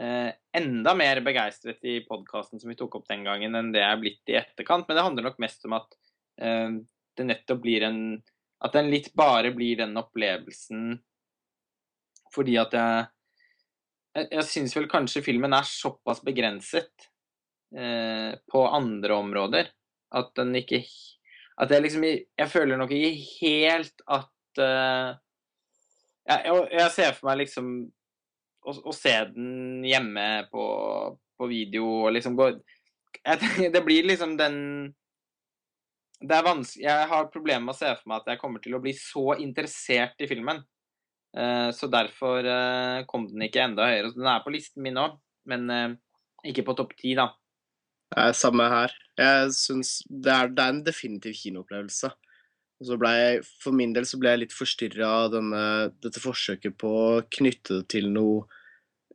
eh, 0.00 0.30
Enda 0.56 0.96
mer 0.96 1.20
begeistret 1.26 1.84
i 1.84 1.98
podkasten 2.08 2.62
som 2.62 2.72
vi 2.72 2.78
tok 2.80 2.96
opp 3.00 3.08
den 3.10 3.26
gangen, 3.26 3.56
enn 3.58 3.72
det 3.74 3.82
jeg 3.82 3.92
er 3.92 4.00
blitt 4.00 4.32
i 4.32 4.38
etterkant. 4.40 4.88
Men 4.88 4.96
det 4.96 5.06
handler 5.08 5.28
nok 5.28 5.40
mest 5.44 5.68
om 5.68 5.76
at 5.76 5.98
eh, 6.40 6.78
det 7.14 7.28
nettopp 7.28 7.64
blir 7.64 7.88
en 7.90 8.04
At 8.64 8.72
den 8.72 8.88
litt 8.88 9.12
bare 9.12 9.52
blir 9.52 9.82
den 9.84 9.98
opplevelsen 10.00 10.94
fordi 12.34 12.56
at 12.58 12.72
jeg 12.74 13.10
Jeg, 14.14 14.26
jeg 14.30 14.44
syns 14.46 14.72
vel 14.76 14.86
kanskje 14.90 15.22
filmen 15.26 15.52
er 15.54 15.66
såpass 15.66 16.20
begrenset 16.24 17.10
eh, 17.76 18.30
på 18.50 18.64
andre 18.68 19.14
områder. 19.14 19.70
At 20.14 20.30
den 20.38 20.54
ikke 20.54 20.84
At 21.58 21.70
jeg 21.70 21.82
liksom 21.82 22.04
Jeg 22.04 22.48
føler 22.50 22.78
nok 22.78 22.90
ikke 22.94 23.24
helt 23.40 24.02
at 24.06 24.62
eh, 24.62 25.14
jeg, 26.24 26.60
jeg, 26.72 26.90
ser 26.94 27.12
for 27.16 27.28
meg 27.28 27.42
liksom 27.42 27.70
å, 28.64 28.72
å 28.72 28.92
se 28.96 29.12
den 29.34 29.82
hjemme 29.84 30.46
på, 30.52 30.64
på 31.36 31.48
video 31.50 32.06
og 32.06 32.14
liksom 32.16 32.36
gå 32.38 32.52
Det 33.72 33.82
blir 33.84 34.06
liksom 34.08 34.38
den 34.38 34.94
det 36.24 36.36
er 36.36 36.46
vanskelig, 36.46 36.84
Jeg 36.86 37.08
har 37.10 37.32
problemer 37.32 37.66
med 37.66 37.74
å 37.74 37.78
se 37.78 37.90
for 37.98 38.08
meg 38.08 38.22
at 38.22 38.32
jeg 38.32 38.40
kommer 38.40 38.62
til 38.64 38.76
å 38.76 38.80
bli 38.80 38.94
så 38.96 39.34
interessert 39.42 40.22
i 40.24 40.28
filmen. 40.30 40.62
Uh, 41.34 41.68
så 41.74 41.88
derfor 41.90 42.46
uh, 42.46 43.02
kom 43.10 43.26
den 43.28 43.44
ikke 43.44 43.64
enda 43.64 43.88
høyere. 43.90 44.12
Den 44.14 44.30
er 44.30 44.44
på 44.44 44.52
listen 44.54 44.84
min 44.84 44.96
nå, 44.96 45.08
men 45.50 45.66
uh, 45.68 45.96
ikke 46.46 46.64
på 46.64 46.76
topp 46.78 46.94
ti, 46.96 47.12
da. 47.18 47.28
Er 48.16 48.34
samme 48.36 48.66
her. 48.70 48.92
Jeg 49.18 49.54
synes 49.56 49.96
det 50.08 50.32
er, 50.32 50.50
det 50.54 50.62
er 50.62 50.74
en 50.74 50.84
definitiv 50.86 51.34
kinoopplevelse. 51.38 52.12
Jeg, 52.84 53.40
For 53.62 53.72
min 53.72 53.94
del 53.94 54.06
så 54.06 54.18
ble 54.20 54.34
jeg 54.34 54.42
litt 54.44 54.54
forstyrra 54.54 55.08
av 55.24 55.34
dette 56.02 56.20
forsøket 56.20 56.76
på 56.78 56.90
å 56.90 57.22
knytte 57.32 57.80
det 57.80 57.88
til 57.94 58.10
noe 58.12 58.44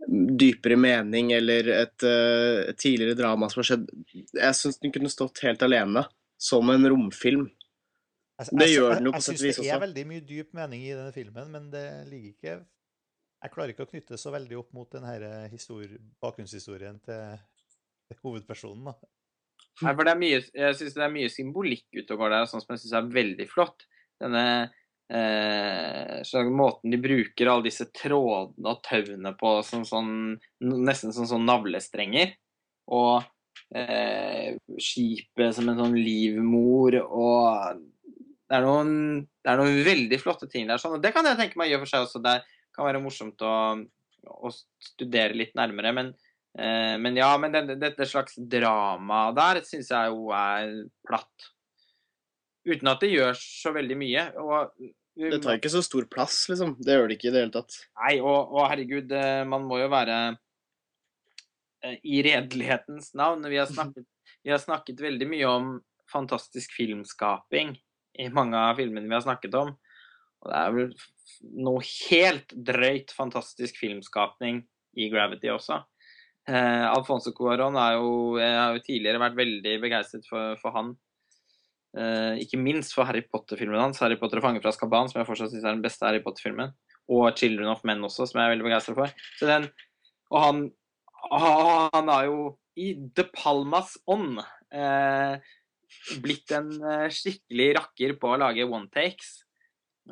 dypere 0.08 0.78
mening 0.80 1.34
eller 1.36 1.68
et, 1.76 2.04
eh, 2.04 2.70
et 2.72 2.78
tidligere 2.80 3.18
drama 3.20 3.50
som 3.50 3.62
har 3.62 3.68
skjedd. 3.68 3.88
Jeg 4.34 4.56
syns 4.56 4.80
den 4.80 4.94
kunne 4.96 5.12
stått 5.12 5.44
helt 5.44 5.62
alene, 5.66 6.06
som 6.40 6.70
en 6.70 6.90
romfilm. 6.90 7.50
Jeg, 8.40 8.48
Det 8.58 8.70
gjør 8.72 8.96
den 8.96 9.06
jo 9.06 9.12
på 9.12 9.20
Jeg 9.20 9.24
sett 9.24 9.36
og 9.36 9.44
vis 9.44 9.58
også. 9.58 9.60
syns 9.60 9.60
vis 9.60 9.68
det 9.68 9.76
er 9.76 9.86
veldig 9.88 10.06
mye 10.08 10.26
dyp 10.26 10.54
mening 10.54 10.84
i 10.84 10.96
denne 10.96 11.14
filmen, 11.14 11.52
men 11.52 11.70
det 11.70 12.08
ligger 12.08 12.30
ikke 12.34 12.66
Jeg 13.42 13.52
klarer 13.52 13.70
ikke 13.72 13.86
å 13.86 13.90
knytte 13.90 14.16
det 14.16 14.20
så 14.20 14.32
veldig 14.32 14.58
opp 14.60 14.74
mot 14.74 14.90
denne 14.92 15.14
bakgrunnshistorien 16.20 17.00
til 17.00 17.40
hovedpersonen, 18.26 18.92
da. 18.92 18.98
Nei, 19.80 19.94
for 19.94 20.04
det 20.04 20.12
er 20.12 20.20
mye, 20.20 20.42
jeg 20.44 20.76
syns 20.76 20.98
det 20.98 21.06
er 21.06 21.14
mye 21.14 21.32
symbolikk 21.32 21.86
ute 21.96 22.16
og 22.16 22.22
går 22.24 22.34
der, 22.34 22.50
sånn 22.52 22.64
som 22.64 22.74
jeg 22.76 22.84
syns 22.84 22.96
er 23.00 23.12
veldig 23.16 23.48
flott. 23.48 23.86
Denne 24.20 24.44
eh, 25.08 26.20
sånn, 26.28 26.52
måten 26.56 26.92
de 26.92 27.00
bruker 27.00 27.52
alle 27.52 27.70
disse 27.70 27.88
trådene 27.96 28.74
og 28.74 28.82
tauene 28.86 29.34
på 29.40 29.54
sånn, 29.66 29.86
sånn 29.88 30.12
Nesten 30.60 31.16
som 31.16 31.30
sånn 31.30 31.48
navlestrenger. 31.48 32.36
Og 32.92 33.24
eh, 33.76 34.58
skipet 34.82 35.56
som 35.56 35.72
en 35.72 35.80
sånn 35.80 35.96
livmor 35.96 37.00
og 37.06 37.86
det 38.50 38.58
er, 38.58 38.66
noen, 38.66 38.94
det 39.46 39.52
er 39.52 39.60
noen 39.62 39.84
veldig 39.86 40.18
flotte 40.18 40.48
ting 40.50 40.66
der. 40.66 40.82
Sånn, 40.82 40.96
og 40.98 41.04
det 41.04 41.14
kan 41.14 41.28
jeg 41.30 41.38
tenke 41.38 41.60
meg 41.62 41.70
i 41.70 41.76
og 41.78 41.84
for 41.84 41.92
seg 41.92 42.08
også. 42.08 42.22
Det 42.26 42.40
kan 42.74 42.88
være 42.88 43.02
morsomt 43.04 43.44
å, 43.46 43.54
å 44.26 44.50
studere 44.82 45.38
litt 45.38 45.54
nærmere. 45.60 45.94
Men, 45.94 46.10
men 46.58 47.16
ja, 47.16 47.30
men 47.38 47.54
det- 47.54 47.78
dette 47.80 48.06
slags 48.10 48.36
drama 48.36 49.32
der 49.38 49.62
syns 49.64 49.92
jeg 49.94 50.10
jo 50.10 50.32
er 50.34 50.72
platt. 51.08 51.50
Uten 52.68 52.92
at 52.92 53.00
det 53.04 53.12
gjør 53.14 53.38
så 53.38 53.74
veldig 53.76 53.98
mye. 53.98 54.24
Og, 54.42 54.74
Det 55.20 55.42
tar 55.44 55.58
ikke 55.58 55.72
så 55.72 55.82
stor 55.84 56.06
plass, 56.08 56.46
liksom. 56.48 56.78
Det 56.80 56.96
gjør 56.96 57.10
det 57.10 57.18
ikke 57.18 57.28
i 57.28 57.34
det 57.34 57.42
hele 57.44 57.52
tatt. 57.52 57.76
Nei, 58.00 58.14
og, 58.22 58.54
og 58.56 58.70
herregud, 58.72 59.12
eh, 59.12 59.44
man 59.44 59.66
må 59.68 59.82
jo 59.82 59.90
være 59.92 60.16
eh, 61.84 61.98
i 62.08 62.22
redelighetens 62.24 63.12
navn. 63.20 63.44
Vi 63.52 63.60
har, 63.60 63.68
snakket, 63.76 64.08
vi 64.46 64.54
har 64.54 64.62
snakket 64.64 65.04
veldig 65.04 65.28
mye 65.28 65.50
om 65.52 65.70
fantastisk 66.10 66.72
filmskaping 66.78 67.76
i 68.20 68.30
mange 68.34 68.58
av 68.58 68.80
filmene 68.80 69.10
vi 69.10 69.18
har 69.18 69.26
snakket 69.26 69.60
om. 69.60 69.74
Og 70.40 70.52
det 70.52 70.60
er 70.62 70.76
vel 70.78 70.94
noe 71.68 71.84
helt 71.84 72.56
drøyt 72.56 73.12
fantastisk 73.16 73.80
filmskapning 73.82 74.64
i 75.00 75.10
Gravity 75.12 75.52
også. 75.52 75.82
Eh, 76.50 76.86
Alfonso 76.90 77.32
Cuarón 77.38 77.78
er 77.78 78.00
jo, 78.00 78.38
jeg 78.42 78.56
har 78.58 78.74
jo 78.74 78.82
tidligere 78.86 79.22
vært 79.22 79.38
veldig 79.38 79.76
begeistret 79.84 80.26
for, 80.30 80.56
for 80.62 80.74
han. 80.74 80.96
Eh, 81.98 82.42
ikke 82.44 82.58
minst 82.62 82.96
for 82.96 83.06
Harry 83.10 83.22
Potter-filmen 83.26 83.82
hans, 83.82 84.00
'Harry 84.02 84.18
Potter 84.18 84.42
og 84.42 84.46
fanger 84.46 84.64
fra 84.64 84.74
Skaban', 84.74 85.10
som 85.10 85.20
jeg 85.20 85.30
fortsatt 85.30 85.54
syns 85.54 85.66
er 85.66 85.76
den 85.76 85.86
beste 85.86 86.06
Harry 86.06 86.24
Potter-filmen. 86.26 86.74
Og 87.10 87.30
'Children 87.34 87.70
of 87.74 87.84
Men' 87.86 88.06
også, 88.06 88.28
som 88.30 88.40
jeg 88.40 88.48
er 88.48 88.56
veldig 88.56 88.68
begeistret 88.70 88.98
for. 88.98 89.14
Den, 89.42 89.70
og 90.32 90.42
han, 90.44 90.64
ah, 91.32 91.90
han 91.94 92.10
er 92.10 92.26
jo 92.30 92.40
i 92.80 92.94
De 92.94 93.26
Palmas 93.34 93.98
ånd 94.08 94.40
eh, 94.72 95.38
blitt 96.24 96.54
en 96.56 96.72
eh, 96.80 97.10
skikkelig 97.14 97.70
rakker 97.78 98.16
på 98.22 98.34
å 98.34 98.40
lage 98.42 98.66
one-takes. 98.66 99.44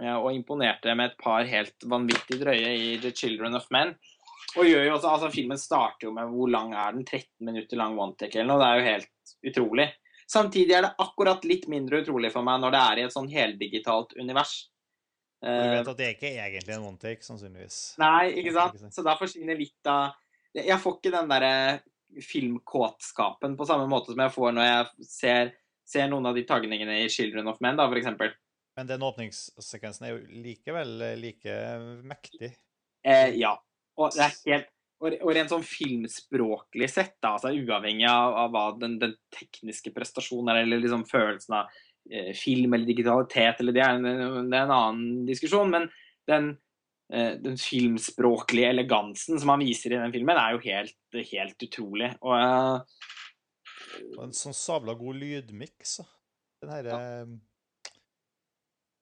Eh, 0.02 0.14
og 0.14 0.34
imponerte 0.34 0.94
med 0.98 1.12
et 1.12 1.18
par 1.22 1.46
helt 1.50 1.86
vanvittig 1.86 2.42
drøye 2.42 2.74
i 2.74 2.98
'The 2.98 3.14
Children 3.14 3.58
of 3.58 3.70
Men'. 3.74 3.96
Og 4.56 4.64
gjør 4.66 4.86
jo 4.88 4.94
også, 4.96 5.12
altså 5.12 5.30
Filmen 5.34 5.60
starter 5.60 6.08
jo 6.08 6.14
med 6.16 6.32
hvor 6.32 6.50
lang 6.50 6.72
er 6.74 6.96
den? 6.96 7.04
13 7.06 7.28
minutter 7.46 7.78
lang 7.78 7.98
one-take 8.00 8.40
eller 8.40 8.54
noe. 8.54 8.62
Det 8.64 8.68
er 8.70 8.78
jo 8.80 8.88
helt 8.88 9.36
utrolig. 9.52 9.88
Samtidig 10.28 10.76
er 10.76 10.88
det 10.88 10.96
akkurat 11.04 11.46
litt 11.48 11.68
mindre 11.72 12.02
utrolig 12.04 12.32
for 12.34 12.44
meg 12.48 12.60
når 12.64 12.74
det 12.74 12.80
er 12.84 13.00
i 13.00 13.04
et 13.08 13.16
sånn 13.16 13.30
heldigitalt 13.32 14.16
univers. 14.20 14.56
Du 15.44 15.50
Eh, 15.52 15.70
vet 15.70 15.88
at 15.92 16.00
det 16.00 16.06
er 16.08 16.16
ikke 16.16 16.32
egentlig 16.34 16.74
en 16.74 16.88
one 16.88 16.98
take, 16.98 17.22
sannsynligvis. 17.22 17.76
Nei, 18.02 18.32
ikke 18.42 18.56
sant? 18.56 18.88
Så 18.94 19.04
da 19.06 19.14
forsvinner 19.20 19.60
litt 19.60 19.86
av 19.92 20.16
Jeg 20.58 20.80
får 20.82 20.96
ikke 20.98 21.12
den 21.14 21.30
derre 21.30 21.54
filmkåtskapen 22.24 23.54
på 23.60 23.66
samme 23.68 23.86
måte 23.92 24.14
som 24.16 24.24
jeg 24.24 24.34
får 24.34 24.56
når 24.56 24.66
jeg 24.66 25.08
ser, 25.12 25.52
ser 25.86 26.08
noen 26.10 26.26
av 26.26 26.36
de 26.36 26.44
tagningene 26.48 27.04
i 27.04 27.10
'Children 27.10 27.52
of 27.52 27.60
Men', 27.62 27.78
da, 27.78 27.86
for 27.88 28.00
eksempel. 28.00 28.34
Men 28.78 28.88
den 28.88 29.04
åpningssekvensen 29.06 30.06
er 30.08 30.16
jo 30.16 30.42
likevel 30.44 31.02
eh, 31.02 31.16
like 31.18 31.54
mektig. 32.02 32.56
Eh, 33.04 33.36
ja. 33.38 33.54
Og 33.98 34.14
det 34.16 34.26
er 34.26 34.36
helt 34.48 34.74
og 34.98 35.30
rent 35.30 35.52
sånn 35.52 35.66
filmspråklig 35.66 36.88
sett, 36.90 37.20
da, 37.22 37.36
altså 37.36 37.52
uavhengig 37.54 38.08
av, 38.10 38.34
av 38.42 38.54
hva 38.54 38.64
den, 38.82 38.96
den 38.98 39.12
tekniske 39.36 39.92
prestasjonen 39.94 40.50
er, 40.50 40.64
eller 40.64 40.82
liksom 40.82 41.04
følelsen 41.06 41.54
av 41.60 41.76
eh, 42.10 42.32
film 42.38 42.74
eller 42.74 42.90
digitalitet, 42.90 43.62
eller 43.62 43.76
det 43.76 43.84
er, 43.86 44.00
en, 44.00 44.50
det 44.50 44.58
er 44.58 44.64
en 44.66 44.74
annen 44.74 45.28
diskusjon, 45.28 45.70
men 45.70 45.86
den, 46.30 46.50
eh, 47.14 47.36
den 47.44 47.62
filmspråklige 47.62 48.72
elegansen 48.74 49.38
som 49.38 49.54
han 49.54 49.62
viser 49.62 49.94
i 49.94 50.02
den 50.02 50.16
filmen, 50.16 50.42
er 50.42 50.56
jo 50.56 50.64
helt, 50.66 50.98
helt 51.30 51.68
utrolig. 51.70 52.10
Og 52.26 52.34
eh, 52.40 53.06
Og 54.18 54.24
en 54.26 54.34
sånn 54.34 54.58
sabla 54.58 54.98
god 54.98 55.22
lydmiks. 55.22 56.00
Den 56.62 56.74
herre 56.74 56.98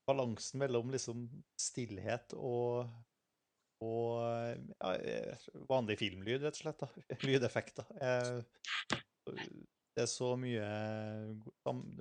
balansen 0.06 0.62
mellom 0.62 0.92
liksom 0.94 1.24
stillhet 1.60 2.36
og 2.38 2.86
og 3.86 4.66
ja, 4.82 4.94
eh, 4.98 5.46
vanlig 5.70 5.98
filmlyd, 6.02 6.44
rett 6.46 6.58
og 6.58 6.64
slett. 6.64 6.82
da. 6.82 6.90
Lydeffekter. 7.28 7.88
Eh, 8.02 9.00
Det 9.96 10.04
er 10.04 10.12
så 10.12 10.34
mye 10.36 10.66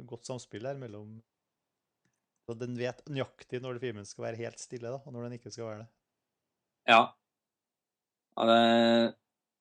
godt 0.09 0.27
samspill 0.27 0.67
her 0.67 0.81
mellom 0.81 1.13
så 2.45 2.57
Den 2.59 2.75
vet 2.77 2.99
nøyaktig 3.09 3.61
når 3.63 3.79
filmen 3.81 4.05
skal 4.05 4.27
være 4.27 4.41
helt 4.43 4.61
stille, 4.61 4.91
da, 4.93 4.99
og 5.01 5.15
når 5.15 5.29
den 5.29 5.37
ikke 5.39 5.53
skal 5.55 5.69
være 5.71 5.85
det. 5.85 5.87
ja. 6.93 6.99
ja 8.37 8.49
det, 8.51 9.15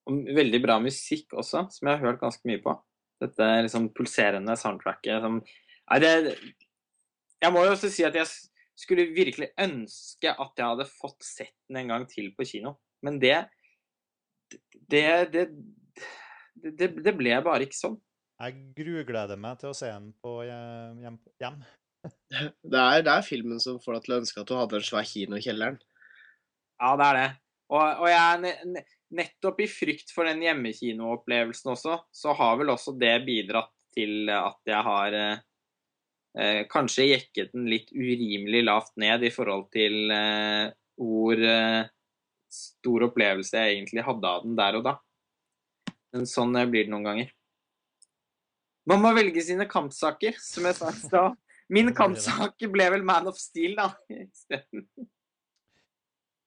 og 0.04 0.18
veldig 0.36 0.60
bra 0.60 0.76
musikk 0.84 1.32
også, 1.32 1.62
som 1.72 1.88
jeg 1.88 1.96
har 1.96 2.04
hørt 2.04 2.20
ganske 2.20 2.44
mye 2.50 2.60
på. 2.60 2.74
Dette 3.24 3.46
liksom 3.64 3.86
pulserende 3.96 4.56
soundtracket 4.60 5.22
som 5.24 5.38
Nei, 5.40 5.98
det 6.02 6.10
Jeg 7.44 7.52
må 7.54 7.62
jo 7.64 7.72
også 7.72 7.88
si 7.92 8.04
at 8.04 8.16
jeg 8.16 8.28
skulle 8.78 9.06
virkelig 9.14 9.50
ønske 9.60 10.32
at 10.32 10.58
jeg 10.58 10.66
hadde 10.66 10.88
fått 10.90 11.22
sett 11.26 11.54
den 11.68 11.82
en 11.84 11.92
gang 11.94 12.06
til 12.10 12.32
på 12.36 12.46
kino. 12.48 12.76
Men 13.04 13.20
det 13.22 13.44
Det 14.90 15.30
Det, 15.32 15.46
det, 16.54 16.88
det, 17.04 17.14
ble 17.18 17.38
bare 17.42 17.66
ikke 17.66 17.78
sånn. 17.78 17.96
Jeg 18.40 18.58
grugleder 18.76 19.38
meg 19.40 19.58
til 19.60 19.70
å 19.72 19.76
se 19.76 19.88
den 19.90 20.12
på 20.22 20.42
hjem. 20.46 21.00
hjem, 21.02 21.18
hjem. 21.42 21.64
Det 22.72 22.76
er, 22.80 23.00
det 23.00 23.12
er 23.14 23.24
filmen 23.24 23.60
som 23.62 23.78
får 23.80 23.96
deg 23.96 24.04
til 24.04 24.12
å 24.14 24.16
ønske 24.20 24.42
at 24.42 24.50
du 24.50 24.56
hadde 24.58 24.76
en 24.76 24.84
svær 24.84 25.06
kino 25.08 25.38
i 25.38 25.44
kjelleren. 25.44 25.78
Ja, 26.76 26.90
det 27.00 27.06
er 27.06 27.16
det. 27.16 27.28
Og, 27.72 27.80
og 27.80 28.08
jeg 28.10 28.20
er 28.20 28.42
ne- 28.42 28.72
ne- 28.74 28.84
nettopp 29.20 29.62
i 29.64 29.68
frykt 29.70 30.12
for 30.12 30.28
den 30.28 30.42
hjemmekinoopplevelsen 30.44 31.72
også, 31.72 31.96
så 32.12 32.34
har 32.36 32.58
vel 32.60 32.74
også 32.74 32.92
det 33.00 33.14
bidratt 33.24 33.72
til 33.96 34.28
at 34.34 34.60
jeg 34.68 34.82
har 34.88 35.16
eh, 35.16 35.32
eh, 35.32 35.42
kanskje 36.70 37.04
jekket 37.06 37.52
den 37.54 37.68
litt 37.70 37.92
urimelig 37.94 38.64
lavt 38.66 38.96
ned 38.98 39.22
i 39.22 39.30
forhold 39.30 39.68
til 39.74 40.10
eh, 40.10 40.72
hvor 40.98 41.38
eh, 41.38 41.84
stor 42.54 43.06
opplevelse 43.08 43.60
jeg 43.60 43.76
egentlig 43.76 44.02
hadde 44.06 44.30
av 44.30 44.42
den 44.46 44.56
der 44.58 44.78
og 44.80 44.84
da. 44.88 44.94
Men 46.14 46.26
sånn 46.30 46.54
eh, 46.58 46.66
blir 46.70 46.86
det 46.88 46.92
noen 46.94 47.06
ganger. 47.08 47.32
Man 48.90 49.00
må 49.00 49.14
velge 49.16 49.40
sine 49.46 49.64
kampsaker, 49.70 50.36
som 50.42 50.66
jeg 50.68 50.76
sa 50.76 50.90
i 50.92 50.98
stad. 51.00 51.38
Min 51.72 51.94
kampsak 51.96 52.66
ble 52.70 52.90
vel 52.92 53.06
Man 53.06 53.30
of 53.30 53.38
Steel, 53.40 53.78
da. 53.78 53.88
isteden. 54.12 54.84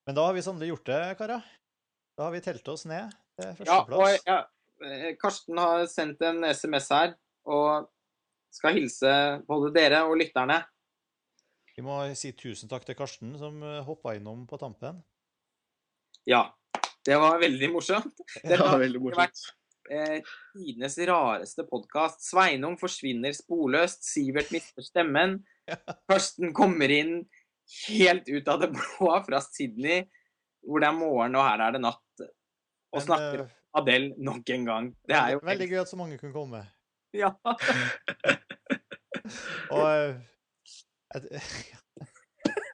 Men 0.08 0.16
da 0.16 0.28
har 0.28 0.36
vi 0.38 0.44
sannelig 0.46 0.70
gjort 0.70 0.92
det, 0.92 1.00
karer. 1.20 1.48
Da 2.18 2.28
har 2.28 2.36
vi 2.36 2.44
telt 2.46 2.70
oss 2.72 2.86
ned 2.90 3.10
til 3.38 3.48
Ja, 3.48 3.52
og 3.52 3.58
førsteplass. 3.58 4.24
ja, 4.28 4.38
eh, 4.86 5.10
Karsten 5.20 5.58
har 5.62 5.86
sendt 5.92 6.22
en 6.26 6.46
SMS 6.48 6.92
her 6.94 7.16
og 7.50 7.90
skal 8.54 8.78
hilse 8.78 9.12
både 9.48 9.72
dere 9.76 10.04
og 10.08 10.18
lytterne. 10.20 10.62
Vi 11.78 11.86
må 11.86 12.00
si 12.18 12.32
tusen 12.34 12.70
takk 12.72 12.88
til 12.88 12.98
Karsten, 12.98 13.36
som 13.38 13.62
hoppa 13.86 14.16
innom 14.18 14.48
på 14.50 14.58
tampen. 14.62 15.04
Ja, 16.28 16.48
det 17.06 17.16
var 17.22 17.40
veldig 17.40 17.70
morsomt. 17.72 18.18
Det 18.44 18.58
har 18.60 18.80
veldig 18.82 19.00
vært 19.00 19.16
morsomt. 19.16 19.54
eh, 19.94 20.18
tidenes 20.58 20.98
rareste 21.08 21.64
podkast. 21.70 22.26
Sveinung 22.26 22.76
forsvinner 22.82 23.36
sporløst. 23.38 24.04
Sivert 24.04 24.52
mister 24.52 24.84
stemmen. 24.84 25.38
Karsten 26.10 26.52
kommer 26.58 26.92
inn 26.92 27.22
helt 27.88 28.28
ut 28.28 28.48
av 28.48 28.60
det 28.64 28.72
blå 28.74 29.14
fra 29.26 29.40
Sydney, 29.44 30.06
hvor 30.64 30.84
det 30.84 30.90
er 30.90 30.98
morgen 30.98 31.36
og 31.36 31.44
her 31.48 31.64
er 31.66 31.76
det 31.76 31.82
natt, 31.84 32.24
og 32.24 33.00
Men, 33.00 33.04
snakker 33.04 33.44
Adel 33.44 33.54
Adele 33.78 34.16
nok 34.24 34.50
en 34.56 34.66
gang. 34.66 34.88
Det 35.08 35.18
er 35.18 35.36
jo 35.36 35.42
Veldig 35.46 35.68
gøy 35.70 35.80
at 35.84 35.92
så 35.92 36.00
mange 36.00 36.18
kunne 36.20 36.36
komme. 36.36 36.64
Ja. 37.16 37.32
Og 39.74 39.88
eh, 39.88 40.16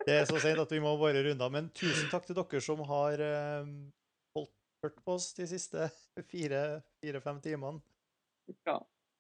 Det 0.04 0.16
er 0.18 0.26
så 0.28 0.36
sent 0.42 0.60
at 0.60 0.72
vi 0.74 0.82
må 0.84 0.98
bare 1.00 1.22
runde 1.24 1.46
av. 1.46 1.52
Men 1.54 1.70
tusen 1.76 2.10
takk 2.12 2.26
til 2.28 2.36
dere 2.38 2.62
som 2.64 2.82
har 2.90 3.22
eh, 3.24 3.66
holdt 4.36 4.52
hørt 4.84 4.98
på 5.06 5.12
oss 5.16 5.30
de 5.38 5.46
siste 5.48 5.88
fire-fem 6.28 6.82
fire, 7.04 7.20
fem 7.24 7.40
timene. 7.46 7.80
Ja. 8.68 8.78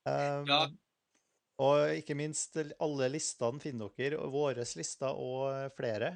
Um, 0.09 0.45
Ja. 0.49 0.61
Og 1.61 1.93
ikke 1.99 2.15
minst 2.17 2.57
alle 2.81 3.07
listene 3.13 3.61
finner 3.61 3.89
dere, 3.95 4.17
og 4.19 4.33
våre 4.33 4.65
lister 4.75 5.13
og 5.13 5.71
flere, 5.77 6.09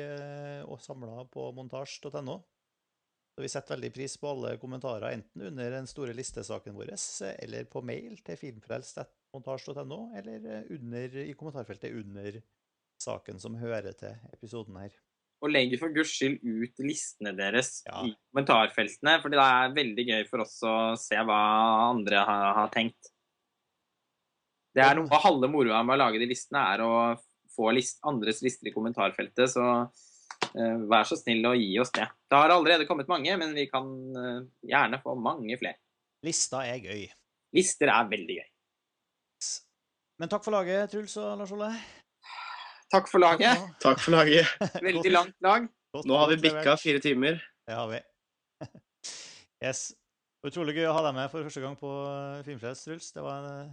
eh, 0.00 0.62
og 0.64 0.80
samla 0.80 1.26
på 1.30 1.52
montasj.no. 1.54 2.40
Så 3.32 3.42
vi 3.42 3.48
setter 3.48 3.74
veldig 3.78 3.90
pris 3.94 4.14
på 4.20 4.28
alle 4.28 4.56
kommentarer, 4.60 5.14
enten 5.16 5.46
under 5.48 5.70
den 5.72 5.86
store 5.88 6.12
listesaken 6.16 6.74
vår, 6.76 6.90
eller 7.40 7.64
på 7.72 7.80
mail 7.88 8.18
til 8.26 8.36
filmfrelst.montasj.no, 8.36 10.00
eller 10.20 10.66
under, 10.74 11.16
i 11.24 11.32
kommentarfeltet 11.38 11.94
under 11.96 12.36
saken 13.02 13.40
som 13.40 13.56
hører 13.56 13.96
til 13.98 14.12
episoden 14.36 14.76
her. 14.82 14.92
og 15.42 15.50
legg 15.50 15.72
for 15.80 15.90
guds 15.90 16.12
skyld 16.14 16.36
ut 16.44 16.84
listene 16.86 17.32
deres 17.34 17.80
Ja. 17.88 18.04
i 18.06 18.12
kommentarfeltene. 18.30 19.16
for 19.22 19.28
det 19.32 19.40
er 19.42 19.72
veldig 19.74 20.04
gøy 20.06 20.28
for 20.28 20.44
oss 20.44 20.60
å 20.62 20.94
se 20.94 21.16
hva 21.16 21.40
andre 21.88 22.20
har, 22.22 22.54
har 22.60 22.68
tenkt. 22.70 23.10
Det 24.76 24.84
er 24.84 24.94
noe 24.94 25.10
av 25.10 25.24
halve 25.24 25.48
moroa 25.50 25.82
med 25.82 25.96
å 25.96 26.02
lage 26.04 26.20
de 26.22 26.28
listene, 26.30 26.62
er 26.62 26.84
å 26.84 26.92
få 27.56 27.72
list, 27.74 27.98
andres 28.06 28.38
lister 28.44 28.68
i 28.70 28.72
kommentarfeltet. 28.76 29.50
Så 29.50 29.64
eh, 29.66 29.88
vær 30.54 31.06
så 31.08 31.16
snill 31.16 31.46
å 31.48 31.54
gi 31.56 31.70
oss 31.80 31.92
det. 31.96 32.06
Det 32.28 32.38
har 32.38 32.52
allerede 32.52 32.86
kommet 32.88 33.10
mange, 33.10 33.34
men 33.40 33.54
vi 33.56 33.66
kan 33.70 33.88
eh, 34.18 34.40
gjerne 34.68 35.00
få 35.02 35.16
mange 35.18 35.56
flere. 35.60 35.80
Lista 36.26 36.62
er 36.68 36.82
gøy. 36.84 37.06
Lister 37.56 37.92
er 37.92 38.08
veldig 38.10 38.38
gøy. 38.40 38.48
Men 40.22 40.30
takk 40.30 40.44
for 40.44 40.54
laget, 40.54 40.92
Truls 40.92 41.16
og 41.18 41.32
Lars 41.40 41.52
Ole. 41.56 41.72
Takk 42.92 43.08
for 43.08 43.24
laget. 43.24 43.56
Takk 43.58 43.80
Takk 43.82 44.02
for 44.04 44.14
laget. 44.14 44.50
Veldig 44.86 45.12
langt 45.14 45.36
lag. 45.42 45.64
Nå 46.04 46.18
har 46.20 46.28
vi 46.30 46.36
bikka 46.44 46.76
fire 46.80 47.00
timer. 47.02 47.40
Det 47.66 47.78
har 47.78 47.90
vi. 47.92 48.02
Yes. 49.62 49.92
Utrolig 50.42 50.72
gøy 50.74 50.88
å 50.90 50.94
ha 50.96 51.04
deg 51.04 51.12
med 51.14 51.28
for 51.30 51.46
første 51.46 51.60
gang 51.62 51.76
på 51.78 51.90
eh, 52.42 52.64
Truls. 52.82 53.12
Det 53.14 53.22
var 53.22 53.44
en, 53.46 53.68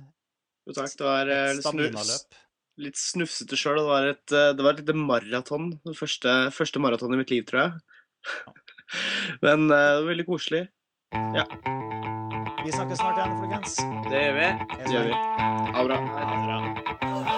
Jo, 0.69 0.75
takk. 0.77 0.91
Det 0.99 1.07
var 1.07 1.31
eh, 1.33 1.45
et 1.55 1.61
staminaløp. 1.65 2.37
Litt 2.79 2.99
snufsete 2.99 3.59
sjøl. 3.59 3.79
Det 3.81 3.87
var 3.87 4.09
et, 4.13 4.25
eh, 4.33 4.51
det 4.55 4.65
var 4.65 4.75
et 4.75 4.81
lite 4.83 4.97
maraton. 4.97 5.71
Det 5.85 5.95
første, 5.97 6.35
første 6.55 6.81
maraton 6.83 7.13
i 7.15 7.21
mitt 7.21 7.33
liv, 7.33 7.45
tror 7.49 7.61
jeg. 7.65 7.71
Men 9.45 9.67
eh, 9.67 9.75
det 9.75 10.01
var 10.01 10.11
veldig 10.13 10.27
koselig. 10.29 10.63
Ja. 11.35 11.45
Vi 12.59 12.73
snakkes 12.75 12.99
snart 12.99 13.19
igjen, 13.19 13.37
folkens. 13.39 13.79
Det 14.09 14.23
gjør 14.25 14.39
vi. 14.39 14.49
Det 14.83 14.93
gjør 14.95 15.09
vi. 15.11 15.19
Ha 15.19 15.83
det 15.83 15.87
bra. 15.89 16.01
Ha 16.19 16.31
det 16.35 16.47
bra. 16.49 17.28